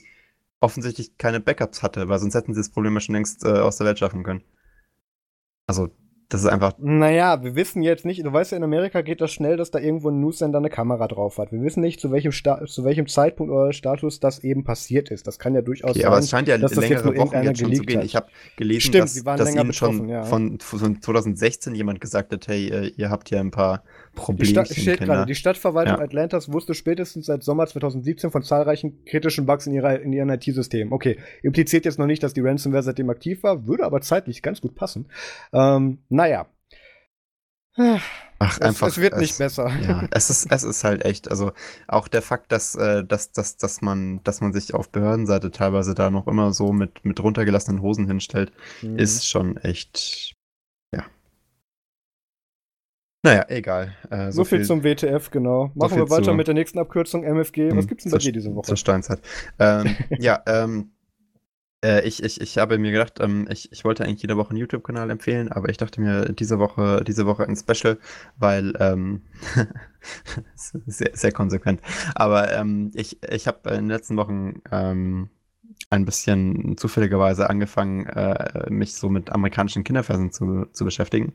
offensichtlich 0.59 1.17
keine 1.17 1.39
Backups 1.39 1.81
hatte, 1.83 2.07
weil 2.09 2.19
sonst 2.19 2.35
hätten 2.35 2.53
sie 2.53 2.59
das 2.59 2.69
Problem 2.69 2.93
ja 2.93 2.99
schon 2.99 3.15
längst 3.15 3.43
äh, 3.45 3.49
aus 3.49 3.77
der 3.77 3.87
Welt 3.87 3.99
schaffen 3.99 4.23
können. 4.23 4.43
Also, 5.67 5.89
das 6.29 6.41
ist 6.41 6.47
einfach 6.47 6.73
Naja, 6.77 7.43
wir 7.43 7.55
wissen 7.55 7.81
jetzt 7.81 8.05
nicht, 8.05 8.23
du 8.23 8.31
weißt 8.31 8.51
ja, 8.51 8.57
in 8.57 8.63
Amerika 8.63 9.01
geht 9.01 9.19
das 9.19 9.31
schnell, 9.31 9.57
dass 9.57 9.71
da 9.71 9.79
irgendwo 9.79 10.09
ein 10.09 10.19
Newsender 10.21 10.59
eine 10.59 10.69
Kamera 10.69 11.07
drauf 11.07 11.39
hat. 11.39 11.51
Wir 11.51 11.61
wissen 11.61 11.81
nicht, 11.81 11.99
zu 11.99 12.11
welchem, 12.11 12.31
Sta 12.31 12.63
zu 12.67 12.83
welchem 12.83 13.07
Zeitpunkt 13.07 13.51
oder 13.51 13.73
Status 13.73 14.19
das 14.19 14.43
eben 14.43 14.63
passiert 14.63 15.09
ist. 15.09 15.25
Das 15.25 15.39
kann 15.39 15.55
ja 15.55 15.61
durchaus 15.61 15.91
Okay, 15.91 16.01
sein. 16.01 16.07
aber 16.07 16.19
es 16.19 16.29
scheint 16.29 16.47
ja 16.47 16.59
dass 16.59 16.71
das 16.73 16.87
längere 16.87 17.05
nur 17.13 17.17
Wochen 17.17 17.43
jetzt 17.43 17.59
schon 17.59 17.73
zu 17.73 17.81
gehen. 17.81 17.97
hat. 17.99 18.05
Ich 18.05 18.15
habe 18.15 18.27
gelesen, 18.57 18.81
Stimmt, 18.81 19.03
dass, 19.05 19.23
dass 19.23 19.55
ihnen 19.55 19.73
schon 19.73 20.07
ja. 20.07 20.23
von, 20.23 20.59
von 20.59 21.01
2016 21.01 21.73
jemand 21.73 21.99
gesagt 21.99 22.31
hat, 22.31 22.47
hey, 22.47 22.69
äh, 22.69 22.93
ihr 22.95 23.09
habt 23.09 23.31
ja 23.31 23.39
ein 23.39 23.49
paar 23.51 23.83
Die. 24.27 24.45
Stadt, 24.45 24.67
steht 24.69 24.99
gerade, 25.01 25.25
die 25.25 25.35
Stadtverwaltung 25.35 25.97
Ja. 25.97 26.03
Atlantas 26.03 26.51
wusste 26.51 26.73
spätestens 26.73 27.25
seit 27.27 27.43
Sommer 27.43 27.67
2017 27.67 28.31
von 28.31 28.43
zahlreichen 28.43 29.03
kritischen 29.05 29.45
Bugs 29.45 29.67
in, 29.67 29.73
ihrer, 29.73 29.99
in 29.99 30.13
ihren 30.13 30.29
IT-Systemen. 30.29 30.91
Okay, 30.93 31.17
impliziert 31.43 31.85
jetzt 31.85 31.99
noch 31.99 32.05
nicht, 32.07 32.23
dass 32.23 32.33
die 32.33 32.41
Ransomware 32.41 32.83
seitdem 32.83 33.09
aktiv 33.09 33.43
war, 33.43 33.67
würde 33.67 33.85
aber 33.85 34.01
zeitlich 34.01 34.41
ganz 34.41 34.61
gut 34.61 34.75
passen. 34.75 35.07
Ähm, 35.53 35.99
naja. 36.09 36.47
Ach, 38.41 38.57
Es, 38.57 38.61
einfach. 38.61 38.87
es 38.87 38.97
wird 38.99 39.17
nicht 39.17 39.37
besser. 39.37 39.69
Ja, 39.81 40.07
es 40.11 40.29
ist, 40.29 40.51
es 40.51 40.63
ist 40.63 40.83
halt 40.83 41.05
echt, 41.05 41.29
also 41.31 41.51
auch 41.87 42.07
der 42.07 42.21
Fakt, 42.21 42.51
dass, 42.51 42.75
äh, 42.75 43.05
dass, 43.05 43.31
dass, 43.31 43.57
dass, 43.57 43.81
man, 43.81 44.21
dass 44.23 44.41
man 44.41 44.51
sich 44.53 44.73
auf 44.73 44.89
Behördenseite 44.89 45.51
teilweise 45.51 45.93
da 45.95 46.09
noch 46.09 46.27
immer 46.27 46.51
so 46.53 46.73
mit, 46.73 47.05
mit 47.05 47.21
runtergelassenen 47.21 47.81
Hosen 47.81 48.07
hinstellt, 48.07 48.51
Mhm. 48.81 48.97
ist 48.97 49.27
schon 49.27 49.57
echt. 49.57 50.35
Naja, 53.23 53.45
egal. 53.49 53.93
Äh, 54.09 54.31
so, 54.31 54.45
viel, 54.45 54.63
zum 54.63 54.83
WTF, 54.83 55.29
genau. 55.29 55.71
Machen 55.75 55.89
viel 55.89 56.03
wir 56.03 56.09
weiter 56.09 56.23
zu- 56.23 56.33
mit 56.33 56.47
der 56.47 56.53
nächsten 56.53 56.79
Abkürzung, 56.79 57.23
MFG. 57.23 57.75
Was 57.75 57.75
Hm, 57.75 57.87
gibt's 57.87 58.03
denn 58.03 58.11
bei 58.11 58.17
dir 58.19 58.31
diese 58.31 58.55
Woche? 58.55 58.67
Zur 58.67 58.77
Steinzeit. 58.77 59.21
Ähm, 59.59 59.97
ja, 60.17 60.41
ähm, 60.47 60.91
äh, 61.83 62.05
ich, 62.07 62.23
ich, 62.23 62.41
ich 62.41 62.57
habe 62.57 62.77
mir 62.77 62.91
gedacht, 62.91 63.19
ähm, 63.19 63.47
ich, 63.49 63.71
ich 63.71 63.85
wollte 63.85 64.03
eigentlich 64.03 64.21
jede 64.21 64.37
Woche 64.37 64.49
einen 64.51 64.59
YouTube-Kanal 64.59 65.09
empfehlen, 65.09 65.51
aber 65.51 65.69
ich 65.69 65.77
dachte 65.77 66.01
mir, 66.01 66.33
diese 66.33 66.59
Woche, 66.59 67.03
diese 67.05 67.25
Woche 67.25 67.45
ein 67.47 67.55
Special, 67.55 67.97
weil 68.37 68.73
ähm, 68.79 69.23
sehr, 70.55 71.11
sehr 71.13 71.31
konsequent. 71.31 71.81
Aber 72.15 72.51
ähm, 72.53 72.91
ich, 72.95 73.21
ich 73.23 73.47
habe 73.47 73.69
in 73.71 73.75
den 73.75 73.89
letzten 73.89 74.17
Wochen 74.17 74.61
ähm, 74.71 75.29
ein 75.89 76.05
bisschen 76.05 76.77
zufälligerweise 76.77 77.49
angefangen, 77.49 78.05
äh, 78.07 78.69
mich 78.69 78.93
so 78.95 79.09
mit 79.09 79.29
amerikanischen 79.29 79.83
Kinderfernsehen 79.83 80.31
zu, 80.31 80.65
zu 80.71 80.85
beschäftigen. 80.85 81.33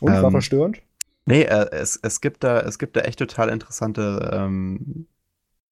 Und 0.00 0.12
war 0.14 0.24
ähm, 0.24 0.30
verstörend? 0.30 0.82
Nee, 1.26 1.42
äh, 1.44 1.68
es, 1.72 1.98
es 2.02 2.20
gibt 2.20 2.42
da, 2.44 2.60
es 2.60 2.78
gibt 2.78 2.96
da 2.96 3.00
echt 3.02 3.18
total 3.18 3.48
interessante 3.50 4.30
ähm, 4.32 5.06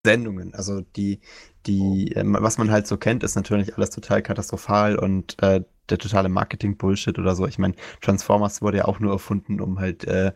Sendungen. 0.05 0.55
Also 0.55 0.81
die, 0.83 1.21
die, 1.67 2.13
ähm, 2.17 2.37
was 2.41 2.59
man 2.59 2.71
halt 2.71 2.87
so 2.87 2.97
kennt, 2.99 3.25
ist 3.25 3.37
natürlich 3.37 3.77
alles 3.77 3.91
total 3.91 4.23
katastrophal 4.23 4.99
und 4.99 5.43
äh, 5.43 5.63
der 5.91 5.99
totale 5.99 6.29
Marketing-Bullshit 6.31 7.19
oder 7.19 7.37
so. 7.37 7.47
Ich 7.47 7.59
meine, 7.59 7.75
Transformers 8.03 8.63
wurde 8.63 8.79
ja 8.79 8.85
auch 8.87 9.01
nur 9.01 9.13
erfunden, 9.13 9.61
um 9.61 9.81
halt 9.81 10.05
äh, 10.07 10.33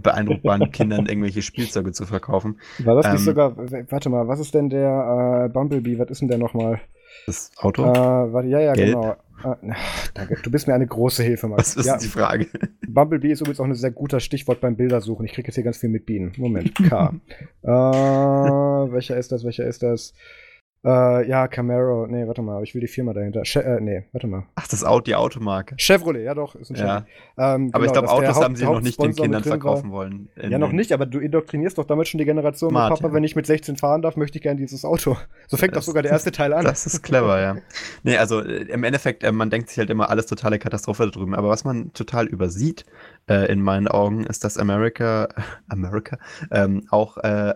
beeindruckbaren 0.00 0.70
Kindern 0.72 1.06
irgendwelche 1.06 1.42
Spielzeuge 1.42 1.92
zu 1.92 2.06
verkaufen. 2.06 2.60
War 2.78 2.96
das 2.96 3.10
nicht 3.10 3.22
ähm, 3.22 3.24
sogar, 3.24 3.56
w- 3.56 3.84
warte 3.90 4.08
mal, 4.10 4.26
was 4.28 4.40
ist 4.40 4.54
denn 4.54 4.68
der 4.68 5.44
äh, 5.46 5.48
Bumblebee, 5.52 5.98
was 5.98 6.10
ist 6.10 6.20
denn 6.20 6.28
der 6.28 6.38
nochmal? 6.38 6.80
Das 7.26 7.50
Auto? 7.56 7.82
Äh, 7.82 8.32
warte, 8.32 8.48
ja, 8.48 8.60
ja, 8.60 8.76
Gelb? 8.76 8.76
genau. 8.76 9.16
Äh, 9.44 9.74
danke, 10.14 10.38
du 10.42 10.50
bist 10.50 10.66
mir 10.66 10.74
eine 10.74 10.86
große 10.86 11.22
Hilfe, 11.22 11.48
Max. 11.48 11.76
was 11.76 11.84
ist 11.84 11.86
ja, 11.86 11.98
die 11.98 12.08
Frage? 12.08 12.46
Bumblebee 12.86 13.32
ist 13.32 13.40
übrigens 13.40 13.60
auch 13.60 13.64
ein 13.64 13.74
sehr 13.74 13.90
guter 13.90 14.20
Stichwort 14.20 14.60
beim 14.60 14.76
Bildersuchen. 14.76 15.24
Ich 15.26 15.32
kriege 15.32 15.48
jetzt 15.48 15.54
hier 15.54 15.64
ganz 15.64 15.78
viel 15.78 15.88
mit 15.88 16.06
Bienen. 16.06 16.32
Moment, 16.36 16.74
K. 16.74 17.14
äh, 17.62 17.68
welcher 17.68 19.16
ist 19.16 19.32
das, 19.32 19.44
welcher 19.44 19.66
ist 19.66 19.82
das? 19.82 20.14
Äh, 20.84 21.28
ja, 21.28 21.46
Camaro. 21.46 22.08
Nee, 22.08 22.26
warte 22.26 22.42
mal, 22.42 22.60
ich 22.64 22.74
will 22.74 22.80
die 22.80 22.88
Firma 22.88 23.12
dahinter. 23.12 23.42
Che 23.44 23.60
äh, 23.60 23.80
nee, 23.80 24.04
warte 24.10 24.26
mal. 24.26 24.46
Ach, 24.56 24.66
das 24.66 24.82
Auto, 24.82 25.02
die 25.04 25.14
Automarke. 25.14 25.76
Chevrolet, 25.78 26.24
ja 26.24 26.34
doch, 26.34 26.56
ist 26.56 26.70
ein 26.70 26.76
Ja. 26.76 26.82
Chevrolet. 26.82 27.06
Ähm, 27.38 27.70
Aber 27.72 27.84
ich 27.84 27.92
genau, 27.92 28.02
glaube, 28.06 28.08
Autos 28.10 28.34
Haupt- 28.36 28.44
haben 28.44 28.56
sie 28.56 28.64
noch 28.64 28.80
nicht 28.80 29.00
den 29.00 29.14
Kindern 29.14 29.42
drin 29.42 29.50
war. 29.52 29.58
verkaufen 29.58 29.92
wollen. 29.92 30.28
Ja, 30.36 30.58
noch 30.58 30.72
nicht, 30.72 30.90
aber 30.92 31.06
du 31.06 31.20
indoktrinierst 31.20 31.78
doch 31.78 31.84
damit 31.84 32.08
schon 32.08 32.18
die 32.18 32.24
Generation 32.24 32.70
Smart, 32.70 32.94
Papa, 32.94 33.08
ja. 33.08 33.14
wenn 33.14 33.22
ich 33.22 33.36
mit 33.36 33.46
16 33.46 33.76
fahren 33.76 34.02
darf, 34.02 34.16
möchte 34.16 34.38
ich 34.38 34.42
gerne 34.42 34.58
dieses 34.58 34.84
Auto. 34.84 35.16
So 35.46 35.56
fängt 35.56 35.72
doch 35.74 35.78
Das- 35.78 35.86
sogar 35.86 36.02
der 36.02 36.10
erste 36.12 36.32
Teil 36.32 36.52
an. 36.52 36.64
Das 36.64 36.84
ist 36.86 37.02
clever, 37.02 37.40
ja. 37.40 37.56
Nee, 38.02 38.16
also 38.16 38.40
äh, 38.40 38.62
im 38.64 38.82
Endeffekt, 38.82 39.22
äh, 39.22 39.30
man 39.30 39.50
denkt 39.50 39.68
sich 39.68 39.78
halt 39.78 39.90
immer 39.90 40.10
alles 40.10 40.26
totale 40.26 40.58
Katastrophe 40.58 41.04
da 41.04 41.10
drüben. 41.10 41.34
Aber 41.36 41.48
was 41.48 41.62
man 41.64 41.92
total 41.92 42.26
übersieht, 42.26 42.86
äh, 43.28 43.50
in 43.52 43.62
meinen 43.62 43.88
Augen, 43.88 44.24
ist, 44.24 44.44
dass 44.44 44.58
America, 44.58 45.28
America, 45.68 46.18
ähm, 46.50 46.86
auch 46.90 47.18
äh, 47.18 47.50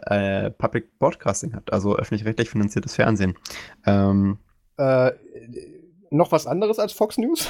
äh, 0.47 0.51
Public 0.51 0.99
Broadcasting 0.99 1.55
hat, 1.55 1.73
also 1.73 1.97
öffentlich-rechtlich 1.97 2.51
finanziertes 2.51 2.95
Fernsehen. 2.95 3.35
Ähm, 3.87 4.39
Äh, 4.79 5.13
noch 6.11 6.33
was 6.33 6.47
anderes 6.47 6.79
als 6.79 6.93
Fox 6.93 7.19
News? 7.19 7.49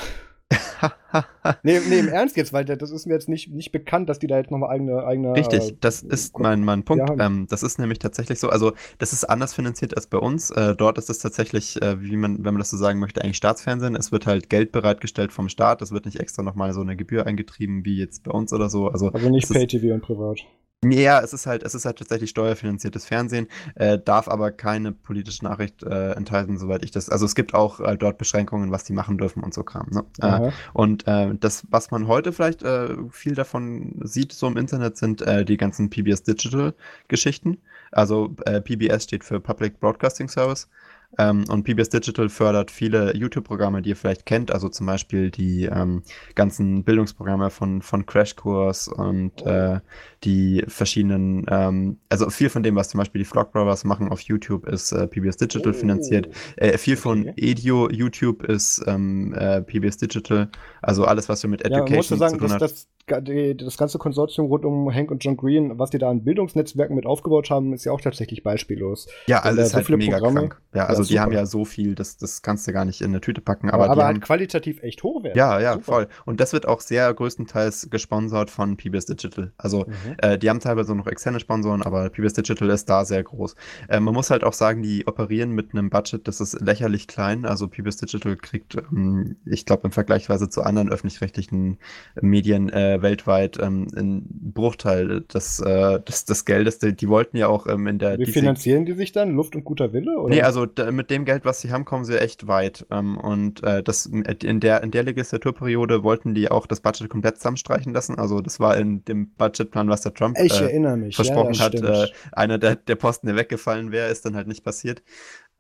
nee, 1.63 1.81
nee, 1.89 1.99
im 1.99 2.09
Ernst 2.09 2.37
jetzt, 2.37 2.53
weil 2.53 2.65
das 2.65 2.91
ist 2.91 3.07
mir 3.07 3.15
jetzt 3.15 3.29
nicht, 3.29 3.51
nicht 3.51 3.73
bekannt, 3.73 4.09
dass 4.09 4.19
die 4.19 4.27
da 4.27 4.37
jetzt 4.37 4.51
nochmal 4.51 4.71
eigene, 4.71 5.05
eigene. 5.05 5.35
Richtig, 5.35 5.71
äh, 5.73 5.77
das 5.81 6.03
ist 6.03 6.35
Gott. 6.35 6.43
mein, 6.43 6.65
mein 6.65 6.85
Punkt. 6.85 7.09
Ja. 7.09 7.27
Ähm, 7.27 7.47
das 7.49 7.63
ist 7.63 7.79
nämlich 7.79 7.99
tatsächlich 7.99 8.39
so. 8.39 8.49
Also, 8.49 8.73
das 8.99 9.13
ist 9.13 9.25
anders 9.25 9.55
finanziert 9.55 9.97
als 9.97 10.07
bei 10.07 10.19
uns. 10.19 10.51
Äh, 10.51 10.77
dort 10.77 10.99
ist 10.99 11.11
es 11.11 11.19
tatsächlich, 11.19 11.81
äh, 11.83 12.01
wie 12.01 12.17
man, 12.17 12.39
wenn 12.45 12.55
man 12.55 12.59
das 12.59 12.71
so 12.71 12.77
sagen 12.77 12.99
möchte, 13.01 13.23
eigentlich 13.23 13.39
Staatsfernsehen. 13.39 13.97
Es 13.97 14.13
wird 14.13 14.27
halt 14.27 14.49
Geld 14.51 14.73
bereitgestellt 14.73 15.33
vom 15.33 15.49
Staat. 15.49 15.83
Es 15.83 15.91
wird 15.91 16.05
nicht 16.07 16.21
extra 16.21 16.43
nochmal 16.43 16.73
so 16.73 16.81
eine 16.81 16.97
Gebühr 16.97 17.27
eingetrieben 17.27 17.85
wie 17.85 17.97
jetzt 17.99 18.23
bei 18.25 18.31
uns 18.31 18.53
oder 18.53 18.69
so. 18.69 18.89
Also, 18.89 19.09
Also 19.11 19.29
nicht 19.31 19.45
ist- 19.45 19.53
Pay-TV 19.53 19.95
und 19.95 20.03
privat. 20.03 20.41
Ja, 20.85 21.21
es 21.21 21.33
ist 21.33 21.47
halt, 21.47 21.63
es 21.63 21.75
ist 21.75 21.87
halt 21.87 21.99
tatsächlich 21.99 22.31
steuerfinanziertes 22.31 23.07
Fernsehen, 23.07 23.49
äh, 23.77 23.99
darf 23.99 24.29
aber 24.29 24.53
keine 24.53 24.93
politische 24.93 25.45
Nachricht 25.45 25.83
äh, 25.83 26.13
enthalten, 26.13 26.59
soweit 26.59 26.85
ich 26.85 26.91
das. 26.91 27.09
Also 27.09 27.25
es 27.25 27.35
gibt 27.35 27.55
auch 27.55 27.81
äh, 27.81 27.97
dort 27.97 28.19
Beschränkungen, 28.19 28.71
was 28.71 28.85
die 28.85 28.93
machen 28.93 29.17
dürfen 29.17 29.43
und 29.43 29.55
so 29.55 29.65
Kram. 29.65 29.89
Ne? 29.91 30.05
Äh, 30.21 30.27
Aha. 30.27 30.53
und 30.75 31.09
äh, 31.09 31.35
das, 31.41 31.65
was 31.71 31.91
man 31.91 32.07
heute 32.07 32.33
vielleicht 32.33 32.63
äh, 32.63 32.95
viel 33.11 33.35
davon 33.35 34.01
sieht, 34.05 34.33
so 34.33 34.47
im 34.47 34.57
Internet, 34.59 34.99
sind 34.99 35.23
äh, 35.23 35.45
die 35.45 35.57
ganzen 35.57 35.89
PBS 35.89 36.23
Digital 36.25 36.75
Geschichten. 37.09 37.59
Also 37.91 38.37
äh, 38.45 38.61
PBS 38.61 39.05
steht 39.05 39.25
für 39.25 39.41
Public 39.41 39.81
Broadcasting 39.81 40.29
Service. 40.29 40.69
Ähm, 41.19 41.45
und 41.49 41.65
PBS 41.65 41.89
Digital 41.89 42.29
fördert 42.29 42.71
viele 42.71 43.17
YouTube-Programme, 43.17 43.81
die 43.83 43.91
ihr 43.91 43.97
vielleicht 43.97 44.27
kennt, 44.27 44.51
also 44.51 44.69
zum 44.69 44.87
Beispiel 44.87 45.31
die 45.31 45.65
ähm, 45.65 46.03
ganzen 46.35 46.85
Bildungsprogramme 46.85 47.51
von, 47.51 47.81
von 47.81 48.05
Crashkurs 48.05 48.89
und 48.89 49.41
äh, 49.47 49.81
die 50.25 50.65
verschiedenen, 50.69 51.47
ähm, 51.49 51.99
also 52.09 52.29
viel 52.31 52.49
von 52.51 52.63
dem, 52.63 52.75
was 52.77 52.89
zum 52.91 52.99
Beispiel 52.99 53.21
die 53.21 53.25
Vlog 53.25 53.53
Brothers 53.53 53.85
machen 53.85 54.09
auf 54.09 54.21
YouTube, 54.21 54.67
ist 54.67 54.93
äh, 54.93 55.07
PBS 55.07 55.37
Digital 55.39 55.73
finanziert. 55.75 56.29
Äh, 56.57 56.77
viel 56.79 56.97
von. 56.97 57.33
Edio 57.37 57.89
YouTube 57.91 58.43
ist 58.45 58.83
ähm, 58.87 59.33
äh, 59.35 59.63
PBS 59.63 59.97
Digital, 59.99 60.51
also 60.83 61.05
alles, 61.05 61.29
was 61.29 61.43
wir 61.43 61.51
mit 61.51 61.63
Ja, 61.67 61.83
man 61.83 61.93
muss 61.93 62.11
Education 62.11 62.19
ja 62.21 62.27
zu 62.29 62.37
sagen, 62.37 62.39
tun 62.39 62.53
hat. 62.53 62.63
das, 62.63 62.73
ga- 62.73 62.96
die, 63.11 63.57
das 63.57 63.77
ganze 63.79 63.99
Konsortium 63.99 64.47
rund 64.47 64.65
um 64.65 64.93
Hank 64.93 65.11
und 65.11 65.23
John 65.25 65.37
Green, 65.37 65.79
was 65.79 65.91
die 65.91 65.99
da 65.99 66.11
an 66.11 66.25
Bildungsnetzwerken 66.25 66.97
mit 66.97 67.07
aufgebaut 67.07 67.51
haben, 67.51 67.73
ist 67.73 67.85
ja 67.85 67.93
auch 67.93 68.01
tatsächlich 68.01 68.43
beispiellos. 68.43 69.07
ja, 69.27 69.41
also 69.41 69.57
da 69.57 69.63
ist 69.63 69.71
so 69.71 69.77
halt 69.77 69.87
viele 69.87 69.99
mega 69.99 70.17
Programme- 70.19 70.41
krank. 70.41 70.61
Ja, 70.75 70.87
also 70.87 71.03
die 71.03 71.11
super. 71.11 71.21
haben 71.23 71.33
ja 71.33 71.47
so 71.47 71.65
viel, 71.65 71.95
das, 71.95 72.17
das 72.19 72.43
kannst 72.43 72.67
du 72.67 72.73
gar 72.73 72.85
nicht 72.85 73.01
in 73.01 73.09
eine 73.09 73.21
Tüte 73.21 73.41
packen, 73.41 73.71
Aber, 73.71 73.85
aber, 73.85 73.93
aber 73.93 73.95
die 74.03 74.07
halt 74.07 74.15
haben, 74.17 74.21
qualitativ 74.23 74.83
echt 74.83 75.03
hochwertig. 75.03 75.37
Ja, 75.39 75.61
ja, 75.61 75.73
Super. 75.75 75.85
voll. 75.85 76.09
Und 76.27 76.41
das 76.41 76.53
wird 76.53 76.67
auch 76.67 76.81
sehr 76.81 77.13
größtenteils 77.15 77.89
gesponsert 77.91 78.51
von 78.51 78.77
PBS 78.77 79.07
Digital. 79.07 79.53
Also 79.57 79.85
Mhm. 79.87 80.17
äh, 80.19 80.37
die 80.39 80.51
haben 80.51 80.61
teilweise 80.61 80.95
noch 80.95 81.07
externe 81.07 81.39
Sponsoren, 81.41 81.83
aber 81.83 82.11
PBS 82.11 82.35
Digital 82.35 82.69
ist 82.71 82.91
da 82.91 83.05
sehr 83.05 83.23
groß. 83.23 83.55
Äh, 83.89 84.01
man 84.01 84.13
muss 84.15 84.31
halt 84.31 84.43
auch 84.45 84.53
sagen, 84.53 84.83
die 84.83 85.07
operieren 85.07 85.53
mit 85.53 85.73
einem 85.73 85.91
Budget, 85.91 86.27
das 86.29 86.41
ist 86.41 86.61
lächerlich 86.61 87.07
klein. 87.07 87.47
Also 87.47 87.69
PBS 87.69 87.99
Digital 87.99 88.37
kriegt, 88.37 88.75
ähm, 88.77 89.37
ich 89.47 89.65
glaube, 89.65 89.83
im 89.85 89.93
Vergleichsweise 89.93 90.49
zu 90.49 90.63
anderen 90.63 90.91
öffentlich-rechtlichen 90.91 91.79
Medien 92.21 92.69
äh, 92.69 92.96
weltweit 93.03 93.59
ähm, 93.61 93.89
einen 93.95 94.53
Bruchteil 94.53 95.23
des, 95.23 95.61
äh, 95.61 96.01
des, 96.01 96.25
des 96.25 96.45
Geldes. 96.45 96.79
Die, 96.79 96.95
die 96.95 97.09
wollten 97.09 97.37
ja 97.37 97.49
auch 97.49 97.67
ähm, 97.67 97.87
in 97.87 97.99
der 97.99 98.19
Wie 98.19 98.27
finanzieren 98.27 98.87
die 98.87 98.93
sich 98.95 99.13
dann? 99.13 99.35
Luft 99.35 99.57
und 99.57 99.65
guter 99.65 99.93
Wille? 99.93 100.19
Oder? 100.19 100.35
Nee, 100.35 100.43
also 100.43 100.67
mit 100.91 101.11
dem 101.11 101.25
Geld, 101.25 101.45
was 101.45 101.61
sie 101.61 101.71
haben, 101.71 101.85
kommen 101.85 102.05
sie 102.05 102.21
echt 102.21 102.47
weit. 102.47 102.87
Ähm, 102.91 103.19
und 103.19 103.63
äh, 103.63 103.83
das, 103.83 104.07
in, 104.07 104.61
der, 104.61 104.83
in 104.83 104.91
der 104.91 105.03
Legislaturperiode 105.03 106.03
wollten 106.03 106.35
die 106.35 106.51
auch 106.51 106.67
das 106.67 106.81
Budget 106.81 107.09
komplett 107.09 107.37
zusammenstreichen 107.37 107.93
lassen. 107.93 108.19
Also 108.19 108.41
das 108.41 108.61
war 108.61 108.77
in 108.77 109.05
dem 109.05 109.31
Budgetplan, 109.35 109.89
was 109.89 110.03
der 110.03 110.15
Trump 110.15 110.37
ich 110.43 110.61
äh, 110.61 110.65
erinnere 110.65 110.97
mich. 110.97 111.17
versprochen 111.17 111.55
ja, 111.55 111.65
hat. 111.65 111.75
Äh, 111.75 112.09
einer 112.33 112.59
der, 112.59 112.77
der 112.77 112.97
Posten, 112.97 113.27
der 113.27 113.37
weggefallen 113.37 113.93
wäre, 113.93 114.11
ist 114.11 114.25
dann 114.25 114.37
halt 114.37 114.47
nicht 114.47 114.65
passiert. 114.65 115.03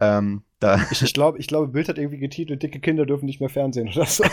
Ähm, 0.00 0.42
Äh, 0.66 0.78
ich, 0.90 1.02
ich 1.02 1.14
glaube, 1.14 1.38
ich 1.38 1.46
glaube, 1.46 1.68
Bild 1.68 1.88
hat 1.88 1.98
irgendwie 1.98 2.18
getitelt, 2.18 2.62
dicke 2.62 2.80
Kinder 2.80 3.06
dürfen 3.06 3.26
nicht 3.26 3.40
mehr 3.40 3.48
Fernsehen 3.48 3.88
oder 3.88 4.06
so. 4.06 4.24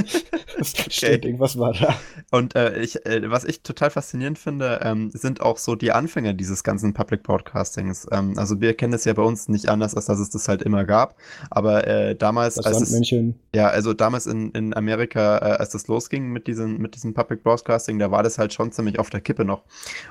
das 0.58 0.70
steht, 0.70 1.18
okay. 1.18 1.26
irgendwas 1.26 1.58
war 1.58 1.72
da. 1.72 1.94
Und 2.30 2.54
äh, 2.54 2.80
ich, 2.80 3.04
äh, 3.06 3.30
was 3.30 3.44
ich 3.44 3.62
total 3.62 3.90
faszinierend 3.90 4.38
finde, 4.38 4.80
ähm, 4.82 5.10
sind 5.10 5.40
auch 5.40 5.58
so 5.58 5.74
die 5.74 5.92
Anfänge 5.92 6.34
dieses 6.34 6.62
ganzen 6.62 6.94
Public 6.94 7.22
Broadcastings. 7.22 8.06
Ähm, 8.12 8.34
also 8.36 8.60
wir 8.60 8.74
kennen 8.74 8.92
es 8.92 9.04
ja 9.04 9.12
bei 9.12 9.22
uns 9.22 9.48
nicht 9.48 9.68
anders, 9.68 9.94
als 9.94 10.06
dass 10.06 10.18
es 10.18 10.30
das 10.30 10.48
halt 10.48 10.62
immer 10.62 10.84
gab. 10.84 11.16
Aber 11.50 11.86
äh, 11.86 12.14
damals, 12.14 12.56
das 12.56 12.66
als 12.66 12.80
es, 12.80 13.10
ja, 13.54 13.68
also 13.68 13.92
damals 13.92 14.26
in, 14.26 14.50
in 14.52 14.74
Amerika, 14.74 15.38
äh, 15.38 15.56
als 15.58 15.70
das 15.70 15.88
losging 15.88 16.30
mit 16.30 16.46
diesem, 16.46 16.78
mit 16.78 16.94
diesem 16.94 17.14
Public 17.14 17.42
Broadcasting, 17.42 17.98
da 17.98 18.10
war 18.10 18.22
das 18.22 18.38
halt 18.38 18.52
schon 18.52 18.72
ziemlich 18.72 18.98
auf 18.98 19.10
der 19.10 19.20
Kippe 19.20 19.44
noch. 19.44 19.64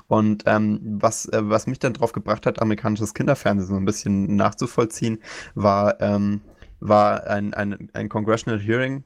Und 0.07 0.43
ähm, 0.45 0.79
was, 0.83 1.25
äh, 1.27 1.39
was 1.43 1.67
mich 1.67 1.79
dann 1.79 1.93
drauf 1.93 2.11
gebracht 2.11 2.45
hat, 2.45 2.61
amerikanisches 2.61 3.13
Kinderfernsehen 3.13 3.67
so 3.67 3.75
ein 3.75 3.85
bisschen 3.85 4.35
nachzuvollziehen, 4.35 5.19
war, 5.63 5.99
ähm, 6.01 6.41
war 6.79 7.27
ein, 7.27 7.53
ein, 7.53 7.89
ein 7.93 8.09
Congressional 8.09 8.59
Hearing 8.59 9.03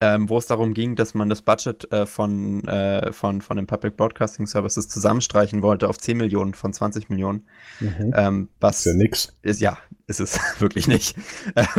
ähm, 0.00 0.28
wo 0.28 0.38
es 0.38 0.46
darum 0.46 0.74
ging, 0.74 0.94
dass 0.94 1.14
man 1.14 1.28
das 1.28 1.42
Budget 1.42 1.90
äh, 1.92 2.06
von, 2.06 2.66
äh, 2.68 3.12
von, 3.12 3.40
von 3.40 3.56
den 3.56 3.66
Public 3.66 3.96
Broadcasting 3.96 4.46
Services 4.46 4.88
zusammenstreichen 4.88 5.62
wollte 5.62 5.88
auf 5.88 5.98
10 5.98 6.16
Millionen 6.16 6.54
von 6.54 6.72
20 6.72 7.08
Millionen. 7.08 7.48
Mhm. 7.80 8.12
Ähm, 8.14 8.48
was 8.60 8.80
ist 8.80 8.86
ja 8.86 8.94
nix. 8.94 9.36
Ist, 9.42 9.60
ja, 9.60 9.78
ist 10.06 10.20
es 10.20 10.38
wirklich 10.60 10.86
nicht. 10.86 11.16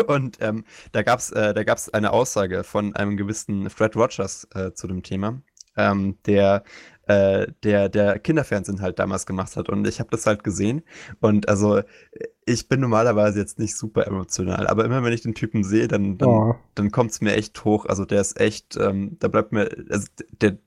Und 0.07 0.37
ähm, 0.41 0.65
da 0.91 1.03
gab 1.03 1.19
es 1.19 1.31
äh, 1.31 1.53
eine 1.93 2.11
Aussage 2.11 2.63
von 2.65 2.93
einem 2.95 3.15
gewissen 3.15 3.69
Fred 3.69 3.95
Rogers 3.95 4.47
äh, 4.53 4.73
zu 4.73 4.87
dem 4.87 5.01
Thema, 5.01 5.41
ähm, 5.77 6.17
der 6.25 6.63
äh, 7.09 7.47
der, 7.63 7.89
der 7.89 8.19
Kinderfernsehen 8.19 8.81
halt 8.81 8.99
damals 8.99 9.25
gemacht 9.25 9.55
hat. 9.55 9.67
Und 9.67 9.87
ich 9.87 9.99
habe 9.99 10.11
das 10.11 10.27
halt 10.27 10.43
gesehen. 10.43 10.83
Und 11.19 11.49
also 11.49 11.81
ich 12.45 12.69
bin 12.69 12.79
normalerweise 12.79 13.39
jetzt 13.39 13.57
nicht 13.57 13.75
super 13.75 14.05
emotional, 14.05 14.67
aber 14.67 14.85
immer 14.85 15.03
wenn 15.03 15.11
ich 15.11 15.21
den 15.21 15.33
Typen 15.33 15.63
sehe, 15.63 15.87
dann, 15.87 16.19
dann, 16.19 16.29
oh. 16.29 16.55
dann 16.75 16.91
kommt 16.91 17.09
es 17.09 17.21
mir 17.21 17.33
echt 17.33 17.65
hoch. 17.65 17.87
Also 17.87 18.05
der 18.05 18.21
ist 18.21 18.39
echt, 18.39 18.77
ähm, 18.77 19.17
da 19.19 19.27
bleibt 19.27 19.51
mir, 19.51 19.69
also 19.89 20.07
der, 20.39 20.59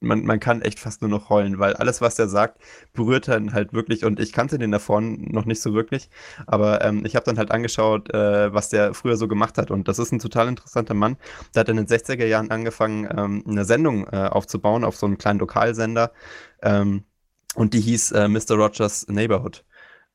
man, 0.00 0.24
man 0.24 0.40
kann 0.40 0.62
echt 0.62 0.78
fast 0.80 1.02
nur 1.02 1.10
noch 1.10 1.28
heulen, 1.28 1.58
weil 1.58 1.74
alles, 1.74 2.00
was 2.00 2.18
er 2.18 2.28
sagt, 2.28 2.60
berührt 2.92 3.28
dann 3.28 3.52
halt 3.52 3.72
wirklich. 3.72 4.04
Und 4.04 4.18
ich 4.18 4.32
kannte 4.32 4.58
den 4.58 4.70
davon 4.72 5.26
noch 5.30 5.44
nicht 5.44 5.60
so 5.60 5.74
wirklich. 5.74 6.10
Aber 6.46 6.82
ähm, 6.84 7.04
ich 7.04 7.16
habe 7.16 7.24
dann 7.24 7.38
halt 7.38 7.50
angeschaut, 7.50 8.12
äh, 8.12 8.52
was 8.52 8.70
der 8.70 8.94
früher 8.94 9.16
so 9.16 9.28
gemacht 9.28 9.58
hat. 9.58 9.70
Und 9.70 9.88
das 9.88 9.98
ist 9.98 10.12
ein 10.12 10.18
total 10.18 10.48
interessanter 10.48 10.94
Mann. 10.94 11.16
Der 11.54 11.60
hat 11.60 11.68
in 11.68 11.76
den 11.76 11.86
60er 11.86 12.26
Jahren 12.26 12.50
angefangen, 12.50 13.08
ähm, 13.16 13.44
eine 13.46 13.64
Sendung 13.64 14.06
äh, 14.08 14.28
aufzubauen 14.28 14.84
auf 14.84 14.96
so 14.96 15.06
einem 15.06 15.18
kleinen 15.18 15.38
Lokalsender. 15.38 16.12
Ähm, 16.62 17.04
und 17.54 17.74
die 17.74 17.80
hieß 17.80 18.12
äh, 18.12 18.28
Mr. 18.28 18.52
Rogers 18.52 19.06
Neighborhood. 19.08 19.64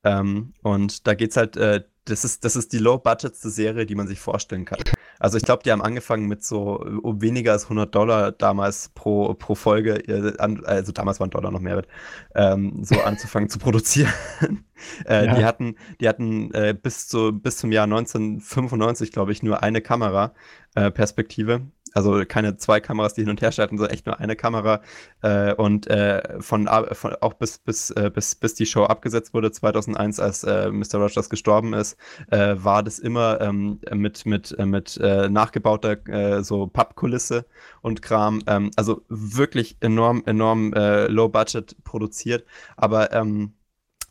Ähm, 0.03 0.53
und 0.63 1.07
da 1.07 1.13
geht's 1.15 1.37
halt, 1.37 1.57
äh, 1.57 1.83
das 2.05 2.23
ist, 2.23 2.45
das 2.45 2.55
ist 2.55 2.71
die 2.71 2.77
low-budgetste 2.77 3.49
Serie, 3.49 3.85
die 3.85 3.95
man 3.95 4.07
sich 4.07 4.19
vorstellen 4.19 4.65
kann. 4.65 4.79
Also 5.19 5.37
ich 5.37 5.43
glaube, 5.43 5.63
die 5.63 5.71
haben 5.71 5.81
angefangen 5.81 6.27
mit 6.27 6.43
so 6.43 6.77
um 6.77 7.21
weniger 7.21 7.51
als 7.51 7.63
100 7.63 7.93
Dollar 7.93 8.31
damals 8.31 8.89
pro, 8.89 9.33
pro 9.33 9.55
Folge, 9.55 9.95
äh, 10.07 10.33
also 10.65 10.91
damals 10.91 11.19
waren 11.19 11.31
Dollar 11.31 11.51
noch 11.51 11.59
mehr 11.59 11.77
wert, 11.77 11.87
ähm, 12.35 12.83
so 12.83 12.99
anzufangen 13.01 13.49
zu 13.49 13.59
produzieren. 13.59 14.13
äh, 15.07 15.25
ja. 15.25 15.35
Die 15.35 15.45
hatten, 15.45 15.75
die 15.99 16.07
hatten 16.07 16.53
äh, 16.53 16.75
bis, 16.79 17.07
zu, 17.07 17.31
bis 17.33 17.57
zum 17.57 17.71
Jahr 17.71 17.85
1995, 17.85 19.11
glaube 19.11 19.31
ich, 19.31 19.41
nur 19.41 19.63
eine 19.63 19.81
Kamera-Perspektive. 19.81 21.61
Also 21.95 22.23
keine 22.27 22.57
zwei 22.57 22.81
Kameras, 22.81 23.13
die 23.13 23.21
hin 23.21 23.29
und 23.29 23.41
her 23.41 23.53
schalten, 23.53 23.77
sondern 23.77 23.93
echt 23.93 24.05
nur 24.05 24.19
eine 24.19 24.35
Kamera. 24.35 24.81
Äh, 25.21 25.53
und 25.53 25.87
äh, 25.87 26.41
von, 26.41 26.69
von, 26.91 27.15
auch 27.21 27.33
bis, 27.33 27.57
bis, 27.57 27.89
äh, 27.91 28.11
bis, 28.13 28.35
bis 28.35 28.53
die 28.53 28.65
Show 28.65 28.83
abgesetzt 28.83 29.33
wurde, 29.33 29.51
2001, 29.51 30.19
als 30.19 30.43
äh, 30.43 30.69
Mr. 30.69 30.95
Rogers 30.99 31.29
gestorben 31.29 31.73
ist, 31.73 31.97
äh, 32.29 32.55
war 32.57 32.83
das 32.83 32.99
immer 32.99 33.39
ähm, 33.39 33.79
mit, 33.93 34.25
mit, 34.25 34.55
äh, 34.59 34.65
mit 34.65 34.99
nachgebauter 34.99 35.97
so 36.43 36.67
Pappkulisse 36.67 37.45
und 37.81 38.01
Kram. 38.01 38.41
Ähm, 38.47 38.71
also 38.75 39.01
wirklich 39.07 39.77
enorm, 39.79 40.23
enorm 40.25 40.73
low 40.73 41.29
budget 41.29 41.75
produziert. 41.83 42.45
Aber 42.75 43.13
ähm, 43.13 43.53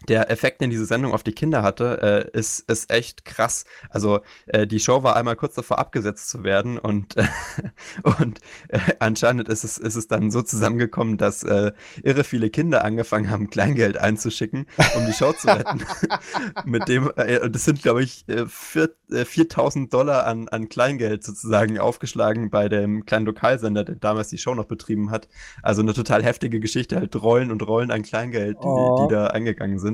der 0.08 0.30
Effekt, 0.30 0.60
den 0.60 0.70
diese 0.70 0.86
Sendung 0.86 1.12
auf 1.12 1.22
die 1.22 1.32
Kinder 1.32 1.62
hatte, 1.62 2.30
äh, 2.32 2.38
ist, 2.38 2.70
ist 2.70 2.90
echt 2.90 3.24
krass. 3.24 3.64
Also 3.90 4.20
äh, 4.46 4.66
die 4.66 4.80
Show 4.80 5.02
war 5.02 5.16
einmal 5.16 5.36
kurz 5.36 5.54
davor 5.54 5.78
abgesetzt 5.78 6.28
zu 6.28 6.44
werden 6.44 6.78
und, 6.78 7.16
äh, 7.16 7.24
und 8.20 8.40
äh, 8.68 8.78
anscheinend 8.98 9.48
ist 9.48 9.64
es, 9.64 9.78
ist 9.78 9.96
es 9.96 10.08
dann 10.08 10.30
so 10.30 10.42
zusammengekommen, 10.42 11.16
dass 11.16 11.42
äh, 11.42 11.72
irre 12.02 12.24
viele 12.24 12.50
Kinder 12.50 12.84
angefangen 12.84 13.30
haben, 13.30 13.50
Kleingeld 13.50 13.96
einzuschicken, 13.96 14.66
um 14.96 15.06
die 15.06 15.12
Show 15.12 15.32
zu 15.32 15.48
retten. 15.48 15.82
Mit 16.64 16.88
dem, 16.88 17.10
äh, 17.16 17.48
das 17.50 17.64
sind, 17.64 17.82
glaube 17.82 18.02
ich, 18.02 18.24
4000 18.26 19.92
Dollar 19.92 20.26
an, 20.26 20.48
an 20.48 20.68
Kleingeld 20.68 21.24
sozusagen 21.24 21.78
aufgeschlagen 21.78 22.50
bei 22.50 22.68
dem 22.68 23.06
kleinen 23.06 23.26
Lokalsender, 23.26 23.84
der 23.84 23.96
damals 23.96 24.28
die 24.28 24.38
Show 24.38 24.54
noch 24.54 24.66
betrieben 24.66 25.10
hat. 25.10 25.28
Also 25.62 25.82
eine 25.82 25.94
total 25.94 26.22
heftige 26.22 26.60
Geschichte, 26.60 26.96
halt 26.96 27.14
Rollen 27.16 27.50
und 27.50 27.66
Rollen 27.66 27.90
an 27.90 28.02
Kleingeld, 28.02 28.58
die, 28.62 28.66
oh. 28.66 29.06
die 29.06 29.14
da 29.14 29.28
eingegangen 29.28 29.78
sind 29.78 29.93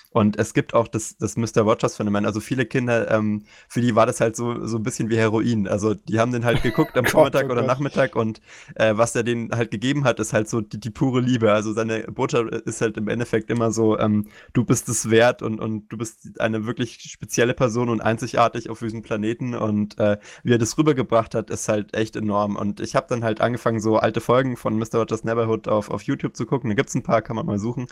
Und 0.13 0.37
es 0.37 0.53
gibt 0.53 0.73
auch 0.73 0.89
das, 0.89 1.17
das 1.17 1.37
Mr. 1.37 1.61
Rogers-Phänomen. 1.61 2.25
Also 2.25 2.41
viele 2.41 2.65
Kinder, 2.65 3.09
ähm, 3.09 3.43
für 3.69 3.79
die 3.79 3.95
war 3.95 4.05
das 4.05 4.19
halt 4.19 4.35
so, 4.35 4.65
so 4.65 4.77
ein 4.77 4.83
bisschen 4.83 5.09
wie 5.09 5.17
Heroin. 5.17 5.69
Also 5.69 5.93
die 5.93 6.19
haben 6.19 6.33
den 6.33 6.43
halt 6.43 6.61
geguckt 6.63 6.97
am 6.97 7.05
Vormittag 7.07 7.47
oh 7.47 7.51
oder 7.53 7.61
Nachmittag 7.61 8.17
und 8.17 8.41
äh, 8.75 8.97
was 8.97 9.15
er 9.15 9.23
denen 9.23 9.51
halt 9.51 9.71
gegeben 9.71 10.03
hat, 10.03 10.19
ist 10.19 10.33
halt 10.33 10.49
so 10.49 10.59
die, 10.59 10.79
die, 10.81 10.89
pure 10.89 11.21
Liebe. 11.21 11.53
Also 11.53 11.71
seine 11.71 12.03
Botschaft 12.03 12.51
ist 12.51 12.81
halt 12.81 12.97
im 12.97 13.07
Endeffekt 13.07 13.49
immer 13.49 13.71
so, 13.71 13.97
ähm, 13.97 14.27
du 14.51 14.65
bist 14.65 14.89
es 14.89 15.09
wert 15.09 15.41
und, 15.41 15.61
und 15.61 15.87
du 15.87 15.97
bist 15.97 16.41
eine 16.41 16.65
wirklich 16.65 16.99
spezielle 16.99 17.53
Person 17.53 17.87
und 17.87 18.01
einzigartig 18.01 18.69
auf 18.69 18.79
diesem 18.79 19.03
Planeten. 19.03 19.55
Und 19.55 19.97
äh, 19.97 20.17
wie 20.43 20.53
er 20.53 20.57
das 20.57 20.77
rübergebracht 20.77 21.35
hat, 21.35 21.49
ist 21.49 21.69
halt 21.69 21.95
echt 21.95 22.17
enorm. 22.17 22.57
Und 22.57 22.81
ich 22.81 22.95
habe 22.95 23.07
dann 23.07 23.23
halt 23.23 23.39
angefangen, 23.39 23.79
so 23.79 23.95
alte 23.95 24.19
Folgen 24.19 24.57
von 24.57 24.77
Mr. 24.77 24.95
Rogers 24.95 25.23
Neighborhood 25.23 25.69
auf, 25.69 25.89
auf 25.89 26.01
YouTube 26.03 26.35
zu 26.35 26.45
gucken. 26.45 26.69
Da 26.69 26.75
gibt 26.75 26.89
es 26.89 26.95
ein 26.95 27.03
paar, 27.03 27.21
kann 27.21 27.37
man 27.37 27.45
mal 27.45 27.59
suchen. 27.59 27.87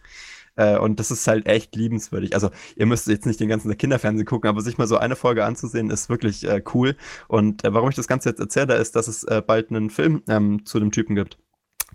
Äh, 0.60 0.78
und 0.78 1.00
das 1.00 1.10
ist 1.10 1.26
halt 1.26 1.48
echt 1.48 1.76
liebenswürdig. 2.10 2.34
Also 2.34 2.50
ihr 2.76 2.86
müsst 2.86 3.08
jetzt 3.08 3.26
nicht 3.26 3.40
den 3.40 3.50
ganzen 3.50 3.76
Kinderfernsehen 3.78 4.26
gucken, 4.26 4.50
aber 4.50 4.62
sich 4.62 4.78
mal 4.78 4.88
so 4.88 4.98
eine 4.98 5.16
Folge 5.16 5.46
anzusehen, 5.46 5.90
ist 5.90 6.10
wirklich 6.10 6.48
äh, 6.48 6.62
cool. 6.74 6.96
Und 7.28 7.64
äh, 7.64 7.74
warum 7.74 7.90
ich 7.90 7.96
das 7.96 8.08
Ganze 8.08 8.30
jetzt 8.30 8.40
erzähle, 8.40 8.76
ist, 8.76 8.96
dass 8.96 9.08
es 9.08 9.24
äh, 9.24 9.42
bald 9.46 9.70
einen 9.70 9.90
Film 9.90 10.24
ähm, 10.28 10.66
zu 10.66 10.80
dem 10.80 10.92
Typen 10.92 11.16
gibt. 11.16 11.38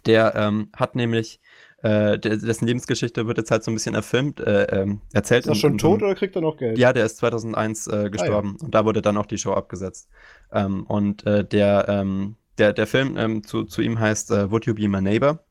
Der 0.07 0.35
ähm, 0.35 0.69
hat 0.75 0.97
nämlich 0.97 1.41
äh, 1.83 2.19
dessen 2.19 2.67
Lebensgeschichte 2.67 3.27
wird 3.27 3.39
jetzt 3.39 3.51
halt 3.51 3.63
so 3.63 3.71
ein 3.71 3.75
bisschen 3.75 3.95
erfilmt, 3.95 4.41
äh, 4.41 4.65
ähm, 4.65 5.01
erzählt. 5.13 5.45
Ist 5.45 5.51
er 5.51 5.55
schon 5.55 5.73
in, 5.73 5.79
tot 5.79 6.03
oder 6.03 6.15
kriegt 6.15 6.35
er 6.35 6.43
noch 6.43 6.57
Geld? 6.57 6.79
Ja, 6.79 6.93
der 6.93 7.05
ist 7.05 7.19
2001 7.19 7.87
äh, 7.87 8.11
gestorben 8.11 8.55
ah, 8.55 8.59
ja. 8.59 8.65
und 8.65 8.75
da 8.75 8.85
wurde 8.85 9.03
dann 9.03 9.17
auch 9.19 9.27
die 9.27 9.39
Show 9.39 9.53
abgesetzt. 9.53 10.09
Ähm, 10.51 10.85
und 10.85 11.27
äh, 11.27 11.45
der, 11.45 11.87
ähm, 11.89 12.37
der, 12.57 12.73
der 12.73 12.87
Film 12.87 13.17
ähm, 13.19 13.45
zu, 13.45 13.65
zu 13.65 13.83
ihm 13.83 13.99
heißt 13.99 14.31
äh, 14.31 14.51
Would 14.51 14.67
You 14.67 14.75
Be 14.75 14.89
My 14.89 15.03
Neighbor? 15.03 15.44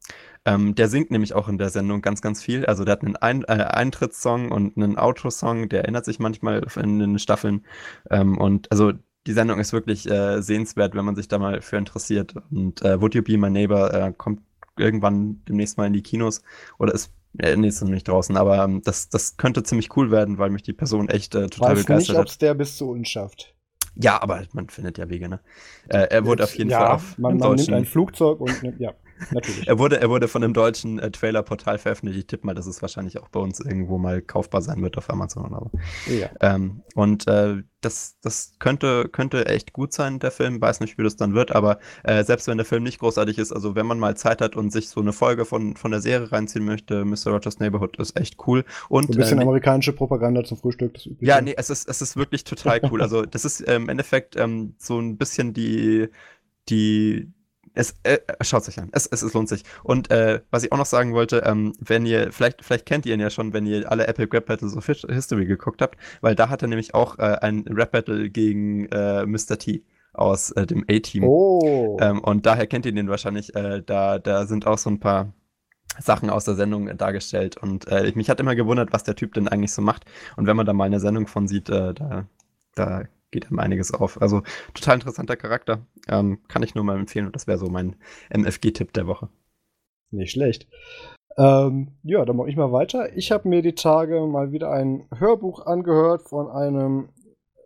Ähm, 0.45 0.75
der 0.75 0.89
singt 0.89 1.11
nämlich 1.11 1.33
auch 1.33 1.47
in 1.47 1.57
der 1.57 1.69
Sendung 1.69 2.01
ganz, 2.01 2.21
ganz 2.21 2.41
viel. 2.41 2.65
Also 2.65 2.83
der 2.83 2.93
hat 2.93 3.01
einen 3.01 3.15
Ein 3.15 3.43
äh, 3.43 3.51
Eintrittssong 3.51 4.51
und 4.51 4.77
einen 4.77 4.97
Outro-Song, 4.97 5.69
der 5.69 5.83
erinnert 5.83 6.05
sich 6.05 6.19
manchmal 6.19 6.65
in 6.75 6.99
den 6.99 7.19
Staffeln. 7.19 7.65
Ähm, 8.09 8.37
und 8.37 8.71
also 8.71 8.91
die 9.25 9.33
Sendung 9.33 9.59
ist 9.59 9.71
wirklich 9.71 10.09
äh, 10.09 10.41
sehenswert, 10.41 10.95
wenn 10.95 11.05
man 11.05 11.15
sich 11.15 11.27
da 11.29 11.39
mal 11.39 11.61
für 11.61 11.77
interessiert. 11.77 12.35
Und 12.51 12.81
äh, 12.81 12.99
Would 12.99 13.15
You 13.15 13.21
Be 13.21 13.37
My 13.37 13.49
Neighbor 13.49 13.93
äh, 13.93 14.13
kommt 14.17 14.41
irgendwann 14.77 15.41
demnächst 15.47 15.77
mal 15.77 15.87
in 15.87 15.93
die 15.93 16.03
Kinos 16.03 16.41
oder 16.77 16.93
ist 16.93 17.13
äh, 17.39 17.55
nee, 17.55 17.67
ist 17.67 17.81
noch 17.81 17.89
nicht 17.89 18.07
draußen, 18.07 18.37
aber 18.37 18.63
ähm, 18.63 18.81
das, 18.83 19.09
das 19.09 19.37
könnte 19.37 19.63
ziemlich 19.63 19.95
cool 19.97 20.11
werden, 20.11 20.37
weil 20.37 20.51
mich 20.51 20.61
die 20.61 20.73
Person 20.73 21.09
echt 21.09 21.33
äh, 21.33 21.47
total 21.47 21.71
Weiß 21.71 21.85
begeistert 21.85 22.15
nicht, 22.15 22.21
ob 22.21 22.27
es 22.27 22.37
der 22.37 22.53
bis 22.53 22.77
zu 22.77 22.91
uns 22.91 23.09
schafft. 23.09 23.55
Ja, 23.95 24.21
aber 24.21 24.43
man 24.53 24.69
findet 24.69 24.97
ja 24.97 25.09
Wege, 25.09 25.29
ne? 25.29 25.39
Äh, 25.87 26.07
er 26.09 26.25
wurde 26.25 26.43
auf 26.43 26.55
jeden 26.55 26.69
ja, 26.69 26.79
Fall 26.79 26.95
auf 26.95 27.17
man, 27.17 27.37
man 27.37 27.55
nimmt 27.55 27.71
ein 27.71 27.85
Flugzeug 27.85 28.39
und 28.39 28.61
nimmt, 28.63 28.79
ja. 28.79 28.93
Natürlich. 29.31 29.67
er, 29.67 29.79
wurde, 29.79 29.99
er 29.99 30.09
wurde 30.09 30.27
von 30.27 30.43
einem 30.43 30.53
deutschen 30.53 30.99
äh, 30.99 31.11
Trailer-Portal 31.11 31.77
veröffentlicht. 31.77 32.19
Ich 32.19 32.27
tippe 32.27 32.45
mal, 32.45 32.53
dass 32.53 32.67
es 32.67 32.81
wahrscheinlich 32.81 33.19
auch 33.19 33.29
bei 33.29 33.39
uns 33.39 33.59
irgendwo 33.59 33.97
mal 33.97 34.21
kaufbar 34.21 34.61
sein 34.61 34.81
wird 34.81 34.97
auf 34.97 35.09
Amazon. 35.09 35.53
Aber. 35.53 35.71
Ja. 36.07 36.29
Ähm, 36.41 36.83
und 36.95 37.27
äh, 37.27 37.63
das, 37.83 38.17
das 38.21 38.53
könnte, 38.59 39.09
könnte 39.09 39.45
echt 39.45 39.73
gut 39.73 39.93
sein, 39.93 40.19
der 40.19 40.31
Film. 40.31 40.61
Weiß 40.61 40.79
nicht, 40.79 40.97
wie 40.97 41.03
das 41.03 41.15
dann 41.15 41.33
wird, 41.33 41.53
aber 41.53 41.79
äh, 42.03 42.23
selbst 42.23 42.47
wenn 42.47 42.57
der 42.57 42.65
Film 42.65 42.83
nicht 42.83 42.99
großartig 42.99 43.37
ist, 43.37 43.51
also 43.51 43.75
wenn 43.75 43.85
man 43.85 43.99
mal 43.99 44.15
Zeit 44.15 44.41
hat 44.41 44.55
und 44.55 44.71
sich 44.71 44.89
so 44.89 45.01
eine 45.01 45.13
Folge 45.13 45.45
von, 45.45 45.75
von 45.75 45.91
der 45.91 46.01
Serie 46.01 46.31
reinziehen 46.31 46.65
möchte, 46.65 47.05
Mr. 47.05 47.31
Rogers 47.31 47.59
Neighborhood 47.59 47.97
ist 47.99 48.19
echt 48.19 48.37
cool. 48.47 48.63
Und, 48.89 49.09
ein 49.09 49.17
bisschen 49.17 49.39
äh, 49.39 49.41
amerikanische 49.41 49.93
Propaganda 49.93 50.43
zum 50.43 50.57
Frühstück. 50.57 50.93
Das 50.93 51.09
ja, 51.19 51.41
nee, 51.41 51.55
es 51.57 51.69
ist, 51.69 51.87
es 51.87 52.01
ist 52.01 52.15
wirklich 52.15 52.43
total 52.43 52.81
cool. 52.89 53.01
also 53.01 53.23
das 53.23 53.45
ist 53.45 53.61
äh, 53.61 53.75
im 53.75 53.89
Endeffekt 53.89 54.35
ähm, 54.35 54.75
so 54.77 54.99
ein 54.99 55.17
bisschen 55.17 55.53
die, 55.53 56.09
die, 56.69 57.31
es, 57.73 57.95
äh, 58.03 58.19
schaut 58.41 58.63
sich 58.63 58.79
an. 58.79 58.89
Es, 58.91 59.07
es, 59.07 59.21
es 59.21 59.33
lohnt 59.33 59.49
sich. 59.49 59.63
Und 59.83 60.11
äh, 60.11 60.41
was 60.51 60.63
ich 60.63 60.71
auch 60.71 60.77
noch 60.77 60.85
sagen 60.85 61.13
wollte, 61.13 61.43
ähm, 61.45 61.73
wenn 61.79 62.05
ihr, 62.05 62.31
vielleicht, 62.31 62.63
vielleicht 62.63 62.85
kennt 62.85 63.05
ihr 63.05 63.13
ihn 63.13 63.19
ja 63.19 63.29
schon, 63.29 63.53
wenn 63.53 63.65
ihr 63.65 63.91
alle 63.91 64.07
Epic 64.07 64.35
Rap 64.35 64.45
Battles 64.45 64.75
of 64.75 64.85
History 64.85 65.45
geguckt 65.45 65.81
habt, 65.81 65.97
weil 66.21 66.35
da 66.35 66.49
hat 66.49 66.61
er 66.61 66.67
nämlich 66.67 66.93
auch 66.93 67.17
äh, 67.19 67.37
ein 67.41 67.65
Rap 67.69 67.91
Battle 67.91 68.29
gegen 68.29 68.85
äh, 68.87 69.25
Mr. 69.25 69.57
T 69.57 69.83
aus 70.13 70.51
äh, 70.51 70.65
dem 70.67 70.85
A-Team. 70.89 71.23
Oh. 71.23 71.97
Ähm, 71.99 72.19
und 72.19 72.45
daher 72.45 72.67
kennt 72.67 72.85
ihr 72.85 72.93
den 72.93 73.09
wahrscheinlich. 73.09 73.55
Äh, 73.55 73.81
da, 73.83 74.19
da 74.19 74.45
sind 74.45 74.67
auch 74.67 74.77
so 74.77 74.89
ein 74.89 74.99
paar 74.99 75.33
Sachen 75.99 76.29
aus 76.29 76.45
der 76.45 76.55
Sendung 76.55 76.95
dargestellt. 76.97 77.57
Und 77.57 77.85
mich 78.15 78.27
hat 78.27 78.39
immer 78.39 78.55
gewundert, 78.55 78.93
was 78.93 79.03
der 79.03 79.15
Typ 79.15 79.35
denn 79.35 79.47
eigentlich 79.47 79.73
so 79.73 79.83
macht. 79.83 80.05
Und 80.37 80.47
wenn 80.47 80.57
man 80.57 80.65
da 80.65 80.73
mal 80.73 80.85
eine 80.85 80.99
Sendung 80.99 81.27
von 81.27 81.47
sieht, 81.47 81.69
da 81.69 82.25
da 82.75 83.03
geht 83.34 83.47
einem 83.47 83.60
einiges 83.60 83.93
auf. 83.93 84.22
Also 84.22 84.41
total 84.73 84.95
interessanter 84.95 85.35
Charakter. 85.35 85.85
Ähm, 86.07 86.39
kann 86.47 86.64
ich 86.64 86.76
nur 86.76 86.85
mal 86.85 86.97
empfehlen 86.97 87.26
und 87.26 87.35
das 87.35 87.47
wäre 87.47 87.57
so 87.57 87.68
mein 87.68 87.97
MFG-Tipp 88.30 88.93
der 88.93 89.07
Woche. 89.07 89.27
Nicht 90.11 90.31
schlecht. 90.31 90.68
Ähm, 91.38 91.89
ja, 92.03 92.23
dann 92.23 92.38
mache 92.38 92.49
ich 92.49 92.55
mal 92.55 92.72
weiter. 92.72 93.15
Ich 93.18 93.31
habe 93.31 93.49
mir 93.49 93.61
die 93.61 93.76
Tage 93.76 94.22
mal 94.22 94.51
wieder 94.51 94.72
ein 94.72 95.07
Hörbuch 95.18 95.65
angehört 95.65 96.22
von 96.22 96.49
einem 96.49 97.10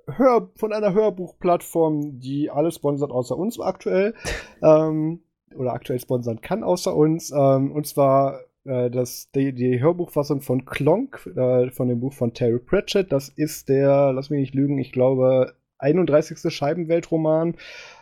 Hör 0.10 0.50
von 0.56 0.72
einer 0.72 0.94
Hörbuchplattform, 0.94 2.22
die 2.22 2.50
alles 2.50 2.76
sponsert 2.76 3.12
außer 3.12 3.38
uns 3.38 3.60
aktuell. 3.60 4.16
ähm, 4.64 5.22
oder 5.56 5.74
aktuell 5.74 6.00
sponsern 6.00 6.40
kann 6.40 6.64
außer 6.64 6.96
uns. 6.96 7.32
Ähm, 7.32 7.74
und 7.74 7.86
zwar 7.88 8.40
äh, 8.68 8.90
das, 8.90 9.32
die, 9.32 9.54
die, 9.54 9.82
Hörbuchfassung 9.82 10.42
von 10.42 10.66
Klonk, 10.66 11.30
äh, 11.36 11.72
von 11.72 11.88
dem 11.88 12.00
Buch 12.00 12.14
von 12.14 12.34
Terry 12.34 12.60
Pratchett. 12.60 13.12
Das 13.12 13.30
ist 13.30 13.70
der, 13.70 14.12
lass 14.14 14.30
mich 14.30 14.42
nicht 14.42 14.56
lügen, 14.56 14.78
ich 14.78 14.92
glaube, 14.92 15.54
31. 15.80 16.52
Scheibenweltroman. 16.52 17.56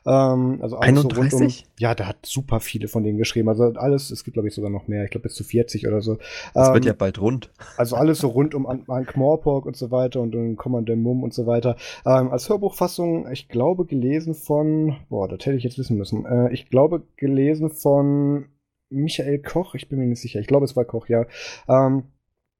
Ähm, 0.06 0.60
also 0.62 0.78
alles 0.78 1.06
31? 1.06 1.32
So 1.32 1.38
rund 1.38 1.54
um, 1.54 1.54
ja, 1.78 1.96
der 1.96 2.08
hat 2.08 2.26
super 2.26 2.60
viele 2.60 2.88
von 2.88 3.04
denen 3.04 3.18
geschrieben. 3.18 3.50
Also 3.50 3.66
alles, 3.76 4.12
es 4.12 4.24
gibt 4.24 4.36
glaube 4.36 4.48
ich 4.48 4.56
sogar 4.56 4.70
noch 4.70 4.88
mehr. 4.88 5.04
Ich 5.04 5.12
glaube 5.12 5.24
bis 5.24 5.36
zu 5.36 5.44
40 5.44 5.88
oder 5.88 6.02
so. 6.02 6.18
Das 6.54 6.70
ähm, 6.70 6.74
wird 6.76 6.86
ja 6.86 6.94
bald 6.94 7.20
rund. 7.20 7.52
Also 7.78 7.98
alles 7.98 8.20
so 8.20 8.30
rund 8.30 8.56
um 8.56 8.66
Ank 8.66 9.18
Morpork 9.18 9.66
und 9.66 9.76
so 9.76 9.92
weiter 9.92 10.22
und 10.22 10.34
um 10.36 10.56
Commander 10.56 10.96
Mumm 10.96 11.24
und 11.24 11.34
so 11.34 11.46
weiter. 11.46 11.76
Ähm, 12.06 12.32
als 12.32 12.48
Hörbuchfassung, 12.48 13.30
ich 13.32 13.50
glaube 13.50 13.86
gelesen 13.86 14.34
von, 14.34 14.96
boah, 15.10 15.28
das 15.28 15.46
hätte 15.46 15.58
ich 15.58 15.64
jetzt 15.64 15.78
wissen 15.78 15.98
müssen. 15.98 16.26
Äh, 16.26 16.54
ich 16.54 16.70
glaube 16.70 17.04
gelesen 17.18 17.70
von 17.70 18.46
Michael 18.90 19.42
Koch, 19.42 19.76
ich 19.76 19.90
bin 19.90 20.00
mir 20.00 20.08
nicht 20.08 20.22
sicher. 20.22 20.40
Ich 20.40 20.48
glaube, 20.48 20.66
es 20.66 20.76
war 20.76 20.86
Koch, 20.86 21.08
ja. 21.08 21.26
Ähm, 21.68 22.04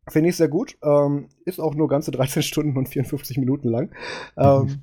Finde 0.08 0.30
ich 0.30 0.38
sehr 0.38 0.50
gut. 0.50 0.78
Ähm, 0.84 1.30
ist 1.46 1.60
auch 1.60 1.76
nur 1.76 1.88
ganze 1.88 2.12
13 2.12 2.44
Stunden 2.44 2.78
und 2.78 2.90
54 2.90 3.38
Minuten 3.38 3.70
lang. 3.70 3.92
Ähm, 4.38 4.62
mhm. 4.64 4.82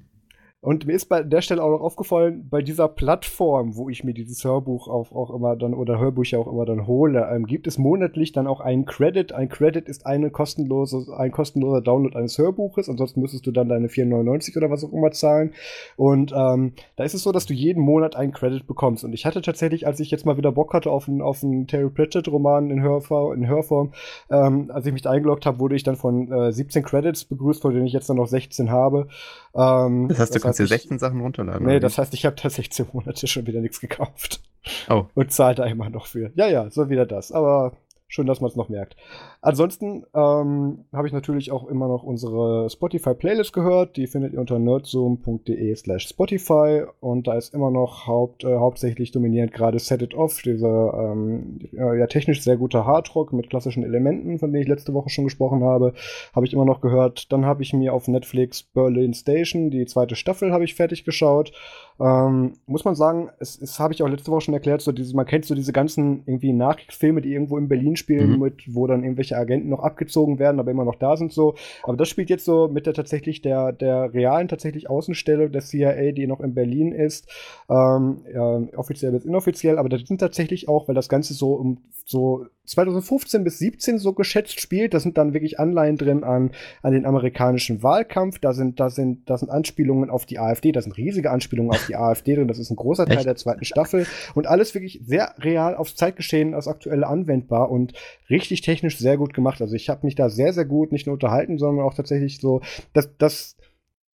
Und 0.64 0.86
mir 0.86 0.93
ist 0.93 1.06
bei 1.06 1.24
der 1.24 1.43
Stelle 1.43 1.60
auch 1.60 1.72
noch 1.72 1.80
aufgefallen, 1.80 2.47
bei 2.48 2.62
dieser 2.62 2.86
Plattform, 2.86 3.74
wo 3.74 3.89
ich 3.89 4.05
mir 4.05 4.14
dieses 4.14 4.44
Hörbuch 4.44 4.86
auch, 4.86 5.10
auch 5.10 5.34
immer 5.34 5.56
dann 5.56 5.74
oder 5.74 5.98
Hörbücher 5.98 6.39
auch 6.39 6.47
immer 6.47 6.64
dann 6.64 6.86
hole, 6.86 7.28
ähm, 7.34 7.47
gibt 7.47 7.66
es 7.66 7.78
monatlich 7.78 8.30
dann 8.30 8.47
auch 8.47 8.60
einen 8.60 8.84
Credit. 8.84 9.32
Ein 9.32 9.48
Credit 9.48 9.89
ist 9.89 10.06
eine 10.06 10.30
kostenlose, 10.30 11.12
ein 11.18 11.32
kostenloser 11.32 11.80
Download 11.80 12.16
eines 12.16 12.39
Hörbuches. 12.39 12.89
Ansonsten 12.89 13.20
müsstest 13.20 13.44
du 13.44 13.51
dann 13.51 13.68
deine 13.68 13.89
4,99 13.89 14.56
oder 14.56 14.70
was 14.70 14.84
auch 14.84 14.93
immer 14.93 15.10
zahlen. 15.10 15.52
Und 15.97 16.32
ähm, 16.32 16.74
da 16.94 17.02
ist 17.02 17.14
es 17.14 17.24
so, 17.24 17.32
dass 17.32 17.47
du 17.47 17.55
jeden 17.55 17.82
Monat 17.82 18.14
einen 18.14 18.30
Credit 18.30 18.64
bekommst. 18.64 19.02
Und 19.02 19.14
ich 19.14 19.26
hatte 19.26 19.43
tatsächlich, 19.43 19.89
als 19.89 19.98
ich 19.98 20.12
jetzt 20.12 20.26
mal 20.26 20.36
wieder 20.36 20.52
Bock 20.52 20.74
hatte 20.74 20.93
auf 20.93 21.09
einen, 21.09 21.22
auf 21.22 21.43
einen 21.43 21.66
Terry 21.66 21.90
Pratchett-Roman 21.90 22.70
in, 22.70 22.82
Hörform, 22.82 23.32
in 23.32 23.48
Hörform 23.48 23.90
ähm, 24.30 24.70
als 24.72 24.86
ich 24.86 24.93
mich 24.93 25.02
da 25.02 25.10
eingeloggt 25.10 25.44
habe, 25.44 25.59
wurde 25.59 25.74
ich 25.74 25.82
dann 25.82 25.97
von 25.97 26.30
äh, 26.30 26.52
17 26.52 26.84
Credits 26.84 27.24
begrüßt, 27.24 27.62
von 27.62 27.74
denen 27.74 27.89
ich 27.89 27.93
jetzt 27.93 28.09
dann 28.09 28.18
noch 28.18 28.28
16 28.28 28.70
habe. 28.70 29.09
Ähm, 29.55 30.09
das 30.09 30.19
heißt, 30.19 30.31
du 30.31 30.35
das 30.35 30.43
kannst 30.43 30.59
dir 30.59 30.66
16 30.66 30.99
Sachen 30.99 31.20
runterladen. 31.20 31.66
Nee, 31.66 31.81
das 31.81 31.99
heißt, 31.99 32.15
ich 32.15 32.24
habe 32.24 32.37
da 32.41 32.49
16 32.49 32.87
Monate 32.93 33.27
schon 33.27 33.47
wieder 33.47 33.61
nichts 33.61 33.81
gekauft. 33.81 34.43
Oh. 34.89 35.07
Und 35.15 35.33
zahlt 35.33 35.59
da 35.59 35.65
immer 35.65 35.91
noch 35.91 36.07
für. 36.07 36.31
Ja, 36.35 36.47
ja, 36.47 36.70
so 36.70 36.89
wieder 36.89 37.05
das. 37.05 37.33
Aber 37.33 37.73
Schön, 38.12 38.27
dass 38.27 38.43
man 38.43 38.51
es 38.51 38.57
noch 38.57 38.69
merkt. 38.69 38.95
Ansonsten 39.44 40.05
ähm, 40.14 40.85
habe 40.93 41.09
ich 41.09 41.12
natürlich 41.12 41.51
auch 41.51 41.66
immer 41.66 41.89
noch 41.89 42.05
unsere 42.05 42.70
Spotify-Playlist 42.70 43.52
gehört. 43.52 43.97
Die 43.97 44.06
findet 44.06 44.35
ihr 44.35 44.39
unter 44.39 44.60
nerdzoom.de 44.60 45.74
slash 45.74 46.06
Spotify. 46.06 46.85
Und 47.01 47.27
da 47.27 47.35
ist 47.35 47.52
immer 47.52 47.73
noch 47.73 48.06
haupt, 48.06 48.44
äh, 48.44 48.55
hauptsächlich 48.55 49.10
dominierend 49.10 49.52
gerade 49.52 49.81
Set 49.81 50.01
It 50.01 50.14
Off, 50.14 50.43
dieser 50.43 50.94
ähm, 50.94 51.59
ja, 51.73 52.06
technisch 52.06 52.40
sehr 52.40 52.56
guter 52.56 52.86
Hardrock 52.86 53.32
mit 53.32 53.51
klassischen 53.51 53.82
Elementen, 53.82 54.39
von 54.39 54.52
denen 54.52 54.62
ich 54.62 54.69
letzte 54.69 54.94
Woche 54.94 55.10
schon 55.10 55.24
gesprochen 55.24 55.64
habe, 55.64 55.93
habe 56.36 56.47
ich 56.47 56.52
immer 56.52 56.64
noch 56.64 56.81
gehört. 56.81 57.32
Dann 57.32 57.44
habe 57.44 57.64
ich 57.64 57.73
mir 57.73 57.94
auf 57.94 58.06
Netflix 58.06 58.62
Berlin 58.62 59.12
Station, 59.12 59.70
die 59.73 59.86
zweite 59.86 60.14
Staffel, 60.14 60.52
habe 60.52 60.62
ich 60.62 60.77
fertig 60.77 61.05
geschaut. 61.05 61.52
Ähm, 61.98 62.52
muss 62.66 62.85
man 62.85 62.94
sagen, 62.94 63.31
es, 63.40 63.60
es 63.60 63.81
habe 63.81 63.93
ich 63.93 64.05
auch 64.05 64.09
letzte 64.09 64.31
Woche 64.31 64.43
schon 64.43 64.55
erklärt, 64.55 64.82
so 64.82 64.93
diese, 64.93 65.16
man 65.16 65.27
kennt 65.27 65.47
so 65.47 65.56
diese 65.56 65.73
ganzen 65.73 66.23
irgendwie 66.27 66.52
Nachkriegsfilme, 66.52 67.20
die 67.20 67.32
irgendwo 67.32 67.59
in 67.59 67.66
Berlin 67.66 67.97
spielen, 67.97 68.35
mhm. 68.35 68.39
mit, 68.39 68.74
wo 68.74 68.86
dann 68.86 69.02
irgendwelche 69.02 69.31
Agenten 69.36 69.68
noch 69.68 69.80
abgezogen 69.80 70.38
werden, 70.38 70.60
aber 70.60 70.70
immer 70.70 70.84
noch 70.84 70.96
da 70.96 71.16
sind 71.16 71.32
so. 71.32 71.54
Aber 71.82 71.96
das 71.96 72.09
spielt 72.09 72.30
jetzt 72.30 72.44
so 72.44 72.68
mit 72.68 72.86
der 72.86 72.94
tatsächlich 72.94 73.42
der, 73.42 73.72
der 73.72 74.12
realen 74.12 74.48
tatsächlich 74.48 74.88
Außenstelle 74.88 75.50
der 75.50 75.62
CIA, 75.62 76.12
die 76.12 76.26
noch 76.26 76.40
in 76.40 76.54
Berlin 76.54 76.92
ist. 76.92 77.28
Ähm, 77.68 78.24
ja, 78.32 78.62
offiziell 78.76 79.12
bis 79.12 79.24
inoffiziell, 79.24 79.78
aber 79.78 79.88
das 79.88 80.02
sind 80.02 80.18
tatsächlich 80.18 80.68
auch, 80.68 80.88
weil 80.88 80.94
das 80.94 81.09
Ganze 81.09 81.34
so 81.34 81.54
um 81.54 81.78
so 82.04 82.46
2015 82.64 83.43
bis 83.43 83.59
17 83.59 83.98
so 83.98 84.12
geschätzt 84.12 84.60
spielt. 84.60 84.94
Da 84.94 85.01
sind 85.01 85.18
dann 85.18 85.34
wirklich 85.34 85.59
Anleihen 85.59 85.97
drin 85.97 86.22
an, 86.22 86.52
an 86.82 86.93
den 86.93 87.06
amerikanischen 87.06 87.82
Wahlkampf. 87.82 88.39
Da 88.39 88.52
sind, 88.52 88.78
da 88.78 88.89
sind, 88.89 89.28
da 89.28 89.36
sind 89.36 89.51
Anspielungen 89.51 90.10
auf 90.10 90.26
die 90.26 90.39
AfD. 90.39 90.70
Da 90.70 90.80
sind 90.80 90.97
riesige 90.97 91.30
Anspielungen 91.30 91.72
auf 91.72 91.86
die 91.86 91.97
AfD 91.97 92.36
drin. 92.36 92.48
Das 92.48 92.59
ist 92.59 92.70
ein 92.70 92.76
großer 92.76 93.06
Teil 93.06 93.18
Echt? 93.18 93.26
der 93.26 93.36
zweiten 93.36 93.64
Staffel. 93.64 94.06
Und 94.34 94.47
alles 94.47 94.74
wirklich 94.74 95.01
sehr 95.05 95.34
real 95.39 95.74
aufs 95.74 95.97
Zeitgeschehen, 95.97 96.55
als 96.55 96.68
aktuelle 96.68 97.06
anwendbar 97.06 97.70
und 97.70 97.94
richtig 98.30 98.60
technisch 98.60 98.98
sehr 98.98 99.16
gut 99.16 99.34
gemacht. 99.34 99.60
Also 99.60 99.74
ich 99.74 99.89
habe 99.89 100.06
mich 100.06 100.14
da 100.14 100.30
sehr, 100.30 100.52
sehr 100.52 100.64
gut 100.64 100.93
nicht 100.93 101.06
nur 101.06 101.14
unterhalten, 101.14 101.59
sondern 101.59 101.84
auch 101.84 101.94
tatsächlich 101.94 102.39
so, 102.39 102.60
dass 102.93 103.16
das, 103.18 103.56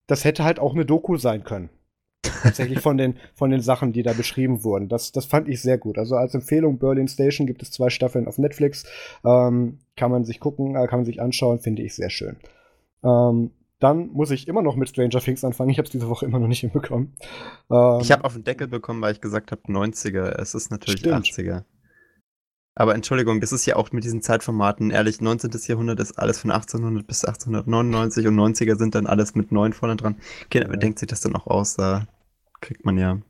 das 0.07 0.23
hätte 0.23 0.43
halt 0.43 0.59
auch 0.59 0.73
eine 0.73 0.85
Doku 0.85 1.17
sein 1.17 1.43
können 1.43 1.69
tatsächlich 2.43 2.79
von 2.79 2.97
den, 2.97 3.15
von 3.33 3.49
den 3.49 3.61
Sachen, 3.61 3.93
die 3.93 4.03
da 4.03 4.13
beschrieben 4.13 4.63
wurden. 4.63 4.89
Das, 4.89 5.11
das 5.11 5.25
fand 5.25 5.47
ich 5.47 5.61
sehr 5.61 5.77
gut. 5.77 5.97
Also 5.97 6.15
als 6.15 6.33
Empfehlung, 6.33 6.77
Berlin 6.77 7.07
Station 7.07 7.47
gibt 7.47 7.61
es 7.61 7.71
zwei 7.71 7.89
Staffeln 7.89 8.27
auf 8.27 8.37
Netflix. 8.37 8.85
Ähm, 9.25 9.79
kann 9.95 10.11
man 10.11 10.25
sich 10.25 10.39
gucken, 10.39 10.75
äh, 10.75 10.87
kann 10.87 10.99
man 10.99 11.05
sich 11.05 11.21
anschauen, 11.21 11.59
finde 11.59 11.83
ich 11.83 11.95
sehr 11.95 12.09
schön. 12.09 12.37
Ähm, 13.03 13.51
dann 13.79 14.07
muss 14.07 14.31
ich 14.31 14.47
immer 14.47 14.61
noch 14.61 14.75
mit 14.75 14.89
Stranger 14.89 15.19
Things 15.19 15.43
anfangen. 15.43 15.69
Ich 15.69 15.77
habe 15.77 15.85
es 15.85 15.91
diese 15.91 16.09
Woche 16.09 16.25
immer 16.25 16.39
noch 16.39 16.47
nicht 16.47 16.61
hinbekommen. 16.61 17.13
Ähm, 17.69 17.99
ich 18.01 18.11
habe 18.11 18.23
auf 18.23 18.33
den 18.33 18.43
Deckel 18.43 18.67
bekommen, 18.67 19.01
weil 19.01 19.13
ich 19.13 19.21
gesagt 19.21 19.51
habe 19.51 19.61
90er. 19.67 20.39
Es 20.39 20.55
ist 20.55 20.71
natürlich 20.71 21.01
stimmt. 21.01 21.25
80er. 21.25 21.63
Aber 22.77 22.93
Entschuldigung, 22.93 23.39
das 23.39 23.53
ist 23.53 23.65
ja 23.65 23.77
auch 23.77 23.93
mit 23.93 24.03
diesen 24.03 24.21
Zeitformaten, 24.21 24.91
ehrlich, 24.91 25.21
19. 25.21 25.49
Jahrhundert 25.67 25.99
ist 26.01 26.19
alles 26.19 26.39
von 26.39 26.51
1800 26.51 27.07
bis 27.07 27.23
1899 27.23 28.27
und 28.27 28.35
90er 28.35 28.75
sind 28.75 28.95
dann 28.95 29.07
alles 29.07 29.33
mit 29.33 29.53
9 29.53 29.71
vorne 29.71 29.95
dran. 29.95 30.17
Kinder, 30.49 30.69
ja. 30.69 30.75
denkt 30.75 30.99
sich 30.99 31.07
das 31.07 31.21
dann 31.21 31.35
auch 31.35 31.47
aus? 31.47 31.75
Da 31.75 32.05
kriegt 32.65 32.83
man 32.83 32.97
ja. 32.97 33.21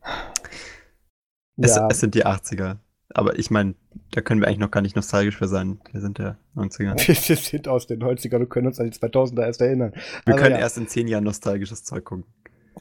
Es, 1.57 1.75
ja. 1.75 1.87
es 1.91 1.99
sind 1.99 2.15
die 2.15 2.25
80er. 2.25 2.77
Aber 3.13 3.37
ich 3.37 3.51
meine, 3.51 3.75
da 4.11 4.21
können 4.21 4.41
wir 4.41 4.47
eigentlich 4.47 4.59
noch 4.59 4.71
gar 4.71 4.81
nicht 4.81 4.95
nostalgisch 4.95 5.37
für 5.37 5.47
sein. 5.47 5.79
Wir 5.91 6.01
sind 6.01 6.17
der 6.17 6.37
90er. 6.55 6.95
Wir 7.27 7.35
sind 7.35 7.67
aus 7.67 7.87
den 7.87 8.01
90ern 8.01 8.37
und 8.37 8.49
können 8.49 8.67
uns 8.67 8.79
an 8.79 8.89
die 8.89 8.97
2000er 8.97 9.45
erst 9.45 9.61
erinnern. 9.61 9.93
Wir 10.25 10.33
aber 10.33 10.41
können 10.41 10.55
ja. 10.55 10.61
erst 10.61 10.77
in 10.77 10.87
10 10.87 11.07
Jahren 11.07 11.23
nostalgisches 11.23 11.83
Zeug 11.83 12.05
gucken. 12.05 12.25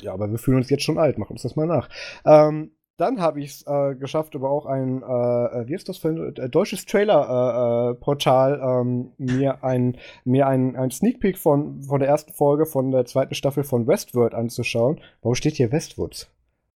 Ja, 0.01 0.13
aber 0.13 0.29
wir 0.31 0.39
fühlen 0.39 0.57
uns 0.57 0.71
jetzt 0.71 0.83
schon 0.83 0.99
alt. 0.99 1.19
Mach 1.19 1.31
uns 1.31 1.43
das 1.43 1.55
mal 1.55 1.67
nach. 1.67 1.89
Ähm, 2.25 2.73
dann 2.97 3.21
habe 3.21 3.41
ich 3.41 3.51
es 3.51 3.67
äh, 3.67 3.95
geschafft, 3.97 4.37
aber 4.37 4.51
auch 4.51 4.67
ein, 4.67 5.03
äh, 5.03 5.05
äh, 5.05 5.69
wie 5.69 5.75
ist 5.75 5.89
das 5.89 5.99
für 5.99 6.09
ein 6.09 6.37
äh, 6.37 6.49
deutsches 6.49 6.87
Trailer-Portal, 6.87 8.55
äh, 8.55 8.57
äh, 8.57 8.81
ähm, 8.81 9.13
mir 9.19 9.65
ein, 9.65 9.99
mir 10.25 10.47
ein, 10.47 10.77
ein 10.77 10.91
Sneak 10.91 11.21
Peek 11.21 11.39
von, 11.39 11.83
von 11.83 12.01
der 12.01 12.09
ersten 12.09 12.33
Folge 12.33 12.67
von 12.67 12.93
der 12.93 13.05
zweiten 13.05 13.35
Staffel 13.35 13.65
von 13.65 13.87
Westworld 13.87 14.35
anzuschauen. 14.35 15.01
Warum 15.23 15.35
steht 15.35 15.55
hier 15.55 15.73
Westwoods? 15.73 16.31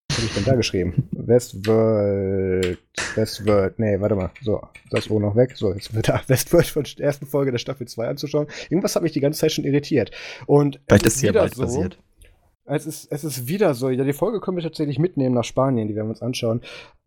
Was 0.09 0.19
habe 0.19 0.27
ich 0.27 0.35
denn 0.35 0.45
da 0.45 0.55
geschrieben? 0.55 1.09
Westworld. 1.13 2.79
Westworld. 3.15 3.79
Nee, 3.79 4.01
warte 4.01 4.15
mal. 4.15 4.31
So, 4.43 4.63
das 4.91 5.11
O 5.11 5.19
noch 5.19 5.37
weg. 5.37 5.57
So, 5.57 5.73
jetzt 5.73 5.95
wird 5.95 6.09
da 6.09 6.21
Westworld 6.27 6.67
von 6.67 6.85
der 6.85 7.07
ersten 7.07 7.27
Folge 7.27 7.51
der 7.51 7.59
Staffel 7.59 7.87
2 7.87 8.09
anzuschauen. 8.09 8.47
Irgendwas 8.71 8.97
hat 8.97 9.03
mich 9.03 9.13
die 9.13 9.21
ganze 9.21 9.41
Zeit 9.41 9.53
schon 9.53 9.65
irritiert. 9.65 10.11
Und 10.47 10.81
Vielleicht 10.89 11.07
ist 11.07 11.21
hier 11.21 11.33
bald 11.33 11.55
so, 11.55 11.63
passiert. 11.63 11.99
Es 12.65 12.85
ist, 12.85 13.13
es 13.13 13.23
ist 13.23 13.47
wieder 13.47 13.75
so. 13.75 13.91
Ja, 13.91 14.05
die 14.05 14.13
Folge 14.13 14.41
können 14.41 14.57
wir 14.57 14.65
tatsächlich 14.65 14.99
mitnehmen 14.99 15.35
nach 15.35 15.45
Spanien, 15.45 15.87
die 15.87 15.95
werden 15.95 16.09
wir 16.09 16.11
uns 16.11 16.23
anschauen. 16.23 16.63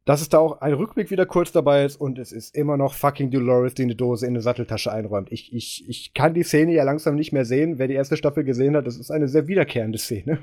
Dass 0.05 0.21
es 0.21 0.29
da 0.29 0.39
auch 0.39 0.61
ein 0.61 0.73
Rückblick 0.73 1.11
wieder 1.11 1.25
kurz 1.25 1.51
dabei 1.51 1.85
ist 1.85 1.99
und 1.99 2.17
es 2.17 2.31
ist 2.31 2.55
immer 2.55 2.77
noch 2.77 2.93
fucking 2.93 3.29
Dolores, 3.31 3.73
die 3.75 3.83
eine 3.83 3.95
Dose 3.95 4.25
in 4.25 4.33
eine 4.33 4.41
Satteltasche 4.41 4.91
einräumt. 4.91 5.31
Ich, 5.31 5.53
ich, 5.53 5.87
ich 5.87 6.13
kann 6.13 6.33
die 6.33 6.43
Szene 6.43 6.73
ja 6.73 6.83
langsam 6.83 7.15
nicht 7.15 7.31
mehr 7.31 7.45
sehen. 7.45 7.77
Wer 7.77 7.87
die 7.87 7.93
erste 7.93 8.17
Staffel 8.17 8.43
gesehen 8.43 8.75
hat, 8.75 8.87
das 8.87 8.97
ist 8.97 9.11
eine 9.11 9.27
sehr 9.27 9.47
wiederkehrende 9.47 9.97
Szene. 9.97 10.39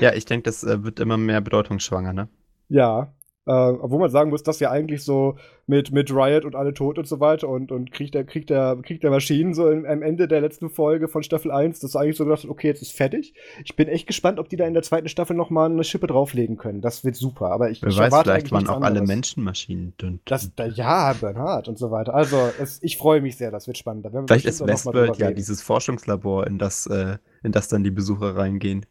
Ja, 0.00 0.12
ich 0.14 0.26
denke, 0.26 0.44
das 0.44 0.62
äh, 0.62 0.84
wird 0.84 1.00
immer 1.00 1.16
mehr 1.16 1.40
bedeutungsschwanger, 1.40 2.12
ne? 2.12 2.28
Ja, 2.68 3.12
äh, 3.46 3.52
obwohl 3.52 4.00
man 4.00 4.10
sagen 4.10 4.30
muss, 4.30 4.42
dass 4.42 4.60
ja 4.60 4.70
eigentlich 4.70 5.02
so 5.02 5.36
mit, 5.66 5.92
mit 5.92 6.10
Riot 6.10 6.44
und 6.44 6.54
alle 6.54 6.74
tot 6.74 6.98
und 6.98 7.06
so 7.06 7.20
weiter 7.20 7.48
und, 7.48 7.72
und 7.72 7.90
Krieg, 7.90 8.12
der, 8.12 8.24
Krieg, 8.24 8.46
der, 8.46 8.76
Krieg 8.82 9.00
der 9.00 9.10
Maschinen 9.10 9.54
so 9.54 9.70
im, 9.70 9.86
am 9.86 10.02
Ende 10.02 10.28
der 10.28 10.40
letzten 10.40 10.68
Folge 10.68 11.08
von 11.08 11.22
Staffel 11.22 11.50
1, 11.50 11.80
das 11.80 11.96
eigentlich 11.96 12.16
so 12.16 12.24
gedacht 12.24 12.44
okay, 12.46 12.66
jetzt 12.66 12.82
ist 12.82 12.92
fertig. 12.92 13.34
Ich 13.64 13.76
bin 13.76 13.88
echt 13.88 14.06
gespannt, 14.06 14.38
ob 14.38 14.48
die 14.48 14.56
da 14.56 14.66
in 14.66 14.74
der 14.74 14.82
zweiten 14.82 15.08
Staffel 15.08 15.34
nochmal 15.36 15.70
eine 15.70 15.84
Schippe 15.84 16.06
drauflegen 16.06 16.58
können. 16.58 16.82
Das 16.82 17.02
wird 17.04 17.16
super. 17.16 17.50
Aber 17.50 17.70
ich, 17.70 17.80
Wer 17.82 17.88
ich 17.88 17.96
weiß, 17.96 18.12
erwarte 18.12 18.30
vielleicht 18.30 18.52
waren 18.52 18.68
auch 18.68 18.76
anderes. 18.76 18.98
alle 18.98 19.06
Menschenmaschinen 19.06 19.94
dünn. 19.96 20.20
Das, 20.26 20.54
da, 20.54 20.66
ja, 20.66 21.14
Bernhard 21.14 21.68
und 21.68 21.78
so 21.78 21.90
weiter. 21.90 22.14
Also 22.14 22.36
es, 22.60 22.82
ich 22.82 22.98
freue 22.98 23.22
mich 23.22 23.36
sehr, 23.36 23.50
das 23.50 23.66
wird 23.66 23.78
spannend. 23.78 24.04
Da 24.04 24.10
vielleicht 24.10 24.44
ist 24.44 24.66
Westworld 24.66 25.16
ja 25.16 25.30
dieses 25.30 25.62
Forschungslabor, 25.62 26.46
in 26.46 26.58
das, 26.58 26.86
äh, 26.86 27.16
in 27.42 27.52
das 27.52 27.68
dann 27.68 27.84
die 27.84 27.90
Besucher 27.90 28.36
reingehen. 28.36 28.84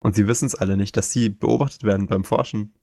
Und 0.00 0.16
sie 0.16 0.26
wissen 0.26 0.46
es 0.46 0.56
alle 0.56 0.76
nicht, 0.76 0.96
dass 0.96 1.12
sie 1.12 1.28
beobachtet 1.28 1.84
werden 1.84 2.08
beim 2.08 2.24
Forschen. 2.24 2.74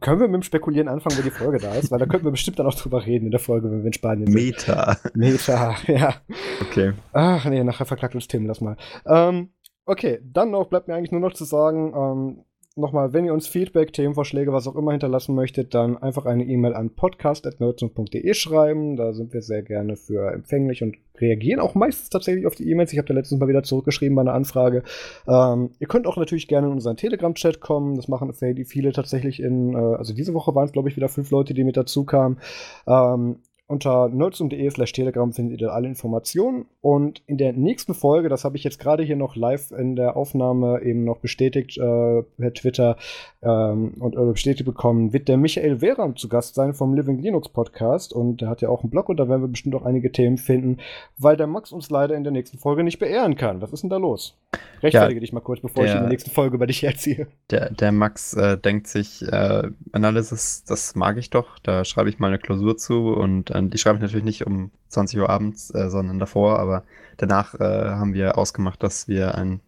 Können 0.00 0.20
wir 0.20 0.28
mit 0.28 0.36
dem 0.36 0.42
Spekulieren 0.42 0.88
anfangen, 0.88 1.16
wenn 1.16 1.24
die 1.24 1.30
Folge 1.30 1.58
da 1.58 1.74
ist? 1.74 1.90
Weil 1.90 1.98
da 1.98 2.06
könnten 2.06 2.26
wir 2.26 2.30
bestimmt 2.30 2.58
dann 2.58 2.66
auch 2.66 2.74
drüber 2.74 3.04
reden 3.04 3.26
in 3.26 3.30
der 3.32 3.40
Folge, 3.40 3.70
wenn 3.70 3.80
wir 3.80 3.86
in 3.86 3.92
Spanien 3.92 4.26
sind. 4.26 4.34
Meta. 4.34 4.96
Meta, 5.14 5.74
ja. 5.86 6.14
Okay. 6.60 6.92
Ach 7.12 7.44
nee, 7.46 7.64
nachher 7.64 7.86
verklagt 7.86 8.14
uns 8.14 8.28
Tim, 8.28 8.46
lass 8.46 8.60
mal. 8.60 8.76
Ähm, 9.06 9.50
Okay, 9.84 10.20
dann 10.22 10.52
noch 10.52 10.66
bleibt 10.66 10.86
mir 10.86 10.94
eigentlich 10.94 11.10
nur 11.10 11.20
noch 11.20 11.32
zu 11.32 11.44
sagen, 11.44 11.92
ähm, 11.94 12.44
nochmal, 12.76 13.12
wenn 13.12 13.24
ihr 13.24 13.32
uns 13.32 13.46
Feedback, 13.46 13.92
Themenvorschläge, 13.92 14.52
was 14.52 14.66
auch 14.66 14.76
immer 14.76 14.92
hinterlassen 14.92 15.34
möchtet, 15.34 15.74
dann 15.74 15.96
einfach 15.96 16.26
eine 16.26 16.44
E-Mail 16.44 16.74
an 16.74 16.90
podcast.nerdsum.de 16.90 18.34
schreiben. 18.34 18.96
Da 18.96 19.12
sind 19.12 19.32
wir 19.32 19.42
sehr 19.42 19.62
gerne 19.62 19.96
für 19.96 20.32
empfänglich 20.32 20.82
und 20.82 20.96
reagieren 21.18 21.60
auch 21.60 21.74
meistens 21.74 22.10
tatsächlich 22.10 22.46
auf 22.46 22.54
die 22.54 22.68
E-Mails. 22.70 22.92
Ich 22.92 22.98
habe 22.98 23.08
da 23.08 23.14
letztens 23.14 23.40
mal 23.40 23.48
wieder 23.48 23.62
zurückgeschrieben 23.62 24.16
bei 24.16 24.22
einer 24.22 24.34
Anfrage. 24.34 24.82
Ähm, 25.28 25.70
ihr 25.78 25.86
könnt 25.86 26.06
auch 26.06 26.16
natürlich 26.16 26.48
gerne 26.48 26.66
in 26.66 26.72
unseren 26.72 26.96
Telegram-Chat 26.96 27.60
kommen. 27.60 27.96
Das 27.96 28.08
machen 28.08 28.28
viele 28.64 28.92
tatsächlich 28.92 29.40
in, 29.40 29.74
äh, 29.74 29.76
also 29.76 30.14
diese 30.14 30.34
Woche 30.34 30.54
waren 30.54 30.66
es, 30.66 30.72
glaube 30.72 30.88
ich, 30.88 30.96
wieder 30.96 31.08
fünf 31.08 31.30
Leute, 31.30 31.54
die 31.54 31.64
mit 31.64 31.76
dazu 31.76 32.04
kamen. 32.04 32.38
Ähm, 32.86 33.36
unter 33.72 34.10
nerdsum.de 34.10 34.70
slash 34.70 34.92
telegram 34.92 35.32
findet 35.32 35.62
ihr 35.62 35.72
alle 35.72 35.88
Informationen. 35.88 36.66
Und 36.82 37.22
in 37.26 37.38
der 37.38 37.54
nächsten 37.54 37.94
Folge, 37.94 38.28
das 38.28 38.44
habe 38.44 38.58
ich 38.58 38.64
jetzt 38.64 38.78
gerade 38.78 39.02
hier 39.02 39.16
noch 39.16 39.34
live 39.34 39.70
in 39.72 39.96
der 39.96 40.14
Aufnahme 40.14 40.82
eben 40.82 41.04
noch 41.04 41.18
bestätigt 41.18 41.78
äh, 41.78 42.22
per 42.22 42.52
Twitter 42.52 42.96
ähm, 43.42 43.94
und 43.98 44.14
äh, 44.14 44.32
bestätigt 44.32 44.66
bekommen, 44.66 45.14
wird 45.14 45.26
der 45.26 45.38
Michael 45.38 45.80
Wehram 45.80 46.16
zu 46.16 46.28
Gast 46.28 46.54
sein 46.54 46.74
vom 46.74 46.94
Living 46.94 47.18
Linux 47.18 47.48
Podcast. 47.48 48.12
Und 48.12 48.42
der 48.42 48.50
hat 48.50 48.60
ja 48.60 48.68
auch 48.68 48.82
einen 48.82 48.90
Blog 48.90 49.08
und 49.08 49.16
da 49.16 49.26
werden 49.26 49.40
wir 49.40 49.48
bestimmt 49.48 49.74
auch 49.74 49.86
einige 49.86 50.12
Themen 50.12 50.36
finden, 50.36 50.76
weil 51.16 51.38
der 51.38 51.46
Max 51.46 51.72
uns 51.72 51.88
leider 51.88 52.14
in 52.14 52.24
der 52.24 52.32
nächsten 52.32 52.58
Folge 52.58 52.84
nicht 52.84 52.98
beehren 52.98 53.36
kann. 53.36 53.62
Was 53.62 53.72
ist 53.72 53.82
denn 53.82 53.90
da 53.90 53.96
los? 53.96 54.36
Rechtfertige 54.82 55.18
ja, 55.18 55.20
dich 55.20 55.32
mal 55.32 55.40
kurz, 55.40 55.60
bevor 55.60 55.84
der, 55.84 55.92
ich 55.92 55.96
in 55.96 56.02
der 56.02 56.10
nächsten 56.10 56.30
Folge 56.30 56.56
über 56.56 56.66
dich 56.66 56.84
erziehe. 56.84 57.28
Der, 57.50 57.70
der 57.70 57.92
Max 57.92 58.34
äh, 58.34 58.58
denkt 58.58 58.86
sich, 58.88 59.22
äh, 59.22 59.70
Analysis, 59.92 60.64
das 60.64 60.94
mag 60.94 61.16
ich 61.16 61.30
doch, 61.30 61.58
da 61.60 61.84
schreibe 61.84 62.10
ich 62.10 62.18
mal 62.18 62.28
eine 62.28 62.38
Klausur 62.38 62.76
zu 62.76 63.14
und 63.14 63.54
äh, 63.66 63.70
die 63.70 63.78
schreibe 63.78 63.96
ich 63.96 64.02
natürlich 64.02 64.24
nicht 64.24 64.46
um 64.46 64.70
20 64.88 65.18
Uhr 65.20 65.30
abends, 65.30 65.74
äh, 65.74 65.90
sondern 65.90 66.18
davor, 66.18 66.58
aber 66.58 66.84
danach 67.16 67.54
äh, 67.54 67.90
haben 67.90 68.14
wir 68.14 68.38
ausgemacht, 68.38 68.82
dass 68.82 69.08
wir 69.08 69.34
ein, 69.34 69.60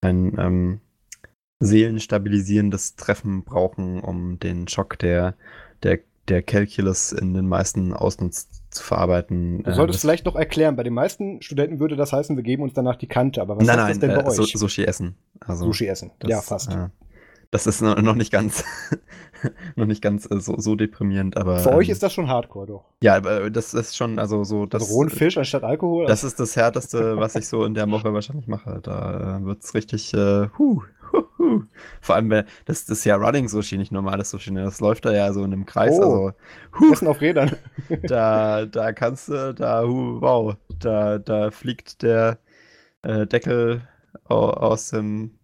ein 0.00 0.36
ähm, 0.38 0.80
seelenstabilisierendes 1.60 2.96
Treffen 2.96 3.44
brauchen, 3.44 4.00
um 4.00 4.38
den 4.38 4.68
Schock 4.68 4.98
der, 4.98 5.34
der, 5.82 6.00
der 6.28 6.42
Calculus 6.42 7.12
in 7.12 7.34
den 7.34 7.48
meisten 7.48 7.92
ausnutzt 7.92 8.62
zu 8.70 8.82
verarbeiten. 8.82 9.62
Du 9.62 9.72
solltest 9.72 10.00
äh, 10.00 10.00
vielleicht 10.00 10.26
noch 10.26 10.36
erklären, 10.36 10.76
bei 10.76 10.82
den 10.82 10.94
meisten 10.94 11.40
Studenten 11.42 11.80
würde 11.80 11.96
das 11.96 12.12
heißen, 12.12 12.36
wir 12.36 12.42
geben 12.42 12.62
uns 12.62 12.74
danach 12.74 12.96
die 12.96 13.06
Kante, 13.06 13.40
aber 13.40 13.56
was 13.56 13.66
nein, 13.66 13.76
heißt 13.76 14.00
nein, 14.00 14.10
das 14.10 14.16
denn 14.16 14.24
bei 14.24 14.34
äh, 14.34 14.40
euch? 14.40 14.52
Sushi 14.52 14.84
essen. 14.84 15.16
Also, 15.40 15.66
Sushi 15.66 15.86
essen, 15.86 16.10
das, 16.18 16.30
ja, 16.30 16.40
fast. 16.40 16.72
Äh, 16.72 16.88
das 17.54 17.68
ist 17.68 17.82
noch 17.82 18.16
nicht 18.16 18.32
ganz, 18.32 18.64
noch 19.76 19.86
nicht 19.86 20.02
ganz 20.02 20.28
äh, 20.28 20.40
so, 20.40 20.58
so 20.58 20.74
deprimierend, 20.74 21.36
aber. 21.36 21.60
Für 21.60 21.70
ähm, 21.70 21.76
euch 21.76 21.88
ist 21.88 22.02
das 22.02 22.12
schon 22.12 22.26
Hardcore, 22.26 22.66
doch. 22.66 22.84
Ja, 23.00 23.14
aber 23.14 23.48
das 23.48 23.74
ist 23.74 23.96
schon, 23.96 24.18
also 24.18 24.42
so. 24.42 24.66
Das, 24.66 24.82
also 24.82 24.94
rohen 24.94 25.08
Fisch 25.08 25.38
anstatt 25.38 25.62
Alkohol? 25.62 26.06
Das 26.06 26.24
ist 26.24 26.40
das 26.40 26.56
Härteste, 26.56 27.16
was 27.16 27.36
ich 27.36 27.46
so 27.46 27.64
in 27.64 27.74
der 27.74 27.88
Woche 27.88 28.12
wahrscheinlich 28.12 28.48
mache. 28.48 28.80
Da 28.82 29.38
äh, 29.38 29.44
wird's 29.44 29.72
richtig, 29.72 30.12
äh, 30.14 30.48
huh, 30.58 30.82
vor 32.00 32.16
allem, 32.16 32.28
das, 32.28 32.44
das 32.64 32.88
ist 32.88 33.04
ja 33.04 33.14
Running 33.14 33.46
Sushi, 33.46 33.78
nicht 33.78 33.92
normales 33.92 34.30
Sushi. 34.30 34.50
Ne? 34.50 34.64
Das 34.64 34.80
läuft 34.80 35.04
da 35.04 35.12
ja 35.12 35.32
so 35.32 35.44
in 35.44 35.52
einem 35.52 35.64
Kreis. 35.64 35.92
Oh, 35.96 36.32
also, 36.80 37.02
huh, 37.04 37.06
auf 37.06 37.20
Rädern. 37.20 37.52
da, 38.02 38.66
da 38.66 38.92
kannst 38.92 39.28
du, 39.28 39.54
da, 39.54 39.84
huh, 39.84 40.20
wow, 40.20 40.56
da, 40.80 41.18
da 41.18 41.52
fliegt 41.52 42.02
der 42.02 42.38
äh, 43.02 43.28
Deckel 43.28 43.86
aus 44.24 44.90
dem 44.90 45.38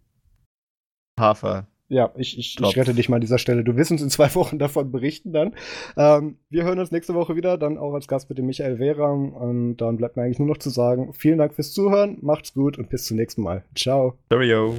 Hafer. 1.17 1.67
Ja, 1.91 2.09
ich, 2.15 2.39
ich, 2.39 2.57
ich, 2.57 2.77
rette 2.77 2.93
dich 2.93 3.09
mal 3.09 3.17
an 3.17 3.21
dieser 3.21 3.37
Stelle. 3.37 3.65
Du 3.65 3.75
wirst 3.75 3.91
uns 3.91 4.01
in 4.01 4.09
zwei 4.09 4.33
Wochen 4.35 4.57
davon 4.57 4.93
berichten 4.93 5.33
dann. 5.33 5.53
Ähm, 5.97 6.37
wir 6.49 6.63
hören 6.63 6.79
uns 6.79 6.89
nächste 6.91 7.13
Woche 7.13 7.35
wieder, 7.35 7.57
dann 7.57 7.77
auch 7.77 7.93
als 7.93 8.07
Gast 8.07 8.29
mit 8.29 8.37
dem 8.37 8.45
Michael 8.45 8.79
Wehram. 8.79 9.33
Und 9.33 9.77
dann 9.77 9.97
bleibt 9.97 10.15
mir 10.15 10.23
eigentlich 10.23 10.39
nur 10.39 10.47
noch 10.47 10.57
zu 10.57 10.69
sagen, 10.69 11.11
vielen 11.13 11.37
Dank 11.37 11.53
fürs 11.53 11.73
Zuhören, 11.73 12.17
macht's 12.21 12.53
gut 12.53 12.77
und 12.77 12.89
bis 12.89 13.05
zum 13.05 13.17
nächsten 13.17 13.41
Mal. 13.41 13.65
Ciao. 13.75 14.17
Cheerio. 14.29 14.73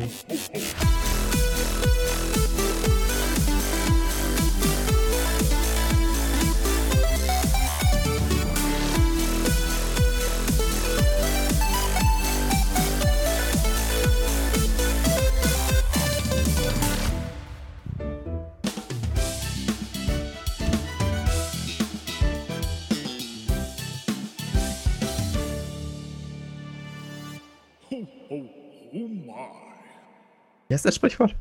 Wie 30.73 30.75
heißt 30.75 30.87
das 30.87 30.97
Sprichwort? 30.97 31.37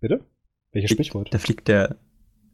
Bitte? 0.00 0.24
Welches 0.72 0.92
Sprichwort? 0.92 1.28
Da 1.30 1.36
fliegt 1.36 1.68
der. 1.68 1.98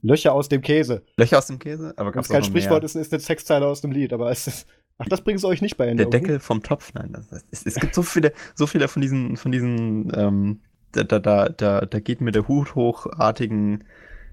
Löcher 0.02 0.32
aus 0.32 0.48
dem 0.48 0.60
Käse. 0.60 1.04
Löcher 1.16 1.38
aus 1.38 1.46
dem 1.46 1.60
Käse? 1.60 1.94
Aber 1.96 2.10
gab's 2.10 2.28
kein 2.28 2.42
Sprichwort, 2.42 2.82
ist, 2.82 2.96
ist 2.96 3.12
eine 3.12 3.22
Textzeile 3.22 3.68
aus 3.68 3.82
dem 3.82 3.92
Lied, 3.92 4.12
aber 4.12 4.28
es 4.32 4.48
ist. 4.48 4.66
Ach, 4.98 5.06
das 5.06 5.20
bringen 5.20 5.38
sie 5.38 5.46
euch 5.46 5.62
nicht 5.62 5.76
bei 5.76 5.86
Ende. 5.86 6.08
Der 6.08 6.10
Deckel 6.10 6.40
vom 6.40 6.64
Topf, 6.64 6.92
nein. 6.94 7.12
Das, 7.12 7.28
das, 7.28 7.44
es, 7.52 7.66
es, 7.66 7.74
gibt 7.76 7.94
so 7.94 8.02
viele, 8.02 8.32
so 8.56 8.66
viele 8.66 8.88
von 8.88 9.00
diesen, 9.00 9.36
von 9.36 9.52
diesen, 9.52 10.10
ähm, 10.16 10.60
da, 10.90 11.04
da, 11.04 11.20
da, 11.20 11.48
da, 11.50 11.82
da 11.82 12.00
geht 12.00 12.20
mir 12.20 12.32
der 12.32 12.48
Hut 12.48 12.74
hochartigen 12.74 13.84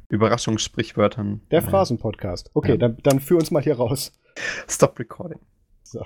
Überraschungssprichwörtern. 0.09 1.41
Der 1.51 1.61
Phrasenpodcast. 1.61 2.49
Okay, 2.55 2.71
ja. 2.71 2.77
dann, 2.77 2.97
dann 3.03 3.19
führ 3.19 3.38
uns 3.38 3.51
mal 3.51 3.61
hier 3.61 3.75
raus. 3.75 4.11
Stop 4.67 4.97
recording. 4.97 5.39
So. 5.84 6.03